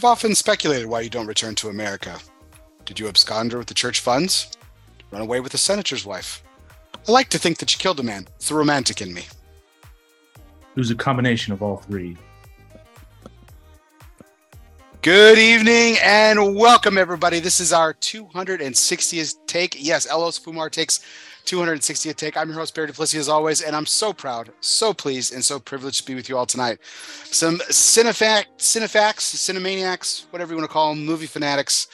I've 0.00 0.04
often 0.06 0.34
speculated 0.34 0.86
why 0.86 1.02
you 1.02 1.10
don't 1.10 1.26
return 1.26 1.54
to 1.56 1.68
America. 1.68 2.18
Did 2.86 2.98
you 2.98 3.06
abscond 3.06 3.52
with 3.52 3.66
the 3.66 3.74
church 3.74 4.00
funds? 4.00 4.50
Run 5.10 5.20
away 5.20 5.40
with 5.40 5.52
the 5.52 5.58
senator's 5.58 6.06
wife? 6.06 6.42
I 7.06 7.12
like 7.12 7.28
to 7.28 7.38
think 7.38 7.58
that 7.58 7.74
you 7.74 7.78
killed 7.78 8.00
a 8.00 8.02
man. 8.02 8.26
It's 8.36 8.48
the 8.48 8.54
romantic 8.54 9.02
in 9.02 9.12
me. 9.12 9.26
It 10.74 10.78
was 10.78 10.90
a 10.90 10.94
combination 10.94 11.52
of 11.52 11.62
all 11.62 11.76
three. 11.76 12.16
Good 15.02 15.36
evening 15.36 15.98
and 16.02 16.56
welcome, 16.56 16.96
everybody. 16.96 17.38
This 17.38 17.60
is 17.60 17.70
our 17.70 17.92
260th 17.92 19.34
take. 19.46 19.76
Yes, 19.78 20.06
El 20.06 20.22
Oso 20.22 20.42
Fumar 20.42 20.70
takes 20.70 21.00
260th 21.44 22.16
take. 22.16 22.36
I'm 22.36 22.48
your 22.48 22.58
host, 22.58 22.74
Barry 22.74 22.88
Duplessis, 22.88 23.20
as 23.20 23.28
always, 23.28 23.60
and 23.60 23.74
I'm 23.74 23.86
so 23.86 24.12
proud, 24.12 24.50
so 24.60 24.92
pleased, 24.92 25.32
and 25.32 25.44
so 25.44 25.58
privileged 25.58 26.00
to 26.00 26.06
be 26.06 26.14
with 26.14 26.28
you 26.28 26.36
all 26.36 26.46
tonight. 26.46 26.78
Some 27.24 27.58
cinefac, 27.70 28.46
cinefax, 28.58 29.34
cinemaniacs, 29.34 30.26
whatever 30.30 30.52
you 30.52 30.58
want 30.58 30.68
to 30.68 30.72
call 30.72 30.94
them, 30.94 31.04
movie 31.04 31.26
fanatics. 31.26 31.88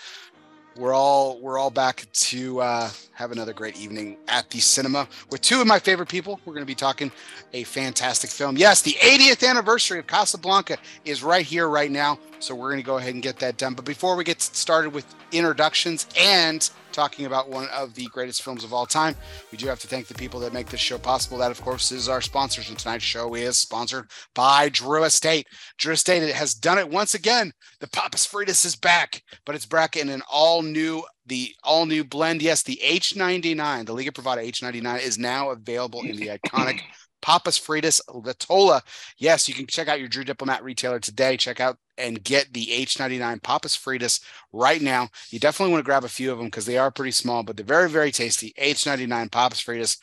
We're 0.77 0.93
all 0.93 1.41
we're 1.41 1.59
all 1.59 1.71
back 1.71 2.07
to 2.13 2.61
uh, 2.61 2.91
have 3.15 3.33
another 3.33 3.55
great 3.55 3.81
evening 3.81 4.19
at 4.29 4.51
the 4.51 4.59
cinema 4.59 5.09
with 5.31 5.41
two 5.41 5.63
of 5.63 5.67
my 5.67 5.79
favorite 5.79 6.11
people. 6.11 6.39
We're 6.45 6.53
going 6.53 6.67
to 6.67 6.71
be 6.71 6.75
talking 6.75 7.11
a 7.55 7.65
fantastic 7.65 8.29
film. 8.29 8.59
Yes, 8.59 8.83
the 8.83 8.93
80th 8.93 9.49
anniversary 9.49 9.99
of 9.99 10.07
Casablanca 10.07 10.77
is 11.07 11.23
right 11.23 11.47
here, 11.47 11.71
right 11.71 11.91
now. 11.91 12.19
So 12.41 12.55
we're 12.55 12.69
going 12.69 12.83
to 12.83 12.87
go 12.87 12.99
ahead 12.99 13.15
and 13.15 13.23
get 13.23 13.39
that 13.39 13.57
done. 13.57 13.73
But 13.73 13.87
before 13.87 14.17
we 14.17 14.25
get 14.25 14.43
started 14.43 14.93
with 14.93 15.07
introductions 15.33 16.07
and 16.19 16.69
talking 16.97 17.27
about 17.27 17.51
one 17.51 17.69
of 17.69 17.95
the 17.95 18.07
greatest 18.07 18.43
films 18.43 18.65
of 18.65 18.73
all 18.73 18.87
time. 18.87 19.15
We 19.53 19.59
do 19.59 19.67
have 19.67 19.79
to 19.81 19.87
thank 19.87 20.07
the 20.07 20.15
people 20.15 20.41
that 20.41 20.55
make 20.55 20.69
this 20.69 20.81
show 20.81 20.97
possible. 20.97 21.37
That, 21.37 21.51
of 21.51 21.61
course, 21.61 21.93
is 21.93 22.09
our 22.09 22.23
sponsors. 22.23 22.71
And 22.71 22.79
tonight's 22.79 23.05
show 23.05 23.35
is 23.35 23.59
sponsored 23.59 24.11
by 24.35 24.71
Drew 24.71 25.05
Estate. 25.05 25.47
Drew 25.79 25.93
Estate 25.93 26.35
has 26.35 26.55
done 26.55 26.79
it 26.79 26.89
once 26.89 27.15
again. 27.15 27.53
The 27.81 27.89
Papas 27.89 28.27
Fritas 28.27 28.65
is 28.65 28.75
back, 28.75 29.23
but 29.45 29.55
it's 29.55 29.67
back 29.67 29.97
in 29.97 30.09
an 30.09 30.23
all 30.33 30.63
new 30.63 31.03
the 31.27 31.53
all 31.63 31.87
new 31.87 32.05
blend. 32.05 32.41
Yes, 32.41 32.63
the 32.63 32.81
H99, 32.83 33.87
the 33.87 33.93
Liga 33.93 34.13
Privada 34.13 34.49
H99 34.49 35.01
is 35.03 35.19
now 35.19 35.51
available 35.51 36.01
in 36.01 36.17
the 36.17 36.29
iconic 36.29 36.81
Papas 37.23 37.59
Fritas 37.59 38.01
Latola. 38.09 38.83
Yes, 39.19 39.49
you 39.49 39.55
can 39.55 39.67
check 39.67 39.89
out 39.89 39.99
your 39.99 40.09
Drew 40.09 40.25
Diplomat 40.25 40.63
retailer 40.63 41.01
today. 41.01 41.37
Check 41.37 41.61
out 41.61 41.79
and 41.99 42.23
get 42.23 42.53
the 42.53 42.67
H99 42.67 43.43
Papas 43.43 43.77
Fritas 43.77 44.21
right 44.53 44.83
now. 44.83 45.09
You 45.31 45.39
definitely 45.39 45.73
want 45.73 45.85
to 45.85 45.87
grab 45.87 46.05
a 46.05 46.09
few 46.09 46.31
of 46.33 46.39
them 46.39 46.49
because 46.49 46.67
they 46.67 46.79
are 46.79 46.91
pretty 46.91 47.13
small, 47.13 47.43
but 47.43 47.57
they're 47.57 47.65
very, 47.65 47.89
very 47.89 48.13
tasty. 48.13 48.55
H99 48.59 49.31
Papas 49.31 49.61
Fritas. 49.61 49.99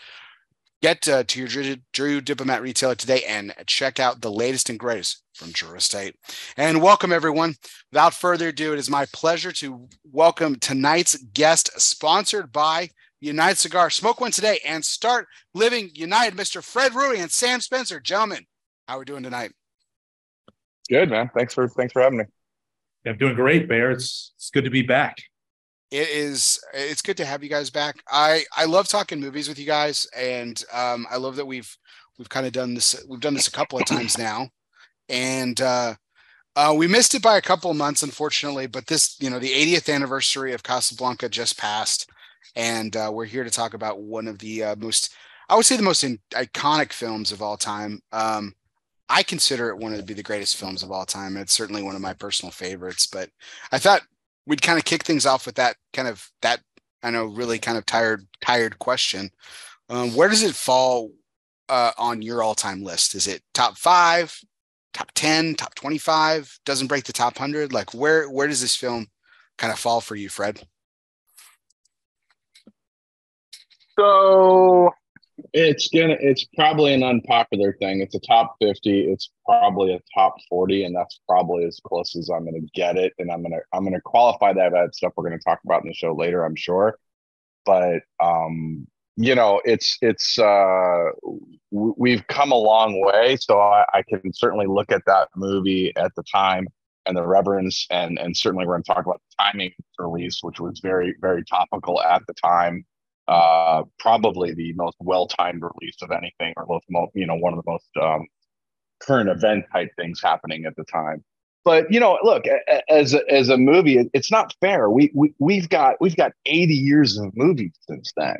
Get 0.81 1.07
uh, 1.07 1.23
to 1.23 1.39
your 1.39 1.47
Drew, 1.47 1.77
Drew 1.93 2.19
Diplomat 2.19 2.61
retailer 2.61 2.95
today 2.95 3.23
and 3.23 3.53
check 3.67 4.01
out 4.01 4.19
the 4.19 4.29
latest 4.29 4.69
and 4.69 4.77
greatest 4.77 5.23
from 5.33 5.51
Drew 5.51 5.77
Estate. 5.77 6.17
And 6.57 6.81
welcome, 6.81 7.13
everyone. 7.13 7.55
Without 7.89 8.13
further 8.13 8.49
ado, 8.49 8.73
it 8.73 8.79
is 8.79 8.89
my 8.89 9.05
pleasure 9.13 9.53
to 9.53 9.87
welcome 10.03 10.57
tonight's 10.57 11.15
guest, 11.15 11.79
sponsored 11.79 12.51
by 12.51 12.89
United 13.23 13.57
Cigar. 13.57 13.89
Smoke 13.89 14.19
one 14.19 14.31
today 14.31 14.59
and 14.65 14.83
start 14.83 15.27
living 15.53 15.89
united, 15.93 16.37
Mr. 16.37 16.63
Fred 16.63 16.91
Rewey 16.91 17.19
and 17.19 17.31
Sam 17.31 17.61
Spencer. 17.61 17.99
Gentlemen, 17.99 18.45
how 18.87 18.95
are 18.95 18.99
we 18.99 19.05
doing 19.05 19.23
tonight? 19.23 19.51
Good, 20.89 21.09
man. 21.09 21.29
Thanks 21.35 21.53
for 21.53 21.67
thanks 21.67 21.93
for 21.93 22.01
having 22.01 22.19
me. 22.19 22.25
I'm 23.05 23.17
doing 23.17 23.35
great, 23.35 23.67
Bear. 23.67 23.91
It's 23.91 24.33
it's 24.35 24.49
good 24.49 24.65
to 24.65 24.69
be 24.69 24.81
back. 24.81 25.17
It 25.91 26.09
is. 26.09 26.59
It's 26.73 27.01
good 27.01 27.17
to 27.17 27.25
have 27.25 27.43
you 27.43 27.49
guys 27.49 27.69
back. 27.69 28.01
I 28.09 28.43
I 28.55 28.65
love 28.65 28.87
talking 28.87 29.19
movies 29.19 29.47
with 29.47 29.59
you 29.59 29.65
guys, 29.65 30.07
and 30.15 30.61
um, 30.73 31.07
I 31.09 31.17
love 31.17 31.35
that 31.37 31.45
we've 31.45 31.77
we've 32.17 32.29
kind 32.29 32.45
of 32.45 32.51
done 32.51 32.73
this. 32.73 33.03
We've 33.07 33.19
done 33.19 33.35
this 33.35 33.47
a 33.47 33.51
couple 33.51 33.79
of 33.79 33.85
times 33.85 34.17
now, 34.17 34.49
and 35.07 35.59
uh, 35.61 35.95
uh, 36.55 36.73
we 36.75 36.87
missed 36.87 37.15
it 37.15 37.21
by 37.21 37.37
a 37.37 37.41
couple 37.41 37.71
of 37.71 37.77
months, 37.77 38.03
unfortunately. 38.03 38.67
But 38.67 38.87
this, 38.87 39.15
you 39.19 39.29
know, 39.29 39.39
the 39.39 39.51
80th 39.51 39.93
anniversary 39.93 40.53
of 40.53 40.63
Casablanca 40.63 41.29
just 41.29 41.57
passed, 41.57 42.09
and 42.55 42.95
uh, 42.95 43.09
we're 43.13 43.25
here 43.25 43.43
to 43.43 43.49
talk 43.49 43.73
about 43.73 44.01
one 44.01 44.27
of 44.27 44.39
the 44.39 44.63
uh, 44.63 44.75
most, 44.77 45.13
I 45.49 45.55
would 45.55 45.65
say, 45.65 45.77
the 45.77 45.83
most 45.83 46.03
in, 46.03 46.19
iconic 46.31 46.93
films 46.93 47.31
of 47.31 47.41
all 47.41 47.57
time. 47.57 48.01
Um, 48.11 48.53
I 49.09 49.23
consider 49.23 49.69
it 49.69 49.77
one 49.77 49.93
of 49.93 50.05
the, 50.07 50.23
greatest 50.23 50.57
films 50.57 50.81
of 50.81 50.91
all 50.91 51.05
time. 51.05 51.37
It's 51.37 51.53
certainly 51.53 51.83
one 51.83 51.95
of 51.95 52.01
my 52.01 52.13
personal 52.13 52.51
favorites. 52.51 53.05
But 53.05 53.29
I 53.71 53.77
thought 53.77 54.01
we'd 54.45 54.61
kind 54.61 54.79
of 54.79 54.85
kick 54.85 55.03
things 55.03 55.25
off 55.25 55.45
with 55.45 55.55
that 55.55 55.75
kind 55.93 56.07
of 56.07 56.27
that 56.41 56.61
I 57.03 57.11
know 57.11 57.25
really 57.25 57.59
kind 57.59 57.77
of 57.77 57.85
tired 57.85 58.25
tired 58.41 58.79
question. 58.79 59.29
Um, 59.89 60.15
where 60.15 60.29
does 60.29 60.43
it 60.43 60.55
fall 60.55 61.11
uh, 61.69 61.91
on 61.97 62.21
your 62.21 62.41
all 62.41 62.55
time 62.55 62.83
list? 62.83 63.13
Is 63.13 63.27
it 63.27 63.43
top 63.53 63.77
five, 63.77 64.35
top 64.93 65.11
ten, 65.13 65.55
top 65.55 65.75
twenty 65.75 65.97
five? 65.97 66.57
Doesn't 66.65 66.87
break 66.87 67.03
the 67.03 67.13
top 67.13 67.37
hundred? 67.37 67.73
Like 67.73 67.93
where 67.93 68.29
where 68.29 68.47
does 68.47 68.61
this 68.61 68.75
film 68.75 69.07
kind 69.57 69.73
of 69.73 69.79
fall 69.79 70.01
for 70.01 70.15
you, 70.15 70.29
Fred? 70.29 70.65
So 73.97 74.91
it's 75.53 75.89
gonna 75.89 76.17
it's 76.19 76.45
probably 76.55 76.93
an 76.93 77.03
unpopular 77.03 77.75
thing. 77.79 78.01
It's 78.01 78.15
a 78.15 78.19
top 78.19 78.55
50, 78.61 79.11
it's 79.11 79.31
probably 79.45 79.93
a 79.93 79.99
top 80.13 80.35
40, 80.49 80.85
and 80.85 80.95
that's 80.95 81.19
probably 81.27 81.65
as 81.65 81.79
close 81.83 82.15
as 82.15 82.29
I'm 82.29 82.45
gonna 82.45 82.59
get 82.73 82.97
it. 82.97 83.13
And 83.19 83.31
I'm 83.31 83.41
gonna 83.41 83.59
I'm 83.73 83.83
gonna 83.83 84.01
qualify 84.01 84.53
that 84.53 84.71
by 84.71 84.87
stuff 84.91 85.13
we're 85.15 85.23
gonna 85.25 85.39
talk 85.39 85.59
about 85.65 85.83
in 85.83 85.89
the 85.89 85.93
show 85.93 86.13
later, 86.13 86.43
I'm 86.45 86.55
sure. 86.55 86.97
But 87.65 88.01
um, 88.19 88.87
you 89.15 89.35
know, 89.35 89.61
it's 89.65 89.97
it's 90.01 90.39
uh 90.39 91.09
we've 91.71 92.25
come 92.27 92.51
a 92.51 92.55
long 92.55 93.01
way. 93.01 93.37
So 93.37 93.59
I, 93.59 93.85
I 93.93 94.03
can 94.03 94.33
certainly 94.33 94.67
look 94.67 94.91
at 94.91 95.03
that 95.05 95.29
movie 95.35 95.93
at 95.95 96.13
the 96.15 96.23
time 96.23 96.67
and 97.05 97.17
the 97.17 97.25
reverence 97.25 97.85
and 97.89 98.17
and 98.17 98.35
certainly 98.35 98.65
we're 98.65 98.75
going 98.75 98.83
to 98.83 98.93
talk 98.93 99.05
about 99.05 99.21
the 99.29 99.43
timing 99.43 99.71
release, 99.99 100.39
which 100.41 100.59
was 100.59 100.79
very, 100.79 101.15
very 101.21 101.43
topical 101.45 102.01
at 102.01 102.21
the 102.27 102.33
time 102.33 102.85
uh, 103.27 103.83
probably 103.99 104.53
the 104.53 104.73
most 104.73 104.97
well-timed 104.99 105.61
release 105.61 105.97
of 106.01 106.11
anything, 106.11 106.53
or 106.57 106.65
most, 106.89 107.11
you 107.15 107.25
know, 107.25 107.35
one 107.35 107.53
of 107.53 107.63
the 107.63 107.71
most 107.71 107.87
um, 108.01 108.27
current 109.01 109.29
event 109.29 109.65
type 109.71 109.89
things 109.97 110.21
happening 110.21 110.65
at 110.65 110.75
the 110.75 110.83
time. 110.85 111.23
But 111.65 111.91
you 111.91 111.99
know, 111.99 112.19
look, 112.23 112.43
as 112.89 113.13
a, 113.13 113.21
as 113.31 113.49
a 113.49 113.57
movie, 113.57 114.09
it's 114.13 114.29
not 114.29 114.53
fair. 114.59 114.89
We 114.89 115.11
we 115.15 115.33
we've 115.39 115.69
got 115.69 115.95
we've 116.01 116.15
got 116.15 116.33
80 116.45 116.73
years 116.73 117.17
of 117.17 117.31
movies 117.37 117.71
since 117.87 118.11
then. 118.17 118.35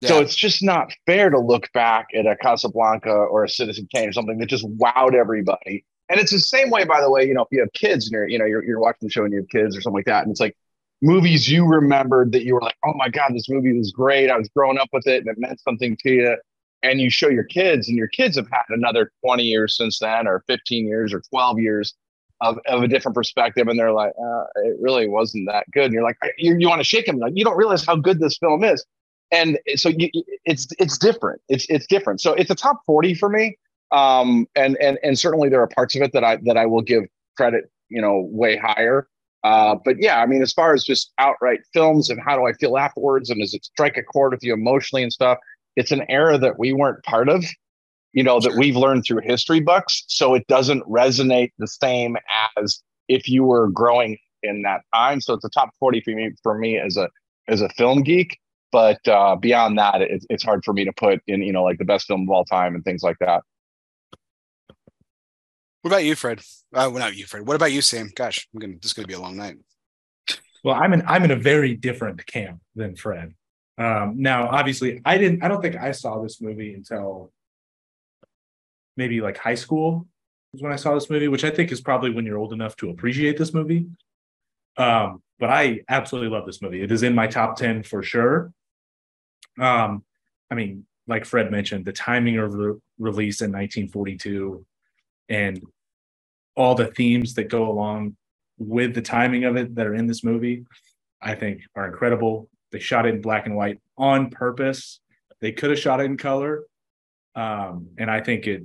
Yeah. 0.00 0.08
So 0.08 0.20
it's 0.20 0.34
just 0.34 0.62
not 0.62 0.92
fair 1.06 1.30
to 1.30 1.38
look 1.38 1.70
back 1.72 2.08
at 2.14 2.26
a 2.26 2.36
Casablanca 2.36 3.10
or 3.10 3.44
a 3.44 3.48
Citizen 3.48 3.86
Kane 3.94 4.08
or 4.08 4.12
something 4.12 4.38
that 4.38 4.46
just 4.46 4.66
wowed 4.66 5.14
everybody. 5.14 5.84
And 6.08 6.20
it's 6.20 6.32
the 6.32 6.40
same 6.40 6.68
way, 6.68 6.84
by 6.84 7.00
the 7.00 7.10
way, 7.10 7.26
you 7.26 7.32
know, 7.32 7.42
if 7.42 7.48
you 7.50 7.60
have 7.60 7.72
kids 7.72 8.06
and 8.06 8.12
you're, 8.12 8.28
you 8.28 8.38
know, 8.38 8.44
you're, 8.44 8.62
you're 8.62 8.80
watching 8.80 9.08
the 9.08 9.10
show 9.10 9.24
and 9.24 9.32
you 9.32 9.40
have 9.40 9.48
kids 9.48 9.74
or 9.74 9.80
something 9.80 9.96
like 9.96 10.06
that, 10.06 10.22
and 10.22 10.30
it's 10.30 10.40
like, 10.40 10.54
movies 11.04 11.50
you 11.50 11.66
remembered 11.66 12.32
that 12.32 12.44
you 12.44 12.54
were 12.54 12.62
like, 12.62 12.76
oh 12.84 12.94
my 12.94 13.10
God, 13.10 13.32
this 13.34 13.48
movie 13.48 13.76
was 13.76 13.92
great. 13.92 14.30
I 14.30 14.38
was 14.38 14.48
growing 14.48 14.78
up 14.78 14.88
with 14.92 15.06
it 15.06 15.18
and 15.18 15.28
it 15.28 15.38
meant 15.38 15.60
something 15.60 15.96
to 15.98 16.10
you. 16.10 16.36
And 16.82 17.00
you 17.00 17.08
show 17.08 17.28
your 17.28 17.44
kids, 17.44 17.88
and 17.88 17.96
your 17.96 18.08
kids 18.08 18.36
have 18.36 18.48
had 18.50 18.64
another 18.68 19.10
20 19.24 19.42
years 19.42 19.74
since 19.74 19.98
then, 20.00 20.26
or 20.26 20.44
15 20.48 20.86
years, 20.86 21.14
or 21.14 21.22
12 21.30 21.58
years 21.58 21.94
of, 22.42 22.58
of 22.66 22.82
a 22.82 22.88
different 22.88 23.14
perspective. 23.14 23.68
And 23.68 23.78
they're 23.78 23.92
like, 23.92 24.12
uh, 24.22 24.44
it 24.56 24.76
really 24.80 25.08
wasn't 25.08 25.48
that 25.48 25.64
good. 25.72 25.86
And 25.86 25.94
you're 25.94 26.02
like, 26.02 26.18
you, 26.36 26.56
you 26.58 26.68
want 26.68 26.80
to 26.80 26.84
shake 26.84 27.06
them. 27.06 27.16
Like, 27.16 27.32
you 27.34 27.42
don't 27.42 27.56
realize 27.56 27.86
how 27.86 27.96
good 27.96 28.20
this 28.20 28.36
film 28.36 28.64
is. 28.64 28.84
And 29.32 29.58
so 29.76 29.88
you, 29.88 30.10
it's 30.44 30.68
it's 30.78 30.98
different. 30.98 31.40
It's 31.48 31.66
it's 31.70 31.86
different. 31.86 32.20
So 32.20 32.34
it's 32.34 32.50
a 32.50 32.54
top 32.54 32.80
40 32.84 33.14
for 33.14 33.30
me. 33.30 33.56
Um, 33.90 34.46
and 34.54 34.76
and 34.76 34.98
and 35.02 35.18
certainly 35.18 35.48
there 35.48 35.62
are 35.62 35.66
parts 35.68 35.96
of 35.96 36.02
it 36.02 36.12
that 36.12 36.22
I 36.22 36.36
that 36.44 36.58
I 36.58 36.66
will 36.66 36.82
give 36.82 37.04
credit, 37.36 37.70
you 37.88 38.02
know, 38.02 38.28
way 38.30 38.56
higher. 38.56 39.08
Uh, 39.44 39.76
but 39.84 39.96
yeah, 40.00 40.20
I 40.20 40.26
mean, 40.26 40.42
as 40.42 40.52
far 40.52 40.72
as 40.72 40.82
just 40.82 41.12
outright 41.18 41.60
films 41.74 42.08
and 42.08 42.18
how 42.24 42.34
do 42.36 42.46
I 42.46 42.54
feel 42.54 42.78
afterwards, 42.78 43.28
and 43.28 43.40
does 43.40 43.52
it 43.52 43.64
strike 43.64 43.96
a 43.98 44.02
chord 44.02 44.32
with 44.32 44.42
you 44.42 44.54
emotionally 44.54 45.02
and 45.02 45.12
stuff? 45.12 45.38
It's 45.76 45.92
an 45.92 46.04
era 46.08 46.38
that 46.38 46.58
we 46.58 46.72
weren't 46.72 47.04
part 47.04 47.28
of, 47.28 47.44
you 48.12 48.22
know, 48.22 48.40
that 48.40 48.56
we've 48.56 48.76
learned 48.76 49.04
through 49.06 49.20
history 49.22 49.60
books. 49.60 50.04
So 50.08 50.34
it 50.34 50.46
doesn't 50.46 50.82
resonate 50.88 51.50
the 51.58 51.68
same 51.68 52.16
as 52.56 52.82
if 53.08 53.28
you 53.28 53.44
were 53.44 53.68
growing 53.68 54.16
in 54.42 54.62
that 54.62 54.80
time. 54.94 55.20
So 55.20 55.34
it's 55.34 55.44
a 55.44 55.50
top 55.50 55.70
40 55.78 56.00
for 56.00 56.10
me 56.10 56.30
for 56.42 56.56
me 56.56 56.78
as 56.78 56.96
a 56.96 57.10
as 57.46 57.60
a 57.60 57.68
film 57.70 58.02
geek. 58.02 58.38
But 58.72 59.06
uh, 59.06 59.36
beyond 59.36 59.78
that, 59.78 60.00
it, 60.00 60.24
it's 60.30 60.42
hard 60.42 60.64
for 60.64 60.72
me 60.72 60.84
to 60.84 60.92
put 60.92 61.20
in, 61.26 61.42
you 61.42 61.52
know, 61.52 61.62
like 61.62 61.78
the 61.78 61.84
best 61.84 62.06
film 62.06 62.22
of 62.22 62.30
all 62.30 62.44
time 62.44 62.74
and 62.74 62.82
things 62.82 63.02
like 63.02 63.18
that. 63.20 63.42
What 65.84 65.90
about 65.90 66.04
you, 66.04 66.14
Fred? 66.14 66.40
Uh, 66.72 66.88
well, 66.90 66.92
not 66.92 67.14
you, 67.14 67.26
Fred. 67.26 67.46
What 67.46 67.56
about 67.56 67.70
you, 67.70 67.82
Sam? 67.82 68.10
Gosh, 68.16 68.48
I'm 68.54 68.58
gonna. 68.58 68.72
This 68.80 68.86
is 68.86 68.92
gonna 68.94 69.06
be 69.06 69.12
a 69.12 69.20
long 69.20 69.36
night. 69.36 69.58
Well, 70.64 70.74
I'm 70.74 70.94
in. 70.94 71.02
I'm 71.06 71.24
in 71.24 71.30
a 71.30 71.36
very 71.36 71.74
different 71.74 72.24
camp 72.24 72.62
than 72.74 72.96
Fred. 72.96 73.34
Um, 73.76 74.14
now, 74.16 74.48
obviously, 74.48 75.02
I 75.04 75.18
didn't. 75.18 75.44
I 75.44 75.48
don't 75.48 75.60
think 75.60 75.76
I 75.76 75.92
saw 75.92 76.22
this 76.22 76.40
movie 76.40 76.72
until 76.72 77.32
maybe 78.96 79.20
like 79.20 79.36
high 79.36 79.56
school 79.56 80.06
was 80.54 80.62
when 80.62 80.72
I 80.72 80.76
saw 80.76 80.94
this 80.94 81.10
movie, 81.10 81.28
which 81.28 81.44
I 81.44 81.50
think 81.50 81.70
is 81.70 81.82
probably 81.82 82.08
when 82.08 82.24
you're 82.24 82.38
old 82.38 82.54
enough 82.54 82.76
to 82.76 82.88
appreciate 82.88 83.36
this 83.36 83.52
movie. 83.52 83.84
Um, 84.78 85.22
but 85.38 85.50
I 85.50 85.80
absolutely 85.90 86.30
love 86.30 86.46
this 86.46 86.62
movie. 86.62 86.80
It 86.80 86.92
is 86.92 87.02
in 87.02 87.14
my 87.14 87.26
top 87.26 87.56
ten 87.56 87.82
for 87.82 88.02
sure. 88.02 88.54
Um, 89.60 90.02
I 90.50 90.54
mean, 90.54 90.86
like 91.06 91.26
Fred 91.26 91.50
mentioned, 91.50 91.84
the 91.84 91.92
timing 91.92 92.38
of 92.38 92.52
the 92.52 92.80
release 92.98 93.42
in 93.42 93.52
1942 93.52 94.64
and 95.28 95.62
all 96.56 96.74
the 96.74 96.86
themes 96.86 97.34
that 97.34 97.48
go 97.48 97.70
along 97.70 98.16
with 98.58 98.94
the 98.94 99.02
timing 99.02 99.44
of 99.44 99.56
it 99.56 99.74
that 99.74 99.86
are 99.86 99.94
in 99.94 100.06
this 100.06 100.22
movie, 100.22 100.64
I 101.20 101.34
think 101.34 101.62
are 101.74 101.86
incredible. 101.86 102.48
They 102.72 102.78
shot 102.78 103.06
it 103.06 103.14
in 103.14 103.20
black 103.20 103.46
and 103.46 103.56
white 103.56 103.80
on 103.96 104.30
purpose. 104.30 105.00
They 105.40 105.52
could 105.52 105.70
have 105.70 105.78
shot 105.78 106.00
it 106.00 106.04
in 106.04 106.16
color, 106.16 106.64
um, 107.34 107.88
and 107.98 108.10
I 108.10 108.20
think 108.20 108.46
it 108.46 108.64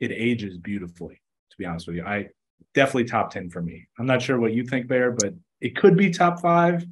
it 0.00 0.12
ages 0.12 0.58
beautifully. 0.58 1.20
To 1.50 1.56
be 1.58 1.66
honest 1.66 1.86
with 1.86 1.96
you, 1.96 2.04
I 2.04 2.28
definitely 2.74 3.04
top 3.04 3.30
ten 3.30 3.50
for 3.50 3.62
me. 3.62 3.86
I'm 3.98 4.06
not 4.06 4.22
sure 4.22 4.38
what 4.38 4.52
you 4.52 4.64
think, 4.64 4.88
Bear, 4.88 5.12
but 5.12 5.34
it 5.60 5.76
could 5.76 5.96
be 5.96 6.10
top 6.10 6.40
five. 6.40 6.84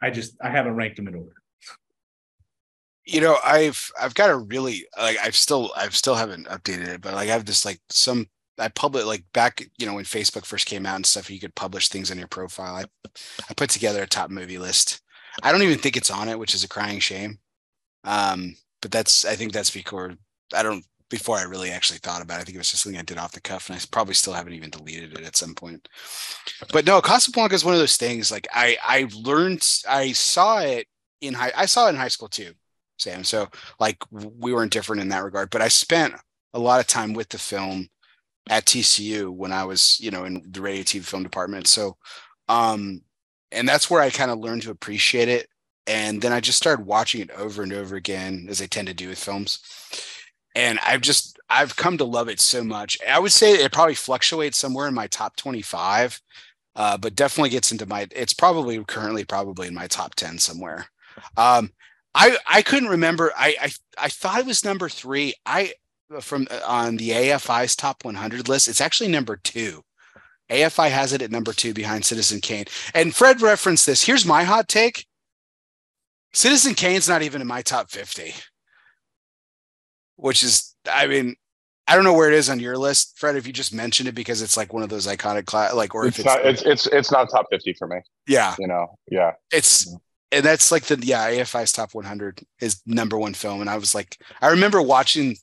I 0.00 0.10
just 0.10 0.36
I 0.40 0.50
haven't 0.50 0.74
ranked 0.74 0.96
them 0.96 1.08
in 1.08 1.14
order. 1.14 1.32
You 3.04 3.22
know, 3.22 3.38
I've 3.42 3.90
I've 4.00 4.14
got 4.14 4.30
a 4.30 4.36
really 4.36 4.86
like 4.98 5.16
I've 5.22 5.36
still 5.36 5.72
I've 5.76 5.96
still 5.96 6.14
haven't 6.14 6.46
updated 6.48 6.88
it, 6.88 7.00
but 7.00 7.14
like 7.14 7.28
I 7.28 7.32
have 7.32 7.46
this 7.46 7.64
like 7.64 7.80
some 7.88 8.28
I 8.58 8.68
publish 8.68 9.04
like 9.04 9.24
back, 9.32 9.66
you 9.78 9.86
know, 9.86 9.94
when 9.94 10.04
Facebook 10.04 10.44
first 10.44 10.66
came 10.66 10.86
out 10.86 10.96
and 10.96 11.06
stuff, 11.06 11.30
you 11.30 11.40
could 11.40 11.54
publish 11.54 11.88
things 11.88 12.10
on 12.10 12.18
your 12.18 12.28
profile. 12.28 12.74
I 12.74 12.84
I 13.48 13.54
put 13.54 13.70
together 13.70 14.02
a 14.02 14.06
top 14.06 14.30
movie 14.30 14.58
list. 14.58 15.00
I 15.42 15.52
don't 15.52 15.62
even 15.62 15.78
think 15.78 15.96
it's 15.96 16.10
on 16.10 16.28
it, 16.28 16.38
which 16.38 16.54
is 16.54 16.64
a 16.64 16.68
crying 16.68 17.00
shame. 17.00 17.38
Um, 18.04 18.56
but 18.80 18.90
that's 18.90 19.24
I 19.24 19.34
think 19.36 19.52
that's 19.52 19.70
because 19.70 20.12
I 20.54 20.62
don't 20.62 20.84
before 21.10 21.36
I 21.36 21.42
really 21.42 21.70
actually 21.70 21.98
thought 22.00 22.22
about 22.22 22.38
it. 22.38 22.42
I 22.42 22.44
think 22.44 22.56
it 22.56 22.58
was 22.58 22.70
just 22.70 22.82
something 22.82 22.98
I 22.98 23.02
did 23.02 23.18
off 23.18 23.32
the 23.32 23.40
cuff, 23.40 23.68
and 23.68 23.78
I 23.78 23.82
probably 23.90 24.14
still 24.14 24.34
haven't 24.34 24.52
even 24.52 24.70
deleted 24.70 25.18
it 25.18 25.24
at 25.24 25.36
some 25.36 25.54
point. 25.54 25.88
But 26.72 26.84
no, 26.84 27.00
Casablanca 27.00 27.54
is 27.54 27.64
one 27.64 27.74
of 27.74 27.80
those 27.80 27.96
things. 27.96 28.30
Like 28.30 28.46
I 28.52 28.76
I 28.82 29.08
learned 29.14 29.66
I 29.88 30.12
saw 30.12 30.58
it 30.60 30.86
in 31.20 31.34
high 31.34 31.52
I 31.56 31.66
saw 31.66 31.86
it 31.86 31.90
in 31.90 31.96
high 31.96 32.08
school 32.08 32.28
too, 32.28 32.52
Sam. 32.98 33.24
So 33.24 33.48
like 33.80 33.98
we 34.10 34.52
weren't 34.52 34.72
different 34.72 35.02
in 35.02 35.08
that 35.08 35.24
regard. 35.24 35.50
But 35.50 35.62
I 35.62 35.68
spent 35.68 36.14
a 36.54 36.58
lot 36.58 36.80
of 36.80 36.86
time 36.86 37.12
with 37.12 37.28
the 37.28 37.38
film 37.38 37.88
at 38.48 38.64
TCU 38.64 39.30
when 39.30 39.52
I 39.52 39.64
was, 39.64 39.98
you 40.00 40.10
know, 40.10 40.24
in 40.24 40.42
the 40.50 40.60
radio 40.60 40.82
TV 40.82 41.04
film 41.04 41.22
department. 41.22 41.66
So, 41.66 41.96
um, 42.48 43.02
and 43.52 43.68
that's 43.68 43.90
where 43.90 44.00
I 44.00 44.10
kind 44.10 44.30
of 44.30 44.38
learned 44.38 44.62
to 44.62 44.70
appreciate 44.70 45.28
it. 45.28 45.48
And 45.86 46.20
then 46.20 46.32
I 46.32 46.40
just 46.40 46.58
started 46.58 46.84
watching 46.84 47.20
it 47.22 47.30
over 47.30 47.62
and 47.62 47.72
over 47.72 47.96
again, 47.96 48.46
as 48.50 48.60
I 48.60 48.66
tend 48.66 48.88
to 48.88 48.94
do 48.94 49.08
with 49.08 49.18
films. 49.18 49.60
And 50.54 50.78
I've 50.86 51.00
just, 51.00 51.38
I've 51.48 51.76
come 51.76 51.96
to 51.98 52.04
love 52.04 52.28
it 52.28 52.40
so 52.40 52.62
much. 52.62 52.98
I 53.08 53.18
would 53.18 53.32
say 53.32 53.52
it 53.52 53.72
probably 53.72 53.94
fluctuates 53.94 54.58
somewhere 54.58 54.88
in 54.88 54.94
my 54.94 55.06
top 55.06 55.36
25, 55.36 56.20
uh, 56.76 56.98
but 56.98 57.14
definitely 57.14 57.50
gets 57.50 57.72
into 57.72 57.86
my, 57.86 58.06
it's 58.12 58.34
probably 58.34 58.82
currently 58.84 59.24
probably 59.24 59.68
in 59.68 59.74
my 59.74 59.86
top 59.86 60.14
10 60.14 60.38
somewhere. 60.38 60.86
Um, 61.36 61.70
I, 62.14 62.36
I 62.46 62.62
couldn't 62.62 62.88
remember. 62.88 63.32
I, 63.36 63.54
I, 63.60 63.70
I 63.96 64.08
thought 64.08 64.40
it 64.40 64.46
was 64.46 64.64
number 64.64 64.88
three. 64.88 65.34
I, 65.46 65.72
from 66.20 66.46
uh, 66.50 66.60
on 66.66 66.96
the 66.96 67.10
AFI's 67.10 67.76
top 67.76 68.04
100 68.04 68.48
list. 68.48 68.68
It's 68.68 68.80
actually 68.80 69.10
number 69.10 69.36
two. 69.36 69.82
AFI 70.50 70.90
has 70.90 71.12
it 71.12 71.22
at 71.22 71.30
number 71.30 71.52
two 71.52 71.74
behind 71.74 72.04
Citizen 72.04 72.40
Kane. 72.40 72.64
And 72.94 73.14
Fred 73.14 73.42
referenced 73.42 73.86
this. 73.86 74.04
Here's 74.04 74.24
my 74.24 74.44
hot 74.44 74.66
take 74.68 75.06
Citizen 76.32 76.74
Kane's 76.74 77.08
not 77.08 77.22
even 77.22 77.40
in 77.40 77.46
my 77.46 77.62
top 77.62 77.90
50, 77.90 78.34
which 80.16 80.42
is, 80.42 80.74
I 80.90 81.06
mean, 81.06 81.36
I 81.86 81.94
don't 81.94 82.04
know 82.04 82.12
where 82.12 82.28
it 82.30 82.34
is 82.34 82.50
on 82.50 82.60
your 82.60 82.76
list, 82.76 83.18
Fred. 83.18 83.36
If 83.36 83.46
you 83.46 83.52
just 83.52 83.72
mentioned 83.72 84.08
it 84.08 84.14
because 84.14 84.42
it's 84.42 84.56
like 84.56 84.72
one 84.72 84.82
of 84.82 84.90
those 84.90 85.06
iconic, 85.06 85.46
class, 85.46 85.72
like, 85.72 85.94
or 85.94 86.06
it's 86.06 86.18
if 86.18 86.26
it's 86.26 86.34
not, 86.34 86.44
it's, 86.44 86.62
it's 86.62 86.86
it's 86.88 87.10
not 87.10 87.30
top 87.30 87.46
fifty 87.50 87.72
for 87.72 87.86
me. 87.88 87.96
yeah, 88.26 88.54
You 88.58 88.66
know, 88.66 88.98
yeah. 89.10 89.32
it's 89.50 89.90
and 90.30 90.44
that's 90.44 90.70
like 90.70 90.84
the 90.84 90.98
yeah 91.02 91.30
AFI's 91.30 91.72
top 91.72 91.94
100 91.94 92.42
is 92.60 92.82
number 92.84 93.16
one 93.16 93.32
film, 93.32 93.62
and 93.62 93.70
I 93.70 93.78
was 93.78 93.94
like, 93.94 94.18
I 94.42 94.48
remember 94.48 94.82
watching 94.82 95.36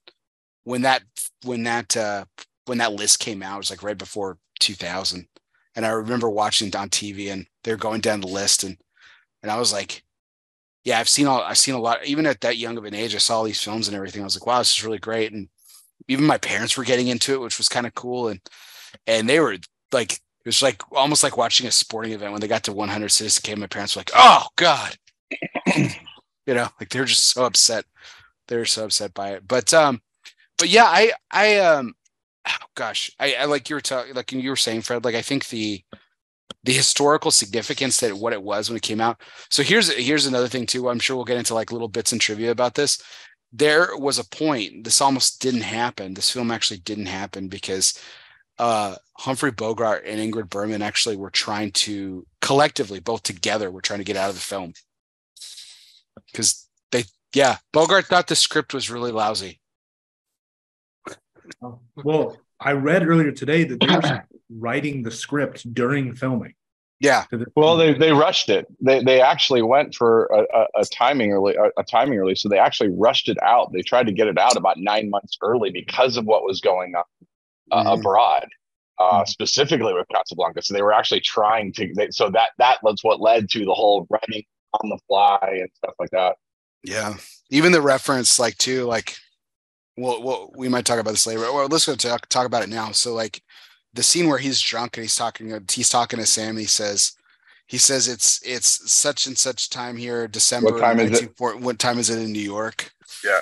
when 0.65 0.81
that 0.81 1.03
when 1.45 1.63
that 1.63 1.95
uh 1.95 2.25
when 2.65 2.77
that 2.79 2.93
list 2.93 3.19
came 3.19 3.41
out 3.41 3.55
it 3.55 3.59
was 3.59 3.69
like 3.69 3.83
right 3.83 3.97
before 3.97 4.37
2000 4.59 5.27
and 5.75 5.85
i 5.85 5.89
remember 5.89 6.29
watching 6.29 6.67
it 6.67 6.75
on 6.75 6.89
tv 6.89 7.31
and 7.31 7.47
they're 7.63 7.77
going 7.77 8.01
down 8.01 8.19
the 8.21 8.27
list 8.27 8.63
and 8.63 8.77
and 9.41 9.51
i 9.51 9.57
was 9.57 9.71
like 9.71 10.03
yeah 10.83 10.99
i've 10.99 11.09
seen 11.09 11.27
all 11.27 11.41
i've 11.41 11.57
seen 11.57 11.75
a 11.75 11.79
lot 11.79 12.05
even 12.05 12.25
at 12.25 12.41
that 12.41 12.57
young 12.57 12.77
of 12.77 12.85
an 12.85 12.93
age 12.93 13.15
i 13.15 13.17
saw 13.17 13.37
all 13.37 13.43
these 13.43 13.61
films 13.61 13.87
and 13.87 13.95
everything. 13.95 14.21
I 14.21 14.25
was 14.25 14.35
like 14.35 14.45
wow 14.47 14.59
this 14.59 14.77
is 14.77 14.83
really 14.83 14.99
great. 14.99 15.31
And 15.31 15.47
even 16.07 16.25
my 16.25 16.37
parents 16.37 16.77
were 16.77 16.83
getting 16.83 17.07
into 17.07 17.33
it 17.33 17.41
which 17.41 17.57
was 17.57 17.69
kind 17.69 17.87
of 17.87 17.93
cool. 17.95 18.27
And 18.29 18.39
and 19.07 19.29
they 19.29 19.39
were 19.39 19.57
like 19.91 20.13
it 20.13 20.49
was 20.49 20.61
like 20.61 20.81
almost 20.91 21.23
like 21.23 21.37
watching 21.37 21.67
a 21.67 21.71
sporting 21.71 22.13
event 22.13 22.31
when 22.31 22.41
they 22.41 22.47
got 22.47 22.63
to 22.65 22.73
100 22.73 23.09
citizen 23.09 23.41
kane 23.43 23.59
my 23.59 23.67
parents 23.67 23.95
were 23.95 24.01
like 24.01 24.11
oh 24.15 24.47
god. 24.55 24.95
You 26.47 26.53
know 26.53 26.69
like 26.79 26.89
they're 26.89 27.05
just 27.05 27.29
so 27.29 27.45
upset. 27.45 27.85
They're 28.47 28.65
so 28.65 28.85
upset 28.85 29.15
by 29.15 29.31
it. 29.33 29.47
But 29.47 29.73
um 29.73 30.01
but 30.57 30.69
yeah, 30.69 30.85
I 30.85 31.13
I 31.31 31.57
um 31.59 31.93
oh 32.47 32.51
gosh, 32.75 33.11
I, 33.19 33.35
I 33.35 33.45
like 33.45 33.69
you 33.69 33.75
were 33.75 33.81
talking 33.81 34.13
like 34.13 34.31
you 34.31 34.49
were 34.49 34.55
saying, 34.55 34.81
Fred, 34.81 35.05
like 35.05 35.15
I 35.15 35.21
think 35.21 35.49
the 35.49 35.83
the 36.63 36.73
historical 36.73 37.31
significance 37.31 37.99
that 37.99 38.13
what 38.13 38.33
it 38.33 38.41
was 38.41 38.69
when 38.69 38.77
it 38.77 38.81
came 38.81 39.01
out. 39.01 39.21
So 39.49 39.63
here's 39.63 39.91
here's 39.93 40.25
another 40.25 40.47
thing 40.47 40.65
too. 40.65 40.89
I'm 40.89 40.99
sure 40.99 41.15
we'll 41.15 41.25
get 41.25 41.37
into 41.37 41.53
like 41.53 41.71
little 41.71 41.87
bits 41.87 42.11
and 42.11 42.21
trivia 42.21 42.51
about 42.51 42.75
this. 42.75 43.01
There 43.53 43.89
was 43.97 44.19
a 44.19 44.25
point 44.25 44.83
this 44.83 45.01
almost 45.01 45.41
didn't 45.41 45.61
happen. 45.61 46.13
This 46.13 46.31
film 46.31 46.51
actually 46.51 46.79
didn't 46.79 47.05
happen 47.05 47.47
because 47.47 47.99
uh, 48.57 48.95
Humphrey 49.17 49.51
Bogart 49.51 50.05
and 50.05 50.19
Ingrid 50.19 50.49
Bergman 50.49 50.81
actually 50.81 51.15
were 51.17 51.29
trying 51.29 51.71
to 51.71 52.25
collectively, 52.41 52.99
both 52.99 53.23
together, 53.23 53.69
were 53.69 53.81
trying 53.81 53.99
to 53.99 54.05
get 54.05 54.17
out 54.17 54.29
of 54.29 54.35
the 54.35 54.41
film 54.41 54.73
because 56.31 56.67
they, 56.91 57.03
yeah, 57.33 57.57
Bogart 57.73 58.05
thought 58.05 58.27
the 58.27 58.35
script 58.35 58.73
was 58.73 58.89
really 58.89 59.11
lousy. 59.11 59.59
Well, 62.03 62.37
I 62.59 62.73
read 62.73 63.07
earlier 63.07 63.31
today 63.31 63.63
that 63.63 63.79
they 63.79 63.87
were 63.87 64.23
writing 64.49 65.03
the 65.03 65.11
script 65.11 65.73
during 65.73 66.15
filming. 66.15 66.53
Yeah. 66.99 67.25
Well, 67.55 67.75
they, 67.75 67.93
they 67.93 68.13
rushed 68.13 68.49
it. 68.49 68.67
They 68.79 69.03
they 69.03 69.21
actually 69.21 69.61
went 69.61 69.95
for 69.95 70.25
a, 70.25 70.45
a, 70.57 70.81
a 70.81 70.85
timing 70.85 71.33
early 71.33 71.55
a, 71.55 71.69
a, 71.77 71.83
timing 71.83 72.17
early, 72.19 72.35
so 72.35 72.47
they 72.47 72.57
actually 72.57 72.89
rushed 72.89 73.27
it 73.27 73.37
out. 73.43 73.73
They 73.73 73.81
tried 73.81 74.07
to 74.07 74.13
get 74.13 74.27
it 74.27 74.37
out 74.37 74.55
about 74.55 74.77
nine 74.77 75.09
months 75.09 75.37
early 75.41 75.71
because 75.71 76.15
of 76.15 76.25
what 76.25 76.43
was 76.43 76.61
going 76.61 76.95
on 76.95 77.03
uh, 77.71 77.83
mm-hmm. 77.83 77.99
abroad, 77.99 78.47
uh, 78.97 79.03
mm-hmm. 79.03 79.25
specifically 79.25 79.93
with 79.93 80.07
Casablanca. 80.13 80.61
So 80.61 80.73
they 80.73 80.81
were 80.81 80.93
actually 80.93 81.19
trying 81.19 81.73
to. 81.73 81.93
They, 81.93 82.11
so 82.11 82.29
that 82.29 82.51
that 82.59 82.81
was 82.81 82.99
what 83.01 83.19
led 83.19 83.49
to 83.49 83.65
the 83.65 83.73
whole 83.73 84.07
writing 84.09 84.43
on 84.81 84.89
the 84.89 84.99
fly 85.07 85.39
and 85.59 85.69
stuff 85.75 85.95
like 85.99 86.11
that. 86.11 86.37
Yeah, 86.83 87.15
even 87.49 87.73
the 87.73 87.81
reference, 87.81 88.39
like 88.39 88.57
too, 88.57 88.85
like 88.85 89.17
well, 89.97 90.21
well, 90.21 90.51
we 90.55 90.69
might 90.69 90.85
talk 90.85 90.99
about 90.99 91.11
this 91.11 91.27
later. 91.27 91.41
Well, 91.41 91.67
let's 91.67 91.85
go 91.85 91.95
talk 91.95 92.27
talk 92.27 92.45
about 92.45 92.63
it 92.63 92.69
now. 92.69 92.91
So, 92.91 93.13
like 93.13 93.41
the 93.93 94.03
scene 94.03 94.27
where 94.27 94.37
he's 94.37 94.61
drunk 94.61 94.97
and 94.97 95.03
he's 95.03 95.15
talking, 95.15 95.57
he's 95.71 95.89
talking 95.89 96.19
to 96.19 96.25
Sam. 96.25 96.57
He 96.57 96.65
says, 96.65 97.13
he 97.67 97.77
says 97.77 98.07
it's 98.07 98.41
it's 98.45 98.91
such 98.91 99.25
and 99.25 99.37
such 99.37 99.69
time 99.69 99.97
here, 99.97 100.27
December. 100.27 100.73
What 100.73 100.81
time 100.81 100.99
is 100.99 101.21
it? 101.21 101.31
What 101.39 101.79
time 101.79 101.97
is 101.97 102.09
it 102.09 102.19
in 102.19 102.31
New 102.31 102.39
York? 102.39 102.91
Yeah. 103.23 103.39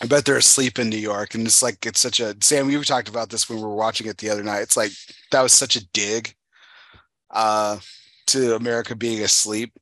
I 0.00 0.06
bet 0.06 0.24
they're 0.24 0.36
asleep 0.36 0.78
in 0.78 0.88
New 0.88 0.96
York, 0.96 1.34
and 1.34 1.46
it's 1.46 1.62
like 1.62 1.84
it's 1.84 2.00
such 2.00 2.20
a 2.20 2.34
Sam. 2.40 2.66
We 2.66 2.82
talked 2.84 3.08
about 3.08 3.30
this 3.30 3.48
when 3.48 3.58
we 3.58 3.64
were 3.64 3.74
watching 3.74 4.06
it 4.06 4.18
the 4.18 4.30
other 4.30 4.42
night. 4.42 4.62
It's 4.62 4.76
like 4.76 4.92
that 5.30 5.42
was 5.42 5.52
such 5.52 5.76
a 5.76 5.86
dig 5.90 6.34
uh, 7.30 7.78
to 8.28 8.54
America 8.54 8.94
being 8.94 9.22
asleep 9.22 9.72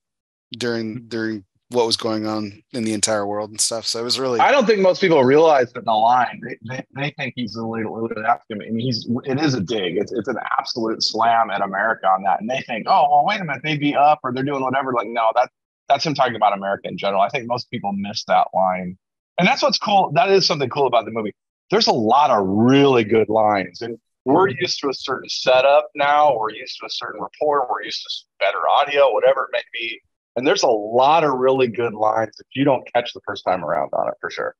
during 0.52 1.06
during 1.08 1.44
what 1.70 1.86
was 1.86 1.96
going 1.96 2.26
on 2.26 2.62
in 2.72 2.82
the 2.82 2.92
entire 2.92 3.24
world 3.24 3.50
and 3.50 3.60
stuff. 3.60 3.86
So 3.86 4.00
it 4.00 4.02
was 4.02 4.18
really. 4.18 4.40
I 4.40 4.50
don't 4.50 4.66
think 4.66 4.80
most 4.80 5.00
people 5.00 5.22
realize 5.22 5.72
that 5.72 5.84
the 5.84 5.92
line 5.92 6.40
they, 6.44 6.58
they, 6.68 6.84
they 6.96 7.10
think 7.16 7.34
he's 7.36 7.54
a 7.54 7.64
little, 7.64 8.02
little 8.02 8.26
African. 8.26 8.60
I 8.62 8.70
mean, 8.70 8.80
he's 8.80 9.08
it 9.24 9.40
is 9.40 9.54
a 9.54 9.60
dig. 9.60 9.96
It's 9.96 10.12
it's 10.12 10.28
an 10.28 10.36
absolute 10.58 11.02
slam 11.02 11.50
at 11.50 11.62
America 11.62 12.08
on 12.08 12.22
that, 12.24 12.40
and 12.40 12.50
they 12.50 12.60
think, 12.62 12.86
oh, 12.88 13.08
well, 13.10 13.24
wait 13.24 13.40
a 13.40 13.44
minute, 13.44 13.62
they'd 13.62 13.80
be 13.80 13.94
up 13.94 14.20
or 14.24 14.32
they're 14.32 14.44
doing 14.44 14.62
whatever. 14.62 14.92
Like, 14.92 15.08
no, 15.08 15.30
that 15.36 15.50
that's 15.88 16.04
him 16.04 16.14
talking 16.14 16.34
about 16.34 16.56
America 16.56 16.88
in 16.88 16.98
general. 16.98 17.22
I 17.22 17.28
think 17.28 17.46
most 17.46 17.70
people 17.70 17.92
miss 17.92 18.24
that 18.24 18.48
line, 18.52 18.98
and 19.38 19.46
that's 19.46 19.62
what's 19.62 19.78
cool. 19.78 20.10
That 20.14 20.28
is 20.30 20.46
something 20.46 20.68
cool 20.68 20.88
about 20.88 21.04
the 21.04 21.12
movie. 21.12 21.34
There's 21.70 21.86
a 21.86 21.92
lot 21.92 22.30
of 22.30 22.44
really 22.48 23.04
good 23.04 23.28
lines, 23.28 23.80
and 23.80 23.96
we're 24.24 24.48
mm-hmm. 24.48 24.60
used 24.60 24.80
to 24.80 24.88
a 24.88 24.94
certain 24.94 25.28
setup 25.28 25.88
now. 25.94 26.36
We're 26.36 26.50
used 26.50 26.78
to 26.80 26.86
a 26.86 26.90
certain 26.90 27.20
report. 27.20 27.70
We're 27.70 27.84
used 27.84 28.02
to 28.02 28.44
better 28.44 28.68
audio, 28.68 29.12
whatever 29.12 29.44
it 29.44 29.50
may 29.52 29.62
be 29.72 30.00
and 30.40 30.46
there's 30.46 30.62
a 30.62 30.68
lot 30.68 31.22
of 31.22 31.34
really 31.34 31.66
good 31.66 31.92
lines 31.92 32.34
if 32.40 32.46
you 32.54 32.64
don't 32.64 32.90
catch 32.94 33.12
the 33.12 33.20
first 33.26 33.44
time 33.44 33.62
around 33.62 33.90
on 33.92 34.08
it 34.08 34.14
for 34.22 34.30
sure. 34.30 34.56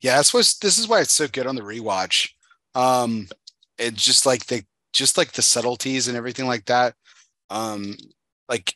Yeah, 0.00 0.16
that's 0.16 0.32
what 0.32 0.54
this 0.62 0.78
is 0.78 0.88
why 0.88 1.02
it's 1.02 1.12
so 1.12 1.28
good 1.28 1.46
on 1.46 1.54
the 1.54 1.60
rewatch. 1.60 2.30
Um 2.74 3.28
it's 3.76 4.02
just 4.02 4.24
like 4.24 4.46
the 4.46 4.64
just 4.94 5.18
like 5.18 5.32
the 5.32 5.42
subtleties 5.42 6.08
and 6.08 6.16
everything 6.16 6.46
like 6.46 6.64
that. 6.64 6.94
Um 7.50 7.94
like 8.48 8.74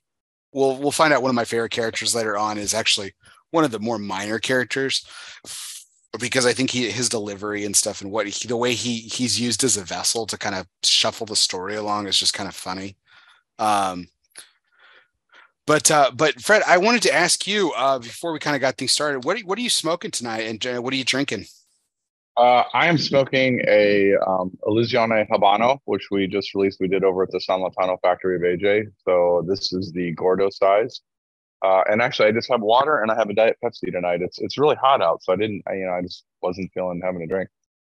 we'll 0.52 0.76
we'll 0.76 0.90
find 0.90 1.14
out 1.14 1.22
one 1.22 1.30
of 1.30 1.34
my 1.34 1.46
favorite 1.46 1.72
characters 1.72 2.14
later 2.14 2.36
on 2.36 2.58
is 2.58 2.74
actually 2.74 3.14
one 3.50 3.64
of 3.64 3.70
the 3.70 3.80
more 3.80 3.98
minor 3.98 4.38
characters 4.38 5.06
because 6.20 6.44
I 6.44 6.52
think 6.52 6.70
he 6.70 6.90
his 6.90 7.08
delivery 7.08 7.64
and 7.64 7.74
stuff 7.74 8.02
and 8.02 8.10
what 8.10 8.26
he, 8.26 8.46
the 8.46 8.58
way 8.58 8.74
he 8.74 8.98
he's 8.98 9.40
used 9.40 9.64
as 9.64 9.78
a 9.78 9.84
vessel 9.84 10.26
to 10.26 10.36
kind 10.36 10.54
of 10.54 10.66
shuffle 10.82 11.24
the 11.24 11.34
story 11.34 11.76
along 11.76 12.08
is 12.08 12.18
just 12.18 12.34
kind 12.34 12.48
of 12.48 12.54
funny. 12.54 12.98
Um 13.58 14.08
but 15.66 15.90
uh, 15.90 16.10
but 16.14 16.40
Fred, 16.40 16.62
I 16.66 16.78
wanted 16.78 17.02
to 17.02 17.14
ask 17.14 17.46
you 17.46 17.72
uh, 17.72 17.98
before 17.98 18.32
we 18.32 18.38
kind 18.38 18.56
of 18.56 18.60
got 18.60 18.76
things 18.76 18.92
started. 18.92 19.24
What 19.24 19.40
are, 19.40 19.46
what 19.46 19.58
are 19.58 19.62
you 19.62 19.70
smoking 19.70 20.10
tonight, 20.10 20.42
and 20.42 20.66
uh, 20.66 20.82
what 20.82 20.92
are 20.92 20.96
you 20.96 21.04
drinking? 21.04 21.46
Uh, 22.36 22.64
I 22.72 22.86
am 22.86 22.98
smoking 22.98 23.62
a 23.68 24.14
um, 24.26 24.50
Illusione 24.66 25.28
Habano, 25.28 25.78
which 25.84 26.08
we 26.10 26.26
just 26.26 26.54
released. 26.54 26.80
We 26.80 26.88
did 26.88 27.04
over 27.04 27.22
at 27.22 27.30
the 27.30 27.40
San 27.40 27.60
Lotano 27.60 27.96
factory 28.02 28.36
of 28.36 28.42
AJ. 28.42 28.86
So 29.04 29.44
this 29.48 29.72
is 29.72 29.92
the 29.92 30.12
Gordo 30.12 30.50
size. 30.50 31.00
Uh, 31.64 31.82
and 31.88 32.02
actually, 32.02 32.28
I 32.28 32.32
just 32.32 32.50
have 32.50 32.60
water 32.60 33.00
and 33.00 33.10
I 33.10 33.14
have 33.14 33.30
a 33.30 33.34
Diet 33.34 33.56
Pepsi 33.64 33.92
tonight. 33.92 34.20
It's 34.20 34.38
it's 34.40 34.58
really 34.58 34.76
hot 34.76 35.00
out, 35.00 35.22
so 35.22 35.32
I 35.32 35.36
didn't. 35.36 35.62
I, 35.66 35.74
you 35.74 35.86
know, 35.86 35.92
I 35.92 36.02
just 36.02 36.24
wasn't 36.42 36.72
feeling 36.74 37.00
having 37.02 37.22
a 37.22 37.26
drink. 37.26 37.48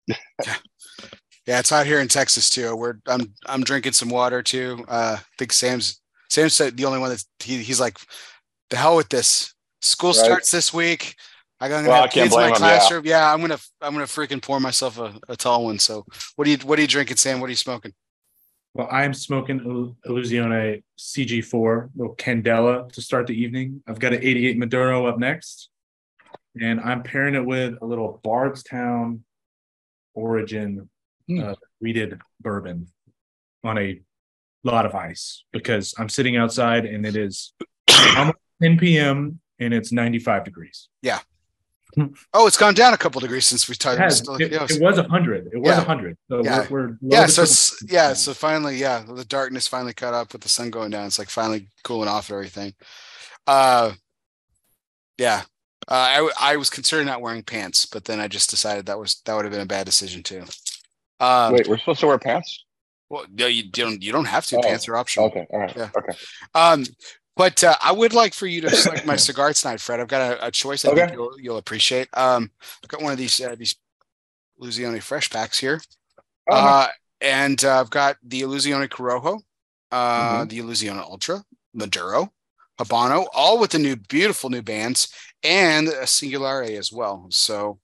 Yeah, 1.46 1.58
it's 1.58 1.70
hot 1.70 1.86
here 1.86 1.98
in 1.98 2.08
Texas 2.08 2.50
too. 2.50 2.76
We're 2.76 2.98
I'm 3.06 3.34
I'm 3.46 3.64
drinking 3.64 3.92
some 3.92 4.08
water 4.08 4.42
too. 4.42 4.84
Uh, 4.86 5.16
I 5.18 5.22
think 5.38 5.52
Sam's 5.52 5.99
Sam's 6.30 6.54
said 6.54 6.76
the 6.76 6.84
only 6.84 6.98
one 6.98 7.10
that 7.10 7.24
he, 7.40 7.58
he's 7.58 7.80
like, 7.80 7.98
the 8.70 8.76
hell 8.76 8.96
with 8.96 9.08
this. 9.08 9.52
School 9.82 10.10
Right. 10.10 10.16
starts 10.16 10.50
this 10.50 10.72
week. 10.72 11.16
I 11.58 11.68
got 11.68 11.76
gonna 11.78 11.88
Well, 11.88 12.02
have 12.02 12.10
can't 12.10 12.24
kids 12.30 12.34
in 12.34 12.40
my 12.40 12.48
blame 12.50 12.54
'em, 12.56 12.62
yeah. 12.62 12.78
classroom. 12.78 13.04
Yeah. 13.06 13.32
I'm 13.34 13.40
gonna 13.40 13.58
I'm 13.82 13.92
gonna 13.92 14.04
freaking 14.06 14.40
pour 14.42 14.60
myself 14.60 14.98
a, 14.98 15.12
a 15.28 15.36
tall 15.36 15.64
one. 15.64 15.78
So 15.78 16.04
what 16.36 16.46
are 16.46 16.50
you 16.50 16.58
what 16.58 16.78
are 16.78 16.82
you 16.82 16.88
drinking, 16.88 17.16
Sam? 17.18 17.40
What 17.40 17.46
are 17.48 17.50
you 17.50 17.56
smoking? 17.56 17.92
Well, 18.74 18.88
I'm 18.90 19.12
smoking 19.12 19.58
Il- 19.60 19.96
Illusione 20.06 20.82
CG4, 20.98 21.90
little 21.96 22.14
Candela 22.14 22.90
to 22.92 23.02
start 23.02 23.26
the 23.26 23.34
evening. 23.34 23.82
I've 23.88 23.98
got 23.98 24.12
an 24.12 24.22
88 24.22 24.58
Maduro 24.58 25.06
up 25.06 25.18
next, 25.18 25.70
and 26.60 26.78
I'm 26.80 27.02
pairing 27.02 27.34
it 27.34 27.44
with 27.44 27.74
a 27.82 27.84
little 27.84 28.20
Bardstown 28.22 29.24
Origin 30.14 30.88
Hmm. 31.26 31.40
uh, 31.40 31.54
wheated 31.80 32.20
bourbon 32.40 32.88
on 33.64 33.76
a 33.78 34.00
lot 34.64 34.86
of 34.86 34.94
ice 34.94 35.44
because 35.52 35.94
I'm 35.98 36.08
sitting 36.08 36.36
outside 36.36 36.84
and 36.86 37.04
it 37.06 37.16
is 37.16 37.52
almost 38.16 38.38
10 38.62 38.78
p.m. 38.78 39.40
and 39.58 39.72
it's 39.74 39.90
95 39.92 40.44
degrees. 40.44 40.88
Yeah. 41.02 41.20
Oh, 42.32 42.46
it's 42.46 42.56
gone 42.56 42.74
down 42.74 42.94
a 42.94 42.96
couple 42.98 43.20
degrees 43.20 43.46
since 43.46 43.68
we 43.68 43.72
It, 43.72 43.76
started. 43.76 44.00
has, 44.02 44.18
Still- 44.18 44.36
it, 44.36 44.52
yeah, 44.52 44.64
it 44.68 44.80
was 44.80 44.96
100. 44.98 45.50
It 45.52 45.58
was 45.58 45.68
Yeah. 45.70 45.78
100. 45.78 46.16
So 46.28 46.44
Yeah. 46.44 46.66
we're, 46.70 46.88
we're 46.88 46.96
yeah, 47.00 47.26
so 47.26 47.42
it's 47.42 47.82
yeah, 47.90 48.12
so 48.12 48.32
finally, 48.32 48.76
yeah, 48.76 49.02
the 49.02 49.24
darkness 49.24 49.66
finally 49.66 49.92
caught 49.92 50.14
up 50.14 50.32
with 50.32 50.42
the 50.42 50.48
sun 50.48 50.70
going 50.70 50.90
down. 50.90 51.06
It's 51.06 51.18
like 51.18 51.30
finally 51.30 51.68
cooling 51.82 52.08
off 52.08 52.28
and 52.30 52.36
everything. 52.36 52.74
Uh 53.46 53.92
yeah. 55.18 55.42
Uh, 55.88 55.94
I 55.94 56.14
w- 56.16 56.34
I 56.40 56.56
was 56.56 56.70
considering 56.70 57.06
not 57.06 57.20
wearing 57.22 57.42
pants, 57.42 57.86
but 57.86 58.04
then 58.04 58.20
I 58.20 58.28
just 58.28 58.50
decided 58.50 58.86
that 58.86 58.98
was 58.98 59.20
that 59.24 59.34
would 59.34 59.44
have 59.44 59.52
been 59.52 59.60
a 59.62 59.66
bad 59.66 59.86
decision 59.86 60.22
too. 60.22 60.44
Um, 61.18 61.54
Wait, 61.54 61.66
we're 61.66 61.78
supposed 61.78 62.00
to 62.00 62.06
wear 62.06 62.18
pants? 62.18 62.64
Well, 63.10 63.26
no, 63.32 63.46
you 63.46 63.64
don't 63.70 64.02
you 64.02 64.12
don't 64.12 64.24
have 64.26 64.46
to. 64.46 64.56
Oh, 64.58 64.62
pants 64.62 64.88
are 64.88 64.96
optional. 64.96 65.26
Okay, 65.26 65.46
all 65.50 65.58
right, 65.60 65.76
Yeah. 65.76 65.90
okay. 65.96 66.12
Um, 66.54 66.84
but 67.36 67.62
uh, 67.64 67.74
I 67.82 67.92
would 67.92 68.12
like 68.12 68.34
for 68.34 68.46
you 68.46 68.60
to 68.62 68.70
select 68.76 69.04
my 69.06 69.16
cigar 69.16 69.52
tonight, 69.52 69.80
Fred. 69.80 70.00
I've 70.00 70.08
got 70.08 70.32
a, 70.38 70.46
a 70.46 70.50
choice. 70.50 70.84
I 70.84 70.94
think 70.94 71.12
you'll, 71.12 71.38
you'll 71.40 71.56
appreciate. 71.58 72.08
Um, 72.14 72.50
I've 72.82 72.88
got 72.88 73.02
one 73.02 73.12
of 73.12 73.18
these 73.18 73.40
uh, 73.40 73.54
these 73.58 73.76
Illusione 74.60 75.02
fresh 75.02 75.28
packs 75.30 75.58
here. 75.58 75.80
Oh. 76.50 76.54
Uh, 76.56 76.88
and 77.20 77.62
uh, 77.64 77.80
I've 77.80 77.90
got 77.90 78.16
the 78.22 78.42
Illusione 78.42 78.88
Corojo, 78.88 79.40
uh, 79.92 80.42
Mhm. 80.44 80.48
the 80.48 80.58
Illusione 80.60 81.00
Ultra, 81.00 81.42
Maduro, 81.74 82.32
Habano, 82.78 83.26
all 83.34 83.58
with 83.58 83.70
the 83.72 83.78
new 83.78 83.96
beautiful 83.96 84.50
new 84.50 84.62
bands, 84.62 85.08
and 85.42 85.88
a 85.88 86.02
Singulare 86.04 86.76
as 86.78 86.92
well. 86.92 87.26
So 87.30 87.78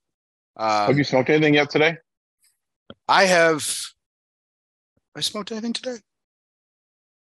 uh, 0.56 0.87
have 0.87 0.97
you 0.99 1.04
smoked 1.04 1.30
anything 1.30 1.54
yet 1.54 1.71
today? 1.71 1.99
I 3.09 3.25
have. 3.25 3.75
I 5.16 5.20
smoked 5.20 5.50
anything 5.50 5.73
today? 5.73 5.96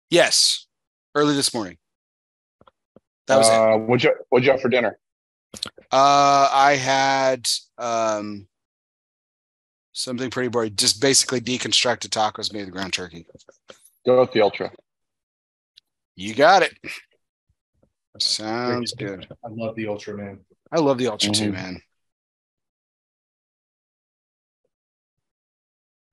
Yes, 0.10 0.66
early 1.14 1.36
this 1.36 1.54
morning. 1.54 1.78
That 3.28 3.38
was 3.38 3.48
it. 3.50 3.54
uh, 3.54 3.78
What'd 3.78 4.04
you 4.04 4.14
What'd 4.30 4.46
you 4.46 4.52
have 4.52 4.62
for 4.62 4.70
dinner? 4.70 4.98
Uh, 5.92 6.50
I 6.52 6.76
had 6.80 7.48
um 7.78 8.48
something 9.92 10.32
pretty 10.32 10.50
boring. 10.50 10.76
Just 10.76 11.00
basically 11.02 11.40
deconstructed 11.40 12.10
tacos 12.10 12.52
made 12.52 12.66
with 12.66 12.74
ground 12.74 12.94
turkey. 12.94 13.28
Go 14.06 14.22
with 14.22 14.32
the 14.32 14.42
ultra. 14.42 14.72
You 16.16 16.34
got 16.34 16.64
it. 16.64 16.74
Sounds 18.20 18.94
good. 18.94 19.28
I 19.46 19.50
love 19.52 19.76
the 19.76 19.88
Ultra 19.88 20.18
Man. 20.18 20.40
I 20.72 20.80
love 20.80 20.98
the 20.98 21.08
ultra 21.08 21.30
too, 21.32 21.52
Mhm. 21.52 21.54
man. 21.54 21.82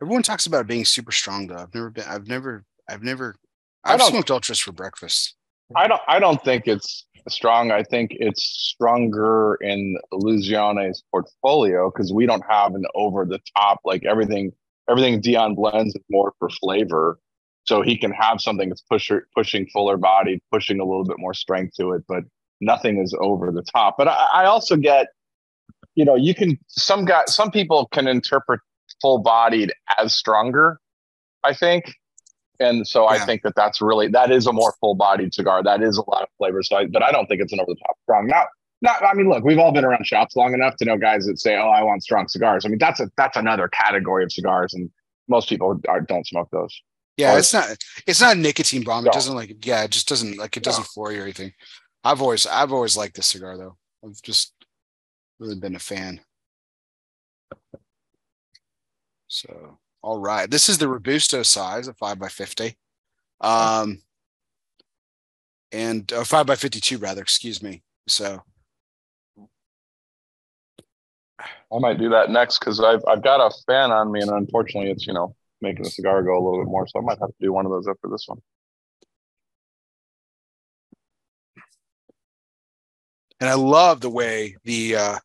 Everyone 0.05 0.23
talks 0.23 0.45
about 0.47 0.61
it 0.61 0.67
being 0.67 0.85
super 0.85 1.13
strong 1.13 1.47
though. 1.47 1.57
I've 1.57 1.75
never 1.75 1.89
been. 1.89 2.05
I've 2.07 2.27
never. 2.27 2.65
I've 2.91 3.03
never. 3.03 3.37
I 3.85 3.95
I've 3.95 4.01
don't- 4.01 4.11
smoked 4.11 4.31
ultras 4.31 4.59
for 4.61 4.71
breakfast. 4.73 5.35
I 5.75 5.89
don't. 5.89 6.03
I 6.07 6.19
don't 6.19 6.45
think 6.45 6.67
it's 6.67 7.07
strong. 7.31 7.71
I 7.71 7.83
think 7.85 8.11
it's 8.21 8.43
stronger 8.43 9.57
in 9.63 9.97
Illusione's 10.13 11.03
portfolio 11.11 11.91
because 11.91 12.13
we 12.13 12.27
don't 12.27 12.45
have 12.51 12.75
an 12.75 12.85
over 12.95 13.25
the 13.25 13.41
top 13.57 13.81
like 13.87 14.05
everything. 14.05 14.53
Everything 14.91 15.23
Dion 15.23 15.55
blends 15.55 15.95
is 15.95 16.03
more 16.11 16.35
for 16.39 16.51
flavor, 16.51 17.19
so 17.67 17.81
he 17.81 17.97
can 17.97 18.11
have 18.13 18.43
something 18.43 18.69
that's 18.69 18.83
pusher, 18.83 19.27
pushing 19.35 19.67
fuller 19.69 19.97
body, 19.97 20.39
pushing 20.53 20.81
a 20.81 20.85
little 20.85 21.05
bit 21.05 21.17
more 21.19 21.33
strength 21.33 21.77
to 21.77 21.93
it, 21.93 22.03
but 22.07 22.25
nothing 22.61 22.99
is 23.03 23.17
over 23.19 23.51
the 23.51 23.63
top. 23.63 23.95
But 23.97 24.09
I, 24.09 24.27
I 24.35 24.45
also 24.45 24.77
get, 24.77 25.07
you 25.95 26.05
know, 26.05 26.15
you 26.15 26.35
can 26.35 26.59
some 26.69 27.07
guy, 27.07 27.23
some 27.27 27.51
people 27.51 27.87
can 27.87 28.07
interpret 28.07 28.61
full 29.01 29.19
bodied 29.19 29.73
as 29.99 30.15
stronger. 30.15 30.81
I 31.45 31.55
think. 31.55 31.93
And 32.61 32.87
so 32.87 33.07
I 33.07 33.19
think 33.19 33.43
that 33.43 33.55
that's 33.57 33.81
really 33.83 34.09
that 34.09 34.31
is 34.31 34.47
a 34.47 34.53
more 34.53 34.75
full 34.81 34.95
bodied 34.95 35.35
cigar. 35.35 35.63
That 35.63 35.83
is 35.83 35.99
a 35.99 36.09
lot 36.09 36.23
of 36.23 36.29
flavor. 36.39 36.63
So, 36.63 36.77
I, 36.77 36.87
but 36.87 37.03
I 37.03 37.11
don't 37.11 37.27
think 37.27 37.41
it's 37.41 37.53
an 37.53 37.61
over 37.61 37.73
the 37.73 37.81
top 37.81 37.97
strong. 38.05 38.29
Not, 38.29 38.47
not. 38.81 39.03
I 39.05 39.13
mean, 39.15 39.29
look, 39.29 39.43
we've 39.43 39.59
all 39.59 39.73
been 39.73 39.85
around 39.85 40.07
shops 40.07 40.37
long 40.37 40.55
enough 40.55 40.77
to 40.77 40.85
know 40.85 40.97
guys 40.97 41.27
that 41.27 41.41
say, 41.41 41.57
"Oh, 41.57 41.69
I 41.69 41.83
want 41.83 42.05
strong 42.05 42.29
cigars." 42.29 42.65
I 42.65 42.69
mean, 42.69 42.79
that's 42.79 43.01
a 43.01 43.11
that's 43.17 43.37
another 43.37 43.67
category 43.69 44.23
of 44.23 44.31
cigars, 44.31 44.73
and 44.73 44.89
most 45.27 45.49
people 45.49 45.81
are, 45.89 46.01
don't 46.01 46.27
smoke 46.27 46.49
those. 46.53 46.81
Yeah, 47.17 47.35
Or- 47.35 47.39
it's 47.39 47.53
not. 47.53 47.77
It's 48.07 48.21
not 48.21 48.37
a 48.37 48.39
nicotine 48.39 48.85
bomb. 48.85 49.07
It 49.07 49.13
doesn't 49.13 49.35
like. 49.35 49.67
Yeah, 49.67 49.83
it 49.83 49.91
just 49.91 50.09
doesn't 50.09 50.39
like. 50.39 50.57
It 50.57 50.63
doesn't 50.63 50.85
floor 50.85 51.13
you 51.13 51.21
or 51.21 51.25
anything. 51.25 51.53
I've 52.05 52.23
always. 52.23 52.47
I've 52.47 52.73
always 52.73 52.97
liked 52.97 53.17
this 53.17 53.27
cigar 53.27 53.57
though. 53.57 53.77
I've 54.05 54.23
just 54.23 54.53
really 55.41 55.57
been 55.57 55.75
a 55.75 55.81
fan. 55.81 56.21
So, 59.35 59.79
all 60.01 60.21
right, 60.21 60.49
this 60.49 60.69
is 60.69 60.79
the 60.79 60.87
robusto 60.87 61.43
size, 61.43 61.89
a 61.89 61.95
five 61.95 62.21
by 62.21 62.29
fifty, 62.29 62.79
um, 63.41 64.01
and 65.73 66.11
uh, 66.13 66.23
five 66.23 66.47
by 66.47 66.55
fifty-two 66.55 66.99
rather. 66.99 67.21
Excuse 67.21 67.61
me. 67.61 67.83
So, 68.07 68.41
I 71.41 71.79
might 71.81 71.99
do 71.99 72.11
that 72.11 72.31
next 72.31 72.61
because 72.61 72.79
I've 72.79 73.03
I've 73.09 73.25
got 73.25 73.45
a 73.45 73.51
fan 73.67 73.91
on 73.91 74.13
me, 74.13 74.21
and 74.21 74.31
unfortunately, 74.31 74.93
it's 74.93 75.05
you 75.05 75.13
know 75.13 75.35
making 75.61 75.83
the 75.83 75.91
cigar 75.91 76.23
go 76.23 76.35
a 76.35 76.43
little 76.43 76.63
bit 76.63 76.71
more. 76.71 76.87
So 76.87 77.01
I 77.01 77.03
might 77.03 77.19
have 77.19 77.31
to 77.31 77.35
do 77.41 77.53
one 77.53 77.67
of 77.67 77.73
those 77.73 77.89
after 77.89 78.09
this 78.09 78.29
one. 78.29 78.41
and 83.41 83.51
I 83.51 83.55
love 83.55 84.01
the 84.01 84.11
way 84.11 84.55
the. 84.63 84.95
uh 84.95 85.19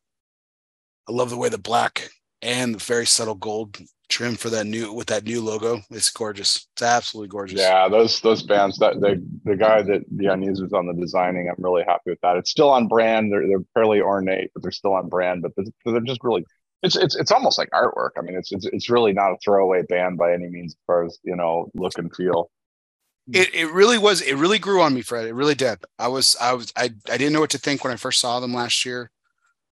I 1.08 1.12
love 1.12 1.30
the 1.30 1.36
way 1.36 1.48
the 1.48 1.58
black 1.58 2.08
and 2.42 2.74
the 2.74 2.78
very 2.78 3.06
subtle 3.06 3.34
gold 3.34 3.80
trim 4.10 4.34
for 4.34 4.50
that 4.50 4.66
new 4.66 4.92
with 4.92 5.06
that 5.06 5.24
new 5.24 5.40
logo. 5.40 5.80
It's 5.90 6.10
gorgeous. 6.10 6.66
It's 6.74 6.82
absolutely 6.82 7.28
gorgeous. 7.28 7.60
Yeah, 7.60 7.88
those 7.88 8.20
those 8.20 8.42
bands 8.42 8.78
that 8.78 9.00
the 9.00 9.24
the 9.44 9.56
guy 9.56 9.82
that 9.82 10.02
the 10.10 10.24
Dion 10.24 10.42
uses 10.42 10.72
on 10.72 10.86
the 10.86 10.92
designing, 10.92 11.48
I'm 11.48 11.62
really 11.62 11.84
happy 11.84 12.10
with 12.10 12.20
that. 12.22 12.36
It's 12.36 12.50
still 12.50 12.70
on 12.70 12.88
brand. 12.88 13.32
They're 13.32 13.46
they're 13.46 13.64
fairly 13.74 14.00
ornate, 14.00 14.50
but 14.52 14.62
they're 14.62 14.72
still 14.72 14.94
on 14.94 15.08
brand. 15.08 15.42
But 15.42 15.52
they're, 15.56 15.92
they're 15.92 16.00
just 16.00 16.22
really 16.22 16.44
it's 16.82 16.96
it's 16.96 17.16
it's 17.16 17.32
almost 17.32 17.58
like 17.58 17.70
artwork. 17.70 18.10
I 18.18 18.22
mean, 18.22 18.36
it's 18.36 18.52
it's 18.52 18.66
it's 18.66 18.90
really 18.90 19.12
not 19.12 19.32
a 19.32 19.36
throwaway 19.42 19.82
band 19.82 20.18
by 20.18 20.32
any 20.32 20.48
means 20.48 20.72
as 20.72 20.78
far 20.86 21.04
as 21.04 21.18
you 21.22 21.36
know 21.36 21.70
look 21.74 21.96
and 21.98 22.14
feel. 22.14 22.50
It 23.32 23.54
it 23.54 23.70
really 23.70 23.98
was. 23.98 24.22
It 24.22 24.34
really 24.34 24.58
grew 24.58 24.80
on 24.82 24.94
me, 24.94 25.02
Fred. 25.02 25.26
It 25.26 25.34
really 25.34 25.54
did. 25.54 25.78
I 25.98 26.08
was 26.08 26.36
I 26.40 26.54
was 26.54 26.72
I 26.76 26.84
I 26.84 27.16
didn't 27.16 27.32
know 27.32 27.40
what 27.40 27.50
to 27.50 27.58
think 27.58 27.84
when 27.84 27.92
I 27.92 27.96
first 27.96 28.20
saw 28.20 28.40
them 28.40 28.54
last 28.54 28.84
year 28.84 29.10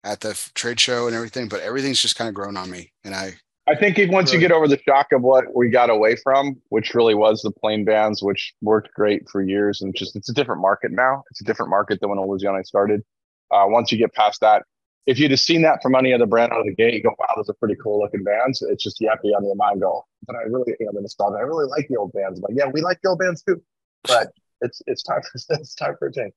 at 0.05 0.21
the 0.21 0.38
trade 0.55 0.78
show 0.81 1.07
and 1.07 1.16
everything, 1.16 1.49
but 1.49 1.61
everything's 1.61 2.00
just 2.00 2.16
kind 2.16 2.28
of 2.28 2.35
grown 2.35 2.57
on 2.57 2.71
me. 2.71 2.93
And 3.05 3.14
I 3.14 3.35
I 3.68 3.75
think 3.75 3.99
once 4.12 4.32
you 4.32 4.38
get 4.38 4.52
over 4.52 4.68
the 4.68 4.78
shock 4.87 5.08
of 5.12 5.23
what 5.23 5.44
we 5.54 5.70
got 5.70 5.90
away 5.90 6.14
from, 6.16 6.56
which 6.68 6.94
really 6.94 7.14
was 7.14 7.42
the 7.42 7.50
plain 7.50 7.85
bands, 7.85 8.23
which 8.23 8.54
worked 8.62 8.94
great 8.94 9.28
for 9.28 9.42
years, 9.42 9.80
and 9.80 9.94
just 9.94 10.14
it's 10.14 10.28
a 10.28 10.32
different 10.32 10.61
market 10.61 10.92
now. 10.92 11.25
It's 11.30 11.40
a 11.40 11.44
different 11.44 11.70
market 11.70 12.00
than 12.00 12.11
when 12.11 12.18
Illusione 12.18 12.64
started. 12.64 13.02
Uh, 13.50 13.64
once 13.66 13.90
you 13.90 13.99
get 13.99 14.14
past 14.14 14.40
that, 14.40 14.62
if 15.06 15.18
you'd 15.18 15.32
have 15.32 15.40
seen 15.40 15.62
that 15.62 15.82
from 15.82 15.96
any 15.96 16.12
other 16.12 16.26
brand 16.26 16.52
out 16.52 16.61
of 16.61 16.66
the 16.66 16.75
gate, 16.75 16.94
you 16.94 17.02
go, 17.02 17.14
"Wow, 17.18 17.26
those 17.35 17.49
are 17.49 17.54
pretty 17.54 17.75
cool 17.82 18.00
looking 18.00 18.23
bands." 18.23 18.62
It's 18.62 18.85
just 18.85 19.00
you 19.00 19.08
have 19.08 19.18
to 19.18 19.28
be 19.28 19.35
on 19.35 19.44
your 19.44 19.56
mind 19.56 19.80
go, 19.80 20.04
but 20.26 20.37
I 20.37 20.42
really, 20.42 20.75
you 20.78 20.87
know, 20.87 20.92
the 20.92 21.00
nostalgia. 21.00 21.38
I 21.38 21.42
really 21.42 21.66
like 21.66 21.88
the 21.88 21.96
old 21.96 22.12
bands. 22.12 22.38
I'm 22.38 22.42
like, 22.49 22.56
yeah, 22.56 22.70
we 22.73 22.82
like 22.82 23.00
the 23.02 23.11
old 23.11 23.18
bands 23.18 23.42
too, 23.42 23.61
but 24.04 24.32
it's 24.61 24.80
it's 24.87 25.02
time 25.02 25.23
for 25.23 25.40
it's 25.61 25.75
time 25.75 25.96
for 25.99 26.08
a 26.08 26.12
change. 26.12 26.35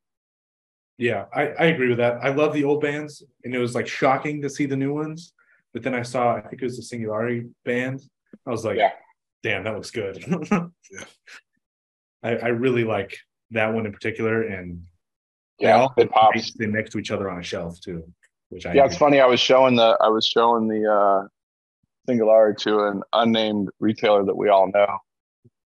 Yeah, 0.97 1.25
I, 1.33 1.47
I 1.47 1.65
agree 1.65 1.89
with 1.89 1.99
that. 1.99 2.19
I 2.21 2.29
love 2.29 2.53
the 2.53 2.63
old 2.63 2.81
bands, 2.81 3.23
and 3.43 3.53
it 3.53 3.59
was 3.59 3.75
like 3.75 3.87
shocking 3.87 4.41
to 4.41 4.49
see 4.49 4.65
the 4.65 4.75
new 4.75 4.93
ones. 4.93 5.33
But 5.73 5.83
then 5.83 5.93
I 5.93 6.01
saw, 6.01 6.35
I 6.35 6.41
think 6.41 6.61
it 6.61 6.65
was 6.65 6.77
the 6.77 6.97
Singulare 6.97 7.49
band. 7.65 8.01
I 8.45 8.49
was 8.49 8.65
like, 8.65 8.77
Yeah. 8.77 8.91
damn, 9.43 9.63
that 9.63 9.75
looks 9.75 9.91
good. 9.91 10.23
Yeah. 10.91 11.03
I, 12.23 12.29
I 12.35 12.47
really 12.47 12.83
like 12.83 13.15
that 13.51 13.73
one 13.73 13.85
in 13.85 13.91
particular, 13.93 14.41
and 14.43 14.83
they 15.59 15.67
Yeah, 15.67 15.81
all 15.81 15.93
it 15.97 16.09
pops. 16.11 16.53
they 16.53 16.65
next 16.65 16.91
to 16.91 16.99
each 16.99 17.11
other 17.11 17.29
on 17.29 17.39
a 17.39 17.43
shelf 17.43 17.79
too, 17.79 18.03
which 18.49 18.65
I 18.65 18.73
Yeah, 18.73 18.85
it's 18.85 18.97
funny. 18.97 19.19
I 19.21 19.25
was 19.27 19.39
showing 19.39 19.75
the 19.75 19.95
I 20.01 20.07
was 20.09 20.25
showing 20.25 20.67
the 20.67 20.91
uh 20.91 21.27
Singulare 22.09 22.57
to 22.57 22.85
an 22.85 23.03
unnamed 23.13 23.69
retailer 23.79 24.25
that 24.25 24.35
we 24.35 24.49
all 24.49 24.69
know. 24.73 24.97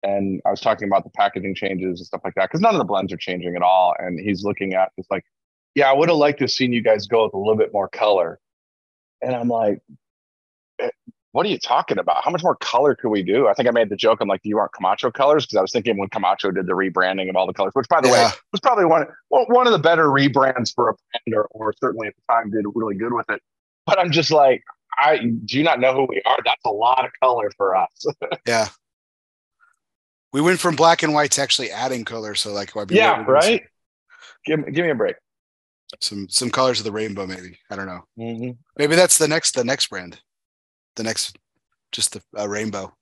And 0.04 0.42
I 0.46 0.52
was 0.52 0.60
talking 0.60 0.88
about 0.90 1.06
the 1.06 1.10
packaging 1.12 1.56
changes 1.56 2.00
and 2.02 2.06
stuff 2.06 2.22
like 2.26 2.36
that 2.36 2.50
because 2.50 2.60
none 2.60 2.76
of 2.76 2.80
the 2.80 2.86
blends 2.86 3.14
are 3.14 3.18
changing 3.18 3.56
at 3.56 3.62
all. 3.62 3.96
And 3.98 4.20
he's 4.20 4.44
looking 4.44 4.74
at 4.74 4.92
it's 4.98 5.10
like, 5.10 5.24
yeah, 5.76 5.90
I 5.90 5.94
would 5.94 6.10
have 6.10 6.18
liked 6.18 6.40
to 6.40 6.44
have 6.44 6.52
seen 6.52 6.74
you 6.74 6.82
guys 6.82 7.08
go 7.08 7.24
with 7.24 7.34
a 7.34 7.38
little 7.38 7.56
bit 7.56 7.72
more 7.74 7.88
color. 7.88 8.40
And 9.24 9.36
I'm 9.36 9.48
like, 9.48 9.80
eh, 10.80 10.90
what 11.32 11.46
are 11.46 11.50
you 11.50 11.58
talking 11.58 11.98
about? 11.98 12.24
How 12.24 12.30
much 12.32 12.44
more 12.44 12.56
color 12.56 12.96
could 12.96 13.10
we 13.10 13.24
do? 13.24 13.48
I 13.48 13.54
think 13.54 13.68
I 13.68 13.72
made 13.72 13.90
the 13.90 13.96
joke. 13.96 14.20
I'm 14.22 14.28
like, 14.28 14.44
do 14.44 14.50
you 14.50 14.58
want 14.58 14.72
Camacho 14.74 15.12
colors? 15.12 15.46
Because 15.46 15.58
I 15.58 15.62
was 15.62 15.72
thinking 15.72 15.98
when 15.98 16.10
Camacho 16.10 16.52
did 16.52 16.68
the 16.68 16.74
rebranding 16.74 17.30
of 17.30 17.36
all 17.36 17.48
the 17.48 17.54
colors, 17.54 17.72
which 17.74 17.88
by 17.90 18.02
the 18.02 18.08
Yeah. 18.10 18.26
way 18.30 18.32
was 18.52 18.62
probably 18.62 18.86
one 18.86 19.08
one 19.30 19.66
of 19.68 19.74
the 19.74 19.80
better 19.80 20.08
rebrands 20.08 20.74
for 20.74 20.90
a 20.90 20.94
brand, 20.94 21.36
or, 21.36 21.48
or 21.52 21.74
certainly 21.82 22.08
at 22.08 22.16
the 22.16 22.22
time 22.34 22.52
did 22.52 22.66
really 22.76 22.96
good 22.96 23.14
with 23.14 23.30
it. 23.30 23.42
But 23.86 24.00
I'm 24.00 24.12
just 24.12 24.32
like, 24.32 24.64
I 24.98 25.18
do 25.18 25.58
you 25.58 25.64
not 25.64 25.80
know 25.80 25.94
who 25.94 26.06
we 26.08 26.22
are? 26.26 26.38
That's 26.46 26.64
a 26.66 26.72
lot 26.72 27.04
of 27.06 27.12
color 27.22 27.52
for 27.58 27.76
us. 27.76 28.06
Yeah. 28.48 28.70
We 30.32 30.42
went 30.42 30.60
from 30.60 30.76
black 30.76 31.04
and 31.04 31.14
white 31.14 31.32
to 31.32 31.42
actually 31.42 31.70
adding 31.72 32.06
color. 32.06 32.34
So 32.36 32.52
like, 32.52 32.76
I 32.76 32.86
mean, 32.86 32.98
yeah, 32.98 33.24
right. 33.28 33.64
Give 34.46 34.66
give 34.74 34.84
me 34.84 34.92
a 34.92 34.96
break. 34.96 35.16
Some 36.02 36.28
some 36.30 36.50
colors 36.50 36.80
of 36.80 36.86
the 36.86 36.92
rainbow, 36.92 37.26
maybe. 37.26 37.58
I 37.70 37.76
don't 37.76 37.86
know. 37.86 38.02
Mm-hmm. 38.18 38.52
Maybe 38.78 38.96
that's 38.96 39.18
the 39.18 39.28
next 39.28 39.56
the 39.56 39.64
next 39.64 39.90
brand. 39.90 40.20
The 40.96 41.04
next, 41.04 41.38
just 41.92 42.14
the 42.14 42.22
uh, 42.40 42.48
rainbow, 42.48 42.94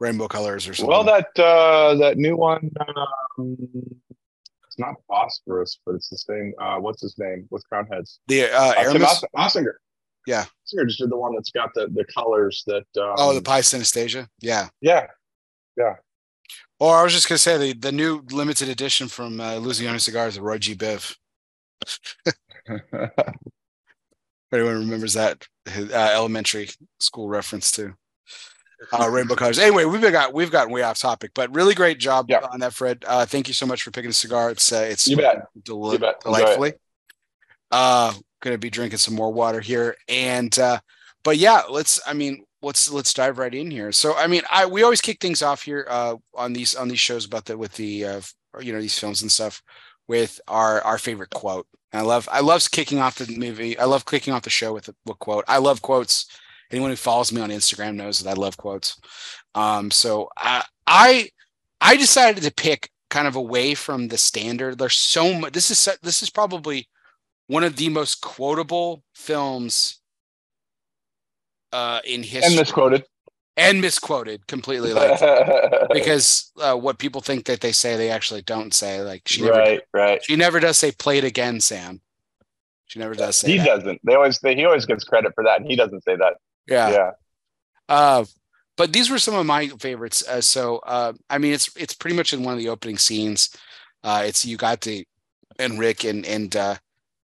rainbow 0.00 0.28
colors 0.28 0.68
or 0.68 0.74
something. 0.74 0.90
Well, 0.90 1.04
that 1.04 1.26
uh, 1.38 1.94
that 1.96 2.16
new 2.18 2.36
one, 2.36 2.70
um, 3.38 3.56
it's 4.66 4.78
not 4.78 4.94
phosphorus, 5.08 5.78
but 5.84 5.94
it's 5.94 6.08
the 6.08 6.18
same. 6.18 6.52
Uh, 6.60 6.76
what's 6.78 7.02
his 7.02 7.16
name 7.18 7.46
with 7.50 7.68
Crowned 7.68 7.88
Heads? 7.92 8.20
the 8.28 8.44
uh, 8.44 8.74
Uh, 8.76 8.92
Tim 8.92 9.04
Os- 9.04 9.24
Ozgener. 9.36 9.74
Yeah. 10.26 10.44
Ozgener 10.44 10.86
just 10.86 11.00
did 11.00 11.10
the 11.10 11.16
one 11.16 11.34
that's 11.34 11.50
got 11.50 11.70
the 11.74 11.88
the 11.92 12.04
colors 12.04 12.62
that. 12.66 12.86
Um, 12.96 13.14
oh, 13.18 13.34
the 13.34 13.42
pie 13.42 13.60
synesthesia. 13.60 14.28
Yeah 14.40 14.68
yeah. 14.80 15.06
yeah. 15.76 15.94
Or 16.80 16.96
I 16.96 17.02
was 17.02 17.12
just 17.12 17.28
gonna 17.28 17.38
say 17.38 17.56
the 17.58 17.72
the 17.72 17.92
new 17.92 18.22
limited 18.30 18.68
edition 18.68 19.08
from 19.08 19.40
uh, 19.40 19.52
Illusione 19.54 20.00
Cigars, 20.00 20.34
the 20.36 20.42
Roy 20.42 20.58
G. 20.58 20.74
Biv. 20.74 21.16
Anyone 24.52 24.78
remembers 24.78 25.14
that 25.14 25.46
uh, 25.68 25.92
elementary 25.94 26.70
school 27.00 27.28
reference 27.28 27.72
to 27.72 27.94
uh, 28.92 29.08
rainbow 29.10 29.34
colors. 29.34 29.58
Anyway, 29.58 29.84
we've 29.84 30.00
got 30.00 30.32
we've 30.32 30.50
gotten 30.50 30.72
way 30.72 30.82
off 30.82 30.98
topic, 30.98 31.32
but 31.34 31.52
really 31.54 31.74
great 31.74 31.98
job 31.98 32.26
Yeah. 32.28 32.40
on 32.52 32.60
that, 32.60 32.72
Fred. 32.72 33.04
Uh, 33.06 33.26
thank 33.26 33.48
you 33.48 33.54
so 33.54 33.66
much 33.66 33.82
for 33.82 33.90
picking 33.90 34.10
a 34.10 34.14
cigar. 34.14 34.50
It's 34.50 34.72
uh, 34.72 34.86
it's 34.88 35.08
You 35.08 35.16
bet. 35.16 35.46
deli- 35.64 35.94
You 35.94 35.98
bet. 35.98 36.16
Enjoy 36.24 36.38
delightfully. 36.38 36.72
Uh, 37.72 38.12
gonna 38.40 38.58
be 38.58 38.70
drinking 38.70 38.98
some 38.98 39.14
more 39.14 39.32
water 39.32 39.60
here, 39.60 39.96
and 40.08 40.56
uh, 40.58 40.78
but 41.24 41.36
yeah, 41.38 41.62
let's. 41.68 42.00
I 42.06 42.12
mean, 42.12 42.44
let's 42.62 42.88
let's 42.92 43.12
dive 43.12 43.38
right 43.38 43.52
in 43.54 43.70
here. 43.72 43.90
So, 43.90 44.14
I 44.16 44.28
mean, 44.28 44.42
I 44.50 44.66
we 44.66 44.84
always 44.84 45.00
kick 45.00 45.18
things 45.20 45.42
off 45.42 45.62
here 45.62 45.84
uh, 45.90 46.16
on 46.34 46.52
these 46.52 46.76
on 46.76 46.86
these 46.88 47.00
shows 47.00 47.24
about 47.24 47.46
the 47.46 47.58
with 47.58 47.72
the 47.72 48.04
uh, 48.04 48.20
you 48.60 48.72
know 48.72 48.80
these 48.80 48.98
films 48.98 49.22
and 49.22 49.32
stuff 49.32 49.60
with 50.08 50.40
our 50.48 50.80
our 50.82 50.98
favorite 50.98 51.30
quote. 51.30 51.66
And 51.92 52.00
I 52.00 52.04
love 52.04 52.28
I 52.30 52.40
love 52.40 52.70
kicking 52.70 52.98
off 52.98 53.16
the 53.16 53.36
movie. 53.36 53.78
I 53.78 53.84
love 53.84 54.06
kicking 54.06 54.34
off 54.34 54.42
the 54.42 54.50
show 54.50 54.72
with 54.72 54.88
a, 54.88 54.94
with 55.06 55.18
quote. 55.18 55.44
I 55.48 55.58
love 55.58 55.82
quotes. 55.82 56.26
Anyone 56.70 56.90
who 56.90 56.96
follows 56.96 57.32
me 57.32 57.40
on 57.40 57.50
Instagram 57.50 57.94
knows 57.94 58.18
that 58.20 58.30
I 58.30 58.34
love 58.34 58.56
quotes. 58.56 59.00
Um, 59.54 59.90
so 59.90 60.28
I 60.36 60.64
I 60.86 61.30
I 61.80 61.96
decided 61.96 62.42
to 62.42 62.52
pick 62.52 62.90
kind 63.10 63.28
of 63.28 63.36
away 63.36 63.74
from 63.74 64.08
the 64.08 64.18
standard. 64.18 64.78
There's 64.78 64.96
so 64.96 65.34
much. 65.34 65.52
This 65.52 65.70
is 65.70 65.98
this 66.02 66.22
is 66.22 66.30
probably 66.30 66.88
one 67.46 67.62
of 67.62 67.76
the 67.76 67.88
most 67.90 68.20
quotable 68.20 69.02
films 69.14 70.00
uh, 71.72 72.00
in 72.04 72.22
history, 72.22 72.46
and 72.46 72.56
misquoted. 72.56 73.04
And 73.56 73.80
misquoted 73.80 74.46
completely. 74.46 74.92
Like 74.92 75.20
because 75.92 76.50
uh, 76.60 76.74
what 76.74 76.98
people 76.98 77.20
think 77.20 77.46
that 77.46 77.60
they 77.60 77.72
say, 77.72 77.96
they 77.96 78.10
actually 78.10 78.42
don't 78.42 78.74
say. 78.74 79.00
Like 79.02 79.22
she 79.26 79.42
never, 79.42 79.58
right, 79.58 79.80
right. 79.92 80.24
she 80.24 80.36
never 80.36 80.60
does 80.60 80.78
say 80.78 80.92
"play 80.92 81.18
it 81.18 81.24
again, 81.24 81.60
Sam." 81.60 82.00
She 82.86 82.98
never 82.98 83.14
does 83.14 83.36
say 83.36 83.52
He 83.52 83.58
that. 83.58 83.66
doesn't. 83.66 84.00
They 84.04 84.14
always 84.14 84.38
they, 84.40 84.54
he 84.54 84.64
always 84.64 84.86
gets 84.86 85.04
credit 85.04 85.32
for 85.34 85.44
that, 85.44 85.60
and 85.60 85.68
he 85.68 85.76
doesn't 85.76 86.04
say 86.04 86.16
that. 86.16 86.34
Yeah. 86.66 86.90
Yeah. 86.90 87.10
Uh, 87.88 88.24
but 88.76 88.92
these 88.92 89.10
were 89.10 89.18
some 89.18 89.34
of 89.34 89.46
my 89.46 89.68
favorites. 89.68 90.26
Uh, 90.26 90.40
so 90.40 90.78
uh, 90.78 91.12
I 91.30 91.38
mean, 91.38 91.52
it's 91.52 91.74
it's 91.76 91.94
pretty 91.94 92.16
much 92.16 92.32
in 92.32 92.42
one 92.42 92.54
of 92.54 92.58
the 92.58 92.68
opening 92.68 92.98
scenes. 92.98 93.56
Uh, 94.02 94.22
it's 94.26 94.44
you 94.44 94.56
got 94.56 94.80
to 94.82 95.04
and 95.58 95.78
Rick 95.78 96.04
and 96.04 96.26
and 96.26 96.54
uh, 96.56 96.76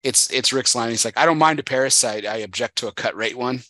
it's 0.04 0.32
it's 0.32 0.54
Rick's 0.54 0.76
line. 0.76 0.90
He's 0.90 1.06
like, 1.06 1.18
"I 1.18 1.26
don't 1.26 1.38
mind 1.38 1.60
a 1.60 1.64
parasite. 1.64 2.26
I 2.26 2.38
object 2.38 2.78
to 2.78 2.88
a 2.88 2.92
cut 2.92 3.16
rate 3.16 3.38
one." 3.38 3.62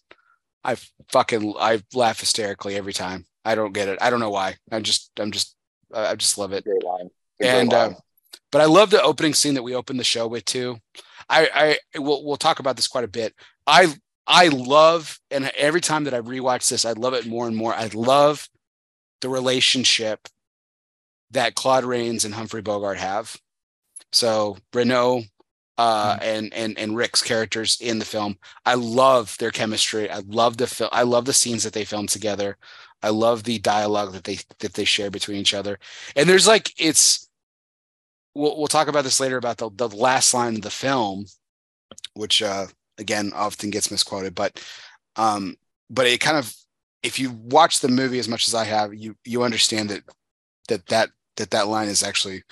I 0.65 0.77
fucking 1.09 1.53
I 1.59 1.81
laugh 1.93 2.19
hysterically 2.19 2.75
every 2.75 2.93
time. 2.93 3.25
I 3.45 3.53
don't 3.55 3.73
get 3.73 3.87
it. 3.87 3.99
I 4.01 4.09
don't 4.09 4.19
know 4.19 4.31
why. 4.31 4.55
I 4.71 4.79
just 4.79 5.11
I'm 5.19 5.31
just 5.31 5.55
I 5.93 6.15
just 6.15 6.37
love 6.37 6.51
it. 6.51 6.63
Great 6.63 6.83
line. 6.83 7.09
Great 7.39 7.49
And 7.49 7.73
uh, 7.73 7.93
but 8.51 8.61
I 8.61 8.65
love 8.65 8.89
the 8.89 9.01
opening 9.01 9.35
scene 9.35 9.53
that 9.53 9.63
we 9.63 9.75
opened 9.75 9.99
the 9.99 10.03
show 10.03 10.27
with 10.27 10.43
too. 10.45 10.77
I 11.29 11.77
I 11.93 11.99
we'll 11.99 12.25
we'll 12.25 12.37
talk 12.37 12.59
about 12.59 12.75
this 12.75 12.87
quite 12.87 13.03
a 13.03 13.09
bit. 13.09 13.33
I 13.67 13.93
I 14.25 14.47
love 14.47 15.19
and 15.29 15.51
every 15.55 15.81
time 15.81 16.05
that 16.05 16.15
I 16.15 16.21
rewatch 16.21 16.69
this, 16.69 16.83
I 16.83 16.93
love 16.93 17.13
it 17.13 17.27
more 17.27 17.47
and 17.47 17.55
more. 17.55 17.73
I 17.73 17.89
love 17.93 18.49
the 19.21 19.29
relationship 19.29 20.27
that 21.31 21.55
Claude 21.55 21.85
Rains 21.85 22.25
and 22.25 22.33
Humphrey 22.33 22.61
Bogart 22.61 22.97
have. 22.97 23.37
So 24.11 24.57
Renault 24.73 25.23
uh, 25.77 26.17
and 26.21 26.53
and 26.53 26.77
and 26.77 26.95
Rick's 26.95 27.21
characters 27.21 27.77
in 27.81 27.99
the 27.99 28.05
film. 28.05 28.37
I 28.65 28.75
love 28.75 29.37
their 29.39 29.51
chemistry. 29.51 30.09
I 30.09 30.19
love 30.27 30.57
the 30.57 30.67
film. 30.67 30.89
I 30.93 31.03
love 31.03 31.25
the 31.25 31.33
scenes 31.33 31.63
that 31.63 31.73
they 31.73 31.85
filmed 31.85 32.09
together. 32.09 32.57
I 33.03 33.09
love 33.09 33.43
the 33.43 33.59
dialogue 33.59 34.13
that 34.13 34.23
they 34.23 34.39
that 34.59 34.73
they 34.73 34.85
share 34.85 35.11
between 35.11 35.37
each 35.37 35.53
other. 35.53 35.77
And 36.15 36.29
there's 36.29 36.47
like 36.47 36.73
it's 36.77 37.29
we'll 38.33 38.57
we'll 38.57 38.67
talk 38.67 38.87
about 38.87 39.03
this 39.03 39.19
later 39.19 39.37
about 39.37 39.57
the 39.57 39.69
the 39.75 39.89
last 39.89 40.33
line 40.33 40.55
of 40.55 40.61
the 40.61 40.69
film, 40.69 41.25
which 42.13 42.41
uh 42.41 42.67
again 42.97 43.31
often 43.35 43.69
gets 43.69 43.91
misquoted, 43.91 44.33
but 44.33 44.63
um 45.17 45.55
but 45.89 46.07
it 46.07 46.19
kind 46.19 46.37
of 46.37 46.53
if 47.03 47.19
you 47.19 47.31
watch 47.31 47.81
the 47.81 47.87
movie 47.89 48.17
as 48.17 48.29
much 48.29 48.47
as 48.47 48.55
I 48.55 48.63
have, 48.63 48.93
you 48.93 49.15
you 49.25 49.43
understand 49.43 49.89
that 49.89 50.03
that 50.69 50.87
that 50.87 51.09
that 51.37 51.51
that 51.51 51.67
line 51.67 51.89
is 51.89 52.01
actually 52.01 52.43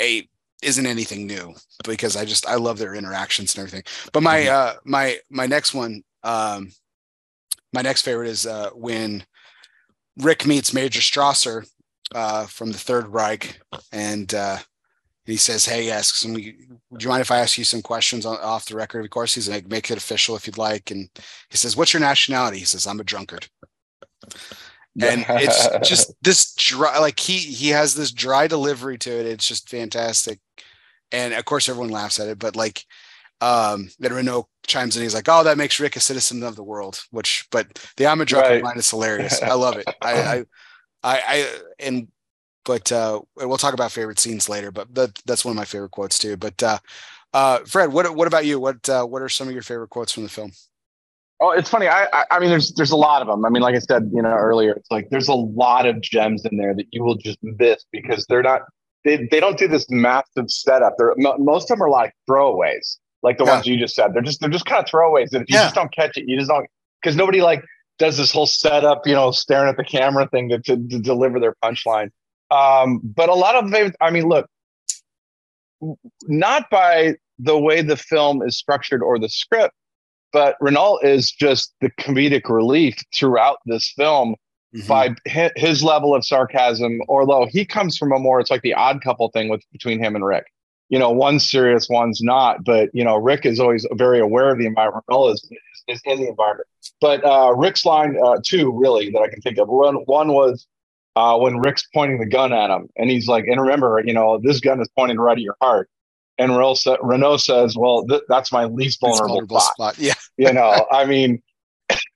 a 0.00 0.28
isn't 0.66 0.86
anything 0.86 1.26
new 1.26 1.54
because 1.84 2.16
I 2.16 2.24
just 2.24 2.46
I 2.46 2.56
love 2.56 2.78
their 2.78 2.94
interactions 2.94 3.54
and 3.54 3.60
everything. 3.60 3.84
But 4.12 4.22
my 4.22 4.40
Mhm. 4.40 4.48
uh 4.50 4.74
my 4.84 5.18
my 5.30 5.46
next 5.46 5.74
one 5.74 6.02
um 6.22 6.72
my 7.72 7.82
next 7.82 8.02
favorite 8.02 8.28
is 8.28 8.46
uh 8.46 8.70
when 8.70 9.24
Rick 10.18 10.46
meets 10.46 10.72
Major 10.74 11.00
Strasser 11.00 11.66
uh 12.14 12.46
from 12.46 12.72
the 12.72 12.78
Third 12.78 13.08
Reich 13.08 13.60
and 13.92 14.34
uh 14.34 14.58
he 15.24 15.36
says, 15.36 15.64
"Hey, 15.66 15.90
asks 15.90 16.24
him, 16.24 16.34
would 16.34 17.02
you 17.02 17.08
mind 17.08 17.20
if 17.20 17.32
I 17.32 17.38
ask 17.40 17.58
you 17.58 17.64
some 17.64 17.82
questions 17.82 18.24
on, 18.24 18.36
off 18.38 18.66
the 18.66 18.76
record? 18.76 19.04
Of 19.04 19.10
course, 19.10 19.34
he's 19.34 19.48
like, 19.48 19.66
make 19.66 19.90
it 19.90 19.98
official 19.98 20.36
if 20.36 20.46
you'd 20.46 20.56
like." 20.56 20.92
And 20.92 21.08
he 21.50 21.56
says, 21.56 21.76
"What's 21.76 21.92
your 21.92 22.00
nationality?" 22.00 22.58
He 22.58 22.64
says, 22.64 22.86
"I'm 22.86 23.00
a 23.00 23.04
drunkard." 23.04 23.48
and 25.02 25.26
it's 25.28 25.68
just 25.86 26.14
this 26.22 26.54
dry 26.54 26.98
like 26.98 27.20
he 27.20 27.36
he 27.36 27.68
has 27.68 27.94
this 27.94 28.10
dry 28.10 28.46
delivery 28.46 28.96
to 28.96 29.10
it 29.10 29.26
it's 29.26 29.46
just 29.46 29.68
fantastic 29.68 30.38
and 31.12 31.34
of 31.34 31.44
course 31.44 31.68
everyone 31.68 31.90
laughs 31.90 32.18
at 32.20 32.28
it 32.28 32.38
but 32.38 32.56
like 32.56 32.84
um 33.40 33.88
then 33.98 34.12
renault 34.12 34.48
chimes 34.66 34.96
in 34.96 35.02
he's 35.02 35.14
like 35.14 35.28
oh 35.28 35.44
that 35.44 35.58
makes 35.58 35.78
rick 35.78 35.96
a 35.96 36.00
citizen 36.00 36.42
of 36.42 36.56
the 36.56 36.62
world 36.62 37.02
which 37.10 37.46
but 37.50 37.66
the 37.96 38.06
i'm 38.06 38.20
a 38.20 38.24
drunk 38.24 38.48
Right. 38.48 38.62
line 38.62 38.78
is 38.78 38.90
hilarious 38.90 39.42
i 39.46 39.54
love 39.54 39.76
it 39.76 39.88
I, 40.00 40.12
I 40.22 40.36
i 41.04 41.22
i 41.26 41.58
and 41.78 42.08
but 42.64 42.90
uh 42.90 43.20
we'll 43.36 43.56
talk 43.58 43.74
about 43.74 43.92
favorite 43.92 44.18
scenes 44.18 44.48
later 44.48 44.70
but 44.72 44.94
that 44.94 45.18
that's 45.26 45.44
one 45.44 45.52
of 45.52 45.56
my 45.56 45.64
favorite 45.64 45.90
quotes 45.92 46.18
too 46.18 46.36
but 46.36 46.60
uh 46.62 46.78
uh 47.34 47.58
fred 47.66 47.92
what 47.92 48.14
what 48.14 48.26
about 48.26 48.46
you 48.46 48.58
what 48.58 48.88
uh 48.88 49.04
what 49.04 49.22
are 49.22 49.28
some 49.28 49.46
of 49.48 49.52
your 49.54 49.62
favorite 49.62 49.90
quotes 49.90 50.12
from 50.12 50.22
the 50.22 50.28
film 50.28 50.50
Oh, 51.38 51.50
it's 51.50 51.68
funny. 51.68 51.86
I, 51.86 52.04
I 52.14 52.24
I 52.30 52.38
mean, 52.40 52.48
there's 52.48 52.72
there's 52.72 52.92
a 52.92 52.96
lot 52.96 53.20
of 53.20 53.28
them. 53.28 53.44
I 53.44 53.50
mean, 53.50 53.62
like 53.62 53.74
I 53.74 53.80
said, 53.80 54.10
you 54.10 54.22
know, 54.22 54.30
earlier, 54.30 54.72
it's 54.72 54.90
like 54.90 55.10
there's 55.10 55.28
a 55.28 55.34
lot 55.34 55.84
of 55.84 56.00
gems 56.00 56.46
in 56.46 56.56
there 56.56 56.74
that 56.74 56.86
you 56.92 57.04
will 57.04 57.16
just 57.16 57.38
miss 57.42 57.84
because 57.92 58.24
they're 58.26 58.42
not. 58.42 58.62
They, 59.06 59.28
they 59.30 59.38
don't 59.38 59.56
do 59.56 59.68
this 59.68 59.88
massive 59.88 60.50
setup. 60.50 60.96
They're 60.98 61.14
most 61.16 61.70
of 61.70 61.78
them 61.78 61.82
are 61.82 61.88
like 61.88 62.12
throwaways, 62.28 62.98
like 63.22 63.38
the 63.38 63.44
Yeah. 63.44 63.52
ones 63.52 63.66
you 63.66 63.78
just 63.78 63.94
said. 63.94 64.12
They're 64.12 64.20
just 64.20 64.40
they're 64.40 64.50
just 64.50 64.66
kind 64.66 64.82
of 64.82 64.90
throwaways 64.90 65.30
that 65.30 65.42
if 65.42 65.48
you 65.48 65.54
Yeah. 65.54 65.62
just 65.62 65.76
don't 65.76 65.92
catch 65.94 66.16
it, 66.16 66.24
you 66.26 66.36
just 66.36 66.50
don't 66.50 66.66
because 67.00 67.14
nobody 67.14 67.40
like 67.40 67.62
does 67.98 68.16
this 68.18 68.32
whole 68.32 68.46
setup, 68.46 69.06
you 69.06 69.14
know, 69.14 69.30
staring 69.30 69.68
at 69.68 69.76
the 69.76 69.84
camera 69.84 70.28
thing 70.28 70.48
to 70.48 70.58
to, 70.58 70.76
to 70.88 70.98
deliver 70.98 71.38
their 71.38 71.54
punchline. 71.64 72.10
Um, 72.50 73.00
but 73.02 73.28
a 73.28 73.34
lot 73.34 73.54
of 73.54 73.70
them, 73.70 73.92
I 74.00 74.10
mean, 74.10 74.28
look, 74.28 74.48
not 76.24 76.68
by 76.68 77.14
the 77.38 77.56
way 77.58 77.82
the 77.82 77.96
film 77.96 78.42
is 78.42 78.56
structured 78.56 79.02
or 79.02 79.20
the 79.20 79.28
script, 79.28 79.74
but 80.32 80.56
Renault 80.60 80.98
is 81.04 81.30
just 81.30 81.74
the 81.80 81.90
comedic 82.00 82.48
relief 82.48 82.96
throughout 83.14 83.58
this 83.66 83.92
film 83.96 84.34
Mhm. 84.74 84.88
by 84.88 85.14
his 85.56 85.82
level 85.84 86.14
of 86.14 86.24
sarcasm. 86.24 87.00
Although 87.08 87.46
he 87.46 87.64
comes 87.64 87.96
from 87.96 88.12
a 88.12 88.18
more, 88.18 88.40
it's 88.40 88.50
like 88.50 88.62
the 88.62 88.74
odd 88.74 89.02
couple 89.02 89.28
thing 89.30 89.48
with 89.48 89.62
between 89.72 90.02
him 90.02 90.16
and 90.16 90.24
Rick. 90.24 90.46
You 90.88 90.98
know, 90.98 91.10
one's 91.10 91.48
serious, 91.48 91.88
one's 91.88 92.20
not. 92.22 92.64
But 92.64 92.90
you 92.92 93.04
know, 93.04 93.16
Rick 93.16 93.46
is 93.46 93.60
always 93.60 93.86
very 93.92 94.20
aware 94.20 94.50
of 94.50 94.58
the 94.58 94.66
environment. 94.66 95.04
Renault 95.08 95.28
is 95.34 95.48
is 95.88 96.00
in 96.04 96.20
the 96.20 96.28
environment. 96.28 96.66
But 97.00 97.24
uh, 97.24 97.52
Rick's 97.54 97.84
line, 97.84 98.16
uh, 98.22 98.38
two 98.44 98.72
really 98.76 99.10
that 99.10 99.20
I 99.20 99.28
can 99.28 99.40
think 99.40 99.58
of. 99.58 99.68
One, 99.68 99.96
one 100.06 100.32
was 100.32 100.66
uh, 101.14 101.38
when 101.38 101.58
Rick's 101.58 101.86
pointing 101.94 102.18
the 102.18 102.26
gun 102.26 102.52
at 102.52 102.70
him, 102.70 102.88
and 102.96 103.10
he's 103.10 103.28
like, 103.28 103.44
and 103.46 103.60
remember, 103.60 104.02
you 104.04 104.12
know, 104.12 104.38
this 104.42 104.60
gun 104.60 104.80
is 104.80 104.88
pointing 104.96 105.18
right 105.18 105.36
at 105.36 105.42
your 105.42 105.56
heart. 105.60 105.88
And 106.38 106.54
Renault 106.56 107.38
says, 107.38 107.76
well, 107.76 108.06
th- 108.06 108.22
that's 108.28 108.52
my 108.52 108.66
least 108.66 109.00
vulnerable, 109.00 109.28
vulnerable 109.28 109.60
spot. 109.60 109.94
spot. 109.94 109.98
Yeah. 109.98 110.14
you 110.36 110.52
know, 110.52 110.86
I 110.92 111.06
mean, 111.06 111.42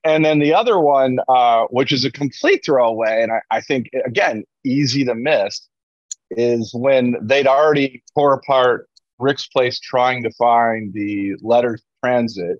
and 0.03 0.25
then 0.25 0.39
the 0.39 0.53
other 0.53 0.79
one, 0.79 1.19
uh, 1.27 1.65
which 1.69 1.91
is 1.91 2.05
a 2.05 2.11
complete 2.11 2.65
throwaway, 2.65 3.21
and 3.21 3.31
I, 3.31 3.41
I 3.49 3.61
think, 3.61 3.89
again, 4.05 4.43
easy 4.63 5.05
to 5.05 5.15
miss, 5.15 5.67
is 6.31 6.71
when 6.73 7.15
they'd 7.21 7.47
already 7.47 8.03
tore 8.15 8.33
apart 8.33 8.89
Rick's 9.19 9.47
place 9.47 9.79
trying 9.79 10.23
to 10.23 10.31
find 10.31 10.93
the 10.93 11.35
letters 11.41 11.81
transit. 12.03 12.59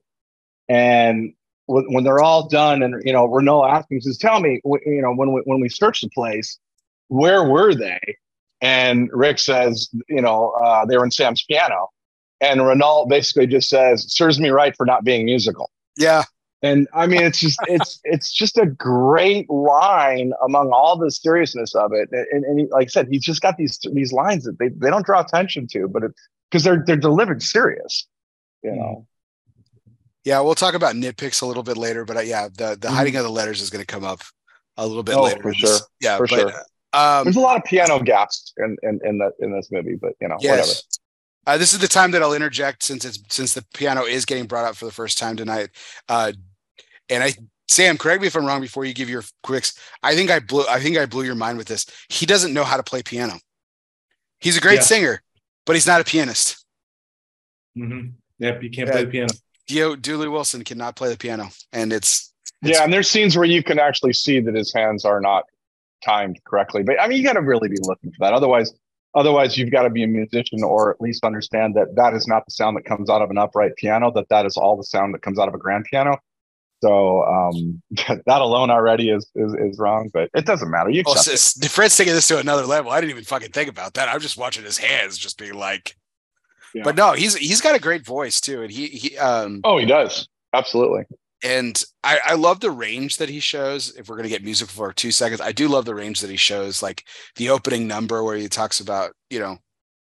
And 0.70 1.34
when 1.66 2.04
they're 2.04 2.22
all 2.22 2.48
done, 2.48 2.84
and 2.84 3.02
you 3.06 3.14
know, 3.14 3.26
Renault 3.26 3.66
asking 3.66 4.02
says, 4.02 4.18
"Tell 4.18 4.40
me, 4.40 4.62
you 4.64 5.02
know, 5.02 5.14
when 5.14 5.34
we, 5.34 5.42
when 5.46 5.60
we 5.60 5.70
searched 5.70 6.04
the 6.04 6.10
place, 6.10 6.60
where 7.08 7.44
were 7.44 7.74
they?" 7.74 8.00
And 8.62 9.10
Rick 9.14 9.40
says, 9.40 9.90
"You 10.10 10.22
know, 10.22 10.52
uh, 10.52 10.86
they 10.86 10.98
were 10.98 11.06
in 11.06 11.12
Sam's 11.12 11.44
piano." 11.44 11.90
And 12.42 12.66
Renault 12.66 13.08
basically 13.08 13.48
just 13.48 13.70
says, 13.70 14.12
"Serves 14.14 14.40
me 14.40 14.50
right 14.50 14.76
for 14.76 14.86
not 14.86 15.04
being 15.04 15.26
musical." 15.26 15.72
Yeah, 15.98 16.24
and 16.64 16.88
I 16.94 17.08
mean, 17.08 17.24
it's 17.24 17.40
just 17.40 17.60
it's 17.68 18.00
it's 18.04 18.32
just 18.32 18.58
a 18.58 18.66
great 18.66 19.50
line 19.50 20.34
among 20.44 20.72
all 20.72 20.98
the 20.98 21.10
seriousness 21.10 21.76
of 21.76 21.92
it. 21.94 22.10
And, 22.12 22.44
and 22.44 22.60
he, 22.60 22.66
like 22.68 22.86
I 22.86 22.90
said, 22.90 23.08
he's 23.10 23.24
just 23.24 23.42
got 23.42 23.58
these 23.58 23.80
these 23.94 24.14
lines 24.14 24.44
that 24.44 24.60
they, 24.60 24.70
they 24.70 24.90
don't 24.90 25.06
draw 25.06 25.22
attention 25.22 25.68
to, 25.72 25.88
but 25.88 26.04
because 26.50 26.64
they're 26.64 26.84
they're 26.86 26.96
delivered 26.96 27.42
serious, 27.42 28.08
you 28.64 28.76
know. 28.76 29.08
Yeah, 30.24 30.40
we'll 30.42 30.54
talk 30.54 30.76
about 30.76 30.96
nitpicks 30.96 31.42
a 31.42 31.48
little 31.48 31.64
bit 31.64 31.78
later, 31.78 32.06
but 32.06 32.18
uh, 32.18 32.22
yeah, 32.22 32.48
the 32.48 32.78
the 32.80 32.88
mm 32.88 32.92
hiding 32.92 33.16
of 33.16 33.24
the 33.24 33.30
letters 33.30 33.62
is 33.62 33.70
going 33.70 33.84
to 33.84 33.88
come 33.88 34.04
up 34.04 34.22
a 34.78 34.86
little 34.86 35.04
bit 35.04 35.16
oh, 35.16 35.24
later. 35.24 35.42
For 35.42 35.54
sure. 35.54 35.80
Yeah, 36.00 36.18
for 36.18 36.28
but, 36.28 36.40
sure. 36.40 36.54
Um, 36.94 37.24
There's 37.24 37.38
a 37.38 37.42
lot 37.42 37.58
of 37.58 37.64
piano 37.64 38.00
gaps 38.00 38.54
in 38.58 38.78
in 38.84 39.00
in, 39.04 39.18
the, 39.18 39.32
in 39.40 39.52
this 39.52 39.70
movie, 39.72 39.96
but 39.96 40.14
you 40.22 40.28
know, 40.28 40.38
yes. 40.40 40.58
whatever. 40.58 40.82
Uh, 41.48 41.58
this 41.58 41.74
is 41.74 41.80
the 41.80 41.88
time 41.88 42.12
that 42.12 42.22
I'll 42.22 42.34
interject 42.34 42.84
since 42.84 43.04
it's 43.04 43.20
since 43.30 43.56
the 43.56 43.66
piano 43.74 44.04
is 44.04 44.26
getting 44.26 44.46
brought 44.46 44.66
up 44.66 44.76
for 44.76 44.86
the 44.86 44.92
first 44.92 45.18
time 45.18 45.36
tonight. 45.36 45.70
Uh, 46.08 46.34
and 47.12 47.24
I 47.24 47.34
Sam, 47.72 47.98
correct 47.98 48.22
me 48.22 48.28
if 48.28 48.36
I'm 48.36 48.46
wrong 48.46 48.60
before 48.60 48.84
you 48.84 48.94
give 48.94 49.10
your 49.10 49.24
quicks. 49.44 49.80
I 50.04 50.14
think 50.16 50.30
I 50.30 50.40
blew 50.40 50.66
I 50.68 50.80
think 50.80 50.98
I 50.98 51.06
blew 51.06 51.24
your 51.24 51.36
mind 51.36 51.58
with 51.58 51.68
this. 51.68 51.86
He 52.10 52.26
doesn't 52.26 52.54
know 52.54 52.64
how 52.64 52.78
to 52.78 52.84
play 52.84 53.04
piano. 53.04 53.36
He's 54.40 54.58
a 54.58 54.62
great 54.62 54.76
yeah. 54.76 54.82
singer, 54.82 55.24
but 55.66 55.76
he's 55.76 55.88
not 55.88 56.02
a 56.02 56.04
pianist. 56.04 56.66
Mm-hmm. 57.78 58.10
Yep, 58.40 58.64
you 58.64 58.70
can't 58.72 58.90
play 58.90 59.06
the 59.06 59.12
piano. 59.12 59.34
Dio 59.68 59.96
Dooley 59.96 60.28
Wilson 60.28 60.64
cannot 60.64 60.96
play 60.96 61.10
the 61.10 61.18
piano, 61.18 61.50
and 61.72 61.94
it's, 61.94 62.34
it's 62.62 62.78
yeah. 62.78 62.84
And 62.84 62.92
there's 62.92 63.10
scenes 63.10 63.38
where 63.38 63.46
you 63.46 63.64
can 63.64 63.80
actually 63.80 64.14
see 64.14 64.40
that 64.40 64.56
his 64.56 64.74
hands 64.74 65.06
are 65.06 65.22
not 65.22 65.46
timed 66.04 66.44
correctly. 66.44 66.84
But 66.84 67.00
I 67.00 67.08
mean, 67.08 67.20
you 67.20 67.24
got 67.24 67.34
to 67.34 67.42
really 67.42 67.70
be 67.70 67.78
looking 67.82 68.12
for 68.12 68.18
that. 68.20 68.34
Otherwise, 68.34 68.74
otherwise 69.16 69.58
you've 69.58 69.72
got 69.72 69.84
to 69.84 69.90
be 69.90 70.04
a 70.04 70.08
musician 70.08 70.64
or 70.64 70.92
at 70.92 71.00
least 71.00 71.24
understand 71.24 71.76
that 71.76 71.96
that 71.96 72.14
is 72.14 72.28
not 72.28 72.44
the 72.46 72.52
sound 72.52 72.76
that 72.76 72.84
comes 72.84 73.10
out 73.10 73.22
of 73.22 73.30
an 73.30 73.38
upright 73.38 73.76
piano. 73.78 74.12
That 74.12 74.28
that 74.30 74.46
is 74.46 74.58
all 74.58 74.76
the 74.76 74.84
sound 74.84 75.14
that 75.14 75.22
comes 75.22 75.40
out 75.40 75.48
of 75.48 75.54
a 75.54 75.60
grand 75.60 75.86
piano. 75.86 76.18
So 76.82 77.24
um, 77.24 77.82
that 78.26 78.42
alone 78.42 78.72
already 78.72 79.10
is, 79.10 79.30
is, 79.36 79.54
is 79.54 79.78
wrong, 79.80 80.10
but 80.14 80.30
it 80.34 80.46
doesn't 80.46 80.70
matter. 80.70 80.90
You 80.90 81.04
oh, 81.06 81.16
so 81.16 81.68
Fred's 81.68 81.96
taking 81.96 82.14
this 82.14 82.28
to 82.30 82.40
another 82.40 82.66
level. 82.66 82.92
I 82.92 83.00
didn't 83.00 83.12
even 83.12 83.24
fucking 83.24 83.52
think 83.52 83.70
about 83.70 83.94
that. 83.94 84.10
I'm 84.10 84.20
just 84.20 84.38
watching 84.38 84.64
his 84.64 84.78
hands, 84.78 85.18
just 85.18 85.38
being 85.38 85.54
like. 85.54 85.96
Yeah. 86.74 86.84
But 86.84 86.96
no, 86.96 87.12
he's 87.12 87.36
he's 87.36 87.60
got 87.60 87.76
a 87.76 87.80
great 87.80 88.06
voice 88.06 88.40
too, 88.40 88.62
and 88.62 88.72
he 88.72 88.88
he. 88.88 89.18
Um, 89.18 89.60
oh, 89.64 89.78
he 89.78 89.86
does 89.86 90.28
absolutely. 90.54 91.04
And 91.44 91.84
I, 92.04 92.20
I 92.24 92.34
love 92.36 92.60
the 92.60 92.72
range 92.72 93.18
that 93.18 93.30
he 93.30 93.40
shows. 93.40 93.96
If 93.96 94.08
we're 94.08 94.16
gonna 94.16 94.30
get 94.30 94.44
music 94.44 94.70
for 94.70 94.94
two 94.94 95.12
seconds, 95.12 95.42
I 95.42 95.52
do 95.52 95.68
love 95.68 95.86
the 95.86 95.96
range 95.96 96.22
that 96.22 96.30
he 96.30 96.38
shows. 96.38 96.82
Like 96.82 97.06
the 97.36 97.50
opening 97.50 97.88
number 97.88 98.24
where 98.24 98.38
he 98.38 98.48
talks 98.48 98.80
about 98.80 99.14
you 99.30 99.40
know 99.40 99.58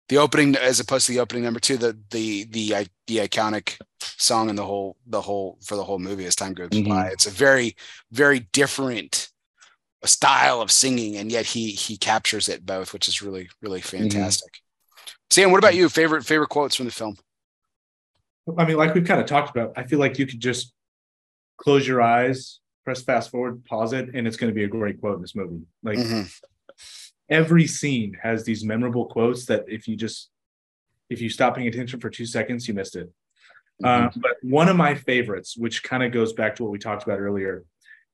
the 0.09 0.19
opening 0.19 0.57
as 0.57 0.81
opposed 0.81 1.07
to 1.07 1.13
the 1.13 1.21
opening 1.21 1.45
number 1.45 1.61
two, 1.61 1.77
the 1.77 1.99
the 2.11 2.45
the 2.45 2.87
the 3.07 3.17
iconic 3.19 3.79
song 4.01 4.49
in 4.49 4.57
the 4.57 4.65
whole 4.65 4.97
the 5.07 5.21
whole 5.21 5.59
for 5.63 5.77
the 5.77 5.85
whole 5.85 5.99
movie 5.99 6.25
as 6.25 6.35
time 6.35 6.55
goes 6.55 6.71
mm-hmm. 6.71 6.89
by. 6.89 7.09
It's 7.09 7.27
a 7.27 7.31
very 7.31 7.77
very 8.11 8.41
different 8.53 9.31
style 10.05 10.61
of 10.61 10.71
singing, 10.71 11.17
and 11.17 11.31
yet 11.31 11.47
he 11.47 11.71
he 11.73 11.97
captures 11.97 12.49
it 12.49 12.65
both, 12.65 12.93
which 12.93 13.09
is 13.09 13.23
really 13.23 13.51
really 13.61 13.81
mm-hmm. 13.81 13.99
fantastic. 13.99 14.53
Mm-hmm. 14.53 15.15
Sam, 15.31 15.51
what 15.51 15.59
about 15.59 15.75
you? 15.75 15.89
Favorite 15.89 16.25
favorite 16.25 16.49
quotes 16.49 16.75
from 16.75 16.87
the 16.87 16.93
film? 16.93 17.17
I 18.57 18.65
mean, 18.65 18.79
like 18.79 18.95
we've 18.95 19.05
kind 19.05 19.21
of 19.21 19.27
talked 19.27 19.55
about, 19.55 19.75
I 19.77 19.85
feel 19.85 19.99
like 19.99 20.19
you 20.19 20.27
could 20.27 20.41
just 20.41 20.73
close 21.59 21.87
your 21.87 22.01
eyes, 22.01 22.61
press 22.83 23.03
fast 23.03 23.31
forward, 23.31 23.63
pause 23.67 23.93
it, 23.93 24.09
and 24.15 24.27
it's 24.27 24.39
going 24.39 24.51
to 24.51 24.55
be 24.55 24.65
a 24.65 24.69
great 24.69 25.03
quote 25.03 25.17
in 25.17 25.21
this 25.21 25.37
movie. 25.37 25.61
Like 25.83 25.99
mm-hmm 25.99 26.23
every 27.29 27.67
scene 27.67 28.17
has 28.23 28.45
these 28.45 28.65
memorable 28.65 29.07
quotes 29.07 29.47
that 29.47 29.65
if 29.69 29.87
you 29.89 29.97
just 29.97 30.31
if 31.11 31.21
you 31.21 31.31
stop 31.31 31.57
paying 31.57 31.69
attention 31.69 32.01
for 32.01 32.11
two 32.11 32.27
seconds, 32.27 32.69
you 32.69 32.75
missed 32.75 32.97
it. 32.97 33.11
Mm-hmm. 33.83 34.07
Uh, 34.07 34.11
but 34.17 34.33
one 34.43 34.69
of 34.69 34.77
my 34.77 34.95
favorites, 34.95 35.57
which 35.57 35.83
kind 35.83 36.03
of 36.03 36.13
goes 36.13 36.33
back 36.33 36.57
to 36.57 36.63
what 36.63 36.73
we 36.73 36.79
talked 36.79 37.05
about 37.05 37.21
earlier, 37.21 37.65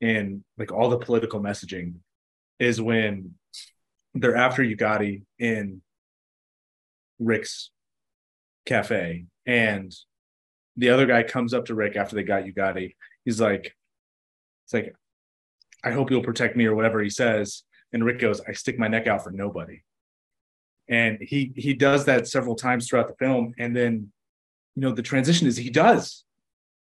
in 0.01 0.43
like 0.57 0.71
all 0.71 0.89
the 0.89 0.97
political 0.97 1.39
messaging, 1.39 1.95
is 2.59 2.81
when 2.81 3.33
they're 4.13 4.35
after 4.35 4.63
Ugarte 4.63 5.23
in 5.39 5.81
Rick's 7.19 7.71
cafe, 8.65 9.25
and 9.45 9.93
the 10.77 10.89
other 10.89 11.05
guy 11.05 11.23
comes 11.23 11.53
up 11.53 11.65
to 11.65 11.75
Rick 11.75 11.95
after 11.95 12.15
they 12.15 12.23
got 12.23 12.43
Ugarte. 12.43 12.95
He's 13.23 13.41
like, 13.41 13.75
"It's 14.65 14.73
like, 14.73 14.95
I 15.83 15.91
hope 15.91 16.11
you'll 16.11 16.23
protect 16.23 16.55
me," 16.55 16.65
or 16.65 16.75
whatever 16.75 17.01
he 17.01 17.09
says. 17.09 17.63
And 17.93 18.03
Rick 18.03 18.19
goes, 18.19 18.41
I 18.47 18.53
stick 18.53 18.77
my 18.77 18.87
neck 18.87 19.07
out 19.07 19.23
for 19.23 19.31
nobody. 19.31 19.81
And 20.87 21.17
he 21.21 21.51
he 21.55 21.73
does 21.73 22.05
that 22.05 22.27
several 22.27 22.55
times 22.55 22.87
throughout 22.87 23.07
the 23.07 23.15
film. 23.15 23.53
And 23.57 23.75
then, 23.75 24.11
you 24.75 24.81
know, 24.81 24.91
the 24.91 25.01
transition 25.01 25.47
is 25.47 25.57
he 25.57 25.69
does. 25.69 26.23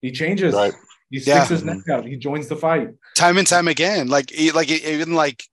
He 0.03 0.11
changes. 0.11 0.55
Right. 0.55 0.75
He 1.11 1.21
sticks 1.21 1.37
yeah. 1.37 1.47
his 1.47 1.65
neck 1.65 1.89
out. 1.91 2.05
He 2.05 2.17
joins 2.17 2.49
the 2.49 2.57
fight. 2.57 2.91
Time 3.17 3.39
and 3.39 3.47
time 3.47 3.69
again. 3.69 4.09
Like 4.09 4.33
like 4.55 4.71
even 4.71 5.15
like 5.15 5.45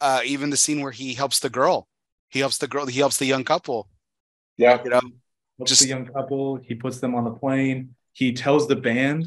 uh 0.00 0.20
even 0.24 0.50
the 0.50 0.56
scene 0.56 0.80
where 0.80 0.92
he 0.92 1.14
helps 1.14 1.40
the 1.40 1.50
girl. 1.50 1.86
He 2.28 2.38
helps 2.38 2.58
the 2.58 2.68
girl, 2.68 2.86
he 2.86 3.00
helps 3.00 3.18
the 3.18 3.26
young 3.26 3.44
couple. 3.44 3.88
Yeah. 4.56 4.82
You 4.82 4.90
know, 4.90 5.00
just 5.64 5.82
the 5.82 5.88
young 5.88 6.06
couple. 6.06 6.56
He 6.56 6.74
puts 6.74 7.00
them 7.00 7.14
on 7.14 7.24
the 7.24 7.32
plane. 7.32 7.94
He 8.12 8.32
tells 8.32 8.68
the 8.68 8.76
band 8.76 9.26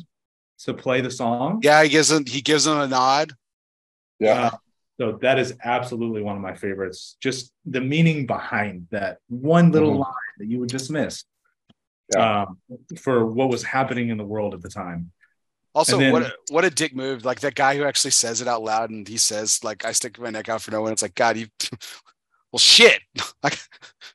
to 0.59 0.73
play 0.73 1.01
the 1.01 1.11
song. 1.11 1.59
Yeah, 1.63 1.83
he 1.83 1.89
gives 1.89 2.09
them 2.09 2.25
he 2.25 2.41
gives 2.41 2.63
them 2.65 2.79
a 2.79 2.87
nod. 2.87 3.33
Yeah. 4.19 4.45
Uh, 4.47 4.57
so 4.99 5.17
that 5.21 5.39
is 5.39 5.55
absolutely 5.63 6.21
one 6.21 6.35
of 6.35 6.41
my 6.41 6.53
favorites. 6.53 7.17
Just 7.19 7.51
the 7.65 7.81
meaning 7.81 8.25
behind 8.25 8.87
that 8.91 9.17
one 9.27 9.71
little 9.71 9.91
mm-hmm. 9.91 10.01
line 10.01 10.33
that 10.37 10.47
you 10.47 10.59
would 10.59 10.69
dismiss 10.69 11.23
yeah. 12.13 12.43
um, 12.43 12.57
for 12.99 13.25
what 13.25 13.49
was 13.49 13.63
happening 13.63 14.09
in 14.09 14.17
the 14.17 14.25
world 14.25 14.53
at 14.53 14.61
the 14.61 14.69
time. 14.69 15.11
Also, 15.75 15.97
then, 15.97 16.11
what 16.11 16.21
a, 16.21 16.33
what 16.51 16.65
a 16.65 16.69
dick 16.69 16.95
move! 16.95 17.25
Like 17.25 17.39
that 17.39 17.55
guy 17.55 17.75
who 17.75 17.83
actually 17.83 18.11
says 18.11 18.41
it 18.41 18.47
out 18.47 18.61
loud, 18.61 18.91
and 18.91 19.07
he 19.07 19.17
says, 19.17 19.63
"Like 19.63 19.83
I 19.85 19.91
stick 19.91 20.19
my 20.19 20.29
neck 20.29 20.47
out 20.47 20.61
for 20.61 20.69
no 20.69 20.83
one." 20.83 20.91
It's 20.91 21.01
like, 21.01 21.15
God, 21.15 21.35
you, 21.35 21.47
well, 22.51 22.59
shit. 22.59 23.01
like, 23.43 23.57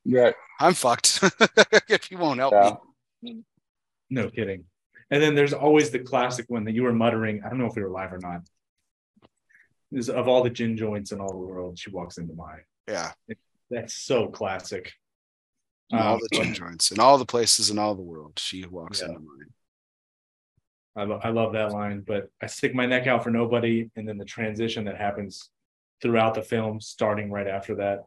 yeah, 0.05 0.31
I'm 0.61 0.75
fucked 0.75 1.19
if 1.88 2.12
you 2.12 2.19
won't 2.19 2.38
help 2.38 2.53
yeah. 2.53 2.77
me. 3.23 3.43
No 4.09 4.31
kidding. 4.31 4.67
And 5.11 5.21
then 5.21 5.35
there's 5.35 5.53
always 5.53 5.91
the 5.91 5.99
classic 5.99 6.47
one 6.49 6.62
that 6.67 6.75
you 6.75 6.85
were 6.85 6.93
muttering. 6.93 7.43
I 7.45 7.49
don't 7.49 7.59
know 7.59 7.67
if 7.67 7.75
we 7.75 7.83
were 7.83 7.91
live 7.91 8.12
or 8.12 8.19
not 8.19 8.43
is 9.92 10.11
of 10.11 10.29
all 10.29 10.42
the 10.42 10.51
gin 10.51 10.77
joints 10.77 11.12
in 11.12 11.20
all 11.20 11.31
the 11.31 11.38
world, 11.38 11.79
she 11.79 11.90
walks 11.90 12.18
into 12.18 12.35
mine. 12.35 12.62
Yeah. 12.88 13.12
That's 13.70 13.94
so 13.94 14.29
classic. 14.29 14.92
Um, 15.92 16.01
all 16.01 16.18
the 16.18 16.29
gin 16.33 16.55
joints 16.55 16.90
in 16.90 17.01
all 17.01 17.16
the 17.18 17.27
places 17.27 17.70
in 17.70 17.79
all 17.79 17.94
the 17.94 18.03
world, 18.03 18.38
she 18.38 18.64
walks 18.66 19.01
yeah. 19.01 19.09
into 19.09 19.20
mine. 19.20 19.53
I, 20.96 21.05
lo- 21.05 21.20
I 21.22 21.31
love 21.31 21.53
that 21.53 21.72
line, 21.72 22.03
but 22.07 22.29
I 22.42 22.46
stick 22.46 22.74
my 22.74 22.85
neck 22.85 23.07
out 23.07 23.22
for 23.22 23.31
nobody. 23.31 23.88
And 23.96 24.07
then 24.07 24.18
the 24.18 24.24
transition 24.24 24.85
that 24.85 24.96
happens 24.96 25.48
throughout 26.03 26.35
the 26.35 26.42
film, 26.42 26.81
starting 26.81 27.31
right 27.31 27.46
after 27.46 27.77
that. 27.77 28.05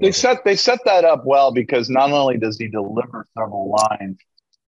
They 0.00 0.12
set 0.12 0.44
they 0.44 0.54
set 0.54 0.80
that 0.84 1.04
up 1.04 1.24
well 1.24 1.50
because 1.50 1.88
not 1.88 2.12
only 2.12 2.36
does 2.36 2.58
he 2.58 2.68
deliver 2.68 3.26
several 3.36 3.70
lines, 3.70 4.18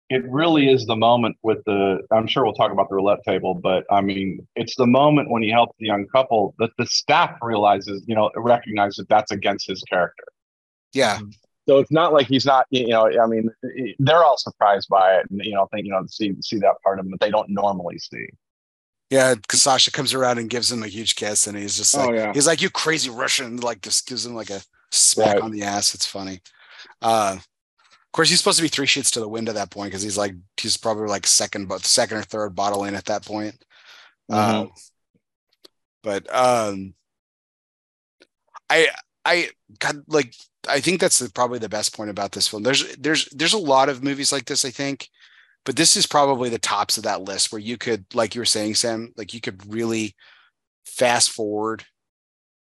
it 0.10 0.24
really 0.28 0.69
is 0.69 0.86
the 0.86 0.95
moment 0.95 1.36
with 1.43 1.60
the 1.65 2.00
i'm 2.12 2.28
sure 2.28 2.43
we'll 2.43 2.54
talk 2.54 2.72
about 2.72 2.89
the 2.89 2.95
roulette 2.95 3.24
table 3.26 3.54
but 3.54 3.86
i 3.91 4.02
mean 4.02 4.45
it's 4.56 4.76
the 4.76 4.88
moment 4.88 5.30
when 5.30 5.41
he 5.41 5.50
helps 5.50 5.76
the 5.80 5.86
young 5.86 6.06
couple 6.08 6.54
that 6.60 6.72
the 6.78 6.86
staff 6.86 7.36
realizes 7.41 8.04
you 8.08 8.15
know 8.15 8.30
recognize 8.36 8.95
that 8.95 9.08
that's 9.10 9.32
against 9.32 9.67
his 9.67 9.82
character 9.84 10.26
yeah 10.93 11.17
mm-hmm. 11.17 11.30
so 11.67 11.78
it's 11.78 11.91
not 11.91 12.13
like 12.13 12.28
he's 12.28 12.45
not 12.45 12.65
you 12.69 12.88
know 12.88 13.10
i 13.22 13.28
mean 13.28 13.50
they're 14.00 14.24
all 14.24 14.38
surprised 14.38 14.88
by 14.89 15.15
it 15.15 15.26
and 15.30 15.41
you 15.43 15.54
know 15.54 15.67
think 15.74 15.86
you 15.86 15.91
know 15.91 16.04
see 16.08 16.34
see 16.41 16.58
that 16.58 16.76
part 16.84 17.00
of 17.00 17.06
him 17.06 17.12
that 17.12 17.19
they 17.19 17.32
don't 17.32 17.50
normally 17.50 17.98
see 18.00 18.28
yeah, 19.12 19.34
because 19.34 19.63
Sasha 19.63 19.91
comes 19.91 20.13
around 20.13 20.38
and 20.38 20.52
gives 20.52 20.72
him 20.72 20.84
a 20.84 20.88
huge 20.88 21.15
kiss, 21.15 21.48
and 21.48 21.58
he's 21.58 21.76
just 21.76 21.95
oh, 21.95 22.02
like, 22.02 22.10
oh, 22.10 22.13
yeah. 22.13 22.32
he's 22.32 22.45
like, 22.45 22.62
"You 22.62 22.69
crazy 22.69 23.10
Russian!" 23.10 23.58
Like, 23.58 23.82
just 23.82 24.08
gives 24.08 24.24
him 24.24 24.36
like 24.36 24.52
a 24.52 24.62
smack 24.91 25.34
right. 25.34 25.41
on 25.41 25.50
the 25.50 25.63
ass. 25.63 25.95
It's 25.95 26.06
funny. 26.06 26.41
Uh, 27.02 27.38
Of 28.10 28.13
course, 28.13 28.30
he's 28.30 28.39
supposed 28.39 28.58
to 28.58 28.63
be 28.63 28.69
three 28.69 28.88
sheets 28.88 29.12
to 29.12 29.19
the 29.19 29.30
wind 29.30 29.50
at 29.50 29.56
that 29.56 29.69
point 29.69 29.91
because 29.91 30.02
he's 30.02 30.17
like 30.17 30.34
he's 30.58 30.78
probably 30.78 31.08
like 31.08 31.28
second, 31.28 31.67
but 31.67 31.86
second 31.86 32.17
or 32.17 32.24
third 32.24 32.56
bottle 32.56 32.84
in 32.86 32.95
at 32.95 33.06
that 33.06 33.26
point. 33.26 33.63
Mhm. 34.32 34.36
Um, 34.36 34.72
but 36.04 36.34
um, 36.34 36.93
I 38.69 38.88
I 39.26 39.50
God 39.80 40.04
like 40.08 40.34
I 40.67 40.80
think 40.80 41.00
that's 41.00 41.19
the, 41.19 41.30
probably 41.32 41.60
the 41.60 41.69
best 41.69 41.95
point 41.95 42.10
about 42.10 42.32
this 42.32 42.48
film. 42.48 42.63
There's 42.63 42.95
there's 42.98 43.26
there's 43.32 43.54
a 43.54 43.58
lot 43.60 43.89
of 43.89 44.04
movies 44.04 44.32
like 44.32 44.45
this, 44.45 44.65
I 44.65 44.72
think, 44.72 45.08
but 45.65 45.76
this 45.76 45.95
is 45.95 46.06
probably 46.08 46.50
the 46.50 46.60
tops 46.60 46.98
of 46.98 47.04
that 47.04 47.22
list 47.22 47.52
where 47.52 47.62
you 47.62 47.78
could, 47.78 48.06
like 48.13 48.36
you 48.36 48.41
were 48.41 48.45
saying, 48.45 48.76
Sam, 48.76 49.13
like 49.17 49.34
you 49.34 49.41
could 49.41 49.72
really 49.72 50.15
fast 50.86 51.32
forward, 51.32 51.86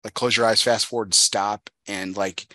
like 0.04 0.14
close 0.14 0.36
your 0.36 0.46
eyes, 0.46 0.62
fast 0.62 0.86
forward, 0.86 1.14
stop, 1.14 1.70
and 1.86 2.16
like 2.16 2.52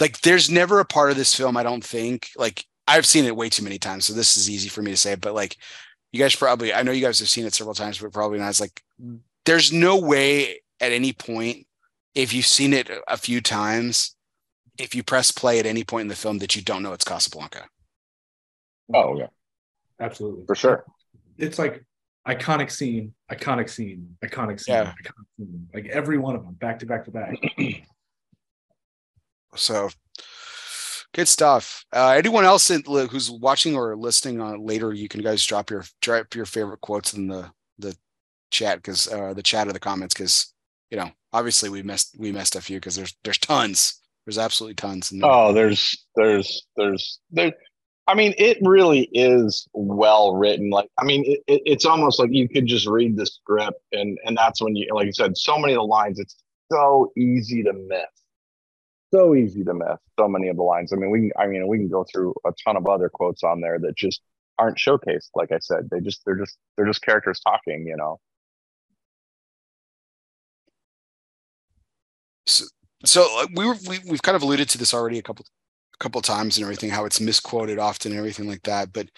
like 0.00 0.20
there's 0.20 0.50
never 0.50 0.80
a 0.80 0.84
part 0.84 1.10
of 1.10 1.16
this 1.16 1.34
film 1.34 1.56
I 1.56 1.62
don't 1.62 1.84
think 1.84 2.28
like 2.36 2.64
I've 2.88 3.06
seen 3.06 3.24
it 3.24 3.36
way 3.36 3.48
too 3.48 3.64
many 3.64 3.78
times, 3.78 4.06
so 4.06 4.12
this 4.12 4.36
is 4.36 4.48
easy 4.48 4.68
for 4.68 4.80
me 4.82 4.90
to 4.92 4.96
say, 4.96 5.14
but 5.16 5.34
like 5.34 5.56
you 6.12 6.20
guys 6.20 6.36
probably 6.36 6.72
I 6.72 6.82
know 6.82 6.92
you 6.92 7.04
guys 7.04 7.18
have 7.18 7.28
seen 7.28 7.46
it 7.46 7.54
several 7.54 7.74
times, 7.74 7.98
but 7.98 8.12
probably 8.12 8.38
not. 8.38 8.48
It's 8.48 8.60
like 8.60 8.82
there's 9.44 9.72
no 9.72 9.98
way 9.98 10.60
at 10.80 10.92
any 10.92 11.12
point 11.12 11.66
if 12.14 12.32
you've 12.32 12.46
seen 12.46 12.72
it 12.72 12.90
a 13.08 13.16
few 13.16 13.40
times, 13.40 14.14
if 14.78 14.94
you 14.94 15.02
press 15.02 15.30
play 15.30 15.58
at 15.58 15.66
any 15.66 15.84
point 15.84 16.02
in 16.02 16.08
the 16.08 16.14
film 16.16 16.38
that 16.38 16.54
you 16.56 16.62
don't 16.62 16.82
know 16.82 16.92
it's 16.92 17.04
Casablanca. 17.04 17.66
Oh 18.94 19.16
yeah, 19.18 19.26
Absolutely. 20.00 20.46
for 20.46 20.54
sure. 20.54 20.84
It's 21.38 21.58
like 21.58 21.84
iconic 22.26 22.70
scene, 22.70 23.14
iconic 23.30 23.68
scene, 23.68 24.16
iconic 24.24 24.60
scene, 24.60 24.74
Yeah. 24.74 24.92
iconic 25.02 25.26
scene. 25.36 25.68
Like 25.74 25.86
every 25.86 26.18
one 26.18 26.36
of 26.36 26.44
them, 26.44 26.54
back 26.54 26.78
to 26.80 26.86
back 26.86 27.04
to 27.06 27.10
back. 27.10 27.36
So 29.56 29.90
good 31.12 31.28
stuff. 31.28 31.84
Uh, 31.92 32.10
anyone 32.10 32.44
else 32.44 32.70
in, 32.70 32.82
who's 32.84 33.30
watching 33.30 33.74
or 33.76 33.96
listening 33.96 34.40
on 34.40 34.64
later, 34.64 34.92
you 34.92 35.08
can 35.08 35.22
guys 35.22 35.44
drop 35.44 35.70
your 35.70 35.84
drop 36.00 36.34
your 36.34 36.46
favorite 36.46 36.80
quotes 36.80 37.14
in 37.14 37.26
the 37.28 37.50
the 37.78 37.96
chat 38.50 38.76
because 38.78 39.10
uh, 39.12 39.34
the 39.34 39.42
chat 39.42 39.66
or 39.66 39.72
the 39.72 39.80
comments 39.80 40.14
because 40.14 40.52
you 40.90 40.96
know 40.96 41.10
obviously 41.32 41.68
we 41.68 41.82
missed 41.82 42.14
we 42.18 42.32
missed 42.32 42.56
a 42.56 42.60
few 42.60 42.78
because 42.78 42.96
there's 42.96 43.16
there's 43.24 43.38
tons. 43.38 44.00
There's 44.24 44.38
absolutely 44.38 44.74
tons. 44.74 45.12
And 45.12 45.22
Oh, 45.24 45.52
there's 45.52 46.06
there's 46.16 46.66
there's 46.76 47.20
there. 47.30 47.52
I 48.08 48.14
mean, 48.14 48.34
it 48.38 48.58
really 48.62 49.08
is 49.12 49.66
well 49.72 50.36
written. 50.36 50.70
Like, 50.70 50.88
I 50.96 51.04
mean, 51.04 51.24
it, 51.26 51.40
it, 51.48 51.62
it's 51.66 51.84
almost 51.84 52.20
like 52.20 52.30
you 52.30 52.48
could 52.48 52.66
just 52.66 52.86
read 52.86 53.16
the 53.16 53.26
script, 53.26 53.80
and 53.92 54.18
and 54.24 54.36
that's 54.36 54.62
when 54.62 54.76
you, 54.76 54.88
like 54.92 55.06
you 55.06 55.12
said, 55.12 55.36
so 55.36 55.58
many 55.58 55.72
of 55.72 55.78
the 55.78 55.84
lines. 55.84 56.20
It's 56.20 56.36
so 56.70 57.12
easy 57.16 57.62
to 57.64 57.72
miss. 57.72 58.06
So 59.14 59.34
easy 59.34 59.64
to 59.64 59.74
miss. 59.74 59.98
So 60.18 60.28
many 60.28 60.48
of 60.48 60.56
the 60.56 60.62
lines. 60.62 60.92
I 60.92 60.96
mean, 60.96 61.10
we 61.10 61.20
can. 61.20 61.32
I 61.38 61.46
mean, 61.46 61.66
we 61.68 61.78
can 61.78 61.88
go 61.88 62.04
through 62.04 62.34
a 62.44 62.52
ton 62.64 62.76
of 62.76 62.86
other 62.88 63.08
quotes 63.08 63.44
on 63.44 63.60
there 63.60 63.78
that 63.78 63.96
just 63.96 64.20
aren't 64.58 64.78
showcased. 64.78 65.30
Like 65.34 65.52
I 65.52 65.58
said, 65.60 65.88
they 65.90 66.00
just 66.00 66.22
they're 66.24 66.36
just 66.36 66.58
they're 66.76 66.86
just 66.86 67.02
characters 67.02 67.40
talking. 67.40 67.86
You 67.86 67.96
know. 67.96 68.20
so 73.04 73.40
uh, 73.40 73.46
we 73.54 73.70
we, 73.88 73.98
we've 74.08 74.22
kind 74.22 74.36
of 74.36 74.42
alluded 74.42 74.68
to 74.70 74.78
this 74.78 74.94
already 74.94 75.18
a 75.18 75.22
couple 75.22 75.44
a 75.94 75.98
couple 75.98 76.20
times 76.20 76.56
and 76.56 76.64
everything 76.64 76.90
how 76.90 77.04
it's 77.04 77.20
misquoted 77.20 77.78
often 77.78 78.12
and 78.12 78.18
everything 78.18 78.48
like 78.48 78.62
that 78.62 78.92
but 78.92 79.08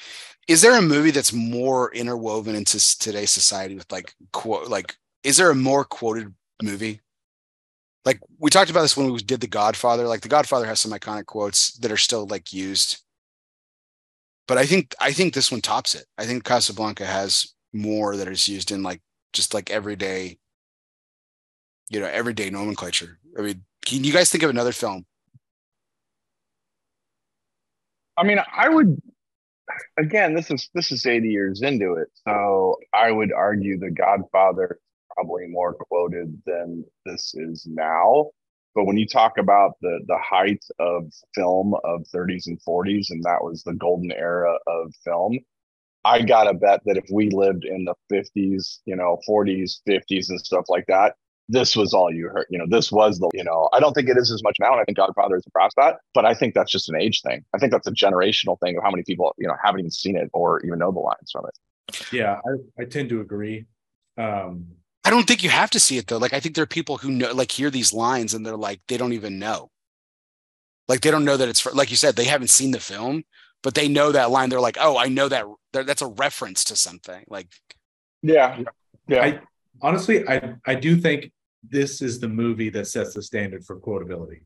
is 0.47 0.63
there 0.63 0.79
a 0.79 0.83
movie 0.83 1.11
that's 1.11 1.33
more 1.33 1.93
interwoven 1.93 2.55
into 2.55 2.79
today's 2.99 3.31
society 3.31 3.75
with 3.75 3.91
like 3.91 4.15
quote 4.33 4.69
like 4.69 4.97
is 5.25 5.37
there 5.37 5.51
a 5.51 5.55
more 5.55 5.85
quoted 5.85 6.33
movie 6.63 7.01
like 8.05 8.21
we 8.39 8.51
talked 8.51 8.71
about 8.71 8.83
this 8.83 8.97
when 8.97 9.13
we 9.13 9.19
did 9.19 9.41
the 9.41 9.47
godfather. 9.47 10.07
Like 10.07 10.21
the 10.21 10.29
godfather 10.29 10.67
has 10.67 10.81
some 10.81 10.93
iconic 10.93 11.27
quotes 11.27 11.77
that 11.79 11.93
are 11.93 11.97
still 11.97 12.27
like 12.27 12.53
used. 12.53 13.03
But 14.47 14.59
i 14.59 14.65
think 14.65 14.95
i 15.01 15.13
think 15.13 15.35
this 15.35 15.53
one 15.53 15.61
tops 15.61 15.95
it. 15.95 16.07
I 16.17 16.25
think 16.25 16.45
casablanca 16.45 17.05
has 17.05 17.53
more 17.73 18.17
that 18.17 18.29
is 18.29 18.49
used 18.49 18.71
in 18.71 18.83
like 18.83 19.03
just 19.33 19.53
like 19.53 19.71
everyday 19.71 20.39
you 21.91 22.01
know 22.01 22.07
everyday 22.07 22.51
nomenclature. 22.51 23.19
I 23.39 23.43
mean 23.43 23.65
can 23.85 24.05
you 24.05 24.13
guys 24.13 24.31
think 24.31 24.43
of 24.43 24.51
another 24.51 24.73
film? 24.73 25.07
I 28.19 28.25
mean, 28.25 28.39
I 28.55 28.69
would 28.69 29.01
again, 29.99 30.35
this 30.35 30.51
is 30.51 30.69
this 30.75 30.93
is 30.93 31.07
80 31.07 31.29
years 31.29 31.63
into 31.63 31.95
it. 31.95 32.09
So 32.27 32.77
I 32.93 33.11
would 33.11 33.33
argue 33.33 33.79
The 33.79 33.91
Godfather 33.91 34.79
probably 35.19 35.47
more 35.49 35.75
quoted 35.75 36.41
than 36.47 36.85
this 37.05 37.35
is 37.35 37.67
now. 37.69 38.31
But 38.75 38.85
when 38.85 38.97
you 38.97 39.07
talk 39.07 39.39
about 39.39 39.73
the 39.81 40.01
the 40.07 40.19
height 40.19 40.65
of 40.79 41.05
film 41.35 41.75
of 41.85 42.03
30s 42.15 42.47
and 42.47 42.59
40s, 42.67 43.07
and 43.11 43.23
that 43.25 43.43
was 43.43 43.63
the 43.65 43.75
golden 43.75 44.13
era 44.13 44.57
of 44.67 44.93
film, 45.05 45.39
I 46.05 46.23
gotta 46.23 46.55
bet 46.55 46.81
that 46.87 46.97
if 46.97 47.05
we 47.13 47.31
lived 47.31 47.65
in 47.65 47.85
the 47.85 47.95
50s, 48.13 48.79
you 48.85 48.95
know, 48.95 49.19
40s, 49.29 49.81
50s, 49.89 50.29
and 50.29 50.41
stuff 50.41 50.67
like 50.69 50.85
that, 50.87 51.17
this 51.49 51.75
was 51.75 51.93
all 51.93 52.13
you 52.13 52.29
heard. 52.29 52.47
You 52.51 52.59
know, 52.59 52.67
this 52.69 52.93
was 52.93 53.19
the, 53.19 53.29
you 53.35 53.43
know, 53.43 53.69
I 53.73 53.81
don't 53.81 53.95
think 53.95 54.09
it 54.09 54.17
is 54.17 54.31
as 54.31 54.43
much 54.45 54.57
now. 54.61 54.73
And 54.73 54.81
I 54.81 54.85
think 54.85 54.99
Godfather 54.99 55.37
is 55.37 55.47
across 55.47 55.73
that, 55.77 55.97
but 56.15 56.25
I 56.25 56.35
think 56.35 56.55
that's 56.55 56.71
just 56.71 56.89
an 56.89 57.01
age 57.01 57.23
thing. 57.23 57.45
I 57.55 57.59
think 57.59 57.73
that's 57.73 57.89
a 57.89 57.93
generational 57.93 58.61
thing 58.61 58.77
of 58.77 58.85
how 58.85 58.91
many 58.91 59.03
people, 59.03 59.35
you 59.39 59.49
know, 59.49 59.55
haven't 59.65 59.81
even 59.81 59.91
seen 59.91 60.17
it 60.17 60.31
or 60.33 60.65
even 60.65 60.79
know 60.79 60.93
the 60.93 61.01
lines 61.01 61.31
from 61.33 61.47
it. 61.47 61.59
Yeah, 62.13 62.39
I, 62.47 62.83
I 62.83 62.85
tend 62.85 63.09
to 63.09 63.23
agree. 63.23 63.67
Um, 64.19 64.67
i 65.09 65.11
don't 65.11 65.27
think 65.27 65.43
you 65.43 65.51
have 65.51 65.71
to 65.71 65.81
see 65.81 65.97
it 65.99 66.07
though 66.07 66.19
like 66.19 66.35
i 66.35 66.41
think 66.41 66.55
there 66.55 66.63
are 66.63 66.67
people 66.79 66.99
who 66.99 67.11
know 67.11 67.33
like 67.33 67.51
hear 67.51 67.71
these 67.71 67.93
lines 67.93 68.35
and 68.35 68.45
they're 68.45 68.57
like 68.69 68.81
they 68.89 68.97
don't 68.97 69.13
even 69.15 69.39
know 69.39 69.71
like 70.89 71.01
they 71.01 71.11
don't 71.11 71.25
know 71.25 71.37
that 71.37 71.49
it's 71.49 71.61
for, 71.61 71.73
like 71.73 71.91
you 71.91 71.97
said 71.97 72.15
they 72.15 72.25
haven't 72.25 72.51
seen 72.59 72.71
the 72.71 72.81
film 72.81 73.25
but 73.63 73.75
they 73.75 73.89
know 73.89 74.13
that 74.13 74.31
line 74.31 74.49
they're 74.51 74.61
like 74.69 74.79
oh 74.81 74.97
i 74.99 75.09
know 75.09 75.29
that 75.29 75.45
that- 75.73 75.87
that's 75.87 76.03
a 76.03 76.07
reference 76.07 76.65
to 76.65 76.77
something 76.77 77.25
like 77.29 77.49
Yeah. 78.23 78.63
Yeah. 79.07 79.23
I 79.27 79.41
honestly, 79.81 80.17
I 80.29 80.55
I 80.67 80.75
do 80.75 80.97
think 80.97 81.31
this 81.77 82.03
is 82.03 82.21
the 82.21 82.29
movie 82.29 82.71
that 82.71 82.87
sets 82.87 83.15
the 83.15 83.23
standard 83.23 83.63
for 83.65 83.77
quotability. 83.87 84.41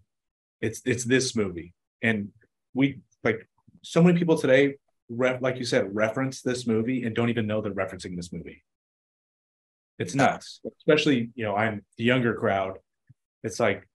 It's 0.61 0.81
it's 0.85 1.05
this 1.05 1.35
movie, 1.43 1.75
and 2.09 2.29
we 2.79 3.01
like 3.25 3.41
so 3.83 4.03
many 4.03 4.19
people 4.19 4.37
today, 4.39 4.63
ref, 5.09 5.43
like 5.43 5.57
you 5.59 5.65
said, 5.65 5.83
reference 5.95 6.43
this 6.43 6.67
movie 6.67 7.03
and 7.05 7.15
don't 7.17 7.31
even 7.35 7.47
know 7.47 7.61
they're 7.61 7.73
referencing 7.85 8.15
this 8.17 8.33
movie. 8.33 8.63
It's 9.99 10.15
nuts, 10.15 10.61
especially 10.79 11.31
you 11.35 11.45
know 11.45 11.55
I'm 11.55 11.85
the 11.99 12.05
younger 12.05 12.35
crowd. 12.35 12.79
It's 13.45 13.61
like 13.61 13.87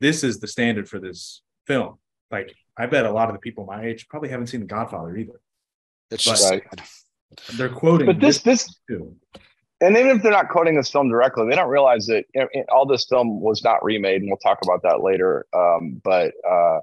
this 0.00 0.22
is 0.24 0.40
the 0.40 0.48
standard 0.48 0.88
for 0.88 0.98
this 0.98 1.42
film. 1.66 1.98
Like 2.30 2.52
I 2.76 2.86
bet 2.86 3.06
a 3.06 3.10
lot 3.10 3.28
of 3.28 3.34
the 3.34 3.40
people 3.40 3.64
my 3.66 3.84
age 3.84 4.08
probably 4.08 4.28
haven't 4.28 4.48
seen 4.48 4.60
The 4.60 4.66
Godfather 4.66 5.16
either. 5.16 5.40
it's 6.10 6.24
But- 6.24 6.30
just 6.32 6.50
Right. 6.50 6.62
sad. 6.70 6.82
They're 7.56 7.68
quoting, 7.68 8.06
but 8.06 8.20
this, 8.20 8.40
this, 8.42 8.72
too. 8.88 9.16
and 9.80 9.96
even 9.96 10.16
if 10.16 10.22
they're 10.22 10.30
not 10.30 10.48
quoting 10.48 10.76
this 10.76 10.88
film 10.90 11.08
directly, 11.08 11.48
they 11.50 11.56
don't 11.56 11.68
realize 11.68 12.06
that 12.06 12.24
you 12.34 12.42
know, 12.42 12.64
all 12.68 12.86
this 12.86 13.04
film 13.06 13.40
was 13.40 13.64
not 13.64 13.82
remade, 13.84 14.20
and 14.22 14.30
we'll 14.30 14.36
talk 14.38 14.58
about 14.62 14.82
that 14.84 15.02
later. 15.02 15.44
Um, 15.52 16.00
but 16.04 16.32
uh, 16.48 16.78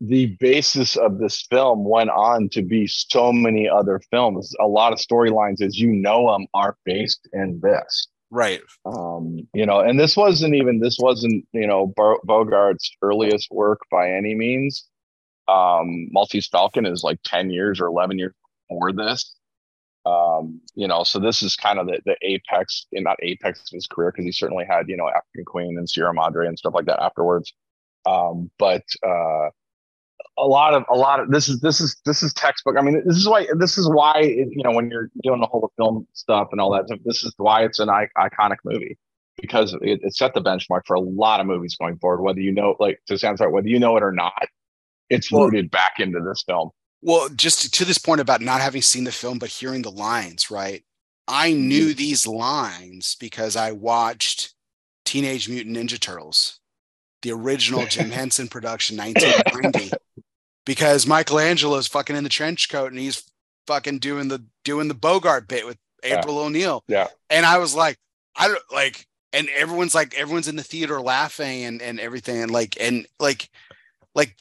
the 0.00 0.36
basis 0.38 0.96
of 0.96 1.18
this 1.18 1.42
film 1.50 1.84
went 1.84 2.10
on 2.10 2.48
to 2.50 2.62
be 2.62 2.86
so 2.86 3.32
many 3.32 3.68
other 3.68 4.00
films. 4.10 4.54
A 4.60 4.66
lot 4.66 4.92
of 4.92 4.98
storylines, 4.98 5.60
as 5.60 5.78
you 5.78 5.88
know 5.88 6.32
them, 6.32 6.46
are 6.54 6.76
based 6.84 7.28
in 7.32 7.60
this. 7.60 8.08
right 8.30 8.60
Um, 8.84 9.48
you 9.54 9.66
know, 9.66 9.80
and 9.80 9.98
this 9.98 10.16
wasn't 10.16 10.54
even 10.54 10.78
this 10.80 10.98
wasn't 11.00 11.44
you 11.52 11.66
know 11.66 11.86
Bo- 11.96 12.20
Bogart's 12.26 12.90
earliest 13.02 13.48
work 13.50 13.80
by 13.90 14.12
any 14.12 14.34
means. 14.34 14.84
Um, 15.48 16.08
Maltese 16.12 16.48
Falcon 16.48 16.86
is 16.86 17.02
like 17.02 17.18
ten 17.24 17.50
years 17.50 17.80
or 17.80 17.86
eleven 17.86 18.18
years 18.18 18.34
before 18.68 18.92
this. 18.92 19.34
Um, 20.06 20.60
you 20.74 20.86
know, 20.86 21.02
so 21.04 21.18
this 21.18 21.42
is 21.42 21.56
kind 21.56 21.78
of 21.78 21.86
the, 21.86 22.00
the 22.06 22.16
apex, 22.22 22.86
and 22.92 23.04
not 23.04 23.16
apex 23.20 23.60
of 23.60 23.74
his 23.74 23.86
career 23.86 24.12
because 24.12 24.24
he 24.24 24.32
certainly 24.32 24.64
had 24.64 24.88
you 24.88 24.96
know 24.96 25.08
African 25.08 25.44
Queen 25.44 25.76
and 25.76 25.88
Sierra 25.88 26.14
Madre 26.14 26.46
and 26.46 26.58
stuff 26.58 26.74
like 26.74 26.86
that 26.86 27.02
afterwards. 27.02 27.52
Um, 28.06 28.50
but 28.58 28.84
uh, 29.06 29.48
a 30.38 30.46
lot 30.46 30.74
of 30.74 30.84
a 30.90 30.96
lot 30.96 31.20
of 31.20 31.30
this 31.30 31.48
is 31.48 31.60
this 31.60 31.80
is 31.80 31.96
this 32.04 32.22
is 32.22 32.32
textbook. 32.34 32.76
I 32.78 32.82
mean, 32.82 33.02
this 33.04 33.16
is 33.16 33.28
why 33.28 33.46
this 33.56 33.76
is 33.76 33.88
why 33.88 34.18
it, 34.18 34.48
you 34.50 34.62
know 34.62 34.72
when 34.72 34.90
you're 34.90 35.10
doing 35.22 35.40
the 35.40 35.46
whole 35.46 35.72
film 35.76 36.06
stuff 36.12 36.48
and 36.52 36.60
all 36.60 36.70
that. 36.72 36.86
This 37.04 37.24
is 37.24 37.34
why 37.36 37.64
it's 37.64 37.78
an 37.78 37.90
I- 37.90 38.08
iconic 38.16 38.56
movie 38.64 38.96
because 39.40 39.74
it, 39.82 40.00
it 40.02 40.14
set 40.14 40.34
the 40.34 40.40
benchmark 40.40 40.82
for 40.86 40.94
a 40.94 41.00
lot 41.00 41.40
of 41.40 41.46
movies 41.46 41.76
going 41.76 41.98
forward. 41.98 42.22
Whether 42.22 42.40
you 42.40 42.52
know, 42.52 42.76
like 42.78 43.00
to 43.06 43.18
Sam's 43.18 43.40
right, 43.40 43.50
whether 43.50 43.68
you 43.68 43.78
know 43.78 43.96
it 43.96 44.02
or 44.02 44.12
not, 44.12 44.48
it's 45.10 45.32
rooted 45.32 45.70
back 45.70 45.94
into 45.98 46.20
this 46.20 46.44
film. 46.46 46.70
well 47.02 47.28
just 47.30 47.72
to 47.74 47.84
this 47.84 47.98
point 47.98 48.20
about 48.20 48.40
not 48.40 48.60
having 48.60 48.82
seen 48.82 49.04
the 49.04 49.12
film 49.12 49.38
but 49.38 49.48
hearing 49.48 49.82
the 49.82 49.90
lines 49.90 50.50
right 50.50 50.84
i 51.26 51.52
knew 51.52 51.86
mm-hmm. 51.86 51.98
these 51.98 52.26
lines 52.26 53.16
because 53.20 53.56
i 53.56 53.72
watched 53.72 54.54
teenage 55.04 55.48
mutant 55.48 55.76
ninja 55.76 55.98
turtles 55.98 56.60
the 57.22 57.32
original 57.32 57.86
jim 57.86 58.10
henson 58.20 58.48
production 58.48 58.96
1990 58.96 59.90
because 60.68 61.06
michelangelo's 61.06 61.88
fucking 61.88 62.14
in 62.14 62.22
the 62.22 62.30
trench 62.30 62.68
coat 62.68 62.92
and 62.92 63.00
he's 63.00 63.24
fucking 63.66 63.98
doing 63.98 64.28
the 64.28 64.44
doing 64.64 64.86
the 64.86 64.94
bogart 64.94 65.48
bit 65.48 65.66
with 65.66 65.76
Yeah. 66.04 66.20
april 66.20 66.38
o'neil 66.38 66.84
Yeah. 66.86 67.08
and 67.30 67.44
i 67.44 67.58
was 67.58 67.74
like 67.74 67.98
i 68.36 68.46
don't 68.46 68.62
like 68.72 69.06
and 69.32 69.48
everyone's 69.48 69.94
like 69.94 70.14
everyone's 70.14 70.46
in 70.48 70.56
the 70.56 70.62
theater 70.62 71.00
laughing 71.00 71.64
and 71.64 71.82
and 71.82 71.98
everything 71.98 72.40
and 72.42 72.50
like 72.52 72.76
and 72.80 73.06
like 73.18 73.48
like 74.14 74.36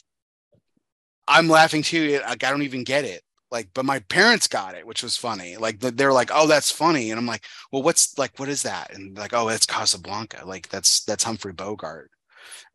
I'm 1.29 1.49
laughing 1.49 1.81
too. 1.81 2.21
Like 2.25 2.45
I 2.45 2.49
don't 2.51 2.61
even 2.61 2.85
get 2.85 3.03
it. 3.03 3.21
Like, 3.51 3.67
but 3.73 3.83
my 3.83 3.99
parents 3.99 4.47
got 4.47 4.75
it, 4.75 4.87
which 4.87 5.03
was 5.03 5.17
funny. 5.17 5.57
Like 5.57 5.81
they're 5.81 6.13
like, 6.13 6.31
"Oh, 6.33 6.47
that's 6.47 6.71
funny," 6.71 7.11
and 7.11 7.19
I'm 7.19 7.25
like, 7.25 7.43
"Well, 7.69 7.83
what's 7.83 8.17
like, 8.17 8.39
what 8.39 8.47
is 8.47 8.63
that?" 8.63 8.93
And 8.95 9.17
like, 9.17 9.33
"Oh, 9.33 9.49
it's 9.49 9.65
Casablanca. 9.65 10.43
Like 10.45 10.69
that's 10.69 11.03
that's 11.03 11.25
Humphrey 11.25 11.51
Bogart," 11.51 12.11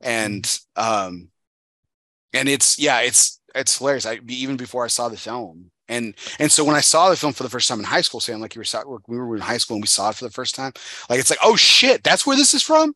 and 0.03 0.45
um, 0.77 1.29
and 2.33 2.49
it's 2.49 2.79
yeah, 2.79 3.01
it's 3.01 3.41
it's 3.55 3.79
hilarious. 3.79 4.07
I 4.07 4.21
even 4.29 4.57
before 4.57 4.85
I 4.85 4.89
saw 4.89 5.09
the 5.09 5.17
film, 5.17 5.71
and 5.89 6.15
and 6.39 6.51
so 6.51 6.65
when 6.65 6.77
I 6.77 6.81
saw 6.81 7.11
the 7.11 7.17
film 7.17 7.33
for 7.33 7.43
the 7.43 7.51
first 7.51 7.69
time 7.69 7.79
in 7.79 7.85
high 7.85 8.01
school, 8.01 8.21
saying 8.21 8.41
like 8.41 8.55
you 8.55 8.63
were 8.87 9.01
we 9.07 9.19
were 9.19 9.37
in 9.37 9.43
high 9.43 9.59
school 9.59 9.77
and 9.77 9.83
we 9.83 9.89
saw 9.89 10.11
it 10.11 10.17
for 10.17 10.25
the 10.25 10.31
first 10.31 10.55
time, 10.55 10.73
like 11.09 11.21
it's 11.21 11.31
like, 11.31 11.39
oh 11.43 11.57
shit, 11.57 12.03
that's 12.03 12.27
where 12.27 12.37
this 12.37 12.55
is 12.55 12.63
from. 12.63 12.95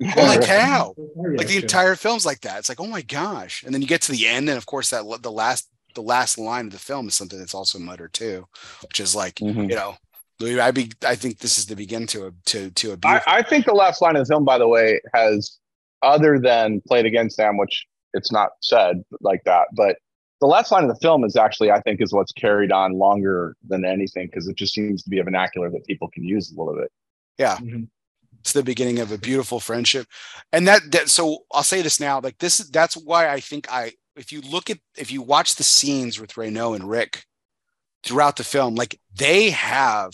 Holy 0.10 0.38
cow! 0.38 0.94
Like 1.16 1.48
the 1.48 1.56
entire 1.56 1.96
film's 1.96 2.24
like 2.24 2.40
that. 2.42 2.60
It's 2.60 2.68
like, 2.68 2.80
oh 2.80 2.86
my 2.86 3.02
gosh! 3.02 3.64
And 3.64 3.74
then 3.74 3.82
you 3.82 3.88
get 3.88 4.02
to 4.02 4.12
the 4.12 4.28
end, 4.28 4.48
and 4.48 4.56
of 4.56 4.64
course 4.64 4.90
that 4.90 5.04
the 5.22 5.32
last 5.32 5.68
the 5.94 6.02
last 6.02 6.38
line 6.38 6.66
of 6.66 6.72
the 6.72 6.78
film 6.78 7.08
is 7.08 7.14
something 7.14 7.38
that's 7.38 7.54
also 7.54 7.80
muttered 7.80 8.12
too, 8.12 8.46
which 8.82 9.00
is 9.00 9.16
like, 9.16 9.36
mm-hmm. 9.36 9.68
you 9.68 9.74
know, 9.74 9.96
I 10.40 10.70
be 10.70 10.92
I 11.04 11.16
think 11.16 11.38
this 11.38 11.58
is 11.58 11.66
the 11.66 11.74
begin 11.74 12.06
to 12.08 12.28
a 12.28 12.30
to 12.46 12.70
to 12.70 12.92
a. 12.92 12.98
I, 13.04 13.20
I 13.26 13.42
think 13.42 13.64
the 13.64 13.74
last 13.74 14.00
line 14.00 14.14
of 14.14 14.24
the 14.24 14.32
film, 14.32 14.44
by 14.44 14.58
the 14.58 14.68
way, 14.68 15.00
has 15.12 15.58
other 16.02 16.38
than 16.38 16.80
played 16.86 17.06
against 17.06 17.36
Sam, 17.36 17.56
which 17.56 17.86
it's 18.14 18.32
not 18.32 18.50
said 18.62 19.02
like 19.20 19.42
that, 19.44 19.68
but 19.74 19.96
the 20.40 20.46
last 20.46 20.70
line 20.70 20.84
of 20.84 20.88
the 20.88 21.00
film 21.00 21.24
is 21.24 21.36
actually 21.36 21.70
I 21.70 21.80
think 21.80 22.00
is 22.00 22.12
what's 22.12 22.32
carried 22.32 22.72
on 22.72 22.92
longer 22.92 23.56
than 23.66 23.84
anything 23.84 24.26
because 24.26 24.46
it 24.48 24.56
just 24.56 24.74
seems 24.74 25.02
to 25.02 25.10
be 25.10 25.18
a 25.18 25.24
vernacular 25.24 25.70
that 25.70 25.86
people 25.86 26.08
can 26.08 26.24
use 26.24 26.52
a 26.52 26.58
little 26.58 26.74
bit. 26.74 26.90
Yeah. 27.38 27.56
Mm-hmm 27.56 27.84
it's 28.40 28.52
the 28.52 28.62
beginning 28.62 28.98
of 29.00 29.12
a 29.12 29.18
beautiful 29.18 29.60
friendship 29.60 30.06
and 30.52 30.66
that 30.68 30.80
that 30.92 31.08
so 31.08 31.38
i'll 31.52 31.62
say 31.62 31.82
this 31.82 32.00
now 32.00 32.20
like 32.20 32.38
this 32.38 32.58
that's 32.70 32.96
why 32.96 33.28
i 33.28 33.40
think 33.40 33.70
i 33.70 33.92
if 34.18 34.32
you 34.32 34.40
look 34.42 34.68
at 34.68 34.78
if 34.96 35.10
you 35.10 35.22
watch 35.22 35.54
the 35.54 35.62
scenes 35.62 36.20
with 36.20 36.36
Renault 36.36 36.74
and 36.74 36.88
Rick 36.88 37.24
throughout 38.02 38.36
the 38.36 38.44
film 38.44 38.74
like 38.74 39.00
they 39.14 39.50
have 39.50 40.12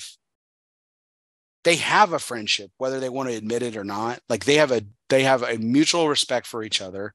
they 1.64 1.76
have 1.76 2.12
a 2.12 2.18
friendship 2.18 2.70
whether 2.78 3.00
they 3.00 3.08
want 3.08 3.28
to 3.28 3.34
admit 3.34 3.62
it 3.62 3.76
or 3.76 3.84
not 3.84 4.20
like 4.28 4.44
they 4.44 4.56
have 4.56 4.70
a 4.70 4.82
they 5.08 5.22
have 5.22 5.42
a 5.42 5.58
mutual 5.58 6.08
respect 6.08 6.46
for 6.46 6.62
each 6.62 6.80
other 6.80 7.14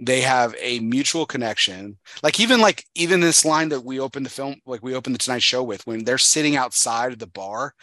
they 0.00 0.22
have 0.22 0.54
a 0.58 0.80
mutual 0.80 1.26
connection 1.26 1.96
like 2.22 2.40
even 2.40 2.60
like 2.60 2.84
even 2.94 3.20
this 3.20 3.44
line 3.44 3.68
that 3.68 3.84
we 3.84 4.00
opened 4.00 4.24
the 4.24 4.30
film 4.30 4.56
like 4.66 4.82
we 4.82 4.94
opened 4.94 5.14
the 5.14 5.18
tonight 5.18 5.42
show 5.42 5.62
with 5.62 5.86
when 5.86 6.04
they're 6.04 6.18
sitting 6.18 6.56
outside 6.56 7.12
of 7.12 7.18
the 7.18 7.26
bar 7.26 7.74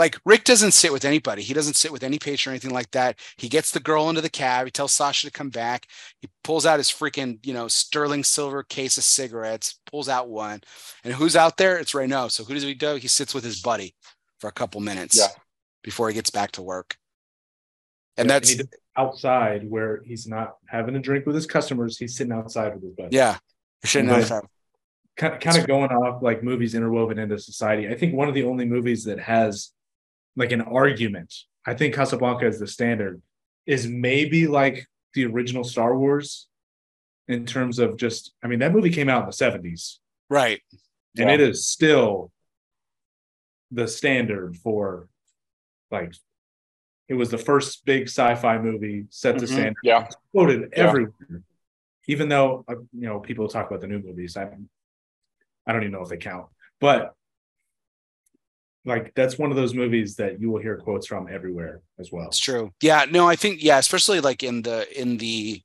like 0.00 0.18
Rick 0.24 0.44
doesn't 0.44 0.72
sit 0.72 0.94
with 0.94 1.04
anybody. 1.04 1.42
He 1.42 1.52
doesn't 1.52 1.76
sit 1.76 1.92
with 1.92 2.02
any 2.02 2.18
patient 2.18 2.50
or 2.50 2.52
anything 2.52 2.72
like 2.72 2.90
that. 2.92 3.18
He 3.36 3.50
gets 3.50 3.70
the 3.70 3.80
girl 3.80 4.08
into 4.08 4.22
the 4.22 4.30
cab. 4.30 4.64
He 4.64 4.70
tells 4.70 4.92
Sasha 4.92 5.26
to 5.26 5.32
come 5.32 5.50
back. 5.50 5.86
He 6.22 6.28
pulls 6.42 6.64
out 6.64 6.78
his 6.78 6.88
freaking, 6.88 7.38
you 7.46 7.52
know, 7.52 7.68
sterling 7.68 8.24
silver 8.24 8.62
case 8.62 8.96
of 8.96 9.04
cigarettes, 9.04 9.78
pulls 9.84 10.08
out 10.08 10.30
one. 10.30 10.62
And 11.04 11.12
who's 11.12 11.36
out 11.36 11.58
there? 11.58 11.76
It's 11.76 11.94
Renault. 11.94 12.28
So 12.28 12.44
who 12.44 12.54
does 12.54 12.62
he 12.62 12.72
do? 12.72 12.94
He 12.94 13.08
sits 13.08 13.34
with 13.34 13.44
his 13.44 13.60
buddy 13.60 13.94
for 14.38 14.48
a 14.48 14.52
couple 14.52 14.80
minutes 14.80 15.18
yeah. 15.18 15.38
before 15.82 16.08
he 16.08 16.14
gets 16.14 16.30
back 16.30 16.52
to 16.52 16.62
work. 16.62 16.96
And 18.20 18.28
yeah, 18.28 18.34
that's 18.34 18.54
and 18.58 18.68
outside 18.96 19.68
where 19.68 20.02
he's 20.04 20.26
not 20.26 20.56
having 20.66 20.94
a 20.94 20.98
drink 20.98 21.24
with 21.24 21.34
his 21.34 21.46
customers. 21.46 21.96
He's 21.96 22.16
sitting 22.16 22.34
outside 22.34 22.74
with 22.74 22.82
his 22.82 22.92
buddy. 22.92 23.16
Yeah. 23.16 23.38
Sitting 23.82 24.10
outside. 24.10 24.42
Kind 25.16 25.34
of, 25.34 25.40
kind 25.40 25.56
of 25.56 25.66
going 25.66 25.90
off 25.90 26.22
like 26.22 26.42
movies 26.42 26.74
interwoven 26.74 27.18
into 27.18 27.38
society. 27.38 27.88
I 27.88 27.94
think 27.94 28.14
one 28.14 28.28
of 28.28 28.34
the 28.34 28.44
only 28.44 28.66
movies 28.66 29.04
that 29.04 29.18
has 29.18 29.72
like 30.36 30.52
an 30.52 30.60
argument. 30.60 31.34
I 31.66 31.72
think 31.74 31.94
Casablanca 31.94 32.46
is 32.46 32.60
the 32.60 32.66
standard. 32.66 33.22
Is 33.66 33.86
maybe 33.86 34.46
like 34.46 34.86
the 35.14 35.24
original 35.26 35.64
Star 35.64 35.96
Wars 35.96 36.48
in 37.26 37.46
terms 37.46 37.78
of 37.78 37.96
just. 37.96 38.32
I 38.42 38.48
mean, 38.48 38.58
that 38.58 38.72
movie 38.72 38.90
came 38.90 39.08
out 39.08 39.22
in 39.22 39.26
the 39.26 39.32
seventies, 39.32 39.98
right? 40.28 40.60
And 41.16 41.28
yeah. 41.28 41.34
it 41.34 41.40
is 41.40 41.66
still 41.66 42.32
the 43.70 43.88
standard 43.88 44.56
for 44.56 45.08
like 45.90 46.14
it 47.10 47.14
was 47.14 47.28
the 47.28 47.38
first 47.38 47.84
big 47.84 48.04
sci-fi 48.04 48.56
movie 48.58 49.04
set 49.10 49.36
to 49.36 49.44
mm-hmm. 49.44 49.52
standard. 49.52 49.76
Yeah, 49.82 50.06
quoted 50.32 50.72
yeah. 50.72 50.84
everywhere. 50.84 51.42
Even 52.06 52.28
though 52.28 52.64
uh, 52.68 52.76
you 52.92 53.08
know 53.08 53.18
people 53.18 53.48
talk 53.48 53.68
about 53.68 53.80
the 53.80 53.88
new 53.88 53.98
movies, 53.98 54.36
I 54.36 54.48
I 55.66 55.72
don't 55.72 55.82
even 55.82 55.92
know 55.92 56.02
if 56.02 56.08
they 56.08 56.16
count. 56.16 56.46
But 56.80 57.12
like 58.84 59.12
that's 59.14 59.36
one 59.36 59.50
of 59.50 59.56
those 59.56 59.74
movies 59.74 60.16
that 60.16 60.40
you 60.40 60.50
will 60.50 60.62
hear 60.62 60.76
quotes 60.76 61.08
from 61.08 61.28
everywhere 61.28 61.82
as 61.98 62.12
well. 62.12 62.28
It's 62.28 62.38
true. 62.38 62.70
Yeah, 62.80 63.06
no, 63.10 63.28
I 63.28 63.34
think 63.34 63.60
yeah, 63.60 63.78
especially 63.78 64.20
like 64.20 64.44
in 64.44 64.62
the 64.62 64.86
in 64.98 65.18
the 65.18 65.60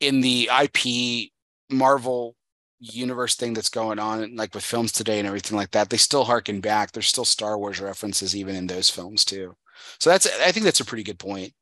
in 0.00 0.22
the 0.22 0.48
IP 0.62 1.30
Marvel 1.70 2.34
universe 2.78 3.36
thing 3.36 3.52
that's 3.52 3.68
going 3.68 3.98
on 3.98 4.36
like 4.36 4.54
with 4.54 4.64
films 4.64 4.92
today 4.92 5.18
and 5.18 5.28
everything 5.28 5.58
like 5.58 5.72
that, 5.72 5.90
they 5.90 5.98
still 5.98 6.24
harken 6.24 6.62
back. 6.62 6.92
There's 6.92 7.06
still 7.06 7.26
Star 7.26 7.58
Wars 7.58 7.80
references 7.80 8.34
even 8.34 8.56
in 8.56 8.66
those 8.66 8.88
films 8.88 9.22
too. 9.22 9.54
So 9.98 10.10
that's 10.10 10.26
I 10.40 10.52
think 10.52 10.64
that's 10.64 10.80
a 10.80 10.84
pretty 10.84 11.04
good 11.04 11.18
point. 11.18 11.52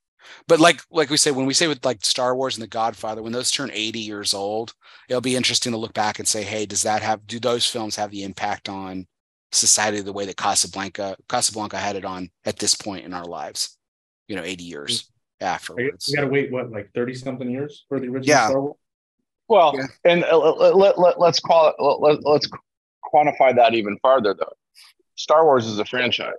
But 0.48 0.60
like 0.60 0.80
like 0.90 1.10
we 1.10 1.16
say 1.16 1.30
when 1.30 1.46
we 1.46 1.54
say 1.54 1.68
with 1.68 1.84
like 1.84 2.04
Star 2.04 2.34
Wars 2.34 2.56
and 2.56 2.62
The 2.62 2.68
Godfather, 2.68 3.22
when 3.22 3.32
those 3.32 3.50
turn 3.50 3.70
80 3.72 3.98
years 3.98 4.34
old, 4.34 4.74
it'll 5.08 5.20
be 5.20 5.36
interesting 5.36 5.72
to 5.72 5.78
look 5.78 5.94
back 5.94 6.18
and 6.18 6.26
say, 6.26 6.42
hey, 6.42 6.66
does 6.66 6.82
that 6.82 7.02
have 7.02 7.26
do 7.26 7.38
those 7.38 7.66
films 7.66 7.96
have 7.96 8.10
the 8.10 8.24
impact 8.24 8.68
on 8.68 9.06
society 9.52 10.00
the 10.00 10.12
way 10.12 10.26
that 10.26 10.36
Casablanca 10.36 11.16
Casablanca 11.28 11.78
had 11.78 11.96
it 11.96 12.04
on 12.04 12.30
at 12.44 12.58
this 12.58 12.74
point 12.74 13.04
in 13.04 13.14
our 13.14 13.24
lives, 13.24 13.78
you 14.28 14.36
know, 14.36 14.42
80 14.42 14.64
years 14.64 15.02
mm-hmm. 15.02 15.46
afterwards. 15.46 16.08
We 16.08 16.16
got 16.16 16.22
to 16.22 16.28
wait 16.28 16.50
what 16.50 16.70
like 16.70 16.90
30 16.94 17.14
something 17.14 17.50
years 17.50 17.84
for 17.88 18.00
the 18.00 18.06
original 18.06 18.36
yeah. 18.36 18.48
Star 18.48 18.60
Wars. 18.60 18.76
Well, 19.46 19.74
yeah. 19.76 19.86
and 20.04 20.24
uh, 20.24 20.38
let, 20.38 20.74
let, 20.74 20.98
let, 20.98 21.20
let's 21.20 21.38
call 21.38 21.68
it 21.68 21.74
let, 21.78 22.24
let's 22.24 22.48
quantify 23.12 23.54
that 23.56 23.74
even 23.74 23.98
farther 23.98 24.34
though. 24.34 24.52
Star 25.16 25.44
Wars 25.44 25.66
is 25.66 25.78
a 25.78 25.84
franchise 25.84 26.32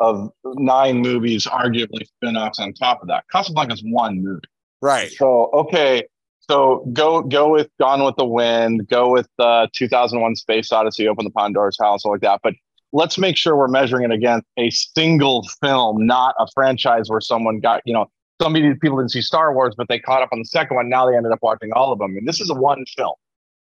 of 0.00 0.30
nine 0.44 0.98
movies, 0.98 1.46
arguably 1.46 2.06
spin-offs 2.06 2.58
on 2.58 2.72
top 2.72 3.02
of 3.02 3.08
that. 3.08 3.24
Casablanca 3.30 3.74
is 3.74 3.82
one 3.84 4.22
movie. 4.22 4.40
Right. 4.82 5.10
So 5.12 5.50
okay, 5.52 6.04
so 6.40 6.84
go 6.92 7.22
go 7.22 7.50
with 7.50 7.68
Gone 7.78 8.02
with 8.02 8.16
the 8.16 8.24
Wind, 8.24 8.88
go 8.88 9.10
with 9.10 9.28
uh, 9.38 9.66
2001: 9.74 10.36
Space 10.36 10.72
Odyssey, 10.72 11.06
Open 11.06 11.24
the 11.24 11.30
Pandora's 11.30 11.76
House, 11.80 12.04
all 12.04 12.12
like 12.12 12.22
that. 12.22 12.40
But 12.42 12.54
let's 12.92 13.18
make 13.18 13.36
sure 13.36 13.56
we're 13.56 13.68
measuring 13.68 14.04
it 14.04 14.12
against 14.12 14.46
a 14.58 14.70
single 14.70 15.46
film, 15.62 16.06
not 16.06 16.34
a 16.38 16.46
franchise 16.54 17.08
where 17.08 17.20
someone 17.20 17.60
got 17.60 17.82
you 17.84 17.92
know 17.92 18.10
some 18.40 18.54
people 18.54 18.96
didn't 18.96 19.10
see 19.10 19.20
Star 19.20 19.54
Wars, 19.54 19.74
but 19.76 19.88
they 19.88 19.98
caught 19.98 20.22
up 20.22 20.30
on 20.32 20.38
the 20.38 20.46
second 20.46 20.74
one. 20.74 20.88
Now 20.88 21.08
they 21.08 21.16
ended 21.16 21.30
up 21.30 21.40
watching 21.42 21.72
all 21.72 21.92
of 21.92 21.98
them. 21.98 22.16
And 22.16 22.26
this 22.26 22.40
is 22.40 22.48
a 22.48 22.54
one 22.54 22.84
film. 22.96 23.14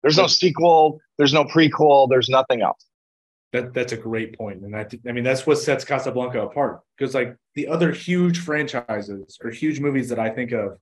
There's 0.02 0.18
no 0.18 0.26
sequel. 0.26 1.00
There's 1.16 1.32
no 1.32 1.44
prequel. 1.44 2.08
There's 2.08 2.28
nothing 2.28 2.60
else. 2.62 2.84
That 3.52 3.72
that's 3.72 3.92
a 3.92 3.96
great 3.96 4.36
point, 4.36 4.62
and 4.62 4.76
I, 4.76 4.86
I 5.08 5.12
mean 5.12 5.24
that's 5.24 5.46
what 5.46 5.56
sets 5.56 5.82
Casablanca 5.82 6.42
apart. 6.42 6.80
Because 6.96 7.14
like 7.14 7.34
the 7.54 7.68
other 7.68 7.92
huge 7.92 8.40
franchises 8.40 9.38
or 9.42 9.50
huge 9.50 9.80
movies 9.80 10.10
that 10.10 10.18
I 10.18 10.28
think 10.28 10.52
of 10.52 10.78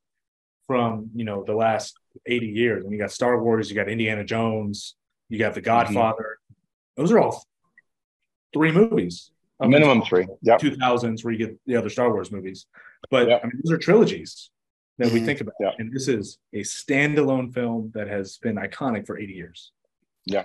from 0.67 1.11
you 1.15 1.25
know 1.25 1.45
the 1.45 1.55
last 1.55 1.97
80 2.27 2.47
years. 2.47 2.85
And 2.85 2.93
you 2.93 2.99
got 2.99 3.13
Star 3.13 3.43
Wars, 3.43 3.71
you 3.71 3.77
got 3.77 3.89
Indiana 3.89 4.25
Jones, 4.25 4.95
you 5.29 5.39
got 5.39 5.55
The 5.55 5.61
mm-hmm. 5.61 5.67
Godfather. 5.67 6.39
Mm-hmm. 6.53 7.03
Those 7.03 7.13
are 7.13 7.19
all 7.19 7.45
three 8.53 8.73
movies. 8.73 9.31
Minimum 9.61 10.03
three. 10.03 10.27
Yeah. 10.43 10.59
2000s 10.59 11.25
where 11.25 11.33
you 11.33 11.39
get 11.39 11.59
the 11.67 11.77
other 11.77 11.89
Star 11.89 12.13
Wars 12.13 12.31
movies. 12.31 12.67
But 13.11 13.29
yep. 13.29 13.41
I 13.43 13.47
mean, 13.47 13.61
those 13.65 13.73
are 13.73 13.79
trilogies 13.79 14.51
that 14.99 15.07
mm-hmm. 15.07 15.15
we 15.15 15.21
think 15.21 15.41
about. 15.41 15.55
Yep. 15.61 15.75
And 15.79 15.93
this 15.93 16.09
is 16.09 16.39
a 16.53 16.61
standalone 16.61 17.53
film 17.55 17.91
that 17.95 18.09
has 18.09 18.39
been 18.39 18.57
iconic 18.57 19.07
for 19.07 19.19
80 19.19 19.33
years. 19.33 19.73
Yeah. 20.27 20.45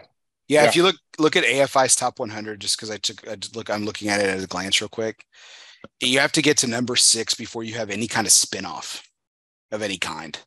Yeah, 0.51 0.63
yeah. 0.63 0.67
if 0.67 0.75
you 0.75 0.83
look 0.83 0.97
look 1.17 1.37
at 1.37 1.45
AFI's 1.45 1.95
top 1.95 2.19
100, 2.19 2.59
just 2.59 2.75
because 2.75 2.91
I 2.91 2.97
took 2.97 3.25
I 3.25 3.37
look, 3.55 3.69
I'm 3.69 3.85
looking 3.85 4.09
at 4.09 4.19
it 4.19 4.27
at 4.27 4.43
a 4.43 4.47
glance 4.47 4.81
real 4.81 4.89
quick. 4.89 5.23
You 6.01 6.19
have 6.19 6.33
to 6.33 6.41
get 6.41 6.57
to 6.57 6.67
number 6.67 6.97
six 6.97 7.33
before 7.33 7.63
you 7.63 7.75
have 7.75 7.89
any 7.89 8.05
kind 8.05 8.27
of 8.27 8.33
spinoff 8.33 9.01
of 9.71 9.81
any 9.81 9.97
kind. 9.97 10.37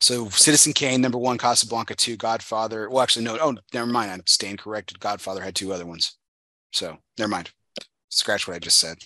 So 0.00 0.30
Citizen 0.30 0.72
Kane, 0.72 1.02
number 1.02 1.18
one, 1.18 1.36
Casablanca 1.36 1.94
two, 1.94 2.16
Godfather. 2.16 2.88
Well, 2.88 3.02
actually, 3.02 3.26
no, 3.26 3.36
oh, 3.38 3.54
never 3.74 3.86
mind. 3.86 4.10
I'm 4.10 4.22
staying 4.26 4.56
corrected. 4.56 4.98
Godfather 4.98 5.42
had 5.42 5.54
two 5.54 5.74
other 5.74 5.84
ones. 5.84 6.16
So 6.72 6.96
never 7.18 7.28
mind. 7.28 7.50
Scratch 8.08 8.48
what 8.48 8.56
I 8.56 8.60
just 8.60 8.78
said. 8.78 8.96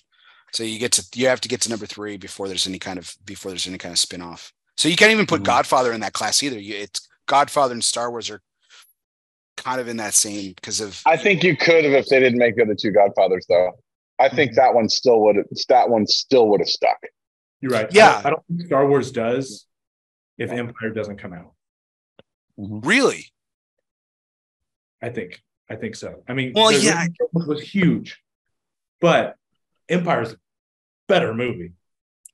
So 0.52 0.62
you 0.62 0.78
get 0.78 0.92
to 0.92 1.04
you 1.16 1.26
have 1.26 1.40
to 1.40 1.48
get 1.48 1.62
to 1.62 1.68
number 1.68 1.86
three 1.86 2.16
before 2.16 2.46
there's 2.46 2.68
any 2.68 2.78
kind 2.78 3.00
of 3.00 3.12
before 3.24 3.50
there's 3.50 3.66
any 3.66 3.78
kind 3.78 3.92
of 3.92 3.98
spin-off. 3.98 4.52
So 4.76 4.88
you 4.88 4.94
can't 4.94 5.10
even 5.10 5.26
put 5.26 5.38
mm-hmm. 5.38 5.46
Godfather 5.46 5.92
in 5.92 6.00
that 6.02 6.12
class 6.12 6.44
either. 6.44 6.60
You, 6.60 6.76
it's 6.76 7.08
Godfather 7.26 7.74
and 7.74 7.82
Star 7.82 8.08
Wars 8.12 8.30
are 8.30 8.40
kind 9.56 9.80
of 9.80 9.88
in 9.88 9.96
that 9.98 10.14
same 10.14 10.52
because 10.52 10.80
of. 10.80 11.00
I 11.06 11.16
think 11.16 11.42
you 11.42 11.56
could 11.56 11.84
have 11.84 11.94
if 11.94 12.06
they 12.06 12.20
didn't 12.20 12.38
make 12.38 12.56
the 12.56 12.62
other 12.62 12.74
two 12.74 12.90
Godfathers 12.92 13.46
though. 13.48 13.72
I 14.18 14.28
think 14.28 14.52
mm-hmm. 14.52 14.60
that 14.60 14.74
one 14.74 14.88
still 14.88 15.20
would 15.22 15.36
that 15.68 15.90
one 15.90 16.06
still 16.06 16.48
would 16.48 16.60
have 16.60 16.68
stuck. 16.68 16.98
You're 17.60 17.72
right. 17.72 17.92
Yeah. 17.92 18.08
I 18.08 18.12
don't, 18.12 18.26
I 18.26 18.30
don't 18.30 18.44
think 18.48 18.66
Star 18.66 18.86
Wars 18.86 19.12
does 19.12 19.66
if 20.38 20.50
Empire 20.50 20.90
doesn't 20.90 21.16
come 21.16 21.32
out. 21.32 21.52
Mm-hmm. 22.58 22.80
Really? 22.80 23.26
I 25.02 25.10
think. 25.10 25.42
I 25.68 25.74
think 25.74 25.96
so. 25.96 26.22
I 26.28 26.32
mean, 26.32 26.52
well, 26.54 26.70
yeah, 26.70 27.06
was 27.32 27.60
huge, 27.60 28.22
but 29.00 29.34
Empire's 29.88 30.32
a 30.32 30.36
better 31.08 31.34
movie. 31.34 31.72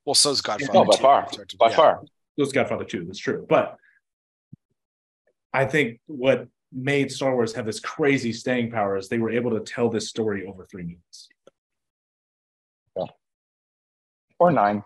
Well, 0.05 0.15
so's 0.15 0.43
Godfather. 0.43 0.73
No, 0.75 0.85
by 0.85 0.97
far, 0.97 1.29
by 1.59 1.71
yeah. 1.71 1.77
far. 1.77 2.03
So's 2.39 2.53
Godfather 2.53 2.85
too. 2.85 3.05
That's 3.07 3.19
true, 3.19 3.47
but 3.49 3.77
I 5.53 5.65
think 5.65 6.01
what 6.07 6.49
made 6.73 7.13
Star 7.13 7.35
Wars 7.35 7.55
have 7.55 7.67
this 7.67 7.81
crazy 7.81 8.33
staying 8.33 8.71
power 8.71 8.97
is 8.97 9.09
they 9.09 9.19
were 9.19 9.31
able 9.31 9.51
to 9.51 9.61
tell 9.61 9.89
this 9.91 10.09
story 10.09 10.47
over 10.47 10.67
three 10.67 10.85
minutes. 10.85 11.29
Or 14.39 14.51
nine. 14.51 14.83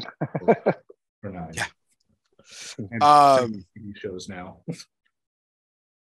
or 0.42 1.30
nine. 1.30 1.52
Yeah. 1.54 1.66
And 2.78 3.02
Um, 3.02 3.64
TV 3.76 3.96
shows 3.96 4.28
now. 4.28 4.62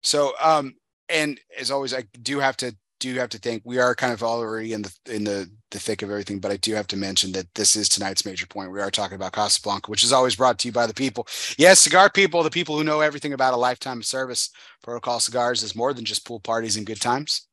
So, 0.04 0.34
um, 0.42 0.74
and 1.10 1.40
as 1.60 1.70
always, 1.70 1.94
I 1.94 2.02
do 2.20 2.40
have 2.40 2.58
to 2.58 2.76
do 3.02 3.16
have 3.16 3.30
to 3.30 3.40
think 3.40 3.64
we 3.66 3.80
are 3.80 3.96
kind 3.96 4.14
of 4.14 4.24
already 4.24 4.74
in 4.74 4.84
the 4.84 4.94
in 5.08 5.24
the 5.24 5.50
the 5.72 5.80
thick 5.80 6.02
of 6.02 6.10
everything, 6.10 6.40
but 6.40 6.52
I 6.52 6.58
do 6.58 6.74
have 6.76 6.88
to 6.88 6.98
mention 6.98 7.32
that 7.32 7.54
this 7.56 7.76
is 7.76 7.90
tonight's 7.90 8.26
major 8.26 8.46
point. 8.46 8.72
We 8.72 8.82
are 8.82 8.92
talking 8.92 9.16
about 9.16 9.34
Casablanca, 9.34 9.90
which 9.90 10.04
is 10.04 10.14
always 10.14 10.36
brought 10.36 10.60
to 10.60 10.68
you 10.68 10.72
by 10.72 10.86
the 10.86 10.94
people. 10.94 11.28
Yes, 11.58 11.80
cigar 11.80 12.10
people, 12.10 12.44
the 12.44 12.50
people 12.50 12.78
who 12.78 12.84
know 12.84 13.02
everything 13.02 13.34
about 13.34 13.54
a 13.54 13.58
lifetime 13.58 14.00
of 14.00 14.06
service. 14.06 14.50
Protocol 14.84 15.20
Cigars 15.20 15.64
is 15.64 15.76
more 15.76 15.94
than 15.94 16.06
just 16.06 16.26
pool 16.26 16.40
parties 16.40 16.78
and 16.78 16.86
good 16.86 17.02
times. 17.02 17.48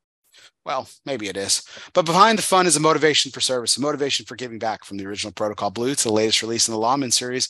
Well, 0.64 0.88
maybe 1.06 1.28
it 1.28 1.36
is. 1.36 1.62
But 1.94 2.04
behind 2.04 2.36
the 2.36 2.42
fun 2.42 2.66
is 2.66 2.76
a 2.76 2.80
motivation 2.80 3.32
for 3.32 3.40
service, 3.40 3.78
a 3.78 3.80
motivation 3.80 4.26
for 4.26 4.36
giving 4.36 4.58
back 4.58 4.84
from 4.84 4.98
the 4.98 5.06
original 5.06 5.32
Protocol 5.32 5.70
Blue 5.70 5.94
to 5.94 6.04
the 6.04 6.12
latest 6.12 6.42
release 6.42 6.68
in 6.68 6.74
the 6.74 6.80
Lawman 6.80 7.10
series. 7.10 7.48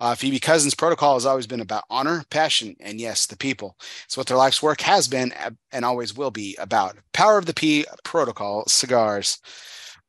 Uh, 0.00 0.14
Phoebe 0.14 0.38
Cousins' 0.38 0.74
protocol 0.74 1.14
has 1.14 1.26
always 1.26 1.46
been 1.46 1.60
about 1.60 1.84
honor, 1.90 2.24
passion, 2.30 2.76
and 2.80 3.00
yes, 3.00 3.26
the 3.26 3.36
people. 3.36 3.76
It's 4.04 4.16
what 4.16 4.26
their 4.26 4.36
life's 4.36 4.62
work 4.62 4.80
has 4.82 5.08
been 5.08 5.32
and 5.72 5.84
always 5.84 6.16
will 6.16 6.30
be 6.30 6.56
about. 6.56 6.96
Power 7.12 7.38
of 7.38 7.46
the 7.46 7.54
P 7.54 7.84
protocol 8.04 8.64
cigars. 8.66 9.38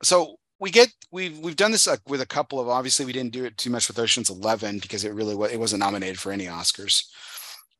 So 0.04 0.36
we 0.60 0.70
get 0.70 0.90
we've 1.12 1.38
we've 1.40 1.56
done 1.56 1.72
this 1.72 1.88
with 2.08 2.22
a 2.22 2.26
couple 2.26 2.60
of 2.60 2.68
obviously 2.70 3.06
we 3.06 3.14
didn't 3.14 3.34
do 3.34 3.46
it 3.46 3.58
too 3.58 3.70
much 3.70 3.88
with 3.88 4.00
Ocean's 4.00 4.30
Eleven 4.30 4.80
because 4.80 5.04
it 5.04 5.14
really 5.14 5.36
was 5.36 5.52
it 5.52 5.60
wasn't 5.60 5.80
nominated 5.80 6.20
for 6.20 6.32
any 6.32 6.46
Oscars. 6.46 7.06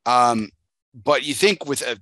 Um, 0.06 0.50
but 0.94 1.24
you 1.24 1.34
think 1.34 1.66
with 1.66 1.82
a 1.82 1.98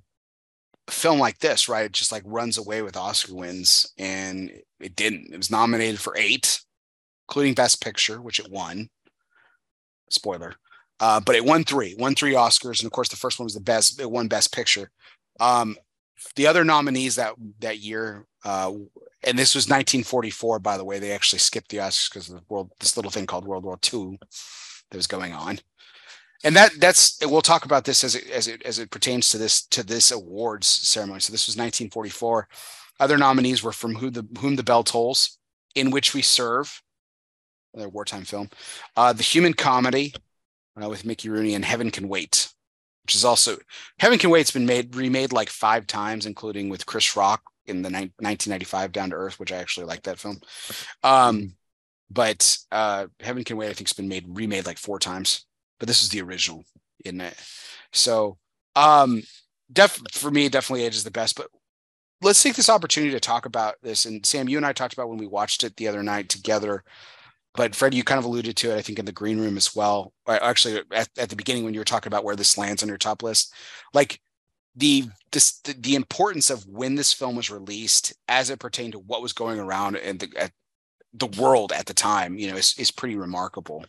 film 0.89 1.19
like 1.19 1.39
this, 1.39 1.69
right? 1.69 1.85
It 1.85 1.91
just 1.91 2.11
like 2.11 2.23
runs 2.25 2.57
away 2.57 2.81
with 2.81 2.97
Oscar 2.97 3.35
wins, 3.35 3.93
and 3.97 4.51
it 4.79 4.95
didn't. 4.95 5.33
It 5.33 5.37
was 5.37 5.51
nominated 5.51 5.99
for 5.99 6.15
eight, 6.17 6.61
including 7.27 7.53
Best 7.53 7.83
Picture, 7.83 8.21
which 8.21 8.39
it 8.39 8.49
won. 8.49 8.89
Spoiler, 10.09 10.55
uh, 10.99 11.19
but 11.19 11.35
it 11.35 11.45
won 11.45 11.63
three, 11.63 11.95
won 11.97 12.15
three 12.15 12.33
Oscars, 12.33 12.79
and 12.79 12.87
of 12.87 12.91
course 12.91 13.09
the 13.09 13.15
first 13.15 13.39
one 13.39 13.45
was 13.45 13.53
the 13.53 13.61
best. 13.61 13.99
It 13.99 14.09
won 14.09 14.27
Best 14.27 14.53
Picture. 14.53 14.91
Um, 15.39 15.77
the 16.35 16.47
other 16.47 16.65
nominees 16.65 17.15
that 17.15 17.33
that 17.59 17.79
year, 17.79 18.25
uh, 18.43 18.71
and 19.23 19.37
this 19.37 19.55
was 19.55 19.65
1944, 19.65 20.59
by 20.59 20.77
the 20.77 20.83
way. 20.83 20.99
They 20.99 21.11
actually 21.11 21.39
skipped 21.39 21.71
the 21.71 21.77
Oscars 21.77 22.09
because 22.09 22.29
of 22.29 22.35
the 22.35 22.43
world, 22.49 22.71
this 22.79 22.97
little 22.97 23.11
thing 23.11 23.25
called 23.25 23.45
World 23.45 23.63
War 23.63 23.79
II 23.93 24.19
that 24.91 24.97
was 24.97 25.07
going 25.07 25.33
on 25.33 25.59
and 26.43 26.55
that 26.55 26.71
that's 26.79 27.19
we'll 27.21 27.41
talk 27.41 27.65
about 27.65 27.85
this 27.85 28.03
as 28.03 28.15
it 28.15 28.29
as 28.29 28.47
it 28.47 28.61
as 28.63 28.79
it 28.79 28.91
pertains 28.91 29.29
to 29.29 29.37
this 29.37 29.65
to 29.67 29.83
this 29.83 30.11
awards 30.11 30.67
ceremony. 30.67 31.19
So 31.19 31.31
this 31.31 31.47
was 31.47 31.55
1944. 31.55 32.47
Other 32.99 33.17
nominees 33.17 33.63
were 33.63 33.71
from 33.71 33.95
Who 33.95 34.09
the 34.09 34.25
Whom 34.39 34.55
the 34.55 34.63
Bell 34.63 34.83
Tolls, 34.83 35.37
In 35.75 35.91
Which 35.91 36.13
We 36.13 36.21
Serve, 36.21 36.81
another 37.79 37.89
wartime 37.89 38.25
film, 38.25 38.49
uh, 38.95 39.13
The 39.13 39.23
Human 39.23 39.53
Comedy 39.53 40.13
uh, 40.81 40.89
with 40.89 41.05
Mickey 41.05 41.29
Rooney, 41.29 41.55
and 41.55 41.65
Heaven 41.65 41.91
Can 41.91 42.07
Wait, 42.07 42.49
which 43.03 43.15
is 43.15 43.25
also 43.25 43.57
Heaven 43.99 44.19
Can 44.19 44.29
Wait's 44.29 44.51
been 44.51 44.65
made 44.65 44.95
remade 44.95 45.33
like 45.33 45.49
five 45.49 45.87
times, 45.87 46.25
including 46.25 46.69
with 46.69 46.85
Chris 46.85 47.15
Rock 47.15 47.41
in 47.65 47.81
the 47.81 47.89
ni- 47.89 48.13
1995 48.19 48.91
Down 48.91 49.09
to 49.09 49.15
Earth, 49.15 49.39
which 49.39 49.51
I 49.51 49.57
actually 49.57 49.85
like 49.85 50.03
that 50.03 50.19
film. 50.19 50.39
Um, 51.03 51.55
but 52.11 52.57
uh, 52.71 53.07
Heaven 53.19 53.43
Can 53.43 53.57
Wait, 53.57 53.69
I 53.69 53.73
think, 53.73 53.87
has 53.87 53.93
been 53.93 54.07
made 54.07 54.25
remade 54.27 54.65
like 54.65 54.77
four 54.77 54.99
times 54.99 55.45
but 55.79 55.87
this 55.87 56.03
is 56.03 56.09
the 56.09 56.21
original 56.21 56.63
in 57.05 57.21
it. 57.21 57.35
So 57.91 58.37
um 58.75 59.23
def 59.71 59.99
for 60.11 60.29
me 60.29 60.49
definitely 60.49 60.85
Edge 60.85 60.95
is 60.95 61.03
the 61.03 61.11
best, 61.11 61.35
but 61.35 61.47
let's 62.21 62.43
take 62.43 62.55
this 62.55 62.69
opportunity 62.69 63.11
to 63.11 63.19
talk 63.19 63.45
about 63.45 63.75
this. 63.81 64.05
And 64.05 64.25
Sam, 64.25 64.49
you 64.49 64.57
and 64.57 64.65
I 64.65 64.73
talked 64.73 64.93
about 64.93 65.09
when 65.09 65.17
we 65.17 65.27
watched 65.27 65.63
it 65.63 65.77
the 65.77 65.87
other 65.87 66.03
night 66.03 66.29
together. 66.29 66.83
But 67.55 67.75
Fred, 67.75 67.93
you 67.93 68.03
kind 68.03 68.19
of 68.19 68.25
alluded 68.25 68.55
to 68.57 68.71
it, 68.71 68.77
I 68.77 68.81
think, 68.81 68.99
in 68.99 69.05
the 69.05 69.11
green 69.11 69.39
room 69.39 69.57
as 69.57 69.75
well. 69.75 70.13
Uh, 70.27 70.39
actually, 70.41 70.81
at, 70.93 71.09
at 71.17 71.29
the 71.29 71.35
beginning 71.35 71.63
when 71.63 71.73
you 71.73 71.79
were 71.79 71.85
talking 71.85 72.09
about 72.09 72.23
where 72.23 72.35
this 72.35 72.57
lands 72.57 72.83
on 72.83 72.89
your 72.89 72.97
top 72.97 73.23
list, 73.23 73.53
like 73.93 74.21
the 74.75 75.05
this 75.31 75.59
the, 75.61 75.73
the 75.73 75.95
importance 75.95 76.49
of 76.49 76.65
when 76.67 76.95
this 76.95 77.11
film 77.11 77.35
was 77.35 77.49
released 77.49 78.13
as 78.27 78.49
it 78.49 78.59
pertained 78.59 78.93
to 78.93 78.99
what 78.99 79.21
was 79.21 79.33
going 79.33 79.59
around 79.59 79.95
and 79.97 80.19
the 80.19 80.51
the 81.13 81.41
world 81.41 81.71
at 81.71 81.87
the 81.87 81.93
time, 81.93 82.37
you 82.37 82.49
know, 82.49 82.55
is 82.55 82.75
is 82.77 82.91
pretty 82.91 83.15
remarkable. 83.15 83.83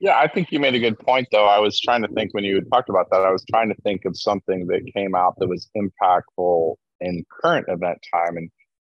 Yeah, 0.00 0.16
I 0.16 0.28
think 0.28 0.52
you 0.52 0.60
made 0.60 0.76
a 0.76 0.78
good 0.78 0.98
point, 1.00 1.26
though. 1.32 1.46
I 1.46 1.58
was 1.58 1.80
trying 1.80 2.02
to 2.02 2.08
think 2.08 2.32
when 2.32 2.44
you 2.44 2.60
talked 2.72 2.88
about 2.88 3.10
that, 3.10 3.22
I 3.22 3.32
was 3.32 3.44
trying 3.50 3.68
to 3.68 3.74
think 3.82 4.04
of 4.04 4.16
something 4.16 4.66
that 4.68 4.88
came 4.94 5.16
out 5.16 5.34
that 5.38 5.48
was 5.48 5.68
impactful 5.76 6.76
in 7.00 7.24
current 7.42 7.66
event 7.68 7.98
time. 8.14 8.36
And 8.36 8.48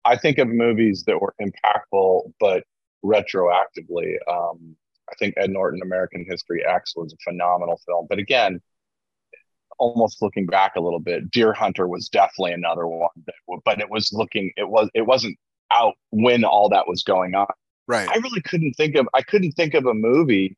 I 0.05 0.17
think 0.17 0.39
of 0.39 0.49
movies 0.49 1.05
that 1.07 1.21
were 1.21 1.35
impactful, 1.41 2.33
but 2.41 2.65
retroactively. 3.05 4.17
Um, 4.29 4.77
I 5.11 5.15
think 5.19 5.35
Ed 5.37 5.51
Norton, 5.51 5.81
American 5.83 6.25
History 6.29 6.65
X 6.65 6.95
was 6.97 7.13
a 7.13 7.17
phenomenal 7.29 7.81
film. 7.87 8.07
But 8.09 8.19
again, 8.19 8.61
almost 9.79 10.23
looking 10.23 10.47
back 10.47 10.77
a 10.77 10.81
little 10.81 11.01
bit, 11.01 11.31
Deer 11.31 11.53
Hunter 11.53 11.89
was 11.89 12.09
definitely 12.09 12.53
another 12.53 12.87
one. 12.87 13.09
That, 13.27 13.35
but 13.65 13.81
it 13.81 13.91
was 13.91 14.13
looking, 14.13 14.53
it 14.57 14.69
was, 14.69 14.89
it 14.95 15.03
wasn't 15.03 15.37
out 15.75 15.95
when 16.11 16.45
all 16.45 16.69
that 16.69 16.87
was 16.87 17.03
going 17.03 17.35
on. 17.35 17.47
Right. 17.89 18.09
I 18.09 18.17
really 18.19 18.43
couldn't 18.43 18.75
think 18.75 18.95
of, 18.95 19.09
I 19.15 19.23
couldn't 19.23 19.53
think 19.53 19.75
of 19.75 19.87
a 19.87 19.95
movie 19.95 20.57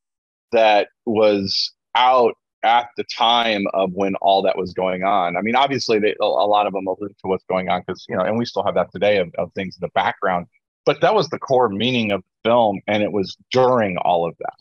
that 0.53 0.89
was 1.07 1.73
out 1.95 2.35
at 2.63 2.89
the 2.97 3.05
time 3.05 3.65
of 3.75 3.93
when 3.93 4.15
all 4.17 4.43
that 4.43 4.57
was 4.57 4.73
going 4.73 5.03
on. 5.03 5.37
I 5.37 5.43
mean, 5.43 5.57
obviously, 5.57 5.99
they, 5.99 6.15
a, 6.21 6.25
lot 6.25 6.67
of 6.67 6.73
them 6.73 6.87
allude 6.87 7.17
to 7.19 7.29
what's 7.29 7.45
going 7.45 7.69
on 7.69 7.83
because, 7.87 8.07
you 8.09 8.17
know, 8.17 8.23
and 8.23 8.39
we 8.39 8.45
still 8.45 8.65
have 8.65 8.75
that 8.75 8.93
today 8.93 9.19
of, 9.19 9.31
of 9.37 9.53
things 9.55 9.77
in 9.77 9.81
the 9.81 9.91
background. 9.95 10.47
But 10.85 11.01
that 11.01 11.15
was 11.15 11.29
the 11.29 11.39
core 11.39 11.69
meaning 11.69 12.13
of 12.13 12.23
the 12.23 12.51
film, 12.51 12.81
and 12.87 13.03
it 13.03 13.13
was 13.13 13.37
during 13.53 13.97
all 13.99 14.27
of 14.27 14.35
that. 14.39 14.55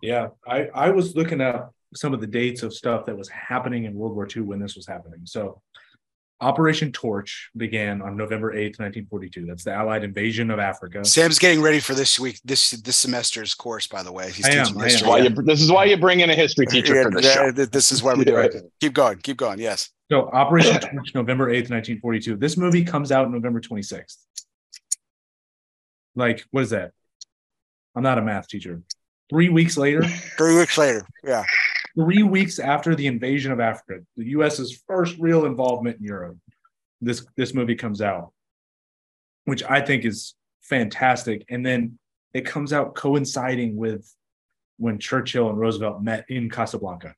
Yeah, 0.00 0.28
I, 0.46 0.68
I 0.74 0.90
was 0.90 1.16
looking 1.16 1.40
up 1.40 1.74
some 1.94 2.12
of 2.12 2.20
the 2.20 2.26
dates 2.26 2.62
of 2.62 2.74
stuff 2.74 3.06
that 3.06 3.16
was 3.16 3.28
happening 3.28 3.84
in 3.84 3.94
World 3.94 4.14
War 4.14 4.28
II 4.34 4.42
when 4.42 4.58
this 4.58 4.76
was 4.76 4.86
happening. 4.86 5.20
So 5.24 5.62
Operation 6.44 6.92
Torch 6.92 7.50
began 7.56 8.02
on 8.02 8.16
November 8.18 8.52
8th, 8.52 8.78
1942. 8.78 9.46
That's 9.46 9.64
the 9.64 9.72
Allied 9.72 10.04
invasion 10.04 10.50
of 10.50 10.58
Africa. 10.58 11.02
Sam's 11.04 11.38
getting 11.38 11.62
ready 11.62 11.80
for 11.80 11.94
this 11.94 12.20
week, 12.20 12.38
this 12.44 12.72
this 12.72 12.96
semester's 12.96 13.54
course, 13.54 13.86
by 13.86 14.02
the 14.02 14.12
way. 14.12 14.30
He's 14.30 14.44
I 14.46 14.50
am, 14.50 14.64
teaching 14.66 14.78
I 14.80 14.84
am. 14.84 14.90
history. 14.90 15.08
Why 15.08 15.18
you, 15.18 15.30
this 15.30 15.62
is 15.62 15.72
why 15.72 15.84
you 15.84 15.96
bring 15.96 16.20
in 16.20 16.28
a 16.28 16.34
history 16.34 16.66
teacher 16.66 17.02
for 17.02 17.10
the 17.10 17.22
Yeah, 17.22 17.32
show. 17.34 17.50
This 17.52 17.90
is 17.90 18.02
why 18.02 18.12
we 18.12 18.24
do 18.26 18.36
it. 18.36 18.54
Keep 18.80 18.92
going, 18.92 19.18
keep 19.18 19.38
going. 19.38 19.58
Yes. 19.58 19.90
So 20.10 20.28
Operation 20.30 20.78
Torch, 20.80 21.14
November 21.14 21.46
8th, 21.46 21.70
1942. 21.70 22.36
This 22.36 22.58
movie 22.58 22.84
comes 22.84 23.10
out 23.10 23.30
November 23.30 23.60
26th. 23.60 24.18
Like, 26.14 26.44
what 26.50 26.64
is 26.64 26.70
that? 26.70 26.92
I'm 27.96 28.02
not 28.02 28.18
a 28.18 28.22
math 28.22 28.48
teacher. 28.48 28.82
Three 29.30 29.48
weeks 29.48 29.78
later, 29.78 30.02
Three 30.36 30.56
weeks 30.58 30.76
later. 30.76 31.06
Yeah. 31.24 31.44
Three 31.94 32.22
weeks 32.22 32.58
after 32.58 32.94
the 32.94 33.06
invasion 33.06 33.52
of 33.52 33.60
Africa, 33.60 34.02
the 34.16 34.30
US's 34.30 34.82
first 34.86 35.16
real 35.18 35.46
involvement 35.46 35.98
in 35.98 36.04
Europe, 36.04 36.36
this 37.00 37.24
this 37.36 37.54
movie 37.54 37.74
comes 37.74 38.00
out, 38.00 38.32
which 39.44 39.62
I 39.62 39.80
think 39.80 40.04
is 40.04 40.34
fantastic. 40.62 41.44
And 41.48 41.64
then 41.64 41.98
it 42.32 42.46
comes 42.46 42.72
out 42.72 42.94
coinciding 42.94 43.76
with 43.76 44.12
when 44.78 44.98
Churchill 44.98 45.48
and 45.48 45.58
Roosevelt 45.58 46.02
met 46.02 46.24
in 46.28 46.50
Casablanca, 46.50 47.14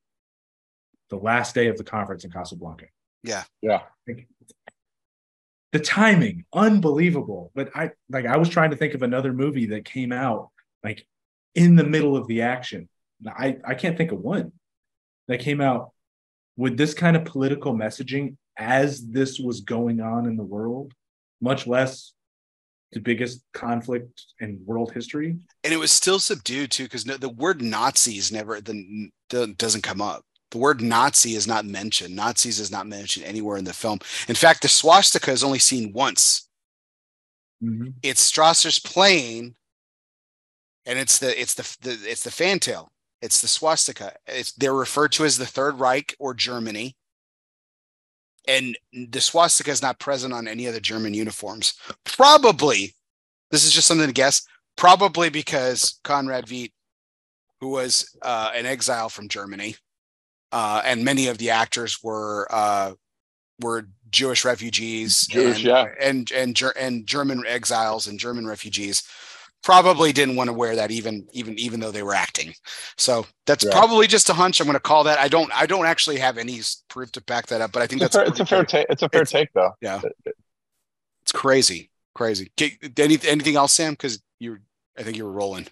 the 1.09 1.17
last 1.17 1.55
day 1.55 1.69
of 1.69 1.79
the 1.79 1.85
conference 1.85 2.25
in 2.25 2.31
Casablanca. 2.31 2.87
Yeah. 3.23 3.45
Yeah. 3.63 3.83
Like, 4.07 4.29
the 5.73 5.79
timing, 5.81 6.45
unbelievable. 6.53 7.51
But 7.55 7.71
I 7.75 7.91
like 8.09 8.27
I 8.27 8.37
was 8.37 8.49
trying 8.49 8.71
to 8.71 8.77
think 8.77 8.95
of 8.95 9.03
another 9.03 9.33
movie 9.33 9.67
that 9.67 9.85
came 9.85 10.13
out 10.13 10.51
like 10.85 11.07
in 11.55 11.77
the 11.77 11.85
middle 11.85 12.17
of 12.17 12.27
the 12.29 12.43
action. 12.43 12.89
I, 13.27 13.57
I 13.65 13.75
can't 13.75 13.97
think 13.97 14.13
of 14.13 14.21
one 14.21 14.53
that 15.29 15.41
came 15.41 15.61
out 15.61 15.93
with 16.57 16.77
this 16.77 16.95
kind 16.95 17.17
of 17.17 17.25
political 17.25 17.75
messaging 17.75 18.37
as 18.57 19.07
this 19.07 19.39
was 19.39 19.61
going 19.61 20.01
on 20.01 20.27
in 20.27 20.37
the 20.37 20.45
world, 20.45 20.93
much 21.41 21.67
less 21.67 22.13
the 22.93 23.01
biggest 23.01 23.43
conflict 23.53 24.25
in 24.41 24.61
world 24.65 24.93
history. 24.93 25.37
And 25.65 25.73
it 25.73 25.79
was 25.79 25.93
still 25.93 26.19
subdued 26.19 26.71
too, 26.71 26.85
because 26.85 27.05
no, 27.05 27.17
the 27.17 27.29
word 27.29 27.61
Nazis 27.61 28.33
never 28.33 28.61
the, 28.61 29.11
the 29.31 29.49
doesn't 29.59 29.83
come 29.83 30.01
up. 30.01 30.25
The 30.53 30.59
word 30.59 30.81
Nazi 30.81 31.35
is 31.35 31.47
not 31.47 31.67
mentioned. 31.67 32.15
Nazis 32.15 32.61
is 32.61 32.71
not 32.71 32.87
mentioned 32.87 33.27
anywhere 33.27 33.57
in 33.57 33.65
the 33.65 33.73
film. 33.73 33.99
In 34.29 34.37
fact, 34.37 34.63
the 34.63 34.69
swastika 34.69 35.33
is 35.33 35.43
only 35.43 35.59
seen 35.59 35.93
once. 35.93 36.49
Mm-hmm. 37.63 37.89
It's 38.03 38.31
Strasser's 38.31 38.79
plane, 38.79 39.57
and 40.85 40.99
it's 40.99 41.19
the 41.19 41.39
it's 41.39 41.55
the, 41.55 41.77
the 41.83 41.99
it's 42.09 42.23
the 42.23 42.31
fantail. 42.31 42.91
It's 43.27 43.41
the 43.43 43.49
swastika. 43.49 44.15
It's 44.27 44.53
they're 44.53 44.73
referred 44.73 45.13
to 45.13 45.25
as 45.25 45.37
the 45.37 45.47
Third 45.47 45.79
Reich 45.79 46.15
or 46.19 46.33
Germany. 46.33 46.97
And 48.49 48.79
the 48.93 49.21
swastika 49.21 49.73
is 49.73 49.83
not 49.83 49.99
present 49.99 50.33
on 50.33 50.47
any 50.47 50.67
of 50.67 50.75
the 50.75 50.81
German 50.81 51.13
uniforms. 51.13 51.75
Probably, 52.05 52.95
this 53.51 53.65
is 53.65 53.73
just 53.73 53.89
something 53.89 54.07
to 54.07 54.13
guess. 54.13 54.47
Probably 54.77 55.29
because 55.29 55.99
Conrad 56.05 56.47
Veidt 56.47 56.73
who 57.61 57.69
was 57.69 58.17
uh, 58.23 58.53
an 58.55 58.67
exile 58.67 59.09
from 59.09 59.29
Germany, 59.29 59.77
uh, 60.53 60.83
and 60.85 61.05
many 61.05 61.29
of 61.29 61.39
the 61.39 61.51
actors 61.51 62.03
were 62.03 62.47
uh, 62.51 62.93
were 63.61 63.89
Jewish 64.11 64.45
refugees, 64.45 65.27
Jewish, 65.27 65.57
and, 65.57 65.65
yeah. 65.65 65.87
and 66.01 66.31
and 66.33 66.55
Ger- 66.55 66.75
and 66.79 67.07
German 67.07 67.45
exiles 67.47 68.07
and 68.07 68.19
German 68.19 68.47
refugees. 68.47 69.03
Probably 69.67 70.13
didn't 70.13 70.37
want 70.37 70.47
to 70.47 70.53
wear 70.53 70.77
that 70.77 70.93
even 70.93 71.27
even 71.33 71.59
even 71.59 71.81
though 71.81 71.91
they 71.91 72.05
were 72.05 72.15
acting. 72.15 72.55
So 72.97 73.27
that's 73.47 73.65
Right. 73.65 73.75
probably 73.75 74.07
just 74.07 74.31
a 74.31 74.33
hunch. 74.33 74.61
I'm 74.61 74.67
going 74.67 74.75
to 74.75 74.81
call 74.81 75.03
that. 75.05 75.19
I 75.19 75.27
don't 75.27 75.51
I 75.53 75.67
don't 75.67 75.87
actually 75.87 76.19
have 76.19 76.39
any 76.39 76.61
proof 76.87 77.11
to 77.13 77.21
back 77.23 77.47
that 77.49 77.61
up, 77.61 77.73
but 77.73 77.83
I 77.83 77.89
think 77.89 78.01
It's 78.01 78.15
a 78.15 78.19
that's 78.19 78.29
fair, 78.29 78.31
it's 78.31 78.41
a 78.41 78.47
fair 78.47 78.61
good. 78.61 78.69
take. 78.69 78.87
It's 78.91 79.03
a 79.03 79.09
fair 79.09 79.23
It's- 79.23 79.33
take, 79.33 79.53
though. 79.55 79.73
Yeah, 79.81 80.01
it's 81.23 81.33
crazy, 81.33 81.91
crazy. 82.15 82.53
Any, 82.97 83.19
anything 83.27 83.57
else, 83.57 83.73
Sam? 83.73 83.95
Because 83.95 84.23
you're, 84.39 84.61
I 84.97 85.03
think 85.03 85.17
you 85.17 85.25
were 85.25 85.33
rolling. 85.33 85.67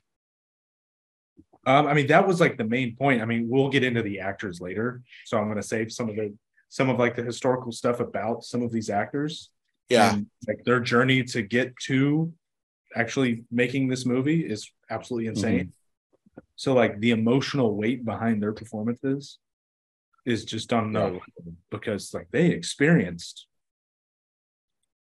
Um, 1.64 1.86
I 1.86 1.94
mean, 1.94 2.08
that 2.08 2.26
was 2.26 2.40
like 2.40 2.58
the 2.58 2.64
main 2.64 2.96
point. 2.96 3.22
I 3.22 3.26
mean, 3.26 3.48
we'll 3.48 3.70
get 3.70 3.84
into 3.84 4.02
the 4.02 4.18
actors 4.18 4.60
later, 4.60 5.02
so 5.24 5.38
I'm 5.38 5.44
going 5.44 5.56
to 5.56 5.62
save 5.62 5.92
some 5.92 6.08
of 6.08 6.16
the 6.16 6.34
some 6.68 6.90
of 6.90 6.98
like 6.98 7.14
the 7.14 7.22
historical 7.22 7.70
stuff 7.70 8.00
about 8.00 8.42
some 8.42 8.62
of 8.62 8.72
these 8.72 8.90
actors. 8.90 9.50
Yeah, 9.88 10.14
and, 10.14 10.26
like 10.48 10.64
their 10.64 10.80
journey 10.80 11.22
to 11.22 11.42
get 11.42 11.76
to 11.86 12.32
actually 12.94 13.44
making 13.50 13.88
this 13.88 14.06
movie 14.06 14.40
is 14.40 14.70
absolutely 14.90 15.28
insane. 15.28 15.72
So 16.56 16.74
like 16.74 17.00
the 17.00 17.10
emotional 17.10 17.74
weight 17.76 18.04
behind 18.04 18.42
their 18.42 18.52
performances 18.52 19.38
is 20.24 20.44
just 20.44 20.72
unknown 20.72 21.20
because 21.70 22.14
like 22.14 22.28
they 22.30 22.46
experienced 22.50 23.46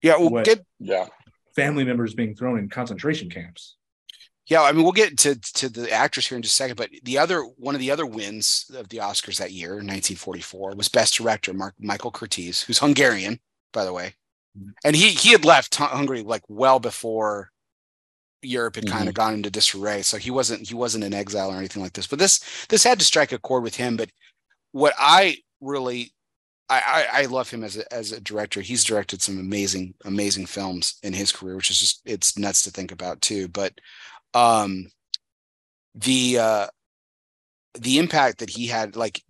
yeah. 0.00 0.16
We'll 0.16 0.30
What- 0.30 0.44
get 0.44 0.64
Yeah. 0.78 1.08
family 1.56 1.82
members 1.84 2.14
being 2.14 2.36
thrown 2.36 2.58
in 2.58 2.68
concentration 2.68 3.28
camps. 3.30 3.76
Yeah, 4.46 4.62
I 4.62 4.72
mean, 4.72 4.82
we'll 4.84 4.92
get 4.92 5.18
to 5.18 5.34
to 5.34 5.68
the 5.68 5.90
actors 5.90 6.26
here 6.28 6.36
in 6.36 6.42
just 6.42 6.54
a 6.54 6.56
second, 6.56 6.76
but 6.76 6.90
the 7.02 7.18
other 7.18 7.42
one 7.42 7.74
of 7.74 7.80
the 7.80 7.90
other 7.90 8.06
wins 8.06 8.70
of 8.72 8.88
the 8.88 8.98
Oscars 8.98 9.36
that 9.38 9.52
year, 9.52 9.74
1944, 9.82 10.74
was 10.76 10.88
Best 10.88 11.14
Director 11.16 11.52
Mark 11.52 11.74
Michael 11.78 12.12
Curtiz, 12.12 12.62
who's 12.64 12.78
Hungarian, 12.78 13.40
by 13.72 13.84
the 13.84 13.92
way, 13.92 14.14
Mhm. 14.56 14.72
and 14.84 14.96
he 14.96 15.10
he 15.10 15.32
had 15.32 15.44
left 15.44 15.74
Hungary 15.74 16.22
like 16.22 16.44
well 16.48 16.78
before 16.80 17.50
Europe 18.42 18.76
had 18.76 18.86
kind 18.86 19.06
Mhm. 19.06 19.08
of 19.08 19.14
gone 19.14 19.34
into 19.34 19.50
disarray, 19.50 20.02
so 20.02 20.16
he 20.16 20.30
wasn't 20.30 20.68
he 20.68 20.74
wasn't 20.74 21.04
in 21.04 21.14
exile 21.14 21.50
or 21.50 21.56
anything 21.58 21.82
like 21.82 21.92
this. 21.94 22.06
But 22.06 22.18
this 22.18 22.40
this 22.68 22.84
had 22.84 22.98
to 23.00 23.04
strike 23.04 23.32
a 23.32 23.38
chord 23.38 23.62
with 23.62 23.76
him. 23.76 23.96
But 23.96 24.10
what 24.72 24.94
I 24.98 25.38
really 25.60 26.12
I, 26.70 27.06
I, 27.12 27.22
I 27.22 27.24
love 27.26 27.50
him 27.50 27.64
as 27.64 27.76
a 27.76 27.92
as 27.92 28.12
a 28.12 28.20
director. 28.20 28.60
He's 28.60 28.84
directed 28.84 29.22
some 29.22 29.38
amazing 29.38 29.94
amazing 30.04 30.46
films 30.46 30.98
in 31.02 31.12
his 31.12 31.32
career, 31.32 31.56
which 31.56 31.70
is 31.70 31.78
just 31.78 32.02
it's 32.04 32.38
nuts 32.38 32.62
to 32.64 32.70
think 32.70 32.92
about 32.92 33.20
too. 33.20 33.48
But 33.48 33.74
um 34.34 34.86
the 35.94 36.38
uh 36.38 36.66
the 37.74 37.98
impact 37.98 38.38
that 38.38 38.50
he 38.50 38.66
had 38.66 38.96
like 38.96 39.22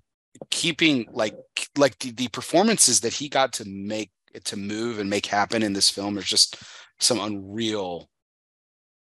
keeping 0.51 1.07
like 1.13 1.35
like 1.77 1.99
the, 1.99 2.13
the 2.13 2.29
performances 2.29 3.01
that 3.01 3.13
he 3.15 3.29
got 3.29 3.53
to 3.55 3.65
make 3.65 4.11
to 4.45 4.57
move 4.57 4.99
and 4.99 5.11
make 5.11 5.27
happen 5.27 5.63
in 5.63 5.73
this 5.73 5.91
film 5.91 6.17
are 6.19 6.23
just 6.23 6.57
some 7.01 7.19
unreal 7.21 8.09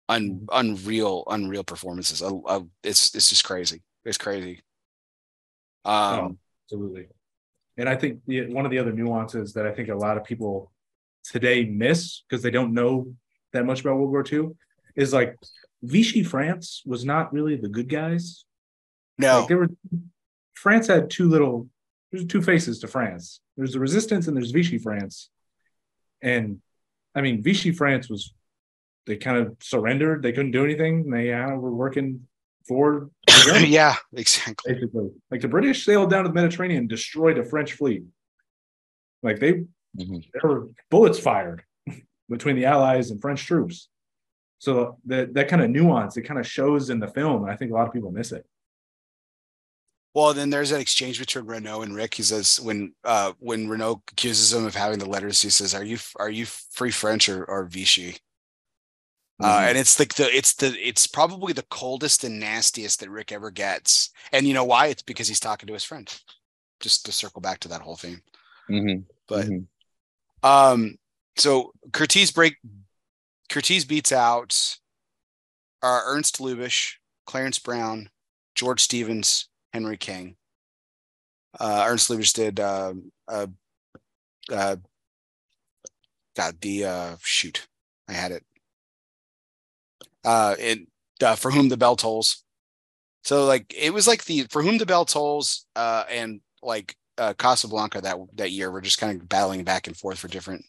un, 0.09 0.47
unreal 0.51 1.23
unreal 1.27 1.63
performances 1.63 2.21
I, 2.21 2.29
I, 2.47 2.61
it's 2.83 3.13
it's 3.15 3.29
just 3.29 3.43
crazy 3.43 3.81
it's 4.05 4.17
crazy 4.17 4.61
um 5.85 5.93
Oh, 5.93 6.37
absolutely. 6.65 7.07
And 7.77 7.87
I 7.87 7.95
think 7.95 8.21
the, 8.25 8.47
one 8.53 8.65
of 8.65 8.71
the 8.71 8.79
other 8.79 8.91
nuances 8.91 9.53
that 9.53 9.65
I 9.65 9.71
think 9.71 9.89
a 9.89 9.95
lot 9.95 10.17
of 10.17 10.23
people 10.23 10.71
today 11.23 11.65
miss 11.65 12.23
because 12.27 12.41
they 12.43 12.51
don't 12.51 12.73
know 12.73 13.13
that 13.53 13.65
much 13.65 13.81
about 13.81 13.97
World 13.97 14.11
War 14.11 14.25
II 14.29 14.49
is 14.95 15.13
like 15.13 15.35
Vichy 15.83 16.23
France 16.23 16.81
was 16.85 17.05
not 17.05 17.31
really 17.31 17.55
the 17.55 17.69
good 17.69 17.87
guys. 17.87 18.45
no 19.17 19.39
Like 19.39 19.47
there 19.47 19.57
were 19.57 19.69
France 20.55 20.87
had 20.87 21.09
two 21.09 21.29
little 21.29 21.69
there's 22.11 22.25
two 22.25 22.41
faces 22.41 22.79
to 22.79 22.87
France. 22.87 23.41
There's 23.55 23.73
the 23.73 23.79
resistance 23.79 24.27
and 24.27 24.35
there's 24.35 24.51
Vichy 24.51 24.79
France. 24.79 25.29
And 26.21 26.61
I 27.13 27.21
mean 27.21 27.43
Vichy 27.43 27.71
France 27.71 28.09
was 28.09 28.33
they 29.07 29.17
kind 29.17 29.37
of 29.37 29.55
surrendered, 29.61 30.21
they 30.21 30.31
couldn't 30.33 30.51
do 30.51 30.63
anything. 30.63 31.09
They 31.09 31.33
uh, 31.33 31.55
were 31.55 31.73
working 31.73 32.27
for 32.67 33.09
yeah 33.65 33.95
exactly 34.13 34.73
basically. 34.73 35.09
Like 35.31 35.41
the 35.41 35.47
British 35.47 35.85
sailed 35.85 36.09
down 36.11 36.23
to 36.23 36.29
the 36.29 36.35
Mediterranean 36.35 36.81
and 36.81 36.89
destroyed 36.89 37.37
a 37.37 37.43
French 37.45 37.73
fleet. 37.73 38.03
Like 39.23 39.39
they 39.39 39.63
Mhm. 39.97 40.21
there 40.33 40.51
were 40.51 40.67
bullets 40.91 41.17
fired 41.17 41.63
between 42.29 42.55
the 42.55 42.65
Allies 42.65 43.09
and 43.09 43.19
French 43.19 43.45
troops. 43.47 43.87
So 44.59 44.97
that 45.05 45.33
that 45.33 45.47
kind 45.47 45.61
of 45.61 45.69
nuance 45.71 46.17
it 46.17 46.23
kind 46.23 46.39
of 46.39 46.45
shows 46.45 46.89
in 46.89 46.99
the 46.99 47.07
film, 47.07 47.43
and 47.43 47.51
I 47.51 47.55
think 47.55 47.71
a 47.71 47.73
lot 47.73 47.87
of 47.87 47.93
people 47.93 48.11
miss 48.11 48.31
it. 48.31 48.45
Well, 50.13 50.33
then 50.33 50.49
there's 50.49 50.71
that 50.71 50.81
exchange 50.81 51.19
between 51.19 51.45
Renault 51.45 51.83
and 51.83 51.95
Rick. 51.95 52.15
He 52.15 52.23
says 52.23 52.59
when 52.59 52.93
uh 53.03 53.33
when 53.39 53.67
Renault 53.69 54.01
accuses 54.11 54.53
him 54.53 54.65
of 54.65 54.75
having 54.75 54.99
the 54.99 55.07
letters, 55.09 55.41
he 55.41 55.49
says, 55.49 55.73
"Are 55.73 55.83
you 55.83 55.97
are 56.17 56.29
you 56.29 56.45
free 56.45 56.91
French 56.91 57.29
or 57.29 57.45
or 57.45 57.65
Vichy?" 57.65 58.17
Uh, 59.39 59.59
Mhm. 59.59 59.69
and 59.69 59.77
it's 59.77 59.99
like 59.99 60.15
the 60.15 60.35
it's 60.35 60.53
the 60.55 60.75
it's 60.87 61.05
probably 61.05 61.53
the 61.53 61.61
coldest 61.69 62.23
and 62.23 62.39
nastiest 62.39 62.99
that 62.99 63.09
Rick 63.09 63.31
ever 63.31 63.51
gets. 63.51 64.09
And 64.31 64.47
you 64.47 64.53
know 64.53 64.63
why? 64.63 64.87
It's 64.87 65.03
because 65.03 65.27
he's 65.27 65.39
talking 65.39 65.67
to 65.67 65.73
his 65.73 65.83
friend. 65.83 66.11
Just 66.79 67.05
to 67.05 67.11
circle 67.11 67.41
back 67.41 67.59
to 67.59 67.67
that 67.67 67.81
whole 67.81 67.97
thing. 67.97 68.21
Mhm. 68.69 69.05
But 69.27 69.45
Mhm. 69.47 69.67
um, 70.43 70.97
so 71.37 71.73
Curtiz 71.91 72.33
break 72.33 72.55
Curtiz 73.49 73.85
beats 73.87 74.11
out 74.11 74.79
uh, 75.83 76.01
Ernst 76.05 76.39
Lubitsch, 76.39 76.95
Clarence 77.25 77.59
Brown, 77.59 78.09
George 78.55 78.81
Stevens, 78.81 79.47
Henry 79.71 79.97
King. 79.97 80.35
Uh, 81.59 81.85
Ernst 81.87 82.09
Lubitsch 82.09 82.33
did 82.33 82.59
uh, 82.59 82.93
uh, 83.27 83.47
uh, 84.51 84.77
God 86.35 86.59
the 86.61 86.85
uh, 86.85 87.17
shoot, 87.21 87.67
I 88.07 88.13
had 88.13 88.31
it. 88.31 88.43
Uh, 90.27 90.55
it 90.59 90.79
uh, 91.23 91.35
for 91.35 91.51
whom 91.51 91.69
the 91.69 91.77
bell 91.77 91.95
tolls. 91.95 92.43
So 93.23 93.45
like 93.45 93.73
it 93.75 93.93
was 93.93 94.07
like 94.07 94.25
the 94.25 94.45
for 94.51 94.61
whom 94.61 94.77
the 94.77 94.85
bell 94.85 95.05
tolls, 95.05 95.65
uh, 95.77 96.03
and 96.09 96.41
like 96.61 96.97
uh, 97.17 97.33
Casablanca 97.33 98.01
that 98.01 98.17
that 98.35 98.51
year 98.51 98.69
were 98.69 98.81
just 98.81 98.99
kind 98.99 99.21
of 99.21 99.29
battling 99.29 99.63
back 99.63 99.87
and 99.87 99.95
forth 99.95 100.19
for 100.19 100.27
different 100.27 100.65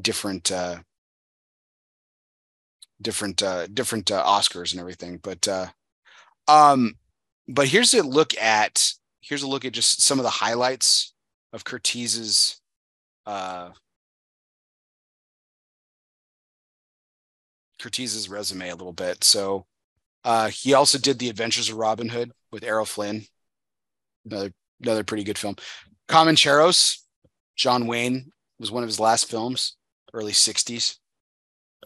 different 0.00 0.50
uh 0.50 0.78
different 3.00 3.42
uh 3.42 3.66
different 3.68 4.10
uh, 4.10 4.24
Oscars 4.24 4.72
and 4.72 4.80
everything 4.80 5.18
but 5.22 5.46
uh 5.48 5.66
um 6.48 6.94
but 7.48 7.68
here's 7.68 7.94
a 7.94 8.02
look 8.02 8.36
at 8.40 8.92
here's 9.20 9.42
a 9.42 9.48
look 9.48 9.64
at 9.64 9.72
just 9.72 10.02
some 10.02 10.18
of 10.18 10.24
the 10.24 10.30
highlights 10.30 11.14
of 11.52 11.64
Curtiz's 11.64 12.60
uh 13.26 13.70
Curtiz's 17.86 18.28
resume 18.28 18.68
a 18.68 18.74
little 18.74 18.92
bit 18.92 19.22
so 19.22 19.64
uh 20.24 20.48
he 20.48 20.74
also 20.74 20.98
did 20.98 21.18
The 21.18 21.28
Adventures 21.28 21.68
of 21.70 21.76
Robin 21.76 22.08
Hood 22.08 22.32
with 22.50 22.64
Errol 22.64 22.84
Flynn 22.84 23.22
another 24.24 24.50
another 24.82 25.04
pretty 25.04 25.22
good 25.24 25.38
film 25.38 25.54
Comancheros 26.08 26.98
John 27.54 27.86
Wayne 27.86 28.32
was 28.58 28.72
one 28.72 28.82
of 28.82 28.88
his 28.88 28.98
last 28.98 29.30
films 29.30 29.76
early 30.12 30.32
60s 30.32 30.96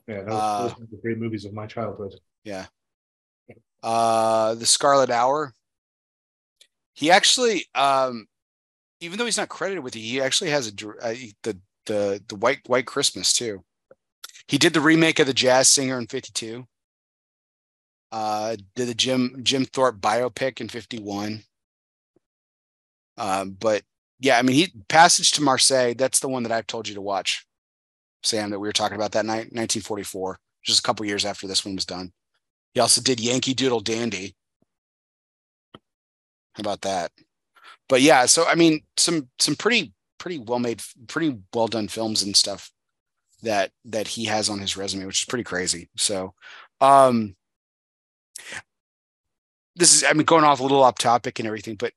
Yeah, 0.09 0.23
that 0.23 0.27
was, 0.27 0.41
Uh, 0.41 0.63
those 0.69 0.79
were 0.79 0.87
the 0.91 1.03
great 1.03 1.19
movies 1.19 1.45
of 1.45 1.53
my 1.53 1.67
childhood. 1.67 2.15
Yeah. 2.45 2.67
Uh 3.83 4.55
The 4.55 4.67
Scarlet 4.67 5.11
Hour. 5.11 5.53
He 6.95 7.11
actually 7.11 7.67
um 7.75 8.27
even 9.01 9.19
though 9.19 9.25
he's 9.27 9.37
not 9.39 9.49
credited 9.49 9.83
with 9.85 9.97
it, 9.97 10.01
he 10.01 10.21
actually 10.21 10.51
has 10.51 10.69
a 10.69 10.73
uh, 11.03 11.15
the 11.43 11.59
the 11.87 12.23
the 12.29 12.37
White 12.37 12.61
White 12.67 12.87
Christmas 12.87 13.33
too. 13.33 13.65
He 14.49 14.59
did 14.59 14.73
the 14.73 14.81
remake 14.81 15.19
of 15.19 15.27
The 15.27 15.35
Jazz 15.35 15.69
Singer 15.69 15.99
in 15.99 16.07
52. 16.07 16.67
Uh 18.13 18.57
did 18.75 18.89
the 18.89 18.95
Jim 18.95 19.41
Jim 19.43 19.65
Thorpe 19.65 20.01
biopic 20.01 20.61
in 20.61 20.69
51. 20.69 21.43
Um 23.17 23.51
but 23.53 23.83
yeah, 24.19 24.39
I 24.39 24.43
mean 24.43 24.57
he 24.57 24.73
Passage 24.89 25.31
to 25.33 25.43
Marseille, 25.43 25.95
that's 25.95 26.21
the 26.21 26.29
one 26.29 26.43
that 26.43 26.53
I've 26.53 26.67
told 26.67 26.89
you 26.89 26.95
to 26.95 27.01
watch. 27.01 27.47
Sam 28.23 28.51
that 28.51 28.59
we 28.59 28.69
were 28.69 28.73
talking 28.73 28.97
about 28.97 29.13
that 29.13 29.25
night, 29.25 29.53
1944, 29.53 30.39
just 30.65 30.81
a 30.81 30.83
couple 30.83 31.07
years 31.07 31.25
after 31.25 31.47
this 31.47 31.65
one 31.65 31.75
was 31.77 31.87
done. 31.87 32.13
He 32.75 32.81
also 32.81 33.01
did 33.01 33.19
Yankee 33.21 33.55
Doodle 33.55 33.81
Dandy. 33.81 34.35
How 36.55 36.61
about 36.61 36.83
that? 36.83 37.13
But 37.89 38.03
yeah, 38.03 38.27
so 38.27 38.45
I 38.47 38.55
mean, 38.57 38.83
some 38.97 39.29
some 39.39 39.57
pretty 39.57 39.93
pretty 40.19 40.39
well 40.39 40.59
made, 40.59 40.83
pretty 41.09 41.39
well 41.55 41.69
done 41.69 41.89
films 41.89 42.23
and 42.23 42.37
stuff 42.37 42.71
that 43.41 43.73
that 43.85 44.09
he 44.09 44.25
has 44.25 44.49
on 44.49 44.59
his 44.59 44.77
resume, 44.77 45.07
which 45.07 45.23
is 45.23 45.27
pretty 45.27 45.45
crazy. 45.45 45.89
So, 45.97 46.35
um, 46.81 47.37
this 49.77 49.95
is 49.95 50.05
I 50.05 50.13
mean 50.13 50.25
going 50.25 50.45
off 50.45 50.61
a 50.61 50.63
little 50.63 50.83
off 50.83 50.97
topic 50.99 51.39
and 51.39 51.47
everything, 51.47 51.77
but 51.77 51.93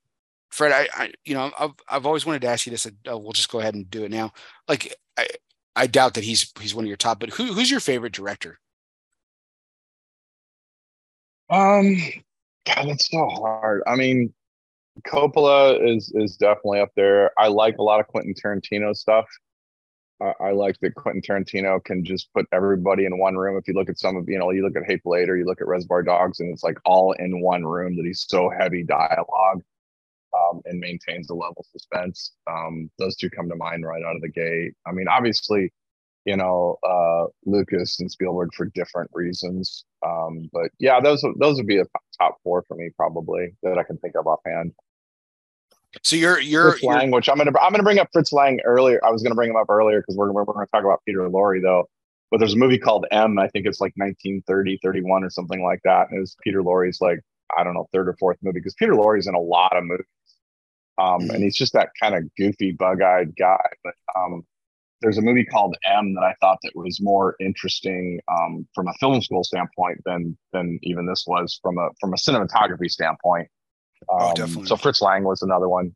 Fred, 0.52 0.72
I, 0.72 0.88
I 1.04 1.14
you 1.26 1.34
know 1.34 1.52
I've 1.60 1.72
I've 1.90 2.06
always 2.06 2.26
wanted 2.26 2.42
to 2.44 2.48
ask 2.48 2.66
you 2.66 2.72
this. 2.72 2.86
uh, 2.86 3.18
we'll 3.18 3.32
just 3.32 3.52
go 3.52 3.60
ahead 3.60 3.76
and 3.76 3.90
do 3.90 4.04
it 4.04 4.12
now. 4.12 4.32
Like 4.68 4.96
I 5.18 5.28
I 5.76 5.88
doubt 5.88 6.14
that 6.16 6.24
he's 6.24 6.52
he's 6.60 6.76
one 6.76 6.86
of 6.86 6.88
your 6.90 6.98
top, 6.98 7.20
but 7.20 7.32
who 7.32 7.54
who's 7.54 7.72
your 7.72 7.80
favorite 7.80 8.14
director? 8.14 8.60
Um, 11.50 11.98
God, 12.66 12.88
that's 12.88 13.10
so 13.12 13.28
hard. 13.30 13.84
I 13.86 13.96
mean, 13.96 14.34
Coppola 15.08 15.84
is 15.84 16.12
is 16.16 16.38
definitely 16.38 16.80
up 16.80 16.92
there. 16.96 17.32
I 17.38 17.48
like 17.48 17.78
a 17.78 17.84
lot 17.84 18.00
of 18.00 18.08
Quentin 18.08 18.34
Tarantino 18.34 18.96
stuff. 18.96 19.26
I, 20.22 20.34
I 20.48 20.52
like 20.52 20.80
that 20.82 20.96
Quentin 20.96 21.22
Tarantino 21.22 21.84
can 21.84 22.06
just 22.06 22.32
put 22.34 22.46
everybody 22.52 23.06
in 23.06 23.18
one 23.18 23.36
room. 23.36 23.58
If 23.58 23.68
you 23.68 23.74
look 23.74 23.90
at 23.90 24.00
some 24.00 24.16
of 24.16 24.28
you 24.28 24.40
know, 24.40 24.52
you 24.52 24.64
look 24.64 24.76
at 24.76 24.90
Hateful 24.90 25.16
Eight 25.16 25.30
or 25.30 25.38
you 25.38 25.46
look 25.46 25.62
at 25.62 25.68
Reservoir 25.68 26.04
Dogs, 26.04 26.40
and 26.40 26.52
it's 26.52 26.64
like 26.64 26.78
all 26.86 27.14
in 27.14 27.42
one 27.42 27.64
room. 27.64 27.96
That 27.96 28.06
he's 28.06 28.26
so 28.28 28.50
heavy 28.50 28.84
dialogue 28.84 29.64
um, 30.34 30.62
and 30.66 30.80
maintains 30.80 31.30
a 31.30 31.34
level 31.34 31.58
of 31.60 31.66
suspense. 31.68 32.34
Um, 32.50 32.90
those 33.00 33.16
two 33.16 33.30
come 33.30 33.50
to 33.50 33.56
mind 33.56 33.86
right 33.86 34.04
out 34.04 34.16
of 34.16 34.22
the 34.22 34.30
gate. 34.30 34.74
I 34.86 34.92
mean, 34.92 35.08
obviously, 35.08 35.72
you 36.26 36.38
know, 36.38 36.78
uh, 36.88 37.26
Lucas 37.46 38.00
and 38.00 38.10
Spielberg 38.10 38.50
for 38.56 38.66
different 38.68 39.12
reasons. 39.14 39.86
Um, 40.06 40.50
but 40.52 40.72
yeah, 40.80 41.00
those 41.02 41.24
those 41.40 41.58
would 41.58 41.68
be 41.68 41.78
the 41.78 41.88
top 42.20 42.38
four 42.44 42.64
for 42.68 42.76
me 42.76 42.90
probably 42.96 43.56
that 43.64 43.78
I 43.78 43.84
can 43.84 43.98
think 43.98 44.16
of 44.16 44.28
offhand. 44.28 44.74
So 46.02 46.16
you're 46.16 46.40
you're, 46.40 46.72
Fritz 46.72 46.84
Lang, 46.84 47.12
which 47.12 47.30
I'm 47.30 47.38
gonna 47.38 47.52
I'm 47.62 47.72
gonna 47.72 47.84
bring 47.84 48.00
up 48.00 48.10
Fritz 48.12 48.34
Lang 48.34 48.60
earlier. 48.66 49.00
I 49.06 49.12
was 49.12 49.22
gonna 49.22 49.36
bring 49.36 49.52
him 49.52 49.56
up 49.56 49.70
earlier 49.70 50.02
because 50.02 50.18
we're 50.18 50.32
we're 50.32 50.46
gonna 50.46 50.66
talk 50.74 50.84
about 50.84 51.02
Peter 51.06 51.20
Lorre 51.30 51.62
though. 51.62 51.86
But 52.32 52.40
there's 52.40 52.56
a 52.56 52.58
movie 52.58 52.80
called 52.80 53.06
M. 53.12 53.38
I 53.38 53.48
think 53.50 53.68
it's 53.68 53.80
like 53.80 53.94
1930, 53.96 54.80
31 54.82 55.24
or 55.24 55.30
something 55.30 55.64
like 55.64 55.82
that. 55.84 56.08
And 56.10 56.18
it 56.18 56.22
was 56.22 56.36
Peter 56.44 56.64
Lorre's 56.64 57.00
like 57.00 57.20
I 57.56 57.64
don't 57.64 57.76
know 57.76 57.88
third 57.94 58.08
or 58.08 58.16
fourth 58.20 58.38
movie 58.42 58.60
because 58.60 58.74
Peter 58.74 58.94
Lorre's 58.94 59.28
in 59.28 59.36
a 59.36 59.40
lot 59.40 59.78
of 59.78 59.84
movies. 59.84 60.06
Um, 60.98 61.30
and 61.32 61.44
he's 61.44 61.56
just 61.56 61.74
that 61.74 61.90
kind 62.00 62.16
of 62.16 62.24
goofy, 62.36 62.72
bug-eyed 62.72 63.36
guy. 63.36 63.66
But 63.84 63.94
um, 64.16 64.44
there's 65.02 65.18
a 65.18 65.22
movie 65.22 65.46
called 65.46 65.76
M 65.86 66.14
that 66.16 66.24
I 66.24 66.34
thought 66.40 66.60
that 66.64 66.76
was 66.76 67.00
more 67.02 67.36
interesting 67.40 68.20
um, 68.32 68.68
from 68.74 68.88
a 68.88 68.94
film 69.00 69.22
school 69.22 69.44
standpoint 69.44 70.00
than 70.06 70.38
than 70.54 70.80
even 70.84 71.06
this 71.06 71.26
was 71.28 71.60
from 71.62 71.78
a 71.78 71.90
from 72.00 72.14
a 72.14 72.18
cinematography 72.18 72.90
standpoint. 72.90 73.48
Oh, 74.10 74.30
Um, 74.30 74.34
definitely. 74.36 74.66
so 74.68 74.76
Fritz 74.78 75.02
Lang 75.02 75.24
was 75.24 75.42
another 75.42 75.70
one. 75.70 75.96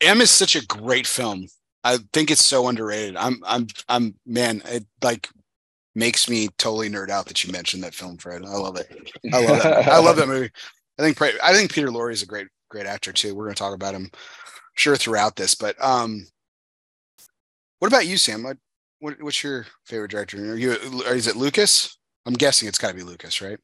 M 0.00 0.20
is 0.20 0.30
such 0.30 0.56
a 0.56 0.64
great 0.66 1.06
film. 1.06 1.46
I 1.84 1.98
think 2.12 2.30
it's 2.30 2.44
so 2.44 2.68
underrated. 2.68 3.16
I'm 3.16 3.42
I'm 3.46 3.66
I'm 3.88 4.14
man, 4.26 4.62
it 4.66 4.84
like 5.02 5.28
makes 5.94 6.28
me 6.28 6.48
totally 6.58 6.88
nerd 6.88 7.10
out 7.10 7.26
that 7.26 7.44
you 7.44 7.52
mentioned 7.52 7.82
that 7.84 7.94
film, 7.94 8.16
Fred. 8.18 8.44
I 8.44 8.50
love 8.56 8.76
it. 8.76 8.88
I 9.32 9.44
love 9.44 9.62
that. 9.62 9.88
I 9.88 9.98
love 9.98 10.16
that 10.16 10.28
movie. 10.34 10.50
I 10.98 11.02
think 11.02 11.20
I 11.42 11.52
think 11.54 11.72
Peter 11.72 11.88
Lorre 11.88 12.12
is 12.12 12.22
a 12.22 12.26
great 12.26 12.48
great 12.70 12.86
actor 12.86 13.12
too. 13.12 13.34
We're 13.34 13.44
going 13.44 13.54
to 13.54 13.58
talk 13.58 13.74
about 13.74 13.94
him 13.94 14.10
sure 14.74 14.96
throughout 14.96 15.36
this, 15.36 15.54
but 15.54 15.82
um 15.82 16.26
what 17.78 17.88
about 17.88 18.06
you, 18.06 18.18
Sam? 18.18 18.42
What, 18.42 18.58
what 19.00 19.22
what's 19.22 19.42
your 19.42 19.66
favorite 19.86 20.10
director? 20.10 20.52
Are 20.52 20.56
you 20.56 20.72
or 21.06 21.14
is 21.14 21.26
it 21.26 21.36
Lucas? 21.36 21.98
I'm 22.26 22.34
guessing 22.34 22.68
it's 22.68 22.78
got 22.78 22.88
to 22.88 22.94
be 22.94 23.02
Lucas, 23.02 23.40
right? 23.40 23.58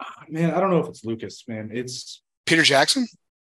Ah, 0.00 0.24
Man, 0.28 0.52
I 0.52 0.60
don't 0.60 0.70
know 0.70 0.80
if 0.80 0.88
it's 0.88 1.04
Lucas, 1.04 1.44
man. 1.48 1.70
It's 1.72 2.22
Peter 2.46 2.62
Jackson? 2.62 3.06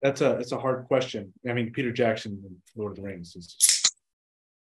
that's 0.02 0.22
a 0.22 0.38
it's 0.38 0.52
a 0.52 0.60
hard 0.60 0.86
question. 0.86 1.34
I 1.48 1.54
mean, 1.54 1.72
Peter 1.72 1.92
Jackson 1.92 2.42
in 2.46 2.56
Lord 2.76 2.92
of 2.92 2.98
the 2.98 3.04
Rings 3.04 3.36
is 3.36 3.56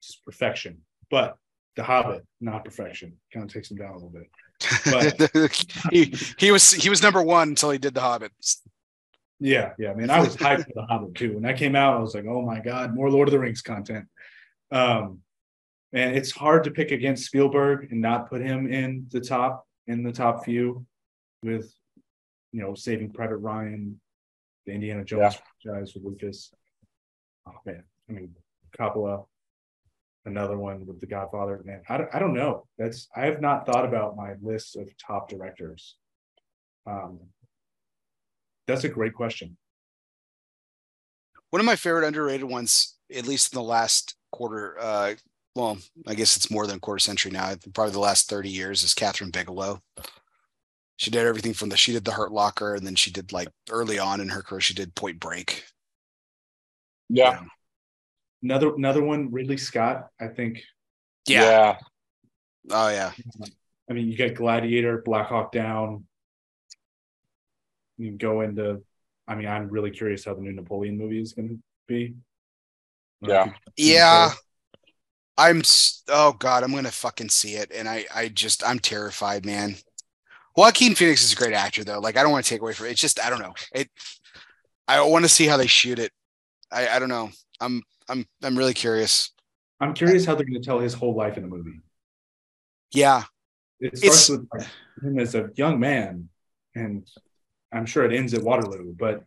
just 0.01 0.24
perfection, 0.24 0.80
but 1.09 1.38
The 1.76 1.84
Hobbit 1.84 2.26
not 2.39 2.65
perfection. 2.65 3.13
Kind 3.34 3.45
of 3.45 3.53
takes 3.53 3.70
him 3.70 3.78
down 3.78 3.91
a 3.91 3.93
little 3.95 4.09
bit. 4.09 4.28
he 5.91 6.15
he 6.38 6.51
was 6.51 6.72
he 6.72 6.89
was 6.89 7.01
number 7.01 7.22
one 7.22 7.49
until 7.49 7.72
he 7.72 7.78
did 7.78 7.93
The 7.93 8.01
Hobbit. 8.01 8.32
Yeah, 9.39 9.74
yeah. 9.78 9.91
I 9.91 9.93
mean, 9.93 10.09
I 10.09 10.20
was 10.20 10.36
hyped 10.36 10.65
for 10.65 10.74
The 10.76 10.86
Hobbit 10.86 11.15
too. 11.15 11.34
When 11.34 11.43
that 11.43 11.57
came 11.57 11.76
out, 11.76 11.97
I 11.97 11.99
was 11.99 12.15
like, 12.15 12.26
oh 12.28 12.41
my 12.41 12.59
god, 12.59 12.95
more 12.95 13.11
Lord 13.11 13.28
of 13.28 13.34
the 13.34 13.39
Rings 13.39 13.61
content. 13.61 14.05
Um, 14.72 15.20
and 15.93 16.15
it's 16.18 16.32
hard 16.32 16.63
to 16.65 16.72
pick 16.72 16.91
against 16.91 17.26
Spielberg 17.26 17.91
and 17.91 18.01
not 18.01 18.30
put 18.30 18.41
him 18.41 18.72
in 18.72 19.07
the 19.11 19.22
top 19.22 19.65
in 19.88 20.03
the 20.03 20.11
top 20.11 20.43
few 20.45 20.86
with 21.43 21.73
you 22.51 22.61
know 22.61 22.73
Saving 22.75 23.11
Private 23.11 23.38
Ryan, 23.38 23.99
the 24.65 24.73
Indiana 24.73 25.03
Jones 25.03 25.35
franchise 25.61 25.93
with 25.93 26.03
Lucas. 26.03 26.53
Oh 27.47 27.55
man, 27.65 27.83
I 28.09 28.13
mean 28.13 28.35
Coppola, 28.77 29.25
another 30.25 30.57
one 30.57 30.85
with 30.85 30.99
The 30.99 31.07
Godfather. 31.07 31.61
Man, 31.65 31.81
I 31.89 31.97
don't, 31.97 32.09
I 32.13 32.19
don't 32.19 32.33
know. 32.33 32.67
That's 32.77 33.07
I 33.15 33.25
have 33.25 33.41
not 33.41 33.65
thought 33.65 33.85
about 33.85 34.15
my 34.15 34.33
list 34.41 34.75
of 34.75 34.89
top 34.97 35.29
directors. 35.29 35.95
Um, 36.85 37.19
that's 38.67 38.83
a 38.83 38.89
great 38.89 39.13
question. 39.13 39.57
One 41.49 41.61
of 41.61 41.65
my 41.65 41.77
favorite 41.77 42.05
underrated 42.05 42.43
ones, 42.43 42.97
at 43.13 43.25
least 43.25 43.53
in 43.53 43.57
the 43.57 43.63
last 43.63 44.15
quarter, 44.31 44.77
uh, 44.79 45.13
well, 45.55 45.77
I 46.05 46.13
guess 46.13 46.35
it's 46.35 46.51
more 46.51 46.67
than 46.67 46.77
a 46.77 46.79
quarter 46.79 46.99
century 46.99 47.31
now. 47.31 47.55
Probably 47.73 47.93
the 47.93 47.99
last 47.99 48.29
30 48.29 48.49
years 48.49 48.83
is 48.83 48.93
Kathryn 48.93 49.31
Bigelow. 49.31 49.81
She 50.98 51.12
did 51.12 51.26
everything 51.26 51.54
from 51.54 51.70
the 51.70 51.78
she 51.78 51.93
did 51.93 52.06
the 52.06 52.12
Hurt 52.12 52.32
Locker, 52.32 52.76
and 52.76 52.86
then 52.86 52.95
she 52.95 53.12
did 53.12 53.32
like 53.32 53.50
early 53.70 54.00
on 54.00 54.20
in 54.20 54.30
her 54.30 54.41
career, 54.41 54.62
she 54.62 54.74
did 54.74 54.95
Point 54.95 55.20
Break. 55.20 55.64
Yeah, 57.10 57.43
Another 58.43 58.76
another 58.76 59.04
one, 59.04 59.32
Ridley 59.32 59.58
Scott. 59.58 60.10
I 60.20 60.28
think. 60.28 60.62
Yeah. 61.28 61.78
Oh 62.70 62.89
yeah. 62.89 63.12
I 63.89 63.93
mean, 63.93 64.08
you 64.08 64.16
get 64.18 64.36
Gladiator, 64.36 65.02
Black 65.04 65.28
Hawk 65.28 65.52
Down. 65.52 66.06
You 67.98 68.12
go 68.12 68.41
into. 68.41 68.84
I 69.28 69.36
mean, 69.36 69.48
I'm 69.48 69.70
really 69.70 69.91
curious 69.91 70.26
how 70.26 70.34
the 70.36 70.41
new 70.41 70.54
Napoleon 70.54 70.98
movie 70.98 71.22
is 71.22 71.34
going 71.34 71.50
to 71.50 71.60
be. 71.88 72.16
Yeah. 73.22 73.52
Yeah. 73.76 74.32
I'm 75.38 75.62
oh 76.10 76.34
god, 76.34 76.64
I'm 76.64 76.74
gonna 76.74 76.89
fucking 76.91 77.30
see 77.30 77.56
it, 77.56 77.72
and 77.74 77.88
I 77.88 78.06
I 78.14 78.28
just 78.28 78.66
I'm 78.66 78.80
terrified, 78.80 79.45
man. 79.45 79.76
Joaquin 80.58 80.95
Phoenix 80.95 81.24
is 81.24 81.34
a 81.34 81.36
great 81.36 81.53
actor 81.53 81.84
though. 81.84 81.99
Like 81.99 82.18
I 82.18 82.24
don't 82.24 82.32
want 82.32 82.43
to 82.43 82.49
take 82.49 82.62
away 82.62 82.74
from 82.74 82.88
it. 82.88 82.91
It's 82.91 83.01
just 83.01 83.24
I 83.24 83.30
don't 83.30 83.39
know. 83.39 83.53
It. 83.74 83.89
I 84.88 84.99
want 85.01 85.24
to 85.24 85.30
see 85.30 85.45
how 85.45 85.55
they 85.58 85.68
shoot 85.68 85.99
it. 85.99 86.12
I 86.72 86.88
I 86.89 86.99
don't 86.99 87.10
know. 87.10 87.30
I'm 87.62 87.84
I'm 88.10 88.26
I'm 88.43 88.58
really 88.58 88.74
curious. 88.74 89.32
I'm 89.80 89.93
curious 89.93 90.26
how 90.26 90.34
they're 90.34 90.45
going 90.45 90.60
to 90.60 90.66
tell 90.66 90.80
his 90.80 90.95
whole 90.95 91.16
life 91.16 91.38
in 91.38 91.43
the 91.43 91.49
movie. 91.49 91.80
Yeah, 92.91 93.24
It 93.80 93.95
starts 93.97 94.30
It's- 94.30 94.30
with 94.30 94.47
like, 94.51 94.68
him 95.03 95.20
as 95.20 95.36
a 95.36 95.49
young 95.55 95.80
man, 95.80 96.30
and 96.74 97.08
I'm 97.72 97.86
sure 97.86 98.03
it 98.05 98.12
ends 98.14 98.34
at 98.34 98.41
Waterloo. 98.41 98.95
But 98.97 99.24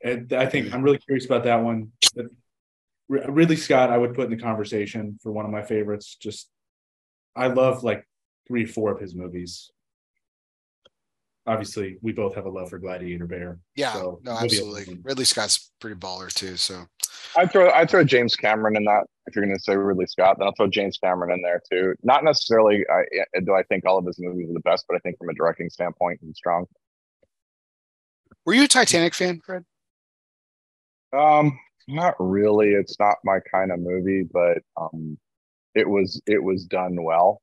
it, 0.00 0.32
I 0.34 0.44
think 0.46 0.74
I'm 0.74 0.82
really 0.82 0.98
curious 0.98 1.24
about 1.24 1.44
that 1.44 1.62
one. 1.62 1.92
But 2.14 2.26
Ridley 3.08 3.56
Scott, 3.56 3.88
I 3.90 3.96
would 3.96 4.14
put 4.14 4.24
in 4.24 4.30
the 4.30 4.42
conversation 4.42 5.18
for 5.22 5.32
one 5.32 5.46
of 5.46 5.50
my 5.50 5.62
favorites. 5.62 6.16
Just 6.20 6.50
I 7.34 7.46
love 7.46 7.82
like 7.82 8.06
three, 8.46 8.66
four 8.66 8.92
of 8.92 9.00
his 9.00 9.14
movies. 9.14 9.70
Obviously, 11.50 11.96
we 12.00 12.12
both 12.12 12.34
have 12.36 12.46
a 12.46 12.48
love 12.50 12.70
for 12.70 12.78
Gladiator 12.78 13.26
Bear. 13.26 13.58
yeah, 13.74 13.92
So, 13.92 14.20
no, 14.22 14.32
absolutely. 14.32 14.98
Ridley 15.02 15.24
Scott's 15.24 15.72
pretty 15.80 15.96
baller 15.96 16.32
too. 16.32 16.56
So 16.56 16.84
I'd 17.36 17.50
throw 17.50 17.70
I'd 17.70 17.90
throw 17.90 18.04
James 18.04 18.36
Cameron 18.36 18.76
in 18.76 18.84
that. 18.84 19.04
If 19.26 19.34
you're 19.34 19.44
going 19.44 19.56
to 19.56 19.62
say 19.62 19.76
Ridley 19.76 20.06
Scott, 20.06 20.36
then 20.38 20.46
I'll 20.46 20.54
throw 20.54 20.68
James 20.68 20.96
Cameron 21.02 21.32
in 21.32 21.42
there 21.42 21.60
too. 21.70 21.94
Not 22.02 22.22
necessarily 22.22 22.84
I, 22.88 23.40
do 23.40 23.54
I 23.54 23.64
think 23.64 23.84
all 23.84 23.98
of 23.98 24.06
his 24.06 24.18
movies 24.20 24.48
are 24.48 24.54
the 24.54 24.60
best, 24.60 24.84
but 24.88 24.96
I 24.96 25.00
think 25.00 25.18
from 25.18 25.28
a 25.28 25.34
directing 25.34 25.70
standpoint, 25.70 26.20
he's 26.22 26.36
strong. 26.36 26.66
were 28.46 28.54
you 28.54 28.64
a 28.64 28.68
Titanic 28.68 29.14
fan, 29.14 29.40
Fred? 29.44 29.64
Um, 31.12 31.58
not 31.88 32.14
really. 32.20 32.68
It's 32.68 32.98
not 33.00 33.16
my 33.24 33.40
kind 33.52 33.72
of 33.72 33.80
movie, 33.80 34.22
but 34.32 34.58
um, 34.80 35.18
it 35.74 35.88
was 35.88 36.20
it 36.26 36.42
was 36.42 36.64
done 36.64 37.02
well. 37.02 37.42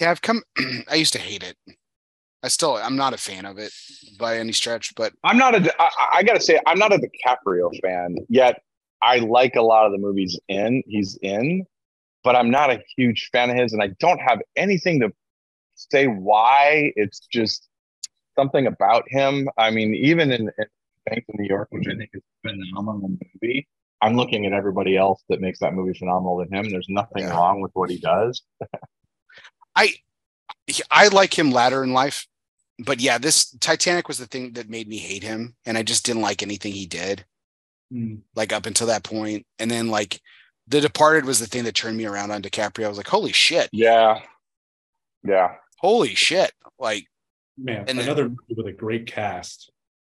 Yeah, 0.00 0.10
I've 0.10 0.22
come. 0.22 0.42
I 0.90 0.94
used 0.94 1.12
to 1.12 1.18
hate 1.18 1.42
it. 1.42 1.56
I 2.42 2.48
still 2.48 2.76
I'm 2.76 2.96
not 2.96 3.12
a 3.12 3.18
fan 3.18 3.44
of 3.44 3.58
it 3.58 3.70
by 4.18 4.38
any 4.38 4.52
stretch, 4.52 4.94
but 4.96 5.12
I'm 5.24 5.36
not 5.36 5.54
a. 5.54 5.74
I, 5.80 5.90
I 6.14 6.22
gotta 6.22 6.40
say, 6.40 6.58
I'm 6.66 6.78
not 6.78 6.92
a 6.92 6.98
DiCaprio 6.98 7.70
fan 7.82 8.16
yet. 8.28 8.62
I 9.02 9.18
like 9.18 9.56
a 9.56 9.62
lot 9.62 9.86
of 9.86 9.92
the 9.92 9.98
movies 9.98 10.38
in 10.48 10.82
he's 10.86 11.18
in, 11.22 11.64
but 12.24 12.36
I'm 12.36 12.50
not 12.50 12.70
a 12.70 12.82
huge 12.96 13.28
fan 13.32 13.50
of 13.50 13.56
his, 13.56 13.72
and 13.74 13.82
I 13.82 13.88
don't 14.00 14.20
have 14.20 14.40
anything 14.56 15.00
to 15.00 15.12
say 15.74 16.06
why. 16.06 16.92
It's 16.96 17.20
just 17.30 17.68
something 18.38 18.66
about 18.66 19.04
him. 19.08 19.48
I 19.58 19.70
mean, 19.70 19.94
even 19.94 20.30
in, 20.32 20.42
in 20.42 20.66
Gangs 21.08 21.24
of 21.28 21.38
New 21.38 21.46
York, 21.48 21.68
which 21.72 21.86
I 21.88 21.94
think 21.96 22.10
is 22.14 22.22
a 22.44 22.48
phenomenal 22.48 23.10
movie. 23.42 23.68
I'm 24.02 24.16
looking 24.16 24.46
at 24.46 24.54
everybody 24.54 24.96
else 24.96 25.22
that 25.28 25.42
makes 25.42 25.58
that 25.58 25.74
movie 25.74 25.92
phenomenal 25.98 26.38
than 26.38 26.50
him. 26.54 26.70
There's 26.70 26.86
nothing 26.88 27.24
Yeah. 27.24 27.36
wrong 27.36 27.60
with 27.60 27.70
what 27.74 27.90
he 27.90 27.98
does. 27.98 28.40
I 29.76 29.94
I 30.90 31.08
like 31.08 31.38
him 31.38 31.50
later 31.50 31.82
in 31.84 31.92
life. 31.92 32.26
But 32.78 33.00
yeah, 33.00 33.18
this 33.18 33.50
Titanic 33.60 34.08
was 34.08 34.18
the 34.18 34.26
thing 34.26 34.52
that 34.54 34.70
made 34.70 34.88
me 34.88 34.96
hate 34.98 35.22
him, 35.22 35.54
and 35.66 35.76
I 35.76 35.82
just 35.82 36.04
didn't 36.06 36.22
like 36.22 36.42
anything 36.42 36.72
he 36.72 36.86
did. 36.86 37.24
Mm. 37.92 38.20
like 38.36 38.52
up 38.52 38.66
until 38.66 38.86
that 38.86 39.02
point. 39.02 39.44
And 39.58 39.68
then 39.68 39.88
like 39.88 40.20
The 40.68 40.80
Departed 40.80 41.24
was 41.24 41.40
the 41.40 41.46
thing 41.48 41.64
that 41.64 41.74
turned 41.74 41.96
me 41.96 42.06
around 42.06 42.30
on 42.30 42.40
DiCaprio. 42.40 42.84
I 42.84 42.88
was 42.88 42.96
like, 42.98 43.08
holy 43.08 43.32
shit, 43.32 43.68
Yeah, 43.72 44.20
yeah. 45.24 45.56
holy 45.80 46.14
shit. 46.14 46.52
Like, 46.78 47.08
Man, 47.58 47.86
And 47.88 47.98
then- 47.98 48.06
another 48.06 48.28
movie 48.28 48.54
with 48.56 48.66
a 48.68 48.72
great 48.72 49.08
cast. 49.08 49.72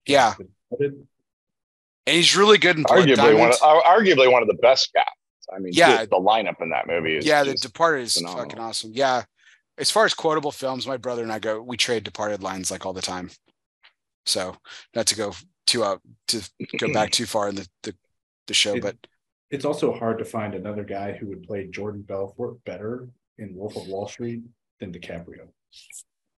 yeah. 0.05 0.34
And 0.80 1.07
he's 2.07 2.36
really 2.36 2.59
good 2.59 2.76
in 2.76 2.82
Blood 2.82 3.07
Arguably 3.09 3.38
one, 3.38 3.51
of, 3.51 3.59
arguably 3.61 4.30
one 4.32 4.42
of 4.42 4.48
the 4.48 4.55
best 4.55 4.92
cats. 4.92 5.11
I 5.55 5.61
mean, 5.61 5.72
Yeah. 5.72 5.98
just 5.98 6.11
the 6.11 6.16
lineup 6.16 6.61
in 6.61 6.70
that 6.70 6.88
movie 6.88 7.18
is 7.18 7.24
yeah, 7.26 7.44
The 7.44 7.55
Departed 7.55 8.03
is 8.03 8.14
phenomenal. 8.14 8.44
fucking 8.46 8.59
awesome. 8.59 8.90
Yeah. 8.94 9.22
As 9.80 9.90
far 9.90 10.04
as 10.04 10.14
quotable 10.14 10.52
films, 10.52 10.86
my 10.86 10.96
brother 10.96 11.22
and 11.22 11.32
I 11.32 11.38
go 11.38 11.60
we 11.60 11.76
trade 11.76 12.04
departed 12.04 12.42
lines 12.42 12.70
like 12.70 12.84
all 12.86 12.92
the 12.92 13.02
time. 13.02 13.30
So 14.26 14.56
not 14.94 15.06
to 15.06 15.16
go 15.16 15.32
too 15.66 15.82
out 15.84 16.00
to 16.28 16.48
go 16.78 16.92
back 16.92 17.10
too 17.10 17.26
far 17.26 17.48
in 17.48 17.54
the 17.56 17.68
the, 17.82 17.94
the 18.46 18.54
show, 18.54 18.74
It- 18.74 18.82
but 18.82 18.96
It's 19.50 19.64
also 19.64 19.92
hard 19.92 20.18
to 20.18 20.24
find 20.24 20.54
another 20.54 20.84
guy 20.84 21.12
who 21.12 21.26
would 21.28 21.42
play 21.42 21.66
Jordan 21.66 22.02
Belfort 22.02 22.62
better 22.64 23.08
in 23.38 23.54
Wolf 23.54 23.76
of 23.76 23.88
Wall 23.88 24.06
Street 24.06 24.42
than 24.78 24.92
DiCaprio. 24.92 25.48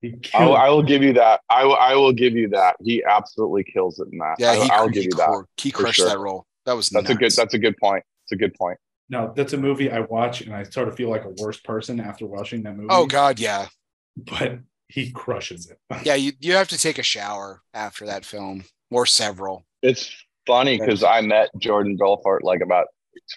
He 0.02 0.16
I 0.34 0.46
will, 0.46 0.56
I 0.56 0.70
will 0.70 0.82
give 0.84 1.04
you 1.04 1.14
that. 1.14 1.42
I 1.50 1.64
will, 1.66 1.76
I 1.76 1.94
will 1.96 2.12
give 2.14 2.34
you 2.34 2.48
that. 2.50 2.76
He 2.82 3.04
absolutely 3.04 3.64
kills 3.64 4.00
it 4.00 4.08
in 4.12 4.18
that. 4.20 4.36
yeah, 4.40 4.52
I, 4.52 4.56
he, 4.64 4.70
I'll 4.72 4.88
he, 4.88 4.94
give 4.94 5.04
you 5.04 5.12
that. 5.12 5.46
he 5.58 5.72
crushed 5.72 5.98
sure. 5.98 6.10
that 6.10 6.18
role. 6.18 6.46
That 6.66 6.74
was 6.74 6.90
That's 6.90 7.10
a 7.10 7.14
good. 7.14 7.22
nuts. 7.22 7.36
That's 7.36 7.54
a 7.54 7.60
good 7.60 7.78
point. 7.78 8.04
It's 8.26 8.32
a 8.32 8.36
good 8.36 8.54
point. 8.56 8.78
No, 9.12 9.34
that's 9.36 9.54
a 9.54 9.58
movie 9.58 9.92
I 9.92 10.00
watch 10.00 10.42
and 10.42 10.56
I 10.56 10.64
sort 10.64 10.88
of 10.88 10.96
feel 10.96 11.10
like 11.10 11.26
a 11.26 11.34
worse 11.38 11.60
person 11.60 12.00
after 12.00 12.26
watching 12.26 12.64
that 12.64 12.76
movie. 12.76 12.88
oh 12.90 13.06
god, 13.06 13.40
yeah. 13.40 13.68
but 14.16 14.60
he 14.88 15.12
crushes 15.12 15.70
it. 15.70 15.78
Yeah, 16.06 16.16
you, 16.16 16.32
you 16.40 16.54
have 16.54 16.70
to 16.70 16.78
take 16.78 16.98
a 16.98 17.04
shower 17.04 17.62
after 17.74 18.06
that 18.08 18.26
film 18.26 18.64
or 18.90 19.06
several. 19.06 19.66
It's 19.84 20.10
funny 20.48 20.80
because 20.80 21.04
I 21.04 21.22
met 21.22 21.50
Jordan 21.60 21.98
Belfort 21.98 22.44
like 22.44 22.62
about 22.62 22.88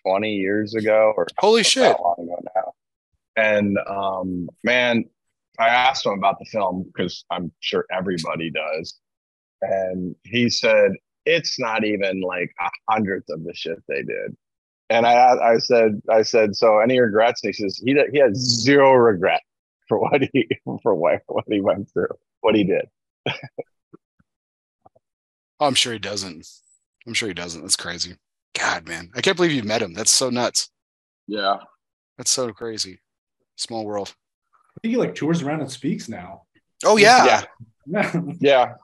20 0.07 0.35
years 0.35 0.75
ago 0.75 1.12
or 1.16 1.27
Holy 1.39 1.62
shit. 1.62 1.97
long 2.01 2.16
ago 2.18 2.39
now. 2.55 2.72
And 3.37 3.79
um, 3.87 4.49
man, 4.62 5.05
I 5.59 5.68
asked 5.68 6.07
him 6.07 6.12
about 6.12 6.39
the 6.39 6.45
film 6.47 6.85
because 6.85 7.25
I'm 7.31 7.53
sure 7.61 7.85
everybody 7.91 8.51
does. 8.51 8.95
And 9.62 10.14
he 10.25 10.49
said, 10.51 10.93
it's 11.27 11.59
not 11.59 11.85
even 11.85 12.20
like 12.20 12.53
a 12.61 12.68
hundredth 12.91 13.31
of 13.31 13.45
the 13.45 13.55
shit 13.55 13.79
they 13.89 14.03
did. 14.03 14.37
And 14.95 15.07
I, 15.07 15.55
I 15.55 15.59
said, 15.59 16.01
I 16.09 16.22
said, 16.22 16.55
so 16.55 16.78
any 16.78 17.01
regrets? 17.01 17.42
And 17.42 17.53
he 17.55 17.62
says 17.62 17.80
he 17.84 17.97
he 18.12 18.18
has 18.18 18.36
zero 18.36 18.92
regret 18.92 19.40
for 19.88 19.99
what 19.99 20.22
he 20.32 20.49
for 20.82 20.95
what, 20.95 21.22
what 21.26 21.45
he 21.49 21.61
went 21.61 21.90
through, 21.92 22.09
what 22.40 22.55
he 22.55 22.64
did. 22.64 22.86
Oh, 25.59 25.66
I'm 25.66 25.74
sure 25.74 25.92
he 25.92 25.99
doesn't. 25.99 26.47
I'm 27.07 27.14
sure 27.14 27.28
he 27.28 27.34
doesn't. 27.34 27.62
That's 27.62 27.76
crazy. 27.76 28.16
God, 28.59 28.86
man. 28.86 29.11
I 29.14 29.20
can't 29.20 29.36
believe 29.36 29.53
you 29.53 29.62
met 29.62 29.82
him. 29.82 29.95
That's 29.95 30.11
so 30.11 30.30
nuts. 30.30 30.70
Yeah, 31.26 31.57
That's 32.18 32.30
so 32.30 32.53
crazy. 32.53 33.01
Small 33.57 33.84
world. 33.84 34.14
I 34.76 34.80
think 34.82 34.92
he 34.92 34.97
like 34.99 35.14
tours 35.14 35.42
around 35.42 35.61
and 35.61 35.70
speaks 35.70 36.09
now. 36.09 36.42
Oh 36.84 36.97
yeah. 36.97 37.45
Yeah. 37.86 38.20
Yeah. 38.40 38.74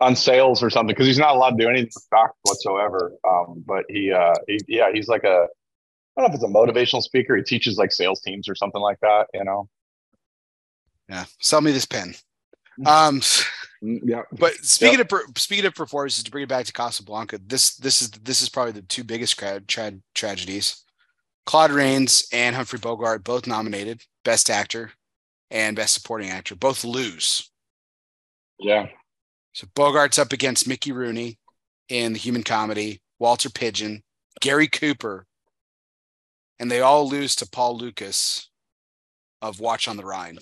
On 0.00 0.14
sales 0.14 0.62
or 0.62 0.70
something 0.70 0.94
because 0.94 1.06
he's 1.06 1.18
not 1.18 1.34
allowed 1.36 1.50
to 1.50 1.56
do 1.64 1.68
anything 1.68 1.86
with 1.86 2.02
stock 2.04 2.32
whatsoever 2.42 3.12
um 3.28 3.62
but 3.66 3.84
he 3.88 4.12
uh 4.12 4.34
he, 4.46 4.58
yeah 4.68 4.90
he's 4.92 5.08
like 5.08 5.24
a 5.24 5.46
i 6.16 6.20
don't 6.20 6.22
know 6.22 6.26
if 6.26 6.34
it's 6.34 6.44
a 6.44 6.46
motivational 6.46 7.02
speaker 7.02 7.34
he 7.36 7.42
teaches 7.42 7.78
like 7.78 7.90
sales 7.92 8.20
teams 8.20 8.48
or 8.48 8.54
something 8.54 8.82
like 8.82 8.98
that 9.00 9.26
you 9.32 9.42
know 9.44 9.68
Yeah. 11.08 11.24
Sell 11.40 11.60
me 11.60 11.72
this 11.72 11.86
pen. 11.86 12.14
Um 12.84 13.22
yeah 13.82 14.22
but 14.32 14.52
speaking 14.56 15.00
of 15.00 15.08
speaking 15.38 15.64
of 15.64 15.74
performances 15.74 16.24
to 16.24 16.30
bring 16.30 16.44
it 16.44 16.48
back 16.48 16.66
to 16.66 16.72
Casablanca, 16.72 17.38
this 17.46 17.76
this 17.76 18.02
is 18.02 18.10
this 18.10 18.42
is 18.42 18.48
probably 18.50 18.72
the 18.72 18.82
two 18.82 19.04
biggest 19.04 19.38
tra- 19.38 19.60
tra- 19.60 20.00
tragedies. 20.14 20.82
Claude 21.46 21.70
Rains 21.70 22.26
and 22.32 22.56
Humphrey 22.56 22.80
Bogart 22.80 23.22
both 23.24 23.46
nominated 23.46 24.02
best 24.24 24.50
actor 24.50 24.90
and 25.50 25.76
best 25.76 25.94
supporting 25.94 26.28
actor 26.28 26.54
both 26.56 26.84
lose. 26.84 27.50
yeah 28.58 28.88
So 29.56 29.66
Bogart's 29.74 30.18
up 30.18 30.34
against 30.34 30.68
Mickey 30.68 30.92
Rooney 30.92 31.38
in 31.88 32.12
The 32.12 32.18
Human 32.18 32.42
Comedy, 32.42 33.00
Walter 33.18 33.48
Pidgeon, 33.48 34.02
Gary 34.42 34.68
Cooper, 34.68 35.26
and 36.58 36.70
they 36.70 36.82
all 36.82 37.08
lose 37.08 37.34
to 37.36 37.48
Paul 37.48 37.78
Lukas 37.78 38.50
of 39.40 39.58
Watch 39.58 39.88
on 39.88 39.96
the 39.96 40.04
Rhine, 40.04 40.36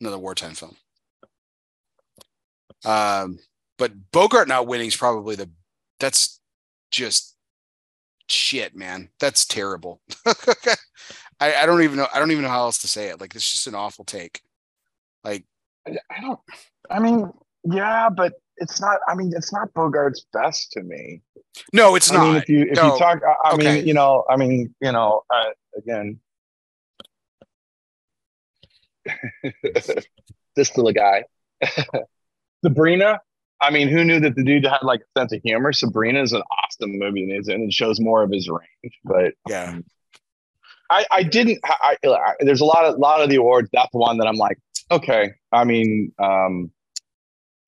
another 0.00 0.18
wartime 0.18 0.54
film. 0.54 0.76
Um, 2.84 3.40
but 3.78 4.12
Bogart 4.12 4.46
not 4.46 4.68
winning 4.68 4.86
is 4.86 4.96
probably 4.96 5.34
the 5.34 5.50
that's 5.98 6.40
just 6.92 7.34
shit, 8.28 8.76
man. 8.76 9.08
That's 9.18 9.44
terrible. 9.44 10.00
I, 11.40 11.52
I 11.52 11.66
don't 11.66 11.82
even 11.82 11.96
know. 11.96 12.06
I 12.14 12.20
don't 12.20 12.30
even 12.30 12.44
know 12.44 12.48
how 12.48 12.60
else 12.60 12.78
to 12.78 12.88
say 12.88 13.08
it. 13.08 13.20
Like 13.20 13.34
it's 13.34 13.50
just 13.50 13.66
an 13.66 13.74
awful 13.74 14.04
take. 14.04 14.40
Like 15.24 15.44
I, 15.84 15.96
I 16.08 16.20
don't 16.20 16.38
i 16.88 17.00
mean 17.00 17.32
yeah 17.70 18.08
but 18.08 18.34
it's 18.58 18.80
not 18.80 18.98
i 19.08 19.14
mean 19.14 19.32
it's 19.36 19.52
not 19.52 19.72
bogart's 19.74 20.24
best 20.32 20.72
to 20.72 20.82
me 20.82 21.20
no, 21.72 21.94
it's 21.94 22.10
I 22.12 22.20
mean, 22.22 22.34
not. 22.34 22.42
if 22.42 22.48
you 22.50 22.62
if 22.70 22.76
No. 22.76 22.92
you 22.92 22.98
talk 22.98 23.20
i, 23.26 23.48
I 23.48 23.54
Okay. 23.54 23.76
mean 23.76 23.86
you 23.86 23.94
know 23.94 24.24
i 24.28 24.36
mean 24.36 24.74
you 24.80 24.92
know 24.92 25.22
uh, 25.34 25.50
again 25.76 26.20
this 30.56 30.76
little 30.76 30.92
guy 30.92 31.24
sabrina 32.64 33.20
I 33.58 33.70
mean, 33.70 33.88
who 33.88 34.04
knew 34.04 34.20
that 34.20 34.36
the 34.36 34.44
dude 34.44 34.66
had 34.66 34.80
like 34.82 35.00
a 35.00 35.18
sense 35.18 35.32
of 35.32 35.40
humor? 35.42 35.72
Sabrina 35.72 36.20
is 36.20 36.34
an 36.34 36.42
awesome 36.42 36.98
movie, 36.98 37.22
and 37.22 37.32
it- 37.32 37.48
and 37.50 37.62
it 37.64 37.72
shows 37.72 37.98
more 37.98 38.22
of 38.22 38.30
his 38.30 38.50
range. 38.50 38.94
But 39.02 39.32
Yeah. 39.48 39.70
um, 39.70 39.84
I, 40.90 41.06
I 41.10 41.22
didn't. 41.22 41.60
I, 41.64 41.96
I, 42.04 42.32
there's 42.40 42.60
a 42.60 42.66
lot 42.66 42.84
of 42.84 42.98
lot 42.98 43.22
of 43.22 43.30
the 43.30 43.36
awards. 43.36 43.70
That's 43.72 43.88
the 43.92 43.98
one 43.98 44.18
that 44.18 44.26
I'm 44.26 44.36
like, 44.36 44.58
okay. 44.90 45.30
I 45.52 45.64
mean, 45.64 46.12
um, 46.22 46.70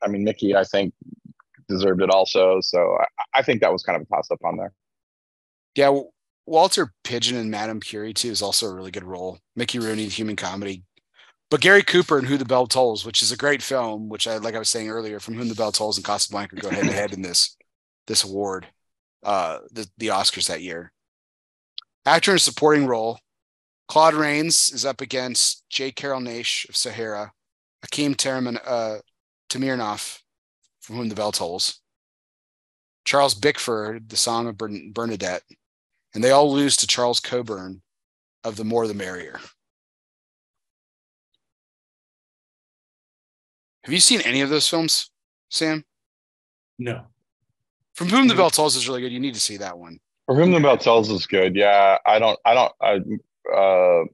I 0.03 0.09
mean, 0.09 0.25
Mickey, 0.25 0.55
I 0.55 0.65
think 0.65 0.95
deserved 1.69 2.03
it 2.03 2.11
also. 2.11 2.61
So 2.61 2.97
I, 3.01 3.41
I 3.41 3.43
think 3.43 3.61
that 3.61 3.73
was 3.73 3.83
kind 3.83 3.97
of 3.97 4.03
a 4.03 4.07
toss 4.07 4.31
up 4.31 4.41
on 4.45 4.57
there. 4.57 4.73
Yeah, 5.75 6.01
Walter 6.47 6.93
Pidgeon 7.05 7.37
and 7.37 7.51
Madame 7.51 7.81
Curie 7.81 8.15
too 8.15 8.31
is 8.31 8.43
also 8.43 8.67
a 8.67 8.75
really 8.75 8.91
good 8.91 9.05
role. 9.05 9.39
Mickey 9.55 9.79
Rooney, 9.79 10.05
the 10.05 10.11
Human 10.11 10.37
Comedy, 10.37 10.83
but 11.51 11.61
Gary 11.61 11.83
Cooper 11.83 12.19
and 12.19 12.27
Who 12.27 12.37
the 12.37 12.45
Bell 12.45 12.67
Tolls, 12.67 13.05
which 13.05 13.23
is 13.23 13.33
a 13.33 13.37
great 13.37 13.63
film, 13.63 14.09
which 14.09 14.27
I 14.27 14.39
like 14.39 14.55
I 14.55 14.59
was 14.59 14.69
saying 14.69 14.91
earlier, 14.91 15.21
from 15.21 15.35
Whom 15.35 15.49
the 15.49 15.55
Bell 15.55 15.73
Tolls 15.73 15.97
and 15.97 16.07
Casablanca 16.07 16.57
go 16.57 16.71
head 16.71 16.85
to 16.85 16.93
head 16.93 17.13
in 17.13 17.23
this 17.23 17.57
this 18.07 18.25
award, 18.25 18.67
uh, 19.23 19.59
the 19.71 19.89
the 19.99 20.09
Oscars 20.09 20.49
that 20.49 20.63
year. 20.63 20.93
Actor 22.07 22.33
in 22.33 22.39
supporting 22.39 22.87
role, 22.87 23.19
Claude 23.87 24.15
Rains 24.15 24.73
is 24.73 24.87
up 24.87 25.01
against 25.01 25.65
J. 25.69 25.93
Carroll 25.93 26.21
Naish 26.21 26.69
of 26.69 26.77
Sahara, 26.77 27.33
Akim 27.83 28.15
Terman, 28.15 28.59
uh, 28.65 28.99
Tamiroff 29.49 30.21
from 30.81 30.97
Whom 30.97 31.09
the 31.09 31.15
Bell 31.15 31.33
Tolls, 31.33 31.81
Charles 33.05 33.35
Bickford, 33.35 34.09
The 34.09 34.17
Song 34.17 34.47
of 34.47 34.57
Bern- 34.57 34.93
Bernadette, 34.93 35.43
and 36.15 36.23
they 36.23 36.31
all 36.31 36.53
lose 36.53 36.77
to 36.79 36.87
Charles 36.87 37.21
Coburn 37.21 37.83
of 38.45 38.57
The 38.57 38.65
More 38.65 38.87
the 38.87 38.95
Merrier. 38.95 39.41
Have 43.85 43.93
you 43.93 44.01
seen 44.01 44.21
any 44.23 44.43
of 44.43 44.51
those 44.51 44.69
films, 44.69 45.11
Sam? 45.49 45.85
No. 46.79 47.07
From 47.95 48.09
Whom 48.09 48.29
the 48.29 48.35
Bell 48.35 48.51
Tolls 48.51 48.77
is 48.77 48.87
really 48.89 49.01
good. 49.01 49.13
You 49.13 49.21
need 49.21 49.35
to 49.35 49.41
see 49.41 49.57
that 49.57 49.79
one. 49.79 49.99
From 50.29 50.37
whom 50.37 50.53
the 50.53 50.61
bell 50.61 50.77
Tolls 50.77 51.11
is 51.11 51.27
good. 51.27 51.57
Yeah, 51.57 51.97
I 52.05 52.19
don't. 52.19 52.39
I 52.45 52.53
don't. 52.53 52.73
I. 52.83 53.01
Uh, 53.51 54.05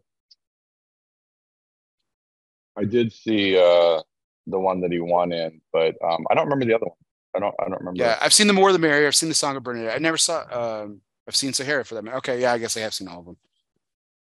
I 2.76 2.84
did 2.84 3.12
see 3.12 3.58
uh, 3.58 4.00
the 4.46 4.58
one 4.58 4.80
that 4.82 4.92
he 4.92 5.00
won 5.00 5.32
in, 5.32 5.60
but 5.72 5.96
um, 6.04 6.26
I 6.30 6.34
don't 6.34 6.44
remember 6.46 6.66
the 6.66 6.74
other 6.74 6.86
one. 6.86 6.96
I 7.36 7.40
don't. 7.40 7.54
I 7.58 7.68
don't 7.68 7.80
remember. 7.80 7.98
Yeah, 7.98 8.18
I've 8.20 8.32
seen 8.32 8.46
The 8.46 8.52
More 8.52 8.72
the 8.72 8.78
Merrier. 8.78 9.06
I've 9.06 9.16
seen 9.16 9.28
The 9.28 9.34
Song 9.34 9.56
of 9.56 9.62
Bernadette. 9.62 9.94
I 9.94 9.98
never 9.98 10.16
saw. 10.16 10.44
Um, 10.82 11.00
I've 11.26 11.36
seen 11.36 11.52
Sahara 11.52 11.84
for 11.84 11.94
them. 11.94 12.08
Okay, 12.08 12.40
yeah, 12.40 12.52
I 12.52 12.58
guess 12.58 12.76
I 12.76 12.80
have 12.80 12.94
seen 12.94 13.08
all 13.08 13.20
of 13.20 13.24
them. 13.26 13.36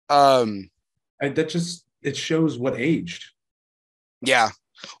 Um, 0.09 0.69
I, 1.21 1.29
that 1.29 1.49
just 1.49 1.85
it 2.01 2.15
shows 2.15 2.57
what 2.57 2.79
aged. 2.79 3.31
yeah. 4.21 4.49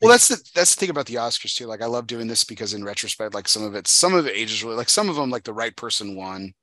Well, 0.01 0.09
that's 0.09 0.29
the 0.29 0.41
that's 0.55 0.73
the 0.73 0.79
thing 0.79 0.89
about 0.89 1.05
the 1.05 1.15
Oscars 1.15 1.53
too. 1.55 1.67
Like, 1.67 1.81
I 1.81 1.85
love 1.85 2.07
doing 2.07 2.27
this 2.27 2.43
because 2.43 2.73
in 2.73 2.83
retrospect, 2.83 3.33
like 3.33 3.47
some 3.47 3.63
of 3.63 3.75
it, 3.75 3.87
some 3.87 4.13
of 4.13 4.25
it 4.25 4.35
ages 4.35 4.63
really. 4.63 4.77
Like 4.77 4.89
some 4.89 5.09
of 5.09 5.15
them, 5.15 5.29
like 5.29 5.43
the 5.43 5.53
right 5.53 5.75
person 5.75 6.15
won, 6.15 6.53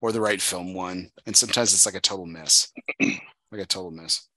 or 0.00 0.12
the 0.12 0.20
right 0.20 0.40
film 0.40 0.74
won, 0.74 1.10
and 1.26 1.36
sometimes 1.36 1.72
it's 1.72 1.86
like 1.86 1.94
a 1.94 2.00
total 2.00 2.26
miss, 2.26 2.72
like 3.00 3.60
a 3.60 3.66
total 3.66 3.90
miss. 3.90 4.27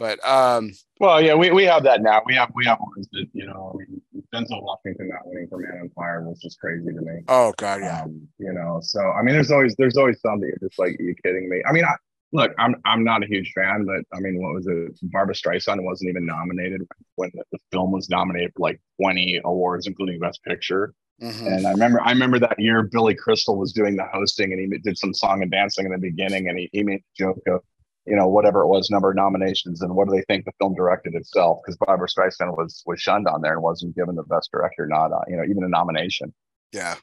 But 0.00 0.18
um, 0.26 0.72
Well, 0.98 1.20
yeah, 1.20 1.34
we, 1.34 1.50
we 1.50 1.64
have 1.64 1.84
that 1.84 2.00
now. 2.02 2.22
We 2.26 2.34
have 2.34 2.50
we 2.54 2.64
have 2.64 2.78
ones 2.80 3.06
that 3.12 3.26
you 3.34 3.46
know. 3.46 3.72
I 3.74 3.78
mean, 3.78 4.00
Denzel 4.34 4.62
Washington 4.62 5.08
not 5.10 5.26
winning 5.26 5.46
for 5.48 5.58
Man 5.58 5.78
on 5.82 5.90
Fire 5.90 6.26
was 6.26 6.40
just 6.40 6.58
crazy 6.58 6.86
to 6.86 7.00
me. 7.02 7.20
oh 7.28 7.52
god, 7.58 7.80
yeah, 7.82 8.02
Um, 8.04 8.26
you 8.38 8.52
know, 8.52 8.80
so 8.82 9.00
I 9.12 9.22
mean, 9.22 9.34
there's 9.34 9.50
always 9.50 9.76
there's 9.76 9.98
always 9.98 10.18
some 10.22 10.40
that 10.40 10.46
you're 10.46 10.68
just 10.68 10.78
like, 10.78 10.98
are 10.98 11.02
you 11.02 11.14
kidding 11.22 11.50
me? 11.50 11.62
I 11.68 11.72
mean, 11.72 11.84
I, 11.84 11.94
look, 12.32 12.52
I'm 12.58 12.76
I'm 12.86 13.04
not 13.04 13.22
a 13.22 13.26
huge 13.26 13.52
fan, 13.54 13.84
but 13.84 14.00
I 14.16 14.20
mean, 14.20 14.40
what 14.42 14.54
was 14.54 14.66
it? 14.66 14.98
Barbra 15.12 15.34
Streisand 15.34 15.82
wasn't 15.84 16.08
even 16.10 16.24
nominated 16.24 16.80
when 17.16 17.30
the, 17.34 17.44
the 17.52 17.58
film 17.70 17.92
was 17.92 18.08
nominated 18.08 18.52
for 18.56 18.60
like 18.70 18.80
20 19.02 19.42
awards, 19.44 19.86
including 19.86 20.18
Best 20.18 20.42
Picture. 20.44 20.94
Mhm. 21.22 21.46
And 21.46 21.66
I 21.66 21.72
remember 21.72 22.00
I 22.00 22.12
remember 22.12 22.38
that 22.38 22.58
year 22.58 22.84
Billy 22.90 23.14
Crystal 23.14 23.58
was 23.58 23.74
doing 23.74 23.96
the 23.96 24.06
hosting, 24.10 24.50
and 24.54 24.60
he 24.72 24.78
did 24.78 24.96
some 24.96 25.12
song 25.12 25.42
and 25.42 25.50
dancing 25.50 25.84
in 25.84 25.92
the 25.92 25.98
beginning, 25.98 26.48
and 26.48 26.58
he, 26.58 26.70
he 26.72 26.82
made 26.82 27.00
a 27.00 27.22
joke 27.22 27.42
of. 27.48 27.60
You 28.10 28.16
know, 28.16 28.28
whatever 28.28 28.62
it 28.62 28.68
was, 28.68 28.90
number 28.90 29.10
of 29.10 29.16
nominations, 29.16 29.80
and 29.80 29.94
what 29.94 30.08
do 30.08 30.14
they 30.14 30.24
think 30.28 30.44
the 30.44 30.52
film 30.58 30.74
directed 30.74 31.14
itself? 31.14 31.60
Because 31.64 31.78
Barbra 31.78 32.08
Streisand 32.08 32.56
was 32.56 32.82
was 32.84 33.00
shunned 33.00 33.28
on 33.28 33.40
there 33.40 33.54
and 33.54 33.62
wasn't 33.62 33.96
given 33.96 34.16
the 34.16 34.24
best 34.24 34.50
director, 34.52 34.86
not 34.86 35.12
uh, 35.12 35.20
you 35.28 35.36
know 35.36 35.44
even 35.44 35.64
a 35.64 35.68
nomination. 35.68 36.34
yeah. 36.72 36.96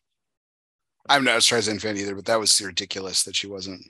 I'm 1.09 1.23
not 1.23 1.37
a 1.37 1.39
Streisand 1.39 1.81
fan 1.81 1.97
either, 1.97 2.15
but 2.15 2.25
that 2.25 2.39
was 2.39 2.61
ridiculous 2.61 3.23
that 3.23 3.35
she 3.35 3.47
wasn't. 3.47 3.81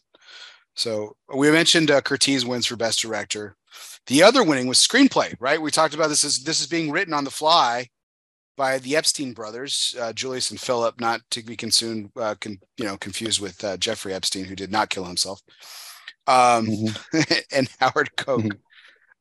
So 0.76 1.16
we 1.34 1.50
mentioned 1.50 1.90
uh, 1.90 2.02
Curtiz 2.02 2.46
wins 2.46 2.68
for 2.68 2.76
best 2.76 3.00
director. 3.00 3.56
The 4.06 4.22
other 4.24 4.44
winning 4.44 4.68
was 4.68 4.78
screenplay, 4.78 5.36
right? 5.40 5.62
We 5.62 5.72
talked 5.72 5.96
about 5.96 6.10
this 6.10 6.24
as 6.24 6.44
this 6.44 6.62
is 6.62 6.68
being 6.68 6.92
written 6.92 7.14
on 7.14 7.24
the 7.24 7.32
fly 7.32 7.88
by 8.56 8.80
the 8.80 8.96
Epstein 8.96 9.34
brothers, 9.34 9.96
uh, 10.00 10.14
Julius 10.14 10.52
and 10.52 10.60
Philip, 10.60 11.00
not 11.00 11.22
to 11.32 11.44
be 11.44 11.56
consumed, 11.56 12.12
uh, 12.16 12.36
con, 12.40 12.60
you 12.78 12.86
know, 12.86 12.98
confused 12.98 13.40
with 13.40 13.64
uh, 13.64 13.78
Jeffrey 13.78 14.14
Epstein, 14.14 14.46
who 14.46 14.56
did 14.56 14.72
not 14.72 14.90
kill 14.90 15.06
himself, 15.06 15.42
um, 16.28 16.68
mm-hmm. 16.68 17.32
and 17.52 17.70
Howard 17.80 18.16
Koch, 18.16 18.42
mm-hmm. 18.42 18.58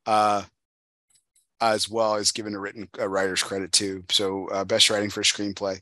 Uh, 0.05 0.43
as 1.59 1.89
well 1.89 2.15
as 2.15 2.31
given 2.31 2.55
a 2.55 2.59
written 2.59 2.87
writer's 2.97 3.43
credit 3.43 3.71
too. 3.71 4.03
So 4.09 4.47
uh, 4.49 4.63
best 4.63 4.89
writing 4.89 5.09
for 5.09 5.21
a 5.21 5.23
screenplay. 5.23 5.81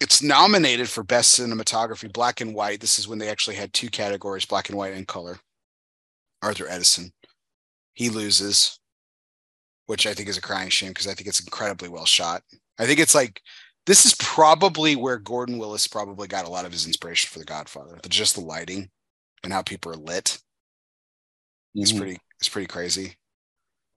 It's 0.00 0.22
nominated 0.22 0.88
for 0.88 1.02
best 1.02 1.38
cinematography, 1.38 2.12
black 2.12 2.40
and 2.40 2.54
white. 2.54 2.80
This 2.80 2.98
is 2.98 3.08
when 3.08 3.18
they 3.18 3.28
actually 3.28 3.56
had 3.56 3.72
two 3.72 3.90
categories, 3.90 4.46
black 4.46 4.68
and 4.68 4.78
white 4.78 4.94
and 4.94 5.08
color. 5.08 5.38
Arthur 6.40 6.66
Edeson. 6.66 7.10
He 7.94 8.10
loses 8.10 8.78
which 9.88 10.06
I 10.06 10.12
think 10.12 10.28
is 10.28 10.36
a 10.36 10.42
crying 10.42 10.68
shame 10.68 10.90
because 10.90 11.06
I 11.06 11.14
think 11.14 11.28
it's 11.28 11.40
incredibly 11.40 11.88
well 11.88 12.04
shot. 12.04 12.42
I 12.78 12.84
think 12.84 13.00
it's 13.00 13.14
like 13.14 13.40
this 13.86 14.04
is 14.04 14.14
probably 14.18 14.96
where 14.96 15.16
Gordon 15.16 15.56
Willis 15.58 15.88
probably 15.88 16.28
got 16.28 16.46
a 16.46 16.50
lot 16.50 16.66
of 16.66 16.72
his 16.72 16.86
inspiration 16.86 17.30
for 17.32 17.38
The 17.38 17.46
Godfather. 17.46 17.98
Just 18.06 18.34
the 18.34 18.42
lighting 18.42 18.90
and 19.42 19.52
how 19.52 19.62
people 19.62 19.92
are 19.92 19.96
lit. 19.96 20.38
It's 21.74 21.90
mm-hmm. 21.90 22.00
pretty 22.00 22.18
it's 22.40 22.48
pretty 22.48 22.66
crazy. 22.66 23.16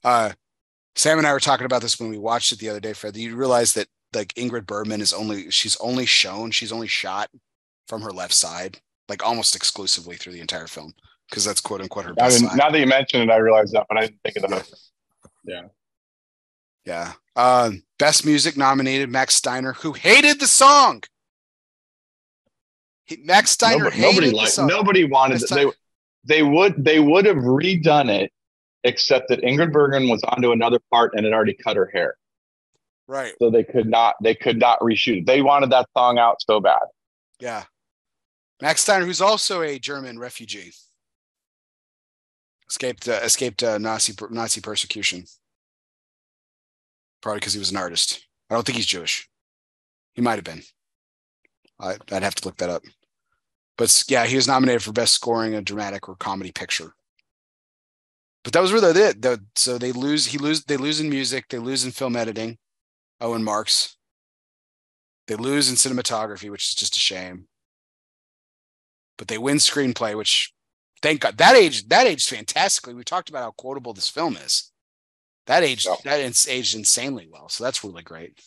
Uh 0.03 0.31
Sam 0.95 1.17
and 1.17 1.27
I 1.27 1.33
were 1.33 1.39
talking 1.39 1.65
about 1.65 1.81
this 1.81 1.99
when 1.99 2.09
we 2.09 2.17
watched 2.17 2.51
it 2.51 2.59
the 2.59 2.69
other 2.69 2.79
day, 2.79 2.93
Fred. 2.93 3.15
You 3.15 3.35
realize 3.35 3.73
that 3.73 3.87
like 4.13 4.33
Ingrid 4.33 4.65
Bergman 4.65 5.01
is 5.01 5.13
only 5.13 5.49
she's 5.51 5.77
only 5.77 6.05
shown, 6.05 6.51
she's 6.51 6.71
only 6.71 6.87
shot 6.87 7.29
from 7.87 8.01
her 8.01 8.11
left 8.11 8.33
side, 8.33 8.79
like 9.07 9.25
almost 9.25 9.55
exclusively 9.55 10.15
through 10.15 10.33
the 10.33 10.41
entire 10.41 10.67
film. 10.67 10.93
Because 11.29 11.45
that's 11.45 11.61
quote 11.61 11.81
unquote 11.81 12.05
her 12.05 12.13
best 12.13 12.39
I 12.39 12.41
mean, 12.41 12.49
side. 12.49 12.57
Now 12.57 12.69
that 12.69 12.79
you 12.79 12.87
mention 12.87 13.21
it, 13.21 13.29
I 13.29 13.37
realize 13.37 13.71
that, 13.71 13.85
but 13.87 13.97
I 13.97 14.01
didn't 14.01 14.19
think 14.23 14.43
of 14.43 14.51
that. 14.51 14.69
Yeah. 15.45 15.61
Yeah. 16.85 17.13
Uh, 17.35 17.71
best 17.99 18.25
music 18.25 18.57
nominated 18.57 19.09
Max 19.09 19.35
Steiner, 19.35 19.73
who 19.73 19.93
hated 19.93 20.39
the 20.39 20.47
song. 20.47 21.03
He, 23.11 23.23
Max 23.23 23.51
Steiner 23.51 23.85
nobody, 23.85 23.97
hated 23.97 24.15
nobody 24.15 24.31
liked, 24.31 24.59
Nobody 24.59 25.03
wanted 25.05 25.41
they 25.49 25.65
they 26.23 26.43
would 26.43 26.83
they 26.83 26.99
would 26.99 27.25
have 27.25 27.37
redone 27.37 28.09
it, 28.09 28.31
except 28.83 29.29
that 29.29 29.41
Ingrid 29.41 29.71
Bergman 29.71 30.07
was 30.07 30.23
onto 30.23 30.51
another 30.51 30.79
part 30.91 31.13
and 31.15 31.25
had 31.25 31.33
already 31.33 31.53
cut 31.53 31.75
her 31.75 31.89
hair. 31.93 32.15
Right. 33.07 33.33
So 33.39 33.49
they 33.49 33.63
could 33.63 33.87
not 33.87 34.15
they 34.21 34.35
could 34.35 34.57
not 34.57 34.79
reshoot 34.79 35.19
it. 35.19 35.25
They 35.25 35.41
wanted 35.41 35.71
that 35.71 35.87
song 35.97 36.17
out 36.17 36.41
so 36.41 36.59
bad. 36.59 36.81
Yeah. 37.39 37.63
Max 38.61 38.81
Steiner, 38.81 39.05
who's 39.05 39.21
also 39.21 39.61
a 39.61 39.79
German 39.79 40.19
refugee, 40.19 40.71
escaped 42.69 43.07
uh, 43.07 43.19
escaped 43.23 43.63
uh, 43.63 43.77
Nazi 43.77 44.13
Nazi 44.29 44.61
persecution 44.61 45.25
probably 47.21 47.39
because 47.39 47.53
he 47.53 47.59
was 47.59 47.71
an 47.71 47.77
artist. 47.77 48.25
I 48.49 48.55
don't 48.55 48.65
think 48.65 48.77
he's 48.77 48.85
Jewish. 48.85 49.29
He 50.13 50.21
might 50.21 50.35
have 50.35 50.43
been. 50.43 50.63
I, 51.79 51.97
would 52.11 52.23
have 52.23 52.35
to 52.35 52.45
look 52.45 52.57
that 52.57 52.69
up. 52.69 52.83
But 53.77 54.03
yeah, 54.07 54.25
he 54.25 54.35
was 54.35 54.47
nominated 54.47 54.83
for 54.83 54.91
best 54.91 55.13
scoring 55.13 55.55
a 55.55 55.61
dramatic 55.61 56.07
or 56.07 56.15
comedy 56.15 56.51
picture. 56.51 56.93
But 58.43 58.53
that 58.53 58.61
was 58.61 58.73
really 58.73 58.99
it. 58.99 59.21
The, 59.21 59.43
so 59.55 59.77
they 59.77 59.91
lose. 59.91 60.27
He 60.27 60.37
lose. 60.37 60.63
They 60.63 60.77
lose 60.77 60.99
in 60.99 61.09
music. 61.09 61.45
They 61.49 61.59
lose 61.59 61.85
in 61.85 61.91
film 61.91 62.15
editing. 62.15 62.57
Owen 63.19 63.43
Marks. 63.43 63.95
They 65.27 65.35
lose 65.35 65.69
in 65.69 65.75
cinematography, 65.75 66.49
which 66.49 66.69
is 66.69 66.75
just 66.75 66.97
a 66.97 66.99
shame. 66.99 67.47
But 69.17 69.27
they 69.27 69.37
win 69.37 69.57
screenplay, 69.57 70.17
which 70.17 70.51
thank 71.01 71.21
God 71.21 71.37
that 71.37 71.55
age 71.55 71.87
that 71.89 72.07
aged 72.07 72.29
fantastically. 72.29 72.95
We 72.95 73.03
talked 73.03 73.29
about 73.29 73.43
how 73.43 73.51
quotable 73.51 73.93
this 73.93 74.09
film 74.09 74.35
is. 74.35 74.71
That 75.45 75.63
aged 75.63 75.87
yeah. 75.87 75.95
that 76.05 76.47
aged 76.49 76.75
insanely 76.75 77.27
well. 77.31 77.47
So 77.49 77.63
that's 77.63 77.83
really 77.83 78.03
great. 78.03 78.41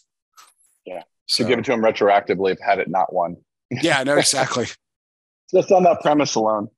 Yeah. 0.85 1.03
So 1.27 1.45
to 1.45 1.49
give 1.49 1.59
it 1.59 1.65
to 1.67 1.73
him 1.73 1.81
retroactively 1.81 2.53
if 2.53 2.59
had 2.61 2.81
it 2.81 2.89
not 2.89 3.13
won. 3.13 3.37
yeah, 3.71 4.03
no, 4.03 4.17
exactly. 4.19 4.67
Just 5.55 5.71
on 5.71 5.85
that 5.85 6.01
premise 6.01 6.35
alone. 6.35 6.69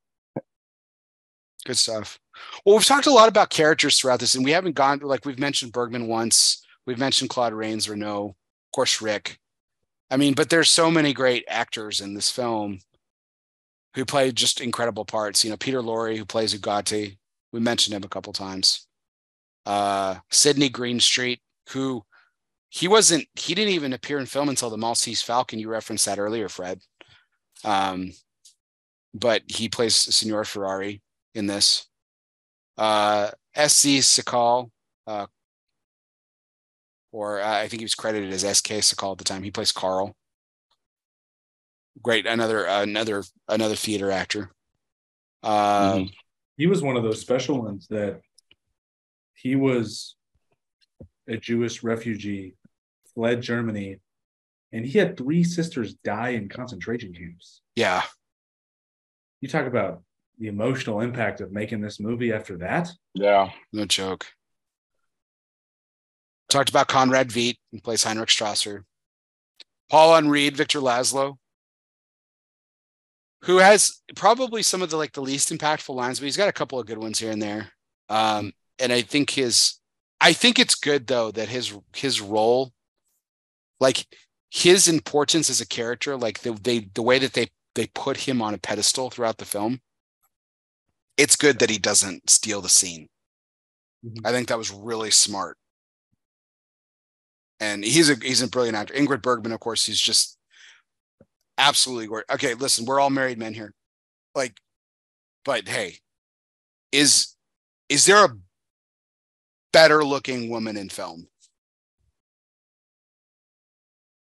Good 1.65 1.77
stuff. 1.77 2.19
Well, 2.65 2.77
we've 2.77 2.85
talked 2.85 3.07
a 3.07 3.13
lot 3.13 3.29
about 3.29 3.51
characters 3.51 3.99
throughout 3.99 4.21
this, 4.21 4.35
and 4.35 4.45
we 4.45 4.53
haven't 4.53 4.75
gone 4.75 5.01
like 5.01 5.25
we've 5.25 5.39
mentioned 5.39 5.73
Bergman 5.73 6.07
once. 6.07 6.65
We've 6.87 6.99
mentioned 6.99 7.31
Claude 7.31 7.55
Rains 7.55 7.89
Renault, 7.89 8.29
of 8.29 8.73
course, 8.73 9.01
Rick. 9.03 9.39
I 10.11 10.17
mean, 10.17 10.35
but 10.35 10.51
there's 10.51 10.71
so 10.71 10.91
many 10.91 11.13
great 11.13 11.45
actors 11.49 12.01
in 12.01 12.15
this 12.15 12.31
film 12.31 12.81
who 13.95 14.05
play 14.05 14.31
just 14.31 14.61
incredible 14.61 15.05
parts. 15.05 15.43
You 15.43 15.51
know, 15.51 15.57
Peter 15.57 15.81
Lorre, 15.81 16.17
who 16.17 16.25
plays 16.25 16.55
Ugarte. 16.55 17.17
We 17.53 17.61
mentioned 17.61 17.97
him 17.97 18.05
a 18.05 18.09
couple 18.09 18.33
times 18.33 18.87
uh, 19.67 20.17
Sidney 20.31 20.69
Greenstreet, 20.69 21.41
who 21.71 22.05
he 22.71 22.89
wasn't, 22.89 23.27
he 23.35 23.55
didn't 23.55 23.75
even 23.75 23.93
appear 23.93 24.19
in 24.19 24.27
film 24.27 24.49
until 24.49 24.71
the 24.71 24.79
Maltese 24.79 25.23
Falcon. 25.23 25.59
You 25.59 25.69
referenced 25.69 26.07
that 26.07 26.19
earlier, 26.19 26.49
Fred. 26.49 26.81
Um, 27.65 28.13
but 29.19 29.43
he 29.47 29.69
plays 29.69 29.95
Signor 29.95 30.45
Ferrari 30.45 31.03
in 31.35 31.47
this. 31.47 31.87
Uh, 32.77 33.31
SC 33.57 34.03
Sakall, 34.03 34.71
uh, 35.07 35.27
or 37.13 37.41
uh, 37.41 37.61
I 37.61 37.69
think 37.69 37.81
he 37.81 37.85
was 37.85 37.95
credited 37.95 38.33
as 38.33 38.43
SK 38.43 38.73
Sakall 38.75 39.13
at 39.13 39.19
the 39.19 39.25
time. 39.25 39.43
He 39.43 39.51
plays 39.51 39.73
Carl. 39.73 40.15
Great, 42.03 42.27
another 42.27 42.65
another 42.65 43.25
another 43.49 43.75
theater 43.75 44.11
actor. 44.11 44.51
Uh, 45.43 45.95
mm-hmm. 45.95 46.11
He 46.59 46.67
was 46.67 46.83
one 46.83 46.97
of 46.97 47.03
those 47.03 47.21
special 47.21 47.63
ones 47.63 47.87
that 47.89 48.21
he 49.35 49.57
was 49.57 50.17
a 51.27 51.39
Jewish 51.39 51.83
refugee, 51.83 52.55
fled 53.15 53.41
Germany, 53.41 54.01
and 54.73 54.85
he 54.85 54.99
had 54.99 55.17
three 55.17 55.43
sisters 55.45 55.95
die 56.05 56.31
in 56.31 56.49
concentration 56.51 57.15
camps. 57.15 57.63
Yeah. 57.75 58.03
You 59.47 59.51
talk 59.53 59.69
about 59.69 60.03
the 60.41 60.49
emotional 60.49 61.03
impact 61.03 61.41
of 61.41 61.53
making 61.53 61.81
this 61.81 62.01
movie 62.01 62.33
after 62.33 62.57
that. 62.57 62.91
Yeah. 63.15 63.51
No 63.73 63.85
joke. 63.85 64.27
Talked 66.49 66.69
about 66.69 66.89
Conrad 66.89 67.29
Veidt, 67.29 67.55
who 67.71 67.81
plays 67.81 68.03
Heinrich 68.03 68.29
Strasser. 68.29 68.81
Paul 69.89 70.21
Henreid, 70.21 70.55
Victor 70.55 70.81
Laszlo, 70.81 71.37
who 73.43 73.59
has 73.59 74.03
probably 74.17 74.65
some 74.65 74.83
of 74.83 74.91
the 74.91 74.97
like 74.97 75.13
the 75.13 75.23
least 75.23 75.53
impactful 75.53 75.95
lines, 75.95 76.19
but 76.19 76.25
he's 76.25 76.37
got 76.37 76.49
a 76.49 76.53
couple 76.53 76.81
of 76.81 76.87
good 76.89 76.99
ones 76.99 77.21
here 77.21 77.31
and 77.31 77.41
there. 77.41 77.71
Um, 78.09 78.53
and 78.81 78.93
I 78.93 79.03
think 79.03 79.31
his 79.31 79.79
I 80.21 80.33
think 80.33 80.59
it's 80.59 80.75
good 80.75 81.07
though 81.07 81.31
that 81.31 81.49
his 81.49 81.73
his 81.95 82.21
role 82.21 82.73
like 83.79 84.09
his 84.51 84.89
importance 84.89 85.49
as 85.49 85.61
a 85.61 85.69
character 85.69 86.17
like 86.17 86.41
the 86.41 86.51
they 86.51 86.89
the 86.95 87.03
way 87.03 87.21
that 87.21 87.35
they 87.35 87.47
they 87.77 87.87
put 87.89 88.17
him 88.17 88.43
on 88.43 88.55
a 88.55 88.59
pedestal 88.59 89.11
throughout 89.11 89.39
the 89.39 89.45
film 89.45 89.81
it's 91.17 91.37
good 91.37 91.59
that 91.61 91.71
he 91.71 91.79
doesn't 91.79 92.29
steal 92.29 92.61
the 92.61 92.69
scene 92.69 93.09
mm-hmm. 94.05 94.27
i 94.27 94.33
think 94.33 94.49
that 94.49 94.59
was 94.59 94.73
really 94.73 95.11
smart 95.11 95.57
and 97.61 97.85
he's 97.85 98.11
a 98.11 98.17
he's 98.17 98.43
a 98.43 98.49
brilliant 98.49 98.77
actor 98.77 98.95
ingrid 98.95 99.23
bergman 99.23 99.53
of 99.53 99.61
course 99.61 99.87
he's 99.87 100.01
just 100.01 100.37
absolutely 101.59 102.07
great 102.07 102.25
okay 102.31 102.55
listen 102.55 102.85
we're 102.85 103.01
all 103.01 103.11
married 103.11 103.39
men 103.39 103.55
here 103.55 103.73
like 104.35 104.57
but 105.45 105.69
hey 105.69 105.97
is 106.93 107.37
is 107.89 108.05
there 108.05 108.25
a 108.25 108.37
better 109.77 110.03
looking 110.03 110.49
woman 110.49 110.75
in 110.79 110.89
film. 110.89 111.29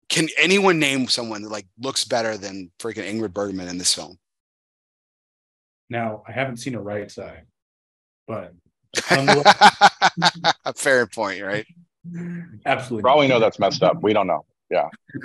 Can 0.09 0.29
anyone 0.39 0.79
name 0.79 1.09
someone 1.09 1.43
that 1.43 1.51
like 1.51 1.67
looks 1.79 2.05
better 2.05 2.37
than 2.37 2.71
freaking 2.79 3.11
Ingrid 3.11 3.33
Bergman 3.33 3.69
in 3.69 3.79
this 3.79 3.93
film? 3.95 4.19
Now, 5.89 6.23
I 6.27 6.33
haven't 6.33 6.57
seen 6.59 6.75
a 6.75 6.81
right 6.81 7.11
side, 7.11 7.43
but 8.27 8.53
a 9.11 10.75
fair 10.75 11.07
point, 11.07 11.43
right? 11.43 11.67
Absolutely. 12.67 13.03
Probably 13.03 13.29
know 13.29 13.41
that's 13.41 13.59
messed 13.59 13.83
up. 13.83 14.03
We 14.03 14.13
don't 14.13 14.27
know. 14.27 14.45
Yeah. 14.71 14.89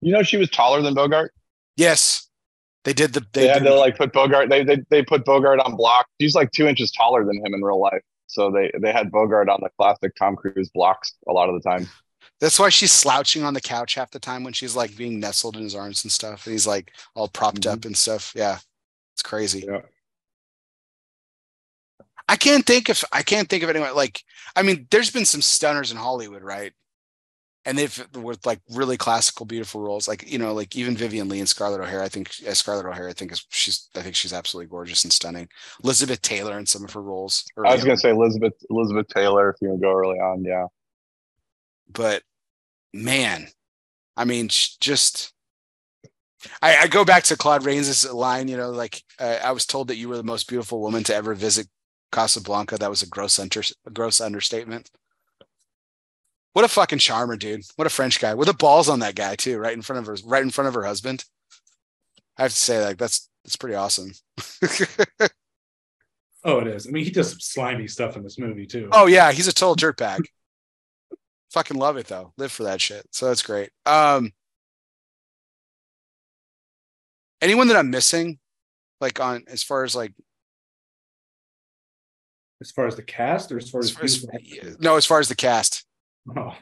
you 0.00 0.12
know, 0.12 0.22
she 0.22 0.36
was 0.36 0.50
taller 0.50 0.82
than 0.82 0.94
Bogart. 0.94 1.32
Yes. 1.76 2.28
They 2.84 2.92
did 2.92 3.12
the. 3.12 3.20
They, 3.32 3.42
they 3.42 3.48
had 3.48 3.62
to 3.64 3.74
like 3.74 3.96
put 3.96 4.12
Bogart. 4.12 4.48
They, 4.50 4.64
they 4.64 4.78
they 4.90 5.02
put 5.04 5.24
Bogart 5.24 5.60
on 5.60 5.76
block. 5.76 6.06
He's 6.18 6.34
like 6.34 6.50
two 6.50 6.66
inches 6.66 6.90
taller 6.90 7.24
than 7.24 7.36
him 7.36 7.54
in 7.54 7.62
real 7.62 7.80
life. 7.80 8.02
So 8.26 8.50
they 8.50 8.72
they 8.80 8.92
had 8.92 9.12
Bogart 9.12 9.48
on 9.48 9.60
the 9.62 9.70
classic 9.78 10.16
Tom 10.16 10.34
Cruise 10.34 10.68
blocks 10.70 11.14
a 11.28 11.32
lot 11.32 11.48
of 11.48 11.54
the 11.54 11.68
time. 11.68 11.88
That's 12.42 12.58
why 12.58 12.68
she's 12.68 12.92
slouching 12.92 13.44
on 13.44 13.54
the 13.54 13.60
couch 13.60 13.94
half 13.94 14.10
the 14.10 14.18
time 14.18 14.44
when 14.44 14.52
she's 14.52 14.76
like 14.76 14.94
being 14.96 15.18
nestled 15.18 15.56
in 15.56 15.62
his 15.62 15.74
arms 15.74 16.04
and 16.04 16.12
stuff. 16.12 16.44
And 16.44 16.52
he's 16.52 16.66
like 16.66 16.92
all 17.14 17.28
propped 17.28 17.62
mm-hmm. 17.62 17.72
up 17.72 17.84
and 17.86 17.96
stuff. 17.96 18.34
Yeah, 18.36 18.58
it's 19.14 19.22
crazy. 19.22 19.64
Yeah. 19.66 19.80
I 22.28 22.36
can't 22.36 22.66
think 22.66 22.90
of 22.90 23.02
I 23.12 23.22
can't 23.22 23.48
think 23.48 23.62
of 23.62 23.70
anyone 23.70 23.94
like 23.94 24.22
I 24.54 24.62
mean, 24.62 24.86
there's 24.90 25.10
been 25.10 25.24
some 25.24 25.40
stunners 25.40 25.90
in 25.90 25.96
Hollywood, 25.96 26.42
right? 26.42 26.72
and 27.64 27.78
they've 27.78 28.08
with 28.16 28.44
like 28.44 28.60
really 28.70 28.96
classical, 28.96 29.46
beautiful 29.46 29.80
roles. 29.80 30.08
Like 30.08 30.30
you 30.30 30.38
know, 30.38 30.52
like 30.52 30.74
even 30.74 30.96
Vivien 30.96 31.28
Leigh 31.28 31.38
and 31.38 31.48
Scarlett 31.48 31.80
O'Hara. 31.80 32.04
I 32.04 32.08
think 32.08 32.30
as 32.44 32.58
Scarlett 32.58 32.86
O'Hara, 32.86 33.10
I 33.10 33.12
think 33.12 33.32
is 33.32 33.46
she's 33.50 33.88
I 33.94 34.00
think 34.00 34.16
she's 34.16 34.32
absolutely 34.32 34.68
gorgeous 34.68 35.04
and 35.04 35.12
stunning. 35.12 35.48
Elizabeth 35.84 36.20
Taylor 36.22 36.58
in 36.58 36.66
some 36.66 36.84
of 36.84 36.92
her 36.92 37.02
roles. 37.02 37.44
I 37.64 37.74
was 37.74 37.84
gonna 37.84 37.96
say 37.96 38.10
Elizabeth 38.10 38.54
Elizabeth 38.68 39.06
Taylor 39.08 39.50
if 39.50 39.56
you 39.60 39.68
want 39.68 39.80
to 39.80 39.86
go 39.86 39.92
early 39.92 40.18
on, 40.18 40.42
yeah. 40.42 40.66
But 41.92 42.22
man, 42.92 43.48
I 44.16 44.24
mean, 44.24 44.48
just 44.48 45.32
I, 46.60 46.76
I 46.76 46.86
go 46.88 47.04
back 47.04 47.24
to 47.24 47.36
Claude 47.36 47.64
Rains' 47.64 48.10
line. 48.10 48.48
You 48.48 48.56
know, 48.56 48.70
like 48.70 49.02
uh, 49.18 49.38
I 49.42 49.52
was 49.52 49.66
told 49.66 49.88
that 49.88 49.96
you 49.96 50.08
were 50.08 50.16
the 50.16 50.22
most 50.22 50.48
beautiful 50.48 50.80
woman 50.80 51.04
to 51.04 51.14
ever 51.14 51.34
visit 51.34 51.68
Casablanca. 52.10 52.78
That 52.78 52.90
was 52.90 53.02
a 53.02 53.08
gross 53.08 53.38
under, 53.38 53.62
a 53.86 53.90
gross 53.90 54.20
understatement. 54.20 54.90
What 56.52 56.64
a 56.64 56.68
fucking 56.68 56.98
charmer, 56.98 57.36
dude. 57.36 57.62
What 57.76 57.86
a 57.86 57.90
French 57.90 58.20
guy. 58.20 58.34
With 58.34 58.48
the 58.48 58.54
balls 58.54 58.88
on 58.88 59.00
that 59.00 59.14
guy 59.14 59.36
too, 59.36 59.58
right 59.58 59.72
in 59.72 59.82
front 59.82 60.00
of 60.00 60.06
her, 60.06 60.16
right 60.26 60.42
in 60.42 60.50
front 60.50 60.68
of 60.68 60.74
her 60.74 60.84
husband. 60.84 61.24
I 62.36 62.42
have 62.42 62.50
to 62.52 62.56
say, 62.56 62.84
like, 62.84 62.98
that's 62.98 63.28
that's 63.44 63.56
pretty 63.56 63.74
awesome. 63.74 64.12
oh, 66.44 66.58
it 66.58 66.66
is. 66.66 66.86
I 66.86 66.90
mean, 66.90 67.04
he 67.04 67.10
does 67.10 67.30
some 67.30 67.40
slimy 67.40 67.88
stuff 67.88 68.16
in 68.16 68.22
this 68.22 68.38
movie 68.38 68.66
too. 68.66 68.88
Oh 68.92 69.06
yeah, 69.06 69.32
he's 69.32 69.48
a 69.48 69.52
total 69.52 69.76
dirtbag. 69.76 70.20
Fucking 71.52 71.76
love 71.76 71.96
it 71.96 72.06
though. 72.06 72.32
Live 72.38 72.52
for 72.52 72.64
that 72.64 72.80
shit. 72.80 73.06
So 73.10 73.26
that's 73.26 73.42
great. 73.42 73.70
Um 73.86 74.32
anyone 77.40 77.68
that 77.68 77.76
I'm 77.76 77.90
missing, 77.90 78.38
like 79.00 79.20
on 79.20 79.44
as 79.48 79.62
far 79.62 79.84
as 79.84 79.94
like 79.94 80.12
as 82.62 82.70
far 82.70 82.86
as 82.86 82.96
the 82.96 83.02
cast 83.02 83.52
or 83.52 83.58
as 83.58 83.68
far 83.68 83.80
as, 83.80 83.90
as, 84.00 84.24
far 84.24 84.34
as 84.62 84.80
no, 84.80 84.96
as 84.96 85.04
far 85.04 85.20
as 85.20 85.28
the 85.28 85.34
cast. 85.34 85.84
Oh. 86.36 86.54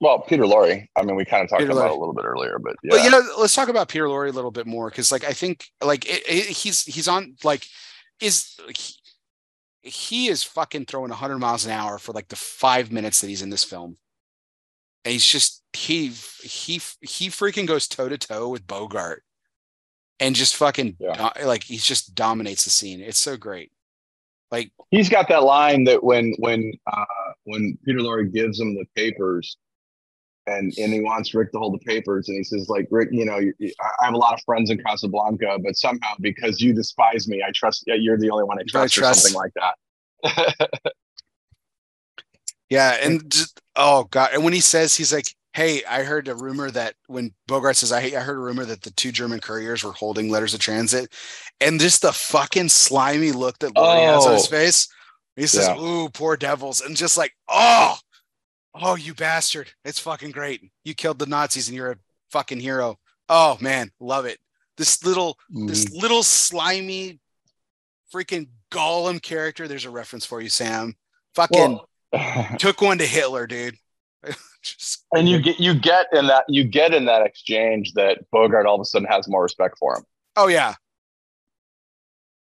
Well, 0.00 0.20
Peter 0.20 0.44
Lorre. 0.44 0.86
I 0.94 1.02
mean, 1.02 1.16
we 1.16 1.24
kind 1.24 1.42
of 1.42 1.50
talked 1.50 1.60
Peter 1.60 1.72
about 1.72 1.90
Lorre. 1.90 1.96
a 1.96 1.98
little 1.98 2.14
bit 2.14 2.24
earlier, 2.24 2.58
but 2.60 2.76
yeah. 2.84 2.90
But 2.92 3.04
you 3.04 3.10
know, 3.10 3.20
let's 3.40 3.54
talk 3.54 3.68
about 3.68 3.88
Peter 3.88 4.04
Lorre 4.04 4.28
a 4.28 4.32
little 4.32 4.52
bit 4.52 4.66
more 4.66 4.90
because, 4.90 5.10
like, 5.10 5.24
I 5.24 5.32
think 5.32 5.66
like 5.82 6.06
it, 6.06 6.22
it, 6.28 6.44
he's 6.44 6.84
he's 6.84 7.08
on 7.08 7.34
like 7.42 7.66
is 8.20 8.56
he, 8.68 8.94
he 9.88 10.28
is 10.28 10.42
fucking 10.42 10.84
throwing 10.84 11.10
100 11.10 11.38
miles 11.38 11.64
an 11.64 11.72
hour 11.72 11.98
for 11.98 12.12
like 12.12 12.28
the 12.28 12.36
five 12.36 12.92
minutes 12.92 13.20
that 13.20 13.28
he's 13.28 13.42
in 13.42 13.50
this 13.50 13.64
film, 13.64 13.96
and 15.04 15.12
he's 15.12 15.26
just 15.26 15.62
he 15.72 16.08
he 16.42 16.80
he 17.00 17.28
freaking 17.28 17.66
goes 17.66 17.88
toe 17.88 18.08
to 18.08 18.18
toe 18.18 18.48
with 18.48 18.66
Bogart, 18.66 19.24
and 20.20 20.34
just 20.34 20.56
fucking 20.56 20.96
yeah. 21.00 21.30
like 21.44 21.64
he 21.64 21.78
just 21.78 22.14
dominates 22.14 22.64
the 22.64 22.70
scene. 22.70 23.00
It's 23.00 23.18
so 23.18 23.36
great. 23.36 23.72
Like 24.50 24.72
he's 24.90 25.08
got 25.08 25.28
that 25.28 25.42
line 25.42 25.84
that 25.84 26.02
when 26.02 26.34
when 26.38 26.72
uh 26.86 27.04
when 27.44 27.78
Peter 27.84 27.98
Lorre 27.98 28.32
gives 28.32 28.60
him 28.60 28.74
the 28.74 28.86
papers 28.94 29.56
and 30.48 30.72
and 30.78 30.92
he 30.92 31.00
wants 31.00 31.34
Rick 31.34 31.52
to 31.52 31.58
hold 31.58 31.74
the 31.74 31.84
papers, 31.84 32.28
and 32.28 32.36
he 32.36 32.44
says 32.44 32.68
like 32.68 32.88
Rick, 32.90 33.10
you 33.12 33.24
know, 33.24 33.36
I 33.38 34.04
have 34.04 34.14
a 34.14 34.18
lot 34.18 34.34
of 34.34 34.40
friends 34.44 34.70
in 34.70 34.82
Casablanca, 34.82 35.58
but 35.62 35.76
somehow 35.76 36.14
because 36.20 36.60
you 36.60 36.72
despise 36.72 37.28
me, 37.28 37.42
I 37.46 37.50
trust. 37.52 37.84
You're 37.86 38.18
the 38.18 38.30
only 38.30 38.44
one 38.44 38.58
I 38.58 38.62
trust, 38.66 38.98
I 38.98 39.00
trust. 39.00 39.24
or 39.24 39.28
something 39.28 39.40
like 39.40 39.52
that. 39.54 40.76
yeah, 42.70 42.96
and 43.02 43.30
just, 43.30 43.60
oh 43.76 44.04
god, 44.04 44.30
and 44.32 44.44
when 44.44 44.52
he 44.52 44.60
says 44.60 44.96
he's 44.96 45.12
like, 45.12 45.26
"Hey, 45.52 45.84
I 45.84 46.02
heard 46.02 46.28
a 46.28 46.34
rumor 46.34 46.70
that 46.70 46.94
when 47.06 47.32
Bogart 47.46 47.76
says 47.76 47.92
I, 47.92 48.00
I 48.00 48.20
heard 48.20 48.36
a 48.36 48.40
rumor 48.40 48.64
that 48.64 48.82
the 48.82 48.90
two 48.92 49.12
German 49.12 49.40
couriers 49.40 49.84
were 49.84 49.92
holding 49.92 50.30
letters 50.30 50.54
of 50.54 50.60
transit," 50.60 51.12
and 51.60 51.80
just 51.80 52.02
the 52.02 52.12
fucking 52.12 52.70
slimy 52.70 53.32
look 53.32 53.58
that 53.58 53.74
Lorre 53.74 54.08
oh. 54.08 54.14
has 54.14 54.26
on 54.26 54.32
his 54.34 54.46
oh. 54.46 54.50
face. 54.50 54.88
He 55.36 55.46
says, 55.46 55.68
yeah. 55.68 55.80
"Ooh, 55.80 56.08
poor 56.08 56.36
devils," 56.36 56.80
and 56.80 56.96
just 56.96 57.16
like, 57.16 57.32
oh, 57.48 57.96
oh, 58.80 58.96
you 58.96 59.14
bastard! 59.14 59.70
It's 59.84 59.98
fucking 59.98 60.30
great. 60.30 60.70
You 60.84 60.94
killed 60.94 61.18
the 61.18 61.26
Nazis, 61.26 61.68
and 61.68 61.76
you're 61.76 61.92
a 61.92 61.96
fucking 62.30 62.60
hero. 62.60 62.98
Oh 63.28 63.58
man, 63.60 63.90
love 64.00 64.24
it. 64.24 64.38
This 64.76 65.04
little, 65.04 65.36
mm. 65.54 65.68
this 65.68 65.90
little 65.90 66.22
slimy, 66.22 67.20
freaking 68.14 68.48
Gollum 68.70 69.20
character. 69.20 69.68
There's 69.68 69.84
a 69.84 69.90
reference 69.90 70.24
for 70.24 70.40
you, 70.40 70.48
Sam. 70.48 70.94
Fucking 71.34 71.80
well, 72.12 72.48
took 72.58 72.80
one 72.80 72.98
to 72.98 73.06
Hitler, 73.06 73.46
dude. 73.46 73.76
Just, 74.62 75.04
and 75.12 75.28
you 75.28 75.40
get 75.40 75.60
you 75.60 75.74
get 75.74 76.06
in 76.12 76.26
that 76.26 76.44
you 76.48 76.64
get 76.64 76.92
in 76.92 77.04
that 77.04 77.24
exchange 77.24 77.92
that 77.94 78.18
Bogart 78.32 78.66
all 78.66 78.74
of 78.74 78.80
a 78.80 78.84
sudden 78.84 79.06
has 79.08 79.28
more 79.28 79.42
respect 79.42 79.78
for 79.78 79.96
him. 79.96 80.04
Oh 80.34 80.48
yeah, 80.48 80.74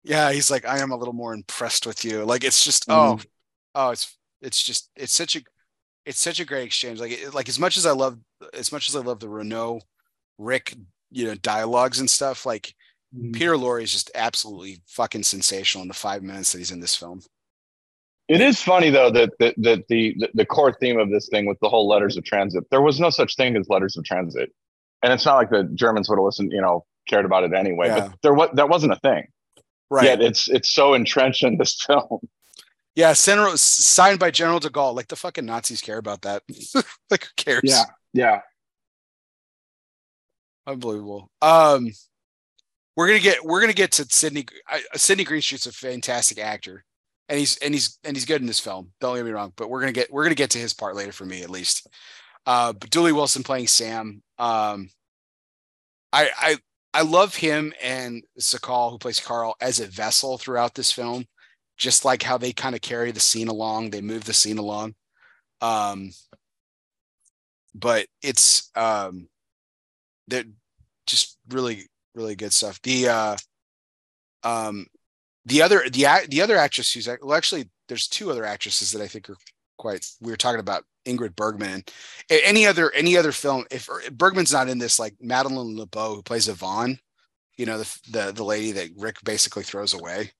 yeah, 0.06 0.30
he's 0.30 0.52
like, 0.52 0.64
I 0.64 0.78
am 0.78 0.92
a 0.92 0.96
little 0.96 1.12
more 1.12 1.34
impressed 1.34 1.84
with 1.84 2.04
you. 2.04 2.24
Like 2.24 2.44
it's 2.44 2.64
just, 2.64 2.86
mm-hmm. 2.88 3.20
oh, 3.20 3.88
oh, 3.88 3.90
it's 3.90 4.16
it's 4.40 4.62
just 4.62 4.88
it's 4.94 5.12
such 5.12 5.34
a 5.34 5.40
it's 6.07 6.20
such 6.20 6.40
a 6.40 6.44
great 6.44 6.64
exchange. 6.64 7.00
Like 7.00 7.12
it, 7.12 7.34
like 7.34 7.48
as 7.48 7.59
much 7.59 7.76
as 7.76 7.84
I 7.84 7.90
love 7.90 8.18
as 8.54 8.72
much 8.72 8.88
as 8.88 8.96
I 8.96 9.00
love 9.00 9.20
the 9.20 9.28
Renault 9.28 9.82
Rick, 10.38 10.74
you 11.11 11.26
know, 11.26 11.34
dialogues 11.34 11.98
and 11.98 12.09
stuff, 12.09 12.46
like 12.46 12.74
mm-hmm. 13.14 13.32
Peter 13.32 13.54
Lorre 13.54 13.82
is 13.82 13.92
just 13.92 14.11
absolutely 14.14 14.82
fucking 14.86 15.24
sensational 15.24 15.82
in 15.82 15.88
the 15.88 15.94
five 15.94 16.22
minutes 16.22 16.52
that 16.52 16.59
he's 16.59 16.70
in 16.70 16.80
this 16.80 16.94
film. 16.94 17.20
It 18.28 18.40
is 18.40 18.62
funny 18.62 18.90
though 18.90 19.11
that 19.11 19.32
that, 19.40 19.54
that 19.59 19.88
the, 19.88 20.14
the 20.18 20.30
the 20.34 20.46
core 20.46 20.72
theme 20.72 20.98
of 20.98 21.11
this 21.11 21.28
thing 21.28 21.46
with 21.46 21.59
the 21.61 21.68
whole 21.68 21.88
letters 21.88 22.16
of 22.16 22.24
transit, 22.24 22.64
there 22.70 22.82
was 22.82 23.00
no 23.00 23.11
such 23.11 23.36
thing 23.36 23.57
as 23.57 23.68
letters 23.68 23.96
of 23.96 24.04
transit, 24.04 24.50
and 25.02 25.12
it's 25.12 25.26
not 25.26 25.36
like 25.36 25.50
the 25.50 25.64
Germans 25.74 26.09
would 26.09 26.16
have 26.16 26.24
listened, 26.24 26.52
you 26.52 26.62
know, 26.62 26.84
cared 27.09 27.24
about 27.24 27.44
it 27.44 27.52
anyway. 27.52 27.88
Yeah. 27.88 28.09
But 28.09 28.18
there 28.22 28.34
was 28.34 28.50
that 28.54 28.68
wasn't 28.68 28.92
a 28.92 28.96
thing. 28.96 29.26
Right. 29.90 30.04
Yet 30.04 30.20
it's 30.20 30.48
it's 30.48 30.72
so 30.72 30.94
entrenched 30.94 31.44
in 31.44 31.59
this 31.59 31.80
film. 31.86 32.20
Yeah, 32.97 33.12
General, 33.12 33.59
signed 33.59 34.18
by 34.18 34.30
General 34.30 34.59
de 34.59 34.70
Gaulle. 34.70 34.97
Like 34.97 35.09
the 35.09 35.16
fucking 35.16 35.44
Nazis 35.44 35.82
care 35.82 35.99
about 35.99 36.22
that. 36.22 36.42
like 37.11 37.24
who 37.24 37.30
cares? 37.36 37.61
Yeah, 37.64 37.84
yeah. 38.14 38.40
Unbelievable. 40.66 41.30
Um, 41.42 41.90
we're 42.97 43.09
gonna 43.09 43.20
get 43.20 43.44
we're 43.44 43.61
gonna 43.61 43.74
get 43.74 43.92
to 43.92 44.05
Sidney. 44.05 44.47
Uh, 44.70 44.78
Sidney 44.94 45.26
Greenstreet's 45.26 45.66
a 45.66 45.72
fantastic 45.72 46.38
actor, 46.38 46.84
and 47.28 47.38
he's 47.38 47.59
and 47.59 47.74
he's 47.74 47.99
and 48.03 48.16
he's 48.16 48.24
good 48.24 48.40
in 48.40 48.47
this 48.47 48.61
film. 48.61 48.90
Don't 49.01 49.14
get 49.14 49.26
me 49.26 49.30
wrong, 49.30 49.53
but 49.57 49.68
we're 49.68 49.80
gonna 49.80 49.92
get 49.92 50.11
we're 50.11 50.24
gonna 50.24 50.34
get 50.34 50.51
to 50.51 50.59
his 50.59 50.72
part 50.72 50.97
later 50.97 51.12
for 51.12 51.26
me 51.26 51.42
at 51.42 51.51
least. 51.51 51.86
Uh, 52.47 52.72
but 52.72 52.88
Dooley 52.88 53.12
Wilson 53.12 53.42
playing 53.42 53.66
Sam. 53.66 54.22
Um, 54.38 54.88
I 56.14 56.30
I 56.34 56.57
I 56.94 57.03
love 57.03 57.34
him 57.34 57.74
and 57.82 58.24
Sakall, 58.40 58.90
who 58.90 58.99
plays 58.99 59.20
Carl, 59.20 59.55
as 59.61 59.80
a 59.80 59.86
vessel 59.86 60.38
throughout 60.38 60.74
this 60.74 60.90
film. 60.90 61.26
Just 61.76 62.04
like 62.04 62.22
how 62.22 62.38
they 62.38 62.52
kind 62.52 62.74
of 62.74 62.80
carry 62.80 63.10
the 63.10 63.20
scene 63.20 63.48
along, 63.48 63.90
they 63.90 64.00
move 64.00 64.24
the 64.24 64.32
scene 64.32 64.58
along. 64.58 64.94
Um, 65.60 66.12
but 67.74 68.06
it's 68.22 68.70
um, 68.74 69.28
they're 70.28 70.44
just 71.06 71.38
really, 71.50 71.86
really 72.14 72.34
good 72.34 72.52
stuff. 72.52 72.80
The 72.82 73.08
uh, 73.08 73.36
um, 74.42 74.86
the 75.44 75.62
other 75.62 75.88
the 75.90 76.06
the 76.28 76.42
other 76.42 76.56
actress 76.56 76.92
who's 76.92 77.08
well, 77.22 77.36
actually 77.36 77.68
there's 77.88 78.08
two 78.08 78.30
other 78.30 78.44
actresses 78.44 78.92
that 78.92 79.02
I 79.02 79.06
think 79.06 79.28
are 79.30 79.36
quite. 79.78 80.06
We 80.20 80.30
were 80.30 80.36
talking 80.36 80.60
about 80.60 80.84
Ingrid 81.06 81.36
Bergman. 81.36 81.84
Any 82.30 82.66
other 82.66 82.90
any 82.92 83.16
other 83.16 83.32
film, 83.32 83.64
if 83.70 83.88
Bergman's 84.12 84.52
not 84.52 84.68
in 84.68 84.78
this, 84.78 84.98
like 84.98 85.14
Madeline 85.20 85.76
LeBeau, 85.76 86.16
who 86.16 86.22
plays 86.22 86.48
Yvonne, 86.48 86.98
you 87.56 87.66
know, 87.66 87.78
the 87.78 88.00
the 88.10 88.32
the 88.32 88.44
lady 88.44 88.72
that 88.72 88.90
Rick 88.96 89.18
basically 89.24 89.62
throws 89.62 89.94
away. 89.94 90.32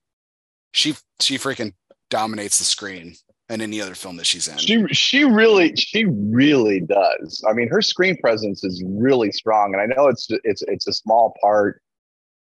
She 0.71 0.95
she 1.19 1.37
freaking 1.37 1.73
dominates 2.09 2.59
the 2.59 2.65
screen 2.65 3.15
in 3.49 3.61
any 3.61 3.81
other 3.81 3.95
film 3.95 4.17
that 4.17 4.25
she's 4.25 4.47
in. 4.47 4.57
She 4.57 4.85
she 4.89 5.23
really 5.23 5.75
she 5.75 6.05
really 6.05 6.81
does. 6.81 7.43
I 7.47 7.53
mean, 7.53 7.69
her 7.69 7.81
screen 7.81 8.17
presence 8.17 8.63
is 8.63 8.83
really 8.85 9.31
strong, 9.31 9.73
and 9.73 9.81
I 9.81 9.95
know 9.95 10.07
it's 10.07 10.27
it's 10.43 10.61
it's 10.63 10.87
a 10.87 10.93
small 10.93 11.35
part 11.41 11.81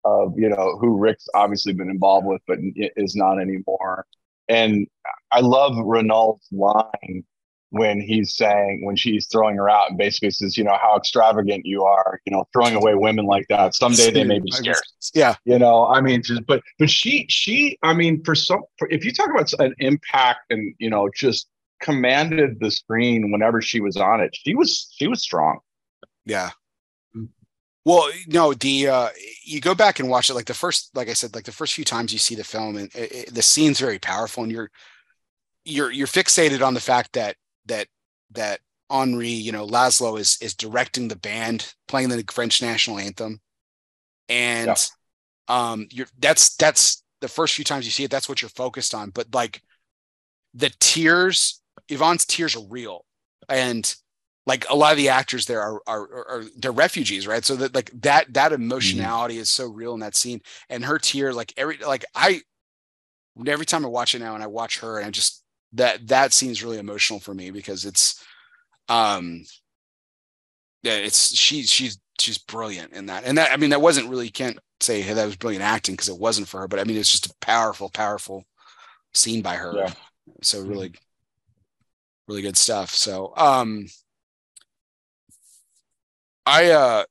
of 0.04 0.34
you 0.38 0.50
know 0.50 0.78
who 0.80 0.98
Rick's 0.98 1.28
obviously 1.34 1.74
been 1.74 1.90
involved 1.90 2.28
with, 2.28 2.42
but 2.48 2.60
is 2.76 3.16
not 3.16 3.40
anymore. 3.40 4.06
And 4.48 4.88
I 5.32 5.42
love 5.42 5.74
Renault's 5.78 6.48
line 6.52 7.24
when 7.76 8.00
he's 8.00 8.38
saying 8.38 8.86
when 8.86 8.96
she's 8.96 9.28
throwing 9.28 9.58
her 9.58 9.70
out 9.70 9.90
and 9.90 9.98
basically 9.98 10.30
says, 10.30 10.58
you 10.58 10.64
know, 10.64 10.78
how 10.82 10.96
extravagant 10.96 11.66
you 11.66 11.84
are, 11.84 12.22
you 12.26 12.32
know, 12.32 12.48
throwing 12.54 12.74
away 12.74 12.96
women 12.96 13.26
like 13.26 13.46
that. 13.50 13.76
Someday 13.76 14.12
they 14.12 14.24
may 14.24 14.40
be 14.40 14.50
scared. 14.50 14.78
Yeah. 15.14 15.36
You 15.44 15.60
know, 15.60 15.86
I 15.86 16.00
mean, 16.00 16.24
just 16.24 16.46
but 16.48 16.62
but 16.80 16.90
she 16.90 17.26
she 17.28 17.78
I 17.84 17.94
mean, 17.94 18.24
for 18.24 18.34
some 18.34 18.62
for, 18.80 18.88
if 18.90 19.04
you 19.04 19.12
talk 19.12 19.30
about 19.30 19.52
an 19.60 19.76
impact 19.80 20.40
and 20.52 20.74
you 20.80 20.90
know, 20.90 21.10
just 21.14 21.50
commanded 21.82 22.62
the 22.62 22.72
screen 22.72 23.30
whenever 23.30 23.62
she 23.62 23.82
was 23.82 23.98
on 23.98 24.22
it, 24.22 24.34
she 24.34 24.56
was 24.56 24.88
she 24.96 25.08
was 25.08 25.22
strong. 25.22 25.60
Yeah. 26.26 26.52
Well, 27.84 28.10
no, 28.28 28.54
the 28.54 28.88
uh, 28.88 29.10
you 29.44 29.60
go 29.60 29.76
back 29.76 30.00
and 30.00 30.10
watch 30.10 30.30
it 30.30 30.34
like 30.34 30.46
the 30.46 30.54
first, 30.54 30.96
like 30.96 31.10
I 31.10 31.14
said, 31.14 31.36
like 31.36 31.44
the 31.44 31.52
first 31.52 31.74
few 31.74 31.84
times 31.84 32.14
you 32.14 32.20
see 32.20 32.36
the 32.36 32.44
film, 32.44 32.78
and 32.78 32.90
it, 32.96 33.12
it, 33.12 33.34
the 33.34 33.44
scene's 33.44 33.80
very 33.82 34.00
powerful, 34.00 34.44
and 34.44 34.52
you're 34.52 34.72
you're 35.66 35.92
you're 35.92 36.08
fixated 36.08 36.66
on 36.66 36.74
the 36.74 36.80
fact 36.80 37.14
that 37.14 37.36
that 37.66 37.88
that 38.32 38.60
Henri, 38.90 39.30
you 39.30 39.52
know, 39.52 39.66
Laszlo 39.66 40.20
is 40.20 40.38
is 40.42 40.54
directing 40.54 41.08
the 41.08 41.16
band, 41.16 41.74
playing 41.88 42.10
the 42.10 42.24
French 42.32 42.62
national 42.62 43.00
anthem, 43.00 43.40
and 44.30 44.68
yeah. 44.68 45.72
um, 45.72 45.88
you're 45.92 46.08
that's 46.20 46.56
that's 46.56 47.04
the 47.22 47.28
first 47.28 47.56
few 47.56 47.66
times 47.66 47.86
you 47.86 47.92
see 47.92 48.04
it. 48.04 48.12
That's 48.12 48.30
what 48.30 48.42
you're 48.42 48.50
focused 48.50 48.94
on. 48.94 49.10
But 49.10 49.34
like 49.34 49.62
the 50.54 50.72
tears, 50.80 51.62
Yvonne's 51.90 52.26
tears 52.26 52.56
are 52.56 52.66
real, 52.70 53.06
and 53.50 53.94
like 54.46 54.70
a 54.70 54.76
lot 54.76 54.92
of 54.92 54.98
the 54.98 55.10
actors 55.10 55.46
there 55.46 55.62
are 55.62 55.82
are, 55.88 56.02
are, 56.02 56.28
are 56.30 56.44
they're 56.58 56.72
refugees, 56.72 57.26
right? 57.26 57.44
So 57.44 57.56
that 57.56 57.74
like 57.74 57.92
that 58.02 58.34
that 58.34 58.54
emotionality 58.54 59.36
mm-hmm. 59.36 59.42
is 59.42 59.50
so 59.50 59.68
real 59.68 59.94
in 59.96 60.02
that 60.02 60.16
scene, 60.16 60.42
and 60.70 60.86
her 60.86 61.00
tear, 61.00 61.34
like 61.34 61.54
every 61.58 61.78
like 61.78 62.06
I 62.14 62.42
every 63.48 63.66
time 63.66 63.86
I 63.86 63.90
watch 63.90 64.16
it 64.16 64.20
now 64.20 64.36
and 64.36 64.44
I 64.44 64.48
watch 64.48 64.80
her 64.80 64.98
and 64.98 65.08
I 65.08 65.10
just 65.10 65.44
that 65.74 66.08
that 66.08 66.34
scene's 66.34 66.64
really 66.64 66.78
emotional 66.78 67.20
for 67.20 67.34
me 67.34 67.52
because 67.52 67.86
it's 67.86 68.24
um 68.90 69.44
yeah 70.84 70.94
it's 70.94 71.36
she's 71.36 71.72
she's 71.72 72.00
she's 72.20 72.38
brilliant 72.38 72.94
in 72.94 73.08
that 73.08 73.24
and 73.26 73.38
that 73.38 73.52
I 73.52 73.58
mean 73.58 73.72
that 73.72 73.82
wasn't 73.82 74.10
really 74.10 74.30
can't 74.30 74.60
say 74.80 75.02
hey 75.02 75.14
that 75.14 75.26
was 75.26 75.36
brilliant 75.36 75.64
acting 75.64 75.94
because 75.94 76.10
it 76.10 76.20
wasn't 76.20 76.48
for 76.48 76.62
her 76.62 76.68
but 76.68 76.80
I 76.80 76.84
mean 76.84 76.98
it's 76.98 77.12
just 77.12 77.28
a 77.28 77.34
powerful 77.42 77.90
powerful 77.90 78.46
scene 79.14 79.42
by 79.42 79.56
her 79.56 79.74
yeah. 79.76 79.94
so 80.42 80.62
really 80.62 80.94
really 82.28 82.42
good 82.42 82.58
stuff 82.58 82.92
so 82.92 83.34
um 83.36 83.88
I 86.46 86.72
uh 86.72 87.06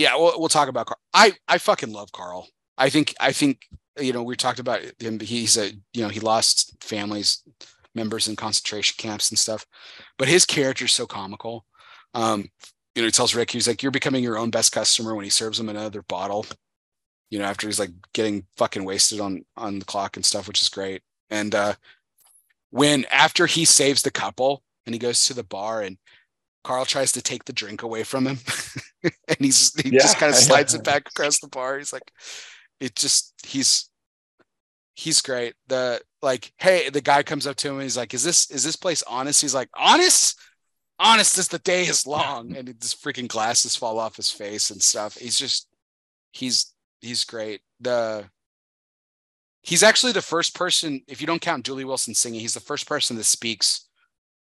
yeah, 0.00 0.16
we'll 0.16 0.40
we'll 0.40 0.48
talk 0.48 0.68
about 0.68 0.86
Carl. 0.86 0.98
I 1.12 1.34
I 1.46 1.58
fucking 1.58 1.92
love 1.92 2.10
Carl. 2.10 2.48
I 2.78 2.88
think 2.88 3.14
I 3.20 3.32
think 3.32 3.60
you 4.00 4.12
know 4.12 4.22
we 4.22 4.36
talked 4.36 4.58
about 4.58 4.80
him. 4.98 5.20
He's 5.20 5.56
a 5.56 5.72
you 5.92 6.02
know 6.02 6.08
he 6.08 6.20
lost 6.20 6.82
families 6.82 7.42
members 7.94 8.28
in 8.28 8.36
concentration 8.36 8.94
camps 8.98 9.30
and 9.30 9.38
stuff, 9.38 9.66
but 10.18 10.28
his 10.28 10.44
character 10.44 10.84
is 10.84 10.92
so 10.92 11.06
comical. 11.06 11.66
Um, 12.14 12.48
you 12.94 13.02
know, 13.02 13.06
he 13.06 13.12
tells 13.12 13.34
Rick 13.34 13.50
he's 13.50 13.68
like 13.68 13.82
you're 13.82 13.92
becoming 13.92 14.22
your 14.22 14.38
own 14.38 14.50
best 14.50 14.72
customer 14.72 15.14
when 15.14 15.24
he 15.24 15.30
serves 15.30 15.58
him 15.58 15.68
another 15.68 16.02
bottle. 16.02 16.46
You 17.30 17.38
know, 17.38 17.44
after 17.44 17.68
he's 17.68 17.78
like 17.78 17.92
getting 18.12 18.46
fucking 18.56 18.84
wasted 18.84 19.20
on 19.20 19.44
on 19.56 19.78
the 19.78 19.84
clock 19.84 20.16
and 20.16 20.24
stuff, 20.24 20.48
which 20.48 20.60
is 20.60 20.68
great. 20.68 21.02
And 21.30 21.54
uh 21.54 21.74
when 22.70 23.04
after 23.10 23.46
he 23.46 23.64
saves 23.64 24.02
the 24.02 24.10
couple 24.10 24.62
and 24.86 24.94
he 24.94 24.98
goes 24.98 25.26
to 25.26 25.34
the 25.34 25.44
bar 25.44 25.82
and 25.82 25.98
Carl 26.62 26.84
tries 26.84 27.12
to 27.12 27.22
take 27.22 27.44
the 27.44 27.52
drink 27.52 27.82
away 27.82 28.02
from 28.02 28.26
him, 28.26 28.38
and 29.02 29.38
he's 29.38 29.72
he 29.80 29.90
yeah, 29.90 30.00
just 30.00 30.18
kind 30.18 30.30
of 30.30 30.36
slides 30.38 30.74
it 30.74 30.84
back 30.84 31.08
across 31.08 31.40
the 31.40 31.48
bar. 31.48 31.78
He's 31.78 31.92
like, 31.92 32.12
it 32.80 32.96
just 32.96 33.34
he's 33.44 33.89
he's 35.00 35.22
great. 35.22 35.54
The 35.68 36.00
like, 36.20 36.52
hey, 36.58 36.90
the 36.90 37.00
guy 37.00 37.22
comes 37.22 37.46
up 37.46 37.56
to 37.56 37.68
him 37.68 37.74
and 37.74 37.82
he's 37.82 37.96
like, 37.96 38.12
"Is 38.12 38.22
this 38.22 38.50
is 38.50 38.62
this 38.62 38.76
place 38.76 39.02
honest?" 39.06 39.40
He's 39.40 39.54
like, 39.54 39.70
"Honest." 39.74 40.38
Honest 41.02 41.38
as 41.38 41.48
the 41.48 41.58
day 41.60 41.84
is 41.84 42.06
long, 42.06 42.54
and 42.54 42.68
his 42.68 42.94
freaking 42.94 43.26
glasses 43.26 43.74
fall 43.74 43.98
off 43.98 44.16
his 44.16 44.30
face 44.30 44.70
and 44.70 44.82
stuff. 44.82 45.16
He's 45.16 45.38
just, 45.38 45.66
he's 46.30 46.74
he's 47.00 47.24
great. 47.24 47.62
The 47.80 48.28
he's 49.62 49.82
actually 49.82 50.12
the 50.12 50.20
first 50.20 50.54
person, 50.54 51.00
if 51.08 51.22
you 51.22 51.26
don't 51.26 51.40
count 51.40 51.64
Dooley 51.64 51.86
Wilson 51.86 52.14
singing, 52.14 52.40
he's 52.40 52.52
the 52.52 52.60
first 52.60 52.86
person 52.86 53.16
that 53.16 53.24
speaks 53.24 53.88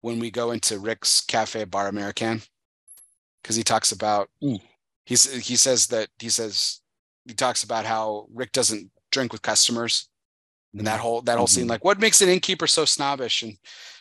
when 0.01 0.19
we 0.19 0.29
go 0.29 0.51
into 0.51 0.77
Rick's 0.77 1.21
Cafe 1.21 1.63
Bar 1.63 1.87
American 1.87 2.43
because 3.41 3.55
he 3.55 3.63
talks 3.63 3.91
about 3.91 4.29
mm. 4.43 4.61
he's 5.07 5.47
he 5.47 5.55
says 5.55 5.87
that 5.87 6.09
he 6.19 6.29
says 6.29 6.81
he 7.27 7.33
talks 7.33 7.63
about 7.63 7.85
how 7.85 8.27
Rick 8.31 8.51
doesn't 8.51 8.91
drink 9.09 9.31
with 9.31 9.41
customers 9.41 10.09
and 10.77 10.87
that 10.87 10.99
whole 10.99 11.21
that 11.21 11.37
whole 11.37 11.47
mm-hmm. 11.47 11.61
scene 11.61 11.67
like 11.67 11.83
what 11.83 11.99
makes 11.99 12.21
an 12.21 12.29
innkeeper 12.29 12.67
so 12.67 12.85
snobbish? 12.85 13.43
And 13.43 13.57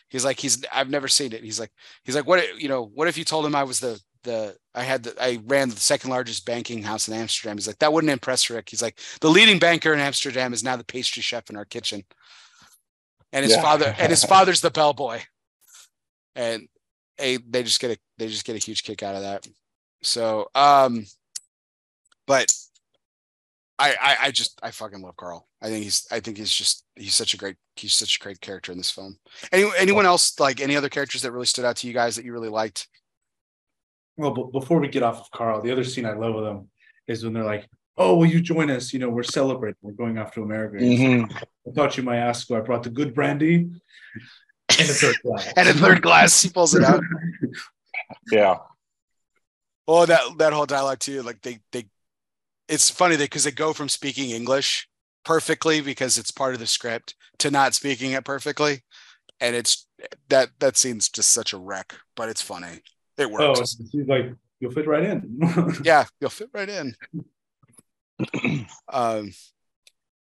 he's 0.09 0.25
like 0.25 0.39
he's 0.39 0.63
I've 0.71 0.89
never 0.89 1.07
seen 1.07 1.33
it. 1.33 1.43
He's 1.43 1.59
like 1.59 1.71
he's 2.03 2.15
like 2.15 2.27
what 2.27 2.61
you 2.61 2.67
know 2.67 2.83
what 2.93 3.07
if 3.07 3.17
you 3.17 3.23
told 3.23 3.45
him 3.45 3.55
I 3.55 3.63
was 3.63 3.79
the 3.79 3.99
the 4.23 4.55
I 4.73 4.83
had 4.83 5.03
the 5.03 5.15
I 5.21 5.39
ran 5.45 5.69
the 5.69 5.75
second 5.77 6.09
largest 6.09 6.45
banking 6.45 6.83
house 6.83 7.07
in 7.07 7.13
Amsterdam? 7.13 7.57
He's 7.57 7.67
like 7.67 7.79
that 7.79 7.93
wouldn't 7.93 8.11
impress 8.11 8.49
Rick. 8.49 8.69
He's 8.69 8.81
like 8.81 8.99
the 9.21 9.29
leading 9.29 9.59
banker 9.59 9.93
in 9.93 9.99
Amsterdam 9.99 10.53
is 10.53 10.63
now 10.63 10.75
the 10.75 10.83
pastry 10.83 11.21
chef 11.21 11.49
in 11.49 11.55
our 11.55 11.65
kitchen. 11.65 12.03
And 13.31 13.43
his 13.43 13.55
yeah. 13.55 13.61
father 13.61 13.95
and 13.97 14.09
his 14.09 14.23
father's 14.25 14.61
the 14.61 14.71
bellboy. 14.71 15.21
And 16.35 16.67
a 17.19 17.37
they 17.37 17.63
just 17.63 17.79
get 17.79 17.91
a 17.91 17.97
they 18.17 18.27
just 18.27 18.45
get 18.45 18.55
a 18.55 18.59
huge 18.59 18.83
kick 18.83 19.03
out 19.03 19.15
of 19.15 19.21
that. 19.21 19.47
So, 20.03 20.49
um, 20.53 21.05
but 22.27 22.53
I, 23.77 23.95
I 24.01 24.17
I 24.21 24.31
just 24.31 24.59
I 24.63 24.71
fucking 24.71 25.01
love 25.01 25.17
Carl. 25.17 25.47
I 25.61 25.67
think 25.67 25.83
he's 25.83 26.07
I 26.11 26.19
think 26.19 26.37
he's 26.37 26.53
just 26.53 26.85
he's 26.95 27.13
such 27.13 27.33
a 27.33 27.37
great 27.37 27.57
he's 27.75 27.93
such 27.93 28.17
a 28.17 28.19
great 28.19 28.39
character 28.39 28.71
in 28.71 28.77
this 28.77 28.91
film. 28.91 29.17
Any 29.51 29.69
anyone 29.77 30.05
else 30.05 30.39
like 30.39 30.61
any 30.61 30.75
other 30.75 30.89
characters 30.89 31.21
that 31.23 31.31
really 31.31 31.45
stood 31.45 31.65
out 31.65 31.75
to 31.77 31.87
you 31.87 31.93
guys 31.93 32.15
that 32.15 32.25
you 32.25 32.33
really 32.33 32.49
liked? 32.49 32.87
Well, 34.17 34.31
before 34.31 34.79
we 34.79 34.87
get 34.87 35.03
off 35.03 35.19
of 35.19 35.31
Carl, 35.31 35.61
the 35.61 35.71
other 35.71 35.83
scene 35.83 36.05
I 36.05 36.13
love 36.13 36.35
with 36.35 36.45
them 36.45 36.69
is 37.07 37.23
when 37.23 37.33
they're 37.33 37.43
like, 37.43 37.67
"Oh, 37.97 38.15
will 38.15 38.27
you 38.27 38.39
join 38.39 38.71
us? 38.71 38.93
You 38.93 38.99
know, 38.99 39.09
we're 39.09 39.23
celebrating. 39.23 39.77
We're 39.81 39.91
going 39.91 40.17
off 40.17 40.33
to 40.35 40.43
America." 40.43 40.77
Mm-hmm. 40.77 41.35
I 41.67 41.71
thought 41.73 41.97
you 41.97 42.03
might 42.03 42.17
ask, 42.17 42.49
I 42.51 42.61
brought 42.61 42.83
the 42.83 42.89
good 42.89 43.13
brandy 43.13 43.69
and 44.69 44.89
a 44.89 44.93
third 44.93 45.15
glass. 45.23 45.53
and 45.57 45.67
a 45.69 45.73
third 45.73 46.01
glass. 46.01 46.41
He 46.41 46.49
pulls 46.49 46.75
it 46.75 46.83
out. 46.83 47.01
Yeah. 48.31 48.57
Oh, 49.87 50.05
that 50.05 50.37
that 50.37 50.53
whole 50.53 50.65
dialogue 50.65 50.99
too. 50.99 51.21
Like 51.23 51.41
they 51.41 51.59
they, 51.71 51.87
it's 52.67 52.89
funny 52.89 53.17
because 53.17 53.43
they 53.43 53.51
go 53.51 53.73
from 53.73 53.89
speaking 53.89 54.31
English 54.31 54.87
perfectly 55.23 55.81
because 55.81 56.17
it's 56.17 56.31
part 56.31 56.53
of 56.53 56.59
the 56.59 56.67
script 56.67 57.15
to 57.39 57.51
not 57.51 57.73
speaking 57.73 58.11
it 58.11 58.23
perfectly, 58.23 58.83
and 59.39 59.55
it's 59.55 59.87
that 60.29 60.49
that 60.59 60.77
scene's 60.77 61.09
just 61.09 61.31
such 61.31 61.53
a 61.53 61.57
wreck, 61.57 61.95
but 62.15 62.29
it's 62.29 62.41
funny. 62.41 62.81
It 63.17 63.29
works. 63.29 63.77
Oh, 63.79 63.85
she's 63.91 64.07
like 64.07 64.33
you'll 64.59 64.71
fit 64.71 64.87
right 64.87 65.03
in. 65.03 65.39
yeah, 65.83 66.05
you'll 66.19 66.29
fit 66.29 66.49
right 66.53 66.69
in. 66.69 66.95
um, 68.91 69.31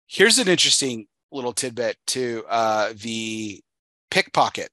here's 0.07 0.39
an 0.39 0.47
interesting 0.47 1.07
little 1.31 1.53
tidbit 1.53 1.97
to 2.07 2.43
uh, 2.49 2.93
the 2.95 3.61
pickpocket, 4.09 4.69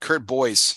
Curt 0.00 0.26
Bois. 0.26 0.74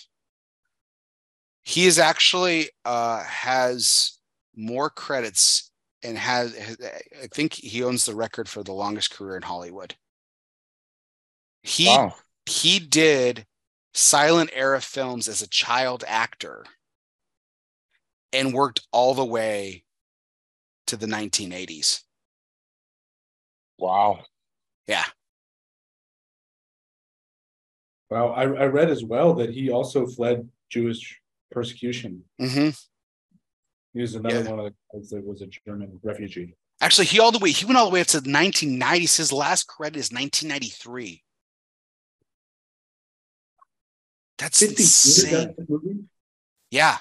He 1.66 1.86
is 1.86 1.98
actually 1.98 2.70
uh, 2.84 3.24
has 3.24 4.18
more 4.56 4.90
credits 4.90 5.72
and 6.04 6.18
has, 6.18 6.78
I 7.22 7.28
think 7.28 7.54
he 7.54 7.84
owns 7.84 8.06
the 8.06 8.16
record 8.16 8.50
for 8.50 8.64
the 8.64 8.74
longest 8.74 9.12
career 9.16 9.38
in 9.38 9.44
Hollywood. 9.44 9.96
He 11.62 11.88
wow. 11.88 12.14
he 12.46 12.80
did 12.80 13.46
silent 13.94 14.50
era 14.54 14.82
films 14.82 15.30
as 15.30 15.42
a 15.42 15.48
child 15.48 16.04
actor 16.06 16.66
and 18.34 18.54
worked 18.54 18.86
all 18.92 19.14
the 19.14 19.24
way 19.24 19.84
to 20.88 20.98
the 20.98 21.06
1980s. 21.06 22.02
Wow. 23.78 24.20
Yeah. 24.88 25.06
Well, 28.10 28.34
I, 28.34 28.44
I 28.44 28.66
read 28.66 28.90
as 28.90 29.04
well 29.04 29.34
that 29.36 29.52
he 29.52 29.72
also 29.72 30.06
fled 30.06 30.48
Jewish 30.70 31.20
persecution. 31.52 32.24
Mm-hmm. 32.40 32.70
He 33.94 34.02
was 34.02 34.16
another 34.16 34.44
yeah. 34.44 34.50
one 34.50 34.60
of 34.60 34.66
the 34.66 35.00
guys 35.00 35.10
that 35.12 35.24
was 35.24 35.42
a 35.42 35.48
German 35.48 36.00
refugee. 36.02 36.56
Actually, 36.82 37.06
he 37.06 37.20
all 37.20 37.32
the 37.32 37.40
way 37.40 37.52
he 37.52 37.66
went 37.66 37.78
all 37.78 37.86
the 37.86 37.94
way 37.94 38.02
up 38.02 38.08
to 38.08 38.20
the 38.20 38.30
1990s. 38.30 39.18
His 39.18 39.32
last 39.32 39.68
credit 39.68 39.98
is 39.98 40.12
1993. 40.12 41.24
That's 44.38 44.62
insane. 44.62 45.54
That 45.58 46.08
yeah. 46.72 46.98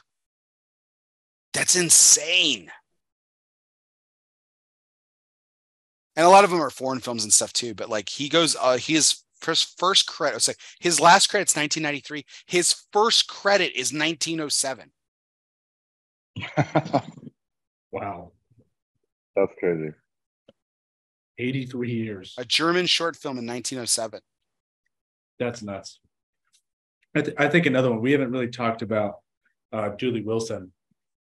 That's 1.55 1.77
insane. 1.77 2.71
And 6.15 6.27
a 6.27 6.29
lot 6.29 6.45
of 6.45 6.51
them 6.51 6.61
are 6.61 6.71
foreign 6.71 7.01
films 7.01 7.25
and 7.25 7.33
stuff 7.33 7.53
too, 7.53 7.75
but 7.75 7.89
like 7.89 8.09
he 8.09 8.29
goes 8.29 8.55
uh 8.61 8.77
he 8.77 8.95
is 8.95 9.23
his 9.45 9.63
first 9.63 10.07
credit, 10.07 10.41
say 10.43 10.55
his 10.79 11.01
last 11.01 11.29
credit's 11.29 11.57
1993. 11.57 12.25
His 12.47 12.85
first 12.93 13.29
credit 13.29 13.73
is 13.73 13.93
1907. 13.93 14.93
wow. 17.93 18.33
That's 19.37 19.53
crazy. 19.59 19.95
83 21.39 21.91
years. 21.91 22.35
A 22.39 22.45
German 22.45 22.87
short 22.87 23.17
film 23.17 23.39
in 23.39 23.47
1907. 23.47 24.21
That's 25.39 25.63
nuts. 25.63 25.99
I, 27.15 27.23
th- 27.23 27.37
I 27.39 27.49
think 27.49 27.67
another 27.67 27.91
one 27.91 28.01
we 28.01 28.13
haven't 28.13 28.31
really 28.31 28.49
talked 28.49 28.83
about 28.83 29.17
uh, 29.73 29.91
Dooley 29.91 30.23
Wilson. 30.23 30.73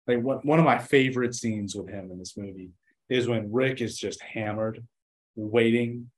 Like 0.06 0.22
one, 0.22 0.38
one 0.38 0.58
of 0.58 0.64
my 0.64 0.78
favorite 0.78 1.34
scenes 1.34 1.74
with 1.74 1.88
him 1.88 2.10
in 2.10 2.18
this 2.18 2.36
movie 2.36 2.70
is 3.08 3.28
when 3.28 3.52
Rick 3.52 3.80
is 3.80 3.98
just 3.98 4.22
hammered, 4.22 4.84
waiting 5.36 6.10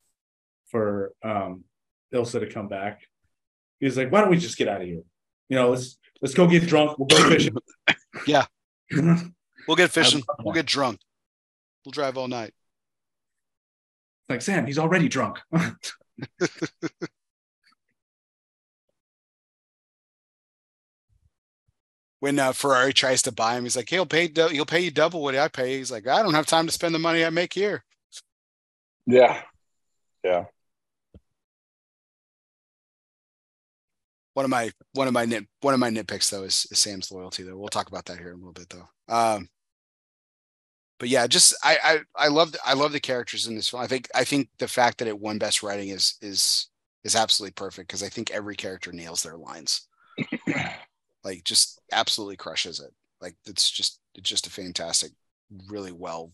for 0.66 1.12
um, 1.22 1.64
Ilsa 2.12 2.40
to 2.40 2.46
come 2.46 2.68
back. 2.68 3.02
He's 3.80 3.96
like, 3.96 4.10
why 4.10 4.20
don't 4.20 4.30
we 4.30 4.38
just 4.38 4.56
get 4.56 4.68
out 4.68 4.80
of 4.80 4.86
here? 4.86 5.02
You 5.48 5.56
know, 5.56 5.70
let's 5.70 5.98
let's 6.22 6.34
go 6.34 6.46
get 6.46 6.66
drunk. 6.66 6.98
We'll 6.98 7.08
go 7.08 7.28
fishing. 7.28 7.56
yeah. 8.26 8.46
we'll 9.68 9.76
get 9.76 9.90
fishing. 9.90 10.22
We'll 10.42 10.54
get 10.54 10.66
drunk. 10.66 11.00
We'll 11.84 11.92
drive 11.92 12.16
all 12.16 12.28
night. 12.28 12.54
Like 14.28 14.42
Sam, 14.42 14.66
he's 14.66 14.78
already 14.78 15.08
drunk. 15.08 15.38
when 22.20 22.38
uh, 22.38 22.52
Ferrari 22.52 22.94
tries 22.94 23.20
to 23.22 23.32
buy 23.32 23.56
him, 23.56 23.64
he's 23.64 23.76
like, 23.76 23.90
"He'll 23.90 24.06
pay. 24.06 24.28
He'll 24.28 24.64
pay 24.64 24.80
you 24.80 24.90
double 24.90 25.22
what 25.22 25.36
I 25.36 25.48
pay." 25.48 25.76
He's 25.76 25.90
like, 25.90 26.06
"I 26.06 26.22
don't 26.22 26.32
have 26.34 26.46
time 26.46 26.64
to 26.66 26.72
spend 26.72 26.94
the 26.94 26.98
money 26.98 27.22
I 27.22 27.30
make 27.30 27.52
here." 27.52 27.84
Yeah, 29.06 29.42
yeah. 30.24 30.44
One 34.35 34.44
of 34.44 34.51
my 34.51 34.70
one 34.93 35.09
of 35.09 35.15
my 35.15 35.24
nit 35.24 35.47
one 35.61 35.74
of 35.74 35.81
my 35.81 35.90
nitpicks 35.90 36.31
though 36.31 36.43
is, 36.43 36.66
is 36.70 36.78
Sam's 36.78 37.11
loyalty 37.11 37.43
though. 37.43 37.56
We'll 37.56 37.69
talk 37.69 37.89
about 37.89 38.05
that 38.06 38.19
here 38.19 38.28
in 38.28 38.35
a 38.35 38.39
little 38.39 38.52
bit 38.52 38.69
though. 38.69 39.15
Um, 39.15 39.48
but 40.98 41.09
yeah, 41.09 41.27
just 41.27 41.55
I 41.65 41.78
I 41.82 42.27
I 42.27 42.28
love 42.28 42.55
I 42.65 42.74
love 42.74 42.93
the 42.93 43.01
characters 43.01 43.47
in 43.47 43.55
this 43.55 43.69
film. 43.69 43.82
I 43.82 43.86
think 43.86 44.09
I 44.15 44.24
think 44.24 44.48
the 44.59 44.69
fact 44.69 44.98
that 44.98 45.09
it 45.09 45.19
won 45.19 45.39
best 45.39 45.62
writing 45.62 45.89
is 45.89 46.16
is 46.20 46.69
is 47.05 47.16
absolutely 47.16 47.52
perfect 47.52 47.89
because 47.89 48.02
I 48.02 48.09
think 48.09 48.31
every 48.31 48.56
character 48.56 48.93
nails 48.93 49.23
their 49.23 49.36
lines. 49.36 49.89
like 51.24 51.44
just 51.44 51.81
absolutely 51.93 52.36
crushes 52.36 52.81
it. 52.81 52.93
Like 53.20 53.36
it's 53.47 53.70
just 53.70 54.01
it's 54.15 54.28
just 54.28 54.47
a 54.47 54.51
fantastic, 54.51 55.12
really 55.69 55.93
well 55.93 56.32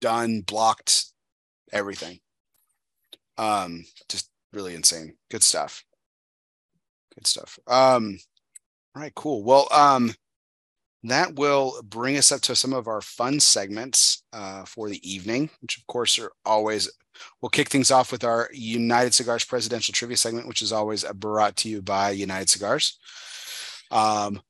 done, 0.00 0.42
blocked, 0.42 1.06
everything. 1.72 2.20
Um, 3.36 3.84
just 4.08 4.30
really 4.52 4.74
insane. 4.74 5.16
Good 5.30 5.42
stuff. 5.42 5.84
Good 7.18 7.26
stuff. 7.26 7.58
Um, 7.66 8.16
all 8.94 9.02
right, 9.02 9.14
cool. 9.16 9.42
Well, 9.42 9.66
um, 9.72 10.14
that 11.02 11.34
will 11.34 11.82
bring 11.82 12.16
us 12.16 12.30
up 12.30 12.40
to 12.42 12.54
some 12.54 12.72
of 12.72 12.86
our 12.86 13.00
fun 13.00 13.40
segments 13.40 14.22
uh, 14.32 14.64
for 14.64 14.88
the 14.88 15.00
evening, 15.08 15.50
which 15.60 15.78
of 15.78 15.86
course 15.88 16.16
are 16.20 16.30
always. 16.44 16.88
We'll 17.42 17.50
kick 17.50 17.70
things 17.70 17.90
off 17.90 18.12
with 18.12 18.22
our 18.22 18.48
United 18.52 19.14
Cigars 19.14 19.44
presidential 19.44 19.92
trivia 19.92 20.16
segment, 20.16 20.46
which 20.46 20.62
is 20.62 20.72
always 20.72 21.02
brought 21.16 21.56
to 21.56 21.68
you 21.68 21.82
by 21.82 22.10
United 22.10 22.48
Cigars. 22.48 22.96
Um, 23.90 24.40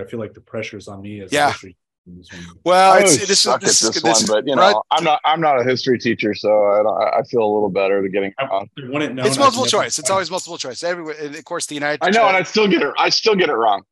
I 0.00 0.04
feel 0.04 0.20
like 0.20 0.34
the 0.34 0.40
pressure's 0.40 0.86
on 0.86 1.02
me 1.02 1.22
as 1.22 1.32
Yeah. 1.32 1.48
history. 1.50 1.76
In 2.06 2.18
this 2.18 2.32
one. 2.32 2.42
well, 2.64 2.92
I 2.92 3.00
it's, 3.00 3.26
this, 3.26 3.40
suck 3.40 3.60
this, 3.60 3.84
at 3.84 3.92
this, 3.94 4.02
this, 4.02 4.28
one, 4.28 4.44
but 4.44 4.48
you 4.48 4.54
Rod- 4.54 4.72
know, 4.72 4.82
I'm 4.90 5.04
not. 5.04 5.20
I'm 5.24 5.40
not 5.40 5.60
a 5.60 5.64
history 5.64 5.98
teacher, 5.98 6.34
so 6.34 6.48
I 6.48 6.82
don't, 6.82 7.14
I 7.14 7.22
feel 7.24 7.42
a 7.42 7.52
little 7.52 7.68
better 7.68 8.00
to 8.00 8.08
getting. 8.08 8.32
I 8.38 8.44
on. 8.44 8.68
it 8.76 8.84
known 8.84 9.18
it's 9.26 9.36
I've 9.36 9.38
multiple 9.38 9.66
choice. 9.66 9.98
It's 9.98 10.10
always 10.10 10.30
multiple 10.30 10.58
choice. 10.58 10.82
Everywhere, 10.84 11.16
and 11.20 11.34
of 11.34 11.44
course, 11.44 11.66
the 11.66 11.74
United. 11.74 12.04
I 12.04 12.10
know, 12.10 12.26
and 12.28 12.36
I 12.36 12.44
still 12.44 12.68
get 12.68 12.82
it. 12.82 12.92
I 12.96 13.08
still 13.08 13.34
get 13.34 13.48
it 13.48 13.54
wrong. 13.54 13.82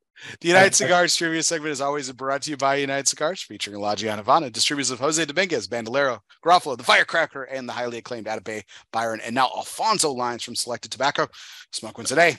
The 0.41 0.49
United 0.49 0.67
I- 0.67 0.69
I- 0.69 0.71
Cigars 0.71 1.17
trivia 1.17 1.43
segment 1.43 1.73
is 1.73 1.81
always 1.81 2.11
brought 2.13 2.43
to 2.43 2.51
you 2.51 2.57
by 2.57 2.77
United 2.77 3.09
Cigars, 3.09 3.43
featuring 3.43 3.79
La 3.79 3.97
Gianna 3.97 4.19
Havana, 4.19 4.49
distributors 4.49 4.93
of 4.93 5.01
Jose 5.01 5.25
Dominguez, 5.25 5.67
Bandolero, 5.67 6.21
Garofalo, 6.45 6.79
the 6.79 6.85
Firecracker, 6.85 7.43
and 7.43 7.69
the 7.69 7.73
highly 7.73 7.99
acclaimed 7.99 8.27
Atabey, 8.27 8.63
Byron, 8.93 9.21
and 9.25 9.35
now 9.35 9.51
Alfonso 9.57 10.13
lines 10.13 10.45
from 10.45 10.55
Selected 10.55 10.93
Tobacco. 10.93 11.27
Smoke 11.73 11.99
one 11.99 12.07
today 12.07 12.37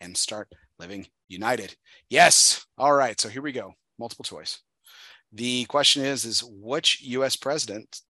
and 0.00 0.16
start 0.16 0.48
living 0.78 1.06
united. 1.28 1.74
Yes. 2.08 2.64
All 2.78 2.92
right. 2.92 3.20
So 3.20 3.28
here 3.28 3.42
we 3.42 3.52
go. 3.52 3.72
Multiple 3.98 4.24
choice. 4.24 4.60
The 5.36 5.66
question 5.66 6.02
is: 6.02 6.24
Is 6.24 6.42
which 6.42 7.02
U.S. 7.02 7.36
president's 7.36 8.02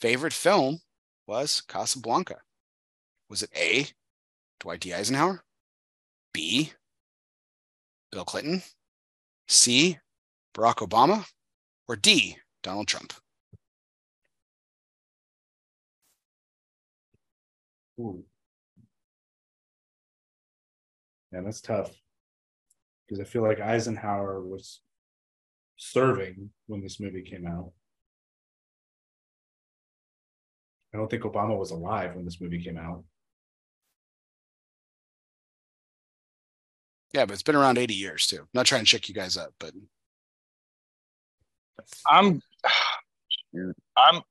favorite 0.00 0.32
film 0.32 0.80
was 1.24 1.60
Casablanca? 1.60 2.38
Was 3.28 3.44
it 3.44 3.50
A. 3.56 3.86
Dwight 4.58 4.80
D. 4.80 4.92
Eisenhower, 4.92 5.44
B. 6.32 6.72
Bill 8.10 8.24
Clinton, 8.24 8.62
C. 9.46 9.98
Barack 10.54 10.84
Obama, 10.84 11.26
or 11.86 11.94
D. 11.94 12.36
Donald 12.64 12.88
Trump? 12.88 13.12
Ooh. 18.00 18.24
Yeah, 21.32 21.42
that's 21.42 21.60
tough. 21.60 21.92
Because 23.06 23.20
I 23.20 23.24
feel 23.24 23.42
like 23.42 23.60
Eisenhower 23.60 24.42
was 24.42 24.80
serving 25.76 26.50
when 26.66 26.82
this 26.82 27.00
movie 27.00 27.22
came 27.22 27.46
out. 27.46 27.72
I 30.94 30.98
don't 30.98 31.10
think 31.10 31.24
Obama 31.24 31.58
was 31.58 31.70
alive 31.70 32.14
when 32.14 32.24
this 32.24 32.40
movie 32.40 32.62
came 32.62 32.78
out. 32.78 33.04
Yeah, 37.12 37.24
but 37.24 37.34
it's 37.34 37.42
been 37.42 37.56
around 37.56 37.78
80 37.78 37.94
years 37.94 38.26
too. 38.26 38.46
not 38.52 38.66
trying 38.66 38.82
to 38.82 38.86
check 38.86 39.08
you 39.08 39.14
guys 39.14 39.36
up, 39.36 39.52
but 39.58 39.72
I'm. 42.10 42.42
I'm. 43.96 44.22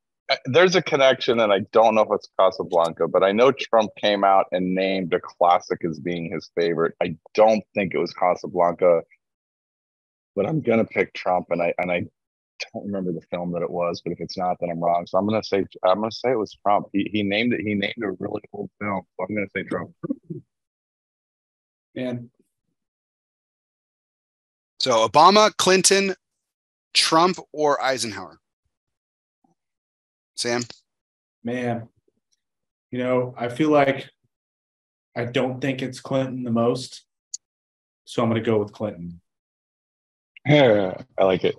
There's 0.45 0.75
a 0.75 0.81
connection, 0.81 1.39
and 1.39 1.53
I 1.53 1.59
don't 1.71 1.93
know 1.93 2.01
if 2.01 2.09
it's 2.11 2.27
Casablanca, 2.39 3.07
but 3.07 3.23
I 3.23 3.31
know 3.31 3.51
Trump 3.51 3.91
came 3.95 4.23
out 4.23 4.47
and 4.51 4.73
named 4.73 5.13
a 5.13 5.19
classic 5.19 5.85
as 5.85 5.99
being 5.99 6.31
his 6.31 6.49
favorite. 6.59 6.95
I 7.01 7.15
don't 7.35 7.63
think 7.75 7.93
it 7.93 7.99
was 7.99 8.11
Casablanca, 8.11 9.01
but 10.35 10.45
I'm 10.45 10.61
gonna 10.61 10.85
pick 10.85 11.13
Trump, 11.13 11.47
and 11.51 11.61
I 11.61 11.73
and 11.77 11.91
I 11.91 12.05
don't 12.73 12.85
remember 12.85 13.11
the 13.11 13.25
film 13.31 13.51
that 13.53 13.61
it 13.61 13.69
was. 13.69 14.01
But 14.01 14.13
if 14.13 14.19
it's 14.19 14.37
not, 14.37 14.57
then 14.59 14.69
I'm 14.69 14.79
wrong. 14.79 15.05
So 15.07 15.17
I'm 15.17 15.27
gonna 15.27 15.43
say 15.43 15.65
I'm 15.83 15.99
gonna 15.99 16.11
say 16.11 16.31
it 16.31 16.39
was 16.39 16.57
Trump. 16.65 16.87
He 16.93 17.09
he 17.11 17.23
named 17.23 17.53
it. 17.53 17.61
He 17.61 17.73
named 17.73 18.03
a 18.03 18.11
really 18.19 18.41
old 18.53 18.69
film, 18.79 19.01
so 19.17 19.25
I'm 19.27 19.35
gonna 19.35 19.47
say 19.55 19.63
Trump. 19.63 19.91
And 21.95 22.29
so 24.79 25.07
Obama, 25.07 25.55
Clinton, 25.55 26.15
Trump, 26.93 27.39
or 27.53 27.81
Eisenhower? 27.81 28.39
Sam? 30.35 30.63
man, 31.45 31.87
you 32.91 32.99
know, 32.99 33.33
I 33.37 33.47
feel 33.47 33.69
like 33.69 34.09
I 35.15 35.23
don't 35.25 35.61
think 35.61 35.81
it's 35.81 36.01
Clinton 36.01 36.43
the 36.43 36.51
most. 36.51 37.05
So 38.03 38.21
I'm 38.21 38.29
gonna 38.29 38.41
go 38.41 38.57
with 38.57 38.73
Clinton. 38.73 39.21
I 41.17 41.23
like 41.23 41.43
it. 41.43 41.55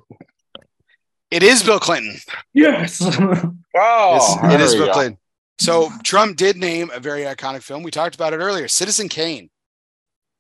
It 1.31 1.43
is 1.43 1.63
Bill 1.63 1.81
Clinton. 1.81 2.17
Yes. 2.55 3.01
Oh, 3.79 4.17
It's- 4.41 4.55
it 4.55 4.61
is 4.63 4.71
there 4.73 4.81
we 4.81 4.87
Bill 4.87 4.87
go. 4.87 4.93
Clinton. 4.95 5.19
So 5.59 5.91
Trump 6.03 6.37
did 6.39 6.57
name 6.57 6.91
a 6.95 6.99
very 7.01 7.23
iconic 7.25 7.63
film. 7.63 7.83
We 7.83 7.91
talked 7.91 8.15
about 8.15 8.33
it 8.33 8.39
earlier. 8.39 8.69
Citizen 8.69 9.11
Kane. 9.11 9.51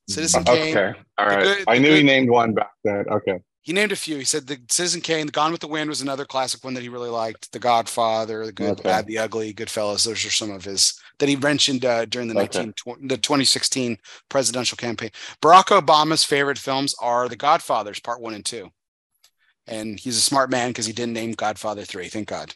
Citizen 0.08 0.42
Kane. 0.44 0.74
Okay, 0.76 0.98
All 1.18 1.26
right. 1.26 1.42
Good- 1.42 1.64
I 1.68 1.74
the 1.74 1.80
knew 1.80 1.94
he 1.94 2.02
named 2.02 2.30
one 2.30 2.54
back 2.54 2.70
then. 2.82 3.04
Okay. 3.10 3.40
He 3.66 3.72
named 3.72 3.90
a 3.90 3.96
few. 3.96 4.16
He 4.16 4.22
said 4.24 4.46
the 4.46 4.60
Citizen 4.70 5.00
Kane, 5.00 5.26
The 5.26 5.32
Gone 5.32 5.50
with 5.50 5.60
the 5.60 5.66
Wind 5.66 5.88
was 5.88 6.00
another 6.00 6.24
classic 6.24 6.62
one 6.62 6.72
that 6.74 6.84
he 6.84 6.88
really 6.88 7.10
liked. 7.10 7.50
The 7.50 7.58
Godfather, 7.58 8.46
The 8.46 8.52
Good, 8.52 8.70
Okay. 8.70 8.76
the 8.76 8.82
Bad, 8.84 9.06
the 9.08 9.18
Ugly, 9.18 9.54
Goodfellas. 9.54 10.04
Those 10.06 10.24
are 10.24 10.30
some 10.30 10.52
of 10.52 10.64
his 10.64 10.96
that 11.18 11.28
he 11.28 11.34
mentioned 11.34 11.84
uh, 11.84 12.04
during 12.04 12.28
the 12.28 12.38
Okay. 12.40 12.60
19 12.60 12.72
tw- 12.74 13.08
the 13.08 13.16
2016 13.16 13.98
presidential 14.28 14.76
campaign. 14.76 15.10
Barack 15.42 15.76
Obama's 15.76 16.22
favorite 16.22 16.58
films 16.58 16.94
are 17.00 17.28
The 17.28 17.34
Godfathers 17.34 17.98
Part 17.98 18.20
One 18.20 18.34
and 18.34 18.44
Two, 18.44 18.70
and 19.66 19.98
he's 19.98 20.16
a 20.16 20.20
smart 20.20 20.48
man 20.48 20.70
because 20.70 20.86
he 20.86 20.92
didn't 20.92 21.14
name 21.14 21.32
Godfather 21.32 21.82
Three. 21.84 22.08
Thank 22.08 22.28
God. 22.28 22.54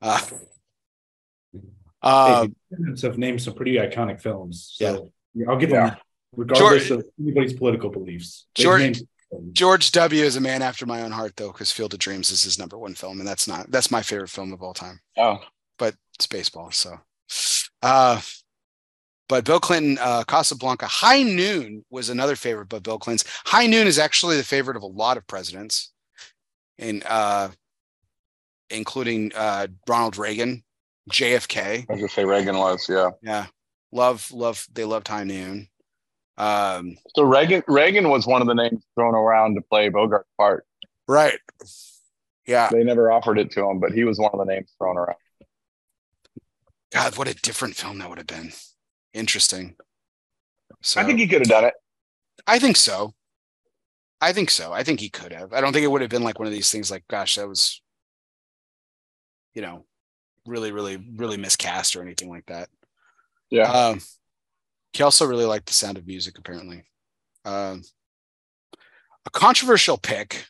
Uh, 0.00 0.20
uh, 2.02 2.46
Presidents 2.70 3.02
have 3.02 3.18
named 3.18 3.42
some 3.42 3.52
pretty 3.52 3.74
iconic 3.74 4.22
films. 4.22 4.72
So 4.74 5.12
I'll 5.46 5.58
give 5.58 5.68
Yeah. 5.68 5.80
them 5.80 5.88
that, 5.90 6.00
regardless 6.34 6.88
George- 6.88 7.00
of 7.00 7.04
anybody's 7.20 7.52
political 7.52 7.90
beliefs. 7.90 8.46
George- 8.54 8.80
named. 8.80 9.06
George 9.52 9.92
W 9.92 10.24
is 10.24 10.36
a 10.36 10.40
man 10.40 10.62
after 10.62 10.86
my 10.86 11.02
own 11.02 11.12
heart, 11.12 11.36
though, 11.36 11.52
because 11.52 11.70
Field 11.70 11.92
of 11.94 12.00
Dreams 12.00 12.30
is 12.30 12.42
his 12.42 12.58
number 12.58 12.76
one 12.76 12.94
film, 12.94 13.20
and 13.20 13.28
that's 13.28 13.46
not 13.46 13.70
that's 13.70 13.90
my 13.90 14.02
favorite 14.02 14.30
film 14.30 14.52
of 14.52 14.62
all 14.62 14.74
time. 14.74 15.00
Oh, 15.16 15.38
but 15.78 15.94
it's 16.16 16.26
baseball. 16.26 16.70
So, 16.72 16.98
uh, 17.82 18.20
but 19.28 19.44
Bill 19.44 19.60
Clinton, 19.60 19.98
uh, 20.00 20.24
Casablanca, 20.24 20.86
High 20.86 21.22
Noon 21.22 21.84
was 21.90 22.08
another 22.08 22.34
favorite, 22.34 22.68
but 22.68 22.82
Bill 22.82 22.98
Clinton's 22.98 23.30
High 23.46 23.66
Noon 23.66 23.86
is 23.86 23.98
actually 23.98 24.36
the 24.36 24.42
favorite 24.42 24.76
of 24.76 24.82
a 24.82 24.86
lot 24.86 25.16
of 25.16 25.26
presidents, 25.28 25.92
and 26.78 27.04
uh, 27.08 27.50
including 28.68 29.32
uh, 29.36 29.68
Ronald 29.88 30.18
Reagan, 30.18 30.64
JFK. 31.10 31.60
I 31.60 31.86
was 31.88 32.00
gonna 32.00 32.08
say 32.08 32.24
Reagan 32.24 32.58
was, 32.58 32.88
yeah. 32.88 33.10
Yeah, 33.22 33.46
love, 33.92 34.30
love. 34.32 34.66
They 34.72 34.84
loved 34.84 35.06
High 35.06 35.24
Noon. 35.24 35.68
Um, 36.40 36.96
So 37.14 37.22
Reagan 37.22 37.62
Reagan 37.68 38.08
was 38.08 38.26
one 38.26 38.40
of 38.40 38.48
the 38.48 38.54
names 38.54 38.82
thrown 38.94 39.14
around 39.14 39.56
to 39.56 39.60
play 39.60 39.90
Bogart's 39.90 40.28
part. 40.38 40.66
right. 41.06 41.38
Yeah. 42.46 42.68
They 42.72 42.82
never 42.82 43.12
offered 43.12 43.38
it 43.38 43.52
to 43.52 43.64
him, 43.64 43.78
but 43.78 43.92
he 43.92 44.02
was 44.04 44.18
one 44.18 44.30
of 44.32 44.38
the 44.38 44.44
names 44.52 44.72
thrown 44.78 44.96
around. 44.96 45.18
God, 46.92 47.16
what 47.16 47.28
a 47.28 47.34
different 47.34 47.76
film 47.76 47.98
that 47.98 48.08
would 48.08 48.18
have 48.18 48.26
been. 48.26 48.52
Interesting. 49.12 49.76
So 50.82 51.00
I 51.00 51.04
think 51.04 51.20
he 51.20 51.28
could 51.28 51.42
have 51.42 51.48
done 51.48 51.64
it. 51.66 51.74
I 52.46 52.58
think 52.58 52.76
so. 52.76 53.14
I 54.20 54.32
think 54.32 54.50
so. 54.50 54.72
I 54.72 54.82
think 54.82 54.98
he 54.98 55.10
could 55.10 55.32
have. 55.32 55.52
I 55.52 55.60
don't 55.60 55.72
think 55.72 55.84
it 55.84 55.90
would 55.90 56.00
have 56.00 56.10
been 56.10 56.24
like 56.24 56.38
one 56.40 56.48
of 56.48 56.52
these 56.52 56.72
things 56.72 56.90
like, 56.90 57.04
gosh, 57.08 57.36
that 57.36 57.48
was, 57.48 57.80
you 59.54 59.62
know, 59.62 59.84
really, 60.46 60.72
really, 60.72 60.96
really 60.96 61.36
miscast 61.36 61.94
or 61.94 62.02
anything 62.02 62.30
like 62.30 62.46
that. 62.46 62.68
Yeah. 63.50 63.70
Um, 63.70 64.00
he 64.92 65.02
also 65.02 65.26
really 65.26 65.44
liked 65.44 65.66
the 65.66 65.74
sound 65.74 65.98
of 65.98 66.06
music, 66.06 66.38
apparently. 66.38 66.84
Um, 67.44 67.82
a 69.26 69.30
controversial 69.30 69.96
pick. 69.98 70.46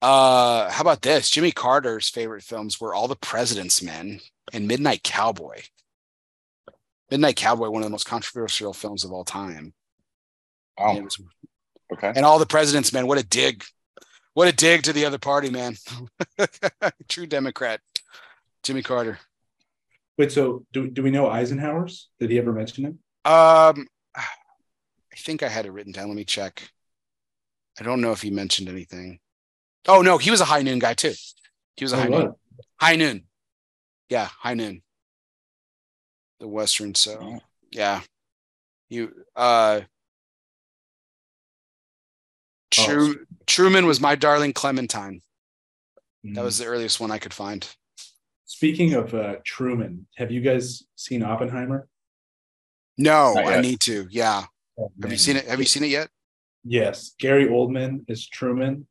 Uh, 0.00 0.70
how 0.70 0.80
about 0.80 1.02
this? 1.02 1.30
Jimmy 1.30 1.50
Carter's 1.50 2.08
favorite 2.08 2.42
films 2.44 2.80
were 2.80 2.94
All 2.94 3.08
the 3.08 3.16
President's 3.16 3.82
Men 3.82 4.20
and 4.52 4.68
Midnight 4.68 5.02
Cowboy. 5.02 5.62
Midnight 7.10 7.36
Cowboy, 7.36 7.70
one 7.70 7.82
of 7.82 7.86
the 7.86 7.90
most 7.90 8.06
controversial 8.06 8.72
films 8.72 9.04
of 9.04 9.12
all 9.12 9.24
time. 9.24 9.72
oh, 10.78 10.96
It 10.96 11.02
was 11.04 11.20
okay. 11.92 12.12
and 12.14 12.24
all 12.24 12.38
the 12.38 12.46
president's 12.46 12.92
men. 12.92 13.06
What 13.06 13.18
a 13.18 13.26
dig! 13.26 13.64
What 14.34 14.46
a 14.46 14.52
dig 14.52 14.84
to 14.84 14.92
the 14.92 15.04
other 15.04 15.18
party, 15.18 15.50
man. 15.50 15.76
True 17.08 17.26
Democrat, 17.26 17.80
Jimmy 18.62 18.82
Carter. 18.82 19.18
Wait, 20.18 20.32
so 20.32 20.64
do, 20.72 20.88
do 20.90 21.02
we 21.02 21.10
know 21.12 21.28
Eisenhower's? 21.30 22.08
Did 22.18 22.30
he 22.30 22.38
ever 22.38 22.52
mention 22.52 22.84
him? 22.84 22.98
Um, 23.24 23.86
I 24.16 24.24
think 25.16 25.42
I 25.42 25.48
had 25.48 25.64
it 25.64 25.70
written 25.72 25.92
down. 25.92 26.08
Let 26.08 26.16
me 26.16 26.24
check. 26.24 26.68
I 27.78 27.84
don't 27.84 28.00
know 28.00 28.10
if 28.12 28.22
he 28.22 28.30
mentioned 28.30 28.68
anything. 28.68 29.20
Oh 29.86 30.02
no, 30.02 30.18
he 30.18 30.30
was 30.30 30.40
a 30.40 30.44
high 30.44 30.62
noon 30.62 30.80
guy 30.80 30.94
too. 30.94 31.14
He 31.76 31.84
was 31.84 31.92
a 31.92 31.96
Oh, 31.96 32.00
high 32.00 32.08
what? 32.08 32.24
noon. 32.24 32.34
High 32.80 32.96
noon. 32.96 33.24
Yeah, 34.08 34.26
high 34.26 34.54
noon. 34.54 34.82
The 36.40 36.48
Western. 36.48 36.94
So 36.96 37.18
Oh. 37.22 37.40
yeah, 37.70 38.00
you. 38.88 39.12
Uh, 39.36 39.82
Oh, 42.80 42.84
Tru- 42.84 43.26
Truman 43.46 43.86
was 43.86 43.98
my 43.98 44.14
darling 44.14 44.52
Clementine. 44.52 45.22
That 46.22 46.40
Mm. 46.40 46.44
was 46.44 46.58
the 46.58 46.66
earliest 46.66 47.00
one 47.00 47.10
I 47.10 47.18
could 47.18 47.32
find. 47.34 47.66
Speaking 48.48 48.94
of 48.94 49.12
uh, 49.12 49.36
Truman, 49.44 50.06
have 50.16 50.32
you 50.32 50.40
guys 50.40 50.82
seen 50.96 51.22
Oppenheimer? 51.22 51.86
No, 52.96 53.36
I 53.36 53.60
need 53.60 53.78
to. 53.80 54.08
Yeah. 54.10 54.44
Have 55.02 55.12
you 55.12 55.18
seen 55.18 55.36
it? 55.36 55.46
Have 55.46 55.58
you 55.58 55.66
seen 55.66 55.84
it 55.84 55.90
yet? 55.90 56.08
Yes, 56.64 57.12
Gary 57.20 57.46
Oldman 57.46 58.04
is 58.08 58.26
Truman. 58.26 58.86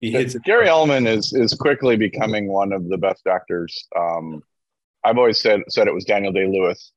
He 0.00 0.10
hits 0.10 0.34
it. 0.34 0.42
Gary 0.42 0.66
Oldman 0.66 1.06
is 1.06 1.32
is 1.32 1.54
quickly 1.54 1.96
becoming 1.96 2.48
one 2.48 2.72
of 2.72 2.88
the 2.88 2.98
best 2.98 3.28
actors. 3.28 3.86
Um, 3.96 4.42
I've 5.04 5.18
always 5.18 5.38
said 5.38 5.60
said 5.68 5.86
it 5.86 5.94
was 5.94 6.04
Daniel 6.04 6.32
Day 6.32 6.48
Lewis. 6.48 6.90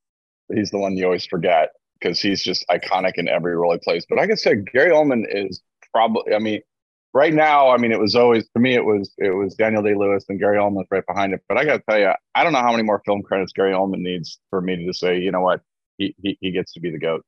He's 0.51 0.71
the 0.71 0.79
one 0.79 0.97
you 0.97 1.05
always 1.05 1.27
forget 1.27 1.69
because 2.01 2.19
he's 2.19 2.43
just 2.43 2.65
iconic 2.69 3.13
in 3.17 3.27
every 3.27 3.55
role 3.55 3.73
he 3.73 3.77
plays. 3.77 4.07
But 4.09 4.17
I 4.17 4.25
gotta 4.25 4.37
say, 4.37 4.55
Gary 4.55 4.89
Oldman 4.89 5.25
is 5.29 5.61
probably. 5.93 6.33
I 6.33 6.39
mean, 6.39 6.61
right 7.13 7.33
now, 7.33 7.69
I 7.69 7.77
mean, 7.77 7.91
it 7.91 7.99
was 7.99 8.15
always 8.15 8.47
to 8.49 8.59
me, 8.59 8.75
it 8.75 8.85
was 8.85 9.13
it 9.17 9.31
was 9.31 9.55
Daniel 9.55 9.83
Day 9.83 9.95
Lewis 9.95 10.25
and 10.29 10.39
Gary 10.39 10.57
Oldman 10.57 10.85
right 10.91 11.05
behind 11.07 11.33
it. 11.33 11.41
But 11.47 11.57
I 11.57 11.65
gotta 11.65 11.83
tell 11.89 11.99
you, 11.99 12.11
I 12.35 12.43
don't 12.43 12.53
know 12.53 12.61
how 12.61 12.71
many 12.71 12.83
more 12.83 13.01
film 13.05 13.21
credits 13.23 13.53
Gary 13.53 13.73
Oldman 13.73 13.99
needs 14.01 14.39
for 14.49 14.61
me 14.61 14.75
to 14.75 14.85
just 14.85 14.99
say, 14.99 15.19
you 15.19 15.31
know 15.31 15.41
what, 15.41 15.61
he 15.97 16.15
he, 16.21 16.37
he 16.41 16.51
gets 16.51 16.73
to 16.73 16.79
be 16.79 16.91
the 16.91 16.99
goat. 16.99 17.25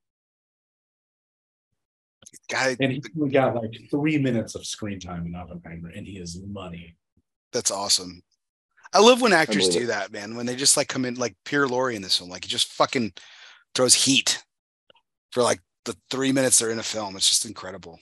Guy, 2.49 2.78
And 2.80 2.91
he 2.94 3.03
only 3.20 3.32
got 3.32 3.56
like 3.56 3.74
three 3.90 4.18
minutes 4.18 4.56
of 4.56 4.66
screen 4.66 4.99
time 4.99 5.26
in 5.26 5.36
Oppenheimer, 5.36 5.90
and 5.90 6.06
he 6.06 6.18
is 6.18 6.40
money. 6.48 6.95
that's 7.52 7.72
awesome. 7.72 8.24
I 8.94 8.99
love 8.99 9.22
when 9.22 9.32
actors 9.32 9.70
do 9.70 9.86
that, 9.88 10.12
man. 10.12 10.36
When 10.36 10.45
they 10.45 10.56
just 10.56 10.76
like 10.76 10.90
come 10.90 11.06
in 11.06 11.16
like 11.16 11.36
Peter 11.45 11.66
Lorre 11.66 11.95
in 11.95 12.02
this 12.02 12.20
one, 12.20 12.30
like 12.30 12.44
he 12.44 12.49
just 12.49 12.74
fucking 12.74 13.14
throws 13.74 13.94
heat 13.94 14.44
for 15.32 15.44
like 15.44 15.62
the 15.86 15.95
three 16.10 16.34
minutes 16.34 16.60
they're 16.60 16.72
in 16.72 16.80
a 16.80 16.84
film. 16.84 17.16
It's 17.16 17.30
just 17.30 17.45
incredible. 17.45 17.99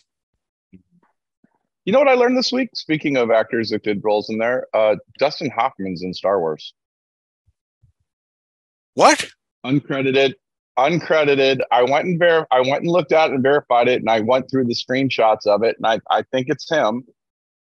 You 1.90 1.94
know 1.94 1.98
what 2.02 2.08
I 2.08 2.14
learned 2.14 2.38
this 2.38 2.52
week? 2.52 2.70
Speaking 2.76 3.18
of 3.18 3.32
actors 3.32 3.72
that 3.72 3.82
did 3.82 4.04
roles 4.04 4.30
in 4.30 4.38
there, 4.38 4.68
uh, 4.76 4.98
Dustin 5.18 5.50
Hoffman's 5.50 6.04
in 6.04 6.14
Star 6.14 6.40
Wars. 6.40 6.76
What? 8.94 9.28
uncredited 9.66 10.36
uncredited 10.78 11.62
i 11.72 11.82
went 11.82 12.06
and 12.06 12.20
ver- 12.20 12.46
i 12.52 12.62
went 12.62 12.84
and 12.84 12.92
looked 12.92 13.12
at 13.12 13.32
and 13.32 13.42
verified 13.42 13.88
it 13.88 14.02
and 14.02 14.10
i 14.12 14.20
went 14.20 14.46
through 14.52 14.66
the 14.66 14.76
screenshots 14.76 15.48
of 15.48 15.64
it 15.64 15.78
and 15.80 15.88
i, 15.88 16.00
I 16.16 16.22
think 16.32 16.50
it's 16.52 16.70
him 16.70 17.06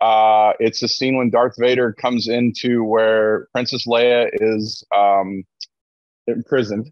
uh 0.01 0.55
it's 0.59 0.83
a 0.83 0.89
scene 0.89 1.17
when 1.17 1.31
darth 1.31 1.55
vader 1.57 1.93
comes 1.93 2.27
into 2.27 2.83
where 2.83 3.47
princess 3.53 3.87
leia 3.87 4.29
is 4.41 4.85
um 4.93 5.45
imprisoned 6.27 6.91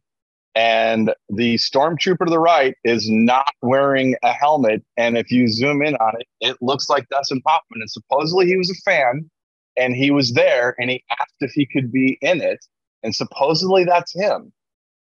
and 0.55 1.13
the 1.29 1.57
stormtrooper 1.57 2.25
to 2.25 2.31
the 2.31 2.39
right 2.39 2.77
is 2.85 3.09
not 3.11 3.51
wearing 3.63 4.15
a 4.23 4.33
helmet 4.33 4.85
and 4.97 5.19
if 5.19 5.31
you 5.31 5.49
zoom 5.49 5.83
in 5.83 5.97
on 5.97 6.13
it 6.21 6.27
it 6.41 6.57
looks 6.61 6.89
like 6.89 7.09
dustin 7.09 7.41
hoffman 7.47 7.81
and 7.81 7.91
supposedly 7.91 8.47
he 8.47 8.57
was 8.57 8.71
a 8.71 8.91
fan 8.91 9.29
and 9.77 9.97
he 9.97 10.11
was 10.11 10.33
there 10.33 10.75
and 10.79 10.91
he 10.91 11.03
asked 11.11 11.35
if 11.41 11.51
he 11.53 11.67
could 11.67 11.91
be 11.91 12.19
in 12.21 12.41
it 12.41 12.65
and 13.03 13.15
supposedly 13.15 13.85
that's 13.85 14.15
him 14.15 14.53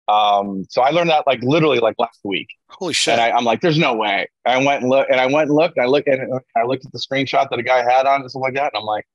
um, 0.06 0.66
so 0.68 0.82
I 0.82 0.90
learned 0.90 1.10
that 1.10 1.26
like 1.26 1.42
literally 1.42 1.78
like 1.78 1.94
last 1.98 2.20
week, 2.24 2.48
Holy 2.68 2.92
shit. 2.92 3.12
and 3.12 3.22
I, 3.22 3.30
I'm 3.30 3.44
like, 3.44 3.62
"There's 3.62 3.78
no 3.78 3.94
way." 3.94 4.28
I 4.44 4.58
went 4.62 4.82
and 4.82 4.90
looked, 4.90 5.10
and 5.10 5.18
I 5.18 5.26
went 5.26 5.48
and 5.48 5.56
looked. 5.56 5.78
And 5.78 5.84
I 5.84 5.88
looked 5.88 6.08
at 6.08 6.18
it. 6.18 6.28
I 6.54 6.64
looked 6.64 6.84
at 6.84 6.92
the 6.92 6.98
screenshot 6.98 7.48
that 7.48 7.58
a 7.58 7.62
guy 7.62 7.82
had 7.82 8.04
on 8.04 8.20
and 8.20 8.30
stuff 8.30 8.42
like 8.42 8.54
that, 8.54 8.72
and 8.74 8.80
I'm 8.80 8.84
like, 8.84 9.06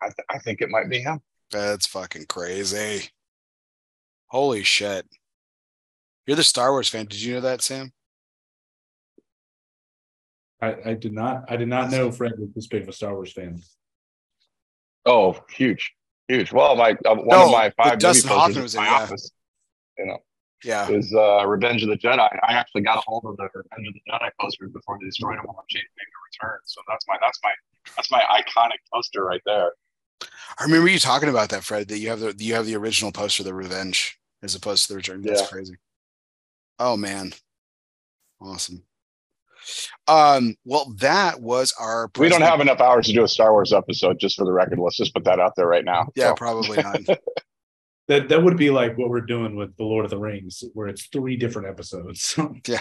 "I, 0.00 0.06
th- 0.06 0.26
I 0.30 0.38
think 0.38 0.60
it 0.60 0.70
might 0.70 0.88
be 0.88 1.00
him." 1.00 1.20
That's 1.50 1.86
fucking 1.88 2.26
crazy. 2.26 3.08
Holy 4.28 4.62
shit. 4.62 5.06
You're 6.26 6.36
the 6.36 6.44
Star 6.44 6.70
Wars 6.70 6.88
fan. 6.88 7.06
Did 7.06 7.20
you 7.22 7.34
know 7.34 7.40
that, 7.40 7.62
Sam? 7.62 7.92
I, 10.60 10.76
I 10.90 10.94
did 10.94 11.12
not. 11.12 11.44
I 11.48 11.56
did 11.56 11.68
not 11.68 11.90
know 11.90 12.12
Fred 12.12 12.32
was 12.38 12.50
this 12.54 12.68
big 12.68 12.82
of 12.82 12.88
a 12.88 12.92
Star 12.92 13.14
Wars 13.14 13.32
fan. 13.32 13.60
Oh, 15.04 15.36
huge, 15.50 15.92
huge. 16.28 16.52
Well, 16.52 16.76
my 16.76 16.92
uh, 17.04 17.16
one 17.16 17.26
No, 17.26 17.46
of 17.46 17.50
my 17.50 17.70
five 17.76 17.98
Dustin 17.98 18.28
movie 18.28 18.38
Hoffman 18.40 18.54
posters 18.54 18.62
was 18.62 18.74
in 18.76 18.80
in, 18.80 18.84
my 18.84 18.90
yeah. 18.96 19.02
office, 19.02 19.30
you 19.98 20.06
know, 20.06 20.18
Yeah. 20.62 20.88
is 20.88 21.12
uh, 21.12 21.44
Revenge 21.48 21.82
of 21.82 21.88
the 21.88 21.96
Jedi. 21.96 22.20
I 22.20 22.52
actually 22.52 22.82
got 22.82 22.98
a 22.98 23.02
hold 23.04 23.24
of 23.26 23.36
the 23.36 23.48
Revenge 23.52 23.88
of 23.88 23.94
the 23.94 24.00
Jedi 24.12 24.30
posters 24.40 24.70
before 24.70 24.98
they 25.00 25.06
destroyed 25.06 25.38
them 25.38 25.46
on 25.46 25.56
Change 25.68 25.84
Maker 25.98 26.46
Return. 26.46 26.60
So 26.64 26.80
that's 26.88 27.04
my 27.08 27.16
that's 27.20 27.40
my 27.42 27.50
that's 27.96 28.10
my 28.12 28.22
iconic 28.40 28.78
poster 28.94 29.24
right 29.24 29.42
there. 29.44 29.72
I 30.58 30.62
remember 30.64 30.88
you 30.88 31.00
talking 31.00 31.28
about 31.28 31.48
that, 31.48 31.64
Fred, 31.64 31.88
that 31.88 31.98
you 31.98 32.08
have 32.10 32.20
the 32.20 32.32
you 32.38 32.54
have 32.54 32.66
the 32.66 32.76
original 32.76 33.10
poster, 33.10 33.42
the 33.42 33.52
revenge, 33.52 34.20
as 34.44 34.54
opposed 34.54 34.86
to 34.86 34.92
the 34.92 34.96
return. 34.98 35.22
That's 35.22 35.40
Yeah. 35.40 35.48
crazy. 35.48 35.74
Oh 36.78 36.96
man. 36.96 37.32
Awesome. 38.40 38.82
Um, 40.08 40.56
well, 40.64 40.92
that 40.98 41.40
was 41.40 41.72
our 41.78 42.10
We 42.18 42.28
don't 42.28 42.40
have 42.42 42.60
enough 42.60 42.80
hours 42.80 43.06
to 43.06 43.12
do 43.12 43.22
a 43.22 43.28
Star 43.28 43.52
Wars 43.52 43.72
episode, 43.72 44.18
just 44.18 44.36
for 44.36 44.44
the 44.44 44.52
record. 44.52 44.80
Let's 44.80 44.96
just 44.96 45.14
put 45.14 45.22
that 45.24 45.38
out 45.38 45.54
there 45.56 45.68
right 45.68 45.84
now. 45.84 46.08
yeah, 46.16 46.30
So, 46.30 46.34
probably 46.34 46.82
not. 46.82 47.00
That 48.08 48.28
that 48.30 48.42
would 48.42 48.56
be 48.56 48.70
like 48.70 48.98
what 48.98 49.10
we're 49.10 49.20
doing 49.20 49.54
with 49.54 49.76
the 49.76 49.84
Lord 49.84 50.04
of 50.04 50.10
the 50.10 50.18
Rings, 50.18 50.64
where 50.74 50.88
it's 50.88 51.06
three 51.06 51.36
different 51.36 51.68
episodes. 51.68 52.36
Yeah. 52.66 52.80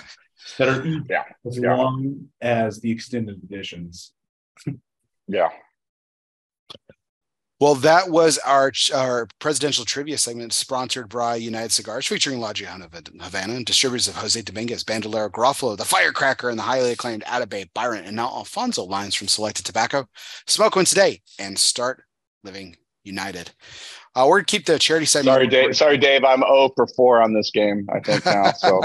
that 0.58 0.68
are 0.68 0.84
Yeah. 1.08 1.24
as 1.46 1.60
Yeah. 1.60 1.76
long 1.76 2.30
as 2.42 2.82
the 2.82 2.90
extended 2.90 3.40
editions. 3.44 4.14
yeah. 5.28 5.50
Well, 7.62 7.76
that 7.76 8.10
was 8.10 8.40
our 8.40 8.72
our 8.92 9.28
presidential 9.38 9.86
trivia 9.86 10.18
segment 10.18 10.52
sponsored 10.52 11.10
by 11.10 11.36
United 11.36 11.72
Cigars, 11.72 12.08
featuring 12.08 12.40
La 12.40 12.54
Gianna 12.54 12.90
Havana 13.22 13.54
and 13.54 13.64
distributors 13.64 14.08
of 14.08 14.16
Jose 14.16 14.42
Dominguez, 14.42 14.84
Bandolero 14.84 15.30
Garofalo, 15.30 15.78
the 15.78 15.86
Firecracker, 15.86 16.50
and 16.50 16.58
the 16.58 16.64
highly 16.64 16.94
acclaimed 16.94 17.24
Atabey, 17.26 17.70
Byron, 17.76 18.06
and 18.06 18.16
now 18.16 18.30
Alfonso 18.30 18.84
lines 18.84 19.14
from 19.14 19.28
Selected 19.28 19.64
Tobacco. 19.64 20.08
Smoke 20.48 20.76
one 20.76 20.86
today 20.86 21.22
and 21.38 21.58
start 21.58 22.02
living 22.44 22.78
united. 23.04 23.52
Uh, 24.16 24.26
we're 24.28 24.40
gonna 24.40 24.46
keep 24.46 24.66
the 24.66 24.80
charity 24.80 25.06
segment. 25.06 25.36
Sorry, 25.36 25.46
Dave. 25.48 25.78
Sorry, 25.78 25.98
Dave. 26.00 26.24
I'm 26.24 26.40
0 26.40 26.72
for 26.76 26.88
4 26.88 27.22
on 27.22 27.36
this 27.36 27.52
game, 27.52 27.88
I 27.94 28.00
think 28.00 28.26
now. 28.26 28.54
So 28.54 28.82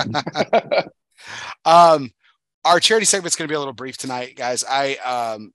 um, 1.64 2.10
our 2.62 2.78
charity 2.80 3.06
segment's 3.06 3.36
going 3.36 3.48
to 3.48 3.50
be 3.50 3.56
a 3.56 3.58
little 3.58 3.72
brief 3.72 3.96
tonight, 3.96 4.36
guys. 4.36 4.64
I 4.68 4.96
um, 4.96 5.52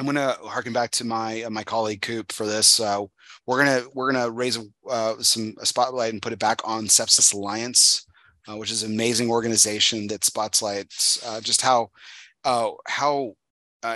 I'm 0.00 0.06
going 0.06 0.16
to 0.16 0.38
harken 0.48 0.72
back 0.72 0.90
to 0.92 1.04
my 1.04 1.42
uh, 1.42 1.50
my 1.50 1.62
colleague 1.62 2.00
Coop 2.00 2.32
for 2.32 2.46
this. 2.46 2.80
Uh, 2.80 3.04
we're 3.46 3.62
gonna 3.62 3.82
we're 3.92 4.10
gonna 4.10 4.30
raise 4.30 4.58
uh, 4.88 5.16
some 5.18 5.54
a 5.60 5.66
spotlight 5.66 6.14
and 6.14 6.22
put 6.22 6.32
it 6.32 6.38
back 6.38 6.62
on 6.64 6.86
Sepsis 6.86 7.34
Alliance, 7.34 8.06
uh, 8.48 8.56
which 8.56 8.70
is 8.70 8.82
an 8.82 8.92
amazing 8.92 9.28
organization 9.28 10.06
that 10.06 10.24
spotlights 10.24 11.22
uh, 11.26 11.42
just 11.42 11.60
how 11.60 11.90
uh, 12.44 12.70
how 12.88 13.34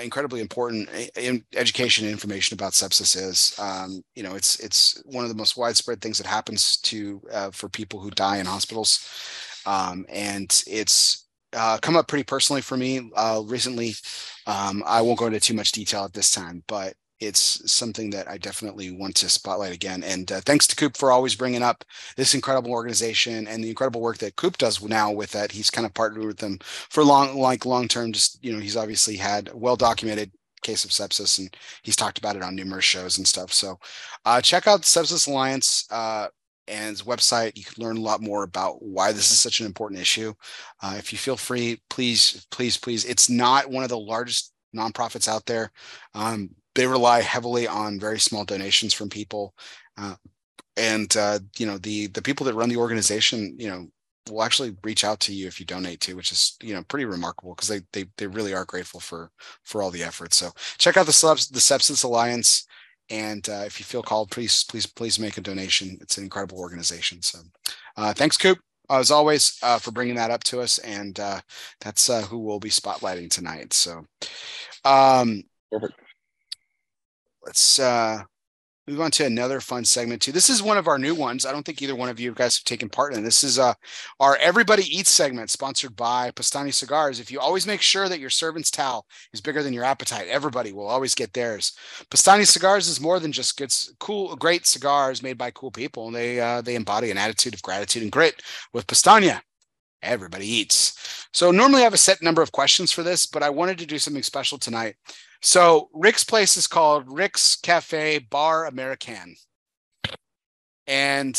incredibly 0.02 0.42
important 0.42 0.90
in 1.16 1.42
education 1.56 2.04
and 2.04 2.12
information 2.12 2.54
about 2.54 2.72
sepsis 2.72 3.16
is. 3.16 3.58
Um, 3.58 4.02
you 4.14 4.22
know, 4.22 4.34
it's 4.34 4.60
it's 4.60 5.02
one 5.06 5.24
of 5.24 5.30
the 5.30 5.36
most 5.36 5.56
widespread 5.56 6.02
things 6.02 6.18
that 6.18 6.26
happens 6.26 6.76
to 6.82 7.22
for 7.52 7.70
people 7.70 7.98
who 7.98 8.10
die 8.10 8.36
in 8.36 8.44
hospitals, 8.44 9.08
um, 9.64 10.04
and 10.10 10.64
it's 10.66 11.23
uh, 11.54 11.78
come 11.78 11.96
up 11.96 12.08
pretty 12.08 12.24
personally 12.24 12.62
for 12.62 12.76
me 12.76 13.10
uh, 13.16 13.42
recently. 13.44 13.94
Um, 14.46 14.82
I 14.86 15.00
won't 15.00 15.18
go 15.18 15.26
into 15.26 15.40
too 15.40 15.54
much 15.54 15.72
detail 15.72 16.04
at 16.04 16.12
this 16.12 16.30
time, 16.30 16.62
but 16.66 16.94
it's 17.20 17.70
something 17.70 18.10
that 18.10 18.28
I 18.28 18.38
definitely 18.38 18.90
want 18.90 19.14
to 19.16 19.28
spotlight 19.28 19.72
again. 19.72 20.02
And 20.02 20.30
uh, 20.30 20.40
thanks 20.44 20.66
to 20.66 20.76
Coop 20.76 20.96
for 20.96 21.12
always 21.12 21.34
bringing 21.34 21.62
up 21.62 21.84
this 22.16 22.34
incredible 22.34 22.72
organization 22.72 23.46
and 23.46 23.62
the 23.62 23.68
incredible 23.70 24.00
work 24.00 24.18
that 24.18 24.36
Coop 24.36 24.58
does 24.58 24.82
now 24.82 25.12
with 25.12 25.30
that. 25.32 25.52
He's 25.52 25.70
kind 25.70 25.86
of 25.86 25.94
partnered 25.94 26.26
with 26.26 26.38
them 26.38 26.58
for 26.62 27.04
long, 27.04 27.38
like 27.38 27.64
long 27.64 27.88
term. 27.88 28.12
Just 28.12 28.44
you 28.44 28.52
know, 28.52 28.58
he's 28.58 28.76
obviously 28.76 29.16
had 29.16 29.50
well 29.54 29.76
documented 29.76 30.32
case 30.62 30.84
of 30.84 30.90
sepsis, 30.90 31.38
and 31.38 31.56
he's 31.82 31.96
talked 31.96 32.18
about 32.18 32.36
it 32.36 32.42
on 32.42 32.56
numerous 32.56 32.84
shows 32.84 33.18
and 33.18 33.28
stuff. 33.28 33.52
So 33.52 33.78
uh, 34.24 34.40
check 34.40 34.66
out 34.66 34.82
Sepsis 34.82 35.28
Alliance. 35.28 35.86
Uh, 35.90 36.28
and 36.68 36.96
website. 36.98 37.56
You 37.56 37.64
can 37.64 37.82
learn 37.82 37.96
a 37.96 38.00
lot 38.00 38.20
more 38.20 38.42
about 38.42 38.82
why 38.82 39.12
this 39.12 39.30
is 39.30 39.38
such 39.38 39.60
an 39.60 39.66
important 39.66 40.00
issue. 40.00 40.34
Uh, 40.82 40.96
if 40.98 41.12
you 41.12 41.18
feel 41.18 41.36
free, 41.36 41.80
please, 41.90 42.46
please, 42.50 42.76
please. 42.76 43.04
It's 43.04 43.28
not 43.28 43.70
one 43.70 43.82
of 43.82 43.90
the 43.90 43.98
largest 43.98 44.52
nonprofits 44.74 45.28
out 45.28 45.46
there. 45.46 45.70
Um, 46.14 46.50
they 46.74 46.86
rely 46.86 47.20
heavily 47.20 47.66
on 47.68 48.00
very 48.00 48.18
small 48.18 48.44
donations 48.44 48.92
from 48.92 49.08
people, 49.08 49.54
uh, 49.96 50.16
and 50.76 51.16
uh, 51.16 51.38
you 51.56 51.66
know 51.66 51.78
the 51.78 52.08
the 52.08 52.22
people 52.22 52.44
that 52.46 52.54
run 52.54 52.68
the 52.68 52.76
organization, 52.76 53.54
you 53.58 53.68
know, 53.68 53.86
will 54.28 54.42
actually 54.42 54.76
reach 54.82 55.04
out 55.04 55.20
to 55.20 55.32
you 55.32 55.46
if 55.46 55.60
you 55.60 55.66
donate 55.66 56.00
to, 56.00 56.14
which 56.14 56.32
is 56.32 56.56
you 56.62 56.74
know 56.74 56.82
pretty 56.84 57.04
remarkable 57.04 57.54
because 57.54 57.68
they 57.68 57.82
they 57.92 58.06
they 58.16 58.26
really 58.26 58.54
are 58.54 58.64
grateful 58.64 59.00
for 59.00 59.30
for 59.62 59.82
all 59.82 59.90
the 59.90 60.02
effort. 60.02 60.34
So 60.34 60.50
check 60.78 60.96
out 60.96 61.06
the 61.06 61.12
the 61.52 61.60
Sepsis 61.60 62.04
Alliance 62.04 62.66
And 63.10 63.48
uh, 63.48 63.62
if 63.66 63.78
you 63.78 63.84
feel 63.84 64.02
called, 64.02 64.30
please, 64.30 64.64
please, 64.64 64.86
please 64.86 65.18
make 65.18 65.36
a 65.36 65.42
donation. 65.42 65.98
It's 66.00 66.18
an 66.18 66.24
incredible 66.24 66.58
organization. 66.58 67.22
So 67.22 67.40
uh, 67.96 68.14
thanks, 68.14 68.36
Coop, 68.36 68.58
as 68.90 69.10
always, 69.10 69.58
uh, 69.62 69.78
for 69.78 69.90
bringing 69.90 70.16
that 70.16 70.30
up 70.30 70.44
to 70.44 70.60
us. 70.60 70.78
And 70.78 71.18
uh, 71.20 71.40
that's 71.80 72.08
uh, 72.08 72.22
who 72.22 72.38
we'll 72.38 72.60
be 72.60 72.70
spotlighting 72.70 73.30
tonight. 73.30 73.72
So 73.72 74.06
um, 74.84 75.42
Perfect. 75.70 75.94
let's 77.44 77.78
uh, 77.78 78.22
move 78.86 79.00
on 79.00 79.10
to 79.12 79.24
another 79.24 79.60
fun 79.60 79.84
segment 79.84 80.20
too. 80.20 80.32
This 80.32 80.50
is 80.50 80.62
one 80.62 80.76
of 80.76 80.88
our 80.88 80.98
new 80.98 81.14
ones. 81.14 81.46
I 81.46 81.52
don't 81.52 81.64
think 81.64 81.80
either 81.80 81.94
one 81.94 82.08
of 82.08 82.20
you 82.20 82.32
guys 82.32 82.58
have 82.58 82.64
taken 82.64 82.88
part 82.88 83.14
in. 83.14 83.24
This 83.24 83.42
is 83.42 83.58
uh, 83.58 83.74
our 84.20 84.36
Everybody 84.36 84.82
Eats 84.84 85.10
segment, 85.10 85.50
sponsored 85.50 85.96
by 85.96 86.30
Pastani 86.32 86.72
Cigars. 86.72 87.18
If 87.18 87.30
you 87.30 87.40
always 87.40 87.66
make 87.66 87.80
sure 87.80 88.08
that 88.08 88.20
your 88.20 88.30
servant's 88.30 88.70
towel 88.70 89.06
is 89.32 89.40
bigger 89.40 89.62
than 89.62 89.72
your 89.72 89.84
appetite, 89.84 90.28
everybody 90.28 90.72
will 90.72 90.86
always 90.86 91.14
get 91.14 91.32
theirs. 91.32 91.72
Pastani 92.10 92.46
Cigars 92.46 92.88
is 92.88 93.00
more 93.00 93.18
than 93.20 93.32
just 93.32 93.56
good, 93.56 93.74
cool, 94.00 94.36
great 94.36 94.66
cigars 94.66 95.22
made 95.22 95.38
by 95.38 95.50
cool 95.50 95.70
people. 95.70 96.08
And 96.08 96.16
they 96.16 96.40
uh, 96.40 96.60
they 96.60 96.74
embody 96.74 97.10
an 97.10 97.18
attitude 97.18 97.54
of 97.54 97.62
gratitude 97.62 98.02
and 98.02 98.12
grit. 98.12 98.42
With 98.72 98.86
Pastania, 98.86 99.40
everybody 100.02 100.46
eats. 100.46 101.26
So 101.32 101.50
normally 101.50 101.80
I 101.80 101.84
have 101.84 101.94
a 101.94 101.98
set 101.98 102.22
number 102.22 102.42
of 102.42 102.52
questions 102.52 102.92
for 102.92 103.02
this, 103.02 103.26
but 103.26 103.42
I 103.42 103.50
wanted 103.50 103.78
to 103.78 103.86
do 103.86 103.98
something 103.98 104.22
special 104.22 104.58
tonight. 104.58 104.96
So 105.44 105.90
Rick's 105.92 106.24
place 106.24 106.56
is 106.56 106.66
called 106.66 107.04
Rick's 107.06 107.54
Cafe 107.56 108.18
Bar 108.18 108.64
American. 108.64 109.36
And 110.86 111.38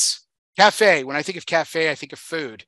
cafe, 0.58 1.04
when 1.04 1.16
I 1.16 1.24
think 1.24 1.40
of 1.40 1.48
cafe, 1.48 1.90
I 1.90 1.96
think 1.96 2.14
of 2.14 2.20
food. 2.20 2.66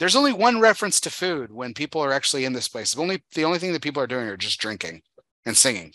There's 0.00 0.16
only 0.16 0.32
one 0.32 0.58
reference 0.60 1.00
to 1.02 1.10
food 1.10 1.52
when 1.52 1.72
people 1.72 2.00
are 2.00 2.12
actually 2.12 2.44
in 2.44 2.52
this 2.52 2.66
place. 2.68 2.94
The 2.94 3.00
only 3.00 3.22
the 3.34 3.44
only 3.44 3.60
thing 3.60 3.72
that 3.72 3.82
people 3.82 4.02
are 4.02 4.08
doing 4.08 4.26
are 4.26 4.36
just 4.36 4.60
drinking 4.60 5.02
and 5.46 5.56
singing. 5.56 5.92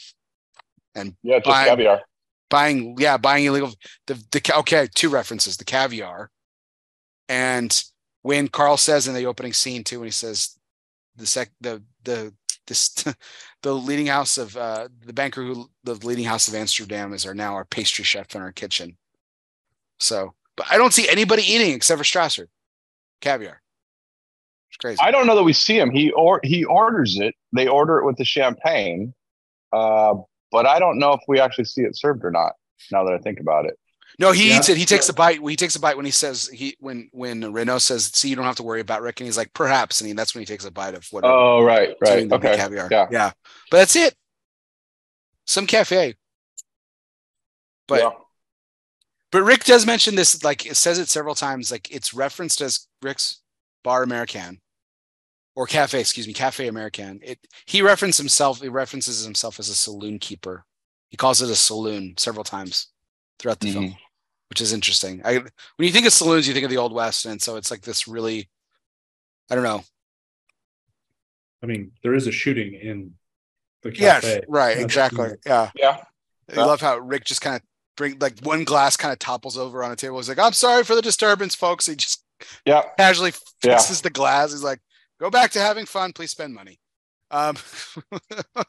And 0.95 1.15
Yeah, 1.21 1.39
just 1.39 1.45
Bye. 1.45 1.65
caviar. 1.65 2.01
buying, 2.49 2.95
yeah, 2.97 3.17
buying 3.17 3.43
illegal 3.43 3.73
the 4.07 4.13
the 4.31 4.53
okay, 4.59 4.87
two 4.95 5.09
references, 5.09 5.57
the 5.57 5.65
caviar. 5.65 6.31
And 7.27 7.83
when 8.21 8.47
Carl 8.47 8.77
says 8.77 9.05
in 9.05 9.15
the 9.15 9.25
opening 9.25 9.53
scene 9.53 9.83
too, 9.83 9.99
when 9.99 10.07
he 10.07 10.11
says 10.11 10.57
the 11.17 11.25
sec 11.25 11.51
the 11.59 11.83
the 12.03 12.33
this 12.67 13.05
the 13.61 13.73
leading 13.73 14.07
house 14.07 14.37
of 14.37 14.55
uh 14.57 14.87
the 15.05 15.13
banker 15.13 15.43
who 15.43 15.69
the 15.83 15.95
leading 15.95 16.25
house 16.25 16.47
of 16.47 16.55
Amsterdam 16.55 17.13
is 17.13 17.25
our 17.25 17.33
now 17.33 17.53
our 17.53 17.65
pastry 17.65 18.03
chef 18.03 18.35
in 18.35 18.41
our 18.41 18.51
kitchen. 18.51 18.97
So 19.99 20.33
but 20.55 20.67
I 20.69 20.77
don't 20.77 20.93
see 20.93 21.09
anybody 21.09 21.43
eating 21.43 21.73
except 21.73 21.97
for 21.97 22.03
Strasser. 22.03 22.47
Caviar. 23.21 23.61
It's 24.69 24.77
crazy. 24.77 24.99
I 25.01 25.11
don't 25.11 25.27
know 25.27 25.35
that 25.35 25.43
we 25.43 25.53
see 25.53 25.77
him. 25.77 25.91
He 25.91 26.11
or 26.11 26.39
he 26.43 26.63
orders 26.65 27.17
it. 27.19 27.35
They 27.53 27.67
order 27.67 27.99
it 27.99 28.05
with 28.05 28.17
the 28.17 28.25
champagne, 28.25 29.13
uh, 29.71 30.15
but 30.51 30.65
I 30.65 30.79
don't 30.79 30.99
know 30.99 31.13
if 31.13 31.21
we 31.27 31.39
actually 31.39 31.65
see 31.65 31.81
it 31.81 31.95
served 31.95 32.25
or 32.25 32.31
not. 32.31 32.53
Now 32.91 33.03
that 33.05 33.13
I 33.13 33.19
think 33.19 33.39
about 33.39 33.65
it. 33.65 33.77
No, 34.19 34.31
he 34.31 34.49
Yeah. 34.49 34.57
eats 34.57 34.69
it. 34.69 34.77
He 34.77 34.85
takes 34.85 35.09
a 35.09 35.13
bite. 35.13 35.39
He 35.41 35.55
takes 35.55 35.75
a 35.75 35.79
bite 35.79 35.95
when 35.95 36.05
he 36.05 36.11
says 36.11 36.47
he 36.47 36.75
when 36.79 37.09
when 37.13 37.51
Renault 37.51 37.79
says, 37.79 38.11
"See, 38.13 38.29
you 38.29 38.35
don't 38.35 38.45
have 38.45 38.57
to 38.57 38.63
worry 38.63 38.79
about 38.81 39.01
Rick," 39.01 39.19
and 39.19 39.25
he's 39.27 39.37
like, 39.37 39.53
"Perhaps," 39.53 40.01
and 40.01 40.07
he, 40.07 40.13
that's 40.13 40.35
when 40.35 40.41
he 40.41 40.45
takes 40.45 40.65
a 40.65 40.71
bite 40.71 40.93
of 40.93 41.07
whatever. 41.11 41.33
Oh, 41.33 41.63
right, 41.63 41.95
right, 41.99 42.31
okay, 42.31 42.55
caviar. 42.55 42.87
yeah. 42.91 43.07
yeah, 43.11 43.31
but 43.71 43.77
that's 43.77 43.95
it. 43.95 44.15
Some 45.45 45.65
cafe, 45.67 46.15
but 47.87 48.01
yeah. 48.01 48.11
but 49.31 49.41
Rick 49.43 49.63
does 49.65 49.85
mention 49.85 50.15
this. 50.15 50.43
Like 50.43 50.65
it 50.65 50.75
says 50.75 50.99
it 50.99 51.09
several 51.09 51.35
times. 51.35 51.71
Like 51.71 51.89
it's 51.91 52.13
referenced 52.13 52.61
as 52.61 52.87
Rick's 53.01 53.41
Bar 53.83 54.03
American 54.03 54.61
or 55.55 55.65
Cafe. 55.65 55.99
Excuse 55.99 56.27
me, 56.27 56.33
Cafe 56.33 56.67
American. 56.67 57.19
It 57.23 57.39
he 57.65 57.81
references 57.81 58.19
himself. 58.19 58.61
He 58.61 58.69
references 58.69 59.25
himself 59.25 59.59
as 59.59 59.69
a 59.69 59.75
saloon 59.75 60.19
keeper. 60.19 60.65
He 61.09 61.17
calls 61.17 61.41
it 61.41 61.49
a 61.49 61.55
saloon 61.55 62.13
several 62.17 62.43
times 62.43 62.87
throughout 63.43 63.59
the 63.59 63.71
film, 63.73 63.95
which 64.49 64.61
is 64.61 64.71
interesting. 64.73 65.21
I 65.25 65.33
when 65.37 65.51
you 65.79 65.91
think 65.91 66.07
of 66.07 66.13
saloons, 66.13 66.47
you 66.47 66.53
think 66.53 66.63
of 66.63 66.71
the 66.71 66.77
Old 66.77 66.93
West, 66.93 67.25
and 67.25 67.39
so 67.41 67.57
it's 67.57 67.69
like 67.69 67.81
this 67.81 68.07
really. 68.07 68.49
I 69.51 69.55
don't 69.55 69.63
know. 69.65 69.83
I 71.61 71.65
mean, 71.65 71.91
there 72.01 72.13
is 72.13 72.25
a 72.27 72.31
shooting 72.31 72.73
in 72.73 73.13
the 73.83 73.91
cafe. 73.91 74.01
Yes, 74.35 74.41
right, 74.47 74.69
That's- 74.69 74.83
exactly. 74.85 75.29
Yeah. 75.45 75.69
yeah. 75.75 75.97
I 76.49 76.55
Yeah. 76.55 76.65
love 76.65 76.81
how 76.81 76.97
Rick 76.97 77.25
just 77.25 77.41
kind 77.41 77.55
of 77.57 77.61
bring 77.97 78.17
like 78.19 78.39
one 78.41 78.63
glass 78.63 78.97
kind 78.97 79.11
of 79.13 79.19
topples 79.19 79.57
over 79.57 79.83
on 79.83 79.91
a 79.91 79.95
table. 79.95 80.17
He's 80.17 80.29
like, 80.29 80.39
"I'm 80.39 80.53
sorry 80.53 80.83
for 80.83 80.95
the 80.95 81.01
disturbance, 81.01 81.55
folks." 81.55 81.85
He 81.85 81.95
just 81.95 82.23
Yeah. 82.65 82.83
casually 82.97 83.33
Yeah. 83.63 83.77
fixes 83.77 84.01
the 84.01 84.09
glass. 84.09 84.51
He's 84.51 84.63
like, 84.63 84.79
"Go 85.19 85.29
back 85.29 85.51
to 85.51 85.59
having 85.59 85.85
fun. 85.85 86.13
Please 86.13 86.31
spend 86.31 86.53
money." 86.53 86.79
Um, 87.31 87.57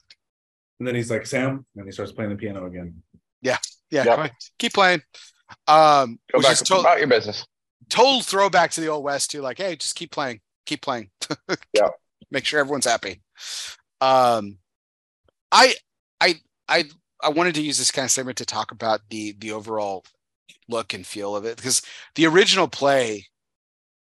And 0.80 0.88
then 0.88 0.96
he's 0.96 1.08
like, 1.10 1.24
Sam, 1.24 1.64
and 1.76 1.86
he 1.86 1.92
starts 1.92 2.10
playing 2.10 2.30
the 2.30 2.36
piano 2.36 2.66
again. 2.66 3.00
yeah, 3.40 3.58
Yep. 3.90 4.32
keep 4.58 4.72
playing. 4.74 5.02
Um, 5.68 6.18
Go 6.32 6.38
which 6.38 6.44
back 6.44 6.52
is 6.52 6.58
to 6.60 6.64
to- 6.64 6.80
about 6.80 6.98
your 6.98 7.06
business. 7.06 7.44
total 7.88 8.22
throwback 8.22 8.70
to 8.72 8.80
the 8.80 8.88
old 8.88 9.04
west 9.04 9.30
too. 9.30 9.40
Like, 9.40 9.58
hey, 9.58 9.76
just 9.76 9.94
keep 9.96 10.10
playing, 10.10 10.40
keep 10.66 10.80
playing. 10.82 11.10
Yeah. 11.74 11.88
Make 12.30 12.44
sure 12.46 12.58
everyone's 12.60 12.86
happy. 12.86 13.22
Um, 14.00 14.58
I, 15.52 15.74
I, 16.20 16.36
I, 16.68 16.84
I 17.22 17.28
wanted 17.28 17.54
to 17.56 17.62
use 17.62 17.78
this 17.78 17.90
kind 17.92 18.04
of 18.04 18.10
segment 18.10 18.38
to 18.38 18.46
talk 18.46 18.72
about 18.72 19.00
the 19.10 19.32
the 19.38 19.52
overall 19.52 20.04
look 20.68 20.94
and 20.94 21.06
feel 21.06 21.36
of 21.36 21.44
it 21.44 21.56
because 21.56 21.82
the 22.14 22.26
original 22.26 22.66
play 22.68 23.26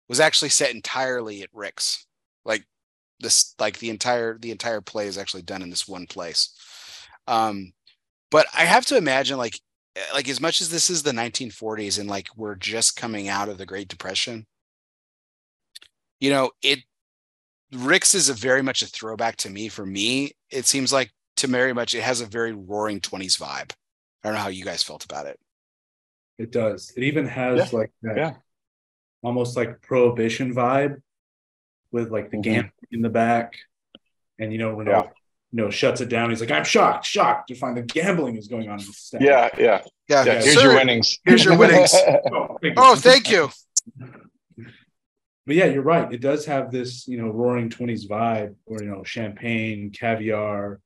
was 0.08 0.20
actually 0.20 0.48
set 0.48 0.72
entirely 0.74 1.42
at 1.42 1.50
Rick's. 1.52 2.06
Like 2.44 2.64
this, 3.20 3.54
like 3.58 3.78
the 3.78 3.90
entire 3.90 4.38
the 4.38 4.50
entire 4.50 4.80
play 4.80 5.06
is 5.06 5.18
actually 5.18 5.42
done 5.42 5.62
in 5.62 5.70
this 5.70 5.86
one 5.86 6.06
place. 6.06 6.54
Um, 7.26 7.72
but 8.30 8.46
I 8.56 8.64
have 8.64 8.86
to 8.86 8.96
imagine 8.96 9.36
like 9.38 9.58
Eh, 9.96 10.00
like 10.12 10.28
as 10.28 10.40
much 10.40 10.60
as 10.60 10.70
this 10.70 10.90
is 10.90 11.02
the 11.02 11.12
1940s 11.12 11.98
and 11.98 12.08
like 12.08 12.28
we're 12.36 12.54
just 12.54 12.96
coming 12.96 13.28
out 13.28 13.48
of 13.48 13.58
the 13.58 13.66
Great 13.66 13.88
Depression, 13.88 14.46
you 16.20 16.30
know, 16.30 16.50
it 16.62 16.80
Rick's 17.72 18.14
is 18.14 18.28
a 18.28 18.34
very 18.34 18.62
much 18.62 18.82
a 18.82 18.86
throwback 18.86 19.36
to 19.36 19.50
me. 19.50 19.68
For 19.68 19.86
me, 19.86 20.32
it 20.50 20.66
seems 20.66 20.92
like 20.92 21.10
to 21.38 21.46
very 21.46 21.72
much 21.72 21.94
it 21.94 22.02
has 22.02 22.20
a 22.20 22.26
very 22.26 22.52
roaring 22.52 23.00
20s 23.00 23.38
vibe. 23.38 23.72
I 24.22 24.28
don't 24.28 24.34
know 24.34 24.42
how 24.42 24.48
you 24.48 24.64
guys 24.64 24.82
felt 24.82 25.04
about 25.04 25.26
it. 25.26 25.38
It 26.38 26.52
does. 26.52 26.92
It 26.96 27.04
even 27.04 27.26
has 27.26 27.72
like 27.72 27.90
that 28.02 28.16
Yeah. 28.16 28.34
almost 29.22 29.56
like 29.56 29.80
prohibition 29.80 30.54
vibe 30.54 31.00
with 31.90 32.10
like 32.10 32.30
the 32.30 32.36
mm-hmm. 32.36 32.42
gambling 32.42 32.72
in 32.90 33.02
the 33.02 33.10
back. 33.10 33.54
And 34.38 34.52
you 34.52 34.58
know, 34.58 34.72
Renault, 34.72 34.92
Yeah. 34.92 35.10
You 35.52 35.62
know, 35.62 35.70
shuts 35.70 36.00
it 36.00 36.08
down. 36.08 36.30
He's 36.30 36.40
like, 36.40 36.50
I'm 36.50 36.64
shocked, 36.64 37.04
shocked 37.04 37.48
to 37.48 37.54
find 37.54 37.76
the 37.76 37.82
gambling 37.82 38.36
is 38.36 38.48
going 38.48 38.68
on 38.70 38.80
in 38.80 38.86
the 38.86 38.92
stand. 38.92 39.22
Yeah, 39.24 39.50
yeah, 39.58 39.82
Yeah, 40.08 40.24
yeah. 40.24 40.32
Here's 40.40 40.54
sir. 40.54 40.62
your 40.62 40.74
winnings. 40.76 41.18
Here's 41.24 41.44
your 41.44 41.58
winnings. 41.58 41.92
Oh, 41.94 42.56
thank 42.62 42.64
you. 42.64 42.72
Oh, 42.78 42.96
thank 42.96 43.30
you. 43.30 43.50
But 45.46 45.56
yeah, 45.56 45.66
you're 45.66 45.82
right. 45.82 46.10
It 46.12 46.20
does 46.20 46.46
have 46.46 46.70
this, 46.70 47.06
you 47.08 47.18
know, 47.20 47.28
roaring 47.28 47.68
20s 47.68 48.08
vibe 48.08 48.54
where, 48.64 48.82
you 48.82 48.88
know, 48.90 49.02
champagne, 49.04 49.90
caviar, 49.90 50.80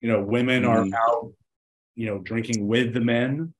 you 0.00 0.08
know, 0.12 0.22
women 0.22 0.62
Mhm. 0.64 0.68
are 0.94 0.98
out, 1.08 1.32
you 1.94 2.06
know, 2.06 2.18
drinking 2.18 2.68
with 2.68 2.92
the 2.92 3.00
men, 3.00 3.54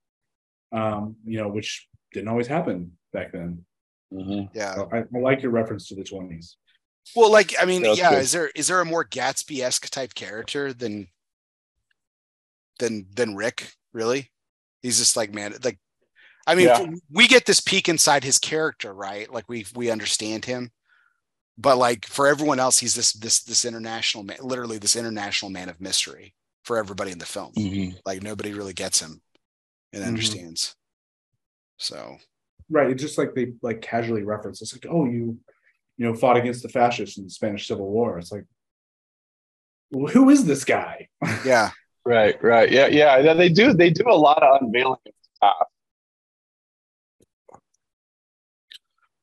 um, 0.73 1.17
you 1.25 1.39
know, 1.39 1.49
which 1.49 1.89
didn't 2.13 2.29
always 2.29 2.47
happen 2.47 2.93
back 3.13 3.33
then. 3.33 3.65
Mhm. 4.13 4.51
Yeah. 4.55 4.75
So 4.75 4.89
I, 4.93 4.99
I 4.99 5.19
like 5.19 5.43
your 5.43 5.51
reference 5.53 5.89
to 5.89 5.95
the 5.97 6.05
20s. 6.05 6.57
Well, 7.15 7.31
like 7.31 7.55
I 7.61 7.65
mean, 7.65 7.83
Yeah, 7.83 7.89
that's 7.89 7.99
yeah. 7.99 8.11
good. 8.11 8.23
Is 8.23 8.33
there 8.33 8.49
is 8.55 8.67
there 8.69 8.81
a 8.81 8.85
more 8.85 9.05
Gatsby 9.05 9.61
esque 9.61 9.89
type 9.91 10.15
character 10.15 10.73
than 10.73 11.09
than 12.79 13.07
than 13.15 13.37
Rick? 13.37 13.73
Really? 13.93 14.31
He's 14.83 14.99
just 14.99 15.17
like 15.17 15.33
man, 15.33 15.55
like 15.63 15.79
I 16.47 16.55
mean, 16.55 16.67
Yeah. 16.67 16.87
we 17.11 17.27
get 17.27 17.47
this 17.47 17.61
peek 17.61 17.89
inside 17.89 18.23
his 18.25 18.39
character, 18.39 18.93
right? 18.93 19.31
Like 19.33 19.49
we 19.49 19.67
we 19.75 19.91
understand 19.91 20.45
him, 20.45 20.71
but 21.59 21.77
like 21.79 22.07
for 22.07 22.27
everyone 22.27 22.61
else, 22.61 22.79
he's 22.79 22.95
this 22.95 23.13
this 23.13 23.43
this 23.43 23.65
international 23.65 24.25
man, 24.25 24.39
literally 24.41 24.79
this 24.79 24.97
international 24.97 25.51
man 25.51 25.69
of 25.69 25.81
mystery 25.81 26.35
for 26.65 26.77
everybody 26.77 27.13
in 27.13 27.19
the 27.19 27.27
film. 27.27 27.53
Mhm. 27.55 27.99
Like 28.05 28.23
nobody 28.23 28.53
really 28.53 28.75
gets 28.75 29.01
him 29.01 29.23
and 29.93 30.03
Mhm. 30.05 30.09
understands. 30.09 30.75
So 31.79 32.19
Right. 32.69 32.91
It's 32.91 33.01
just 33.01 33.17
like 33.17 33.33
they 33.35 33.53
like 33.63 33.81
casually 33.81 34.25
reference. 34.25 34.61
It's 34.61 34.73
like, 34.73 34.87
oh, 34.91 35.05
you, 35.05 35.39
you 35.99 36.07
know, 36.07 36.15
fought 36.15 36.37
against 36.37 36.63
the 36.63 36.69
fascists 36.69 37.19
in 37.19 37.25
the 37.25 37.31
Spanish 37.31 37.67
Civil 37.67 37.87
War. 37.89 38.19
It's 38.19 38.31
like, 38.33 38.45
who 39.91 40.31
is 40.31 40.45
this 40.45 40.65
guy? 40.65 41.09
yeah, 41.45 41.71
Right, 42.05 42.41
right. 42.43 42.71
Yeah, 42.71 42.87
yeah. 42.87 43.21
They- 43.23 43.35
They 43.35 43.49
do. 43.49 43.73
They 43.73 43.91
do 43.91 44.05
a 44.09 44.15
lot 44.15 44.43
of 44.43 44.63
unveiling 44.63 44.99
of 45.07 45.13
stuff. 45.37 45.67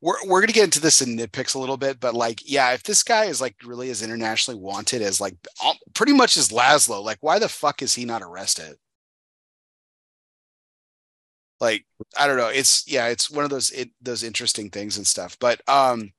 we're 0.00 0.16
we're 0.26 0.40
gonna 0.42 0.52
get 0.52 0.64
into 0.64 0.80
this 0.80 1.00
in 1.00 1.16
nitpicks 1.16 1.54
a 1.54 1.58
little 1.58 1.78
bit, 1.78 1.98
but 1.98 2.14
like, 2.14 2.42
yeah, 2.44 2.72
if 2.74 2.82
this 2.82 3.02
guy 3.02 3.24
is 3.24 3.40
like 3.40 3.56
really 3.64 3.88
as 3.90 4.02
internationally 4.02 4.60
wanted 4.60 5.00
as 5.00 5.18
like 5.20 5.34
pretty 5.94 6.12
much 6.12 6.36
as 6.36 6.50
Laszlo, 6.50 7.02
like, 7.02 7.18
why 7.22 7.38
the 7.38 7.48
fuck 7.48 7.80
is 7.80 7.94
he 7.94 8.04
not 8.04 8.20
arrested? 8.22 8.76
Like, 11.60 11.86
I 12.18 12.26
don't 12.26 12.36
know. 12.36 12.48
It's 12.48 12.86
yeah, 12.86 13.06
it's 13.08 13.30
one 13.30 13.44
of 13.44 13.50
those 13.50 13.70
it, 13.70 13.90
those 14.02 14.22
interesting 14.22 14.68
things 14.70 14.98
and 14.98 15.06
stuff. 15.06 15.38
But 15.40 15.66
um, 15.68 16.12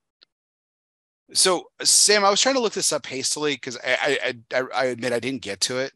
so 1.34 1.66
Sam, 1.84 2.24
I 2.26 2.30
was 2.30 2.42
trying 2.42 2.56
to 2.56 2.62
look 2.62 2.74
this 2.74 2.94
up 2.94 3.06
hastily 3.06 3.54
because 3.56 3.78
I, 3.84 4.20
I 4.54 4.58
I 4.60 4.64
I 4.76 4.86
admit 4.86 5.14
I 5.14 5.20
didn't 5.20 5.42
get 5.42 5.60
to 5.62 5.80
it. 5.80 5.92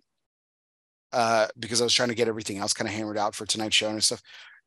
uh, 1.11 1.47
because 1.57 1.81
I 1.81 1.83
was 1.85 1.93
trying 1.93 2.09
to 2.09 2.15
get 2.15 2.27
everything 2.27 2.57
else 2.57 2.73
kind 2.73 2.87
of 2.87 2.93
hammered 2.93 3.17
out 3.17 3.35
for 3.35 3.45
tonight's 3.45 3.75
show 3.75 3.89
and 3.89 4.03
stuff. 4.03 4.21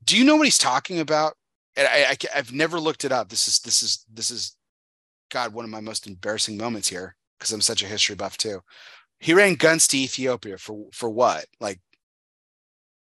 Do 0.05 0.17
you 0.17 0.25
know 0.25 0.37
what 0.37 0.47
he's 0.47 0.59
talking 0.59 0.99
about? 1.01 1.35
And 1.77 1.87
I, 1.89 2.13
I 2.13 2.37
have 2.37 2.53
never 2.53 2.81
looked 2.81 3.05
it 3.05 3.13
up. 3.13 3.29
This 3.29 3.47
is 3.49 3.61
this 3.61 3.83
is 3.83 4.05
this 4.13 4.31
is 4.31 4.57
God 5.31 5.55
one 5.55 5.65
of 5.65 5.71
my 5.71 5.81
most 5.81 6.07
embarrassing 6.07 6.57
moments 6.57 6.89
here 6.89 7.17
because 7.39 7.53
I'm 7.53 7.61
such 7.61 7.83
a 7.83 7.87
history 7.87 8.17
buff 8.17 8.37
too. 8.37 8.61
He 9.21 9.35
ran 9.35 9.55
guns 9.55 9.87
to 9.89 9.99
Ethiopia 9.99 10.59
for 10.59 10.87
for 10.93 11.09
what? 11.11 11.47
Like, 11.61 11.81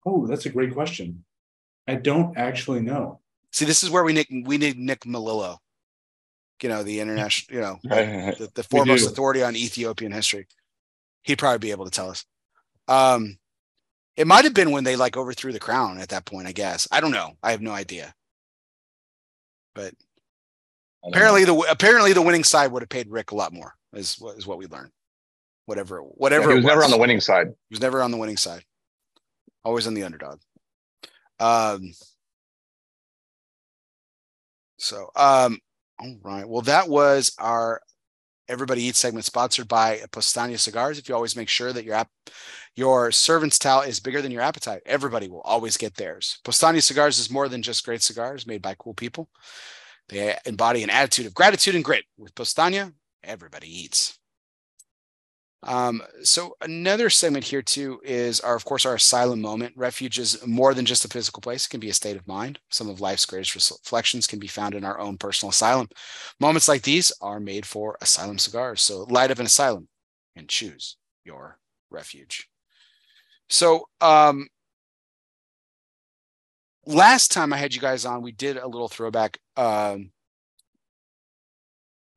oh, 0.06 0.26
that's 0.26 0.46
a 0.46 0.50
great 0.50 0.72
question. 0.74 1.24
I 1.88 1.94
don't 1.96 2.36
actually 2.38 2.80
know. 2.80 3.20
See, 3.52 3.64
this 3.64 3.82
is 3.82 3.90
where 3.90 4.04
we 4.04 4.12
need 4.12 4.26
we 4.46 4.58
need 4.58 4.78
Nick 4.78 5.00
Melillo, 5.02 5.58
you 6.62 6.68
know, 6.68 6.82
the 6.82 7.00
international, 7.00 7.56
you 7.56 7.60
know, 7.60 7.78
the, 7.82 8.50
the 8.54 8.62
foremost 8.62 9.10
authority 9.10 9.42
on 9.42 9.56
Ethiopian 9.56 10.12
history. 10.12 10.46
He'd 11.22 11.38
probably 11.38 11.58
be 11.58 11.70
able 11.70 11.84
to 11.84 11.90
tell 11.90 12.10
us. 12.10 12.24
Um, 12.86 13.38
it 14.16 14.26
might 14.26 14.44
have 14.44 14.54
been 14.54 14.70
when 14.70 14.84
they 14.84 14.96
like 14.96 15.16
overthrew 15.16 15.52
the 15.52 15.60
crown 15.60 16.00
at 16.00 16.08
that 16.08 16.24
point. 16.24 16.48
I 16.48 16.52
guess 16.52 16.88
I 16.90 17.00
don't 17.00 17.12
know. 17.12 17.32
I 17.42 17.52
have 17.52 17.60
no 17.60 17.72
idea. 17.72 18.14
But 19.74 19.94
apparently, 21.04 21.44
know. 21.44 21.62
the 21.62 21.70
apparently 21.70 22.12
the 22.12 22.22
winning 22.22 22.44
side 22.44 22.72
would 22.72 22.82
have 22.82 22.88
paid 22.88 23.10
Rick 23.10 23.30
a 23.30 23.36
lot 23.36 23.52
more. 23.52 23.74
Is 23.92 24.20
is 24.36 24.46
what 24.46 24.58
we 24.58 24.66
learned. 24.66 24.90
Whatever, 25.66 26.00
whatever. 26.00 26.44
Yeah, 26.44 26.48
he 26.48 26.54
was, 26.56 26.64
was 26.64 26.70
never 26.70 26.84
on 26.84 26.90
the 26.90 26.98
winning 26.98 27.20
side. 27.20 27.48
He 27.68 27.74
was 27.74 27.80
never 27.80 28.02
on 28.02 28.10
the 28.10 28.16
winning 28.16 28.38
side. 28.38 28.64
Always 29.64 29.86
on 29.86 29.94
the 29.94 30.02
underdog. 30.02 30.40
Um, 31.38 31.92
so, 34.78 35.10
um, 35.14 35.58
all 36.00 36.16
right. 36.22 36.48
Well, 36.48 36.62
that 36.62 36.88
was 36.88 37.32
our 37.38 37.80
Everybody 38.48 38.84
Eats 38.84 38.98
segment 38.98 39.26
sponsored 39.26 39.68
by 39.68 40.00
Postania 40.10 40.58
Cigars. 40.58 40.98
If 40.98 41.08
you 41.08 41.14
always 41.14 41.36
make 41.36 41.50
sure 41.50 41.70
that 41.70 41.84
your 41.84 41.94
app, 41.94 42.08
your 42.74 43.12
servant's 43.12 43.58
towel 43.58 43.82
is 43.82 44.00
bigger 44.00 44.22
than 44.22 44.32
your 44.32 44.40
appetite, 44.40 44.80
everybody 44.86 45.28
will 45.28 45.42
always 45.42 45.76
get 45.76 45.94
theirs. 45.96 46.38
Postania 46.44 46.82
Cigars 46.82 47.18
is 47.18 47.30
more 47.30 47.48
than 47.48 47.60
just 47.60 47.84
great 47.84 48.02
cigars 48.02 48.46
made 48.46 48.62
by 48.62 48.74
cool 48.78 48.94
people. 48.94 49.28
They 50.08 50.34
embody 50.46 50.82
an 50.82 50.88
attitude 50.88 51.26
of 51.26 51.34
gratitude 51.34 51.74
and 51.74 51.84
grit. 51.84 52.04
With 52.16 52.34
Postania, 52.34 52.94
everybody 53.22 53.68
eats. 53.68 54.17
Um, 55.64 56.02
so 56.22 56.56
another 56.60 57.10
segment 57.10 57.44
here 57.44 57.62
too 57.62 58.00
is 58.04 58.40
our, 58.40 58.54
of 58.54 58.64
course, 58.64 58.86
our 58.86 58.94
asylum 58.94 59.40
moment. 59.40 59.74
Refuge 59.76 60.18
is 60.18 60.46
more 60.46 60.72
than 60.72 60.84
just 60.84 61.04
a 61.04 61.08
physical 61.08 61.40
place; 61.40 61.66
it 61.66 61.70
can 61.70 61.80
be 61.80 61.90
a 61.90 61.94
state 61.94 62.16
of 62.16 62.26
mind. 62.28 62.60
Some 62.70 62.88
of 62.88 63.00
life's 63.00 63.26
greatest 63.26 63.54
reflections 63.54 64.26
can 64.26 64.38
be 64.38 64.46
found 64.46 64.74
in 64.74 64.84
our 64.84 64.98
own 65.00 65.18
personal 65.18 65.50
asylum. 65.50 65.88
Moments 66.38 66.68
like 66.68 66.82
these 66.82 67.12
are 67.20 67.40
made 67.40 67.66
for 67.66 67.98
asylum 68.00 68.38
cigars. 68.38 68.82
So 68.82 69.02
light 69.04 69.30
up 69.30 69.40
an 69.40 69.46
asylum 69.46 69.88
and 70.36 70.48
choose 70.48 70.96
your 71.24 71.58
refuge. 71.90 72.48
So 73.48 73.88
um, 74.00 74.46
last 76.86 77.32
time 77.32 77.52
I 77.52 77.56
had 77.56 77.74
you 77.74 77.80
guys 77.80 78.04
on, 78.04 78.22
we 78.22 78.32
did 78.32 78.56
a 78.56 78.68
little 78.68 78.88
throwback. 78.88 79.38
Um, 79.56 80.12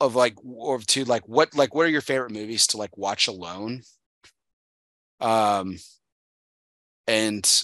of 0.01 0.15
like 0.15 0.35
or 0.43 0.79
to 0.79 1.05
like 1.05 1.27
what 1.27 1.55
like 1.55 1.73
what 1.73 1.85
are 1.85 1.89
your 1.89 2.01
favorite 2.01 2.31
movies 2.31 2.67
to 2.67 2.77
like 2.77 2.97
watch 2.97 3.27
alone? 3.27 3.81
Um 5.19 5.77
and 7.07 7.63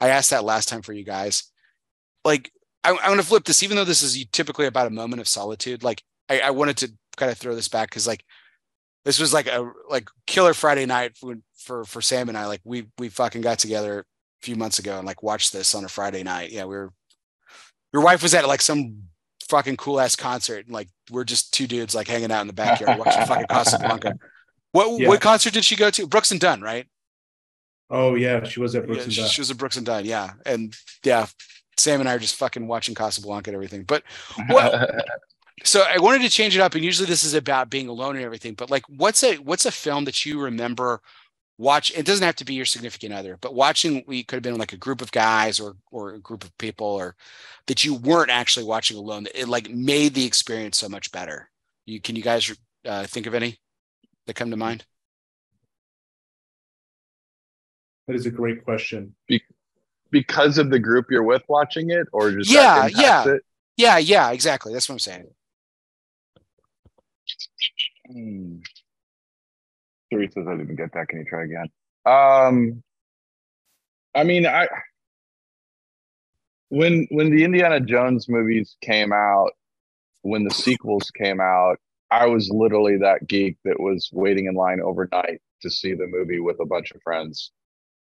i 0.00 0.08
asked 0.08 0.30
that 0.30 0.44
last 0.44 0.68
time 0.68 0.82
for 0.82 0.92
you 0.92 1.04
guys. 1.04 1.50
Like 2.24 2.50
I, 2.82 2.94
going 3.06 3.16
to 3.16 3.24
flip 3.24 3.44
this 3.44 3.62
even 3.62 3.76
though 3.76 3.84
this 3.84 4.02
is 4.02 4.26
typically 4.30 4.66
about 4.66 4.86
a 4.86 4.90
moment 4.90 5.20
of 5.20 5.28
solitude 5.28 5.82
like 5.82 6.02
i, 6.28 6.40
I 6.40 6.50
wanted 6.50 6.76
to 6.78 6.92
kind 7.16 7.32
of 7.32 7.38
throw 7.38 7.54
this 7.54 7.68
back 7.68 7.88
because 7.88 8.06
like 8.06 8.24
this 9.06 9.18
was 9.18 9.32
like 9.32 9.46
a 9.46 9.70
like 9.88 10.08
killer 10.26 10.52
friday 10.52 10.84
night 10.84 11.16
for, 11.16 11.36
for 11.56 11.84
for 11.84 12.02
sam 12.02 12.28
and 12.28 12.36
i 12.36 12.46
like 12.46 12.60
we 12.64 12.86
we 12.98 13.08
fucking 13.08 13.40
got 13.40 13.58
together 13.58 14.00
a 14.00 14.04
few 14.44 14.56
months 14.56 14.78
ago 14.78 14.98
and 14.98 15.06
like 15.06 15.22
watched 15.22 15.52
this 15.52 15.74
on 15.74 15.84
a 15.84 15.88
friday 15.88 16.22
night. 16.22 16.52
Yeah 16.52 16.64
we 16.64 16.76
were 16.76 16.92
your 17.94 18.02
wife 18.02 18.22
was 18.22 18.34
at 18.34 18.46
like 18.46 18.60
some 18.60 19.04
fucking 19.48 19.76
cool 19.76 20.00
ass 20.00 20.16
concert. 20.16 20.66
And 20.66 20.74
like 20.74 20.88
we're 21.10 21.24
just 21.24 21.52
two 21.52 21.66
dudes 21.66 21.94
like 21.94 22.08
hanging 22.08 22.32
out 22.32 22.40
in 22.40 22.46
the 22.46 22.52
backyard 22.52 22.98
watching 22.98 23.24
fucking 23.26 23.46
Casablanca. 23.48 24.18
What 24.72 25.00
yeah. 25.00 25.06
what 25.06 25.20
concert 25.20 25.52
did 25.52 25.64
she 25.64 25.76
go 25.76 25.88
to? 25.90 26.08
Brooks 26.08 26.32
and 26.32 26.40
Dunn, 26.40 26.60
right? 26.60 26.88
Oh 27.90 28.16
yeah, 28.16 28.42
she 28.42 28.58
was 28.58 28.74
at 28.74 28.86
Brooks 28.86 29.02
yeah, 29.02 29.04
and 29.04 29.14
Dunn. 29.14 29.28
She 29.28 29.40
was 29.40 29.48
at 29.52 29.56
Brooks 29.56 29.76
and 29.76 29.86
Dunn, 29.86 30.04
yeah. 30.04 30.32
And 30.44 30.74
yeah, 31.04 31.26
Sam 31.78 32.00
and 32.00 32.08
I 32.08 32.14
are 32.14 32.18
just 32.18 32.34
fucking 32.34 32.66
watching 32.66 32.96
Casablanca 32.96 33.50
and 33.50 33.54
everything. 33.54 33.84
But 33.84 34.02
what 34.48 34.92
so 35.62 35.84
I 35.88 36.00
wanted 36.00 36.22
to 36.22 36.28
change 36.28 36.56
it 36.56 36.60
up. 36.60 36.74
And 36.74 36.84
usually 36.84 37.06
this 37.06 37.22
is 37.22 37.34
about 37.34 37.70
being 37.70 37.88
alone 37.88 38.16
and 38.16 38.24
everything, 38.24 38.54
but 38.54 38.68
like 38.68 38.82
what's 38.88 39.22
a 39.22 39.36
what's 39.36 39.64
a 39.64 39.70
film 39.70 40.06
that 40.06 40.26
you 40.26 40.40
remember 40.40 41.00
watch 41.56 41.92
it 41.96 42.04
doesn't 42.04 42.26
have 42.26 42.34
to 42.34 42.44
be 42.44 42.54
your 42.54 42.64
significant 42.64 43.14
other 43.14 43.38
but 43.40 43.54
watching 43.54 44.02
we 44.08 44.24
could 44.24 44.36
have 44.36 44.42
been 44.42 44.58
like 44.58 44.72
a 44.72 44.76
group 44.76 45.00
of 45.00 45.12
guys 45.12 45.60
or 45.60 45.76
or 45.92 46.14
a 46.14 46.18
group 46.18 46.42
of 46.42 46.56
people 46.58 46.86
or 46.86 47.14
that 47.66 47.84
you 47.84 47.94
weren't 47.94 48.30
actually 48.30 48.64
watching 48.64 48.96
alone 48.96 49.26
it 49.34 49.48
like 49.48 49.70
made 49.70 50.14
the 50.14 50.24
experience 50.24 50.76
so 50.76 50.88
much 50.88 51.12
better. 51.12 51.50
You 51.86 52.00
can 52.00 52.16
you 52.16 52.22
guys 52.22 52.54
uh, 52.84 53.04
think 53.06 53.26
of 53.26 53.34
any 53.34 53.58
that 54.26 54.34
come 54.34 54.50
to 54.50 54.56
mind? 54.56 54.84
That 58.06 58.16
is 58.16 58.26
a 58.26 58.30
great 58.30 58.64
question. 58.64 59.14
Be- 59.26 59.42
because 60.10 60.58
of 60.58 60.70
the 60.70 60.78
group 60.78 61.06
you're 61.10 61.22
with 61.22 61.42
watching 61.48 61.90
it 61.90 62.06
or 62.12 62.30
just 62.32 62.50
yeah 62.50 62.86
yeah. 62.86 63.28
it? 63.28 63.42
yeah 63.76 63.98
yeah 63.98 64.30
exactly. 64.30 64.72
That's 64.72 64.88
what 64.88 64.94
i'm 64.94 64.98
saying. 64.98 65.26
Hmm. 68.10 68.56
Three 70.14 70.30
says 70.30 70.46
I 70.48 70.56
didn't 70.56 70.76
get 70.76 70.92
that. 70.92 71.08
Can 71.08 71.18
you 71.18 71.24
try 71.24 71.44
again? 71.44 71.68
Um, 72.06 72.82
I 74.14 74.22
mean, 74.22 74.46
I 74.46 74.68
when 76.68 77.08
when 77.10 77.30
the 77.34 77.44
Indiana 77.44 77.80
Jones 77.80 78.28
movies 78.28 78.76
came 78.80 79.12
out, 79.12 79.50
when 80.22 80.44
the 80.44 80.54
sequels 80.54 81.10
came 81.10 81.40
out, 81.40 81.78
I 82.10 82.26
was 82.26 82.48
literally 82.48 82.98
that 82.98 83.26
geek 83.26 83.56
that 83.64 83.80
was 83.80 84.08
waiting 84.12 84.46
in 84.46 84.54
line 84.54 84.80
overnight 84.80 85.40
to 85.62 85.70
see 85.70 85.94
the 85.94 86.06
movie 86.06 86.38
with 86.38 86.60
a 86.60 86.66
bunch 86.66 86.92
of 86.92 87.02
friends. 87.02 87.50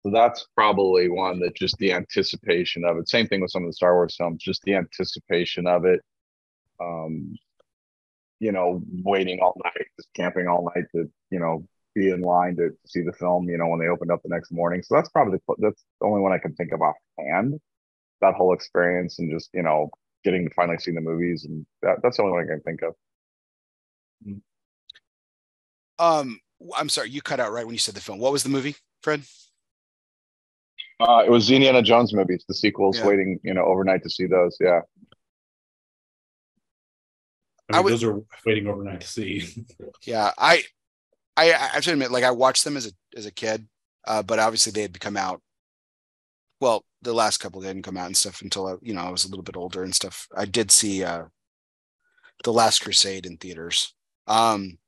So 0.05 0.13
that's 0.13 0.47
probably 0.55 1.09
one 1.09 1.41
that 1.41 1.57
just 1.57 1.77
the 1.79 1.93
anticipation 1.93 2.85
of 2.85 2.99
it. 2.99 3.09
Same 3.09 3.27
thing 3.27 3.41
with 3.41 3.51
some 3.51 3.65
of 3.65 3.69
the 3.69 3.73
Star 3.73 3.95
Wars 3.95 4.15
films, 4.17 4.41
just 4.41 4.63
the 4.63 4.77
anticipation 4.77 5.67
of 5.67 5.85
it. 5.85 6.01
Um, 6.81 7.35
you 8.39 8.53
know, 8.53 8.83
waiting 9.03 9.41
all 9.41 9.57
night, 9.65 9.87
just 9.97 10.09
camping 10.15 10.47
all 10.47 10.71
night 10.77 10.85
to, 10.95 11.11
you 11.31 11.41
know, 11.41 11.67
be 11.97 12.11
in 12.11 12.21
line 12.21 12.55
to, 12.57 12.71
see 12.87 13.01
the 13.01 13.13
film, 13.13 13.49
you 13.49 13.57
know, 13.57 13.67
when 13.69 13.81
they 13.81 13.89
opened 13.89 14.13
up 14.13 14.23
the 14.23 14.29
next 14.29 14.53
morning. 14.53 14.83
So 14.83 14.95
that's 14.95 15.09
probably 15.09 15.39
the, 15.39 15.55
that's 15.59 15.83
the 16.01 16.07
only 16.07 16.21
one 16.21 16.33
I 16.33 16.39
can 16.39 16.55
think 16.55 16.73
of 16.73 16.81
offhand. 16.83 17.59
That 18.21 18.35
whole 18.35 18.55
experience 18.55 19.19
and 19.19 19.31
just 19.31 19.51
you 19.53 19.63
know 19.63 19.91
getting 20.25 20.49
to 20.49 20.55
finally 20.55 20.79
see 20.79 20.93
the 20.93 21.01
movies 21.01 21.45
and 21.45 21.67
that, 21.83 21.97
that's 22.03 22.17
the 22.17 22.23
only 22.23 22.35
one 22.35 22.45
I 22.45 22.47
can 22.47 22.61
think 22.61 22.81
of. 22.83 22.95
Um, 25.99 26.41
I'm 26.77 26.89
sorry, 26.89 27.11
you 27.11 27.23
cut 27.23 27.41
out 27.41 27.53
right 27.53 27.65
when 27.65 27.75
you 27.75 27.79
said 27.79 27.95
the 27.95 28.01
film. 28.01 28.19
What 28.19 28.33
was 28.33 28.43
the 28.43 28.49
movie, 28.49 28.77
Fred? 29.03 29.23
Uh, 31.01 31.23
it 31.27 31.31
was 31.31 31.47
the 31.47 31.55
Indiana 31.55 31.83
Jones 31.83 32.15
movies, 32.15 32.45
the 32.49 32.55
sequels. 32.55 32.99
Yeah. 32.99 33.07
Waiting, 33.07 33.39
you 33.43 33.55
know, 33.55 33.65
overnight 33.65 34.03
to 34.03 34.11
see 34.11 34.27
those. 34.27 34.57
Yeah. 34.61 34.81
I 37.69 37.73
mean, 37.73 37.79
I 37.79 37.81
would, 37.81 37.93
those 37.93 38.05
are 38.05 38.21
waiting 38.45 38.67
overnight 38.67 39.03
to 39.03 39.07
see. 39.07 39.67
yeah, 40.05 40.31
I 40.39 40.63
I, 41.37 41.53
I 41.53 41.57
have 41.75 41.85
to 41.85 41.93
admit, 41.93 42.11
like 42.11 42.25
I 42.25 42.31
watched 42.31 42.65
them 42.65 42.77
as 42.77 42.87
a 42.87 42.93
as 43.17 43.27
a 43.27 43.33
kid, 43.33 43.67
uh, 44.07 44.23
but 44.23 44.39
obviously 44.39 44.73
they 44.73 44.83
had 44.83 44.99
come 45.01 45.17
out. 45.17 45.43
Well, 46.61 46.85
the 47.03 47.13
last 47.13 47.39
couple 47.39 47.61
didn't 47.61 47.83
come 47.83 47.97
out 47.97 48.07
and 48.07 48.17
stuff 48.17 48.41
until 48.43 48.67
I, 48.67 48.75
you 48.83 48.95
know 48.95 49.03
I 49.03 49.11
was 49.11 49.25
a 49.25 49.29
little 49.29 49.43
bit 49.43 49.57
older 49.57 49.83
and 49.83 49.95
stuff. 49.95 50.27
I 50.37 50.47
did 50.47 50.71
see 50.71 51.05
uh, 51.05 51.25
the 52.45 52.53
Last 52.53 52.81
Crusade 52.81 53.27
in 53.27 53.37
theaters. 53.37 53.95
Um, 54.27 54.79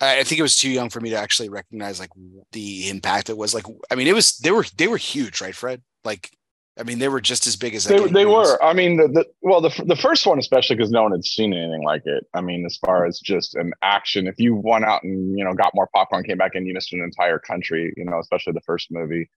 I 0.00 0.24
think 0.24 0.38
it 0.38 0.42
was 0.42 0.56
too 0.56 0.70
young 0.70 0.90
for 0.90 1.00
me 1.00 1.10
to 1.10 1.16
actually 1.16 1.48
recognize 1.48 1.98
like 1.98 2.10
the 2.52 2.88
impact 2.90 3.30
it 3.30 3.36
was. 3.36 3.54
Like, 3.54 3.64
I 3.90 3.94
mean, 3.94 4.06
it 4.06 4.14
was 4.14 4.36
they 4.38 4.50
were 4.50 4.64
they 4.76 4.88
were 4.88 4.98
huge, 4.98 5.40
right, 5.40 5.54
Fred? 5.54 5.82
Like 6.04 6.30
I 6.78 6.82
mean, 6.82 6.98
they 6.98 7.08
were 7.08 7.22
just 7.22 7.46
as 7.46 7.56
big 7.56 7.74
as 7.74 7.84
they, 7.84 8.06
they 8.08 8.26
were. 8.26 8.62
I 8.62 8.74
mean, 8.74 8.98
the, 8.98 9.08
the 9.08 9.26
well, 9.40 9.62
the 9.62 9.70
the 9.86 9.96
first 9.96 10.26
one 10.26 10.38
especially 10.38 10.76
because 10.76 10.90
no 10.90 11.04
one 11.04 11.12
had 11.12 11.24
seen 11.24 11.54
anything 11.54 11.82
like 11.82 12.02
it. 12.04 12.26
I 12.34 12.42
mean, 12.42 12.66
as 12.66 12.76
far 12.76 13.06
as 13.06 13.18
just 13.18 13.54
an 13.54 13.72
action, 13.82 14.26
if 14.26 14.38
you 14.38 14.54
went 14.54 14.84
out 14.84 15.02
and 15.02 15.38
you 15.38 15.44
know 15.44 15.54
got 15.54 15.74
more 15.74 15.88
popcorn, 15.94 16.24
came 16.24 16.36
back 16.36 16.54
and 16.54 16.66
you 16.66 16.74
missed 16.74 16.92
an 16.92 17.00
entire 17.00 17.38
country, 17.38 17.94
you 17.96 18.04
know, 18.04 18.18
especially 18.18 18.52
the 18.52 18.60
first 18.60 18.90
movie. 18.90 19.30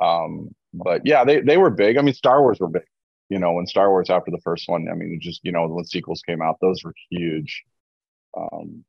Um, 0.00 0.52
but 0.74 1.02
yeah, 1.04 1.24
they 1.24 1.40
they 1.40 1.58
were 1.58 1.70
big. 1.70 1.96
I 1.96 2.02
mean, 2.02 2.14
Star 2.14 2.42
Wars 2.42 2.58
were 2.58 2.68
big. 2.68 2.82
You 3.28 3.38
know, 3.38 3.52
when 3.52 3.66
Star 3.68 3.90
Wars 3.90 4.10
after 4.10 4.32
the 4.32 4.40
first 4.40 4.68
one, 4.68 4.88
I 4.90 4.94
mean, 4.94 5.20
just 5.22 5.44
you 5.44 5.52
know 5.52 5.68
when 5.68 5.84
sequels 5.84 6.22
came 6.22 6.42
out, 6.42 6.56
those 6.60 6.82
were 6.82 6.94
huge. 7.08 7.62
Um, 8.36 8.84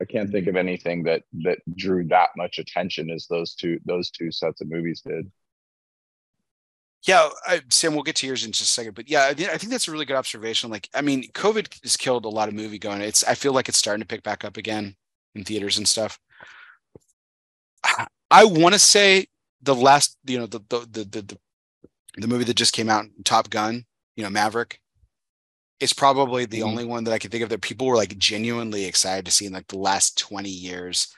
I 0.00 0.04
can't 0.04 0.30
think 0.30 0.46
of 0.46 0.54
anything 0.54 1.02
that 1.04 1.22
that 1.42 1.58
drew 1.76 2.06
that 2.08 2.30
much 2.36 2.58
attention 2.60 3.10
as 3.10 3.26
those 3.26 3.54
two 3.54 3.80
those 3.84 4.10
two 4.10 4.30
sets 4.30 4.60
of 4.60 4.70
movies 4.70 5.02
did. 5.04 5.30
Yeah, 7.06 7.28
I, 7.46 7.62
Sam, 7.68 7.94
we'll 7.94 8.04
get 8.04 8.16
to 8.16 8.26
yours 8.26 8.44
in 8.44 8.52
just 8.52 8.62
a 8.70 8.72
second, 8.72 8.94
but 8.94 9.08
yeah, 9.08 9.22
I, 9.24 9.30
I 9.30 9.34
think 9.34 9.70
that's 9.70 9.88
a 9.88 9.92
really 9.92 10.04
good 10.04 10.16
observation. 10.16 10.70
Like, 10.70 10.88
I 10.94 11.00
mean, 11.00 11.24
COVID 11.32 11.82
has 11.82 11.96
killed 11.96 12.24
a 12.24 12.28
lot 12.28 12.48
of 12.48 12.54
movie 12.54 12.78
going. 12.78 13.00
It's 13.00 13.24
I 13.24 13.34
feel 13.34 13.52
like 13.52 13.68
it's 13.68 13.78
starting 13.78 14.02
to 14.02 14.06
pick 14.06 14.22
back 14.22 14.44
up 14.44 14.56
again 14.56 14.94
in 15.34 15.42
theaters 15.44 15.78
and 15.78 15.88
stuff. 15.88 16.18
I 18.30 18.44
want 18.44 18.74
to 18.74 18.78
say 18.78 19.26
the 19.62 19.74
last, 19.74 20.16
you 20.24 20.38
know, 20.38 20.46
the 20.46 20.60
the, 20.68 20.80
the 20.90 21.04
the 21.04 21.22
the 21.22 21.38
the 22.18 22.28
movie 22.28 22.44
that 22.44 22.56
just 22.56 22.74
came 22.74 22.90
out, 22.90 23.06
Top 23.24 23.50
Gun, 23.50 23.86
you 24.16 24.24
know, 24.24 24.30
Maverick, 24.30 24.80
is 25.80 25.92
probably 25.92 26.44
the 26.44 26.60
Mhm. 26.60 26.64
only 26.64 26.84
one 26.84 27.04
that 27.04 27.12
I 27.12 27.18
can 27.18 27.30
think 27.30 27.42
of 27.42 27.48
that 27.50 27.62
people 27.62 27.86
were 27.86 27.96
like 27.96 28.16
genuinely 28.18 28.84
excited 28.84 29.24
to 29.26 29.32
see 29.32 29.46
in 29.46 29.52
like 29.52 29.68
the 29.68 29.78
last 29.78 30.18
20 30.18 30.50
years. 30.50 31.08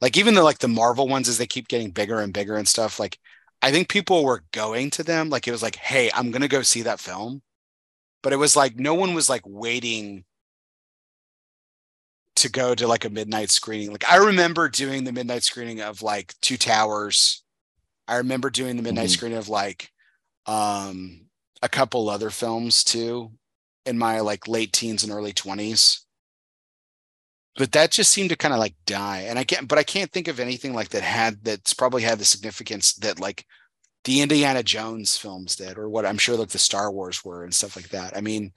Like 0.00 0.16
even 0.16 0.34
the 0.34 0.42
like 0.42 0.58
the 0.58 0.68
Marvel 0.68 1.08
ones 1.08 1.28
as 1.28 1.38
they 1.38 1.46
keep 1.46 1.68
getting 1.68 1.90
bigger 1.90 2.20
and 2.20 2.32
bigger 2.32 2.56
and 2.56 2.68
stuff, 2.68 3.00
like 3.00 3.18
I 3.62 3.72
think 3.72 3.88
people 3.88 4.24
were 4.24 4.44
going 4.52 4.90
to 4.90 5.02
them 5.02 5.30
like 5.30 5.48
it 5.48 5.52
was 5.52 5.62
like, 5.62 5.76
hey, 5.76 6.10
I'm 6.14 6.30
gonna 6.30 6.48
go 6.48 6.62
see 6.62 6.82
that 6.82 7.00
film. 7.00 7.42
But 8.22 8.32
it 8.32 8.36
was 8.36 8.56
like 8.56 8.76
no 8.76 8.94
one 8.94 9.14
was 9.14 9.28
like 9.28 9.42
waiting 9.46 10.24
to 12.36 12.48
go 12.48 12.74
to 12.74 12.86
like 12.86 13.04
a 13.04 13.10
midnight 13.10 13.50
screening. 13.50 13.90
Like 13.90 14.08
I 14.10 14.16
remember 14.16 14.68
doing 14.68 15.04
the 15.04 15.12
midnight 15.12 15.42
screening 15.42 15.80
of 15.80 16.02
like 16.02 16.34
Two 16.40 16.56
Towers. 16.56 17.42
I 18.06 18.16
remember 18.16 18.50
doing 18.50 18.76
the 18.76 18.82
midnight 18.82 19.08
Mhm. 19.08 19.12
screening 19.12 19.38
of 19.38 19.48
like 19.48 19.90
um 20.46 21.26
a 21.62 21.68
couple 21.68 22.08
other 22.08 22.30
films 22.30 22.84
too 22.84 23.32
in 23.84 23.98
my 23.98 24.20
like 24.20 24.46
late 24.46 24.72
teens 24.72 25.02
and 25.02 25.12
early 25.12 25.32
20s. 25.32 26.04
But 27.58 27.72
that 27.72 27.90
just 27.90 28.12
seemed 28.12 28.30
to 28.30 28.36
kind 28.36 28.54
of 28.54 28.60
like 28.60 28.76
die. 28.86 29.26
And 29.28 29.36
I 29.36 29.42
can't 29.42 29.66
but 29.66 29.78
I 29.78 29.82
can't 29.82 30.12
think 30.12 30.28
of 30.28 30.38
anything 30.38 30.74
like 30.74 30.90
that 30.90 31.02
had 31.02 31.42
that's 31.42 31.74
probably 31.74 32.02
had 32.02 32.20
the 32.20 32.24
significance 32.24 32.94
that 32.94 33.18
like 33.18 33.44
the 34.04 34.22
Indiana 34.22 34.62
Jones 34.62 35.16
films 35.16 35.56
did 35.56 35.76
or 35.76 35.88
what 35.88 36.06
I'm 36.06 36.18
sure 36.18 36.36
like 36.36 36.50
the 36.50 36.58
Star 36.58 36.90
Wars 36.92 37.24
were 37.24 37.42
and 37.42 37.52
stuff 37.52 37.74
like 37.74 37.88
that. 37.88 38.16
I 38.16 38.20
mean, 38.20 38.52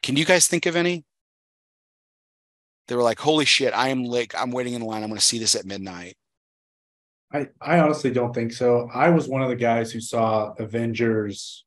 can 0.00 0.16
you 0.16 0.24
guys 0.24 0.46
think 0.46 0.64
of 0.64 0.76
any? 0.76 1.04
They 2.86 2.94
were 2.94 3.02
like, 3.02 3.18
holy 3.18 3.46
shit, 3.46 3.74
I 3.74 3.88
am 3.88 4.04
like, 4.04 4.32
I'm 4.40 4.52
waiting 4.52 4.74
in 4.74 4.82
line. 4.82 5.02
I'm 5.02 5.08
going 5.08 5.18
to 5.18 5.26
see 5.26 5.40
this 5.40 5.56
at 5.56 5.66
midnight. 5.66 6.16
I, 7.34 7.48
I 7.60 7.80
honestly 7.80 8.12
don't 8.12 8.32
think 8.32 8.52
so. 8.52 8.88
I 8.94 9.08
was 9.08 9.26
one 9.26 9.42
of 9.42 9.48
the 9.48 9.56
guys 9.56 9.90
who 9.90 10.00
saw 10.00 10.52
Avengers 10.52 11.64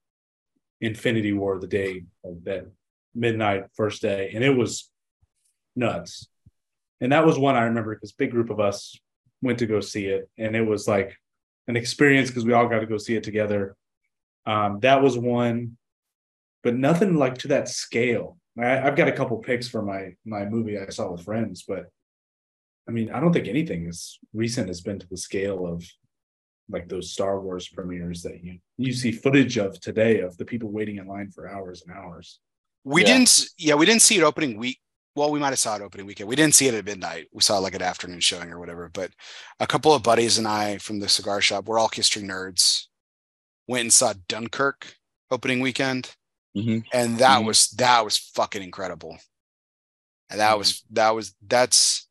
Infinity 0.79 1.33
War 1.33 1.59
the 1.59 1.67
day 1.67 2.05
of 2.23 2.45
that 2.45 2.71
midnight 3.13 3.65
first 3.75 4.01
day, 4.01 4.31
and 4.33 4.45
it 4.45 4.55
was 4.55 4.89
nuts. 5.75 6.29
And 7.01 7.11
that 7.11 7.25
was 7.25 7.39
one 7.39 7.55
I 7.55 7.63
remember 7.63 7.95
because 7.95 8.11
big 8.11 8.31
group 8.31 8.49
of 8.49 8.59
us 8.59 8.95
went 9.41 9.59
to 9.59 9.65
go 9.65 9.79
see 9.79 10.05
it, 10.07 10.29
and 10.37 10.55
it 10.55 10.61
was 10.61 10.87
like 10.87 11.15
an 11.67 11.77
experience 11.77 12.29
because 12.29 12.45
we 12.45 12.53
all 12.53 12.67
got 12.67 12.79
to 12.79 12.85
go 12.85 12.97
see 12.97 13.15
it 13.15 13.23
together. 13.23 13.75
Um, 14.45 14.79
that 14.81 15.01
was 15.01 15.17
one, 15.17 15.77
but 16.63 16.75
nothing 16.75 17.15
like 17.15 17.37
to 17.39 17.49
that 17.49 17.69
scale. 17.69 18.37
I, 18.57 18.79
I've 18.79 18.95
got 18.95 19.07
a 19.07 19.13
couple 19.13 19.37
picks 19.37 19.67
for 19.67 19.81
my 19.81 20.15
my 20.25 20.45
movie 20.45 20.77
I 20.77 20.89
saw 20.89 21.11
with 21.11 21.23
friends, 21.23 21.63
but 21.67 21.85
I 22.87 22.91
mean, 22.91 23.11
I 23.11 23.19
don't 23.19 23.31
think 23.31 23.47
anything 23.47 23.87
as 23.87 24.17
recent 24.33 24.67
has 24.67 24.81
been 24.81 24.99
to 24.99 25.07
the 25.07 25.17
scale 25.17 25.65
of 25.67 25.85
like 26.71 26.89
those 26.89 27.11
Star 27.11 27.39
Wars 27.39 27.67
premieres 27.67 28.23
that 28.23 28.43
you 28.43 28.59
you 28.77 28.91
see 28.93 29.11
footage 29.11 29.57
of 29.57 29.79
today 29.79 30.19
of 30.19 30.35
the 30.37 30.45
people 30.45 30.69
waiting 30.69 30.97
in 30.97 31.07
line 31.07 31.29
for 31.31 31.47
hours 31.47 31.83
and 31.87 31.95
hours. 31.95 32.39
We 32.83 33.01
Yeah. 33.01 33.07
didn't, 33.17 33.45
yeah, 33.57 33.75
we 33.75 33.85
didn't 33.85 34.01
see 34.01 34.17
it 34.17 34.23
opening 34.23 34.57
week. 34.57 34.79
Well, 35.15 35.31
we 35.31 35.39
might 35.39 35.49
have 35.49 35.59
saw 35.59 35.75
it 35.75 35.81
opening 35.81 36.05
weekend. 36.05 36.29
We 36.29 36.35
didn't 36.35 36.55
see 36.55 36.67
it 36.67 36.73
at 36.73 36.85
midnight. 36.85 37.27
We 37.33 37.41
saw 37.41 37.57
like 37.57 37.73
an 37.75 37.81
afternoon 37.81 38.19
showing 38.21 38.51
or 38.51 38.59
whatever. 38.59 38.89
But 38.93 39.11
a 39.59 39.67
couple 39.67 39.93
of 39.93 40.03
buddies 40.03 40.37
and 40.37 40.47
I 40.47 40.77
from 40.77 40.99
the 40.99 41.09
cigar 41.09 41.41
shop, 41.41 41.65
we're 41.65 41.79
all 41.79 41.89
history 41.91 42.23
nerds, 42.23 42.85
went 43.67 43.81
and 43.81 43.93
saw 43.93 44.13
Dunkirk 44.27 44.95
opening 45.31 45.59
weekend. 45.59 46.15
Mhm. 46.57 46.83
and 46.91 47.19
that 47.19 47.41
Mhm. 47.41 47.45
was 47.45 47.69
that 47.77 48.03
was 48.03 48.17
fucking 48.17 48.63
incredible 48.63 49.19
and 50.31 50.39
that 50.39 50.57
was 50.57 50.83
that 50.89 51.11
was 51.11 51.35
that's 51.45 52.07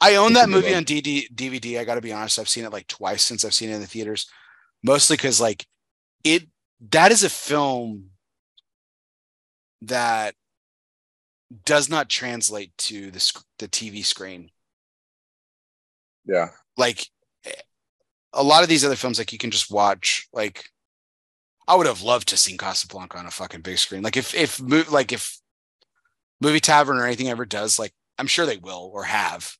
i 0.00 0.14
own 0.16 0.32
that 0.32 0.48
movie 0.48 0.74
on 0.74 0.82
DD, 0.82 1.28
dvd 1.34 1.78
i 1.78 1.84
gotta 1.84 2.00
be 2.00 2.10
honest 2.10 2.38
i've 2.38 2.48
seen 2.48 2.64
it 2.64 2.72
like 2.72 2.86
twice 2.86 3.22
since 3.22 3.44
i've 3.44 3.52
seen 3.52 3.68
it 3.68 3.74
in 3.74 3.82
the 3.82 3.86
theaters 3.86 4.30
mostly 4.82 5.16
because 5.18 5.42
like 5.42 5.66
it 6.24 6.48
that 6.90 7.12
is 7.12 7.22
a 7.22 7.28
film 7.28 8.12
that 9.82 10.34
does 11.64 11.88
not 11.88 12.08
translate 12.08 12.76
to 12.78 13.10
the 13.10 13.20
sc- 13.20 13.44
the 13.58 13.68
tv 13.68 14.04
screen 14.04 14.50
Yeah. 16.26 16.48
like 16.76 17.06
a 18.32 18.42
lot 18.42 18.62
of 18.62 18.68
these 18.68 18.84
other 18.84 18.96
films 18.96 19.18
like 19.18 19.32
you 19.32 19.38
can 19.38 19.50
just 19.50 19.70
watch 19.70 20.26
like 20.32 20.64
I 21.68 21.76
would 21.76 21.86
have 21.86 22.02
loved 22.02 22.28
to 22.28 22.36
seen 22.36 22.58
Casablanca 22.58 23.18
on 23.18 23.26
a 23.26 23.30
fucking 23.30 23.60
big 23.60 23.78
screen. 23.78 24.02
Like 24.02 24.16
if 24.16 24.34
if 24.34 24.60
mo- 24.60 24.82
like 24.90 25.12
if 25.12 25.38
movie 26.40 26.58
tavern 26.60 26.98
or 26.98 27.06
anything 27.06 27.28
ever 27.28 27.44
does 27.44 27.78
like 27.78 27.92
I'm 28.18 28.26
sure 28.26 28.46
they 28.46 28.56
will 28.56 28.90
or 28.92 29.04
have. 29.04 29.56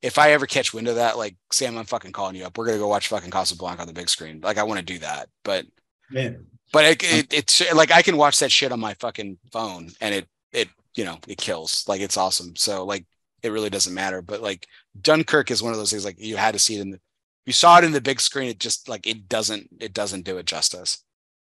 If 0.00 0.18
I 0.18 0.32
ever 0.32 0.46
catch 0.46 0.72
wind 0.74 0.86
of 0.86 0.96
that, 0.96 1.16
like 1.18 1.34
Sam, 1.50 1.76
I'm 1.78 1.86
fucking 1.86 2.12
calling 2.12 2.36
you 2.36 2.44
up. 2.44 2.56
We're 2.56 2.66
gonna 2.66 2.78
go 2.78 2.88
watch 2.88 3.08
fucking 3.08 3.30
Casablanca 3.30 3.80
on 3.82 3.88
the 3.88 3.94
big 3.94 4.08
screen. 4.10 4.40
Like 4.42 4.58
I 4.58 4.62
want 4.62 4.78
to 4.78 4.84
do 4.84 4.98
that, 5.00 5.28
but 5.44 5.66
Man, 6.10 6.46
but 6.72 6.84
it, 6.84 7.02
it, 7.02 7.32
it's 7.32 7.72
like 7.74 7.90
I 7.90 8.02
can 8.02 8.16
watch 8.16 8.38
that 8.38 8.52
shit 8.52 8.70
on 8.70 8.78
my 8.80 8.94
fucking 8.94 9.38
phone 9.50 9.90
and 10.00 10.14
it 10.14 10.28
it 10.52 10.68
you 10.94 11.04
know 11.04 11.18
it 11.28 11.38
kills. 11.38 11.84
Like 11.88 12.00
it's 12.00 12.16
awesome. 12.16 12.56
So 12.56 12.84
like 12.84 13.06
it 13.42 13.50
really 13.52 13.70
doesn't 13.70 13.94
matter. 13.94 14.22
But 14.22 14.40
like 14.42 14.66
Dunkirk 15.00 15.50
is 15.50 15.62
one 15.62 15.72
of 15.72 15.78
those 15.78 15.90
things 15.90 16.04
like 16.04 16.16
you 16.18 16.36
had 16.36 16.52
to 16.54 16.58
see 16.58 16.76
it 16.76 16.80
in 16.80 16.90
the 16.90 17.00
you 17.46 17.52
saw 17.52 17.78
it 17.78 17.84
in 17.84 17.92
the 17.92 18.00
big 18.00 18.20
screen. 18.20 18.48
It 18.48 18.58
just 18.60 18.88
like 18.88 19.06
it 19.06 19.28
doesn't 19.28 19.68
it 19.80 19.92
doesn't 19.92 20.22
do 20.24 20.38
it 20.38 20.46
justice. 20.46 21.02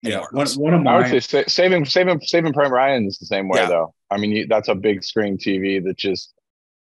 yeah, 0.01 0.09
anywhere 0.15 0.29
one, 0.31 0.41
else. 0.41 0.57
one 0.57 0.73
of 0.73 0.87
I 0.87 0.97
would 0.97 1.11
my 1.11 1.19
say 1.19 1.43
saving 1.47 1.85
saving 1.85 2.21
saving 2.21 2.53
Prime 2.53 2.71
Ryan 2.71 3.05
is 3.07 3.17
the 3.19 3.25
same 3.27 3.47
way 3.49 3.59
Yeah. 3.61 3.67
though. 3.67 3.93
I 4.09 4.17
mean, 4.17 4.31
you, 4.31 4.47
that's 4.47 4.67
a 4.67 4.75
big 4.75 5.03
screen 5.03 5.37
TV 5.37 5.83
that 5.83 5.97
just 5.97 6.33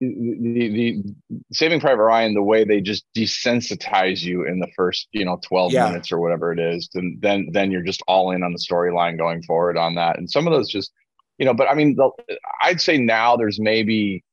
the, 0.01 0.07
the 0.41 0.69
the 0.69 1.03
Saving 1.53 1.79
Private 1.79 2.03
Ryan, 2.03 2.33
the 2.33 2.43
way 2.43 2.65
they 2.65 2.81
just 2.81 3.05
desensitize 3.15 4.21
you 4.21 4.45
in 4.45 4.59
the 4.59 4.67
first 4.75 5.07
you 5.13 5.23
know 5.25 5.39
twelve 5.41 5.71
Yeah. 5.71 5.87
minutes 5.87 6.11
or 6.11 6.19
whatever 6.19 6.51
it 6.51 6.59
is, 6.59 6.89
then 6.93 7.17
then 7.21 7.47
then 7.51 7.71
you're 7.71 7.81
just 7.83 8.03
all 8.07 8.31
in 8.31 8.43
on 8.43 8.51
the 8.51 8.59
storyline 8.59 9.17
going 9.17 9.41
forward 9.43 9.77
on 9.77 9.95
that. 9.95 10.17
And 10.17 10.29
some 10.29 10.47
of 10.47 10.53
those 10.53 10.69
just 10.69 10.91
you 11.37 11.45
know, 11.45 11.53
but 11.53 11.69
I 11.69 11.73
mean, 11.73 11.95
the, 11.95 12.09
I'd 12.61 12.81
say 12.81 12.97
now 12.97 13.35
there's 13.35 13.59
maybe 13.59 14.23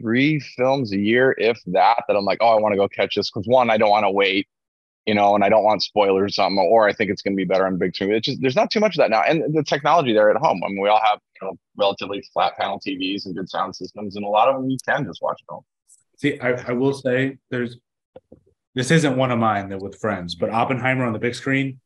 three 0.00 0.40
films 0.40 0.92
a 0.92 0.98
year, 0.98 1.34
if 1.38 1.58
that, 1.66 2.04
that 2.08 2.16
I'm 2.16 2.24
like, 2.24 2.38
oh, 2.40 2.48
I 2.48 2.60
want 2.60 2.72
to 2.72 2.76
go 2.76 2.88
catch 2.88 3.14
this 3.14 3.30
because 3.30 3.46
one, 3.46 3.70
I 3.70 3.76
don't 3.76 3.90
want 3.90 4.04
to 4.04 4.10
wait 4.10 4.48
you 5.06 5.14
know, 5.14 5.34
and 5.34 5.44
I 5.44 5.48
don't 5.48 5.64
want 5.64 5.82
spoilers 5.82 6.32
or 6.32 6.32
something, 6.32 6.58
or 6.58 6.88
I 6.88 6.92
think 6.92 7.10
it's 7.10 7.20
going 7.20 7.34
to 7.34 7.36
be 7.36 7.44
better 7.44 7.66
on 7.66 7.76
big 7.76 7.94
screen. 7.94 8.12
It's 8.12 8.26
just 8.26 8.40
there's 8.40 8.56
not 8.56 8.70
too 8.70 8.80
much 8.80 8.96
of 8.96 8.98
that 8.98 9.10
now, 9.10 9.22
and 9.22 9.54
the 9.54 9.62
technology 9.62 10.12
there 10.12 10.30
at 10.30 10.36
home. 10.36 10.62
I 10.64 10.68
mean, 10.68 10.80
we 10.80 10.88
all 10.88 11.00
have 11.04 11.18
you 11.40 11.48
know 11.48 11.58
relatively 11.76 12.24
flat 12.32 12.56
panel 12.56 12.80
TVs 12.80 13.26
and 13.26 13.34
good 13.34 13.48
sound 13.48 13.76
systems, 13.76 14.16
and 14.16 14.24
a 14.24 14.28
lot 14.28 14.48
of 14.48 14.56
them 14.56 14.70
you 14.70 14.78
can 14.86 15.04
just 15.04 15.20
watch 15.20 15.40
at 15.46 15.52
home. 15.52 15.64
see, 16.16 16.40
I, 16.40 16.52
I 16.68 16.72
will 16.72 16.94
say 16.94 17.38
there's 17.50 17.76
this 18.74 18.90
isn't 18.90 19.16
one 19.16 19.30
of 19.30 19.38
mine 19.38 19.68
that 19.68 19.78
with 19.78 20.00
friends, 20.00 20.34
but 20.34 20.50
Oppenheimer 20.50 21.04
on 21.04 21.12
the 21.12 21.18
big 21.18 21.34
screen, 21.34 21.80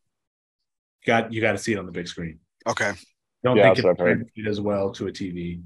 got 1.05 1.33
you 1.33 1.41
got 1.41 1.53
to 1.53 1.59
see 1.59 1.73
it 1.73 1.79
on 1.79 1.87
the 1.87 1.93
big 1.93 2.07
screen. 2.07 2.39
Okay. 2.69 2.93
Don't 3.45 3.57
Yeah, 3.57 3.65
think 3.75 3.77
that's 3.77 3.85
what 3.85 3.91
it 3.91 3.93
I've 3.93 3.99
heard. 4.07 4.19
translates 4.35 4.49
as 4.49 4.61
well 4.61 4.91
to 4.93 5.07
a 5.07 5.13
TV. 5.13 5.63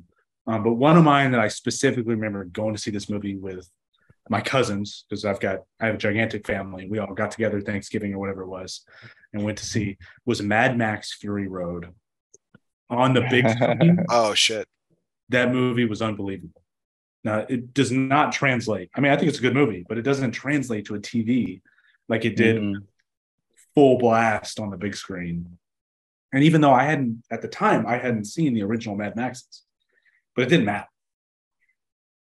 Um, 0.46 0.62
but 0.64 0.74
one 0.74 0.96
of 0.96 1.04
mine 1.04 1.30
that 1.32 1.40
I 1.40 1.48
specifically 1.48 2.14
remember 2.14 2.44
going 2.44 2.74
to 2.74 2.80
see 2.80 2.90
this 2.90 3.08
movie 3.08 3.36
with 3.36 3.68
my 4.28 4.40
cousins 4.40 5.04
because 5.08 5.24
I've 5.24 5.40
got 5.40 5.60
I 5.80 5.86
have 5.86 5.94
a 5.96 5.98
gigantic 5.98 6.46
family. 6.46 6.88
We 6.88 6.98
all 6.98 7.14
got 7.14 7.30
together 7.30 7.60
Thanksgiving 7.60 8.12
or 8.14 8.18
whatever 8.18 8.42
it 8.42 8.48
was, 8.48 8.82
and 9.32 9.42
went 9.44 9.58
to 9.58 9.64
see 9.66 9.96
was 10.26 10.42
Mad 10.42 10.76
Max 10.76 11.14
Fury 11.14 11.48
Road 11.48 11.88
on 12.90 13.14
the 13.14 13.22
big 13.30 13.48
screen. 13.48 14.04
Oh 14.10 14.34
shit. 14.34 14.66
that 15.30 15.50
movie 15.50 15.86
was 15.86 16.02
unbelievable. 16.02 16.60
Now 17.24 17.46
it 17.48 17.72
does 17.72 17.90
not 17.92 18.32
translate. 18.32 18.90
I 18.94 19.00
mean, 19.00 19.12
I 19.12 19.16
think 19.16 19.28
it's 19.28 19.38
a 19.38 19.42
good 19.42 19.54
movie, 19.54 19.84
but 19.88 19.96
it 19.96 20.02
doesn't 20.02 20.32
translate 20.32 20.86
to 20.86 20.96
a 20.96 21.00
TV 21.00 21.62
like 22.08 22.24
it 22.24 22.36
did 22.36 22.60
Mhm. 22.60 22.82
full 23.74 23.96
blast 23.98 24.58
on 24.60 24.70
the 24.70 24.76
big 24.76 24.94
screen. 24.96 25.56
And 26.32 26.44
even 26.44 26.60
though 26.60 26.72
I 26.72 26.84
hadn't 26.84 27.22
at 27.30 27.42
the 27.42 27.48
time, 27.48 27.86
I 27.86 27.98
hadn't 27.98 28.24
seen 28.24 28.54
the 28.54 28.62
original 28.62 28.96
Mad 28.96 29.16
Maxes, 29.16 29.64
but 30.34 30.42
it 30.42 30.48
didn't 30.48 30.66
matter. 30.66 30.86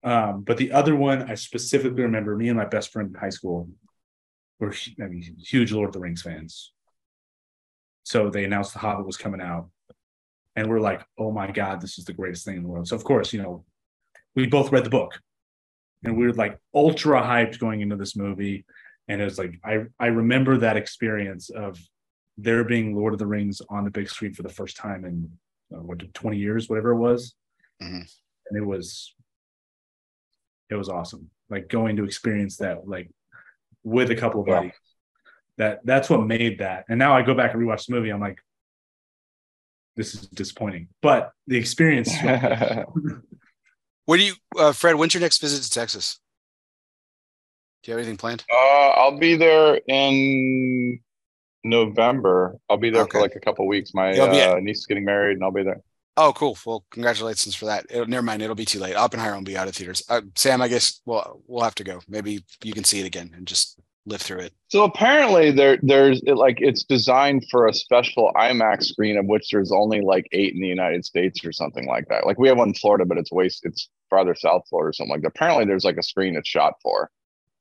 Um, 0.03 0.43
but 0.43 0.57
the 0.57 0.73
other 0.73 0.97
one 0.97 1.31
I 1.31 1.35
specifically 1.35 2.03
remember, 2.03 2.37
me 2.37 2.49
and 2.49 2.57
my 2.57 2.65
best 2.65 2.93
friend 2.93 3.11
in 3.15 3.21
high 3.21 3.31
school 3.31 3.69
were 4.59 4.75
I 5.03 5.07
mean, 5.07 5.37
huge 5.39 5.73
Lord 5.73 5.89
of 5.89 5.93
the 5.93 6.01
Rings 6.01 6.23
fans. 6.23 6.73
So 8.05 8.31
they 8.31 8.45
announced 8.45 8.73
The 8.73 8.79
Hobbit 8.79 9.07
was 9.07 9.19
coming 9.19 9.41
out, 9.41 9.69
and 10.57 10.69
we're 10.71 10.81
like, 10.81 11.05
"Oh 11.19 11.31
my 11.31 11.51
god, 11.51 11.81
this 11.81 11.99
is 11.99 12.05
the 12.07 12.15
greatest 12.15 12.45
thing 12.45 12.57
in 12.57 12.63
the 12.63 12.69
world!" 12.69 12.89
So 12.89 12.97
of 12.97 13.05
course, 13.05 13.33
you 13.33 13.43
know, 13.43 13.65
we 14.35 14.47
both 14.47 14.73
read 14.73 14.85
the 14.85 14.91
book, 14.91 15.21
and 16.05 16.17
we 16.17 16.27
were 16.27 16.33
like 16.33 16.59
ultra 16.75 17.21
hyped 17.21 17.59
going 17.59 17.81
into 17.81 17.97
this 17.97 18.17
movie. 18.17 18.65
And 19.09 19.21
it 19.21 19.25
was 19.25 19.39
like 19.39 19.59
I 19.65 19.85
I 19.99 20.07
remember 20.07 20.59
that 20.59 20.77
experience 20.77 21.51
of 21.51 21.79
there 22.39 22.63
being 22.65 22.95
Lord 22.95 23.13
of 23.13 23.19
the 23.19 23.27
Rings 23.27 23.61
on 23.69 23.85
the 23.85 23.91
big 23.91 24.09
screen 24.09 24.33
for 24.33 24.43
the 24.43 24.49
first 24.49 24.77
time 24.77 25.05
in 25.05 25.31
uh, 25.75 25.83
what 25.83 26.15
20 26.15 26.39
years, 26.39 26.69
whatever 26.69 26.93
it 26.93 26.97
was, 26.99 27.35
Mhm. 27.83 28.09
and 28.49 28.57
it 28.57 28.65
was 28.65 29.15
it 30.71 30.75
was 30.77 30.89
awesome. 30.89 31.31
Like 31.51 31.69
going 31.69 31.97
to 31.97 32.05
experience 32.05 32.59
that 32.59 32.87
like 32.87 33.11
with 33.83 34.11
a 34.11 34.15
couple 34.17 34.41
of 34.43 34.49
Yeah. 34.49 34.55
buddies. 34.57 34.73
That 35.57 35.81
that's 35.85 36.09
what 36.09 36.25
made 36.27 36.59
that. 36.61 36.85
And 36.89 36.99
now 36.99 37.17
I 37.17 37.23
go 37.23 37.35
back 37.35 37.53
and 37.55 37.63
rewatch 37.63 37.87
the 37.87 37.95
movie. 37.95 38.11
I'm 38.11 38.21
like, 38.21 38.39
this 39.97 40.15
is 40.15 40.29
disappointing. 40.29 40.89
But 41.03 41.33
the 41.47 41.57
experience. 41.59 42.11
What 44.05 44.17
do 44.17 44.25
you, 44.25 44.35
uh, 44.59 44.73
Fred? 44.73 44.95
When's 44.95 45.13
your 45.13 45.21
next 45.21 45.39
visit 45.39 45.63
to 45.65 45.71
Texas? 45.71 46.19
Do 47.83 47.91
you 47.91 47.93
have 47.95 47.99
anything 47.99 48.17
planned? 48.17 48.43
Uh, 48.51 48.57
I'll 48.57 49.19
be 49.19 49.37
there 49.37 49.79
in 49.87 50.99
November. 51.69 52.57
I'll 52.69 52.77
be 52.77 52.91
there 52.91 53.03
Okay. 53.03 53.19
for 53.19 53.21
like 53.21 53.37
a 53.37 53.41
couple 53.41 53.67
weeks. 53.67 53.93
My 53.95 54.17
uh, 54.19 54.59
niece 54.61 54.79
is 54.79 54.87
getting 54.87 55.05
married, 55.05 55.35
and 55.35 55.45
I'll 55.45 55.51
be 55.51 55.63
there. 55.63 55.83
Oh, 56.17 56.33
cool. 56.33 56.59
Well, 56.67 56.85
congratulations 56.91 57.55
for 57.55 57.67
that. 57.67 57.87
It'll, 57.91 58.07
never 58.07 58.25
mind. 58.25 58.43
It'll 58.43 58.57
be 58.57 58.65
too 58.65 58.81
late. 58.81 58.97
Oppenheimer 58.97 59.37
will 59.37 59.43
be 59.43 59.57
out 59.57 59.69
of 59.69 59.75
theaters. 59.77 60.03
Uh, 60.09 60.23
Sam, 60.35 60.61
I 60.61 60.69
guess 60.69 61.01
we'll 61.07 61.43
we'll 61.47 61.63
have 61.63 61.77
to 61.77 61.85
go. 61.85 62.01
Maybe 62.09 62.45
you 62.65 62.73
can 62.73 62.83
see 62.85 62.99
it 63.01 63.07
again 63.07 63.33
and 63.37 63.47
just 63.47 63.79
live 64.05 64.21
through 64.21 64.41
it. 64.41 64.53
So 64.69 64.83
apparently, 64.83 65.53
there 65.53 65.79
there's 65.81 66.21
it, 66.27 66.35
like 66.35 66.59
it's 66.61 66.83
designed 66.83 67.45
for 67.51 67.69
a 67.69 67.73
special 67.73 68.33
IMAX 68.35 68.85
screen, 68.87 69.17
of 69.17 69.27
which 69.27 69.51
there's 69.53 69.71
only 69.71 70.01
like 70.01 70.27
eight 70.33 70.55
in 70.55 70.61
the 70.61 70.67
United 70.67 71.05
States 71.05 71.45
or 71.45 71.53
something 71.53 71.87
like 71.87 72.09
that. 72.09 72.27
Like 72.27 72.39
we 72.39 72.49
have 72.49 72.59
one 72.59 72.69
in 72.69 72.75
Florida, 72.75 73.05
but 73.05 73.19
it's 73.19 73.31
waste 73.31 73.65
it's 73.65 73.89
farther 74.11 74.35
south 74.35 74.65
Florida 74.69 74.91
or 74.91 74.93
something 74.93 75.13
like 75.13 75.23
that. 75.23 75.29
Apparently, 75.29 75.67
there's 75.67 75.85
like 75.85 75.99
a 75.99 76.03
screen 76.03 76.35
it's 76.37 76.49
shot 76.49 76.75
for. 76.83 77.11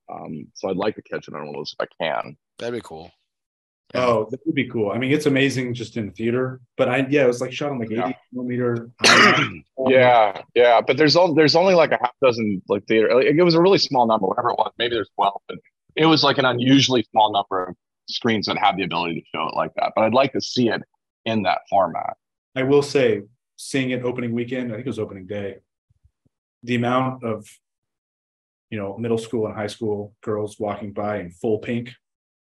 Um, 0.09 0.47
so 0.55 0.69
I'd 0.69 0.77
like 0.77 0.95
to 0.95 1.01
catch 1.01 1.27
it 1.27 1.33
on 1.35 1.41
one 1.41 1.49
of 1.49 1.53
those 1.55 1.75
if 1.77 1.87
I 1.87 2.03
can. 2.03 2.37
That'd 2.57 2.73
be 2.73 2.81
cool. 2.81 3.11
Oh, 3.93 4.27
that 4.29 4.39
would 4.45 4.53
be 4.55 4.67
cool. 4.67 4.91
I 4.91 4.97
mean, 4.97 5.11
it's 5.13 5.27
amazing 5.27 5.73
just 5.73 5.95
in 5.95 6.11
theater, 6.11 6.59
but 6.75 6.89
I 6.89 7.07
yeah, 7.09 7.23
it 7.23 7.27
was 7.27 7.39
like 7.39 7.53
shot 7.53 7.71
on 7.71 7.79
like 7.79 7.87
80 7.89 7.95
Yeah. 7.95 8.11
millimeter. 8.33 8.89
Yeah, 9.89 10.41
yeah, 10.55 10.81
but 10.81 10.97
there's 10.97 11.15
only 11.15 11.35
there's 11.35 11.55
only 11.55 11.73
like 11.73 11.91
a 11.91 11.97
half 12.01 12.11
dozen 12.21 12.61
like 12.67 12.85
theater. 12.87 13.15
Like, 13.15 13.25
it 13.27 13.43
was 13.43 13.53
a 13.55 13.61
really 13.61 13.77
small 13.77 14.05
number, 14.07 14.27
whatever 14.27 14.49
it 14.49 14.57
was. 14.57 14.73
Maybe 14.77 14.95
there's 14.95 15.09
twelve, 15.15 15.39
but 15.47 15.59
it 15.95 16.05
was 16.07 16.23
like 16.23 16.37
an 16.39 16.45
unusually 16.45 17.03
small 17.11 17.31
number 17.31 17.63
of 17.69 17.75
screens 18.09 18.47
that 18.47 18.57
have 18.57 18.75
the 18.75 18.83
ability 18.83 19.21
to 19.21 19.25
show 19.33 19.47
it 19.47 19.55
like 19.55 19.71
that. 19.77 19.93
But 19.95 20.03
I'd 20.03 20.13
like 20.13 20.33
to 20.33 20.41
see 20.41 20.67
it 20.69 20.81
in 21.25 21.43
that 21.43 21.59
format. 21.69 22.17
I 22.55 22.63
will 22.63 22.81
say, 22.81 23.21
seeing 23.55 23.91
it 23.91 24.03
opening 24.03 24.33
weekend, 24.33 24.71
I 24.71 24.75
think 24.75 24.87
it 24.87 24.89
was 24.89 24.99
opening 24.99 25.25
day. 25.27 25.57
The 26.63 26.75
amount 26.75 27.23
of, 27.23 27.47
you 28.71 28.77
know, 28.79 28.97
middle 28.97 29.17
school 29.17 29.45
and 29.45 29.55
high 29.55 29.67
school 29.67 30.13
girls 30.21 30.59
walking 30.59 30.91
by 30.91 31.19
in 31.19 31.29
full 31.31 31.59
pink 31.59 31.91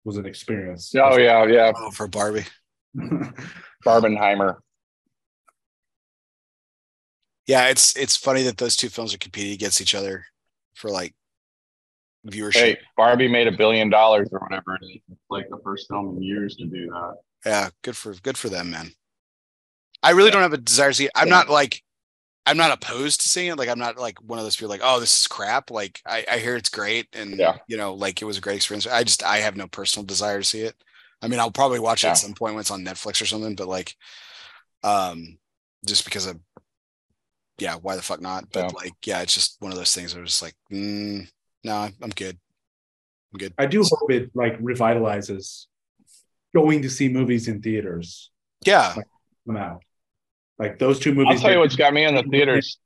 was 0.07 0.17
an 0.17 0.25
experience. 0.25 0.95
Oh 0.95 1.19
yeah, 1.19 1.45
yeah, 1.47 1.73
Oh, 1.77 1.91
for 1.91 2.07
Barbie. 2.07 2.47
Barbenheimer. 3.85 4.57
Yeah, 7.47 7.69
it's 7.69 7.97
it's 7.97 8.17
funny 8.17 8.45
that 8.45 8.57
those 8.57 8.77
two 8.77 8.89
films 8.89 9.13
are 9.13 9.19
competing 9.19 9.53
against 9.53 9.81
each 9.81 9.95
other 9.95 10.25
for 10.75 10.91
like 10.91 11.15
viewership. 12.27 12.55
Hey, 12.55 12.79
Barbie 12.97 13.29
made 13.29 13.49
a 13.49 13.53
billion 13.53 13.91
dollars 13.91 14.29
or 14.33 14.39
whatever 14.39 14.79
it 14.81 14.87
is. 14.87 15.17
Like 15.29 15.49
the 15.51 15.59
first 15.63 15.89
film 15.89 16.17
in 16.17 16.23
years 16.23 16.57
to 16.57 16.67
do 16.67 16.87
that. 16.87 17.15
Yeah, 17.45 17.69
good 17.83 17.97
for 17.97 18.15
good 18.15 18.39
for 18.39 18.49
them, 18.49 18.71
man. 18.71 18.93
I 20.03 20.11
really 20.11 20.31
don't 20.31 20.43
have 20.43 20.53
a 20.53 20.59
desire 20.59 20.91
to 20.91 20.95
see. 20.95 21.09
I'm 21.17 21.29
not 21.29 21.49
like 21.51 21.83
I'm 22.47 22.57
not 22.57 22.71
opposed 22.71 23.21
to 23.23 23.29
seeing 23.29 23.49
it. 23.51 23.59
Like 23.59 23.69
I'm 23.69 23.79
not 23.79 23.99
like 23.99 24.19
one 24.23 24.39
of 24.39 24.45
those 24.45 24.57
people 24.57 24.69
like, 24.71 24.81
oh, 24.83 25.01
this 25.01 25.19
is 25.21 25.27
crap. 25.27 25.71
Like 25.71 26.01
I, 26.07 26.25
I 26.31 26.39
hear 26.39 26.57
it's 26.57 26.69
great 26.69 27.09
and 27.13 27.39
Yeah. 27.39 27.57
you 27.69 27.77
know, 27.77 27.95
like 27.95 28.23
it 28.23 28.25
was 28.25 28.39
a 28.39 28.41
great 28.41 28.57
experience. 28.57 28.87
I 28.87 29.03
just 29.05 29.23
I 29.25 29.39
have 29.39 29.57
no 29.57 29.67
personal 29.67 30.07
desire 30.07 30.39
to 30.39 30.45
see 30.45 30.63
it. 30.63 30.77
I 31.23 31.29
mean, 31.29 31.41
I'll 31.41 31.51
probably 31.51 31.81
watch 31.81 32.05
it 32.05 32.09
at 32.09 32.19
some 32.19 32.35
point 32.35 32.55
when 32.55 32.61
it's 32.61 32.71
on 32.71 32.85
Netflix 32.85 33.21
or 33.21 33.27
something, 33.27 33.57
but 33.57 33.69
like 33.69 33.97
um 34.85 35.39
just 35.85 36.05
because 36.05 36.27
of 36.27 36.39
yeah, 37.59 37.77
why 37.77 37.97
the 37.97 38.03
fuck 38.03 38.21
not? 38.21 38.51
But 38.53 38.61
Yeah. 38.73 38.77
like, 38.77 38.93
yeah, 39.05 39.23
it's 39.23 39.35
just 39.35 39.57
one 39.61 39.73
of 39.73 39.79
those 39.79 39.95
things 39.95 40.15
where 40.15 40.23
it's 40.23 40.43
like, 40.43 40.55
mm, 40.71 41.27
no, 41.65 41.89
I'm 42.03 42.11
good. 42.11 42.39
I'm 43.33 43.39
good. 43.39 43.55
I 43.59 43.67
do 43.67 43.83
hope 43.83 44.11
it 44.11 44.31
like 44.35 44.61
revitalizes 44.61 45.67
going 46.55 46.83
to 46.83 46.91
see 46.91 47.09
movies 47.09 47.49
in 47.49 47.63
theaters. 47.63 48.31
Yeah. 48.65 48.95
Come 49.47 49.57
out. 49.57 49.83
Like 50.59 50.79
those 50.79 50.99
two 50.99 51.15
movies. 51.15 51.37
I'll 51.37 51.43
tell 51.43 51.53
you 51.53 51.59
what's 51.59 51.77
got 51.77 51.93
me 51.93 52.05
in 52.05 52.15
the 52.15 52.23
theaters. 52.31 52.79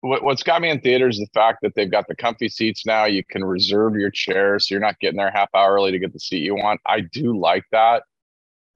What, 0.00 0.22
what's 0.22 0.42
got 0.42 0.60
me 0.60 0.70
in 0.70 0.80
theaters 0.80 1.18
is 1.18 1.26
the 1.26 1.40
fact 1.40 1.58
that 1.62 1.74
they've 1.74 1.90
got 1.90 2.06
the 2.06 2.14
comfy 2.14 2.48
seats 2.48 2.86
now. 2.86 3.06
You 3.06 3.24
can 3.24 3.44
reserve 3.44 3.96
your 3.96 4.10
chair, 4.10 4.58
so 4.58 4.74
you're 4.74 4.80
not 4.80 5.00
getting 5.00 5.16
there 5.16 5.30
half 5.30 5.48
hour 5.54 5.74
early 5.74 5.90
to 5.90 5.98
get 5.98 6.12
the 6.12 6.20
seat 6.20 6.42
you 6.42 6.54
want. 6.54 6.80
I 6.86 7.00
do 7.00 7.36
like 7.36 7.64
that. 7.72 8.04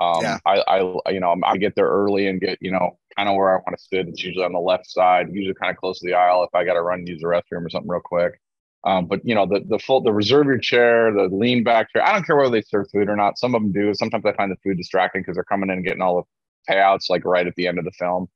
Um, 0.01 0.23
Yeah. 0.23 0.39
I, 0.47 0.61
I, 0.61 1.11
you 1.11 1.21
know, 1.21 1.37
I 1.45 1.57
get 1.59 1.75
there 1.77 1.87
early 1.89 2.27
and 2.27 2.41
get, 2.41 2.59
you 2.61 2.73
know, 2.73 2.99
kind 3.17 3.29
of 3.29 3.37
where 3.37 3.51
I 3.51 3.61
want 3.61 3.77
to 3.77 3.85
sit. 3.85 4.09
It's 4.09 4.23
usually 4.25 4.45
on 4.45 4.53
the 4.53 4.59
left 4.59 4.87
side, 4.87 5.29
usually 5.31 5.55
kind 5.55 5.71
of 5.71 5.77
close 5.77 6.01
to 6.01 6.07
the 6.07 6.15
aisle. 6.15 6.43
If 6.43 6.55
I 6.55 6.65
got 6.65 6.75
to 6.75 6.83
run 6.83 7.01
and 7.01 7.09
use 7.09 7.21
the 7.21 7.29
restroom 7.29 7.65
or 7.65 7.71
something 7.71 7.91
real 7.91 8.01
quick. 8.01 8.41
Um, 8.85 9.07
but 9.07 9.21
you 9.25 9.35
know, 9.35 9.45
the 9.47 9.61
the 9.69 9.79
full, 9.79 10.01
the 10.01 10.13
reserve 10.13 10.47
your 10.47 10.59
chair, 10.59 11.13
the 11.13 11.25
lean 11.25 11.63
back 11.63 11.93
chair. 11.93 12.03
I 12.03 12.13
don't 12.13 12.25
care 12.25 12.37
whether 12.37 12.51
they 12.51 12.63
serve 12.63 12.87
food 12.91 13.11
or 13.11 13.17
not. 13.17 13.39
Some 13.39 13.55
of 13.55 13.61
them 13.61 13.73
do. 13.73 13.93
Sometimes 13.95 14.25
I 14.25 14.33
find 14.33 14.51
the 14.51 14.57
food 14.65 14.79
distracting 14.79 15.21
because 15.21 15.35
they're 15.35 15.45
coming 15.45 15.69
in 15.69 15.77
and 15.77 15.85
getting 15.85 16.01
all 16.01 16.17
the 16.17 16.23
payouts 16.69 17.09
like 17.11 17.25
right 17.25 17.47
at 17.47 17.55
the 17.57 17.67
end 17.67 17.79
of 17.79 17.85
the 17.85 17.93
film. 17.93 18.29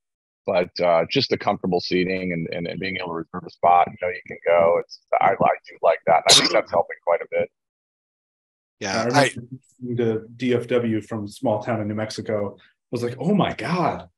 But 0.47 0.79
uh, 0.79 1.07
just 1.11 1.31
the 1.31 1.39
comfortable 1.39 1.81
seating 1.81 2.33
and, 2.33 2.47
and, 2.53 2.67
and 2.67 2.79
being 2.79 2.97
able 2.97 3.09
to 3.09 3.15
reserve 3.15 3.45
a 3.47 3.51
spot, 3.51 3.89
you 3.91 3.97
know, 4.07 4.13
you 4.13 4.21
can 4.27 4.37
go. 4.47 4.77
It's 4.81 5.01
I, 5.21 5.29
I 5.33 5.35
do 5.67 5.79
like 5.83 6.01
that. 6.07 6.23
I 6.29 6.35
think 6.35 6.53
that's 6.53 6.71
helping 6.71 6.97
quite 7.05 7.21
a 7.23 7.27
bit. 7.31 7.49
I 7.49 8.85
Yeah. 8.85 8.99
remember 9.05 9.17
I, 9.19 9.23
listening 9.23 9.97
to 9.97 10.27
DFW 10.37 11.05
from 11.07 11.27
small 11.29 11.63
town 11.63 11.81
in 11.81 11.89
New 11.89 11.95
Mexico. 11.95 12.57
I 12.59 12.61
was 12.91 13.03
like, 13.03 13.17
oh 13.19 13.35
my 13.35 13.55
god. 13.55 14.09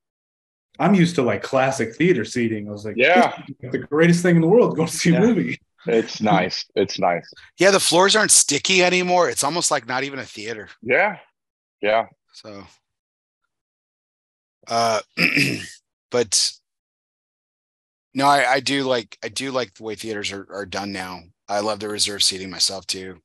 I'm 0.79 0.95
used 0.95 1.15
to 1.15 1.23
like 1.23 1.43
classic 1.43 1.95
theater 1.95 2.25
seating. 2.25 2.69
I 2.69 2.73
was 2.73 2.85
like, 2.85 2.97
Yeah. 2.99 3.41
the 3.61 3.79
greatest 3.79 4.23
thing 4.23 4.35
in 4.37 4.43
the 4.43 4.49
world. 4.49 4.77
Go 4.77 4.87
see 4.87 5.11
Yeah. 5.13 5.19
a 5.19 5.21
movie. 5.21 5.61
It's 5.87 6.21
nice. 6.35 6.65
It's 6.75 6.99
nice. 6.99 7.31
yeah, 7.59 7.71
the 7.71 7.79
floors 7.81 8.17
aren't 8.17 8.33
sticky 8.33 8.83
anymore. 8.83 9.31
It's 9.31 9.45
almost 9.45 9.71
like 9.71 9.87
not 9.87 10.03
even 10.03 10.19
a 10.19 10.25
theater. 10.25 10.69
Yeah. 10.83 11.19
Yeah. 11.81 12.07
So, 12.33 12.67
uh, 14.69 15.01
but 16.11 16.53
no, 18.15 18.27
I, 18.27 18.55
I 18.55 18.61
do 18.61 18.85
like 18.85 19.19
I 19.23 19.29
do 19.29 19.51
like 19.51 19.75
the 19.75 19.83
way 19.83 19.95
theaters 19.95 20.33
are, 20.33 20.47
are 20.51 20.67
done 20.67 20.93
now. 20.93 21.21
I 21.49 21.61
love 21.61 21.81
the 21.81 21.89
reserve 21.89 22.23
seating 22.23 22.51
myself 22.51 22.87
too. 22.87 23.19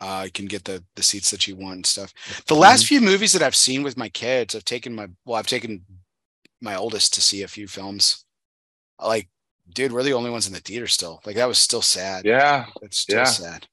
Uh, 0.00 0.22
you 0.26 0.32
can 0.32 0.46
get 0.46 0.64
the 0.64 0.84
the 0.96 1.02
seats 1.02 1.30
that 1.30 1.46
you 1.48 1.56
want 1.56 1.76
and 1.76 1.86
stuff. 1.86 2.12
The 2.46 2.54
last 2.54 2.86
few 2.86 3.00
movies 3.00 3.32
that 3.32 3.42
I've 3.42 3.56
seen 3.56 3.82
with 3.82 3.96
my 3.96 4.08
kids, 4.08 4.54
I've 4.54 4.64
taken 4.64 4.94
my 4.94 5.08
well, 5.24 5.38
I've 5.38 5.46
taken 5.46 5.84
my 6.60 6.76
oldest 6.76 7.14
to 7.14 7.20
see 7.22 7.42
a 7.42 7.48
few 7.48 7.66
films. 7.68 8.24
Like, 9.02 9.28
dude, 9.74 9.92
we're 9.92 10.02
the 10.02 10.12
only 10.14 10.30
ones 10.30 10.46
in 10.46 10.52
the 10.52 10.60
theater 10.60 10.86
still. 10.86 11.20
Like 11.26 11.36
that 11.36 11.48
was 11.48 11.58
still 11.58 11.82
sad. 11.82 12.24
Yeah. 12.24 12.66
It's 12.82 12.98
still 12.98 13.18
Yeah. 13.18 13.24
sad. 13.24 13.66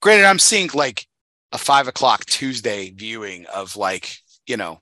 Granted, 0.00 0.26
I'm 0.26 0.38
seeing 0.38 0.70
like 0.74 1.06
a 1.52 1.58
five 1.58 1.88
o'clock 1.88 2.24
Tuesday 2.26 2.90
viewing 2.90 3.46
of 3.46 3.76
like, 3.76 4.16
you 4.46 4.56
know, 4.56 4.80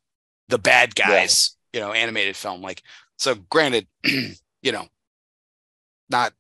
the 0.51 0.59
bad 0.59 0.95
guys, 0.95 1.57
you 1.73 1.81
know, 1.81 1.93
animated 1.93 2.37
film. 2.37 2.61
Like, 2.61 2.83
so 3.17 3.35
granted, 3.35 3.87
you 4.05 4.73
know, 4.73 4.87
not 6.09 6.33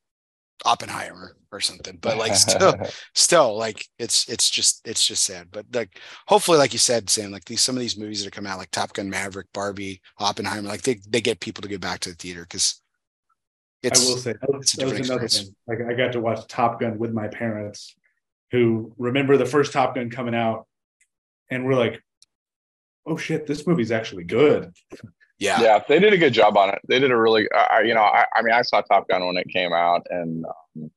Oppenheimer 0.65 1.37
or 1.53 1.61
something, 1.61 1.99
but 2.01 2.19
like 2.19 2.35
still, 2.37 2.74
still 3.15 3.57
like 3.57 3.85
it's 3.99 4.28
it's 4.28 4.51
just 4.51 4.87
it's 4.87 5.07
just 5.07 5.24
sad. 5.24 5.49
But 5.51 5.66
like 5.73 5.99
hopefully, 6.27 6.59
like 6.59 6.73
you 6.73 6.78
said, 6.78 7.09
Sam, 7.09 7.31
like 7.31 7.45
these 7.45 7.61
some 7.61 7.77
of 7.77 7.81
these 7.81 7.99
movies 7.99 8.23
that 8.23 8.28
are 8.28 8.37
coming 8.37 8.51
out, 8.51 8.59
like 8.59 8.70
Top 8.70 8.93
Gun 8.93 9.09
Maverick, 9.09 9.47
Barbie, 9.53 10.01
Oppenheimer, 10.19 10.69
like 10.69 10.82
they 10.82 11.01
they 11.09 11.20
get 11.20 11.41
people 11.41 11.62
to 11.62 11.69
go 11.69 11.78
back 11.78 12.01
to 12.01 12.11
the 12.11 12.16
theater 12.16 12.43
because 12.43 12.81
it's 13.82 14.07
I 14.07 14.11
will 14.11 14.19
say 14.19 14.32
that 14.32 14.53
was, 14.53 14.74
a 14.74 14.77
that 14.77 14.87
was 14.87 15.09
another 15.09 15.28
thing. 15.28 15.55
Like 15.66 15.78
I 15.89 15.95
got 15.95 16.12
to 16.12 16.20
watch 16.20 16.47
Top 16.47 16.81
Gun 16.81 16.99
with 16.99 17.12
my 17.12 17.28
parents, 17.28 17.95
who 18.51 18.93
remember 18.99 19.37
the 19.37 19.47
first 19.47 19.73
Top 19.73 19.95
Gun 19.95 20.11
coming 20.11 20.35
out, 20.35 20.66
and 21.51 21.65
we're 21.65 21.74
like, 21.74 22.03
"Oh 23.11 23.16
shit, 23.16 23.47
this 23.47 23.66
movie's 23.66 23.91
actually 23.93 24.24
good." 24.24 24.73
yeah, 25.39 25.61
yeah, 25.61 25.82
they 25.89 25.99
did 25.99 26.12
a 26.12 26.19
good 26.19 26.32
job 26.32 26.57
on 26.57 26.70
it. 26.70 26.78
They 26.89 26.99
did 26.99 27.11
a 27.11 27.16
really, 27.16 27.49
I, 27.55 27.78
I- 27.78 27.81
you 27.82 27.95
know, 27.95 28.03
I, 28.03 28.24
I 28.35 28.43
mean, 28.43 28.55
I 28.55 28.62
saw 28.62 28.81
Top 28.82 29.09
Gun 29.09 29.27
when 29.27 29.37
it 29.37 29.49
came 29.49 29.73
out, 29.73 30.07
and 30.11 30.45
um, 30.47 30.91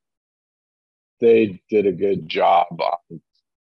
they 1.20 1.62
did 1.70 1.86
a 1.88 1.92
good 1.92 2.28
job. 2.28 2.68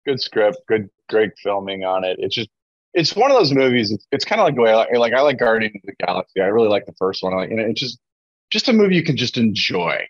Good 0.06 0.20
script, 0.20 0.58
good, 0.68 0.90
great 1.10 1.32
filming 1.44 1.84
on 1.84 2.04
it. 2.04 2.18
It's 2.20 2.34
just, 2.36 2.50
it's 2.94 3.16
one 3.16 3.30
of 3.30 3.38
those 3.38 3.54
movies. 3.54 3.92
It's, 3.92 4.08
it's 4.12 4.26
kind 4.26 4.42
of 4.42 4.46
like 4.46 4.56
the 4.56 4.62
way, 4.62 4.72
I 4.72 4.76
like, 4.76 4.94
like 4.98 5.14
I 5.14 5.22
like 5.22 5.38
Guardians 5.38 5.76
of 5.76 5.82
the 5.84 6.06
Galaxy. 6.06 6.42
I 6.42 6.48
really 6.48 6.70
like 6.70 6.88
the 6.88 6.96
first 6.98 7.22
one. 7.22 7.34
I 7.34 7.38
Like, 7.38 7.50
you 7.52 7.58
know, 7.58 7.64
it's 7.64 7.80
just, 7.80 8.00
just 8.50 8.68
a 8.68 8.74
movie 8.74 8.96
you 8.96 9.04
can 9.04 9.16
just 9.16 9.38
enjoy. 9.38 10.08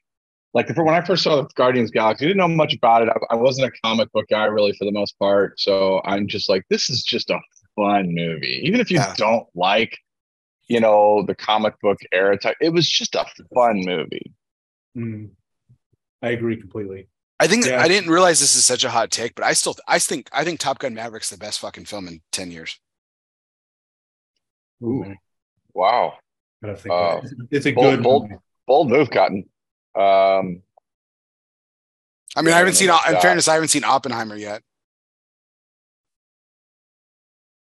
Like 0.54 0.68
the, 0.68 0.82
when 0.82 0.96
I 0.96 1.02
first 1.02 1.24
saw 1.24 1.36
the 1.42 1.50
Guardians 1.56 1.90
of 1.90 1.94
the 1.94 2.00
Galaxy, 2.00 2.26
I 2.26 2.28
didn't 2.30 2.38
know 2.40 2.48
much 2.48 2.74
about 2.74 3.02
it. 3.04 3.10
I, 3.10 3.34
I 3.34 3.36
wasn't 3.36 3.68
a 3.68 3.82
comic 3.84 4.10
book 4.14 4.26
guy 4.30 4.46
really 4.46 4.72
for 4.74 4.86
the 4.86 4.92
most 4.94 5.20
part, 5.20 5.60
so 5.60 6.02
I'm 6.06 6.28
just 6.28 6.48
like, 6.50 6.64
this 6.70 6.90
is 6.90 7.04
just 7.04 7.30
a 7.30 7.40
fun 7.76 8.14
movie, 8.14 8.62
even 8.64 8.80
if 8.80 8.90
you 8.92 8.98
Yeah. 8.98 9.14
don't 9.18 9.48
like 9.56 9.98
you 10.68 10.80
know, 10.80 11.22
the 11.28 11.36
comic 11.36 11.74
book 11.82 11.98
era 12.14 12.38
type. 12.38 12.56
It 12.62 12.70
was 12.70 12.88
just 12.90 13.14
a 13.16 13.26
fun 13.54 13.82
movie. 13.84 14.32
Mm. 14.98 15.32
I 16.22 16.30
agree 16.30 16.56
completely. 16.56 17.10
I 17.42 17.48
think 17.48 17.66
Yeah. 17.66 17.82
I 17.82 17.90
didn't 17.90 18.10
realize 18.10 18.40
this 18.40 18.56
is 18.56 18.64
such 18.64 18.86
a 18.86 18.90
hot 18.90 19.12
take, 19.12 19.36
but 19.36 19.44
I 19.44 19.52
still 19.52 19.76
I 19.86 20.00
think 20.00 20.30
I 20.32 20.46
think 20.46 20.60
Top 20.62 20.80
Gun 20.80 20.94
Maverick's 20.94 21.30
the 21.30 21.38
best 21.38 21.60
fucking 21.60 21.86
film 21.86 22.08
in 22.08 22.22
ten 22.32 22.52
years. 22.52 22.80
Ooh. 24.84 25.14
Wow. 25.74 26.14
I 26.64 26.68
don't 26.68 26.80
think 26.80 26.94
Uh, 26.94 27.22
it's 27.50 27.66
a 27.66 27.72
bold- 27.74 27.96
good 27.96 28.04
bold- 28.04 28.24
movie. 28.30 28.42
Bold 28.68 28.90
move, 28.90 29.10
Cotton. 29.10 29.50
Um, 29.96 30.64
I 32.36 32.42
mean, 32.42 32.48
Yeah, 32.48 32.52
I 32.52 32.56
I 32.56 32.58
haven't 32.60 32.76
seen. 32.76 32.88
know 32.88 33.00
In 33.10 33.20
fairness, 33.20 33.48
I 33.50 33.56
haven't 33.56 33.70
seen 33.70 33.84
Oppenheimer 33.84 34.38
yet. 34.38 34.64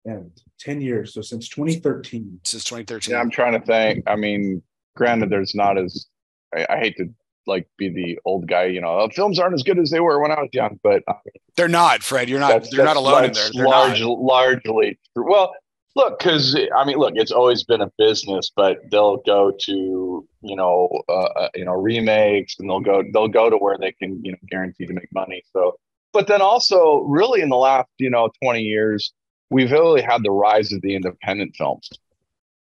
And 0.07 0.31
ten 0.59 0.81
years, 0.81 1.13
so 1.15 1.21
since 1.21 1.49
2013. 1.49 2.41
Since 2.45 2.65
2013. 2.65 3.13
yeah, 3.13 3.21
I'm 3.21 3.31
trying 3.31 3.61
to 3.61 3.67
think. 3.67 4.05
I 4.07 4.15
mean, 4.17 4.63
granted, 4.95 5.31
there's 5.31 5.55
not 5.55 5.77
as, 5.77 6.07
I, 6.55 6.65
I 6.71 6.79
hate 6.79 6.97
to 6.99 7.07
like 7.49 7.69
be 7.77 7.89
the 7.89 8.19
old 8.25 8.47
guy. 8.49 8.65
You 8.67 8.81
know, 8.81 9.09
films 9.13 9.39
aren't 9.41 9.55
as 9.55 9.65
good 9.65 9.79
as 9.81 9.91
they 9.91 9.99
were 10.01 10.21
when 10.21 10.31
I 10.31 10.41
was 10.41 10.51
young, 10.53 10.79
but 10.83 11.03
uh, 11.09 11.15
they're 11.57 11.67
not, 11.69 12.03
Fred. 12.05 12.29
You're 12.29 12.39
not. 12.41 12.49
that's- 12.51 12.73
You're 12.73 12.85
not 12.85 12.95
that's- 12.95 13.07
alone 13.13 13.25
in 13.25 13.33
there. 13.33 13.51
They're 13.53 13.67
large, 13.67 14.01
not. 14.01 14.19
largely 14.21 14.99
true. 15.15 15.29
Well, 15.29 15.53
look, 15.97 16.19
because 16.21 16.57
I 16.77 16.85
mean, 16.85 16.99
look, 16.99 17.15
it's 17.17 17.33
always 17.33 17.65
been 17.65 17.81
a 17.81 17.91
business, 17.99 18.53
but 18.55 18.79
they'll 18.93 19.19
go 19.27 19.53
to 19.61 20.29
you 20.43 20.55
know, 20.57 20.89
uh, 21.09 21.13
uh, 21.13 21.49
you 21.57 21.65
know, 21.65 21.73
remakes, 21.73 22.55
and 22.61 22.71
they'll 22.71 22.79
go 22.79 23.03
they'll 23.13 23.27
go 23.27 23.51
to 23.51 23.57
where 23.57 23.77
they 23.77 23.91
can 23.91 24.25
you 24.25 24.31
know 24.31 24.39
guarantee 24.51 24.87
to 24.87 24.93
make 24.93 25.13
money. 25.13 25.43
So, 25.53 25.75
but 26.13 26.29
then 26.29 26.41
also, 26.43 27.01
really, 27.09 27.41
in 27.41 27.49
the 27.49 27.57
last 27.57 27.89
you 27.99 28.11
know 28.11 28.31
twenty 28.41 28.63
years, 28.63 29.13
we've 29.51 29.71
really 29.71 30.03
had 30.03 30.23
the 30.23 30.31
rise 30.31 30.73
of 30.73 30.81
the 30.83 30.95
independent 30.95 31.55
films. 31.57 31.91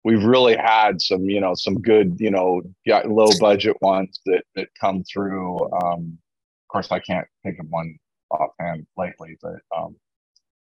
We've 0.03 0.23
really 0.23 0.57
had 0.57 1.01
some, 1.01 1.29
you 1.29 1.39
know, 1.39 1.55
some 1.55 1.81
good, 1.81 2.17
you 2.19 2.29
know, 2.29 2.61
low 3.05 3.29
budget 3.39 3.77
ones 3.81 4.19
that 4.25 4.43
that 4.55 4.67
come 4.79 5.03
through. 5.03 5.71
Um, 5.71 6.17
of 6.63 6.67
course, 6.67 6.91
I 6.91 6.99
can't 6.99 7.27
think 7.43 7.59
of 7.59 7.67
one 7.69 7.97
offhand 8.29 8.85
lately, 8.97 9.37
but 9.41 9.59
um, 9.75 9.95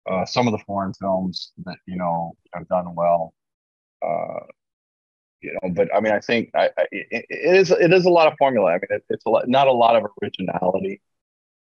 uh, 0.08 0.24
some 0.24 0.46
of 0.46 0.52
the 0.52 0.62
foreign 0.66 0.92
films 0.94 1.52
that 1.64 1.78
you 1.86 1.96
know 1.96 2.36
have 2.54 2.68
done 2.68 2.94
well. 2.94 3.34
Uh, 4.02 4.40
you 5.40 5.52
know, 5.62 5.70
but 5.70 5.94
I 5.94 6.00
mean, 6.00 6.12
I 6.12 6.20
think 6.20 6.50
I, 6.54 6.70
I, 6.78 6.86
it, 6.92 7.26
it 7.28 7.56
is 7.56 7.70
it 7.70 7.92
is 7.92 8.04
a 8.04 8.10
lot 8.10 8.28
of 8.30 8.38
formula. 8.38 8.70
I 8.70 8.74
mean, 8.74 8.82
it, 8.90 9.04
it's 9.10 9.24
a 9.26 9.30
lot, 9.30 9.48
not 9.48 9.66
a 9.66 9.72
lot 9.72 9.96
of 9.96 10.04
originality. 10.22 11.00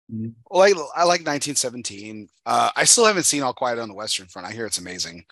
Well, 0.09 0.63
I, 0.63 0.69
I 0.95 1.05
like 1.05 1.21
1917. 1.25 2.29
Uh, 2.45 2.71
I 2.77 2.85
still 2.85 3.07
haven't 3.07 3.23
seen 3.25 3.43
All 3.43 3.55
Quiet 3.55 3.79
on 3.79 3.89
the 3.89 3.95
Western 3.95 4.27
Front. 4.27 4.49
I 4.49 4.53
hear 4.53 4.67
it's 4.67 4.79
amazing. 4.79 5.25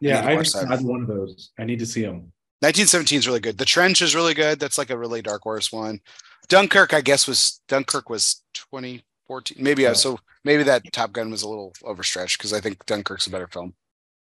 Yeah, 0.00 0.20
need 0.20 0.22
to 0.22 0.30
I 0.30 0.36
watch 0.36 0.52
haven't 0.52 0.70
had 0.70 0.80
one 0.82 1.02
of 1.02 1.08
those. 1.08 1.50
I 1.58 1.64
need 1.64 1.78
to 1.78 1.86
see 1.86 2.02
them. 2.02 2.32
1917 2.60 3.18
is 3.18 3.26
really 3.26 3.40
good. 3.40 3.58
The 3.58 3.64
Trench 3.64 4.00
is 4.00 4.14
really 4.14 4.34
good. 4.34 4.58
That's 4.58 4.78
like 4.78 4.90
a 4.90 4.96
really 4.98 5.22
dark 5.22 5.42
horse 5.42 5.70
one. 5.70 6.00
Dunkirk, 6.48 6.94
I 6.94 7.00
guess, 7.00 7.26
was 7.26 7.60
Dunkirk 7.68 8.08
was 8.08 8.42
2014. 8.54 9.62
Maybe 9.62 9.82
Yeah. 9.82 9.90
I 9.90 9.92
so 9.94 10.18
maybe 10.44 10.62
that 10.62 10.90
Top 10.92 11.12
Gun 11.12 11.30
was 11.30 11.42
a 11.42 11.48
little 11.48 11.74
overstretched 11.84 12.38
because 12.38 12.52
I 12.52 12.60
think 12.60 12.84
Dunkirk's 12.86 13.26
a 13.26 13.30
better 13.30 13.48
film 13.48 13.74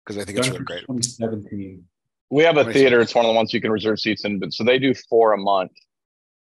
because 0.04 0.20
I 0.20 0.24
think 0.24 0.38
it's 0.38 0.48
really 0.48 0.64
great. 0.64 0.80
2017. 0.80 1.84
We 2.30 2.42
have 2.44 2.56
a 2.56 2.72
theater. 2.72 3.00
It's 3.00 3.14
one 3.14 3.24
of 3.24 3.30
the 3.30 3.34
ones 3.36 3.54
you 3.54 3.60
can 3.60 3.70
reserve 3.70 4.00
seats 4.00 4.24
in, 4.24 4.38
but 4.38 4.52
so 4.52 4.64
they 4.64 4.78
do 4.78 4.94
four 4.94 5.32
a 5.32 5.38
month, 5.38 5.72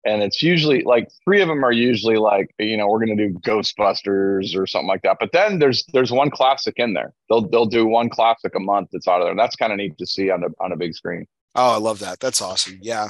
and 0.07 0.23
it's 0.23 0.41
usually 0.41 0.83
like 0.83 1.09
three 1.23 1.41
of 1.41 1.49
them 1.49 1.63
are 1.65 1.71
usually 1.71 2.17
like 2.17 2.53
you 2.57 2.77
know 2.77 2.87
we're 2.87 3.05
going 3.05 3.17
to 3.17 3.27
do 3.27 3.33
Ghostbusters 3.39 4.55
or 4.55 4.65
something 4.65 4.87
like 4.87 5.01
that. 5.01 5.17
But 5.19 5.31
then 5.33 5.59
there's 5.59 5.85
there's 5.93 6.11
one 6.11 6.29
classic 6.29 6.75
in 6.77 6.93
there. 6.93 7.13
They'll 7.29 7.47
they'll 7.47 7.65
do 7.65 7.85
one 7.85 8.09
classic 8.09 8.55
a 8.55 8.59
month 8.59 8.89
that's 8.91 9.07
out 9.07 9.19
of 9.19 9.25
there. 9.25 9.31
And 9.31 9.39
that's 9.39 9.55
kind 9.55 9.71
of 9.71 9.77
neat 9.77 9.97
to 9.97 10.07
see 10.07 10.31
on 10.31 10.43
a 10.43 10.47
on 10.63 10.71
a 10.71 10.77
big 10.77 10.95
screen. 10.95 11.27
Oh, 11.55 11.73
I 11.73 11.77
love 11.77 11.99
that. 11.99 12.19
That's 12.19 12.41
awesome. 12.41 12.79
Yeah. 12.81 13.09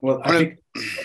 Well, 0.00 0.20
I 0.24 0.30
think 0.30 0.58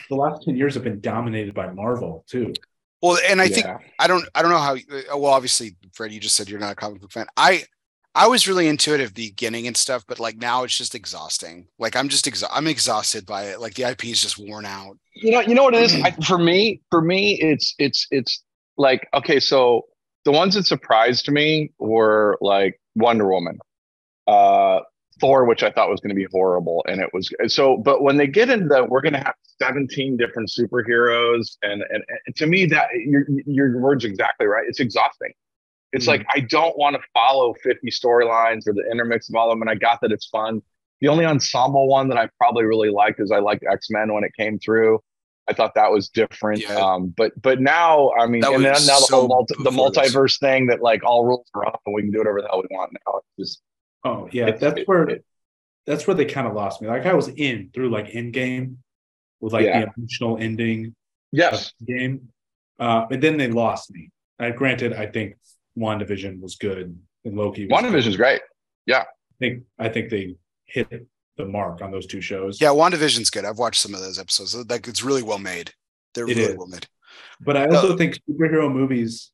the 0.10 0.16
last 0.16 0.44
10 0.44 0.56
years 0.56 0.76
have 0.76 0.84
been 0.84 1.00
dominated 1.00 1.56
by 1.56 1.72
Marvel 1.72 2.24
too. 2.28 2.54
Well, 3.02 3.18
and 3.28 3.42
I 3.42 3.48
think 3.48 3.66
I 4.00 4.08
don't 4.08 4.28
I 4.36 4.42
don't 4.42 4.52
know 4.52 4.60
how 4.60 4.76
uh, 4.76 5.18
well 5.18 5.34
obviously 5.34 5.76
Fred 5.94 6.12
you 6.12 6.20
just 6.20 6.36
said 6.36 6.50
you're 6.50 6.60
not 6.60 6.72
a 6.72 6.76
comic 6.76 7.02
book 7.02 7.12
fan. 7.12 7.26
I 7.36 7.66
I 8.16 8.28
was 8.28 8.48
really 8.48 8.68
into 8.68 8.94
it 8.94 9.00
at 9.02 9.16
the 9.16 9.30
beginning 9.30 9.66
and 9.66 9.76
stuff, 9.76 10.06
but 10.08 10.20
like 10.20 10.38
now 10.38 10.64
it's 10.64 10.78
just 10.78 10.94
exhausting. 10.94 11.68
Like 11.80 11.96
I'm 11.96 12.10
just 12.10 12.26
exa- 12.26 12.50
I'm 12.52 12.68
exhausted 12.68 13.26
by 13.26 13.46
it. 13.46 13.60
Like 13.60 13.74
the 13.74 13.84
IP 13.84 14.06
is 14.06 14.22
just 14.22 14.38
worn 14.38 14.66
out. 14.66 14.98
you 15.16 15.32
know 15.32 15.42
you 15.42 15.56
know 15.56 15.64
what 15.64 15.76
it 15.76 15.82
is 15.82 15.96
I, 16.02 16.12
for 16.28 16.38
me 16.38 16.82
for 16.90 17.02
me 17.02 17.40
it's 17.42 17.74
it's 17.80 18.08
it's 18.12 18.44
like 18.78 19.08
okay 19.14 19.40
so 19.40 19.86
the 20.26 20.32
ones 20.32 20.56
that 20.56 20.64
surprised 20.64 21.30
me 21.30 21.72
were 21.80 22.38
like 22.42 22.80
wonder 22.96 23.28
woman 23.28 23.58
uh 24.28 24.80
thor 25.20 25.46
which 25.46 25.62
i 25.64 25.70
thought 25.72 25.90
was 25.90 26.00
going 26.00 26.10
to 26.10 26.16
be 26.16 26.28
horrible 26.32 26.84
and 26.88 27.00
it 27.02 27.10
was 27.14 27.32
so 27.48 27.78
but 27.78 28.02
when 28.02 28.18
they 28.18 28.26
get 28.26 28.50
into 28.50 28.68
that 28.68 28.90
we're 28.90 29.02
going 29.02 29.14
to 29.14 29.20
have 29.20 29.36
17 29.62 30.18
different 30.18 30.50
superheroes 30.50 31.58
and, 31.62 31.84
and 31.90 32.04
and 32.26 32.36
to 32.36 32.48
me 32.48 32.66
that 32.66 32.88
your 33.06 33.26
your 33.46 33.80
words 33.80 34.04
exactly 34.06 34.48
right 34.48 34.66
it's 34.68 34.80
exhausting 34.80 35.32
it's 35.94 36.06
Mhm. 36.06 36.10
like 36.10 36.26
i 36.36 36.40
don't 36.42 36.78
want 36.78 36.96
to 36.96 37.02
follow 37.14 37.54
50 37.64 37.90
storylines 37.90 38.68
or 38.68 38.74
the 38.74 38.86
intermix 38.92 39.30
of 39.30 39.36
all 39.36 39.50
of 39.50 39.56
them 39.56 39.62
and 39.62 39.70
i 39.70 39.76
got 39.76 40.00
that 40.02 40.12
it's 40.12 40.28
fun 40.28 40.62
the 41.02 41.10
only 41.10 41.26
ensemble 41.26 41.88
one 41.90 42.08
that 42.08 42.18
I 42.18 42.30
probably 42.38 42.64
really 42.64 42.90
liked 42.90 43.20
is 43.20 43.30
I 43.30 43.40
liked 43.40 43.66
X 43.70 43.88
Men 43.90 44.14
when 44.14 44.24
it 44.24 44.32
came 44.40 44.58
through. 44.58 45.02
I 45.50 45.54
thought 45.54 45.74
that 45.76 45.92
was 45.92 46.08
different. 46.08 46.62
Yeah. 46.62 46.76
Um, 46.76 47.14
but 47.18 47.34
but 47.42 47.60
now 47.60 48.12
I 48.18 48.26
mean, 48.26 48.42
and 48.46 48.64
then 48.64 48.72
was 48.72 48.88
now 48.88 49.00
the 49.00 49.06
so 49.08 49.16
whole 49.20 49.28
multi- 49.28 49.56
the 49.58 49.64
before 49.70 49.92
this. 49.92 50.14
multiverse 50.16 50.40
thing 50.40 50.68
that 50.68 50.82
like 50.82 51.04
all 51.04 51.26
rules 51.26 51.46
are 51.56 51.66
off 51.66 51.82
and 51.86 51.94
we 51.94 52.04
can 52.04 52.12
do 52.12 52.20
whatever 52.20 52.42
the 52.42 52.48
hell 52.48 52.62
we 52.70 52.74
want 52.74 52.94
now. 53.06 53.20
It's 53.38 53.50
just 53.52 53.62
Oh, 54.06 54.30
yeah. 54.32 54.44
It's- 54.48 54.62
that's 54.62 54.80
it- 54.80 54.88
where 54.88 55.04
it- 55.10 55.26
that's 55.86 56.08
where 56.08 56.16
they 56.16 56.24
kind 56.24 56.48
of 56.48 56.54
lost 56.54 56.82
me. 56.82 56.88
Like 56.88 57.06
I 57.06 57.14
was 57.16 57.28
in 57.28 57.70
through 57.74 57.90
like 57.90 58.08
Endgame 58.08 58.78
with 59.42 59.52
like 59.52 59.66
Yeah. 59.66 59.82
the 59.88 59.92
emotional 59.98 60.38
ending 60.38 60.86
of 60.86 60.94
yes, 61.34 61.74
game. 61.86 62.30
Uh, 62.80 63.08
and 63.12 63.22
then 63.22 63.36
they 63.36 63.48
lost 63.50 63.92
me. 63.92 64.10
Uh, 64.40 64.52
granted, 64.52 64.94
I 64.94 65.08
think 65.08 65.36
WandaVision 65.78 66.40
was 66.42 66.56
good 66.56 66.98
and 67.26 67.36
Loki 67.38 67.66
was 67.68 67.82
good. 67.82 67.92
WandaVision's 67.92 68.18
great. 68.18 68.42
Yeah. 68.86 69.02
I 69.02 69.36
think 69.40 69.64
I 69.80 69.90
think 69.90 70.10
they 70.10 70.36
hit 70.66 71.08
the 71.38 71.46
mark 71.46 71.82
on 71.82 71.92
those 71.92 72.06
two 72.06 72.22
shows. 72.22 72.62
Yeah, 72.62 72.70
WandaVision's 72.70 73.30
good. 73.30 73.46
I've 73.46 73.58
watched 73.58 73.82
some 73.82 73.94
of 73.94 74.02
those 74.02 74.20
episodes. 74.20 74.56
Like 74.56 74.88
it's 74.88 75.04
really 75.04 75.24
well 75.24 75.40
made. 75.40 75.72
They're 76.14 76.26
It 76.28 76.38
really 76.38 76.52
is. 76.54 76.58
well 76.58 76.68
made. 76.68 76.88
But 77.42 77.58
I 77.58 77.66
uh, 77.66 77.76
also 77.76 77.98
think 77.98 78.20
superhero 78.30 78.72
movies, 78.72 79.32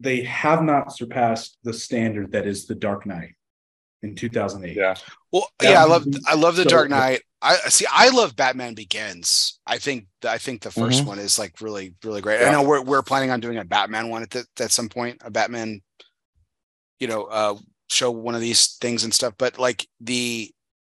they 0.00 0.22
have 0.24 0.62
not 0.62 0.94
surpassed 0.94 1.58
the 1.62 1.72
standard 1.72 2.32
that 2.32 2.46
is 2.46 2.66
The 2.66 2.74
Dark 2.74 3.06
Knight 3.06 3.30
in 4.02 4.14
2008. 4.14 4.76
Yeah, 4.76 4.94
Well, 5.32 5.48
That 5.60 5.70
yeah, 5.70 5.82
I 5.82 5.86
love 5.86 6.06
I 6.26 6.34
love 6.34 6.56
the 6.56 6.64
so 6.64 6.68
Dark 6.68 6.84
good. 6.88 6.90
Knight. 6.96 7.22
I 7.46 7.68
see. 7.68 7.86
I 7.90 8.08
love 8.10 8.36
Batman 8.36 8.74
Begins. 8.74 9.60
I 9.66 9.78
think 9.78 10.06
I 10.24 10.38
think 10.38 10.62
the 10.62 10.70
1st 10.70 11.02
Mhm. 11.02 11.06
one 11.06 11.18
is 11.18 11.38
like 11.38 11.60
really 11.60 11.94
really 12.04 12.20
great. 12.20 12.42
I 12.44 12.50
know 12.50 12.62
we're 12.62 12.82
we're 12.82 13.02
planning 13.02 13.30
on 13.30 13.40
doing 13.40 13.58
a 13.58 13.64
Batman 13.64 14.08
one 14.08 14.22
at 14.22 14.30
the, 14.30 14.46
at 14.60 14.70
some 14.72 14.88
point. 14.88 15.18
A 15.24 15.30
Batman, 15.30 15.80
you 17.00 17.08
know, 17.08 17.24
uh, 17.24 17.56
show 17.88 18.10
one 18.10 18.34
of 18.34 18.40
these 18.40 18.76
things 18.80 19.04
and 19.04 19.14
stuff. 19.14 19.34
But 19.38 19.58
like 19.58 19.86
the, 20.00 20.50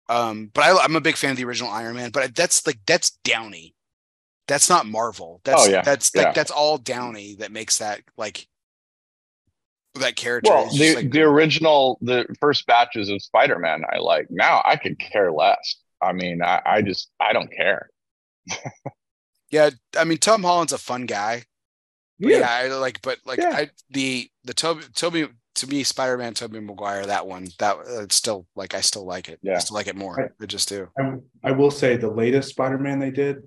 um, 0.09 0.51
but 0.55 0.65
I, 0.65 0.79
I'm 0.85 0.97
a 0.97 1.01
big 1.01 1.17
fan 1.17 1.33
of 1.33 1.37
the 1.37 1.45
original 1.45 1.71
Iron 1.71 1.97
Man. 1.97 2.11
But 2.11 2.35
that's 2.35 2.67
like 2.67 2.79
that's 2.87 3.11
Downey. 3.25 3.75
That's 4.47 4.71
not 4.71 4.87
Marvel. 4.87 5.41
That's 5.45 5.67
Oh, 5.67 5.71
yeah. 5.71 5.83
that's 5.83 6.15
like 6.17 6.35
that's 6.35 6.51
all 6.51 6.79
Downey 6.79 7.37
that 7.41 7.53
makes 7.53 7.79
that 7.79 8.01
like 8.17 8.47
that 9.97 10.17
character. 10.17 10.51
well, 10.51 10.71
the 10.75 10.95
like, 10.95 11.11
the 11.11 11.23
original 11.23 11.99
the 12.01 12.27
first 12.41 12.67
batches 12.67 13.09
of 13.11 13.21
Spider 13.23 13.59
Man 13.59 13.83
I 13.93 13.99
like. 13.99 14.29
Now 14.31 14.63
I 14.65 14.77
could 14.77 14.99
care 14.99 15.33
less. 15.33 15.77
I 16.01 16.13
mean, 16.13 16.43
I, 16.43 16.61
I 16.65 16.83
just 16.83 17.11
I 17.21 17.33
don't 17.33 17.51
care. 17.53 17.91
Yeah, 19.51 19.71
I 19.97 20.05
mean 20.05 20.19
Tom 20.19 20.43
Holland's 20.43 20.73
a 20.73 20.79
fun 20.79 21.07
guy. 21.07 21.45
But 22.23 22.35
yeah, 22.35 22.51
I 22.51 22.69
like, 22.69 23.03
but 23.03 23.19
like, 23.25 23.41
Yeah. 23.41 23.51
I 23.53 23.71
the 23.91 24.31
the 24.45 24.55
Tobey 24.55 24.85
Tobey 24.95 25.29
to 25.57 25.67
me 25.69 25.85
Spider 25.85 26.19
Man 26.19 26.35
Tobey 26.35 26.61
Maguire 26.61 27.07
that 27.07 27.27
one 27.27 27.49
that 27.59 27.77
uh, 27.79 28.03
it's 28.03 28.17
still 28.17 28.47
like 28.57 28.75
I 28.75 28.81
still 28.83 29.07
like 29.07 29.29
it. 29.29 29.41
I 29.51 29.51
Yeah. 29.51 29.59
still 29.59 29.77
like 29.77 29.89
it 29.89 29.97
more. 29.97 30.27
I 30.41 30.47
just 30.47 30.69
do. 30.69 30.89
I, 30.99 31.15
I 31.45 31.53
will 31.53 31.71
say 31.71 31.97
the 31.97 32.11
latest 32.11 32.51
Spider-Man 32.51 32.99
they 32.99 33.11
did, 33.11 33.47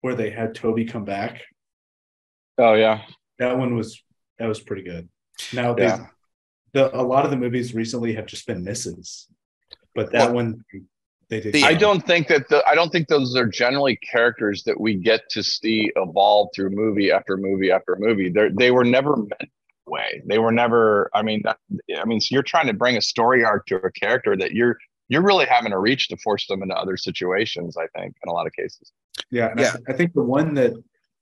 where 0.00 0.14
they 0.14 0.30
had 0.30 0.54
Tobey 0.54 0.84
come 0.84 1.04
back, 1.04 1.42
Oh 2.58 2.74
yeah, 2.74 3.02
that 3.38 3.58
one 3.58 3.74
was 3.76 4.02
that 4.38 4.46
was 4.46 4.60
pretty 4.60 4.82
good. 4.82 5.08
Now 5.52 5.74
they, 5.74 5.86
Yeah. 5.86 6.06
the 6.72 6.94
a 6.98 7.02
lot 7.02 7.24
of 7.24 7.30
the 7.30 7.36
movies 7.36 7.74
recently 7.74 8.14
have 8.14 8.26
just 8.26 8.46
been 8.46 8.64
misses, 8.64 9.28
but 9.94 10.12
that 10.12 10.32
Well, 10.32 10.34
one 10.34 10.64
they 11.32 11.40
did. 11.40 11.54
the- 11.54 11.64
I 11.64 11.74
don't 11.74 12.04
think 12.06 12.28
that 12.28 12.48
the 12.48 12.62
I 12.68 12.74
don't 12.74 12.90
think 12.90 13.08
those 13.08 13.34
are 13.36 13.46
generally 13.46 13.96
characters 13.96 14.62
that 14.64 14.78
we 14.78 14.94
get 14.94 15.28
to 15.30 15.42
see 15.42 15.90
evolve 15.96 16.50
through 16.54 16.70
movie 16.70 17.10
after 17.10 17.36
movie 17.36 17.70
after 17.70 17.96
movie. 17.98 18.28
They 18.28 18.50
they 18.50 18.70
were 18.70 18.84
never 18.84 19.16
meant 19.16 19.30
that 19.40 19.48
way. 19.86 20.22
They 20.26 20.38
were 20.38 20.52
never. 20.52 21.10
I 21.14 21.22
mean, 21.22 21.40
that, 21.44 21.58
I 21.98 22.04
mean, 22.04 22.20
so 22.20 22.34
you're 22.34 22.42
trying 22.42 22.66
to 22.66 22.74
bring 22.74 22.96
a 22.96 23.02
story 23.02 23.44
arc 23.44 23.66
to 23.66 23.76
a 23.76 23.90
character 23.92 24.36
that 24.36 24.52
you're 24.52 24.76
you're 25.08 25.22
really 25.22 25.46
having 25.46 25.70
to 25.72 25.78
reach 25.78 26.08
to 26.08 26.16
force 26.18 26.46
them 26.46 26.62
into 26.62 26.74
other 26.76 26.96
situations. 26.96 27.76
I 27.76 27.86
think 27.98 28.14
in 28.24 28.28
a 28.30 28.32
lot 28.32 28.46
of 28.46 28.52
cases. 28.52 28.92
Yeah, 29.30 29.48
and 29.50 29.60
Yeah. 29.60 29.72
I, 29.88 29.92
I 29.92 29.96
think 29.96 30.12
the 30.14 30.22
one 30.22 30.54
that 30.54 30.72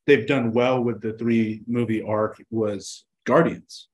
they've 0.06 0.26
done 0.26 0.52
well 0.52 0.82
with 0.82 1.00
the 1.00 1.12
three 1.14 1.62
movie 1.66 2.02
arc 2.02 2.42
was 2.50 3.04
Guardians. 3.26 3.88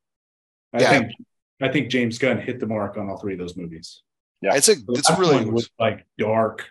I 0.73 0.81
Yeah. 0.83 0.91
think 0.99 1.13
I 1.61 1.69
think 1.69 1.89
James 1.91 2.19
Gunn 2.19 2.39
hit 2.39 2.59
the 2.61 2.67
mark 2.67 2.97
on 2.97 3.09
all 3.11 3.19
three 3.19 3.35
of 3.35 3.39
those 3.39 3.57
movies. 3.57 4.03
Yeah. 4.41 4.55
It's 4.55 4.69
a 4.69 4.75
The 4.75 4.93
it's 4.95 5.11
last 5.11 5.19
really 5.19 5.37
one 5.37 5.53
was 5.53 5.71
like 5.79 6.07
dark 6.19 6.71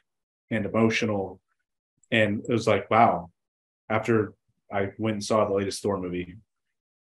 and 0.51 0.65
emotional, 0.65 1.39
and 2.11 2.43
it 2.47 2.51
was 2.51 2.67
like 2.67 2.89
wow. 2.89 3.31
After 3.89 4.33
I 4.71 4.91
went 4.97 5.15
and 5.15 5.23
saw 5.23 5.45
the 5.45 5.53
latest 5.53 5.81
Thor 5.81 5.99
movie, 5.99 6.35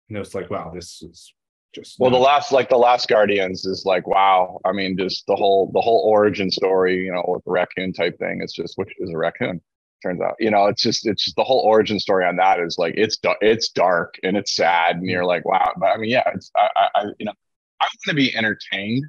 and 0.09 0.17
it 0.17 0.21
was 0.21 0.35
like 0.35 0.51
wow, 0.51 0.71
this 0.75 1.03
is 1.03 1.33
just 1.75 1.99
Well, 1.99 2.11
the 2.11 2.19
last 2.19 2.53
like 2.53 2.69
the 2.69 2.77
last 2.77 3.09
Guardians 3.09 3.65
is 3.65 3.85
like 3.85 4.07
wow. 4.07 4.61
I 4.65 4.73
mean, 4.73 4.97
just 4.97 5.27
the 5.27 5.37
whole 5.37 5.71
the 5.73 5.81
whole 5.81 6.03
origin 6.07 6.51
story, 6.51 7.05
you 7.05 7.13
know, 7.13 7.25
with 7.27 7.45
the 7.45 7.51
raccoon 7.51 7.93
type 7.93 8.19
thing. 8.19 8.41
It's 8.43 8.55
just 8.55 8.79
which 8.79 8.93
is 8.99 9.11
a 9.11 9.19
raccoon. 9.19 9.61
Turns 10.03 10.21
out, 10.21 10.35
you 10.39 10.51
know, 10.51 10.67
it's 10.67 10.83
just 10.83 11.07
it's 11.07 11.25
just 11.25 11.37
the 11.37 11.45
whole 11.45 11.61
origin 11.61 11.99
story 11.99 12.27
on 12.27 12.37
that 12.37 12.61
is 12.61 12.77
like 12.79 12.95
it's 12.97 13.19
it's 13.41 13.69
dark 13.71 14.17
and 14.23 14.37
it's 14.37 14.55
sad, 14.55 14.97
and 14.97 15.07
you're 15.07 15.25
like 15.25 15.45
wow. 15.47 15.73
But 15.79 15.87
I 15.87 15.97
mean, 15.97 16.11
yeah, 16.11 16.29
it's 16.35 16.51
I, 16.57 16.69
I, 16.77 16.89
I 16.95 17.05
you 17.19 17.27
know 17.27 17.33
I 17.81 17.85
want 17.85 18.01
to 18.09 18.15
be 18.15 18.37
entertained, 18.37 19.05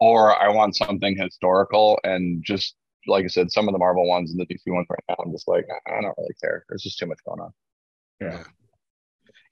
or 0.00 0.40
I 0.40 0.48
want 0.48 0.76
something 0.76 1.16
historical 1.16 1.98
and 2.04 2.42
just 2.44 2.74
like 3.06 3.24
I 3.24 3.28
said, 3.28 3.50
some 3.50 3.68
of 3.68 3.72
the 3.72 3.78
Marvel 3.78 4.06
ones 4.06 4.30
and 4.30 4.40
the 4.40 4.46
DC 4.46 4.62
ones 4.66 4.86
right 4.90 5.04
now, 5.08 5.16
I'm 5.24 5.32
just 5.32 5.48
like, 5.48 5.66
I 5.86 6.00
don't 6.00 6.16
really 6.18 6.34
care. 6.42 6.64
There's 6.68 6.82
just 6.82 6.98
too 6.98 7.06
much 7.06 7.18
going 7.26 7.40
on. 7.40 7.52
Yeah. 8.20 8.42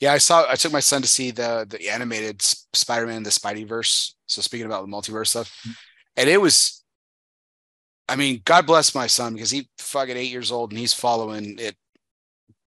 Yeah, 0.00 0.12
I 0.12 0.18
saw. 0.18 0.44
I 0.48 0.56
took 0.56 0.72
my 0.72 0.80
son 0.80 1.02
to 1.02 1.08
see 1.08 1.30
the 1.30 1.66
the 1.68 1.88
animated 1.88 2.42
Spider-Man, 2.42 3.22
the 3.22 3.30
Spideyverse. 3.30 4.12
So 4.26 4.42
speaking 4.42 4.66
about 4.66 4.84
the 4.84 4.92
multiverse 4.92 5.28
stuff, 5.28 5.48
mm-hmm. 5.62 5.72
and 6.16 6.28
it 6.28 6.40
was. 6.40 6.82
I 8.06 8.16
mean, 8.16 8.42
God 8.44 8.66
bless 8.66 8.94
my 8.94 9.06
son 9.06 9.32
because 9.32 9.50
he 9.50 9.66
fucking 9.78 10.16
eight 10.16 10.30
years 10.30 10.52
old 10.52 10.72
and 10.72 10.78
he's 10.78 10.92
following 10.92 11.58
it, 11.58 11.74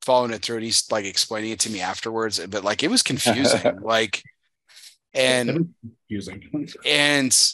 following 0.01 0.33
it 0.33 0.41
through, 0.41 0.57
and 0.57 0.65
he's 0.65 0.91
like 0.91 1.05
explaining 1.05 1.51
it 1.51 1.61
to 1.61 1.71
me 1.71 1.83
afterwards. 1.83 2.41
But 2.47 2.65
like, 2.65 2.83
it 2.83 2.91
was 2.91 3.03
confusing, 3.03 3.79
like, 3.83 4.23
and 5.13 5.49
That 5.49 5.67
is 6.09 6.29
confusing. 6.29 6.81
and 6.87 7.53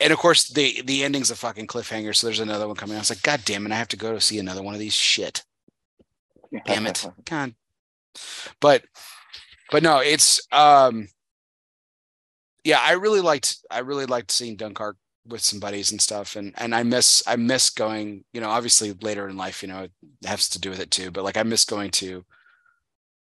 and 0.00 0.12
of 0.12 0.18
course 0.18 0.48
the 0.48 0.82
the 0.82 1.04
ending's 1.04 1.30
a 1.30 1.36
fucking 1.36 1.66
cliffhanger. 1.66 2.14
So 2.14 2.26
there's 2.26 2.40
another 2.40 2.66
one 2.66 2.76
coming. 2.76 2.96
I 2.96 3.00
was 3.00 3.10
like, 3.10 3.22
God 3.22 3.42
damn 3.44 3.66
it, 3.66 3.72
I 3.72 3.76
have 3.76 3.88
to 3.88 3.96
go 3.96 4.12
to 4.12 4.20
see 4.20 4.38
another 4.38 4.62
one 4.62 4.74
of 4.74 4.80
these 4.80 4.94
shit. 4.94 5.42
damn 6.64 6.86
it 6.86 7.06
god 7.24 7.54
but 8.60 8.84
but 9.70 9.82
no 9.82 9.98
it's 9.98 10.40
um 10.52 11.08
yeah 12.64 12.78
i 12.80 12.92
really 12.92 13.20
liked 13.20 13.58
i 13.70 13.78
really 13.80 14.06
liked 14.06 14.30
seeing 14.30 14.56
dunkirk 14.56 14.96
with 15.26 15.40
some 15.40 15.58
buddies 15.58 15.90
and 15.90 16.00
stuff 16.00 16.36
and 16.36 16.52
and 16.56 16.74
i 16.74 16.82
miss 16.82 17.22
i 17.26 17.34
miss 17.36 17.70
going 17.70 18.24
you 18.32 18.40
know 18.40 18.48
obviously 18.48 18.92
later 19.02 19.28
in 19.28 19.36
life 19.36 19.62
you 19.62 19.68
know 19.68 19.82
it 19.82 19.92
has 20.24 20.48
to 20.48 20.60
do 20.60 20.70
with 20.70 20.80
it 20.80 20.90
too 20.90 21.10
but 21.10 21.24
like 21.24 21.36
i 21.36 21.42
miss 21.42 21.64
going 21.64 21.90
to 21.90 22.24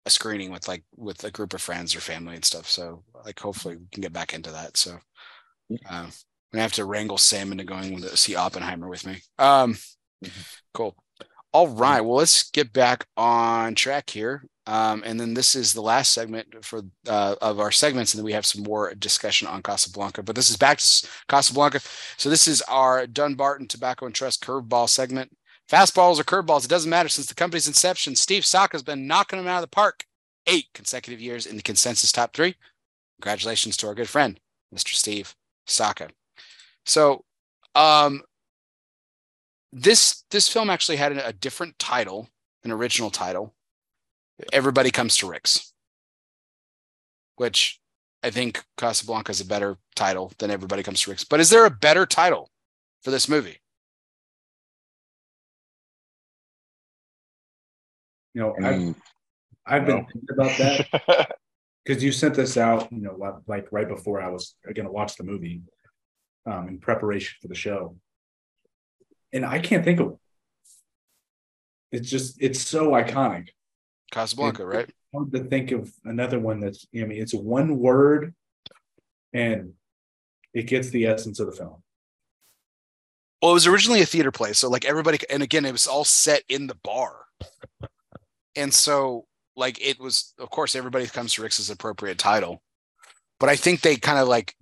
a 0.06 0.10
screening 0.10 0.50
with 0.50 0.66
like 0.66 0.82
with 0.96 1.22
a 1.22 1.30
group 1.30 1.54
of 1.54 1.60
friends 1.60 1.94
or 1.94 2.00
family 2.00 2.34
and 2.34 2.44
stuff 2.44 2.68
so 2.68 3.04
like 3.24 3.38
hopefully 3.38 3.76
we 3.76 3.86
can 3.92 4.00
get 4.00 4.12
back 4.12 4.32
into 4.34 4.50
that 4.50 4.76
so 4.76 4.98
um 5.90 6.10
i 6.54 6.58
have 6.58 6.72
to 6.72 6.84
wrangle 6.84 7.18
sam 7.18 7.52
into 7.52 7.64
going 7.64 8.00
to 8.00 8.16
see 8.16 8.34
oppenheimer 8.34 8.88
with 8.88 9.06
me 9.06 9.18
um 9.38 9.76
cool 10.74 10.96
all 11.52 11.68
right. 11.68 12.00
Well, 12.00 12.16
let's 12.16 12.50
get 12.50 12.72
back 12.72 13.06
on 13.16 13.74
track 13.74 14.08
here. 14.08 14.42
Um, 14.66 15.02
and 15.04 15.20
then 15.20 15.34
this 15.34 15.54
is 15.54 15.74
the 15.74 15.82
last 15.82 16.12
segment 16.12 16.64
for 16.64 16.82
uh, 17.08 17.34
of 17.42 17.60
our 17.60 17.72
segments, 17.72 18.14
and 18.14 18.18
then 18.18 18.24
we 18.24 18.32
have 18.32 18.46
some 18.46 18.62
more 18.62 18.94
discussion 18.94 19.48
on 19.48 19.62
Casablanca. 19.62 20.22
But 20.22 20.36
this 20.36 20.50
is 20.50 20.56
back 20.56 20.78
to 20.78 21.08
Casablanca. 21.28 21.80
So 22.16 22.30
this 22.30 22.48
is 22.48 22.62
our 22.62 23.06
Dunbarton 23.06 23.68
Tobacco 23.68 24.06
and 24.06 24.14
Trust 24.14 24.42
curveball 24.42 24.88
segment. 24.88 25.32
Fastballs 25.70 26.18
or 26.20 26.24
curveballs, 26.24 26.64
it 26.64 26.70
doesn't 26.70 26.90
matter. 26.90 27.08
Since 27.08 27.26
the 27.26 27.34
company's 27.34 27.68
inception, 27.68 28.14
Steve 28.14 28.44
Saka 28.44 28.76
has 28.76 28.82
been 28.82 29.06
knocking 29.06 29.38
them 29.38 29.48
out 29.48 29.56
of 29.58 29.62
the 29.62 29.68
park 29.68 30.04
eight 30.46 30.66
consecutive 30.74 31.20
years 31.20 31.44
in 31.44 31.56
the 31.56 31.62
consensus 31.62 32.12
top 32.12 32.34
three. 32.34 32.54
Congratulations 33.20 33.76
to 33.78 33.88
our 33.88 33.94
good 33.94 34.08
friend, 34.08 34.40
Mr. 34.74 34.94
Steve 34.94 35.34
Saka. 35.66 36.08
So, 36.84 37.24
um, 37.74 38.22
this 39.72 40.24
this 40.30 40.48
film 40.48 40.68
actually 40.70 40.96
had 40.96 41.12
a, 41.12 41.28
a 41.28 41.32
different 41.32 41.78
title, 41.78 42.28
an 42.64 42.72
original 42.72 43.10
title. 43.10 43.54
Everybody 44.52 44.90
comes 44.90 45.16
to 45.18 45.28
Rick's, 45.28 45.72
which 47.36 47.80
I 48.22 48.30
think 48.30 48.64
Casablanca 48.76 49.30
is 49.30 49.40
a 49.40 49.46
better 49.46 49.78
title 49.96 50.32
than 50.38 50.50
Everybody 50.50 50.82
Comes 50.82 51.00
to 51.02 51.10
Rick's. 51.10 51.24
But 51.24 51.40
is 51.40 51.50
there 51.50 51.64
a 51.64 51.70
better 51.70 52.06
title 52.06 52.50
for 53.02 53.10
this 53.10 53.28
movie? 53.28 53.58
You 58.34 58.42
know, 58.42 58.54
I've, 58.62 58.74
Mm, 58.76 58.94
I've 59.66 59.86
been 59.86 59.96
no. 59.96 60.06
thinking 60.12 60.28
about 60.32 60.58
that 60.58 61.36
because 61.84 62.02
you 62.02 62.12
sent 62.12 62.34
this 62.34 62.56
out, 62.56 62.90
you 62.92 63.02
know, 63.02 63.36
like 63.46 63.70
right 63.70 63.88
before 63.88 64.20
I 64.22 64.28
was 64.28 64.54
going 64.64 64.86
to 64.86 64.92
watch 64.92 65.16
the 65.16 65.24
movie 65.24 65.62
um, 66.46 66.68
in 66.68 66.78
preparation 66.78 67.36
for 67.40 67.48
the 67.48 67.54
show. 67.54 67.96
And 69.32 69.44
I 69.44 69.58
can't 69.58 69.84
think 69.84 70.00
of 70.00 70.18
it's 71.92 72.08
just 72.08 72.36
it's 72.40 72.60
so 72.60 72.90
iconic. 72.92 73.48
Casablanca, 74.10 74.66
right? 74.66 74.90
Hard 75.14 75.32
to 75.32 75.44
think 75.44 75.72
of 75.72 75.92
another 76.04 76.40
one 76.40 76.60
that's 76.60 76.86
I 76.94 77.04
mean 77.04 77.20
it's 77.20 77.34
one 77.34 77.78
word 77.78 78.34
and 79.32 79.74
it 80.54 80.66
gets 80.66 80.90
the 80.90 81.06
essence 81.06 81.38
of 81.38 81.46
the 81.46 81.52
film. 81.52 81.82
Well, 83.40 83.50
it 83.50 83.54
was 83.54 83.66
originally 83.66 84.02
a 84.02 84.06
theater 84.06 84.30
play, 84.30 84.52
so 84.52 84.68
like 84.68 84.84
everybody, 84.84 85.18
and 85.28 85.42
again, 85.42 85.64
it 85.64 85.72
was 85.72 85.86
all 85.86 86.04
set 86.04 86.44
in 86.48 86.68
the 86.68 86.76
bar, 86.84 87.24
and 88.54 88.72
so 88.72 89.26
like 89.56 89.84
it 89.84 89.98
was, 89.98 90.32
of 90.38 90.50
course, 90.50 90.76
everybody 90.76 91.06
comes 91.06 91.34
to 91.34 91.42
Rick's 91.42 91.68
appropriate 91.68 92.18
title, 92.18 92.62
but 93.40 93.48
I 93.48 93.56
think 93.56 93.80
they 93.80 93.96
kind 93.96 94.18
of 94.18 94.28
like 94.28 94.54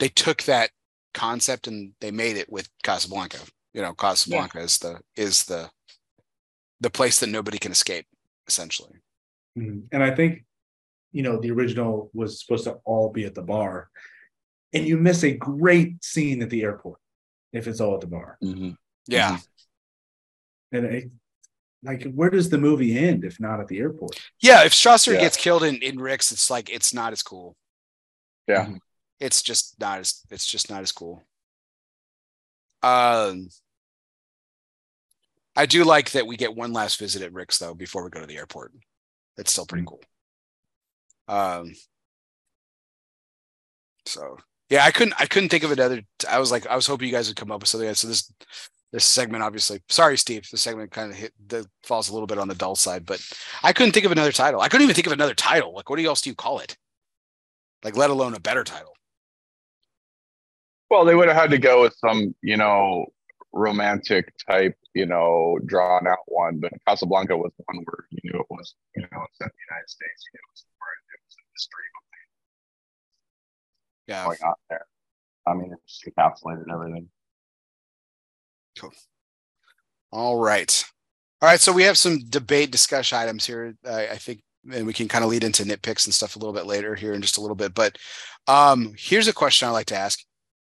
they 0.00 0.08
took 0.08 0.42
that 0.44 0.70
concept 1.18 1.66
and 1.66 1.92
they 2.00 2.10
made 2.10 2.36
it 2.36 2.50
with 2.50 2.68
Casablanca. 2.82 3.38
You 3.74 3.82
know, 3.82 3.94
Casablanca 3.94 4.60
is 4.60 4.78
the 4.78 5.00
is 5.16 5.44
the 5.44 5.70
the 6.80 6.90
place 6.90 7.18
that 7.20 7.28
nobody 7.28 7.58
can 7.58 7.72
escape, 7.72 8.06
essentially. 8.46 8.92
Mhm. 9.56 9.88
And 9.92 10.02
I 10.02 10.14
think, 10.14 10.44
you 11.12 11.22
know, 11.22 11.40
the 11.40 11.50
original 11.50 12.10
was 12.14 12.40
supposed 12.40 12.64
to 12.64 12.74
all 12.84 13.10
be 13.10 13.24
at 13.24 13.34
the 13.34 13.42
bar. 13.42 13.90
And 14.72 14.86
you 14.86 14.96
miss 14.96 15.24
a 15.24 15.32
great 15.32 16.04
scene 16.04 16.40
at 16.42 16.50
the 16.50 16.62
airport 16.62 17.00
if 17.52 17.66
it's 17.66 17.80
all 17.80 17.94
at 17.94 18.00
the 18.00 18.06
bar. 18.06 18.38
Mhm. 18.42 18.76
Yeah, 19.06 19.38
And 20.70 20.84
it, 20.86 21.10
like, 21.82 22.02
where 22.12 22.28
does 22.30 22.50
the 22.50 22.58
movie 22.58 22.96
end 22.98 23.24
if 23.24 23.40
not 23.40 23.58
at 23.60 23.68
the 23.68 23.78
airport? 23.78 24.12
yeah. 24.40 24.64
If 24.64 24.72
Strasser 24.72 25.14
Yeah. 25.14 25.20
gets 25.20 25.36
killed 25.36 25.64
in 25.64 25.76
in 25.82 25.98
Rick's, 25.98 26.30
it's 26.30 26.50
like 26.50 26.68
it's 26.70 26.92
not 26.94 27.12
as 27.12 27.22
cool. 27.22 27.56
Yeah. 28.46 28.76
It's 29.20 29.42
just 29.42 29.78
not 29.80 29.98
as 29.98 30.22
it's 30.30 30.46
just 30.46 30.70
not 30.70 30.82
as 30.82 30.92
cool. 30.92 31.22
Um, 32.82 33.48
I 35.56 35.66
do 35.66 35.84
like 35.84 36.12
that 36.12 36.26
we 36.26 36.36
get 36.36 36.54
one 36.54 36.72
last 36.72 36.98
visit 36.98 37.22
at 37.22 37.32
Rick's 37.32 37.58
though 37.58 37.74
before 37.74 38.04
we 38.04 38.10
go 38.10 38.20
to 38.20 38.26
the 38.26 38.36
airport. 38.36 38.72
It's 39.36 39.52
still 39.52 39.66
pretty 39.66 39.84
cool. 39.86 40.00
Um, 41.26 41.74
so 44.06 44.38
yeah, 44.70 44.84
I 44.84 44.90
couldn't 44.90 45.14
I 45.18 45.26
couldn't 45.26 45.48
think 45.48 45.64
of 45.64 45.72
another. 45.72 46.02
I 46.28 46.38
was 46.38 46.50
like 46.50 46.66
I 46.66 46.76
was 46.76 46.86
hoping 46.86 47.08
you 47.08 47.14
guys 47.14 47.28
would 47.28 47.36
come 47.36 47.50
up 47.50 47.60
with 47.60 47.68
something. 47.68 47.92
So 47.94 48.08
this 48.08 48.32
this 48.92 49.04
segment 49.04 49.42
obviously 49.42 49.80
sorry 49.88 50.16
Steve, 50.16 50.46
the 50.50 50.58
segment 50.58 50.90
kind 50.90 51.10
of 51.10 51.16
hit 51.18 51.32
the 51.46 51.66
falls 51.82 52.08
a 52.08 52.12
little 52.12 52.26
bit 52.26 52.38
on 52.38 52.48
the 52.48 52.54
dull 52.54 52.76
side, 52.76 53.04
but 53.04 53.20
I 53.62 53.72
couldn't 53.72 53.92
think 53.92 54.06
of 54.06 54.12
another 54.12 54.32
title. 54.32 54.60
I 54.60 54.68
couldn't 54.68 54.84
even 54.84 54.94
think 54.94 55.06
of 55.06 55.12
another 55.12 55.34
title. 55.34 55.74
Like 55.74 55.90
what 55.90 56.00
else 56.00 56.20
do 56.22 56.30
you 56.30 56.36
call 56.36 56.60
it? 56.60 56.76
Like 57.84 57.96
let 57.96 58.10
alone 58.10 58.34
a 58.34 58.40
better 58.40 58.64
title. 58.64 58.94
Well, 60.90 61.04
they 61.04 61.14
would 61.14 61.28
have 61.28 61.36
had 61.36 61.50
to 61.50 61.58
go 61.58 61.82
with 61.82 61.94
some, 61.98 62.34
you 62.42 62.56
know, 62.56 63.06
romantic 63.52 64.32
type, 64.48 64.76
you 64.94 65.06
know, 65.06 65.58
drawn 65.66 66.06
out 66.06 66.18
one. 66.26 66.60
But 66.60 66.72
Casablanca 66.86 67.36
was 67.36 67.52
one 67.66 67.84
word. 67.86 68.06
You 68.10 68.30
knew 68.30 68.40
it 68.40 68.46
was, 68.50 68.74
you 68.96 69.02
know, 69.02 69.08
it's 69.28 69.40
in 69.40 69.46
the 69.46 69.64
United 69.70 69.88
States. 69.88 70.24
You 70.32 70.38
know, 70.38 70.44
it 70.44 70.52
was, 70.52 70.64
it 70.64 71.20
was 71.26 71.36
a 71.36 71.44
mystery 71.54 71.84
Yeah. 74.08 74.24
going 74.24 74.38
on 74.44 74.54
there. 74.70 74.86
I 75.46 75.54
mean, 75.54 75.74
it's 75.84 76.02
encapsulated 76.08 76.72
everything. 76.72 77.08
Cool. 78.78 78.92
All 80.12 80.38
right. 80.38 80.84
All 81.42 81.48
right. 81.48 81.60
So 81.60 81.72
we 81.72 81.82
have 81.84 81.98
some 81.98 82.20
debate 82.28 82.70
discussion 82.70 83.18
items 83.18 83.46
here. 83.46 83.74
I, 83.84 84.08
I 84.08 84.16
think, 84.16 84.42
and 84.72 84.86
we 84.86 84.92
can 84.92 85.08
kind 85.08 85.24
of 85.24 85.30
lead 85.30 85.44
into 85.44 85.64
nitpicks 85.64 86.06
and 86.06 86.14
stuff 86.14 86.36
a 86.36 86.38
little 86.38 86.54
bit 86.54 86.66
later 86.66 86.94
here 86.94 87.12
in 87.12 87.22
just 87.22 87.38
a 87.38 87.40
little 87.40 87.56
bit. 87.56 87.74
But 87.74 87.96
um, 88.46 88.94
here's 88.96 89.28
a 89.28 89.32
question 89.32 89.68
I 89.68 89.72
like 89.72 89.86
to 89.86 89.96
ask. 89.96 90.20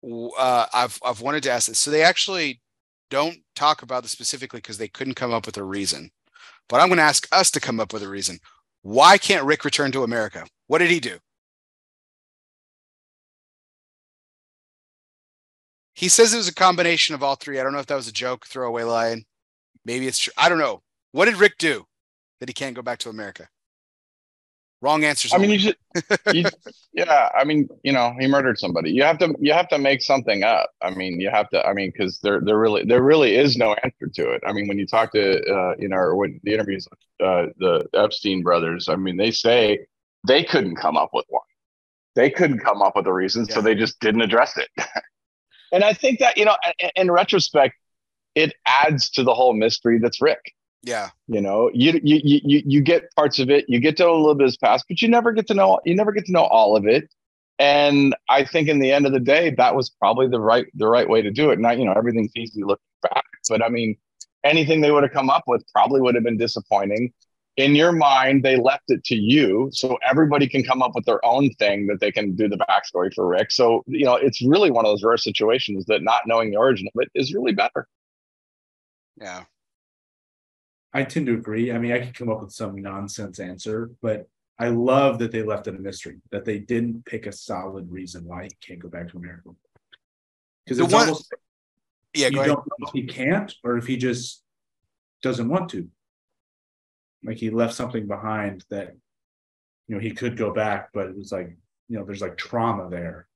Uh, 0.04 0.66
I've 0.74 1.00
I've 1.06 1.22
wanted 1.22 1.44
to 1.44 1.52
ask 1.52 1.68
this. 1.68 1.80
So 1.80 1.92
they 1.92 2.04
actually 2.04 2.62
don't 3.10 3.38
talk 3.56 3.82
about 3.84 4.04
this 4.04 4.12
specifically 4.12 4.58
because 4.58 4.78
they 4.78 4.88
couldn't 4.88 5.16
come 5.16 5.34
up 5.34 5.46
with 5.46 5.58
a 5.58 5.64
reason. 5.64 6.10
But 6.70 6.82
I'm 6.82 6.88
going 6.88 6.98
to 6.98 7.04
ask 7.04 7.28
us 7.32 7.52
to 7.52 7.60
come 7.60 7.80
up 7.80 7.94
with 7.94 8.04
a 8.04 8.10
reason. 8.10 8.40
Why 8.82 9.18
can't 9.18 9.46
Rick 9.46 9.66
return 9.66 9.92
to 9.94 10.04
America? 10.04 10.46
What 10.68 10.80
did 10.80 10.90
he 10.90 11.00
do? 11.00 11.18
He 15.96 16.10
says 16.10 16.34
it 16.34 16.38
was 16.38 16.48
a 16.48 16.54
combination 16.56 17.16
of 17.16 17.24
all 17.24 17.36
three. 17.36 17.60
I 17.60 17.64
don't 17.64 17.74
know 17.74 17.80
if 17.80 17.86
that 17.88 17.96
was 17.96 18.08
a 18.08 18.14
joke, 18.14 18.46
throwaway 18.46 18.84
line. 18.84 19.24
Maybe 19.86 20.08
it's 20.08 20.20
true. 20.20 20.34
I 20.38 20.50
don't 20.50 20.58
know. 20.60 20.82
What 21.12 21.26
did 21.26 21.38
Rick 21.38 21.58
do 21.60 21.86
that 22.40 22.50
he 22.50 22.54
can't 22.54 22.76
go 22.76 22.82
back 22.82 23.00
to 23.00 23.10
America? 23.10 23.48
Wrong 24.84 25.06
answers. 25.06 25.32
I 25.34 25.38
mean, 25.38 25.50
you 25.52 25.60
should, 25.60 25.78
you, 26.34 26.44
yeah. 26.94 27.30
I 27.34 27.46
mean, 27.46 27.70
you 27.84 27.94
know, 27.94 28.14
he 28.20 28.28
murdered 28.28 28.60
somebody. 28.60 28.92
You 28.92 29.04
have 29.04 29.18
to, 29.20 29.34
you 29.40 29.54
have 29.54 29.70
to 29.70 29.78
make 29.78 30.02
something 30.02 30.44
up. 30.44 30.72
I 30.82 30.90
mean, 30.90 31.22
you 31.22 31.30
have 31.30 31.50
to. 31.52 31.66
I 31.66 31.72
mean, 31.72 31.94
because 31.94 32.20
there, 32.20 32.42
there 32.42 32.60
really, 32.60 32.84
there 32.84 33.02
really 33.02 33.38
is 33.38 33.56
no 33.56 33.76
answer 33.76 34.08
to 34.14 34.32
it. 34.32 34.44
I 34.46 34.52
mean, 34.52 34.68
when 34.68 34.78
you 34.78 34.86
talk 34.86 35.14
to, 35.14 35.42
uh, 35.42 35.76
you 35.80 35.88
know, 35.88 36.14
when 36.16 36.42
the 36.44 36.54
interviews, 36.54 36.86
uh, 37.24 37.46
the 37.60 37.88
Epstein 37.94 38.44
brothers, 38.44 38.90
I 38.90 38.98
mean, 38.98 39.16
they 39.16 39.32
say 39.32 39.88
they 40.28 40.44
couldn't 40.44 40.76
come 40.76 40.98
up 40.98 41.12
with 41.14 41.28
one. 41.30 41.44
They 42.16 42.30
couldn't 42.30 42.60
come 42.60 42.82
up 42.82 42.98
with 42.98 43.08
a 43.08 43.14
reason, 43.14 43.46
Yeah. 43.48 43.56
so 43.56 43.62
they 43.62 43.76
just 43.76 44.02
didn't 44.02 44.20
address 44.22 44.58
it. 44.58 44.68
and 45.72 45.86
I 45.86 45.94
think 45.94 46.20
that 46.20 46.38
you 46.38 46.44
know, 46.44 46.58
in, 46.80 46.90
in 46.98 47.12
retrospect, 47.12 47.76
it 48.36 48.54
adds 48.68 49.10
to 49.12 49.24
the 49.24 49.34
whole 49.34 49.54
mystery 49.54 49.98
that's 50.00 50.22
Rick 50.22 50.42
yeah, 50.84 51.10
you 51.28 51.42
know 51.42 51.72
you, 51.74 52.00
you 52.04 52.22
you 52.24 52.64
you 52.66 52.82
get 52.82 53.14
parts 53.16 53.40
of 53.40 53.50
it 53.50 53.66
you 53.70 53.80
get 53.80 53.98
to 53.98 54.04
know 54.04 54.14
a 54.16 54.18
little 54.18 54.36
bit 54.36 54.46
of 54.46 54.50
his 54.50 54.58
past 54.58 54.86
but 54.90 55.02
you 55.02 55.08
never 55.10 55.32
get 55.34 55.48
to 55.48 55.54
know 55.56 55.80
you 55.86 55.96
never 55.96 56.12
get 56.12 56.26
to 56.26 56.32
know 56.34 56.44
all 56.46 56.76
of 56.78 56.86
it 56.88 57.10
And 57.60 58.16
I 58.30 58.46
think 58.46 58.68
in 58.70 58.80
the 58.80 58.92
end 58.92 59.06
of 59.06 59.14
the 59.14 59.20
day, 59.20 59.52
that 59.58 59.76
was 59.76 59.90
probably 59.92 60.28
the 60.28 60.40
right 60.42 60.66
the 60.76 60.88
right 60.88 61.08
way 61.10 61.22
to 61.22 61.32
do 61.32 61.52
it. 61.52 61.60
Not 61.60 61.80
you 61.80 61.86
know 61.86 61.94
everything's 61.94 62.36
easy 62.36 62.64
looking 62.64 62.84
back, 63.04 63.26
but 63.50 63.64
I 63.64 63.70
mean 63.70 63.98
anything 64.44 64.82
they 64.82 64.92
would 64.92 65.04
have 65.04 65.14
come 65.14 65.30
up 65.30 65.44
with 65.48 65.64
probably 65.74 66.02
would 66.02 66.16
have 66.16 66.24
been 66.24 66.38
disappointing. 66.38 67.14
In 67.58 67.76
your 67.76 67.92
mind, 67.94 68.44
they 68.44 68.58
left 68.58 68.86
it 68.90 69.04
to 69.06 69.16
you, 69.16 69.70
so 69.74 69.98
everybody 70.10 70.48
can 70.50 70.64
come 70.64 70.82
up 70.82 70.96
with 70.96 71.06
their 71.06 71.24
own 71.26 71.52
thing 71.60 71.88
that 71.88 72.00
they 72.02 72.12
can 72.12 72.36
do 72.36 72.50
the 72.50 72.58
backstory 72.58 73.14
for 73.14 73.28
Rick. 73.28 73.52
So 73.52 73.84
you 73.88 74.06
know 74.06 74.16
it's 74.16 74.42
really 74.42 74.72
one 74.72 74.86
of 74.86 74.92
those 74.92 75.04
rare 75.04 75.18
situations 75.18 75.86
that 75.88 76.04
not 76.04 76.24
knowing 76.28 76.52
the 76.52 76.58
origin 76.58 76.88
of 76.94 77.02
it 77.04 77.10
is 77.16 77.34
really 77.34 77.54
better. 77.54 77.88
Yeah. 79.22 79.46
I 80.94 81.04
tend 81.04 81.26
to 81.28 81.34
agree. 81.34 81.72
I 81.72 81.78
mean, 81.80 81.92
I 81.92 82.00
could 82.06 82.14
come 82.16 82.30
up 82.30 82.42
with 82.42 82.52
some 82.52 82.76
nonsense 82.76 83.40
answer, 83.40 83.90
but 84.02 84.28
I 84.60 84.68
love 84.70 85.18
that 85.20 85.32
they 85.32 85.42
left 85.42 85.68
it 85.68 85.76
a 85.76 85.80
mystery, 85.80 86.18
that 86.32 86.46
they 86.46 86.60
didn't 86.60 87.06
pick 87.06 87.26
a 87.26 87.32
solid 87.32 87.90
reason 87.92 88.26
why 88.26 88.44
he 88.44 88.52
can't 88.62 88.80
go 88.80 88.90
back 88.90 89.10
to 89.10 89.18
America. 89.18 89.50
Because 90.64 90.80
it's 90.80 90.94
one- 90.94 91.08
almost 91.08 91.34
Yeah, 92.14 92.28
you 92.28 92.44
don't 92.44 92.66
know 92.68 92.88
if 92.88 92.94
he 92.94 93.06
can't 93.08 93.52
or 93.64 93.78
if 93.78 93.88
he 93.88 93.98
just 93.98 94.44
doesn't 95.24 95.50
want 95.50 95.70
to. 95.72 95.90
Like 97.24 97.38
he 97.38 97.50
left 97.50 97.74
something 97.74 98.06
behind 98.06 98.64
that, 98.70 98.96
you 99.88 99.96
know, 99.96 100.00
he 100.02 100.12
could 100.12 100.38
go 100.38 100.54
back, 100.54 100.90
but 100.94 101.08
it 101.08 101.18
was 101.18 101.32
like, 101.32 101.58
you 101.90 101.98
know, 101.98 102.06
there's 102.06 102.22
like 102.22 102.38
trauma 102.38 102.90
there, 102.90 103.28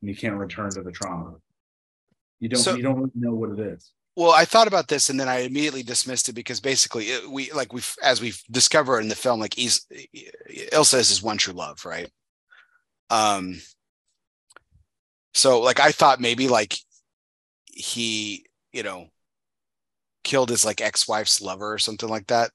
and 0.00 0.10
you 0.10 0.16
can't 0.16 0.36
return 0.36 0.70
to 0.70 0.82
the 0.82 0.90
trauma. 0.90 1.36
You 2.40 2.48
don't. 2.48 2.60
So- 2.60 2.74
you 2.74 2.82
don't 2.82 2.96
really 2.96 3.10
know 3.14 3.34
what 3.34 3.50
it 3.50 3.60
is. 3.60 3.92
Well, 4.16 4.32
I 4.32 4.46
thought 4.46 4.66
about 4.66 4.88
this 4.88 5.10
and 5.10 5.20
then 5.20 5.28
I 5.28 5.40
immediately 5.40 5.82
dismissed 5.82 6.28
it 6.28 6.32
because 6.32 6.58
basically 6.60 7.04
it, 7.06 7.30
we 7.30 7.52
like 7.52 7.72
we 7.74 7.82
as 8.02 8.20
we 8.20 8.32
discover 8.50 8.98
in 8.98 9.08
the 9.08 9.14
film 9.14 9.40
like 9.40 9.54
he's 9.54 9.86
Ilsa 10.72 10.98
is 10.98 11.10
his 11.10 11.22
one 11.22 11.36
true 11.36 11.52
love, 11.52 11.84
right? 11.84 12.10
Um 13.10 13.60
so 15.34 15.60
like 15.60 15.80
I 15.80 15.92
thought 15.92 16.20
maybe 16.20 16.48
like 16.48 16.76
he, 17.66 18.46
you 18.72 18.82
know, 18.82 19.08
killed 20.24 20.50
his 20.50 20.64
like 20.64 20.80
ex-wife's 20.80 21.40
lover 21.40 21.72
or 21.72 21.78
something 21.78 22.08
like 22.08 22.26
that. 22.28 22.50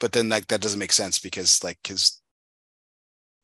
But 0.00 0.12
then 0.12 0.28
like 0.28 0.48
that 0.48 0.60
doesn't 0.60 0.78
make 0.78 0.92
sense 0.92 1.18
because 1.18 1.62
like 1.62 1.78
his 1.86 2.20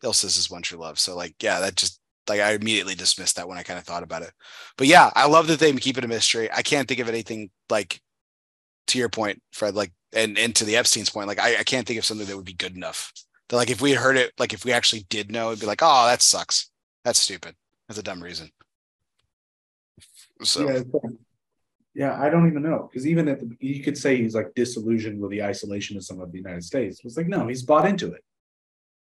Ilsa's 0.02 0.36
his 0.36 0.50
one 0.50 0.62
true 0.62 0.78
love. 0.78 0.98
So 0.98 1.16
like 1.16 1.34
yeah, 1.42 1.60
that 1.60 1.76
just 1.76 2.00
like 2.28 2.40
I 2.40 2.52
immediately 2.52 2.94
dismissed 2.94 3.36
that 3.36 3.48
when 3.48 3.58
I 3.58 3.62
kind 3.62 3.78
of 3.78 3.84
thought 3.84 4.02
about 4.02 4.22
it. 4.22 4.32
But 4.76 4.86
yeah, 4.86 5.10
I 5.14 5.26
love 5.26 5.46
that 5.48 5.58
they 5.58 5.72
keep 5.72 5.98
it 5.98 6.04
a 6.04 6.08
mystery. 6.08 6.50
I 6.52 6.62
can't 6.62 6.88
think 6.88 7.00
of 7.00 7.08
anything 7.08 7.50
like 7.70 8.00
to 8.88 8.98
your 8.98 9.08
point, 9.08 9.42
Fred, 9.52 9.74
like 9.74 9.92
and 10.12 10.38
and 10.38 10.54
to 10.56 10.64
the 10.64 10.76
Epstein's 10.76 11.10
point, 11.10 11.28
like 11.28 11.40
I, 11.40 11.58
I 11.58 11.64
can't 11.64 11.86
think 11.86 11.98
of 11.98 12.04
something 12.04 12.26
that 12.26 12.36
would 12.36 12.44
be 12.44 12.52
good 12.52 12.76
enough. 12.76 13.12
That 13.48 13.56
like 13.56 13.70
if 13.70 13.80
we 13.80 13.90
had 13.90 14.00
heard 14.00 14.16
it, 14.16 14.32
like 14.38 14.52
if 14.52 14.64
we 14.64 14.72
actually 14.72 15.06
did 15.08 15.30
know, 15.30 15.48
it'd 15.48 15.60
be 15.60 15.66
like, 15.66 15.82
oh, 15.82 16.06
that 16.06 16.22
sucks. 16.22 16.70
That's 17.04 17.18
stupid. 17.18 17.54
That's 17.88 17.98
a 17.98 18.02
dumb 18.02 18.22
reason. 18.22 18.50
So 20.42 20.68
yeah, 20.68 20.82
yeah, 21.94 22.20
I 22.20 22.30
don't 22.30 22.46
even 22.46 22.62
know 22.62 22.88
because 22.90 23.06
even 23.06 23.28
at 23.28 23.40
the, 23.40 23.56
you 23.60 23.82
could 23.82 23.98
say 23.98 24.16
he's 24.16 24.34
like 24.34 24.54
disillusioned 24.54 25.20
with 25.20 25.30
the 25.30 25.38
isolationism 25.38 26.22
of 26.22 26.30
the 26.30 26.38
United 26.38 26.64
States. 26.64 27.00
It's 27.04 27.16
like 27.16 27.28
no, 27.28 27.48
he's 27.48 27.62
bought 27.62 27.88
into 27.88 28.12
it. 28.12 28.22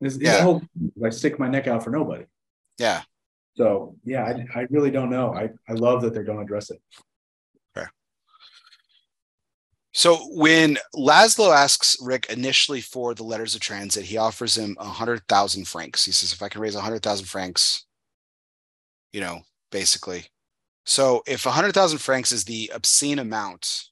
His 0.01 0.17
Yeah. 0.19 0.41
whole 0.41 0.61
I 1.03 1.09
stick 1.09 1.39
my 1.39 1.47
neck 1.47 1.67
out 1.67 1.83
for 1.83 1.91
nobody. 1.91 2.25
Yeah. 2.77 3.03
So 3.55 3.95
yeah, 4.03 4.23
I, 4.23 4.59
I 4.59 4.67
really 4.69 4.91
don't 4.91 5.09
know. 5.09 5.33
I, 5.33 5.49
I 5.69 5.73
love 5.73 6.01
that 6.01 6.13
they 6.13 6.23
don't 6.23 6.41
address 6.41 6.71
it. 6.71 6.81
Okay. 7.77 7.87
So 9.93 10.15
when 10.31 10.77
Laszlo 10.95 11.55
asks 11.55 11.97
Rick 12.01 12.27
initially 12.29 12.81
for 12.81 13.13
the 13.13 13.23
letters 13.23 13.53
of 13.53 13.61
transit, 13.61 14.05
he 14.05 14.17
offers 14.17 14.57
him 14.57 14.75
a 14.79 14.85
hundred 14.85 15.21
thousand 15.27 15.67
francs. 15.67 16.03
He 16.03 16.11
says, 16.11 16.33
if 16.33 16.41
I 16.41 16.49
can 16.49 16.61
raise 16.61 16.75
a 16.75 16.81
hundred 16.81 17.03
thousand 17.03 17.27
francs, 17.27 17.85
you 19.11 19.21
know, 19.21 19.41
basically. 19.71 20.25
So 20.85 21.21
if 21.27 21.45
a 21.45 21.51
hundred 21.51 21.73
thousand 21.73 21.99
francs 21.99 22.31
is 22.31 22.43
the 22.43 22.71
obscene 22.73 23.19
amount 23.19 23.83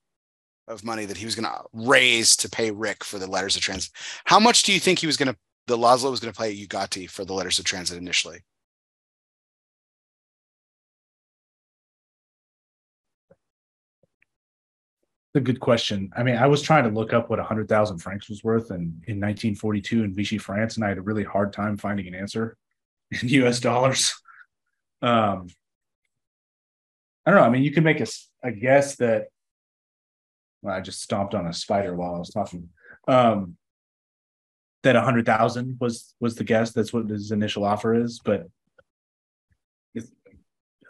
of 0.68 0.84
money 0.84 1.06
that 1.06 1.18
he 1.18 1.26
was 1.26 1.36
gonna 1.36 1.62
raise 1.72 2.36
to 2.38 2.49
pay 2.49 2.72
Rick 2.72 3.03
for 3.03 3.20
the 3.20 3.28
letters 3.28 3.56
of 3.56 3.62
transit, 3.62 3.91
how 4.26 4.40
much 4.40 4.64
do 4.64 4.74
you 4.74 4.80
think 4.80 4.98
he 4.98 5.08
was 5.08 5.18
gonna 5.18 5.36
the 5.68 5.78
Laszlo 5.78 6.10
was 6.10 6.20
gonna 6.20 6.34
pay 6.34 6.56
Ugarte 6.66 7.08
for 7.10 7.26
the 7.26 7.34
letters 7.34 7.60
of 7.60 7.66
transit 7.66 7.99
initially? 7.99 8.40
A 15.36 15.40
good 15.40 15.60
question. 15.60 16.12
I 16.16 16.24
mean, 16.24 16.36
I 16.36 16.48
was 16.48 16.62
trying 16.62 16.84
to 16.84 16.90
look 16.90 17.14
up 17.14 17.30
what 17.30 17.40
a 17.40 17.44
hundred 17.44 17.70
thousand 17.70 17.99
francs 17.99 18.30
was 18.30 18.44
worth 18.44 18.72
in, 18.72 19.02
in 19.08 19.20
1942 19.20 20.03
in 20.03 20.14
Vichy, 20.14 20.38
France, 20.38 20.76
and 20.76 20.86
I 20.86 20.90
had 20.90 20.98
a 20.98 21.02
really 21.02 21.24
hard 21.24 21.53
time 21.53 21.78
finding 21.78 22.08
an 22.08 22.16
answer 22.16 22.58
in 23.12 23.30
U.S. 23.30 23.60
dollars. 23.60 24.14
Um, 25.02 25.48
I 27.26 27.32
don't 27.32 27.40
know. 27.40 27.45
I 27.45 27.49
mean, 27.49 27.64
you 27.64 27.72
could 27.72 27.84
make 27.84 28.02
a, 28.02 28.08
a 28.44 28.52
guess 28.52 28.95
that. 28.98 29.28
Well, 30.62 30.76
I 30.76 30.82
just 30.82 31.02
stomped 31.02 31.34
on 31.34 31.48
a 31.48 31.53
spider 31.53 31.95
while 31.95 32.14
I 32.14 32.20
was 32.20 32.30
talking. 32.30 32.70
Um, 33.08 33.58
that 34.84 34.95
a 34.95 35.02
hundred 35.02 35.26
thousand 35.26 35.78
was 35.80 36.14
was 36.20 36.36
the 36.36 36.44
guess. 36.44 36.72
That's 36.72 36.91
what 36.91 37.10
his 37.10 37.32
initial 37.32 37.64
offer 37.64 37.95
is, 37.95 38.20
but 38.24 38.48
it's, 39.94 40.12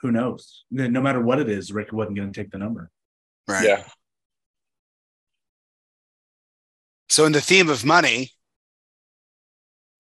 who 0.01 0.11
knows? 0.11 0.63
No 0.72 1.01
matter 1.01 1.22
what 1.22 1.39
it 1.39 1.49
is, 1.49 1.72
Rick 1.72 1.91
wasn't 1.91 2.18
going 2.18 2.31
to 2.31 2.41
take 2.41 2.51
the 2.51 2.57
number. 2.57 2.89
Right. 3.47 3.68
Yeah. 3.68 3.84
So, 7.11 7.25
in 7.25 7.33
the 7.33 7.41
theme 7.41 7.67
of 7.67 7.83
money, 7.83 8.31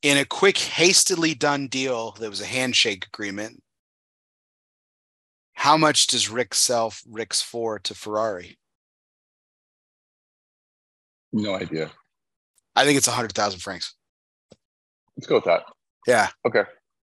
in 0.00 0.16
a 0.16 0.24
quick, 0.24 0.56
hastily 0.56 1.34
done 1.34 1.66
deal, 1.66 2.12
there 2.12 2.30
was 2.30 2.40
a 2.40 2.46
handshake 2.46 3.04
agreement. 3.04 3.64
How 5.54 5.76
much 5.76 6.06
does 6.06 6.30
Rick 6.30 6.54
sell 6.54 6.94
Rick's 7.08 7.42
for 7.42 7.80
to 7.80 7.96
Ferrari? 7.96 8.60
No 11.32 11.56
idea. 11.56 11.90
I 12.76 12.84
think 12.84 12.96
it's 12.96 13.08
a 13.08 13.10
hundred 13.10 13.32
thousand 13.32 13.58
francs. 13.58 13.92
Let's 15.16 15.26
go 15.26 15.34
with 15.34 15.44
that. 15.46 15.64
Yeah, 16.06 16.28
Okay. 16.46 16.62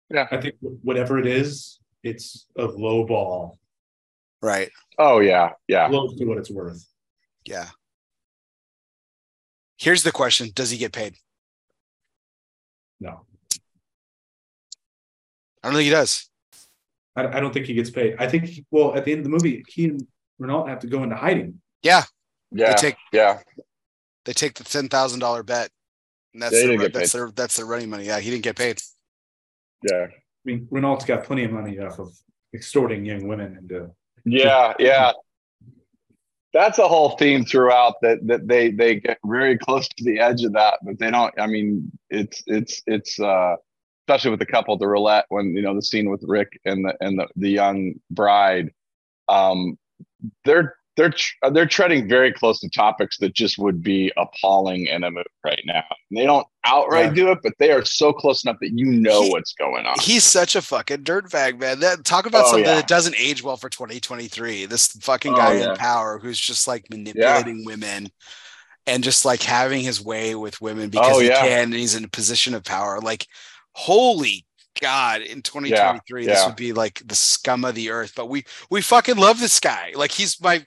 Yeah. 0.10 0.28
I 0.32 0.42
think 0.42 0.56
whatever 0.60 1.18
it 1.18 1.26
is, 1.26 1.80
it's 2.04 2.46
a 2.58 2.66
low 2.66 3.06
ball, 3.06 3.58
right. 4.42 4.70
Oh 4.98 5.22
yeah. 5.22 5.52
Yeah. 5.70 5.88
Low 5.88 6.10
to 6.10 6.26
what 6.26 6.40
it's 6.40 6.52
worth. 6.52 6.86
Yeah. 7.46 7.70
Here's 9.84 10.04
the 10.04 10.14
question: 10.14 10.50
Does 10.56 10.70
he 10.72 10.78
get 10.78 10.94
paid? 10.94 11.16
No, 13.02 13.26
I 15.62 15.68
don't 15.68 15.74
think 15.74 15.84
he 15.84 15.90
does. 15.90 16.30
I, 17.18 17.28
I 17.28 17.40
don't 17.42 17.54
think 17.54 17.66
he 17.66 17.74
gets 17.74 17.90
paid. 17.90 18.16
I 18.18 18.30
think, 18.30 18.46
he- 18.46 18.66
well, 18.72 18.96
at 18.96 19.04
the 19.04 19.12
end 19.12 19.20
of 19.20 19.24
the 19.26 19.30
movie, 19.30 19.62
he 19.68 19.86
and 19.86 20.08
Renault 20.40 20.68
have 20.68 20.80
to 20.80 20.88
go 20.88 21.04
into 21.04 21.18
hiding. 21.18 21.60
Yeah, 21.82 22.04
Yeah. 22.54 22.70
they 22.70 22.76
take 22.76 22.96
yeah. 23.12 23.42
they 24.24 24.32
take 24.32 24.54
the 24.54 24.64
ten 24.64 24.88
thousand 24.88 25.20
dollar 25.20 25.44
bet, 25.44 25.70
and 26.34 26.42
that's 26.42 26.54
They 26.54 26.66
their, 26.66 26.78
didn't 26.78 26.94
that's 26.94 27.12
their 27.12 27.32
that's 27.32 27.58
their 27.58 27.66
running 27.66 27.90
money. 27.90 28.06
Yeah, 28.06 28.22
he 28.22 28.30
didn't 28.32 28.44
get 28.46 28.56
paid. 28.56 28.82
Yeah. 29.92 30.06
I 30.06 30.46
mean, 30.46 30.66
Renault's 30.72 31.04
got 31.04 31.26
plenty 31.26 31.44
of 31.44 31.52
money 31.52 31.78
off 31.80 32.00
of 32.00 32.14
extorting 32.54 33.04
young 33.04 33.28
women 33.28 33.58
into. 33.58 33.92
Yeah. 34.24 34.76
Yeah. 34.80 35.12
That's 36.54 36.78
a 36.78 36.88
whole 36.88 37.12
theme 37.18 37.46
throughout 37.46 37.96
that 38.02 38.20
that 38.28 38.48
they 38.48 38.72
they 38.72 39.00
get 39.00 39.18
very 39.26 39.58
close 39.58 39.88
to 39.88 40.04
the 40.04 40.20
edge 40.20 40.44
of 40.44 40.54
that, 40.54 40.80
but 40.84 41.00
they 41.00 41.10
don't. 41.10 41.34
I 41.40 41.48
mean, 41.48 41.92
it's 42.10 42.44
it's 42.46 42.82
it's 42.86 43.20
uh 43.20 43.56
especially 44.08 44.32
with 44.32 44.40
the 44.40 44.46
couple 44.46 44.78
the 44.78 44.88
roulette 44.88 45.26
when 45.30 45.56
you 45.56 45.62
know 45.62 45.74
the 45.74 45.82
scene 45.82 46.10
with 46.10 46.24
Rick 46.28 46.60
and 46.66 46.86
the 46.86 46.96
and 47.02 47.20
the, 47.20 47.28
the 47.36 47.50
young 47.50 47.96
bride. 48.12 48.72
Um, 49.30 49.78
they're 50.46 50.76
they're 50.96 51.10
tr- 51.10 51.34
uh, 51.42 51.50
they're 51.50 51.66
treading 51.66 52.08
very 52.08 52.32
close 52.32 52.60
to 52.60 52.70
topics 52.70 53.18
that 53.18 53.34
just 53.34 53.58
would 53.58 53.82
be 53.82 54.12
appalling 54.18 54.86
in 54.86 55.04
a 55.04 55.10
movie 55.12 55.26
right 55.44 55.62
now. 55.66 55.84
They 56.12 56.26
don't 56.26 56.46
outright 56.66 57.06
Yeah. 57.08 57.14
do 57.14 57.32
it, 57.32 57.40
but 57.44 57.54
they 57.60 57.72
are 57.72 57.84
so 57.84 58.14
close 58.14 58.44
enough 58.44 58.58
that 58.62 58.72
you 58.74 58.86
know 58.86 59.24
He- 59.24 59.30
what's 59.32 59.54
going 59.54 59.86
on. 59.86 59.96
He's 60.00 60.24
such 60.24 60.56
a 60.56 60.62
fucking 60.62 61.04
dirtbag, 61.04 61.60
man. 61.60 61.80
That 61.80 62.06
talk 62.06 62.26
about 62.28 62.46
Oh, 62.46 62.50
something 62.50 62.66
yeah. 62.66 62.76
that 62.76 62.88
doesn't 62.88 63.16
age 63.18 63.42
well 63.44 63.58
for 63.58 63.70
2023. 63.70 64.66
This 64.68 64.88
fucking 65.02 65.34
Oh, 65.34 65.38
guy 65.38 65.54
yeah. 65.56 65.72
in 65.72 65.76
power 65.78 66.20
who's 66.20 66.40
just 66.40 66.68
like 66.68 66.86
manipulating 66.90 67.66
women 67.66 68.10
and 68.86 69.04
just 69.04 69.26
like 69.26 69.42
having 69.42 69.82
his 69.82 70.00
way 70.02 70.36
with 70.36 70.62
women 70.62 70.86
oh, 70.86 70.90
because 70.90 71.18
Oh, 71.18 71.20
he 71.20 71.30
can 71.30 71.64
and 71.64 71.74
he's 71.74 71.96
in 71.96 72.04
a 72.04 72.10
position 72.10 72.54
of 72.54 72.64
power. 72.64 73.00
Like, 73.00 73.26
holy 73.74 74.46
God, 74.82 75.22
in 75.22 75.42
2023, 75.44 76.26
this 76.26 76.40
yeah. 76.40 76.48
would 76.48 76.56
be 76.56 76.74
like 76.74 77.02
the 77.06 77.16
scum 77.16 77.64
of 77.64 77.76
the 77.76 77.90
earth. 77.92 78.14
But 78.16 78.28
we 78.28 78.44
we 78.70 78.82
fucking 78.82 79.18
love 79.18 79.40
this 79.40 79.60
guy. 79.60 79.94
Like 79.96 80.12
he's 80.12 80.42
my 80.42 80.66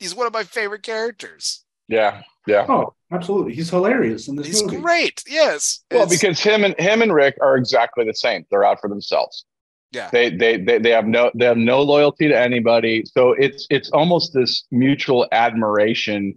he's 0.00 0.14
one 0.14 0.26
of 0.26 0.32
my 0.32 0.42
favorite 0.42 0.82
characters. 0.82 1.64
yeah, 1.88 2.22
yeah. 2.46 2.66
Oh, 2.68 2.94
absolutely. 3.12 3.54
He's 3.54 3.70
hilarious 3.70 4.26
in 4.28 4.34
this 4.36 4.46
He's 4.46 4.62
movie. 4.64 4.78
great. 4.78 5.22
Yes. 5.28 5.84
Well, 5.90 6.02
It's- 6.04 6.18
because 6.20 6.40
him 6.42 6.64
and 6.64 6.74
him 6.80 7.02
and 7.02 7.12
Rick 7.14 7.36
are 7.42 7.56
exactly 7.56 8.04
the 8.04 8.14
same. 8.14 8.44
They're 8.50 8.64
out 8.64 8.80
for 8.80 8.88
themselves. 8.88 9.44
yeah. 9.92 10.08
They 10.12 10.30
they 10.30 10.56
they, 10.56 10.78
they 10.78 10.90
have 10.90 11.06
no 11.06 11.30
they 11.34 11.44
have 11.44 11.56
no 11.56 11.82
loyalty 11.82 12.28
to 12.28 12.38
anybody. 12.38 13.04
So 13.06 13.32
it's 13.32 13.66
it's 13.70 13.90
almost 13.90 14.32
this 14.34 14.64
mutual 14.70 15.26
admiration 15.32 16.34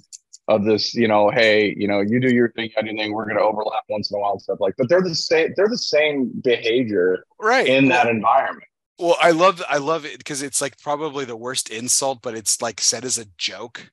of 0.49 0.65
this, 0.65 0.93
you 0.93 1.07
know, 1.07 1.29
hey, 1.29 1.73
you 1.77 1.87
know, 1.87 2.01
you 2.01 2.19
do 2.19 2.27
your 2.33 2.51
thing, 2.51 2.69
I 2.77 2.81
do 2.81 2.89
thing. 2.97 3.13
We're 3.13 3.23
going 3.25 3.37
to 3.37 3.43
overlap 3.43 3.83
once 3.87 4.11
in 4.11 4.17
a 4.17 4.19
while 4.19 4.33
and 4.33 4.41
stuff 4.41 4.59
like. 4.59 4.73
But 4.77 4.89
they're 4.89 5.01
the 5.01 5.15
same. 5.15 5.53
They're 5.55 5.69
the 5.69 5.77
same 5.77 6.31
behavior 6.43 7.23
right 7.39 7.65
in 7.65 7.87
that 7.89 8.07
environment. 8.07 8.67
Well 8.99 9.17
i 9.21 9.31
love 9.31 9.61
i 9.69 9.77
love 9.77 10.05
it 10.05 10.17
because 10.17 10.41
it's 10.41 10.61
like 10.61 10.77
probably 10.79 11.25
the 11.25 11.35
worst 11.35 11.69
insult 11.69 12.19
but 12.21 12.35
it's 12.35 12.61
like 12.61 12.79
said 12.81 13.03
as 13.05 13.17
a 13.17 13.25
joke. 13.37 13.89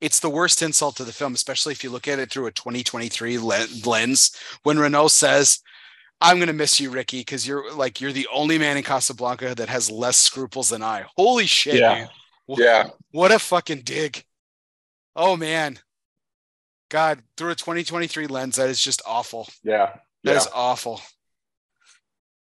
It's 0.00 0.20
the 0.20 0.30
worst 0.30 0.62
insult 0.62 0.96
to 0.96 1.04
the 1.04 1.12
film 1.12 1.34
especially 1.34 1.72
if 1.72 1.84
you 1.84 1.90
look 1.90 2.08
at 2.08 2.18
it 2.18 2.30
through 2.30 2.46
a 2.46 2.52
2023 2.52 3.36
lens. 3.38 4.34
When 4.62 4.78
renault 4.78 5.08
says 5.08 5.60
i'm 6.22 6.36
going 6.36 6.48
to 6.48 6.52
miss 6.52 6.80
you 6.80 6.90
ricky 6.90 7.20
because 7.20 7.46
you're 7.46 7.72
like 7.74 8.00
you're 8.00 8.12
the 8.12 8.28
only 8.32 8.58
man 8.58 8.76
in 8.76 8.82
casablanca 8.82 9.54
that 9.54 9.68
has 9.68 9.90
less 9.90 10.16
scruples 10.16 10.70
than 10.70 10.82
i. 10.82 11.04
Holy 11.16 11.46
shit 11.46 11.74
Yeah. 11.74 11.94
man. 11.94 12.08
Yeah, 12.48 12.88
what 13.12 13.30
a 13.30 13.38
fucking 13.38 13.82
dig. 13.82 14.24
Oh 15.14 15.36
man. 15.36 15.78
God 16.88 17.22
through 17.36 17.50
a 17.50 17.54
2023 17.54 18.26
lens 18.26 18.56
that 18.56 18.68
is 18.68 18.80
just 18.82 19.00
awful. 19.06 19.48
Yeah, 19.62 19.92
That 20.24 20.32
yeah. 20.32 20.36
is 20.38 20.48
awful. 20.52 21.00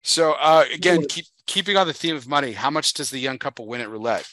So 0.03 0.33
uh, 0.33 0.65
again, 0.73 1.05
keep 1.07 1.27
keeping 1.49 1.77
on 1.77 1.89
the 1.89 1.93
theme 1.93 2.15
of 2.15 2.29
money. 2.29 2.53
How 2.53 2.71
much 2.71 2.93
does 2.93 3.11
the 3.11 3.19
young 3.19 3.39
couple 3.39 3.67
win 3.67 3.81
at 3.81 3.89
roulette? 3.91 4.29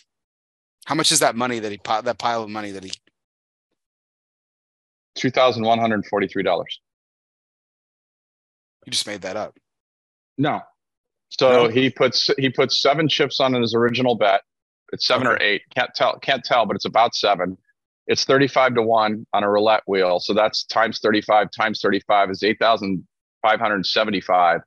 How 0.86 0.94
much 0.94 1.12
is 1.12 1.22
that 1.22 1.36
money 1.36 1.58
that 1.58 1.72
he 1.72 1.80
that 2.04 2.20
pile 2.20 2.44
of 2.44 2.50
money 2.50 2.70
that 2.70 2.84
he? 2.84 2.92
Two 5.16 5.32
thousand 5.32 5.64
one 5.64 5.80
hundred 5.80 6.06
forty-three 6.06 6.44
dollars. 6.44 6.80
You 8.86 8.92
just 8.92 9.08
made 9.08 9.22
that 9.22 9.36
up. 9.36 9.58
No. 10.38 10.62
So 11.30 11.64
No? 11.64 11.68
he 11.70 11.90
puts 11.90 12.30
he 12.38 12.50
puts 12.50 12.82
seven 12.84 13.08
chips 13.10 13.40
on 13.40 13.54
his 13.54 13.74
original 13.74 14.16
bet. 14.16 14.42
It's 14.94 15.08
seven 15.08 15.26
or 15.26 15.42
eight. 15.42 15.64
Can't 15.76 15.90
tell. 15.96 16.20
Can't 16.20 16.44
tell, 16.44 16.68
but 16.68 16.76
it's 16.76 16.86
about 16.86 17.16
seven. 17.16 17.58
It's 18.06 18.26
thirty-five 18.26 18.76
to 18.76 18.84
one 18.84 19.26
on 19.34 19.44
a 19.44 19.50
roulette 19.50 19.82
wheel. 19.88 20.20
So 20.20 20.36
that's 20.36 20.64
times 20.66 21.00
thirty-five 21.00 21.48
times 21.58 21.80
thirty-five 21.82 22.30
is 22.30 22.44
eight 22.44 22.58
thousand 22.60 23.08
five 23.42 23.60
hundred 23.60 23.84
seventy-five. 23.88 24.62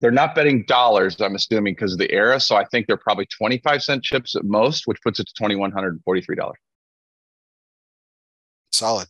They're 0.00 0.10
not 0.10 0.34
betting 0.34 0.64
dollars, 0.66 1.20
I'm 1.20 1.34
assuming, 1.34 1.74
because 1.74 1.92
of 1.92 1.98
the 1.98 2.10
era. 2.10 2.40
So 2.40 2.56
I 2.56 2.64
think 2.64 2.86
they're 2.86 2.96
probably 2.96 3.26
twenty-five 3.26 3.82
cent 3.82 4.02
chips 4.02 4.34
at 4.34 4.44
most, 4.44 4.86
which 4.86 4.98
puts 5.02 5.20
it 5.20 5.26
to 5.26 5.34
twenty-one 5.34 5.72
hundred 5.72 6.00
forty-three 6.04 6.36
dollars. 6.36 6.58
Solid. 8.72 9.08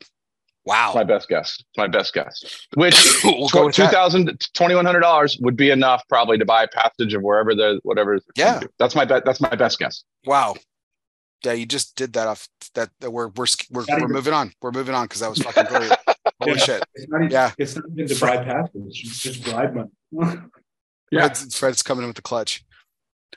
Wow. 0.67 0.93
My 0.95 1.05
best 1.05 1.29
guess. 1.29 1.57
It's 1.59 1.79
my 1.79 1.87
best 1.87 2.13
guess. 2.13 2.45
Which 2.75 2.95
we'll 3.25 3.49
go 3.49 3.67
with 3.67 3.75
$2,000 3.77 4.37
$2,100 4.55 5.41
would 5.43 5.57
be 5.57 5.71
enough 5.71 6.03
probably 6.09 6.37
to 6.39 6.45
buy 6.45 6.65
a 6.65 6.69
passage 6.69 7.15
of 7.15 7.23
wherever 7.23 7.55
the 7.55 7.81
whatever. 7.83 8.19
they're 8.37 8.45
Yeah. 8.45 8.51
trying 8.53 8.61
to 8.61 8.67
do. 8.67 8.73
That's 8.79 8.95
my 8.95 9.05
bet. 9.07 9.25
That's 9.25 9.41
my 9.41 9.55
best 9.55 9.79
guess. 9.79 10.05
Wow. 10.27 10.57
Yeah, 11.45 11.53
you 11.55 11.65
just 11.65 11.97
did 11.97 12.13
that 12.13 12.27
off. 12.29 12.47
That, 12.75 12.91
that 13.01 13.11
we're 13.11 13.29
we're 13.29 13.47
we're, 13.71 13.85
we're 13.89 13.97
even- 13.99 14.11
moving 14.13 14.35
on. 14.35 14.53
We're 14.61 14.73
moving 14.73 14.95
on 14.95 15.07
because 15.07 15.21
that 15.21 15.31
was 15.31 15.39
fucking 15.43 15.65
brilliant. 15.65 15.99
Holy 16.43 16.53
Yeah. 16.59 16.65
shit. 16.65 16.85
It's 16.95 17.09
not 17.09 17.19
even, 17.23 17.31
Yeah. 17.31 17.53
it's 17.59 17.77
not 17.77 17.85
even 17.97 18.09
to 18.09 18.21
buy 18.21 18.37
passes. 18.45 18.73
It's 19.03 19.19
just 19.21 19.45
bribe 19.45 19.75
money. 20.13 20.41
Yeah. 21.11 21.27
Fred's, 21.27 21.59
Fred's 21.59 21.83
coming 21.83 22.03
in 22.03 22.09
with 22.09 22.17
the 22.17 22.23
clutch. 22.23 22.65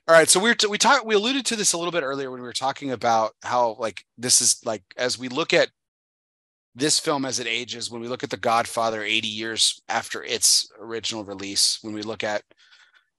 All 0.07 0.15
right, 0.15 0.27
so 0.27 0.39
we 0.39 0.53
t- 0.53 0.67
we 0.67 0.77
talked 0.77 1.05
we 1.05 1.15
alluded 1.15 1.45
to 1.45 1.55
this 1.55 1.73
a 1.73 1.77
little 1.77 1.91
bit 1.91 2.03
earlier 2.03 2.29
when 2.29 2.41
we 2.41 2.47
were 2.47 2.53
talking 2.53 2.91
about 2.91 3.33
how 3.41 3.77
like 3.79 4.03
this 4.17 4.41
is 4.41 4.59
like 4.65 4.83
as 4.97 5.17
we 5.17 5.29
look 5.29 5.53
at 5.53 5.69
this 6.75 6.99
film 6.99 7.23
as 7.23 7.39
it 7.39 7.47
ages 7.47 7.89
when 7.89 8.01
we 8.01 8.07
look 8.07 8.23
at 8.23 8.29
The 8.29 8.37
Godfather 8.37 9.01
80 9.01 9.27
years 9.27 9.81
after 9.87 10.23
its 10.23 10.69
original 10.79 11.23
release 11.23 11.79
when 11.81 11.93
we 11.93 12.01
look 12.01 12.23
at 12.23 12.43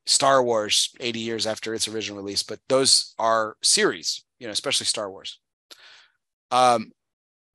Star 0.07 0.43
Wars 0.43 0.91
80 1.01 1.21
years 1.21 1.47
after 1.47 1.73
its 1.73 1.89
original 1.89 2.21
release 2.21 2.43
but 2.43 2.59
those 2.69 3.15
are 3.19 3.57
series 3.63 4.25
you 4.39 4.47
know 4.47 4.53
especially 4.53 4.87
Star 4.87 5.11
Wars 5.11 5.39
um 6.51 6.91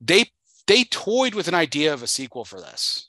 they 0.01 0.25
they 0.65 0.85
toyed 0.85 1.35
with 1.35 1.47
an 1.47 1.53
idea 1.53 1.93
of 1.93 2.01
a 2.01 2.07
sequel 2.07 2.45
for 2.45 2.59
this 2.59 3.08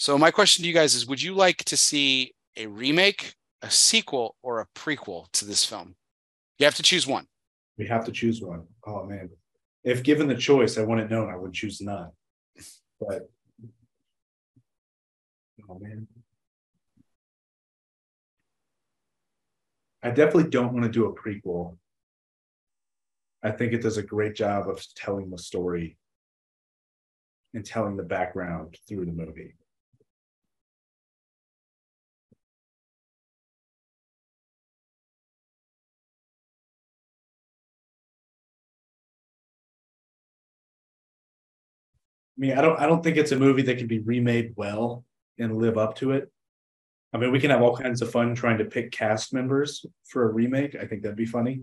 so 0.00 0.16
my 0.16 0.30
question 0.30 0.62
to 0.62 0.68
you 0.68 0.72
guys 0.72 0.94
is 0.94 1.06
would 1.06 1.20
you 1.20 1.34
like 1.34 1.58
to 1.64 1.76
see 1.76 2.32
a 2.56 2.66
remake, 2.66 3.34
a 3.60 3.70
sequel, 3.70 4.34
or 4.42 4.60
a 4.60 4.66
prequel 4.74 5.30
to 5.32 5.44
this 5.44 5.62
film? 5.62 5.94
You 6.58 6.64
have 6.64 6.74
to 6.76 6.82
choose 6.82 7.06
one. 7.06 7.26
we 7.76 7.86
have 7.86 8.06
to 8.06 8.10
choose 8.10 8.40
one. 8.40 8.66
Oh 8.86 9.04
man. 9.04 9.28
If 9.84 10.02
given 10.02 10.26
the 10.26 10.34
choice, 10.34 10.78
I 10.78 10.84
want 10.84 11.02
it 11.02 11.10
known, 11.10 11.28
I 11.28 11.36
would 11.36 11.52
choose 11.52 11.82
none. 11.82 12.12
But 12.98 13.28
oh 15.68 15.78
man. 15.78 16.08
I 20.02 20.08
definitely 20.08 20.48
don't 20.48 20.72
want 20.72 20.86
to 20.86 20.90
do 20.90 21.04
a 21.04 21.14
prequel. 21.14 21.76
I 23.42 23.50
think 23.50 23.74
it 23.74 23.82
does 23.82 23.98
a 23.98 24.02
great 24.02 24.34
job 24.34 24.66
of 24.66 24.82
telling 24.94 25.28
the 25.28 25.36
story 25.36 25.98
and 27.52 27.66
telling 27.66 27.98
the 27.98 28.02
background 28.02 28.78
through 28.88 29.04
the 29.04 29.12
movie. 29.12 29.56
Mean, 42.40 42.52
I 42.58 42.62
don't 42.62 42.80
I 42.80 42.86
don't 42.86 43.04
think 43.04 43.16
it's 43.16 43.32
a 43.32 43.38
movie 43.38 43.62
that 43.62 43.78
can 43.78 43.86
be 43.86 43.98
remade 43.98 44.54
well 44.56 45.04
and 45.38 45.58
live 45.58 45.76
up 45.78 45.96
to 45.96 46.12
it. 46.12 46.30
I 47.12 47.18
mean, 47.18 47.32
we 47.32 47.40
can 47.40 47.50
have 47.50 47.60
all 47.60 47.76
kinds 47.76 48.02
of 48.02 48.10
fun 48.10 48.34
trying 48.34 48.58
to 48.58 48.64
pick 48.64 48.92
cast 48.92 49.34
members 49.34 49.84
for 50.06 50.28
a 50.28 50.32
remake. 50.32 50.74
I 50.74 50.86
think 50.86 51.02
that'd 51.02 51.16
be 51.16 51.26
funny. 51.26 51.62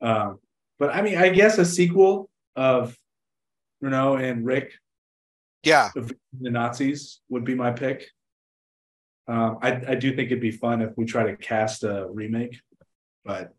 Um, 0.00 0.38
but 0.78 0.94
I 0.94 1.02
mean, 1.02 1.18
I 1.18 1.28
guess 1.28 1.58
a 1.58 1.64
sequel 1.64 2.30
of 2.56 2.96
Renault 3.80 4.16
and 4.16 4.46
Rick, 4.46 4.72
Yeah, 5.62 5.90
the 5.94 6.50
Nazis, 6.50 7.20
would 7.28 7.44
be 7.44 7.54
my 7.54 7.72
pick. 7.72 8.06
Um, 9.28 9.58
I, 9.62 9.82
I 9.88 9.94
do 9.94 10.14
think 10.14 10.30
it'd 10.30 10.40
be 10.40 10.50
fun 10.50 10.80
if 10.80 10.96
we 10.96 11.04
try 11.04 11.24
to 11.24 11.36
cast 11.36 11.84
a 11.84 12.08
remake, 12.10 12.58
but 13.24 13.52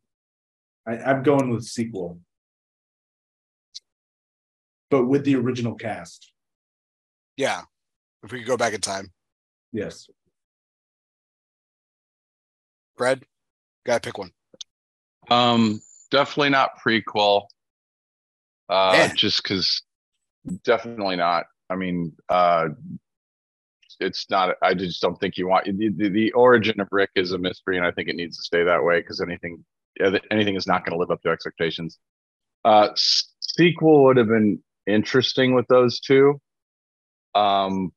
I, 0.88 0.98
I'm 0.98 1.24
going 1.24 1.50
with 1.50 1.64
sequel. 1.64 2.20
But 4.92 5.06
with 5.06 5.24
the 5.24 5.36
original 5.38 5.74
cast, 5.74 6.32
yeah. 7.38 7.62
If 8.24 8.32
we 8.32 8.40
could 8.40 8.48
go 8.48 8.58
back 8.58 8.74
in 8.74 8.82
time, 8.82 9.12
yes. 9.72 10.08
Fred, 12.98 13.24
gotta 13.86 14.02
pick 14.02 14.18
one. 14.20 14.32
Um, 15.32 15.82
definitely 16.12 16.50
not 16.50 16.72
prequel. 16.86 17.46
Uh, 18.70 18.92
Man. 18.94 19.16
just 19.16 19.42
because, 19.42 19.82
definitely 20.64 21.16
not. 21.16 21.46
I 21.70 21.76
mean, 21.76 22.14
uh, 22.30 22.68
it's 24.00 24.30
not. 24.30 24.56
I 24.62 24.74
just 24.74 25.02
don't 25.02 25.20
think 25.20 25.38
you 25.38 25.48
want 25.48 25.66
the, 25.66 25.90
the, 25.90 26.10
the 26.10 26.32
origin 26.34 26.80
of 26.80 26.90
Rick 26.92 27.12
is 27.16 27.32
a 27.32 27.38
mystery, 27.38 27.78
and 27.78 27.86
I 27.86 27.92
think 27.92 28.10
it 28.10 28.16
needs 28.16 28.38
to 28.38 28.44
stay 28.44 28.64
that 28.64 28.84
way 28.84 29.00
because 29.00 29.22
anything, 29.22 29.64
anything 30.30 30.56
is 30.56 30.68
not 30.68 30.86
going 30.86 30.94
to 30.94 31.00
live 31.00 31.12
up 31.12 31.22
to 31.24 31.30
expectations. 31.30 31.98
Uh, 32.66 32.90
sequel 32.96 34.04
would 34.04 34.18
have 34.18 34.28
been 34.28 34.62
interesting 34.88 35.54
with 35.54 35.68
those 35.68 36.00
two, 36.00 36.40
um, 37.36 37.92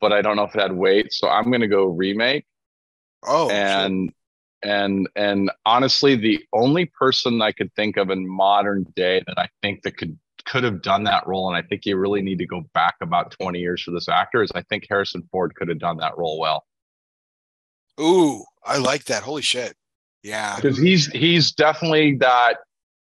but 0.00 0.12
I 0.12 0.22
don't 0.22 0.36
know 0.36 0.44
if 0.44 0.54
it 0.54 0.60
had 0.60 0.72
weight, 0.72 1.12
so 1.12 1.28
I'm 1.28 1.44
going 1.44 1.60
to 1.60 1.68
go 1.68 1.86
remake. 1.86 2.46
Oh, 3.26 3.50
and 3.50 4.12
and 4.62 5.08
and 5.16 5.50
honestly 5.64 6.16
the 6.16 6.38
only 6.52 6.84
person 6.84 7.40
i 7.40 7.50
could 7.50 7.74
think 7.74 7.96
of 7.96 8.10
in 8.10 8.28
modern 8.28 8.84
day 8.94 9.22
that 9.26 9.38
i 9.38 9.48
think 9.62 9.80
that 9.82 9.96
could 9.96 10.18
could 10.44 10.62
have 10.62 10.82
done 10.82 11.04
that 11.04 11.26
role 11.26 11.48
and 11.48 11.56
i 11.56 11.66
think 11.66 11.86
you 11.86 11.96
really 11.96 12.20
need 12.20 12.38
to 12.38 12.46
go 12.46 12.62
back 12.74 12.94
about 13.00 13.30
20 13.40 13.58
years 13.58 13.82
for 13.82 13.90
this 13.90 14.06
actor 14.06 14.42
is 14.42 14.52
i 14.54 14.60
think 14.64 14.84
harrison 14.86 15.26
ford 15.32 15.54
could 15.54 15.68
have 15.68 15.78
done 15.78 15.96
that 15.96 16.16
role 16.18 16.38
well. 16.38 16.64
Ooh, 18.00 18.44
I 18.64 18.78
like 18.78 19.04
that. 19.04 19.22
Holy 19.22 19.42
shit. 19.42 19.74
Yeah, 20.22 20.56
because 20.56 20.78
he's 20.78 21.06
he's 21.06 21.52
definitely 21.52 22.16
that 22.16 22.58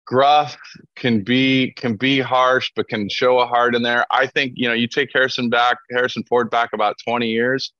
gruff 0.05 0.57
can 0.95 1.23
be 1.23 1.71
can 1.71 1.95
be 1.95 2.19
harsh 2.19 2.71
but 2.75 2.87
can 2.89 3.07
show 3.09 3.39
a 3.39 3.45
heart 3.45 3.75
in 3.75 3.83
there. 3.83 4.05
I 4.11 4.27
think 4.27 4.53
you 4.55 4.67
know 4.67 4.73
you 4.73 4.87
take 4.87 5.09
harrison 5.13 5.49
back 5.49 5.77
harrison 5.91 6.23
ford 6.23 6.49
back 6.49 6.71
about 6.73 6.95
20 7.05 7.27
years 7.27 7.73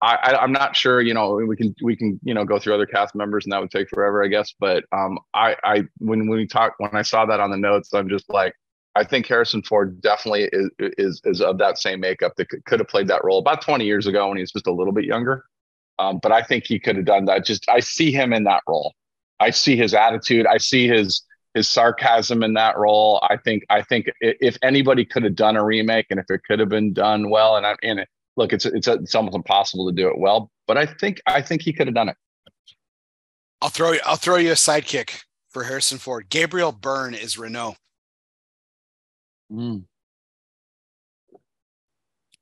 I, 0.00 0.14
I 0.14 0.42
i'm 0.42 0.52
not 0.52 0.76
sure 0.76 1.00
you 1.00 1.14
know 1.14 1.34
we 1.34 1.56
can 1.56 1.74
we 1.82 1.96
can 1.96 2.20
you 2.22 2.34
know 2.34 2.44
go 2.44 2.58
through 2.58 2.74
other 2.74 2.86
cast 2.86 3.14
members 3.14 3.44
and 3.44 3.52
that 3.52 3.60
would 3.60 3.70
take 3.70 3.88
forever 3.88 4.24
i 4.24 4.28
guess 4.28 4.54
but 4.58 4.84
um 4.92 5.18
i 5.34 5.56
i 5.64 5.82
when 5.98 6.28
when 6.28 6.38
we 6.38 6.46
talk 6.46 6.74
when 6.78 6.94
i 6.94 7.02
saw 7.02 7.26
that 7.26 7.40
on 7.40 7.50
the 7.50 7.56
notes 7.56 7.92
i'm 7.92 8.08
just 8.08 8.28
like 8.30 8.54
i 8.94 9.02
think 9.02 9.26
harrison 9.26 9.62
ford 9.62 10.00
definitely 10.00 10.48
is 10.52 10.70
is 10.78 11.20
is 11.24 11.40
of 11.40 11.58
that 11.58 11.78
same 11.78 12.00
makeup 12.00 12.32
that 12.36 12.48
could, 12.48 12.64
could 12.64 12.78
have 12.78 12.88
played 12.88 13.08
that 13.08 13.24
role 13.24 13.38
about 13.38 13.60
20 13.60 13.84
years 13.84 14.06
ago 14.06 14.28
when 14.28 14.36
he 14.36 14.42
was 14.42 14.52
just 14.52 14.66
a 14.66 14.72
little 14.72 14.92
bit 14.92 15.04
younger. 15.04 15.44
Um 15.98 16.20
but 16.22 16.30
i 16.30 16.42
think 16.42 16.64
he 16.66 16.78
could 16.78 16.96
have 16.96 17.04
done 17.04 17.24
that. 17.24 17.44
Just 17.44 17.68
i 17.68 17.80
see 17.80 18.12
him 18.12 18.32
in 18.32 18.44
that 18.44 18.62
role. 18.68 18.94
I 19.40 19.50
see 19.50 19.76
his 19.76 19.94
attitude. 19.94 20.46
I 20.46 20.58
see 20.58 20.88
his 20.88 21.22
his 21.54 21.68
sarcasm 21.68 22.42
in 22.42 22.54
that 22.54 22.76
role. 22.76 23.20
I 23.28 23.36
think 23.36 23.64
I 23.70 23.82
think 23.82 24.10
if 24.20 24.56
anybody 24.62 25.04
could 25.04 25.24
have 25.24 25.34
done 25.34 25.56
a 25.56 25.64
remake 25.64 26.06
and 26.10 26.20
if 26.20 26.26
it 26.30 26.42
could 26.46 26.60
have 26.60 26.68
been 26.68 26.92
done 26.92 27.30
well, 27.30 27.56
and 27.56 27.66
I 27.66 27.76
and 27.82 28.00
it, 28.00 28.08
look, 28.36 28.52
it's 28.52 28.66
it's 28.66 28.88
it's 28.88 29.14
almost 29.14 29.34
impossible 29.34 29.88
to 29.88 29.94
do 29.94 30.08
it 30.08 30.18
well, 30.18 30.50
but 30.66 30.76
I 30.76 30.86
think 30.86 31.20
I 31.26 31.42
think 31.42 31.62
he 31.62 31.72
could 31.72 31.86
have 31.86 31.94
done 31.94 32.08
it. 32.08 32.16
I'll 33.60 33.70
throw 33.70 33.92
you. 33.92 34.00
I'll 34.04 34.16
throw 34.16 34.36
you 34.36 34.52
a 34.52 34.54
sidekick 34.54 35.22
for 35.50 35.64
Harrison 35.64 35.98
Ford. 35.98 36.28
Gabriel 36.28 36.72
Byrne 36.72 37.14
is 37.14 37.38
Renault. 37.38 37.76
Mm. 39.50 39.84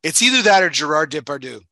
It's 0.02 0.22
either 0.22 0.42
that 0.42 0.62
or 0.62 0.70
Gerard 0.70 1.10
Depardieu. 1.10 1.62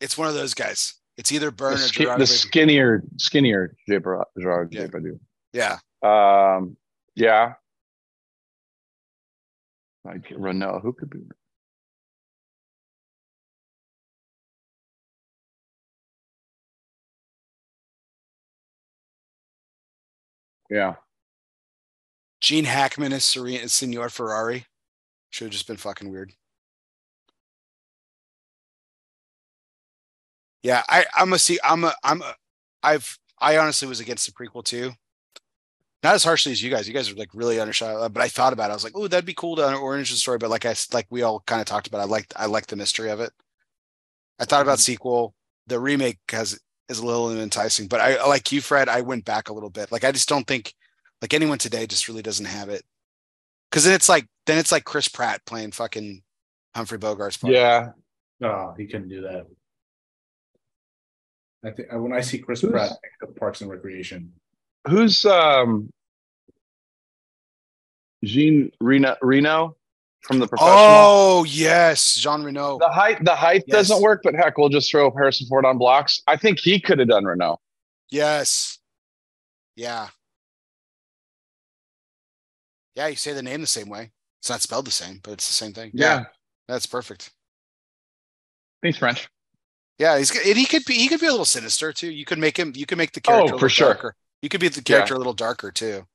It's 0.00 0.16
one 0.16 0.28
of 0.28 0.34
those 0.34 0.54
guys. 0.54 0.99
It's 1.20 1.30
either 1.32 1.50
The, 1.50 1.52
Byrne 1.52 1.74
or 1.74 1.76
skin, 1.76 2.04
Gerard. 2.06 2.20
the 2.22 2.26
skinnier, 2.26 3.04
skinnier 3.18 3.76
Gerard 3.86 4.24
Gerard 4.40 4.72
Yeah. 4.72 4.86
Depardieu. 4.86 5.20
yeah. 5.52 5.78
Um, 6.02 6.78
yeah. 7.14 7.52
Like 10.02 10.32
Renault, 10.34 10.80
who 10.82 10.94
could 10.94 11.10
be? 11.10 11.20
Yeah, 20.70 20.94
Gene 22.40 22.64
Hackman 22.64 23.12
is 23.12 23.24
Serena 23.24 23.68
Senor 23.68 24.08
Ferrari. 24.08 24.66
Should 25.30 25.46
have 25.46 25.52
just 25.52 25.66
been 25.66 25.76
fucking 25.76 26.10
weird. 26.10 26.32
Yeah, 30.62 30.82
I 30.88 31.06
I'm 31.16 31.32
a 31.32 31.38
see 31.38 31.58
I'm 31.64 31.84
a 31.84 31.94
I'm 32.04 32.22
a 32.22 32.34
I've 32.82 33.18
I 33.38 33.58
honestly 33.58 33.88
was 33.88 34.00
against 34.00 34.26
the 34.26 34.32
prequel 34.32 34.64
too. 34.64 34.92
Not 36.02 36.14
as 36.14 36.24
harshly 36.24 36.52
as 36.52 36.62
you 36.62 36.70
guys. 36.70 36.88
You 36.88 36.94
guys 36.94 37.10
are 37.10 37.14
like 37.14 37.30
really 37.34 37.60
undershot, 37.60 37.96
uh, 37.96 38.08
but 38.08 38.22
I 38.22 38.28
thought 38.28 38.54
about 38.54 38.70
it. 38.70 38.72
I 38.72 38.76
was 38.76 38.84
like, 38.84 38.94
oh, 38.96 39.06
that'd 39.06 39.26
be 39.26 39.34
cool 39.34 39.56
to 39.56 39.68
an 39.68 39.74
origin 39.74 40.16
story. 40.16 40.38
But 40.38 40.50
like 40.50 40.64
I 40.64 40.74
like 40.92 41.06
we 41.10 41.22
all 41.22 41.42
kind 41.46 41.60
of 41.60 41.66
talked 41.66 41.86
about, 41.86 42.00
I 42.00 42.04
liked 42.04 42.32
I 42.36 42.46
liked 42.46 42.70
the 42.70 42.76
mystery 42.76 43.10
of 43.10 43.20
it. 43.20 43.32
I 44.38 44.44
thought 44.44 44.62
about 44.62 44.78
mm-hmm. 44.78 44.92
sequel. 44.92 45.34
The 45.66 45.78
remake 45.78 46.18
has 46.30 46.58
is 46.88 46.98
a 46.98 47.06
little 47.06 47.30
enticing, 47.38 47.86
but 47.86 48.00
I 48.00 48.24
like 48.26 48.50
you, 48.50 48.60
Fred. 48.60 48.88
I 48.88 49.02
went 49.02 49.24
back 49.24 49.48
a 49.48 49.52
little 49.52 49.70
bit. 49.70 49.92
Like 49.92 50.04
I 50.04 50.12
just 50.12 50.28
don't 50.28 50.46
think 50.46 50.74
like 51.22 51.34
anyone 51.34 51.58
today 51.58 51.86
just 51.86 52.08
really 52.08 52.22
doesn't 52.22 52.46
have 52.46 52.68
it. 52.68 52.82
Because 53.70 53.84
then 53.84 53.94
it's 53.94 54.08
like 54.08 54.26
then 54.46 54.58
it's 54.58 54.72
like 54.72 54.84
Chris 54.84 55.08
Pratt 55.08 55.44
playing 55.44 55.72
fucking 55.72 56.22
Humphrey 56.74 56.98
Bogart's 56.98 57.36
part. 57.36 57.52
yeah. 57.52 57.90
No, 58.40 58.74
he 58.76 58.86
couldn't 58.86 59.10
do 59.10 59.20
that. 59.20 59.46
I 61.64 61.70
think 61.70 61.88
when 61.92 62.12
I 62.12 62.20
see 62.20 62.38
Chris 62.38 62.60
Who's- 62.62 62.72
Pratt 62.72 62.92
at 63.22 63.36
Parks 63.36 63.60
and 63.60 63.70
Recreation, 63.70 64.32
Who's 64.88 65.26
um 65.26 65.92
Jean 68.24 68.70
Reno 68.80 69.16
Reno 69.22 69.76
from 70.22 70.38
the 70.38 70.46
professional? 70.46 70.74
Oh 70.78 71.44
yes, 71.44 72.14
Jean 72.16 72.42
Reno. 72.42 72.78
The 72.78 72.88
height, 72.88 73.22
the 73.24 73.34
height 73.34 73.64
Yes. 73.66 73.76
doesn't 73.88 74.02
work, 74.02 74.20
but 74.24 74.34
heck, 74.34 74.56
we'll 74.58 74.68
just 74.70 74.90
throw 74.90 75.10
Harrison 75.10 75.46
Ford 75.48 75.64
on 75.66 75.76
blocks. 75.78 76.22
I 76.26 76.36
think 76.36 76.58
he 76.60 76.80
could 76.80 76.98
have 76.98 77.08
done 77.08 77.24
Reno. 77.24 77.58
Yes. 78.10 78.78
Yeah. 79.76 80.08
Yeah, 82.94 83.06
you 83.08 83.16
say 83.16 83.32
the 83.32 83.42
name 83.42 83.60
the 83.60 83.66
same 83.66 83.88
way. 83.88 84.10
It's 84.40 84.50
not 84.50 84.60
spelled 84.62 84.86
the 84.86 84.90
same, 84.90 85.20
but 85.22 85.32
it's 85.32 85.46
the 85.46 85.54
same 85.54 85.72
thing. 85.72 85.90
Yeah. 85.94 86.24
That's 86.68 86.86
perfect. 86.86 87.30
he's 88.82 88.96
French. 88.96 89.28
Yeah, 90.00 90.16
he's 90.16 90.30
and 90.34 90.56
he 90.56 90.64
could 90.64 90.84
be 90.86 90.94
he 90.94 91.08
could 91.08 91.20
be 91.20 91.26
a 91.26 91.30
little 91.30 91.44
sinister 91.44 91.92
too. 91.92 92.10
You 92.10 92.24
could 92.24 92.38
make 92.38 92.56
him 92.58 92.72
you 92.74 92.86
could 92.86 92.96
make 92.96 93.12
the 93.12 93.20
character 93.20 93.40
a 93.40 93.42
Oh, 93.42 93.44
little 93.44 93.58
for 93.58 93.68
sure. 93.68 93.92
darker. 93.92 94.14
You 94.40 94.48
could 94.48 94.60
be 94.60 94.68
the 94.68 94.80
character 94.82 95.14
a 95.14 95.18
little 95.18 95.34
darker 95.34 95.70
too. 95.70 96.06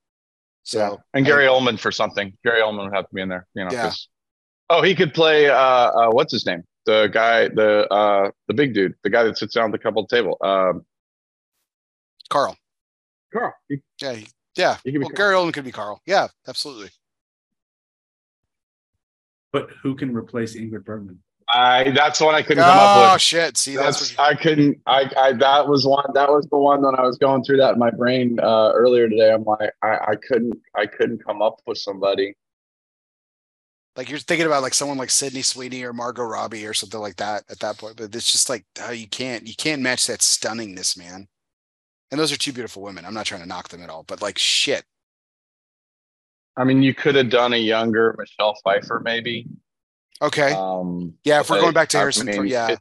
So 0.64 0.80
yeah, 0.80 0.96
and 1.14 1.24
Gary 1.26 1.46
Oldman 1.46 1.80
for 1.80 1.92
something. 1.92 2.36
Gary 2.44 2.62
Oldman 2.62 2.86
would 2.86 2.96
have 2.96 3.08
to 3.08 3.14
be 3.14 3.22
in 3.22 3.30
there. 3.30 3.46
You 3.54 3.66
know. 3.66 3.72
Yeah. 3.72 3.84
'cause- 3.84 4.08
Oh, 4.72 4.82
he 4.82 4.96
could 4.96 5.14
play. 5.14 5.48
Uh, 5.48 5.56
uh, 5.56 6.10
what's 6.10 6.32
his 6.34 6.48
name? 6.48 6.64
The 6.88 7.08
guy, 7.14 7.50
the 7.50 7.88
uh, 7.94 8.32
the 8.48 8.56
big 8.56 8.74
dude, 8.74 8.96
the 9.04 9.12
guy 9.12 9.22
that 9.22 9.38
sits 9.38 9.54
down 9.54 9.66
at 9.66 9.72
the 9.74 9.78
couple 9.78 10.08
table. 10.08 10.38
Um, 10.42 10.84
Carl. 12.32 12.58
Carl. 13.32 13.54
He- 13.70 13.84
Yeah, 14.02 14.14
he- 14.14 14.28
yeah. 14.56 14.78
He 14.84 14.98
well, 14.98 15.10
Carl. 15.10 15.16
Gary 15.16 15.36
Oldman 15.36 15.54
could 15.54 15.66
be 15.66 15.72
Carl. 15.72 16.02
Yeah, 16.08 16.30
absolutely. 16.48 16.90
but 19.52 19.70
who 19.84 19.96
can 19.96 20.16
replace 20.16 20.56
Ingrid 20.56 20.84
Bergman? 20.84 21.22
I. 21.50 21.92
That's 21.92 22.20
the 22.20 22.26
one 22.26 22.36
I 22.36 22.42
couldn't 22.42 22.64
come 22.64 22.78
up 22.78 22.98
with. 22.98 23.14
Oh 23.14 23.18
shit! 23.18 23.58
See, 23.58 23.76
that's, 23.76 24.00
That's 24.00 24.18
what 24.18 24.28
I 24.28 24.36
couldn't 24.36 24.82
I 24.88 25.10
I 25.18 25.34
that 25.34 25.68
was 25.68 25.86
one 25.86 26.06
that 26.14 26.30
was 26.30 26.48
the 26.48 26.58
one 26.58 26.82
when 26.82 26.96
I 26.96 27.04
was 27.04 27.18
going 27.18 27.44
through 27.44 27.58
that 27.58 27.74
in 27.74 27.80
my 27.80 27.92
brain 27.92 28.40
uh 28.42 28.72
earlier 28.74 29.08
today. 29.10 29.32
I'm 29.32 29.44
like 29.44 29.72
I 29.82 29.98
I 30.10 30.16
couldn't 30.16 30.56
I 30.76 30.86
couldn't 30.86 31.24
come 31.26 31.42
up 31.42 31.62
with 31.68 31.78
somebody. 31.78 32.36
like 33.96 34.10
you're 34.10 34.20
thinking 34.20 34.48
about 34.48 34.62
like 34.64 34.74
someone 34.74 34.98
like 34.98 35.10
Sydney 35.10 35.42
Sweeney 35.42 35.84
or 35.84 35.94
Margot 35.94 36.24
Robbie 36.24 36.66
or 36.66 36.74
something 36.74 37.00
like 37.00 37.18
that 37.18 37.44
at 37.50 37.60
that 37.60 37.78
point. 37.78 37.98
But 37.98 38.16
it's 38.16 38.32
just 38.32 38.50
like 38.50 38.66
oh, 38.82 38.92
you 38.92 39.08
can't 39.08 39.48
you 39.48 39.56
can't 39.56 39.82
match 39.82 40.08
that 40.08 40.20
stunningness, 40.20 40.98
man. 40.98 41.28
And 42.12 42.20
those 42.20 42.32
are 42.32 42.38
two 42.38 42.54
beautiful 42.54 42.82
women. 42.84 43.06
I'm 43.06 43.14
not 43.14 43.26
trying 43.26 43.42
to 43.42 43.48
knock 43.48 43.70
them 43.70 43.82
at 43.82 43.90
all, 43.90 44.04
but 44.04 44.22
like 44.22 44.38
shit. 44.38 44.84
I 46.58 46.64
mean, 46.64 46.82
you 46.84 46.94
could 46.94 47.16
have 47.16 47.30
done 47.30 47.54
a 47.54 47.58
younger 47.58 48.16
Michelle 48.18 48.56
Pfeiffer 48.64 49.02
maybe. 49.04 49.48
Okay. 50.22 50.54
Um 50.54 51.14
yeah, 51.24 51.42
if 51.42 51.50
we're 51.50 51.60
going 51.62 51.74
back 51.74 51.90
to 51.90 51.98
I 51.98 52.02
Harrison, 52.02 52.32
Ford, 52.32 52.48
yeah, 52.50 52.70
it- 52.72 52.80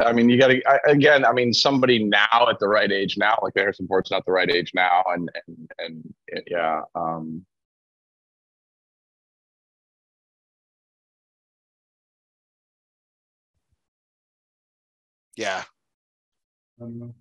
I 0.00 0.10
mean, 0.12 0.30
you 0.30 0.38
got 0.38 0.48
to 0.48 0.62
again. 0.90 1.22
I 1.26 1.32
mean, 1.32 1.52
somebody 1.52 2.02
now 2.02 2.48
at 2.48 2.58
the 2.58 2.66
right 2.66 2.90
age 2.90 3.18
now, 3.18 3.38
like 3.42 3.52
Harrison 3.54 3.86
Ford's 3.86 4.10
not 4.10 4.24
the 4.24 4.32
right 4.32 4.50
age 4.50 4.72
now, 4.74 5.04
and 5.06 5.30
and 5.46 5.70
and 5.78 6.14
it- 6.28 6.44
yeah. 6.50 6.80
Um, 6.94 7.44
yeah. 15.36 15.62
I 16.80 16.84
don't 16.84 16.98
know. 16.98 17.14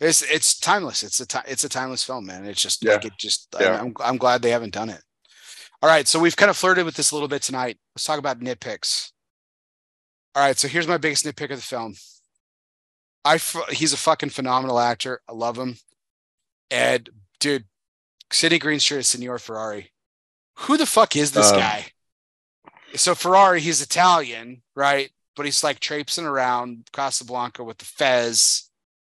It's 0.00 0.22
it's 0.22 0.58
timeless. 0.58 1.02
It's 1.02 1.20
a 1.20 1.26
ti- 1.26 1.38
it's 1.46 1.64
a 1.64 1.68
timeless 1.68 2.04
film, 2.04 2.26
man. 2.26 2.44
It's 2.44 2.60
just 2.60 2.84
Yeah. 2.84 2.92
like 2.92 3.06
it 3.06 3.12
just. 3.18 3.54
I- 3.56 3.62
Yeah. 3.62 3.80
I'm 3.80 3.94
I'm 4.00 4.16
glad 4.18 4.42
they 4.42 4.50
haven't 4.50 4.74
done 4.74 4.90
it. 4.90 5.02
All 5.82 5.88
right, 5.88 6.08
so 6.08 6.18
we've 6.18 6.36
kind 6.36 6.50
of 6.50 6.56
flirted 6.56 6.84
with 6.84 6.94
this 6.96 7.10
a 7.10 7.14
little 7.14 7.28
bit 7.28 7.42
tonight. 7.42 7.78
Let's 7.94 8.04
talk 8.04 8.18
about 8.18 8.40
nitpicks. 8.40 9.12
All 10.34 10.42
right, 10.42 10.58
so 10.58 10.68
here's 10.68 10.88
my 10.88 10.96
biggest 10.98 11.24
nitpick 11.24 11.50
of 11.50 11.56
the 11.58 11.62
film. 11.62 11.94
I 13.24 13.38
he's 13.70 13.92
a 13.92 13.96
fucking 13.96 14.30
phenomenal 14.30 14.78
actor. 14.78 15.20
I 15.28 15.32
love 15.32 15.58
him. 15.58 15.76
And 16.70 17.08
dude, 17.40 17.64
Sidney 18.32 18.58
Greenstreet 18.58 19.00
is 19.00 19.08
Signor 19.08 19.38
Ferrari. 19.38 19.92
Who 20.60 20.76
the 20.76 20.86
fuck 20.86 21.16
is 21.16 21.32
this 21.32 21.50
Um, 21.50 21.58
guy? 21.58 21.86
So 22.94 23.14
Ferrari, 23.14 23.60
he's 23.60 23.82
Italian, 23.82 24.62
right? 24.74 25.10
But 25.34 25.44
he's 25.44 25.62
like 25.62 25.80
traipsing 25.80 26.24
around 26.24 26.86
Casablanca 26.92 27.62
with 27.62 27.78
the 27.78 27.84
fez 27.84 28.70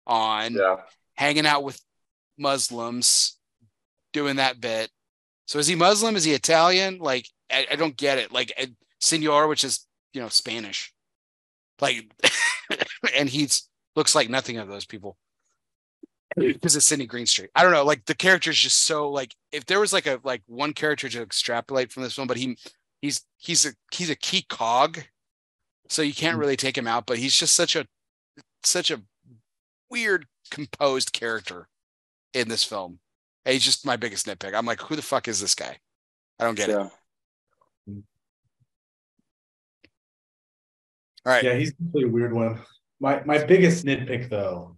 on 0.06 0.56
yeah. 0.56 0.77
hanging 1.15 1.45
out 1.45 1.64
with 1.64 1.80
Muslims, 2.38 3.38
doing 4.11 4.38
that 4.38 4.60
bit. 4.60 4.90
So 5.49 5.57
is 5.57 5.65
he 5.65 5.73
Muslim? 5.73 6.15
Is 6.15 6.26
he 6.26 6.34
Italian? 6.34 6.99
Like 6.99 7.27
I, 7.51 7.65
I 7.71 7.76
don't 7.76 7.97
get 7.97 8.19
it. 8.19 8.31
Like 8.31 8.53
Senor, 8.99 9.47
which 9.47 9.63
is 9.63 9.88
you 10.13 10.21
know 10.21 10.30
Spanish, 10.30 10.93
like, 11.81 12.11
and 13.17 13.27
he's 13.27 13.67
looks 13.95 14.13
like 14.13 14.30
nothing 14.30 14.57
of 14.57 14.67
those 14.67 14.85
people 14.85 15.17
because 16.35 16.76
it's 16.76 16.85
Sidney 16.85 17.07
Greenstreet. 17.07 17.49
I 17.55 17.63
don't 17.63 17.71
know. 17.71 17.84
Like 17.84 18.05
the 18.05 18.13
character 18.13 18.51
is 18.51 18.59
just 18.59 18.85
so 18.85 19.09
like 19.09 19.34
if 19.51 19.65
there 19.65 19.80
was 19.80 19.91
like 19.91 20.05
a 20.05 20.19
like 20.23 20.43
one 20.45 20.71
character 20.71 21.09
to 21.09 21.23
extrapolate 21.23 21.91
from 21.91 22.03
this 22.03 22.13
film, 22.13 22.27
but 22.27 22.38
he 22.38 22.55
he's 23.01 23.26
he's 23.38 23.65
a 23.65 23.71
he's 23.91 24.11
a 24.11 24.15
key 24.15 24.45
cog, 24.47 24.99
so 25.88 26.03
you 26.03 26.13
can't 26.13 26.38
really 26.38 26.57
take 26.57 26.77
him 26.77 26.85
out. 26.85 27.07
But 27.07 27.17
he's 27.17 27.34
just 27.34 27.55
such 27.55 27.76
a 27.76 27.88
such 28.63 28.91
a 28.91 29.01
weird 29.89 30.27
composed 30.51 31.11
character 31.11 31.69
in 32.35 32.49
this 32.49 32.63
film. 32.63 32.99
And 33.45 33.53
he's 33.53 33.64
just 33.64 33.86
my 33.86 33.95
biggest 33.95 34.26
nitpick. 34.28 34.53
I'm 34.53 34.66
like, 34.66 34.82
who 34.82 34.95
the 34.95 35.02
fuck 35.02 35.28
is 35.28 35.40
this 35.40 35.56
guy? 35.56 35.78
I 36.40 36.44
don't 36.44 36.56
get 36.56 36.70
it. 36.70 36.76
All 36.76 36.91
right. 41.26 41.44
Yeah, 41.44 41.56
he's 41.56 41.74
definitely 41.74 42.03
a 42.03 42.07
weird 42.11 42.34
one. 42.34 42.61
My 42.99 43.24
my 43.26 43.44
biggest 43.44 43.86
nitpick 43.86 44.30
though 44.30 44.78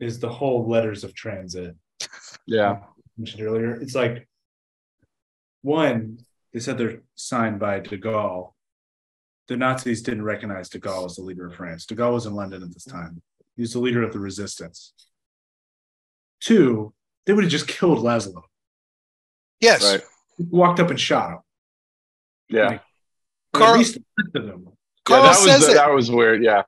is 0.00 0.18
the 0.20 0.28
whole 0.28 0.68
letters 0.68 1.02
of 1.04 1.14
transit 1.14 1.74
Yeah. 2.46 2.80
mentioned 3.16 3.42
earlier. 3.42 3.74
It's 3.74 3.94
like 3.94 4.28
one, 5.62 6.18
they 6.52 6.60
said 6.60 6.78
they're 6.78 7.02
signed 7.14 7.58
by 7.58 7.80
De 7.80 7.98
Gaulle. 7.98 8.52
The 9.48 9.56
Nazis 9.56 10.02
didn't 10.02 10.22
recognize 10.24 10.68
De 10.68 10.78
Gaulle 10.78 11.06
as 11.06 11.16
the 11.16 11.22
leader 11.22 11.46
of 11.46 11.54
France. 11.56 11.84
De 11.84 11.96
Gaulle 11.96 12.12
was 12.14 12.26
in 12.26 12.34
London 12.34 12.62
at 12.62 12.72
this 12.72 12.84
time. 12.84 13.20
He 13.56 13.62
was 13.62 13.72
the 13.72 13.80
leader 13.80 14.02
of 14.02 14.12
the 14.12 14.20
resistance. 14.20 14.92
Two, 16.40 16.94
they 17.28 17.34
would 17.34 17.44
have 17.44 17.50
just 17.50 17.68
killed 17.68 17.98
Laszlo. 17.98 18.42
Yes. 19.60 19.84
Right. 19.84 20.00
Walked 20.50 20.80
up 20.80 20.88
and 20.88 20.98
shot 20.98 21.32
him. 21.32 21.38
Yeah. 22.48 22.66
Like, 22.68 22.82
Carl- 23.52 23.72
at 23.74 23.78
least 23.78 23.98
arrested 24.18 24.50
him. 24.50 24.62
Yeah, 24.64 24.72
Carl 25.04 25.22
that 25.24 25.36
says 25.36 25.60
was 25.60 25.68
it. 25.68 25.74
that 25.74 25.90
was 25.92 26.10
weird. 26.10 26.42
Yeah. 26.42 26.62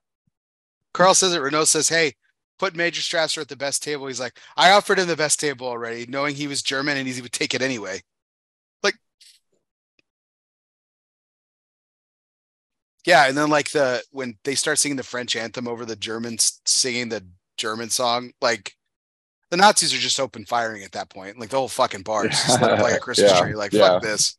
Carl 0.93 1.15
says 1.15 1.33
it. 1.33 1.39
Renault 1.41 1.65
says, 1.65 1.89
"Hey, 1.89 2.13
put 2.59 2.77
Major 2.77 3.01
Strasser 3.01 3.41
at 3.41 3.49
the 3.49 3.57
best 3.57 3.83
table." 3.83 4.07
He's 4.07 4.21
like, 4.21 4.39
"I 4.57 4.73
offered 4.73 4.99
him 4.99 5.09
the 5.09 5.17
best 5.17 5.41
table 5.41 5.67
already, 5.67 6.05
knowing 6.07 6.35
he 6.35 6.47
was 6.47 6.63
German 6.63 6.99
and 6.99 7.09
he 7.09 7.23
would 7.23 7.33
take 7.33 7.55
it 7.55 7.63
anyway." 7.63 8.03
Like, 8.83 8.97
yeah, 13.07 13.29
and 13.29 13.37
then 13.37 13.49
like 13.49 13.71
the 13.71 14.03
when 14.11 14.37
they 14.45 14.55
start 14.55 14.79
singing 14.79 14.97
the 14.97 15.03
French 15.03 15.37
anthem 15.37 15.69
over 15.69 15.87
the 15.87 15.97
Germans 15.97 16.61
singing 16.67 17.09
the 17.09 17.25
German 17.57 17.89
song, 17.89 18.33
like 18.43 18.75
the 19.51 19.57
Nazis 19.57 19.93
are 19.95 19.99
just 19.99 20.21
open 20.21 20.45
firing 20.45 20.83
at 20.85 20.93
that 20.93 21.11
point. 21.11 21.39
Like 21.39 21.51
the 21.51 21.57
whole 21.59 21.69
fucking 21.69 22.03
bar 22.05 22.27
is 22.27 22.33
just 22.33 22.61
lit 22.61 22.71
up 22.71 22.81
like 22.81 22.95
a 22.95 23.01
Christmas 23.01 23.33
Yeah, 23.33 23.41
tree. 23.41 23.55
Like 23.55 23.73
yeah. 23.73 23.89
fuck 23.89 24.03
this. 24.03 24.37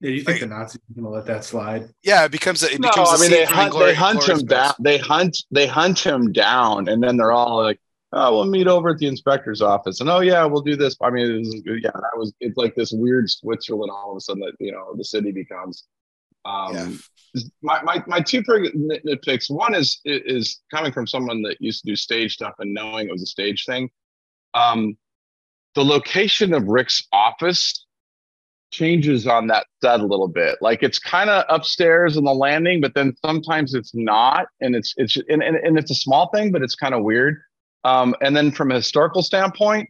Yeah, 0.00 0.10
you 0.10 0.16
think 0.22 0.40
Like- 0.40 0.40
the 0.40 0.46
Nazis 0.56 0.80
are 0.90 0.94
gonna 1.00 1.14
let 1.14 1.26
that 1.26 1.44
slide? 1.44 1.88
Yeah, 2.02 2.24
it 2.24 2.32
becomes 2.32 2.62
a, 2.62 2.72
it 2.72 2.80
No, 2.80 2.88
becomes 2.90 3.08
a 3.08 3.12
I 3.12 3.14
mean 3.18 3.20
scene 3.20 3.30
they 3.30 3.44
hunt, 3.44 3.72
Inglourious- 3.72 3.86
they 3.86 3.94
hunt 3.94 4.28
him 4.28 4.38
Inglourious 4.38 4.48
down. 4.48 4.68
Basterds. 4.72 4.76
They 4.82 4.98
hunt 4.98 5.36
they 5.50 5.66
hunt 5.66 5.98
him 6.00 6.32
down, 6.32 6.88
and 6.88 7.02
then 7.02 7.16
they're 7.16 7.30
all 7.32 7.62
like, 7.62 7.80
"Oh, 8.12 8.34
we'll 8.34 8.46
meet 8.46 8.66
over 8.66 8.88
at 8.90 8.98
the 8.98 9.06
inspector's 9.06 9.62
office." 9.62 10.00
And 10.00 10.10
oh 10.10 10.20
yeah, 10.20 10.44
we'll 10.44 10.62
do 10.62 10.74
this. 10.76 10.96
I 11.00 11.10
mean, 11.10 11.26
it 11.30 11.38
was, 11.38 11.62
yeah, 11.64 11.90
that 11.92 12.16
was 12.16 12.32
it's 12.40 12.56
like 12.56 12.74
this 12.74 12.90
weird 12.92 13.30
Switzerland. 13.30 13.90
All 13.94 14.10
of 14.12 14.16
a 14.16 14.20
sudden, 14.20 14.42
that 14.42 14.54
you 14.58 14.72
know 14.72 14.92
the 14.96 15.04
city 15.04 15.30
becomes. 15.32 15.84
Um, 16.44 16.74
Yeah. 16.74 16.90
My 17.62 17.80
my 17.82 18.02
my 18.08 18.20
two 18.20 18.42
big 18.46 18.74
nitpicks. 18.74 19.48
One 19.50 19.74
is 19.74 20.00
is 20.04 20.60
coming 20.70 20.92
from 20.92 21.06
someone 21.06 21.40
that 21.42 21.56
used 21.60 21.80
to 21.82 21.86
do 21.86 21.96
stage 21.96 22.34
stuff 22.34 22.54
and 22.58 22.74
knowing 22.74 23.08
it 23.08 23.12
was 23.12 23.22
a 23.22 23.26
stage 23.26 23.64
thing. 23.64 23.88
Um, 24.54 24.96
the 25.74 25.84
location 25.84 26.52
of 26.52 26.64
Rick's 26.64 27.06
office 27.12 27.86
changes 28.72 29.26
on 29.26 29.46
that 29.46 29.66
set 29.82 30.00
a 30.00 30.06
little 30.06 30.28
bit. 30.28 30.58
Like 30.60 30.82
it's 30.82 30.98
kind 30.98 31.30
of 31.30 31.44
upstairs 31.48 32.16
in 32.16 32.24
the 32.24 32.34
landing, 32.34 32.80
but 32.80 32.94
then 32.94 33.14
sometimes 33.24 33.74
it's 33.74 33.94
not, 33.94 34.46
and 34.60 34.74
it's 34.74 34.94
it's 34.96 35.16
and, 35.28 35.42
and, 35.42 35.56
and 35.56 35.78
it's 35.78 35.90
a 35.90 35.94
small 35.94 36.30
thing, 36.34 36.50
but 36.50 36.62
it's 36.62 36.74
kind 36.74 36.94
of 36.94 37.04
weird. 37.04 37.40
Um, 37.84 38.14
and 38.20 38.36
then 38.36 38.50
from 38.50 38.70
a 38.70 38.76
historical 38.76 39.22
standpoint, 39.22 39.88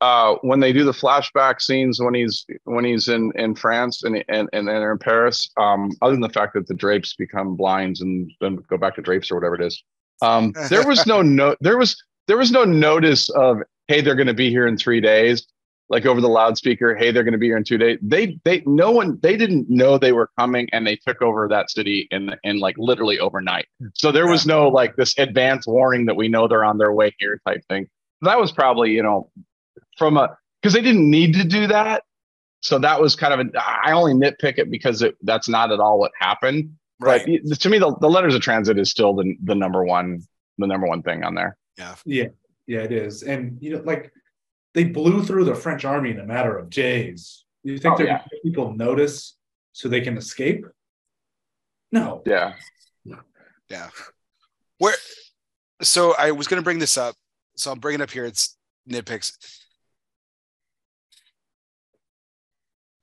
uh, 0.00 0.34
when 0.42 0.60
they 0.60 0.72
do 0.72 0.84
the 0.84 0.92
flashback 0.92 1.60
scenes 1.60 2.00
when 2.00 2.14
he's 2.14 2.44
when 2.64 2.84
he's 2.84 3.08
in 3.08 3.32
in 3.36 3.54
France 3.54 4.02
and 4.02 4.24
and 4.28 4.48
and 4.52 4.66
they're 4.66 4.92
in 4.92 4.98
Paris, 4.98 5.48
um, 5.58 5.90
other 6.02 6.12
than 6.12 6.20
the 6.20 6.28
fact 6.28 6.54
that 6.54 6.66
the 6.66 6.74
drapes 6.74 7.14
become 7.14 7.54
blinds 7.54 8.00
and 8.00 8.30
then 8.40 8.56
go 8.68 8.76
back 8.76 8.96
to 8.96 9.02
drapes 9.02 9.30
or 9.30 9.36
whatever 9.36 9.54
it 9.54 9.62
is, 9.62 9.82
um, 10.20 10.52
there 10.68 10.86
was 10.86 11.06
no 11.06 11.22
no 11.22 11.54
there 11.60 11.78
was 11.78 12.02
there 12.26 12.36
was 12.36 12.50
no 12.50 12.64
notice 12.64 13.28
of 13.30 13.58
hey 13.92 14.00
they're 14.00 14.14
going 14.14 14.26
to 14.26 14.34
be 14.34 14.50
here 14.50 14.66
in 14.66 14.76
three 14.76 15.00
days 15.00 15.46
like 15.92 16.06
over 16.06 16.22
the 16.22 16.28
loudspeaker 16.28 16.96
hey 16.96 17.10
they're 17.10 17.22
going 17.22 17.32
to 17.32 17.38
be 17.38 17.46
here 17.46 17.58
in 17.58 17.64
two 17.64 17.78
days. 17.78 17.98
They 18.02 18.40
they 18.44 18.62
no 18.64 18.90
one 18.90 19.18
they 19.22 19.36
didn't 19.36 19.68
know 19.68 19.98
they 19.98 20.12
were 20.12 20.30
coming 20.38 20.68
and 20.72 20.86
they 20.86 20.96
took 20.96 21.20
over 21.20 21.46
that 21.48 21.70
city 21.70 22.08
in 22.10 22.34
in 22.42 22.58
like 22.58 22.76
literally 22.78 23.20
overnight. 23.20 23.66
So 23.94 24.10
there 24.10 24.26
was 24.26 24.46
no 24.46 24.68
like 24.68 24.96
this 24.96 25.16
advance 25.18 25.66
warning 25.66 26.06
that 26.06 26.16
we 26.16 26.28
know 26.28 26.48
they're 26.48 26.64
on 26.64 26.78
their 26.78 26.92
way 26.92 27.14
here 27.18 27.40
type 27.46 27.62
thing. 27.68 27.88
That 28.22 28.38
was 28.38 28.50
probably 28.50 28.92
you 28.92 29.02
know 29.02 29.30
from 29.98 30.16
a 30.16 30.36
because 30.60 30.72
they 30.72 30.80
didn't 30.80 31.08
need 31.08 31.34
to 31.34 31.44
do 31.44 31.66
that. 31.66 32.04
So 32.60 32.78
that 32.78 33.00
was 33.00 33.14
kind 33.14 33.34
of 33.34 33.46
a 33.46 33.50
i 33.58 33.92
only 33.92 34.14
nitpick 34.14 34.56
it 34.56 34.70
because 34.70 35.02
it 35.02 35.16
that's 35.22 35.48
not 35.48 35.70
at 35.70 35.78
all 35.78 35.98
what 35.98 36.12
happened. 36.18 36.76
Right. 37.00 37.40
but 37.48 37.60
to 37.60 37.68
me 37.68 37.78
the, 37.78 37.94
the 38.00 38.08
letters 38.08 38.34
of 38.34 38.40
transit 38.40 38.78
is 38.78 38.88
still 38.88 39.12
the, 39.14 39.34
the 39.42 39.56
number 39.56 39.84
one 39.84 40.22
the 40.56 40.66
number 40.68 40.86
one 40.86 41.02
thing 41.02 41.22
on 41.22 41.34
there. 41.34 41.56
Yeah. 41.76 41.94
Yeah, 42.04 42.28
yeah, 42.72 42.80
it 42.80 42.92
is. 42.92 43.22
And 43.22 43.58
you 43.60 43.70
know, 43.76 43.82
like 43.84 44.10
they 44.74 44.84
blew 44.84 45.22
through 45.22 45.44
the 45.44 45.54
French 45.54 45.84
army 45.84 46.10
in 46.10 46.18
a 46.20 46.24
matter 46.24 46.56
of 46.56 46.70
days. 46.70 47.44
You 47.62 47.76
think 47.78 47.94
Oh, 47.94 47.98
they're 47.98 48.06
yeah. 48.06 48.24
people 48.42 48.72
notice 48.74 49.36
so 49.72 49.88
they 49.88 50.00
can 50.00 50.16
escape? 50.16 50.64
No. 51.92 52.22
yeah 52.24 52.54
Yeah. 53.68 53.88
Where 54.78 54.94
so 55.82 56.14
I 56.18 56.30
was 56.32 56.46
gonna 56.48 56.62
bring 56.62 56.78
this 56.78 56.96
up. 56.96 57.14
So 57.56 57.70
I'm 57.70 57.78
bringing 57.78 58.00
it 58.00 58.04
up 58.04 58.10
here. 58.10 58.24
It's 58.24 58.56
nitpicks. 58.90 59.32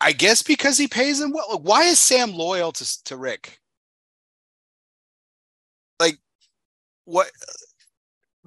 I 0.02 0.12
guess 0.14 0.42
because 0.44 0.78
he 0.78 0.88
pays 0.88 1.20
him 1.22 1.32
well. 1.32 1.46
Like, 1.52 1.62
why 1.62 1.84
is 1.84 2.00
Sam 2.00 2.32
loyal 2.34 2.72
to 2.72 3.04
to 3.06 3.18
Rick? 3.18 3.60
Like, 6.00 6.18
what? 7.06 7.30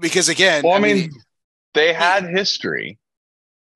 Because 0.03 0.29
again, 0.29 0.63
Well, 0.65 0.75
I 0.75 0.81
mean, 0.81 1.11
they 1.73 1.93
had 1.95 2.25
history. 2.25 2.99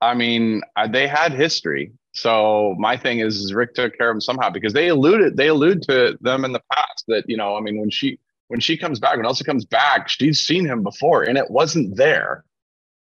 I 0.02 0.12
mean, 0.12 0.60
uh, 0.76 0.86
they 0.88 1.06
had 1.06 1.32
history. 1.32 1.92
So 2.12 2.74
my 2.78 2.96
thing 2.96 3.20
is, 3.20 3.36
is 3.36 3.54
Rick 3.54 3.74
took 3.74 3.96
care 3.96 4.10
of 4.10 4.14
them 4.14 4.20
somehow 4.20 4.50
because 4.50 4.72
they 4.72 4.88
alluded, 4.88 5.36
they 5.36 5.48
allude 5.48 5.82
to 5.82 6.18
them 6.20 6.44
in 6.44 6.52
the 6.52 6.62
past 6.72 7.04
that 7.08 7.24
you 7.28 7.36
know, 7.36 7.56
I 7.56 7.60
mean, 7.60 7.78
when 7.78 7.90
she 7.90 8.18
when 8.48 8.60
she 8.60 8.76
comes 8.76 8.98
back, 8.98 9.16
when 9.16 9.26
Elsa 9.26 9.44
comes 9.44 9.64
back, 9.64 10.08
she's 10.08 10.40
seen 10.40 10.66
him 10.66 10.82
before, 10.82 11.22
and 11.22 11.38
it 11.38 11.50
wasn't 11.50 11.96
there. 11.96 12.44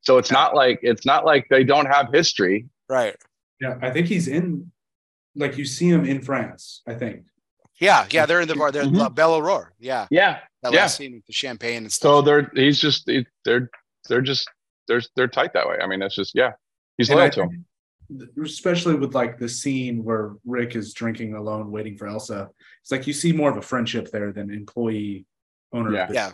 So 0.02 0.18
it's 0.18 0.32
not 0.32 0.56
like 0.56 0.80
it's 0.82 1.06
not 1.06 1.26
like 1.26 1.48
they 1.50 1.64
don't 1.64 1.86
have 1.86 2.12
history. 2.12 2.66
right? 2.90 3.16
Yeah, 3.62 3.78
I 3.82 3.92
think 3.92 4.08
he's 4.08 4.28
in 4.28 4.72
like 5.36 5.58
you 5.58 5.66
see 5.66 5.90
him 5.90 6.06
in 6.06 6.22
France, 6.22 6.82
I 6.88 6.94
think. 6.96 7.24
Yeah, 7.84 8.08
yeah. 8.12 8.26
They're 8.26 8.42
in 8.42 8.48
the 8.48 8.56
bar. 8.56 8.72
They're 8.72 8.84
in 8.84 8.92
Mhm. 8.92 8.98
La 8.98 9.10
Belle 9.10 9.34
Aurore. 9.42 9.72
Yeah, 9.80 10.08
Yeah. 10.10 10.40
that 10.62 10.72
Yeah. 10.74 10.82
last 10.82 10.98
scene 10.98 11.14
with 11.16 11.26
the 11.26 11.34
champagne 11.34 11.84
and 11.84 11.92
stuff. 11.92 12.10
So 12.10 12.22
they're 12.22 12.50
he's 12.56 12.80
just 12.80 13.06
they- 13.06 13.26
they're 13.46 13.70
they're 14.10 14.22
just 14.22 14.50
they're 14.88 15.02
they're 15.16 15.28
tight 15.28 15.54
that 15.54 15.68
way. 15.68 15.78
I 15.84 15.88
mean, 15.88 16.00
that's 16.00 16.16
just 16.16 16.34
yeah. 16.36 16.54
He's 16.98 17.10
And 17.10 17.18
loyal 17.18 17.28
I 17.28 17.30
to 17.32 17.42
him. 17.44 17.66
especially 18.44 18.96
with 18.96 19.14
like 19.16 19.38
the 19.40 19.50
scene 19.50 20.04
where 20.04 20.34
Rick 20.46 20.76
is 20.76 20.94
drinking 20.94 21.34
alone, 21.36 21.72
waiting 21.72 21.98
for 21.98 22.08
Elsa. 22.08 22.50
It's 22.82 22.92
like 22.92 23.06
you 23.08 23.14
see 23.14 23.32
more 23.34 23.50
of 23.50 23.58
a 23.58 23.62
friendship 23.62 24.12
there 24.12 24.32
than 24.32 24.50
employee 24.52 25.26
owner. 25.74 25.94
Yeah. 25.94 26.08
of 26.08 26.14
Yeah. 26.14 26.32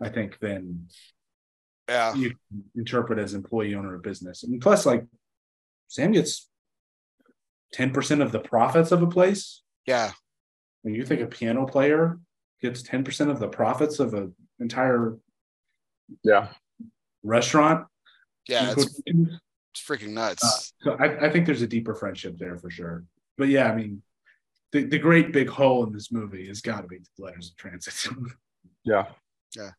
I 0.00 0.08
think 0.10 0.38
than 0.40 0.88
yeah, 1.88 2.14
you 2.14 2.30
can 2.30 2.64
interpret 2.76 3.18
as 3.18 3.34
employee 3.34 3.74
owner 3.74 3.94
of 3.94 4.02
business. 4.02 4.42
And 4.44 4.60
plus, 4.60 4.86
like 4.86 5.04
Sam 5.88 6.12
gets 6.12 6.48
ten 7.72 7.92
percent 7.92 8.22
of 8.22 8.30
the 8.32 8.38
profits 8.40 8.92
of 8.92 9.02
a 9.02 9.06
place. 9.08 9.62
yeah, 9.86 10.12
When 10.82 10.94
you 10.94 11.04
think 11.04 11.20
a 11.20 11.26
piano 11.26 11.66
player 11.66 12.18
gets 12.60 12.82
ten 12.82 13.04
percent 13.04 13.30
of 13.30 13.38
the 13.40 13.48
profits 13.48 13.98
of 14.00 14.14
an 14.14 14.34
entire 14.60 15.16
Yeah. 16.22 16.48
restaurant, 17.22 17.86
yeah. 18.48 18.72
It's, 18.76 19.00
it's 19.06 19.80
freaking 19.82 20.10
nuts. 20.10 20.72
Uh, 20.84 20.84
so 20.84 20.96
I, 20.98 21.26
I 21.26 21.30
think 21.30 21.46
there's 21.46 21.62
a 21.62 21.66
deeper 21.66 21.94
friendship 21.94 22.36
there 22.38 22.58
for 22.58 22.70
sure. 22.70 23.04
But 23.38 23.48
yeah, 23.48 23.70
I 23.70 23.74
mean, 23.76 24.02
the, 24.72 24.84
the 24.84 24.98
great 24.98 25.32
big 25.32 25.48
hole 25.48 25.84
in 25.86 25.92
this 25.92 26.10
movie 26.12 26.48
has 26.48 26.60
got 26.60 26.82
to 26.82 26.88
be 26.88 26.98
the 26.98 27.24
letters 27.24 27.50
of 27.50 27.56
transit. 27.56 27.94
Yeah. 28.84 29.04
Yeah. 29.56 29.70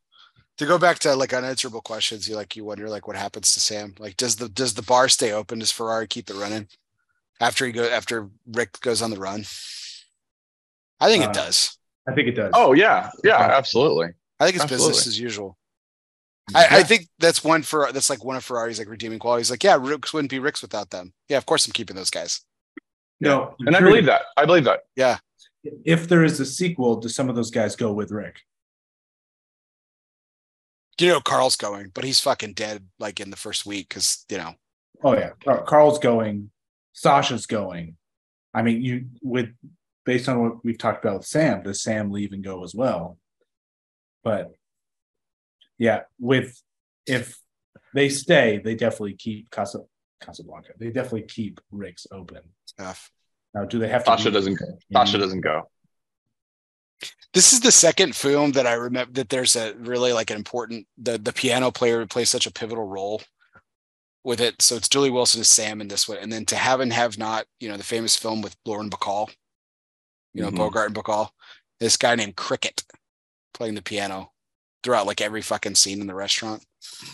to 0.58 0.66
go 0.66 0.78
back 0.78 0.98
to 1.00 1.14
like 1.14 1.34
unanswerable 1.34 1.82
questions, 1.82 2.30
you 2.30 2.38
like 2.38 2.56
you 2.56 2.64
wonder 2.64 2.88
like 2.90 3.06
what 3.06 3.18
happens 3.18 3.52
to 3.54 3.60
Sam? 3.60 3.96
Like, 4.00 4.16
does 4.16 4.38
the 4.38 4.48
does 4.48 4.76
the 4.76 4.82
bar 4.82 5.10
stay 5.10 5.34
open? 5.34 5.60
Does 5.60 5.74
Ferrari 5.74 6.08
keep 6.08 6.30
it 6.30 6.36
running 6.38 6.70
after 7.42 7.66
he 7.66 7.74
go 7.74 7.84
after 7.84 8.30
Rick 8.48 8.80
goes 8.80 9.02
on 9.02 9.10
the 9.12 9.18
run? 9.20 9.44
I 11.04 11.10
think 11.10 11.26
Uh, 11.26 11.30
it 11.30 11.34
does. 11.34 11.78
I 12.08 12.14
think 12.14 12.28
it 12.28 12.36
does. 12.36 12.52
Oh 12.56 12.74
yeah. 12.74 13.10
Yeah. 13.24 13.38
Absolutely. 13.38 14.08
I 14.40 14.46
think 14.46 14.56
it's 14.56 14.64
absolutely. 14.64 14.90
business 14.90 15.08
as 15.08 15.20
usual. 15.20 15.58
I, 16.54 16.80
I 16.80 16.84
think 16.84 17.08
that's 17.20 17.44
one 17.44 17.62
for 17.62 17.90
that's 17.94 18.10
like 18.10 18.24
one 18.26 18.36
of 18.36 18.44
Ferrari's 18.44 18.78
like 18.78 18.90
redeeming 18.90 19.20
qualities. 19.20 19.50
Like, 19.50 19.64
yeah, 19.64 19.78
Ricks 19.80 20.14
wouldn't 20.14 20.30
be 20.32 20.40
Ricks 20.40 20.62
without 20.62 20.90
them. 20.90 21.14
Yeah, 21.30 21.38
of 21.38 21.46
course 21.46 21.66
I'm 21.66 21.72
keeping 21.72 21.96
those 21.96 22.10
guys. 22.10 22.42
no, 23.22 23.56
And 23.60 23.76
I 23.76 23.80
believe 23.80 24.06
that. 24.08 24.24
I 24.36 24.46
believe 24.46 24.66
that. 24.66 24.82
Yeah. 24.96 25.20
If 25.86 26.10
there 26.10 26.26
is 26.26 26.42
a 26.42 26.46
sequel, 26.46 26.98
do 26.98 27.08
some 27.08 27.30
of 27.30 27.36
those 27.36 27.50
guys 27.52 27.78
go 27.78 27.94
with 27.94 28.12
Rick? 28.12 28.42
You 31.00 31.08
know, 31.08 31.22
Carl's 31.22 31.56
going, 31.56 31.92
but 31.94 32.04
he's 32.04 32.20
fucking 32.20 32.54
dead 32.54 32.86
like 33.00 33.20
in 33.20 33.30
the 33.30 33.38
first 33.38 33.66
week 33.66 33.90
because 33.90 34.26
you 34.30 34.38
know. 34.38 34.54
Oh 35.04 35.14
yeah, 35.14 35.32
Carl's 35.66 36.00
going, 36.00 36.52
Sasha's 36.94 37.46
going. 37.46 37.98
I 38.54 38.62
mean, 38.62 38.82
you 38.82 39.06
with 39.22 39.50
based 40.06 40.30
on 40.30 40.42
what 40.42 40.66
we've 40.66 40.78
talked 40.78 41.04
about 41.04 41.20
with 41.20 41.28
Sam, 41.28 41.64
does 41.64 41.82
Sam 41.82 42.12
leave 42.12 42.34
and 42.34 42.44
go 42.44 42.64
as 42.64 42.76
well? 42.76 43.18
But 44.24 44.54
yeah, 45.78 46.02
with 46.20 46.62
if 47.06 47.40
they 47.94 48.10
stay, 48.10 48.62
they 48.64 48.76
definitely 48.76 49.16
keep 49.16 49.50
Casa 49.50 49.80
Casablanca. 50.22 50.74
They 50.78 50.90
definitely 50.90 51.24
keep 51.24 51.60
Rick's 51.72 52.08
open. 52.12 52.42
Stuff. 52.66 53.12
Now, 53.54 53.66
do 53.66 53.80
they 53.80 53.90
have 53.90 54.04
to? 54.04 54.12
Sasha 54.12 54.30
be- 54.30 54.34
doesn't 54.34 54.56
go. 54.56 54.66
Sasha 54.92 55.18
doesn't 55.18 55.42
go. 55.42 55.70
This 57.34 57.52
is 57.52 57.60
the 57.60 57.72
second 57.72 58.16
film 58.16 58.52
that 58.54 58.68
I 58.68 58.74
remember 58.74 59.12
that 59.14 59.30
there's 59.30 59.56
a 59.56 59.74
really 59.76 60.14
like 60.14 60.30
an 60.30 60.38
important 60.38 60.88
the 60.98 61.18
the 61.18 61.34
piano 61.34 61.72
player 61.72 62.06
plays 62.06 62.30
such 62.30 62.48
a 62.48 62.52
pivotal 62.52 62.88
role 62.88 63.22
with 64.24 64.40
it. 64.40 64.62
So 64.62 64.76
it's 64.76 64.88
Dooley 64.88 65.10
Wilson 65.10 65.42
as 65.42 65.50
Sam 65.50 65.82
in 65.82 65.88
this 65.88 66.08
one, 66.08 66.18
and 66.18 66.32
then 66.32 66.46
to 66.46 66.56
have 66.56 66.80
and 66.80 66.94
have 66.94 67.18
not, 67.18 67.46
you 67.60 67.70
know, 67.70 67.78
the 67.78 67.84
famous 67.84 68.16
film 68.16 68.42
with 68.42 68.56
Lauren 68.66 68.90
Bacall, 68.90 69.30
you 70.34 70.42
know, 70.42 70.50
Mhm. 70.52 70.58
Bogart 70.58 70.88
and 70.88 70.96
Bacall, 70.96 71.30
this 71.80 71.98
guy 71.98 72.16
named 72.16 72.36
Cricket 72.36 72.84
playing 73.54 73.76
the 73.76 73.82
piano 73.82 74.32
throughout 74.84 75.06
like 75.08 75.22
every 75.22 75.42
fucking 75.42 75.76
scene 75.76 76.02
in 76.02 76.08
the 76.08 76.16
restaurant 76.16 76.66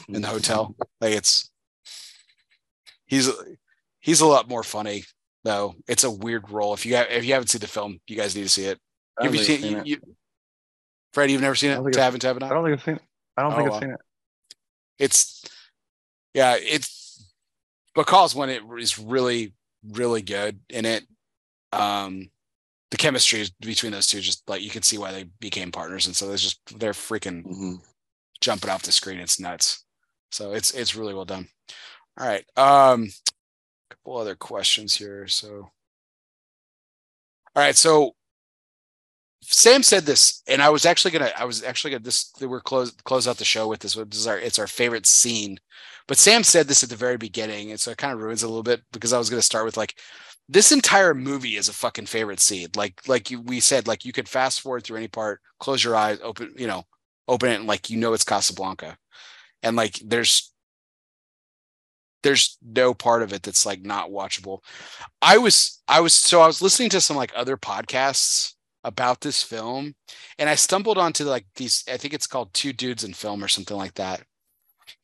in 0.08 0.22
the 0.22 0.28
hotel. 0.28 0.76
Like 1.02 1.14
it's 1.14 1.52
he's 3.06 3.30
he's 4.00 4.22
a 4.22 4.26
lot 4.26 4.48
more 4.48 4.64
funny 4.64 5.04
though. 5.44 5.76
It's 5.88 6.04
a 6.04 6.12
weird 6.12 6.50
role. 6.50 6.74
If 6.74 6.86
you 6.86 6.96
have, 6.96 7.08
if 7.10 7.26
you 7.26 7.34
haven't 7.34 7.48
seen 7.50 7.60
the 7.62 7.68
film, 7.68 8.00
you 8.08 8.16
guys 8.16 8.36
need 8.36 8.44
to 8.44 8.50
see 8.50 8.66
it. 8.66 8.80
Have 9.22 9.34
you 9.36 9.44
seen, 9.44 9.76
I've 9.78 9.88
you, 9.88 9.96
you, 9.96 10.16
Freddie? 11.14 11.34
You've 11.34 11.42
never 11.42 11.56
seen 11.56 11.72
it? 11.72 11.76
don't 11.76 11.84
think 11.84 11.96
To 11.96 12.04
I've- 12.04 12.16
and 12.36 12.44
I 12.44 12.50
don't 12.50 12.64
think 12.64 12.80
I've 12.80 12.84
seen 12.86 12.96
it. 12.96 13.02
I 13.38 13.42
don't 13.44 13.54
Oh, 13.54 13.56
think 13.58 13.72
I've 13.72 13.82
seen 13.82 13.92
it. 13.92 14.00
It's 14.98 15.44
yeah, 16.34 16.56
it's 16.60 17.32
because 17.96 18.34
when 18.36 18.50
it 18.50 18.64
is 18.80 18.98
really 19.00 19.54
really 19.84 20.22
good 20.22 20.60
in 20.70 20.86
it. 20.86 21.06
Um, 21.72 22.30
the 22.92 22.98
chemistry 22.98 23.42
is- 23.42 23.52
between 23.52 23.92
those 23.92 24.08
two 24.08 24.22
just 24.22 24.48
like 24.50 24.62
you 24.62 24.70
can 24.72 24.84
see 24.84 24.98
why 24.98 25.12
they 25.12 25.24
became 25.40 25.72
partners, 25.72 26.08
and 26.08 26.16
so 26.16 26.28
there's 26.28 26.42
just 26.44 26.60
they're 26.80 26.94
freaking 26.94 27.44
Mhm. 27.46 27.78
jumping 28.42 28.70
off 28.70 28.84
the 28.84 28.92
screen. 28.92 29.20
It's 29.20 29.40
nuts. 29.40 29.84
So 30.32 30.54
it's 30.54 30.72
it's 30.72 30.96
really 30.96 31.14
well 31.14 31.26
done. 31.26 31.50
All 32.20 32.28
right. 32.28 32.46
Um 32.58 33.10
a 33.92 33.96
couple 33.96 34.18
other 34.18 34.36
questions 34.36 34.96
here. 34.96 35.28
So 35.28 35.72
all 37.56 37.64
right, 37.64 37.76
so 37.76 38.16
Sam 39.42 39.84
said 39.84 40.06
this, 40.06 40.44
and 40.48 40.62
I 40.62 40.70
was 40.70 40.86
actually 40.86 41.12
gonna, 41.12 41.32
I 41.38 41.46
was 41.46 41.64
actually 41.64 41.92
gonna 41.92 42.04
this 42.04 42.32
we're 42.42 42.60
close 42.62 42.92
close 43.06 43.28
out 43.28 43.38
the 43.38 43.46
show 43.46 43.68
with 43.68 43.80
this. 43.82 43.94
This 43.96 44.20
is 44.20 44.28
our 44.28 44.38
it's 44.40 44.60
our 44.60 44.68
favorite 44.68 45.06
scene. 45.08 45.60
But 46.08 46.18
Sam 46.18 46.44
said 46.44 46.68
this 46.68 46.84
at 46.84 46.90
the 46.90 46.96
very 46.96 47.18
beginning, 47.18 47.72
and 47.72 47.80
so 47.80 47.92
it 47.92 47.98
kind 47.98 48.14
of 48.14 48.20
ruins 48.20 48.44
a 48.44 48.48
little 48.48 48.64
bit 48.64 48.84
because 48.92 49.14
I 49.14 49.18
was 49.18 49.30
gonna 49.30 49.42
start 49.42 49.66
with 49.66 49.78
like 49.78 49.98
this 50.50 50.72
entire 50.72 51.14
movie 51.14 51.56
is 51.56 51.70
a 51.70 51.74
fucking 51.74 52.08
favorite 52.08 52.40
scene. 52.40 52.68
Like 52.76 53.08
like 53.08 53.30
you, 53.30 53.40
we 53.40 53.60
said, 53.60 53.88
like 53.88 54.04
you 54.04 54.12
could 54.12 54.28
fast 54.28 54.62
forward 54.62 54.84
through 54.84 54.98
any 54.98 55.08
part, 55.08 55.42
close 55.60 55.84
your 55.84 55.96
eyes, 55.96 56.18
open, 56.24 56.54
you 56.58 56.68
know, 56.68 56.84
open 57.28 57.52
it, 57.52 57.56
and 57.56 57.68
like 57.68 57.90
you 57.90 57.98
know 57.98 58.14
it's 58.14 58.24
Casablanca, 58.24 58.98
and 59.62 59.76
like 59.76 60.00
there's 60.04 60.52
there's 62.24 62.58
no 62.64 62.94
part 62.94 63.22
of 63.22 63.32
it 63.32 63.44
that's 63.44 63.66
like 63.66 63.84
not 63.84 64.10
watchable. 64.10 64.60
I 65.22 65.38
was 65.38 65.82
I 65.88 66.02
was 66.02 66.14
so 66.14 66.42
I 66.42 66.48
was 66.48 66.62
listening 66.64 66.90
to 66.90 67.02
some 67.02 67.16
like 67.16 67.32
other 67.36 67.56
podcasts 67.56 68.54
about 68.84 69.22
this 69.22 69.44
film 69.44 69.94
and 70.38 70.50
I 70.50 70.56
stumbled 70.56 70.98
onto 70.98 71.26
like 71.26 71.46
these 71.56 71.84
I 71.92 71.98
think 71.98 72.14
it's 72.14 72.28
called 72.28 72.54
Two 72.54 72.74
Dudes 72.74 73.04
in 73.04 73.14
Film 73.14 73.44
or 73.44 73.48
something 73.48 73.78
like 73.78 73.94
that. 73.96 74.24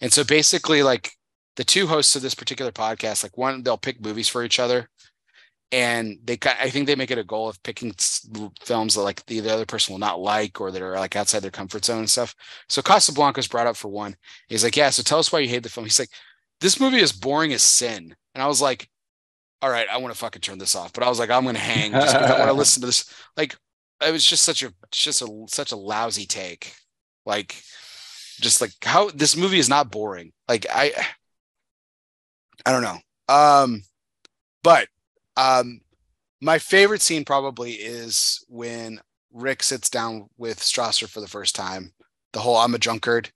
And 0.01 0.11
so 0.11 0.23
basically 0.23 0.81
like 0.81 1.11
the 1.55 1.63
two 1.63 1.88
hosts 1.88 2.15
of 2.15 2.22
this 2.22 2.35
particular 2.35 2.72
podcast 2.72 3.23
like 3.23 3.38
one 3.38 3.63
they'll 3.63 3.77
pick 3.77 4.01
movies 4.01 4.27
for 4.27 4.43
each 4.43 4.59
other 4.59 4.89
and 5.72 6.18
they 6.24 6.38
I 6.46 6.70
think 6.70 6.88
they 6.88 6.96
make 6.96 7.12
it 7.12 7.18
a 7.18 7.24
goal 7.24 7.50
of 7.50 7.62
picking 7.64 7.94
films 8.62 8.94
that 8.94 9.02
like 9.02 9.26
the, 9.26 9.40
the 9.40 9.54
other 9.54 9.66
person 9.66 9.94
will 9.94 10.00
not 10.00 10.20
like 10.20 10.62
or 10.62 10.72
that 10.72 10.82
are 10.82 10.96
like 10.96 11.16
outside 11.16 11.40
their 11.40 11.52
comfort 11.52 11.86
zone 11.86 12.00
and 12.00 12.10
stuff. 12.10 12.36
So 12.70 12.82
Casablanca's 12.82 13.48
brought 13.48 13.68
up 13.68 13.76
for 13.76 13.90
one. 13.90 14.16
He's 14.48 14.64
like, 14.64 14.78
"Yeah, 14.78 14.90
so 14.92 15.04
tell 15.04 15.20
us 15.20 15.32
why 15.32 15.40
you 15.40 15.50
hate 15.50 15.64
the 15.64 15.70
film." 15.70 15.86
He's 15.86 16.00
like, 16.00 16.10
this 16.62 16.80
movie 16.80 17.00
is 17.00 17.12
boring 17.12 17.54
as 17.54 17.64
sin. 17.64 18.16
And 18.34 18.42
I 18.42 18.48
was 18.48 18.62
like, 18.62 18.90
all 19.62 19.70
right, 19.70 19.88
I 19.90 19.98
want 19.98 20.14
to 20.14 20.20
fucking 20.20 20.42
turn 20.42 20.58
this 20.58 20.76
off. 20.76 20.94
But 20.94 21.04
I 21.04 21.10
was 21.10 21.20
like, 21.20 21.30
I'm 21.30 21.46
gonna 21.46 21.60
hang 21.60 21.92
just 21.92 22.14
because 22.14 22.32
I 22.32 22.38
want 22.40 22.50
to 22.50 22.54
listen 22.58 22.82
to 22.82 22.88
this. 22.88 23.12
Like, 23.36 23.56
it 24.06 24.12
was 24.12 24.26
just 24.26 24.44
such 24.44 24.64
a 24.64 24.74
just 24.92 25.22
a 25.22 25.46
such 25.48 25.72
a 25.72 25.78
lousy 25.78 26.26
take. 26.26 26.74
Like, 27.26 27.56
just 28.40 28.62
like 28.62 28.72
how 28.84 29.10
this 29.10 29.36
movie 29.36 29.60
is 29.60 29.70
not 29.70 29.92
boring. 29.92 30.34
Like 30.48 30.66
I 30.70 30.92
I 32.66 32.72
don't 32.72 32.84
know. 32.84 32.98
Um, 33.34 33.82
but 34.62 34.88
um 35.38 35.82
my 36.41 36.60
favorite 36.60 37.02
scene 37.02 37.26
probably 37.26 37.74
is 37.74 38.44
when 38.49 38.99
Rick 39.34 39.64
sits 39.64 39.90
down 39.90 40.30
with 40.38 40.60
Strasser 40.60 41.10
for 41.10 41.22
the 41.22 41.28
first 41.28 41.56
time. 41.56 41.91
The 42.34 42.40
whole 42.40 42.57
I'm 42.57 42.76
a 42.76 42.78
drunkard 42.78 43.32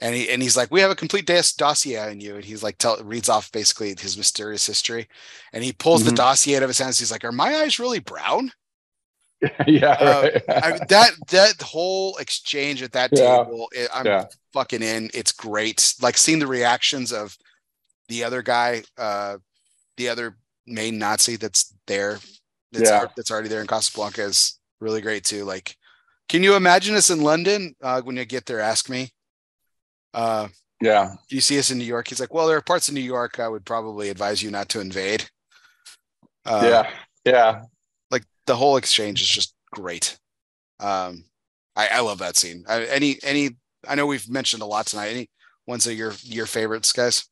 and 0.00 0.14
he 0.14 0.28
and 0.28 0.42
he's 0.42 0.56
like, 0.56 0.70
"We 0.70 0.80
have 0.80 0.90
a 0.90 0.96
complete 0.96 1.26
dossier 1.26 2.10
on 2.10 2.20
you," 2.20 2.36
and 2.36 2.44
he's 2.44 2.62
like, 2.62 2.78
tell 2.78 2.96
reads 3.02 3.28
off 3.28 3.52
basically 3.52 3.94
his 3.98 4.16
mysterious 4.16 4.66
history, 4.66 5.08
and 5.52 5.62
he 5.62 5.72
pulls 5.72 6.02
mm-hmm. 6.02 6.10
the 6.10 6.16
dossier 6.16 6.56
out 6.56 6.62
of 6.62 6.68
his 6.68 6.78
hands. 6.78 6.98
He's 6.98 7.12
like, 7.12 7.24
"Are 7.24 7.32
my 7.32 7.56
eyes 7.56 7.78
really 7.78 8.00
brown?" 8.00 8.50
yeah, 9.66 9.92
uh, 9.92 10.22
right. 10.22 10.42
I, 10.48 10.78
that 10.88 11.12
that 11.30 11.62
whole 11.62 12.16
exchange 12.16 12.82
at 12.82 12.92
that 12.92 13.10
yeah. 13.12 13.38
table, 13.38 13.68
it, 13.72 13.88
I'm 13.94 14.06
yeah. 14.06 14.24
fucking 14.52 14.82
in. 14.82 15.10
It's 15.14 15.32
great. 15.32 15.94
Like 16.02 16.16
seeing 16.16 16.38
the 16.38 16.46
reactions 16.46 17.12
of 17.12 17.36
the 18.08 18.24
other 18.24 18.42
guy, 18.42 18.82
uh, 18.98 19.38
the 19.96 20.08
other 20.08 20.36
main 20.66 20.98
Nazi 20.98 21.36
that's 21.36 21.74
there, 21.86 22.18
that's, 22.72 22.90
yeah. 22.90 23.06
that's 23.16 23.30
already 23.30 23.48
there 23.48 23.60
in 23.60 23.66
Casablanca 23.66 24.22
is 24.22 24.58
really 24.80 25.00
great 25.00 25.24
too. 25.24 25.44
Like, 25.44 25.76
can 26.28 26.42
you 26.42 26.56
imagine 26.56 26.94
us 26.94 27.10
in 27.10 27.22
London 27.22 27.74
uh, 27.82 28.00
when 28.02 28.16
you 28.16 28.24
get 28.24 28.46
there? 28.46 28.60
Ask 28.60 28.88
me. 28.88 29.10
Uh, 30.12 30.48
yeah. 30.80 31.14
Do 31.28 31.34
you 31.34 31.40
see 31.40 31.58
us 31.58 31.70
in 31.70 31.78
New 31.78 31.84
York? 31.84 32.08
He's 32.08 32.20
like, 32.20 32.32
well, 32.32 32.46
there 32.46 32.56
are 32.56 32.62
parts 32.62 32.88
of 32.88 32.94
New 32.94 33.00
York 33.00 33.38
I 33.38 33.48
would 33.48 33.64
probably 33.64 34.08
advise 34.08 34.42
you 34.42 34.50
not 34.50 34.68
to 34.70 34.80
invade. 34.80 35.28
Uh, 36.44 36.62
yeah. 36.64 36.90
Yeah. 37.24 37.62
Like 38.10 38.24
the 38.46 38.56
whole 38.56 38.76
exchange 38.76 39.22
is 39.22 39.28
just 39.28 39.54
great. 39.72 40.18
Um, 40.80 41.24
I, 41.76 41.88
I 41.88 42.00
love 42.00 42.18
that 42.18 42.36
scene. 42.36 42.64
I, 42.68 42.84
any, 42.84 43.18
any, 43.22 43.50
I 43.86 43.94
know 43.94 44.06
we've 44.06 44.28
mentioned 44.28 44.62
a 44.62 44.66
lot 44.66 44.86
tonight. 44.86 45.08
Any 45.08 45.30
ones 45.66 45.86
of 45.86 45.94
your, 45.94 46.12
your 46.22 46.46
favorites, 46.46 46.92
guys? 46.92 47.28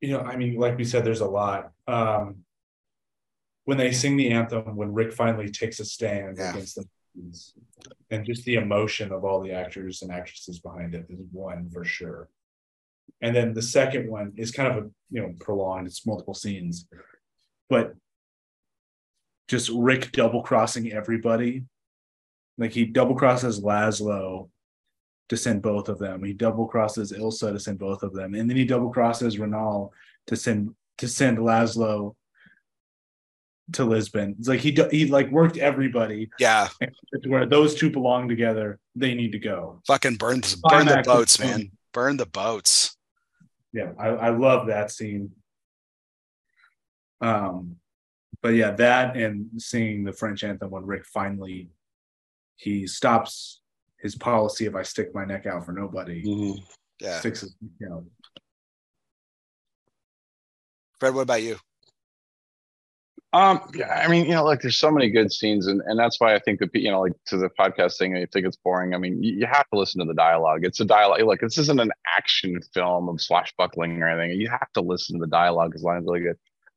You 0.00 0.12
know, 0.12 0.20
I 0.20 0.36
mean, 0.36 0.56
like 0.56 0.76
we 0.76 0.84
said, 0.84 1.04
there's 1.04 1.20
a 1.20 1.26
lot. 1.26 1.72
Um, 1.86 2.44
when 3.64 3.78
they 3.78 3.92
sing 3.92 4.16
the 4.16 4.30
anthem, 4.30 4.76
when 4.76 4.92
Rick 4.92 5.12
finally 5.12 5.50
takes 5.50 5.80
a 5.80 5.84
stand 5.84 6.38
yeah. 6.38 6.50
against 6.50 6.76
them 6.76 6.88
and 8.10 8.24
just 8.24 8.44
the 8.44 8.54
emotion 8.54 9.12
of 9.12 9.24
all 9.24 9.40
the 9.40 9.52
actors 9.52 10.02
and 10.02 10.10
actresses 10.10 10.60
behind 10.60 10.94
it 10.94 11.06
is 11.08 11.20
one 11.32 11.68
for 11.70 11.84
sure. 11.84 12.28
And 13.20 13.34
then 13.34 13.52
the 13.52 13.62
second 13.62 14.08
one 14.10 14.32
is 14.36 14.52
kind 14.52 14.68
of 14.68 14.84
a 14.84 14.90
you 15.10 15.22
know 15.22 15.34
prolonged, 15.40 15.86
it's 15.86 16.06
multiple 16.06 16.34
scenes, 16.34 16.86
but 17.68 17.94
just 19.48 19.70
Rick 19.70 20.12
double 20.12 20.42
crossing 20.42 20.92
everybody. 20.92 21.64
Like 22.58 22.72
he 22.72 22.84
double 22.84 23.14
crosses 23.14 23.60
Laszlo 23.60 24.50
to 25.28 25.36
send 25.36 25.62
both 25.62 25.88
of 25.88 25.98
them. 25.98 26.24
He 26.24 26.32
double 26.32 26.66
crosses 26.66 27.12
Ilsa 27.12 27.52
to 27.52 27.60
send 27.60 27.78
both 27.78 28.02
of 28.02 28.12
them, 28.12 28.34
and 28.34 28.48
then 28.48 28.56
he 28.56 28.64
double 28.64 28.90
crosses 28.90 29.38
Renault 29.38 29.92
to 30.26 30.36
send 30.36 30.74
to 30.98 31.08
send 31.08 31.38
Laszlo 31.38 32.14
to 33.72 33.84
Lisbon. 33.84 34.36
It's 34.38 34.48
like 34.48 34.60
he 34.60 34.76
he 34.90 35.06
like 35.06 35.30
worked 35.30 35.58
everybody. 35.58 36.30
Yeah, 36.38 36.68
where 37.26 37.46
those 37.46 37.74
two 37.74 37.90
belong 37.90 38.28
together. 38.28 38.78
They 38.96 39.14
need 39.14 39.32
to 39.32 39.38
go. 39.38 39.82
Fucking 39.86 40.16
burn 40.16 40.40
the 40.40 40.56
burn 40.68 40.86
the 40.86 41.02
boats, 41.04 41.38
man. 41.38 41.70
Burn 41.92 42.16
the 42.16 42.26
boats. 42.26 42.96
Yeah, 43.72 43.92
I, 43.98 44.08
I 44.08 44.28
love 44.30 44.68
that 44.68 44.90
scene. 44.90 45.32
Um, 47.20 47.76
but 48.40 48.50
yeah, 48.50 48.70
that 48.72 49.16
and 49.16 49.48
singing 49.60 50.04
the 50.04 50.12
French 50.12 50.44
anthem 50.44 50.70
when 50.70 50.86
Rick 50.86 51.04
finally 51.04 51.70
he 52.56 52.86
stops 52.86 53.60
his 54.00 54.16
policy 54.16 54.66
of 54.66 54.76
I 54.76 54.82
stick 54.82 55.14
my 55.14 55.24
neck 55.24 55.46
out 55.46 55.64
for 55.64 55.72
nobody. 55.72 56.22
Mm-hmm. 56.22 56.62
Yeah, 57.00 57.20
sticks 57.20 57.44
you 57.78 57.88
know. 57.88 58.04
Fred, 60.98 61.14
what 61.14 61.22
about 61.22 61.42
you? 61.42 61.56
Um, 63.34 63.60
yeah, 63.74 63.92
I 63.92 64.08
mean, 64.08 64.24
you 64.24 64.32
know, 64.32 64.44
like 64.44 64.62
there's 64.62 64.78
so 64.78 64.90
many 64.90 65.10
good 65.10 65.30
scenes, 65.30 65.66
and, 65.66 65.82
and 65.86 65.98
that's 65.98 66.18
why 66.18 66.34
I 66.34 66.38
think 66.38 66.60
that 66.60 66.74
you 66.74 66.90
know, 66.90 67.02
like 67.02 67.12
to 67.26 67.36
the 67.36 67.50
podcast 67.60 67.98
thing, 67.98 68.16
I 68.16 68.26
think 68.32 68.46
it's 68.46 68.56
boring. 68.56 68.94
I 68.94 68.98
mean, 68.98 69.22
you, 69.22 69.34
you 69.34 69.46
have 69.46 69.68
to 69.72 69.78
listen 69.78 70.00
to 70.00 70.06
the 70.06 70.14
dialogue. 70.14 70.64
It's 70.64 70.80
a 70.80 70.84
dialogue. 70.84 71.20
Like 71.22 71.40
this 71.40 71.58
isn't 71.58 71.78
an 71.78 71.92
action 72.16 72.58
film 72.72 73.08
of 73.08 73.20
swashbuckling 73.20 74.02
or 74.02 74.08
anything. 74.08 74.40
You 74.40 74.48
have 74.48 74.72
to 74.74 74.80
listen 74.80 75.18
to 75.18 75.20
the 75.20 75.30
dialogue 75.30 75.70
because 75.70 75.82
line's 75.82 76.06
really 76.06 76.20
good. 76.20 76.36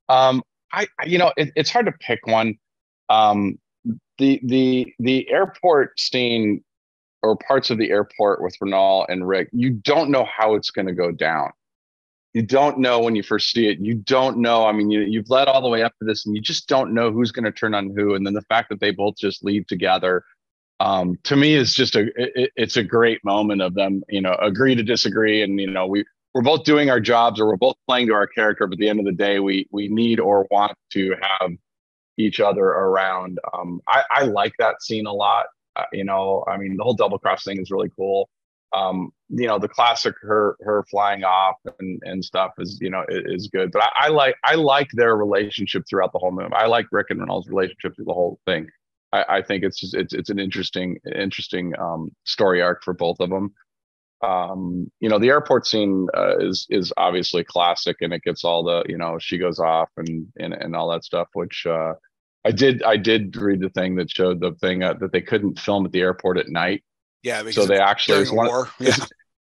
Um, 0.09 0.43
I, 0.73 0.87
you 1.05 1.17
know, 1.17 1.31
it, 1.37 1.51
it's 1.55 1.69
hard 1.69 1.85
to 1.85 1.93
pick 1.93 2.27
one. 2.27 2.57
Um, 3.09 3.57
the 4.17 4.39
the 4.43 4.93
the 4.99 5.29
airport 5.29 5.99
scene 5.99 6.63
or 7.23 7.35
parts 7.37 7.69
of 7.69 7.77
the 7.77 7.89
airport 7.89 8.41
with 8.41 8.55
Renault 8.59 9.05
and 9.09 9.27
Rick, 9.27 9.49
you 9.51 9.69
don't 9.71 10.09
know 10.09 10.25
how 10.25 10.55
it's 10.55 10.71
going 10.71 10.87
to 10.87 10.93
go 10.93 11.11
down 11.11 11.51
you 12.33 12.41
don't 12.41 12.79
know 12.79 12.99
when 12.99 13.15
you 13.15 13.23
first 13.23 13.51
see 13.51 13.67
it. 13.67 13.79
You 13.79 13.95
don't 13.95 14.37
know. 14.37 14.65
I 14.65 14.71
mean, 14.71 14.89
you, 14.89 15.01
you've 15.01 15.29
led 15.29 15.47
all 15.47 15.61
the 15.61 15.67
way 15.67 15.83
up 15.83 15.93
to 15.99 16.05
this, 16.05 16.25
and 16.25 16.35
you 16.35 16.41
just 16.41 16.67
don't 16.67 16.93
know 16.93 17.11
who's 17.11 17.31
going 17.31 17.45
to 17.45 17.51
turn 17.51 17.73
on 17.73 17.93
who. 17.95 18.15
And 18.15 18.25
then 18.25 18.33
the 18.33 18.41
fact 18.43 18.69
that 18.69 18.79
they 18.79 18.91
both 18.91 19.17
just 19.17 19.43
leave 19.43 19.67
together, 19.67 20.23
um, 20.79 21.17
to 21.23 21.35
me, 21.35 21.55
is 21.55 21.73
just 21.73 21.95
a 21.95 22.09
it, 22.15 22.51
it's 22.55 22.77
a 22.77 22.83
great 22.83 23.23
moment 23.25 23.61
of 23.61 23.73
them. 23.73 24.01
You 24.07 24.21
know, 24.21 24.35
agree 24.41 24.75
to 24.75 24.83
disagree, 24.83 25.41
and 25.41 25.59
you 25.59 25.69
know, 25.69 25.85
we 25.87 26.05
we're 26.33 26.41
both 26.41 26.63
doing 26.63 26.89
our 26.89 27.01
jobs, 27.01 27.39
or 27.39 27.47
we're 27.47 27.57
both 27.57 27.75
playing 27.85 28.07
to 28.07 28.13
our 28.13 28.27
character. 28.27 28.65
But 28.65 28.75
at 28.75 28.79
the 28.79 28.89
end 28.89 28.99
of 28.99 29.05
the 29.05 29.11
day, 29.11 29.39
we 29.39 29.67
we 29.71 29.89
need 29.89 30.19
or 30.19 30.47
want 30.49 30.77
to 30.91 31.15
have 31.21 31.51
each 32.17 32.39
other 32.39 32.63
around. 32.63 33.39
Um, 33.53 33.81
I, 33.87 34.03
I 34.09 34.23
like 34.23 34.53
that 34.59 34.81
scene 34.81 35.05
a 35.05 35.13
lot. 35.13 35.47
Uh, 35.75 35.83
you 35.93 36.03
know, 36.03 36.43
I 36.47 36.57
mean, 36.57 36.75
the 36.77 36.83
whole 36.83 36.93
double 36.93 37.19
cross 37.19 37.43
thing 37.43 37.59
is 37.59 37.71
really 37.71 37.89
cool 37.97 38.29
um, 38.73 39.11
you 39.29 39.47
know, 39.47 39.59
the 39.59 39.67
classic 39.67 40.15
her 40.21 40.55
her 40.61 40.83
flying 40.89 41.23
off 41.23 41.55
and 41.79 42.01
and 42.03 42.23
stuff 42.23 42.51
is 42.57 42.77
you 42.81 42.89
know 42.89 43.03
is, 43.09 43.43
is 43.43 43.49
good. 43.51 43.71
But 43.71 43.83
I, 43.83 44.05
I, 44.05 44.07
like 44.09 44.35
I 44.43 44.55
like 44.55 44.89
their 44.93 45.15
relationship 45.15 45.83
throughout 45.89 46.13
the 46.13 46.19
whole 46.19 46.31
movie. 46.31 46.53
I 46.53 46.67
like 46.67 46.85
Rick 46.91 47.07
and 47.09 47.19
Renault's 47.19 47.49
relationship 47.49 47.95
through 47.95 48.05
the 48.05 48.13
whole 48.13 48.39
thing. 48.45 48.67
I, 49.11 49.25
I 49.27 49.41
think 49.41 49.63
it's 49.63 49.79
just 49.79 49.95
it's 49.95 50.13
it's 50.13 50.29
an 50.29 50.39
interesting 50.39 50.97
interesting 51.13 51.73
um, 51.79 52.11
story 52.25 52.61
arc 52.61 52.83
for 52.83 52.93
both 52.93 53.19
of 53.19 53.29
them. 53.29 53.53
Um, 54.23 54.89
you 54.99 55.09
know, 55.09 55.19
the 55.19 55.29
airport 55.29 55.67
scene 55.67 56.07
uh, 56.15 56.37
is 56.37 56.65
is 56.69 56.93
obviously 56.95 57.43
classic, 57.43 57.97
and 57.99 58.13
it 58.13 58.23
gets 58.23 58.45
all 58.45 58.63
the 58.63 58.83
you 58.87 58.97
know 58.97 59.17
she 59.19 59.37
goes 59.37 59.59
off 59.59 59.89
and 59.97 60.27
and 60.39 60.53
and 60.53 60.75
all 60.75 60.89
that 60.91 61.03
stuff, 61.03 61.27
which. 61.33 61.65
Uh, 61.65 61.93
I 62.43 62.51
did. 62.51 62.83
I 62.83 62.97
did 62.97 63.35
read 63.35 63.61
the 63.61 63.69
thing 63.69 63.95
that 63.95 64.09
showed 64.09 64.39
the 64.39 64.53
thing 64.53 64.83
uh, 64.83 64.93
that 64.95 65.11
they 65.11 65.21
couldn't 65.21 65.59
film 65.59 65.85
at 65.85 65.91
the 65.91 66.01
airport 66.01 66.37
at 66.37 66.49
night 66.49 66.83
yeah. 67.23 67.49
So 67.51 67.65
they 67.65 67.79
actually 67.79 68.19
was 68.19 68.31
one, 68.31 68.47
war. 68.47 68.69
Yeah. 68.79 68.95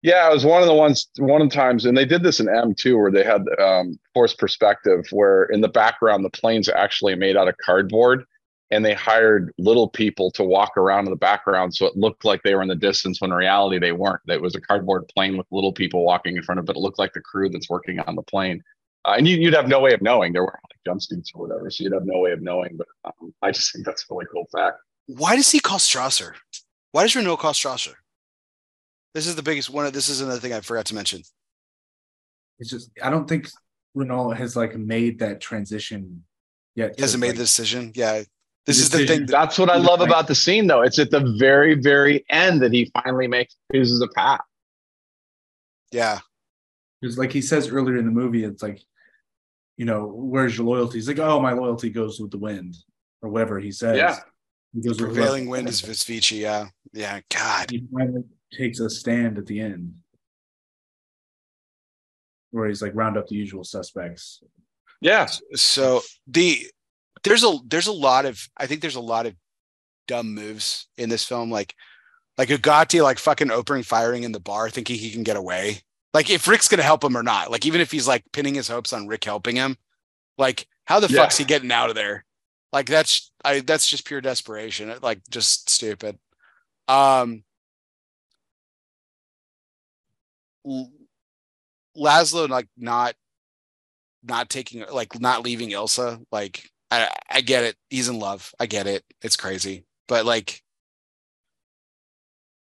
yeah, 0.03 0.31
it 0.31 0.35
was 0.35 0.45
one 0.45 0.63
of 0.63 0.69
the 0.69 0.75
ones, 0.75 1.09
one 1.19 1.43
of 1.43 1.51
the 1.51 1.55
times, 1.55 1.85
and 1.85 1.97
they 1.97 2.05
did 2.05 2.23
this 2.23 2.41
in 2.41 2.47
M2 2.47 2.97
where 2.97 3.11
they 3.11 3.25
had 3.25 3.43
um, 3.61 3.99
forced 4.15 4.39
perspective, 4.39 5.05
where 5.11 5.45
in 5.45 5.61
the 5.61 5.69
background 5.69 6.25
the 6.25 6.31
planes 6.31 6.69
actually 6.69 7.15
made 7.15 7.37
out 7.37 7.49
of 7.49 7.57
cardboard, 7.59 8.25
and 8.71 8.85
they 8.85 8.95
hired 8.95 9.53
little 9.59 9.89
people 9.89 10.31
to 10.33 10.43
walk 10.43 10.77
around 10.77 11.05
in 11.05 11.11
the 11.11 11.17
background 11.17 11.73
so 11.73 11.87
it 11.87 11.97
looked 11.97 12.25
like 12.25 12.43
they 12.43 12.55
were 12.55 12.63
in 12.63 12.69
the 12.69 12.75
distance 12.75 13.21
when 13.21 13.31
in 13.31 13.37
reality 13.37 13.79
they 13.79 13.93
weren't. 13.93 14.23
That 14.27 14.41
was 14.41 14.55
a 14.55 14.61
cardboard 14.61 15.07
plane 15.15 15.37
with 15.37 15.47
little 15.51 15.73
people 15.73 16.05
walking 16.05 16.37
in 16.37 16.43
front 16.43 16.59
of 16.59 16.65
it. 16.65 16.67
But 16.67 16.77
it 16.77 16.81
looked 16.81 16.99
like 16.99 17.13
the 17.13 17.21
crew 17.21 17.49
that's 17.49 17.71
working 17.71 18.01
on 18.01 18.17
the 18.17 18.23
plane. 18.23 18.63
Uh, 19.07 19.15
and 19.17 19.29
you, 19.29 19.41
would 19.45 19.55
have 19.55 19.69
no 19.69 19.81
way 19.81 19.93
of 19.93 20.03
knowing. 20.03 20.33
There 20.33 20.43
weren't 20.43 20.59
like 20.65 20.97
jumpsuits 20.97 21.29
or 21.35 21.47
whatever, 21.47 21.71
so 21.71 21.85
you'd 21.85 21.93
have 21.93 22.07
no 22.07 22.19
way 22.19 22.33
of 22.33 22.43
knowing. 22.43 22.77
But 22.77 22.89
um, 23.05 23.33
I 23.41 23.53
just 23.53 23.73
think 23.73 23.87
that's 23.87 24.03
a 24.03 24.07
really 24.15 24.27
cool 24.33 24.47
fact. 24.53 24.79
Why 25.07 25.37
does 25.37 25.51
he 25.51 25.61
call 25.61 25.79
Strasser? 25.79 26.33
Why 26.93 27.03
does 27.03 27.15
Renault 27.15 27.37
call 27.37 27.53
Strasser? 27.53 27.95
This 29.15 29.27
is 29.27 29.37
the 29.37 29.43
biggest 29.43 29.71
one. 29.71 29.87
Of, 29.87 29.93
this 29.93 30.09
is 30.09 30.21
another 30.21 30.41
thing 30.41 30.53
I 30.53 30.61
forgot 30.61 30.87
to 30.87 30.95
mention. 30.95 31.23
It's 32.59 32.71
just 32.71 32.91
I 33.03 33.11
don't 33.11 33.29
think 33.29 33.49
Renault 33.95 34.31
has 34.31 34.57
like 34.57 34.77
made 34.77 35.21
that 35.21 35.41
transition 35.41 36.25
yet. 36.75 36.97
He 36.97 37.03
hasn't 37.03 37.21
made 37.21 37.29
like, 37.29 37.37
the 37.37 37.43
decision. 37.45 37.93
Yeah, 37.95 38.23
this 38.67 38.79
is 38.79 38.91
the 38.91 39.07
thing. 39.07 39.21
That, 39.27 39.31
That's 39.31 39.59
what 39.59 39.71
I 39.71 39.77
love 39.77 40.01
about 40.01 40.27
the 40.27 40.35
scene, 40.35 40.67
though. 40.67 40.83
It's 40.83 40.99
at 40.99 41.11
the 41.11 41.37
very, 41.39 41.75
very 41.75 42.25
end 42.29 42.61
that 42.63 42.73
he 42.73 42.91
finally 42.93 43.29
makes 43.29 43.55
chooses 43.73 44.01
a 44.03 44.09
path. 44.09 44.41
Yeah, 45.93 46.19
because 47.01 47.19
like 47.19 47.33
he 47.33 47.41
says 47.41 47.69
earlier 47.69 47.97
in 47.97 48.05
the 48.05 48.11
movie, 48.11 48.45
it's 48.45 48.63
like, 48.63 48.83
you 49.77 49.85
know, 49.85 50.07
where's 50.07 50.57
your 50.57 50.67
loyalty? 50.67 50.99
He's 50.99 51.09
like, 51.09 51.19
oh, 51.19 51.41
my 51.41 51.53
loyalty 51.53 51.91
goes 51.91 52.19
with 52.19 52.31
the 52.31 52.39
wind, 52.39 52.77
or 53.23 53.29
whatever 53.29 53.59
he 53.59 53.71
says. 53.73 53.97
Yeah. 53.97 54.19
He 54.75 54.83
goes 54.83 54.99
the 54.99 55.05
prevailing 55.05 55.49
wind 55.49 55.69
is 55.69 55.81
Vichy. 55.81 56.37
Yeah, 56.37 56.69
yeah. 56.93 57.21
God, 57.35 57.71
he 57.71 57.85
finally 57.93 58.25
takes 58.53 58.79
a 58.81 58.91
stand 58.91 59.39
at 59.39 59.47
the 59.47 59.61
end, 59.61 59.95
where 62.51 62.69
he's 62.69 62.83
like 62.83 62.95
round 62.95 63.17
up 63.17 63.27
the 63.27 63.37
usual 63.37 63.65
suspects. 63.65 64.43
Yeah. 65.01 65.29
So 65.55 66.03
the 66.27 66.67
there's 67.25 67.45
a 67.45 67.59
there's 67.67 67.87
a 67.87 67.93
lot 67.93 68.27
of 68.27 68.39
I 68.57 68.67
think 68.67 68.83
there's 68.83 68.97
a 68.97 69.01
lot 69.01 69.27
of 69.27 69.35
dumb 70.07 70.35
moves 70.35 70.89
in 70.99 71.09
this 71.09 71.25
film. 71.25 71.51
Like 71.51 71.75
like 72.37 72.49
Ugarte 72.49 73.03
like 73.03 73.19
fucking 73.19 73.51
opening 73.51 73.83
firing 73.83 74.25
in 74.25 74.33
the 74.33 74.41
bar, 74.41 74.69
thinking 74.69 74.97
he 74.97 75.11
can 75.11 75.23
get 75.23 75.37
away. 75.37 75.81
Like 76.17 76.31
if 76.31 76.49
Rick's 76.49 76.67
gonna 76.67 76.83
help 76.83 77.05
him 77.05 77.15
or 77.15 77.23
not. 77.23 77.51
Like 77.51 77.67
even 77.67 77.83
if 77.83 77.93
he's 77.93 78.09
like 78.09 78.25
pinning 78.33 78.55
his 78.55 78.69
hopes 78.69 78.95
on 78.95 79.07
Rick 79.07 79.25
helping 79.25 79.57
him, 79.57 79.77
like 80.39 80.67
how 80.87 80.99
the 80.99 81.09
yeah. 81.09 81.21
fuck's 81.21 81.37
he 81.37 81.45
getting 81.45 81.71
out 81.71 81.91
of 81.91 81.95
there? 81.95 82.25
Like 82.73 82.87
that's 82.87 83.31
I 83.45 83.61
that's 83.61 83.87
just 83.87 84.07
pure 84.07 84.23
desperation. 84.23 84.95
Like 85.03 85.21
just 85.29 85.69
stupid. 85.69 86.19
Um 86.89 87.45
Laszlo 91.95 92.49
like 92.49 92.69
not 92.79 93.15
not 94.25 94.49
taking 94.49 94.87
like 94.91 95.21
not 95.21 95.43
leaving 95.43 95.69
Ilsa 95.69 96.25
like 96.33 96.71
I, 96.91 97.11
I 97.29 97.43
get 97.43 97.65
it. 97.65 97.77
He's 97.91 98.09
in 98.09 98.19
love. 98.19 98.55
I 98.59 98.65
get 98.65 98.87
it. 98.87 99.05
It's 99.21 99.37
crazy, 99.37 99.85
but 100.09 100.25
like, 100.25 100.63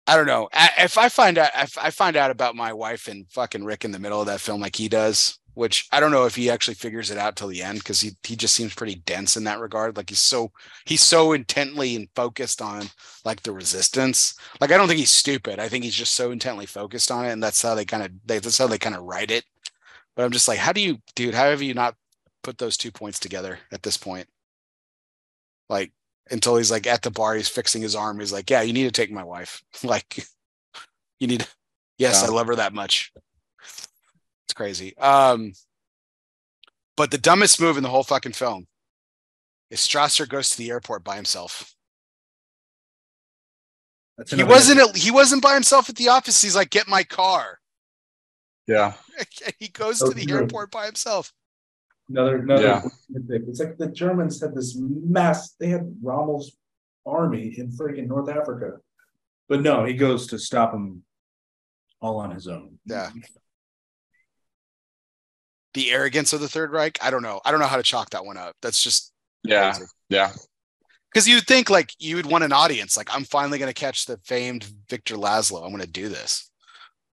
I 0.06 0.16
don't 0.16 0.26
know. 0.26 0.48
If 0.78 0.98
I 0.98 1.08
find 1.08 1.38
out, 1.38 1.50
if 1.56 1.76
I 1.78 1.90
find 1.90 2.16
out 2.16 2.30
about 2.30 2.54
my 2.54 2.72
wife 2.72 3.08
and 3.08 3.26
fucking 3.30 3.64
Rick 3.64 3.84
in 3.84 3.90
the 3.90 3.98
middle 3.98 4.20
of 4.20 4.26
that 4.26 4.40
film, 4.40 4.60
like 4.60 4.76
he 4.76 4.88
does, 4.88 5.38
which 5.54 5.88
I 5.92 5.98
don't 6.00 6.12
know 6.12 6.26
if 6.26 6.36
he 6.36 6.48
actually 6.48 6.74
figures 6.74 7.10
it 7.10 7.18
out 7.18 7.34
till 7.36 7.48
the 7.48 7.62
end 7.62 7.78
because 7.78 8.00
he 8.00 8.12
he 8.22 8.36
just 8.36 8.54
seems 8.54 8.74
pretty 8.74 8.96
dense 8.96 9.36
in 9.36 9.44
that 9.44 9.58
regard. 9.60 9.96
Like 9.96 10.10
he's 10.10 10.20
so 10.20 10.52
he's 10.84 11.02
so 11.02 11.32
intently 11.32 11.96
and 11.96 12.08
focused 12.14 12.62
on 12.62 12.84
like 13.24 13.42
the 13.42 13.52
resistance. 13.52 14.34
Like 14.60 14.70
I 14.70 14.76
don't 14.76 14.88
think 14.88 15.00
he's 15.00 15.10
stupid. 15.10 15.58
I 15.58 15.68
think 15.68 15.84
he's 15.84 15.94
just 15.94 16.14
so 16.14 16.30
intently 16.30 16.66
focused 16.66 17.10
on 17.10 17.26
it, 17.26 17.32
and 17.32 17.42
that's 17.42 17.62
how 17.62 17.74
they 17.74 17.84
kind 17.84 18.04
of 18.04 18.12
that's 18.26 18.58
how 18.58 18.68
they 18.68 18.78
kind 18.78 18.94
of 18.94 19.04
write 19.04 19.30
it. 19.30 19.44
But 20.14 20.24
I'm 20.24 20.32
just 20.32 20.48
like, 20.48 20.58
how 20.58 20.72
do 20.72 20.80
you, 20.80 20.98
dude? 21.14 21.34
How 21.34 21.50
have 21.50 21.62
you 21.62 21.74
not 21.74 21.94
put 22.46 22.58
those 22.58 22.76
two 22.76 22.92
points 22.92 23.18
together 23.18 23.58
at 23.72 23.82
this 23.82 23.96
point. 23.96 24.28
Like 25.68 25.92
until 26.30 26.56
he's 26.56 26.70
like 26.70 26.86
at 26.86 27.02
the 27.02 27.10
bar, 27.10 27.34
he's 27.34 27.48
fixing 27.48 27.82
his 27.82 27.94
arm. 27.94 28.18
He's 28.18 28.32
like, 28.32 28.50
"Yeah, 28.50 28.62
you 28.62 28.72
need 28.72 28.84
to 28.84 28.90
take 28.90 29.10
my 29.10 29.24
wife. 29.24 29.62
like, 29.84 30.26
you 31.20 31.26
need. 31.26 31.46
Yes. 31.98 32.22
I 32.22 32.28
love 32.28 32.46
her 32.48 32.56
that 32.56 32.74
much. 32.74 33.12
It's 33.62 34.54
crazy. 34.54 34.96
Um, 34.98 35.52
but 36.96 37.10
the 37.10 37.18
dumbest 37.18 37.60
move 37.60 37.76
in 37.76 37.82
the 37.82 37.88
whole 37.88 38.02
fucking 38.02 38.32
film 38.32 38.66
is 39.70 39.80
Strasser 39.80 40.28
goes 40.28 40.50
to 40.50 40.58
the 40.58 40.70
airport 40.70 41.04
by 41.04 41.16
himself. 41.16 41.74
he 44.28 44.44
wasn't. 44.44 44.80
A, 44.80 44.98
he 44.98 45.10
wasn't 45.10 45.42
by 45.42 45.54
himself 45.54 45.88
at 45.88 45.96
the 45.96 46.08
office. 46.08 46.42
He's 46.42 46.56
like, 46.56 46.70
"Get 46.70 46.88
my 46.88 47.02
car." 47.02 47.58
Yeah. 48.66 48.94
he 49.58 49.68
goes 49.68 50.00
to 50.00 50.10
the 50.10 50.30
airport 50.30 50.70
by 50.70 50.86
himself. 50.86 51.32
Another 52.08 52.36
another 52.36 52.62
yeah. 52.62 52.82
It's 53.28 53.58
like 53.58 53.76
the 53.78 53.88
Germans 53.88 54.40
had 54.40 54.54
this 54.54 54.76
mass. 54.78 55.52
They 55.58 55.68
had 55.68 55.96
Rommel's 56.02 56.56
army 57.04 57.54
in 57.58 57.70
freaking 57.70 58.06
North 58.06 58.28
Africa, 58.28 58.78
but 59.48 59.60
no, 59.60 59.84
he 59.84 59.94
goes 59.94 60.28
to 60.28 60.38
stop 60.38 60.72
them 60.72 61.02
all 62.00 62.18
on 62.18 62.30
his 62.30 62.46
own. 62.46 62.78
Yeah. 62.84 63.10
The 65.74 65.90
arrogance 65.90 66.32
of 66.32 66.40
the 66.40 66.48
Third 66.48 66.70
Reich. 66.70 66.98
I 67.02 67.10
don't 67.10 67.22
know. 67.22 67.40
I 67.44 67.50
don't 67.50 67.60
know 67.60 67.66
how 67.66 67.76
to 67.76 67.82
chalk 67.82 68.10
that 68.10 68.24
one 68.24 68.36
up. 68.36 68.54
That's 68.62 68.82
just 68.82 69.12
yeah, 69.42 69.72
crazy. 69.72 69.90
yeah. 70.08 70.32
Because 71.12 71.28
you'd 71.28 71.46
think 71.46 71.70
like 71.70 71.90
you 71.98 72.16
would 72.16 72.26
want 72.26 72.44
an 72.44 72.52
audience. 72.52 72.96
Like 72.96 73.08
I'm 73.14 73.24
finally 73.24 73.58
going 73.58 73.72
to 73.72 73.78
catch 73.78 74.06
the 74.06 74.18
famed 74.24 74.66
Victor 74.88 75.16
Laszlo. 75.16 75.64
I'm 75.64 75.70
going 75.70 75.82
to 75.82 75.88
do 75.88 76.08
this. 76.08 76.50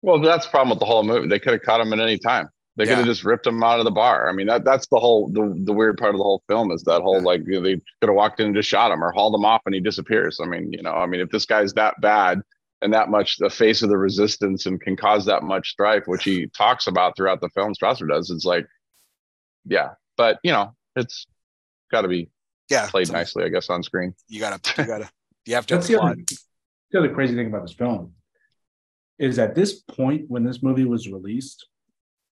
Well, 0.03 0.21
that's 0.21 0.45
the 0.45 0.51
problem 0.51 0.71
with 0.71 0.81
the 0.81 0.87
whole 0.87 1.03
movie. 1.03 1.29
They 1.29 1.39
could 1.39 1.53
have 1.55 1.63
caught 1.63 1.81
him 1.81 1.93
at 1.93 2.01
any 2.01 2.19
time. 2.19 2.49
They 2.77 2.85
yeah. 2.85 2.91
could 2.91 2.99
have 2.99 3.07
just 3.07 3.25
ripped 3.25 3.47
him 3.47 3.63
out 3.63 3.81
of 3.81 3.85
the 3.85 3.91
bar. 3.91 4.31
I 4.31 4.33
mean, 4.33 4.47
that 4.47 4.65
that's 4.65 4.87
the 4.87 4.99
whole 4.99 5.29
the, 5.29 5.55
the 5.65 5.75
weird 5.75 5.99
part 5.99 6.15
of 6.15 6.19
the 6.19 6.25
whole 6.25 6.43
film 6.49 6.71
is 6.71 6.83
that 6.85 7.03
whole 7.03 7.19
yeah. 7.19 7.27
like 7.27 7.43
you 7.47 7.55
know, 7.55 7.63
they 7.63 7.75
could 7.75 8.09
have 8.09 8.15
walked 8.15 8.41
in 8.41 8.47
and 8.47 8.55
just 8.55 8.69
shot 8.69 8.91
him 8.91 9.05
or 9.05 9.13
hauled 9.13 9.35
him 9.35 9.45
off 9.45 9.61
and 9.67 9.75
he 9.75 9.81
disappears. 9.81 10.41
I 10.43 10.47
mean, 10.47 10.73
you 10.73 10.83
know, 10.83 10.93
I 10.93 11.07
mean, 11.07 11.21
if 11.21 11.31
this 11.31 11.45
guy's 11.45 11.75
that 11.75 12.01
bad 12.01 12.41
and 12.81 12.95
that 12.95 13.11
much 13.11 13.37
the 13.37 13.51
face 13.51 13.83
of 13.83 13.91
the 13.91 13.99
resistance 13.99 14.65
and 14.65 14.81
can 14.81 14.97
cause 14.97 15.27
that 15.27 15.43
much 15.43 15.71
strife, 15.71 16.05
which 16.07 16.25
he 16.25 16.47
talks 16.57 16.87
about 16.87 17.15
throughout 17.15 17.41
the 17.41 17.51
film, 17.51 17.75
Strasser 17.75 18.09
does, 18.09 18.31
it's 18.31 18.47
like, 18.47 18.67
yeah. 19.67 19.91
But 20.17 20.39
you 20.43 20.53
know, 20.53 20.75
it's 20.97 21.27
got 21.91 22.03
to 22.03 22.09
be 22.09 22.31
yeah 22.71 22.89
played 22.89 23.13
nicely, 23.13 23.45
I 23.45 23.49
guess, 23.51 23.69
on 23.69 23.83
screen. 23.83 24.15
You 24.29 24.41
gotta, 24.41 24.61
you 24.83 24.87
gotta, 24.87 25.11
you 25.45 25.55
have 25.57 25.67
to. 25.67 25.75
That's 25.75 25.89
the 25.89 26.01
other, 26.01 26.17
the 26.91 26.99
other 26.99 27.13
crazy 27.13 27.35
thing 27.35 27.49
about 27.49 27.67
this 27.67 27.75
film 27.75 28.15
is 29.19 29.39
at 29.39 29.55
this 29.55 29.83
point 29.83 30.25
when 30.29 30.43
this 30.43 30.63
movie 30.63 30.87
was 30.87 31.09
released 31.09 31.67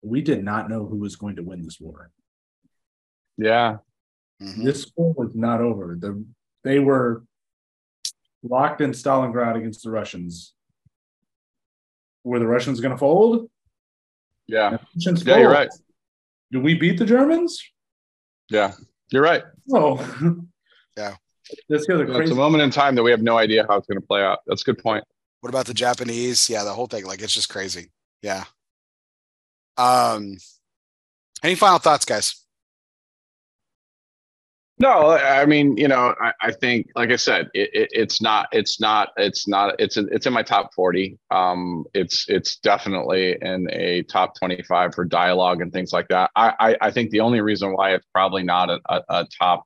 we 0.04 0.22
did 0.22 0.44
not 0.44 0.70
know 0.70 0.86
who 0.86 0.98
was 0.98 1.16
going 1.16 1.38
to 1.38 1.44
win 1.44 1.64
this 1.64 1.80
war. 1.80 2.12
Yeah. 3.38 3.78
Mm-hmm. 4.42 4.64
This 4.64 4.92
war 4.96 5.14
was 5.14 5.34
not 5.34 5.62
over. 5.62 5.98
The, 6.00 6.24
they 6.64 6.80
were 6.80 7.24
locked 8.44 8.82
in 8.82 8.92
Stalingrad 8.92 9.56
against 9.56 9.84
the 9.84 9.90
Russians. 9.90 10.54
Were 12.24 12.40
the 12.40 12.48
Russians 12.48 12.80
going 12.80 12.92
to 12.92 12.98
fold? 12.98 13.50
Yeah. 14.48 14.78
Yeah, 14.96 15.14
fold. 15.16 15.26
you're 15.26 15.50
right. 15.50 15.70
Do 16.52 16.62
we 16.62 16.76
beat 16.76 17.00
the 17.00 17.06
Germans? 17.06 17.64
Yeah, 18.50 18.74
you're 19.12 19.24
right. 19.24 19.44
Oh, 19.74 19.98
yeah. 20.98 21.16
That's 21.70 21.88
the 21.88 21.96
other 21.96 22.06
crazy. 22.06 22.24
It's 22.24 22.32
a 22.32 22.36
moment 22.36 22.64
in 22.64 22.70
time 22.70 22.96
that 22.96 23.04
we 23.04 23.12
have 23.12 23.22
no 23.22 23.38
idea 23.38 23.66
how 23.68 23.78
it's 23.78 23.88
going 23.88 24.00
to 24.00 24.06
play 24.06 24.22
out. 24.22 24.40
That's 24.46 24.62
a 24.62 24.66
good 24.66 24.78
point. 24.78 25.04
What 25.42 25.50
about 25.50 25.66
the 25.66 25.74
Japanese? 25.74 26.50
Yeah, 26.50 26.64
the 26.64 26.74
whole 26.74 26.88
thing. 26.88 27.06
Like, 27.06 27.22
it's 27.22 27.34
just 27.34 27.50
crazy. 27.50 27.90
Yeah. 28.22 28.44
Um, 29.78 30.38
any 31.44 31.56
final 31.56 31.80
thoughts, 31.80 32.06
guys? 32.06 32.44
No, 34.80 35.12
I 35.12 35.46
mean, 35.46 35.78
you 35.78 35.88
know, 35.88 36.16
I, 36.20 36.34
I 36.42 36.52
think, 36.52 36.88
like 36.96 37.12
I 37.12 37.16
said, 37.16 37.50
it, 37.54 37.70
it, 37.74 37.90
it's 37.94 38.22
not, 38.22 38.48
it's 38.52 38.82
not, 38.82 39.10
it's 39.18 39.48
not, 39.48 39.76
it's 39.80 39.98
in, 39.98 40.10
it's 40.12 40.26
in 40.26 40.34
my 40.34 40.42
top 40.42 40.74
forty. 40.74 41.20
Um, 41.30 41.86
it's 41.94 42.26
it's 42.28 42.58
definitely 42.58 43.38
in 43.40 43.68
a 43.72 44.02
top 44.04 44.36
twenty 44.36 44.62
five 44.64 44.96
for 44.96 45.06
dialogue 45.06 45.62
and 45.62 45.72
things 45.72 45.94
like 45.94 46.08
that. 46.08 46.32
I, 46.36 46.54
I, 46.60 46.78
I 46.82 46.92
think 46.92 47.12
the 47.12 47.20
only 47.20 47.40
reason 47.40 47.72
why 47.74 47.94
it's 47.94 48.08
probably 48.14 48.44
not 48.44 48.72
a, 48.72 48.80
a, 48.90 49.02
a 49.10 49.28
top, 49.40 49.64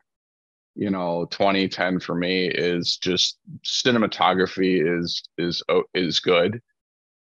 you 0.76 0.90
know, 0.90 1.26
2010 1.32 2.00
for 2.02 2.14
me 2.14 2.48
is 2.50 2.98
just 2.98 3.40
cinematography 3.66 5.00
is 5.00 5.24
is 5.38 5.64
is 5.94 6.20
good 6.20 6.62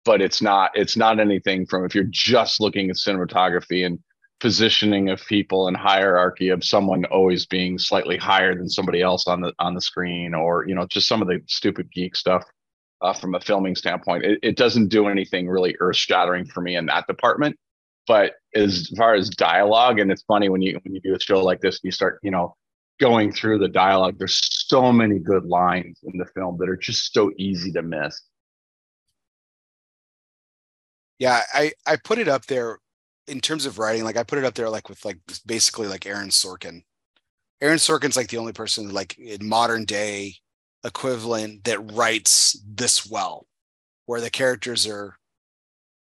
but 0.05 0.20
it's 0.20 0.42
not 0.42 0.70
it's 0.74 0.97
not 0.97 1.20
anything 1.20 1.66
from 1.66 1.84
if 1.84 1.94
you're 1.94 2.05
just 2.10 2.60
looking 2.60 2.90
at 2.90 2.97
cinematography 2.97 3.84
and 3.86 3.98
positioning 4.40 5.08
of 5.08 5.24
people 5.26 5.68
and 5.68 5.76
hierarchy 5.76 6.48
of 6.48 6.64
someone 6.64 7.05
always 7.06 7.47
being 7.47 7.78
slightly 7.78 8.16
higher 8.16 8.55
than 8.56 8.68
somebody 8.68 9.00
else 9.00 9.26
on 9.28 9.40
the 9.40 9.52
on 9.60 9.74
the 9.74 9.81
screen 9.81 10.34
or 10.34 10.66
you 10.66 10.74
know 10.74 10.86
just 10.86 11.06
some 11.06 11.22
of 11.22 11.28
the 11.28 11.40
stupid 11.47 11.89
geek 11.92 12.16
stuff 12.16 12.44
uh, 13.02 13.12
from 13.12 13.34
a 13.34 13.40
filming 13.40 13.76
standpoint 13.76 14.24
it, 14.24 14.39
it 14.42 14.56
doesn't 14.56 14.89
do 14.89 15.06
anything 15.06 15.48
really 15.48 15.76
earth 15.81 15.97
shattering 15.97 16.44
for 16.44 16.60
me 16.60 16.76
in 16.76 16.86
that 16.86 17.06
department. 17.06 17.56
But 18.08 18.32
as 18.52 18.89
far 18.98 19.14
as 19.14 19.31
dialogue 19.31 20.00
and 20.00 20.10
it's 20.10 20.22
funny 20.22 20.48
when 20.48 20.60
you 20.60 20.78
when 20.82 20.92
you 20.92 21.00
do 21.00 21.14
a 21.14 21.20
show 21.20 21.40
like 21.40 21.60
this 21.60 21.78
you 21.84 21.92
start 21.92 22.18
you 22.24 22.32
know 22.32 22.56
going 22.98 23.32
through 23.32 23.58
the 23.58 23.68
dialogue 23.68 24.16
there's 24.18 24.40
so 24.68 24.92
many 24.92 25.20
good 25.20 25.44
lines 25.44 26.00
in 26.02 26.18
the 26.18 26.26
film 26.34 26.56
that 26.58 26.68
are 26.68 26.76
just 26.76 27.12
so 27.12 27.31
easy 27.39 27.70
to 27.72 27.82
miss 27.82 28.20
yeah, 31.23 31.42
I 31.55 31.73
I 31.86 31.94
put 31.94 32.18
it 32.18 32.26
up 32.26 32.47
there 32.47 32.81
in 33.28 33.41
terms 33.41 33.65
of 33.65 33.78
writing. 33.78 34.02
Like 34.02 34.17
I 34.17 34.25
put 34.25 34.39
it 34.39 34.44
up 34.44 34.55
there 34.55 34.68
like 34.68 34.89
with 34.89 35.05
like 35.05 35.18
basically 35.47 35.86
like 35.86 36.05
Aaron 36.05 36.31
Sorkin, 36.31 36.83
Aaron 37.60 37.78
Sorkin's 37.78 38.17
like 38.17 38.26
the 38.28 38.39
only 38.39 38.52
person 38.52 38.92
like 38.92 39.17
in 39.20 39.49
modern 39.49 39.84
day 39.84 40.34
equivalent 40.84 41.62
that 41.62 41.92
writes 41.92 42.60
this 42.67 43.09
well, 43.09 43.47
where 44.07 44.20
the 44.20 44.31
characters 44.31 44.84
are 44.84 45.15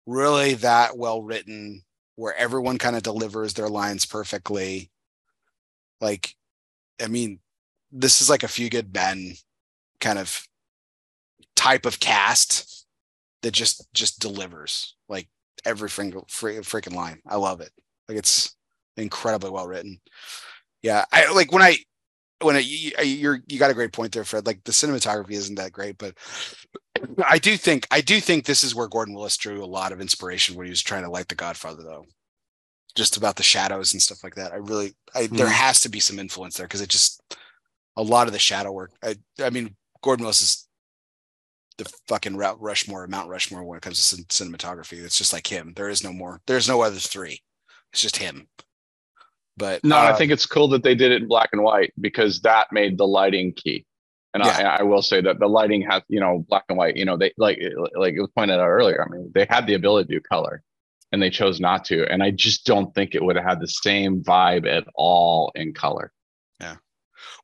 really 0.07 0.55
that 0.55 0.97
well 0.97 1.21
written, 1.21 1.83
where 2.15 2.35
everyone 2.35 2.79
kind 2.79 2.95
of 2.95 3.03
delivers 3.03 3.53
their 3.53 3.69
lines 3.69 4.07
perfectly. 4.07 4.89
Like, 6.01 6.35
I 6.99 7.09
mean, 7.09 7.41
this 7.91 8.23
is 8.23 8.29
like 8.29 8.41
a 8.41 8.47
few 8.47 8.71
good 8.71 8.91
men 8.91 9.35
kind 9.99 10.17
of 10.17 10.47
type 11.55 11.85
of 11.85 11.99
cast 11.99 12.87
that 13.43 13.53
just 13.53 13.87
just 13.93 14.19
delivers 14.19 14.95
every 15.65 15.89
single 15.89 16.25
freaking 16.25 16.95
line. 16.95 17.21
I 17.27 17.35
love 17.37 17.61
it. 17.61 17.71
Like 18.07 18.17
it's 18.17 18.55
incredibly 18.97 19.49
well 19.49 19.67
written. 19.67 19.99
Yeah, 20.81 21.05
I 21.11 21.31
like 21.31 21.51
when 21.51 21.61
I 21.61 21.77
when 22.41 22.55
I, 22.55 22.59
you, 22.59 22.91
you're 23.03 23.39
you 23.47 23.59
got 23.59 23.71
a 23.71 23.75
great 23.75 23.93
point 23.93 24.11
there, 24.11 24.23
Fred. 24.23 24.45
Like 24.45 24.63
the 24.63 24.71
cinematography 24.71 25.31
isn't 25.31 25.55
that 25.55 25.71
great, 25.71 25.97
but 25.97 26.15
I 27.29 27.37
do 27.37 27.57
think 27.57 27.87
I 27.91 28.01
do 28.01 28.19
think 28.19 28.45
this 28.45 28.63
is 28.63 28.75
where 28.75 28.87
Gordon 28.87 29.13
Willis 29.13 29.37
drew 29.37 29.63
a 29.63 29.65
lot 29.65 29.91
of 29.91 30.01
inspiration 30.01 30.55
when 30.55 30.65
he 30.65 30.71
was 30.71 30.81
trying 30.81 31.03
to 31.03 31.09
light 31.09 31.27
The 31.27 31.35
Godfather, 31.35 31.83
though. 31.83 32.05
Just 32.95 33.15
about 33.15 33.37
the 33.37 33.43
shadows 33.43 33.93
and 33.93 34.01
stuff 34.01 34.23
like 34.23 34.35
that. 34.35 34.51
I 34.51 34.57
really, 34.57 34.93
I, 35.15 35.23
mm. 35.23 35.37
there 35.37 35.45
hmm. 35.45 35.53
has 35.53 35.79
to 35.81 35.89
be 35.89 36.01
some 36.01 36.19
influence 36.19 36.57
there 36.57 36.67
because 36.67 36.81
it 36.81 36.89
just 36.89 37.21
a 37.95 38.03
lot 38.03 38.27
of 38.27 38.33
the 38.33 38.39
shadow 38.39 38.71
work. 38.71 38.91
I, 39.01 39.15
I 39.39 39.49
mean, 39.49 39.75
Gordon 40.01 40.23
Willis 40.23 40.41
is 40.41 40.67
the 41.83 41.91
fucking 42.07 42.37
Rushmore, 42.37 43.07
Mount 43.07 43.29
Rushmore 43.29 43.63
when 43.63 43.77
it 43.77 43.81
comes 43.81 44.09
to 44.09 44.23
cinematography. 44.23 45.03
It's 45.03 45.17
just 45.17 45.33
like 45.33 45.47
him. 45.47 45.73
There 45.75 45.89
is 45.89 46.03
no 46.03 46.13
more. 46.13 46.41
There's 46.47 46.67
no 46.67 46.81
other 46.81 46.97
three. 46.97 47.41
It's 47.91 48.01
just 48.01 48.17
him. 48.17 48.47
But 49.57 49.83
no, 49.83 49.97
uh, 49.97 50.11
I 50.13 50.13
think 50.13 50.31
it's 50.31 50.45
cool 50.45 50.67
that 50.69 50.83
they 50.83 50.95
did 50.95 51.11
it 51.11 51.21
in 51.21 51.27
black 51.27 51.49
and 51.51 51.61
white 51.61 51.93
because 51.99 52.41
that 52.41 52.67
made 52.71 52.97
the 52.97 53.07
lighting 53.07 53.53
key. 53.53 53.85
And 54.33 54.43
yeah. 54.45 54.75
I, 54.77 54.79
I, 54.79 54.83
will 54.83 55.01
say 55.01 55.19
that 55.21 55.39
the 55.39 55.47
lighting 55.47 55.81
has, 55.81 56.03
you 56.07 56.21
know, 56.21 56.45
black 56.47 56.63
and 56.69 56.77
white. 56.77 56.95
You 56.95 57.03
know, 57.03 57.17
they 57.17 57.33
like 57.37 57.59
like 57.95 58.13
it 58.13 58.21
was 58.21 58.31
pointed 58.35 58.59
out 58.59 58.67
earlier. 58.67 59.05
I 59.05 59.11
mean, 59.11 59.29
they 59.35 59.45
had 59.49 59.67
the 59.67 59.73
ability 59.73 60.07
to 60.07 60.19
do 60.19 60.21
color, 60.21 60.63
and 61.11 61.21
they 61.21 61.29
chose 61.29 61.59
not 61.59 61.83
to. 61.85 62.09
And 62.09 62.23
I 62.23 62.31
just 62.31 62.65
don't 62.65 62.95
think 62.95 63.13
it 63.13 63.21
would 63.21 63.35
have 63.35 63.43
had 63.43 63.59
the 63.59 63.67
same 63.67 64.23
vibe 64.23 64.65
at 64.65 64.87
all 64.95 65.51
in 65.53 65.73
color. 65.73 66.13
Yeah. 66.61 66.77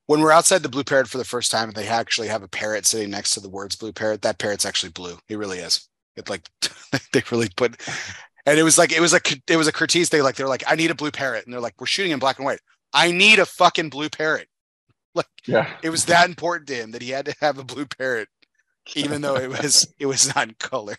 When 0.07 0.21
we're 0.21 0.31
outside 0.31 0.63
the 0.63 0.69
blue 0.69 0.83
parrot 0.83 1.07
for 1.07 1.17
the 1.17 1.25
first 1.25 1.51
time, 1.51 1.69
and 1.69 1.75
they 1.75 1.87
actually 1.87 2.29
have 2.29 2.43
a 2.43 2.47
parrot 2.47 2.85
sitting 2.85 3.11
next 3.11 3.33
to 3.33 3.39
the 3.39 3.49
words 3.49 3.75
blue 3.75 3.91
parrot, 3.91 4.21
that 4.23 4.39
parrot's 4.39 4.65
actually 4.65 4.91
blue. 4.91 5.17
He 5.27 5.35
really 5.35 5.59
is. 5.59 5.87
It 6.15 6.29
like 6.29 6.49
they 7.13 7.23
really 7.29 7.49
put 7.55 7.79
and 8.47 8.57
it 8.57 8.63
was 8.63 8.77
like 8.77 8.93
it 8.93 9.01
was 9.01 9.13
a 9.13 9.19
it 9.47 9.57
was 9.57 9.67
a 9.67 9.73
Curtiz 9.73 10.07
thing. 10.07 10.23
Like 10.23 10.35
they're 10.35 10.47
like, 10.47 10.63
I 10.65 10.75
need 10.75 10.89
a 10.89 10.95
blue 10.95 11.11
parrot, 11.11 11.45
and 11.45 11.53
they're 11.53 11.61
like, 11.61 11.75
we're 11.79 11.85
shooting 11.85 12.13
in 12.13 12.19
black 12.19 12.37
and 12.37 12.45
white. 12.45 12.61
I 12.93 13.11
need 13.11 13.39
a 13.39 13.45
fucking 13.45 13.89
blue 13.89 14.09
parrot. 14.09 14.47
Like 15.15 15.25
yeah. 15.47 15.73
it 15.81 15.89
was 15.89 16.05
that 16.05 16.29
important 16.29 16.67
to 16.67 16.75
him 16.75 16.91
that 16.91 17.01
he 17.01 17.09
had 17.09 17.25
to 17.25 17.33
have 17.41 17.57
a 17.57 17.63
blue 17.63 17.87
parrot, 17.87 18.29
even 18.95 19.21
though 19.21 19.35
it 19.35 19.49
was 19.49 19.91
it 19.97 20.05
was 20.05 20.35
not 20.35 20.49
in 20.49 20.53
color. 20.59 20.95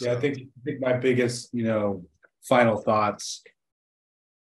Yeah, 0.00 0.14
I 0.14 0.16
think 0.20 0.38
I 0.38 0.60
think 0.64 0.80
my 0.80 0.94
biggest, 0.94 1.54
you 1.54 1.62
know, 1.62 2.04
final 2.42 2.78
thoughts. 2.78 3.44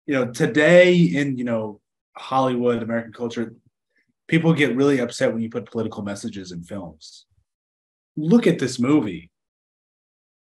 You 0.06 0.16
know, 0.16 0.32
today 0.32 0.96
in 0.96 1.38
you 1.38 1.44
know 1.44 1.80
Hollywood, 2.18 2.84
American 2.84 3.14
culture, 3.14 3.56
people 4.28 4.54
get 4.54 4.76
really 4.76 5.00
upset 5.00 5.34
when 5.34 5.42
you 5.42 5.50
put 5.50 5.72
political 5.72 6.04
messages 6.04 6.52
in 6.52 6.64
films. 6.64 7.26
Look 8.18 8.48
at 8.48 8.60
this 8.60 8.80
movie 8.80 9.32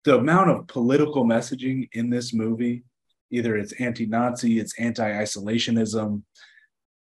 the 0.03 0.17
amount 0.17 0.49
of 0.49 0.67
political 0.67 1.25
messaging 1.25 1.89
in 1.93 2.09
this 2.09 2.33
movie, 2.33 2.83
either 3.31 3.57
it's 3.57 3.73
anti-Nazi, 3.73 4.59
it's 4.59 4.79
anti-isolationism, 4.79 6.23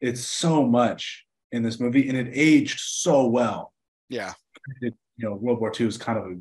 it's 0.00 0.24
so 0.24 0.66
much 0.66 1.24
in 1.52 1.62
this 1.62 1.80
movie, 1.80 2.08
and 2.08 2.18
it 2.18 2.30
aged 2.32 2.80
so 2.80 3.26
well. 3.26 3.72
Yeah, 4.08 4.32
it, 4.80 4.94
you 5.16 5.28
know, 5.28 5.34
World 5.34 5.60
War 5.60 5.72
II 5.78 5.86
is 5.86 5.96
kind 5.96 6.18
of 6.18 6.24
a 6.24 6.36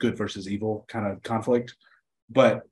good 0.00 0.16
versus 0.16 0.48
evil 0.48 0.84
kind 0.88 1.06
of 1.06 1.22
conflict, 1.22 1.74
but 2.30 2.62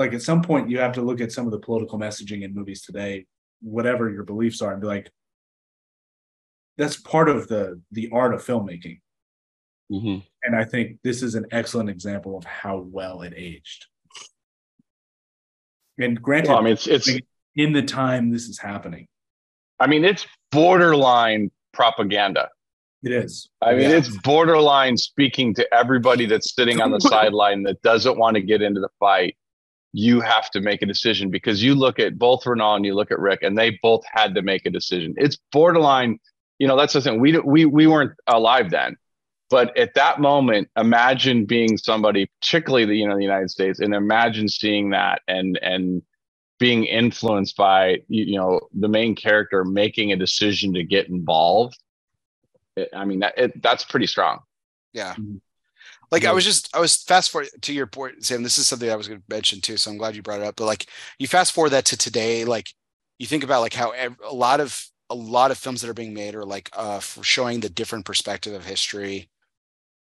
like 0.00 0.12
at 0.12 0.22
some 0.22 0.42
point 0.42 0.68
you 0.68 0.80
have 0.80 0.94
to 0.94 1.02
look 1.02 1.20
at 1.20 1.30
some 1.30 1.46
of 1.46 1.52
the 1.52 1.60
political 1.60 1.98
messaging 1.98 2.42
in 2.42 2.54
movies 2.54 2.82
today, 2.82 3.26
whatever 3.62 4.10
your 4.10 4.24
beliefs 4.24 4.60
are, 4.60 4.72
and 4.72 4.80
be 4.80 4.88
like, 4.88 5.10
that's 6.76 6.96
part 6.96 7.28
of 7.28 7.46
the 7.46 7.80
the 7.92 8.08
art 8.12 8.34
of 8.34 8.44
filmmaking 8.44 8.98
Mm-hmm. 9.90 10.18
And 10.44 10.56
I 10.56 10.64
think 10.64 10.98
this 11.02 11.22
is 11.22 11.34
an 11.34 11.46
excellent 11.50 11.90
example 11.90 12.36
of 12.36 12.44
how 12.44 12.78
well 12.78 13.22
it 13.22 13.34
aged. 13.36 13.86
And 15.98 16.20
granted, 16.20 16.50
well, 16.50 16.58
I 16.58 16.62
mean, 16.62 16.72
it's, 16.74 16.86
it's 16.86 17.10
in 17.56 17.72
the 17.72 17.82
time 17.82 18.30
this 18.30 18.44
is 18.44 18.58
happening. 18.58 19.06
I 19.78 19.86
mean, 19.86 20.04
it's 20.04 20.26
borderline 20.52 21.50
propaganda. 21.72 22.48
It 23.02 23.12
is. 23.12 23.48
I 23.60 23.72
mean, 23.72 23.90
yeah. 23.90 23.96
it's 23.96 24.14
borderline 24.18 24.96
speaking 24.96 25.54
to 25.54 25.74
everybody 25.74 26.26
that's 26.26 26.54
sitting 26.54 26.80
on 26.80 26.90
the 26.90 27.00
sideline 27.00 27.62
that 27.64 27.82
doesn't 27.82 28.18
want 28.18 28.36
to 28.36 28.42
get 28.42 28.62
into 28.62 28.80
the 28.80 28.90
fight. 29.00 29.36
You 29.92 30.20
have 30.20 30.50
to 30.50 30.60
make 30.60 30.82
a 30.82 30.86
decision 30.86 31.30
because 31.30 31.62
you 31.62 31.74
look 31.74 31.98
at 31.98 32.18
both 32.18 32.46
Renault 32.46 32.76
and 32.76 32.84
you 32.84 32.94
look 32.94 33.10
at 33.10 33.18
Rick, 33.18 33.42
and 33.42 33.58
they 33.58 33.78
both 33.82 34.02
had 34.12 34.34
to 34.36 34.42
make 34.42 34.66
a 34.66 34.70
decision. 34.70 35.14
It's 35.16 35.36
borderline. 35.50 36.18
You 36.58 36.68
know, 36.68 36.76
that's 36.76 36.92
the 36.92 37.00
thing. 37.00 37.20
We 37.20 37.38
we 37.38 37.64
we 37.64 37.86
weren't 37.86 38.12
alive 38.26 38.70
then, 38.70 38.96
but 39.50 39.76
at 39.76 39.94
that 39.94 40.20
moment, 40.20 40.68
imagine 40.76 41.44
being 41.44 41.76
somebody, 41.76 42.30
particularly 42.40 42.84
the 42.84 42.96
you 42.96 43.08
know 43.08 43.16
the 43.16 43.22
United 43.22 43.50
States, 43.50 43.80
and 43.80 43.94
imagine 43.94 44.48
seeing 44.48 44.90
that 44.90 45.22
and 45.26 45.58
and 45.60 46.02
being 46.60 46.84
influenced 46.84 47.56
by 47.56 47.98
you 48.08 48.36
know 48.36 48.60
the 48.72 48.88
main 48.88 49.16
character 49.16 49.64
making 49.64 50.12
a 50.12 50.16
decision 50.16 50.74
to 50.74 50.84
get 50.84 51.08
involved. 51.08 51.76
I 52.94 53.04
mean 53.04 53.20
that 53.20 53.36
it, 53.36 53.62
that's 53.62 53.84
pretty 53.84 54.06
strong. 54.06 54.40
Yeah. 54.92 55.14
Mm-hmm. 55.14 55.38
Like 56.10 56.24
I 56.24 56.32
was 56.32 56.44
just 56.44 56.74
I 56.74 56.80
was 56.80 56.96
fast 56.96 57.30
forward 57.30 57.50
to 57.62 57.72
your 57.72 57.86
point, 57.86 58.24
Sam. 58.24 58.42
This 58.42 58.58
is 58.58 58.66
something 58.66 58.90
I 58.90 58.96
was 58.96 59.06
going 59.06 59.20
to 59.20 59.26
mention 59.28 59.60
too, 59.60 59.76
so 59.76 59.90
I'm 59.90 59.98
glad 59.98 60.16
you 60.16 60.22
brought 60.22 60.40
it 60.40 60.46
up. 60.46 60.56
But 60.56 60.66
like 60.66 60.86
you 61.18 61.28
fast 61.28 61.52
forward 61.52 61.70
that 61.70 61.84
to 61.86 61.96
today, 61.96 62.44
like 62.44 62.74
you 63.18 63.26
think 63.26 63.44
about 63.44 63.60
like 63.60 63.74
how 63.74 63.92
a 63.94 64.34
lot 64.34 64.60
of 64.60 64.84
a 65.08 65.14
lot 65.14 65.50
of 65.50 65.58
films 65.58 65.80
that 65.80 65.90
are 65.90 65.94
being 65.94 66.14
made 66.14 66.34
are 66.34 66.44
like 66.44 66.70
uh 66.72 67.00
for 67.00 67.22
showing 67.22 67.60
the 67.60 67.68
different 67.68 68.04
perspective 68.04 68.54
of 68.54 68.64
history 68.64 69.28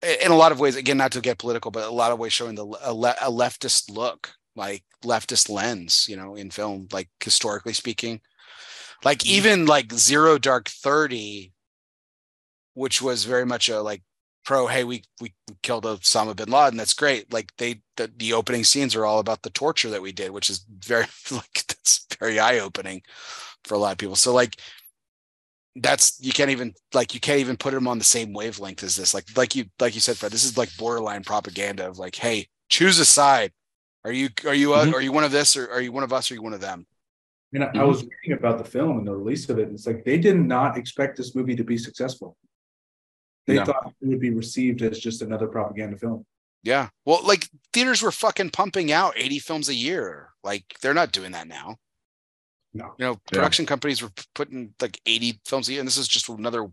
in 0.04 0.32
a 0.32 0.36
lot 0.36 0.52
of 0.52 0.60
ways, 0.60 0.76
again, 0.76 0.98
not 0.98 1.12
to 1.14 1.22
get 1.22 1.40
political, 1.40 1.72
but 1.72 1.88
a 1.88 1.92
lot 1.92 2.12
of 2.12 2.20
ways 2.20 2.34
showing 2.34 2.56
the 2.56 2.66
a, 2.82 2.94
le, 2.94 3.16
a 3.22 3.32
leftist 3.32 3.90
look, 3.90 4.34
like 4.56 4.84
leftist 5.04 5.50
lens, 5.50 6.06
you 6.08 6.16
know, 6.16 6.36
in 6.36 6.52
film, 6.52 6.88
like 6.92 7.10
historically 7.24 7.74
speaking, 7.74 8.22
like 9.04 9.20
mm-hmm. 9.20 9.36
even 9.36 9.66
like 9.66 9.92
Zero 9.94 10.38
Dark 10.38 10.70
Thirty, 10.70 11.54
which 12.74 13.02
was 13.02 13.24
very 13.26 13.46
much 13.46 13.70
a 13.70 13.82
like 13.82 14.04
pro. 14.48 14.66
Hey, 14.66 14.84
we 14.84 15.04
we 15.22 15.36
killed 15.62 15.84
Osama 15.84 16.36
bin 16.36 16.50
Laden. 16.50 16.78
That's 16.78 16.96
great. 16.96 17.32
Like 17.32 17.52
they 17.58 17.82
the, 17.98 18.12
the 18.18 18.34
opening 18.34 18.64
scenes 18.64 18.96
are 18.96 19.06
all 19.06 19.20
about 19.20 19.44
the 19.44 19.52
torture 19.52 19.90
that 19.92 20.02
we 20.02 20.12
did, 20.12 20.32
which 20.32 20.50
is 20.50 20.66
very 20.80 21.06
like 21.32 21.66
that's 21.68 22.08
very 22.20 22.40
eye 22.40 22.60
opening 22.60 23.04
for 23.66 23.76
a 23.76 23.78
lot 23.78 23.92
of 23.92 23.98
people. 24.00 24.16
So 24.16 24.34
like 24.34 24.60
that's 25.76 26.20
you 26.20 26.32
can't 26.32 26.50
even 26.50 26.74
like 26.94 27.14
you 27.14 27.20
can't 27.20 27.42
even 27.42 27.58
put 27.58 27.74
them 27.74 27.88
on 27.88 28.00
the 28.00 28.04
same 28.04 28.34
wavelength 28.34 28.82
as 28.82 28.96
this. 28.96 29.14
Like 29.14 29.26
like 29.36 29.56
you 29.56 29.66
like 29.80 29.94
you 29.94 30.02
said, 30.02 30.18
Fred, 30.18 30.32
this 30.32 30.46
is 30.46 30.58
like 30.58 30.76
borderline 30.78 31.24
propaganda 31.24 31.88
of 31.88 32.00
like, 32.00 32.16
hey, 32.16 32.48
choose 32.70 32.98
a 32.98 33.06
side. 33.06 33.52
Are 34.06 34.14
you 34.14 34.30
are 34.46 34.56
you 34.56 34.74
uh, 34.74 34.86
mm-hmm. 34.86 34.96
are 34.96 35.02
you 35.02 35.12
one 35.12 35.26
of 35.26 35.32
this 35.32 35.58
or 35.58 35.70
are 35.70 35.82
you 35.82 35.92
one 35.92 36.04
of 36.04 36.14
us 36.14 36.32
or 36.32 36.34
are 36.34 36.38
you 36.38 36.42
one 36.42 36.54
of 36.54 36.62
them? 36.62 36.88
I 37.54 37.60
mean, 37.60 37.68
mm-hmm. 37.68 37.80
I 37.80 37.84
was 37.84 38.04
reading 38.04 38.38
about 38.38 38.58
the 38.58 38.70
film 38.70 38.98
and 38.98 39.08
the 39.08 39.16
release 39.16 39.50
of 39.50 39.60
it. 39.60 39.68
And 39.68 39.74
it's 39.74 39.88
like 39.88 40.06
they 40.06 40.18
did 40.18 40.38
not 40.38 40.78
expect 40.78 41.18
this 41.18 41.36
movie 41.36 41.56
to 41.56 41.64
be 41.64 41.78
successful. 41.78 42.38
They 43.48 43.56
no. 43.56 43.66
thought 43.66 43.94
it 44.02 44.08
would 44.08 44.20
be 44.20 44.32
received 44.32 44.82
as 44.82 45.00
just 45.00 45.22
another 45.22 45.48
propaganda 45.48 45.98
film. 45.98 46.26
Yeah. 46.64 46.90
Well, 47.06 47.22
like 47.24 47.48
theaters 47.72 48.02
were 48.02 48.12
fucking 48.12 48.50
pumping 48.50 48.92
out 48.92 49.14
80 49.16 49.40
films 49.40 49.70
a 49.70 49.74
year. 49.74 50.30
Like 50.44 50.66
they're 50.82 50.94
not 50.94 51.14
doing 51.14 51.32
that 51.32 51.48
now. 51.48 51.78
No. 52.74 52.94
You 52.98 53.06
know, 53.06 53.16
production 53.32 53.64
yeah. 53.64 53.70
companies 53.70 54.02
were 54.02 54.12
putting 54.36 54.74
like 54.82 55.00
80 55.06 55.40
films 55.46 55.70
a 55.70 55.72
year, 55.72 55.80
and 55.80 55.88
this 55.88 55.98
is 55.98 56.08
just 56.08 56.28
another 56.28 56.68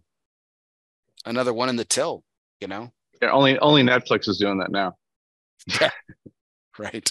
another 1.25 1.55
one 1.55 1.69
in 1.69 1.77
the 1.77 1.85
till, 1.85 2.25
you 2.61 2.67
know? 2.67 2.93
Yeah, 3.23 3.31
only 3.31 3.59
only 3.61 3.83
Netflix 3.83 4.29
is 4.29 4.39
doing 4.39 4.59
that 4.59 4.73
now. 4.73 4.97
yeah. 5.81 5.91
right. 6.79 7.11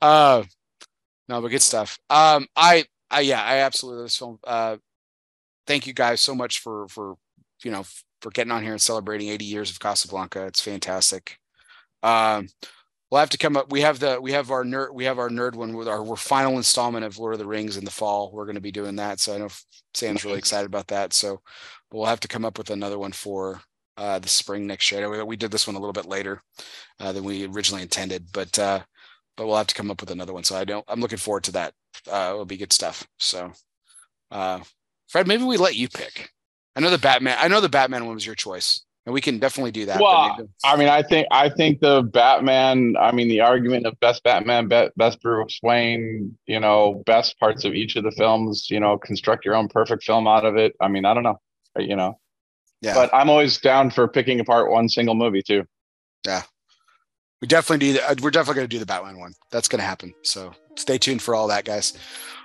Uh 0.00 0.42
no, 1.28 1.40
but 1.40 1.48
good 1.48 1.62
stuff. 1.62 1.98
Um 2.10 2.48
I 2.56 2.84
I 3.10 3.20
yeah, 3.20 3.42
I 3.42 3.58
absolutely 3.58 3.98
love 3.98 4.06
this 4.06 4.16
film. 4.16 4.38
Uh 4.44 4.76
thank 5.68 5.86
you 5.86 5.92
guys 5.92 6.20
so 6.20 6.34
much 6.34 6.58
for 6.58 6.88
for 6.88 7.14
you 7.62 7.70
know 7.70 7.84
for 8.22 8.30
getting 8.30 8.52
on 8.52 8.62
here 8.62 8.72
and 8.72 8.80
celebrating 8.82 9.28
80 9.28 9.44
years 9.44 9.70
of 9.70 9.80
Casablanca. 9.80 10.46
It's 10.46 10.62
fantastic. 10.62 11.38
Um 12.02 12.48
we'll 13.10 13.20
have 13.20 13.30
to 13.30 13.38
come 13.38 13.56
up. 13.56 13.70
We 13.70 13.82
have 13.82 14.00
the 14.00 14.20
we 14.20 14.32
have 14.32 14.50
our 14.50 14.64
nerd 14.64 14.94
we 14.94 15.04
have 15.04 15.18
our 15.18 15.28
nerd 15.28 15.54
one 15.54 15.76
with 15.76 15.86
our 15.88 16.02
we're 16.02 16.16
final 16.16 16.56
installment 16.56 17.04
of 17.04 17.18
Lord 17.18 17.34
of 17.34 17.38
the 17.40 17.46
Rings 17.46 17.76
in 17.76 17.84
the 17.84 17.90
fall. 17.90 18.32
We're 18.32 18.46
going 18.46 18.56
to 18.56 18.60
be 18.62 18.72
doing 18.72 18.96
that, 18.96 19.20
so 19.20 19.34
I 19.34 19.38
know 19.38 19.48
Sam's 19.94 20.24
really 20.24 20.38
excited 20.44 20.66
about 20.66 20.88
that. 20.88 21.12
So 21.12 21.42
we'll 21.92 22.06
have 22.06 22.20
to 22.20 22.28
come 22.28 22.44
up 22.44 22.58
with 22.58 22.70
another 22.70 22.98
one 22.98 23.12
for 23.12 23.60
uh, 23.98 24.18
the 24.18 24.28
spring 24.28 24.66
next 24.66 24.90
year. 24.90 25.08
We, 25.10 25.22
we 25.22 25.36
did 25.36 25.50
this 25.50 25.66
one 25.66 25.76
a 25.76 25.78
little 25.78 25.92
bit 25.92 26.06
later 26.06 26.42
uh, 27.00 27.12
than 27.12 27.24
we 27.24 27.46
originally 27.46 27.82
intended, 27.82 28.26
but 28.32 28.58
uh, 28.58 28.80
but 29.36 29.46
we'll 29.46 29.56
have 29.56 29.66
to 29.68 29.74
come 29.74 29.90
up 29.90 30.00
with 30.00 30.10
another 30.10 30.32
one. 30.32 30.44
So 30.44 30.56
I 30.56 30.64
don't. 30.64 30.84
I'm 30.88 31.00
looking 31.00 31.18
forward 31.18 31.44
to 31.44 31.52
that 31.52 31.74
Uh, 32.10 32.30
it'll 32.32 32.44
be 32.46 32.56
good 32.56 32.72
stuff. 32.72 33.06
So, 33.18 33.52
uh, 34.30 34.60
Fred, 35.08 35.26
maybe 35.28 35.44
we 35.44 35.58
let 35.58 35.76
you 35.76 35.88
pick. 35.88 36.30
I 36.76 36.80
know 36.80 36.90
the 36.90 36.98
Batman. 36.98 37.36
I 37.40 37.48
know 37.48 37.60
the 37.60 37.68
Batman 37.68 38.06
one 38.06 38.14
was 38.14 38.24
your 38.24 38.34
choice, 38.34 38.80
and 39.04 39.12
we 39.12 39.20
can 39.20 39.38
definitely 39.38 39.72
do 39.72 39.86
that. 39.86 40.00
Well, 40.00 40.34
maybe- 40.38 40.48
I 40.64 40.76
mean, 40.76 40.88
I 40.88 41.02
think 41.02 41.26
I 41.30 41.48
think 41.48 41.80
the 41.80 42.02
Batman. 42.02 42.94
I 42.98 43.12
mean, 43.12 43.28
the 43.28 43.40
argument 43.40 43.86
of 43.86 43.98
best 44.00 44.22
Batman, 44.22 44.68
be- 44.68 44.88
best 44.96 45.20
Bruce 45.20 45.58
Wayne. 45.62 46.36
You 46.46 46.60
know, 46.60 47.02
best 47.06 47.38
parts 47.38 47.64
of 47.64 47.74
each 47.74 47.96
of 47.96 48.04
the 48.04 48.12
films. 48.12 48.70
You 48.70 48.80
know, 48.80 48.96
construct 48.98 49.44
your 49.44 49.54
own 49.54 49.68
perfect 49.68 50.02
film 50.04 50.26
out 50.26 50.44
of 50.44 50.56
it. 50.56 50.74
I 50.80 50.88
mean, 50.88 51.04
I 51.04 51.12
don't 51.14 51.24
know. 51.24 51.40
You 51.76 51.96
know, 51.96 52.18
yeah, 52.80 52.94
but 52.94 53.12
I'm 53.14 53.28
always 53.30 53.58
down 53.58 53.90
for 53.90 54.08
picking 54.08 54.40
apart 54.40 54.70
one 54.70 54.88
single 54.88 55.14
movie 55.14 55.42
too. 55.42 55.64
Yeah. 56.26 56.42
We 57.40 57.48
definitely 57.48 57.86
do. 57.88 57.92
The, 57.94 58.08
uh, 58.08 58.14
we're 58.22 58.30
definitely 58.30 58.60
going 58.60 58.68
to 58.68 58.74
do 58.76 58.78
the 58.78 58.86
Batman 58.86 59.18
one. 59.18 59.32
That's 59.50 59.66
going 59.66 59.80
to 59.80 59.84
happen. 59.84 60.14
So 60.22 60.52
stay 60.76 60.96
tuned 60.96 61.20
for 61.22 61.34
all 61.34 61.48
that, 61.48 61.64
guys. 61.64 61.98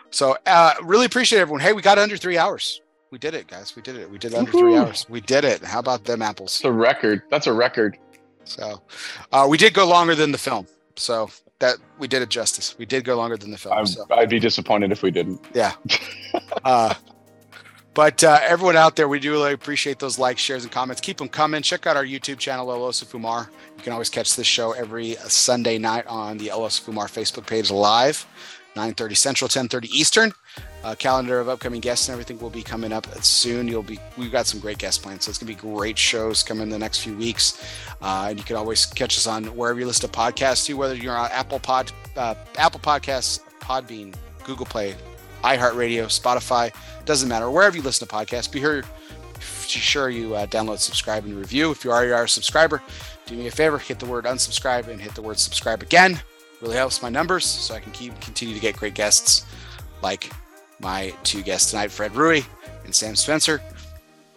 So 0.09 0.35
uh, 0.47 0.73
really 0.81 1.06
appreciate 1.06 1.39
everyone. 1.39 1.61
Hey, 1.61 1.72
we 1.73 1.83
got 1.83 1.99
under 1.99 2.17
three 2.17 2.35
hours. 2.38 2.81
We 3.11 3.17
did 3.17 3.33
it, 3.33 3.47
guys. 3.47 3.75
We 3.75 3.81
did 3.81 3.95
it. 3.95 4.09
We 4.09 4.17
did 4.17 4.33
it 4.33 4.37
under 4.37 4.51
three 4.51 4.75
hours. 4.75 5.05
We 5.09 5.21
did 5.21 5.45
it. 5.45 5.63
How 5.63 5.79
about 5.79 6.03
them 6.03 6.21
apples? 6.21 6.55
It's 6.55 6.65
a 6.65 6.71
record. 6.71 7.23
That's 7.29 7.47
a 7.47 7.53
record. 7.53 7.97
So 8.43 8.81
uh, 9.31 9.47
we 9.49 9.57
did 9.57 9.73
go 9.73 9.87
longer 9.87 10.15
than 10.15 10.31
the 10.31 10.37
film. 10.37 10.67
So 10.95 11.29
that 11.59 11.77
we 11.99 12.07
did 12.07 12.21
it 12.21 12.29
justice. 12.29 12.75
We 12.77 12.85
did 12.85 13.03
go 13.03 13.15
longer 13.15 13.37
than 13.37 13.51
the 13.51 13.57
film. 13.57 13.77
I'd, 13.77 13.87
So. 13.87 14.05
I'd 14.11 14.29
be 14.29 14.39
disappointed 14.39 14.91
if 14.91 15.03
we 15.03 15.11
didn't. 15.11 15.39
Yeah. 15.53 15.73
uh, 16.63 16.93
but 17.93 18.23
uh, 18.23 18.39
everyone 18.43 18.77
out 18.77 18.95
there, 18.95 19.07
we 19.07 19.19
do 19.19 19.31
really 19.31 19.53
appreciate 19.53 19.97
those 19.97 20.19
likes, 20.19 20.39
shares, 20.39 20.63
and 20.63 20.71
comments. 20.71 21.01
Keep 21.01 21.17
them 21.17 21.29
coming. 21.29 21.63
Check 21.63 21.87
out 21.87 21.97
our 21.97 22.05
YouTube 22.05 22.37
channel, 22.37 22.71
El 22.71 22.79
Oso 22.81 23.05
Fumar. 23.05 23.47
You 23.75 23.83
can 23.83 23.91
always 23.91 24.09
catch 24.09 24.35
this 24.35 24.45
show 24.45 24.73
every 24.73 25.15
Sunday 25.15 25.79
night 25.79 26.05
on 26.05 26.37
the 26.37 26.51
El 26.51 26.59
Oso 26.59 26.83
Fumar 26.83 27.05
Facebook 27.05 27.47
page 27.47 27.71
live, 27.71 28.27
9:30 28.77 29.15
Central, 29.15 29.47
10:30 29.49 29.89
Eastern. 29.89 30.33
Uh, 30.83 30.95
calendar 30.95 31.39
of 31.39 31.49
upcoming 31.49 31.81
guests 31.81 32.07
and 32.07 32.14
everything 32.14 32.39
will 32.39 32.51
be 32.51 32.64
coming 32.64 32.93
up 32.93 33.07
soon. 33.23 33.67
You'll 33.67 33.83
be 33.83 33.99
we've 34.15 34.31
got 34.31 34.45
some 34.47 34.59
great 34.59 34.77
guest 34.77 35.01
plans, 35.01 35.25
so 35.25 35.30
it's 35.30 35.38
gonna 35.38 35.47
be 35.47 35.56
great 35.56 35.97
shows 35.97 36.43
coming 36.43 36.69
the 36.69 36.80
next 36.80 36.99
few 36.99 37.17
weeks. 37.17 37.61
Uh, 38.01 38.27
and 38.30 38.39
you 38.39 38.45
can 38.45 38.56
always 38.56 38.85
catch 38.85 39.17
us 39.17 39.27
on 39.27 39.45
wherever 39.56 39.80
you 39.80 39.85
listen 39.85 40.09
to 40.09 40.17
podcasts 40.17 40.65
too, 40.65 40.77
whether 40.77 40.95
you're 40.95 41.17
on 41.17 41.30
Apple 41.31 41.59
Pod, 41.59 41.91
uh, 42.15 42.35
Apple 42.57 42.80
Podcasts, 42.80 43.41
Podbean, 43.59 44.14
Google 44.43 44.65
Play, 44.65 44.95
iHeartRadio, 45.43 46.06
Spotify, 46.06 46.73
doesn't 47.06 47.27
matter. 47.27 47.49
Wherever 47.49 47.75
you 47.75 47.83
listen 47.83 48.07
to 48.07 48.14
podcasts, 48.14 48.51
be 48.51 48.59
here. 48.59 48.83
Sure, 49.67 50.09
you 50.09 50.33
uh, 50.33 50.45
download, 50.45 50.80
subscribe, 50.80 51.25
and 51.25 51.35
review. 51.38 51.72
If 51.72 51.83
you 51.83 51.91
already 51.91 52.11
are 52.11 52.23
a 52.23 52.30
subscriber, 52.30 52.81
do 53.25 53.35
me 53.35 53.47
a 53.47 53.51
favor, 53.51 53.77
hit 53.77 53.99
the 53.99 54.06
word 54.06 54.23
unsubscribe 54.23 54.88
and 54.88 55.01
hit 55.01 55.14
the 55.14 55.22
word 55.22 55.38
subscribe 55.38 55.81
again. 55.81 56.22
Really 56.61 56.75
helps 56.75 57.01
my 57.01 57.09
numbers, 57.09 57.45
so 57.45 57.75
I 57.75 57.79
can 57.79 57.91
keep 57.91 58.19
continue 58.19 58.53
to 58.55 58.59
get 58.61 58.75
great 58.77 58.93
guests 58.95 59.45
like 60.01 60.31
my 60.79 61.13
two 61.23 61.41
guests 61.43 61.71
tonight, 61.71 61.91
Fred 61.91 62.11
Rewey 62.13 62.45
and 62.83 62.93
Sam 62.93 63.15
Spencer. 63.15 63.61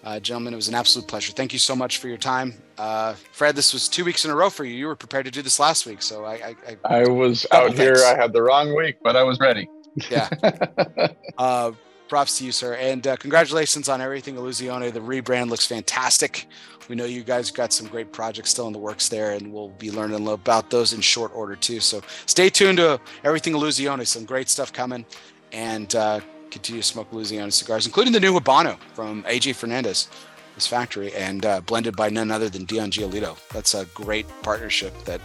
Uh, 0.02 0.18
gentlemen, 0.18 0.52
it 0.54 0.56
was 0.56 0.68
an 0.68 0.74
absolute 0.74 1.06
pleasure. 1.06 1.32
Thank 1.32 1.52
you 1.52 1.58
so 1.58 1.76
much 1.76 1.98
for 1.98 2.08
your 2.08 2.16
time. 2.16 2.54
Uh, 2.78 3.14
Fred, 3.32 3.54
this 3.54 3.72
was 3.74 3.86
two 3.88 4.04
weeks 4.04 4.24
in 4.24 4.30
a 4.30 4.34
row 4.34 4.48
for 4.48 4.64
you. 4.64 4.74
You 4.74 4.86
were 4.86 4.96
prepared 4.96 5.26
to 5.26 5.30
do 5.30 5.42
this 5.42 5.60
last 5.60 5.84
week, 5.86 6.00
so 6.00 6.24
I, 6.24 6.32
I, 6.34 6.56
I 6.84 6.98
I 7.02 7.08
was 7.08 7.46
out 7.52 7.74
here. 7.74 7.94
thanks. 7.96 8.04
I 8.04 8.16
had 8.16 8.32
the 8.32 8.42
wrong 8.42 8.74
week, 8.74 8.96
but 9.02 9.14
I 9.16 9.22
was 9.22 9.38
ready. 9.40 9.68
Yeah. 10.10 10.28
Uh, 11.38 11.72
props 12.08 12.36
to 12.36 12.44
you, 12.44 12.52
sir. 12.52 12.74
And 12.74 13.06
uh, 13.06 13.16
congratulations 13.16 13.88
on 13.88 14.02
everything, 14.02 14.34
Illusione. 14.34 14.92
The 14.92 15.00
rebrand 15.00 15.48
looks 15.48 15.66
fantastic. 15.66 16.46
We 16.90 16.96
know 16.96 17.04
you 17.04 17.22
guys 17.22 17.52
got 17.52 17.72
some 17.72 17.86
great 17.86 18.10
projects 18.10 18.50
still 18.50 18.66
in 18.66 18.72
the 18.72 18.78
works 18.80 19.08
there, 19.08 19.34
and 19.34 19.52
we'll 19.52 19.68
be 19.68 19.92
learning 19.92 20.26
about 20.26 20.70
those 20.70 20.92
in 20.92 21.00
short 21.00 21.30
order 21.36 21.54
too. 21.54 21.78
So 21.78 22.02
stay 22.26 22.50
tuned 22.50 22.78
to 22.78 23.00
everything 23.22 23.52
Illusione. 23.52 24.04
Some 24.04 24.24
great 24.24 24.48
stuff 24.48 24.72
coming, 24.72 25.06
and 25.52 25.94
uh, 25.94 26.18
continue 26.50 26.82
to 26.82 26.86
smoke 26.86 27.08
Illusione 27.12 27.52
cigars, 27.52 27.86
including 27.86 28.12
the 28.12 28.18
new 28.18 28.32
Habano 28.32 28.76
from 28.92 29.22
AJ 29.22 29.54
Fernandez, 29.54 30.08
his 30.56 30.66
factory, 30.66 31.14
and 31.14 31.46
uh, 31.46 31.60
blended 31.60 31.94
by 31.94 32.10
none 32.10 32.32
other 32.32 32.48
than 32.48 32.64
Dion 32.64 32.90
Giolito. 32.90 33.38
That's 33.50 33.74
a 33.74 33.84
great 33.94 34.26
partnership 34.42 34.92
that 35.04 35.20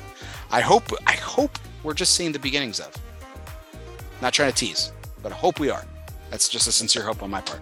I 0.52 0.62
hope 0.62 0.84
I 1.08 1.14
hope 1.14 1.58
we're 1.82 1.96
just 1.96 2.14
seeing 2.14 2.32
the 2.32 2.38
beginnings 2.38 2.80
of. 2.80 2.96
Not 4.22 4.34
trying 4.34 4.52
to 4.52 4.56
tease, 4.56 4.92
but 5.24 5.32
I 5.32 5.36
hope 5.36 5.60
we 5.60 5.72
are. 5.72 5.84
That's 6.30 6.48
just 6.48 6.68
a 6.68 6.72
sincere 6.72 7.02
hope 7.02 7.24
on 7.24 7.32
my 7.32 7.42
part. 7.42 7.62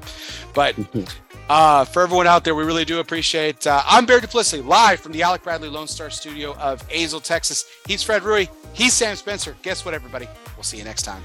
But 0.54 0.76
uh, 1.50 1.86
for 1.86 2.04
everyone 2.04 2.28
out 2.28 2.44
there, 2.44 2.56
we 2.56 2.64
really 2.64 2.86
do 2.86 3.00
appreciate. 3.00 3.66
Uh, 3.68 3.82
I'm 3.86 4.06
Bear 4.06 4.20
Duplessis, 4.20 4.64
live 4.66 5.00
from 5.00 5.12
the 5.12 5.24
Alec 5.24 5.44
Bradley 5.44 5.70
Lone 5.70 5.88
Star 5.88 6.10
Studio 6.10 6.56
of 6.56 6.88
Azle, 6.90 7.22
Texas. 7.22 7.66
He's 7.86 8.04
Fred 8.04 8.22
Rewey. 8.24 8.50
He's 8.74 8.94
Sam 8.94 9.16
Spencer. 9.16 9.56
Guess 9.62 9.86
what, 9.86 9.94
everybody? 9.94 10.28
We'll 10.56 10.64
see 10.64 10.78
you 10.78 10.84
next 10.84 11.04
time. 11.04 11.22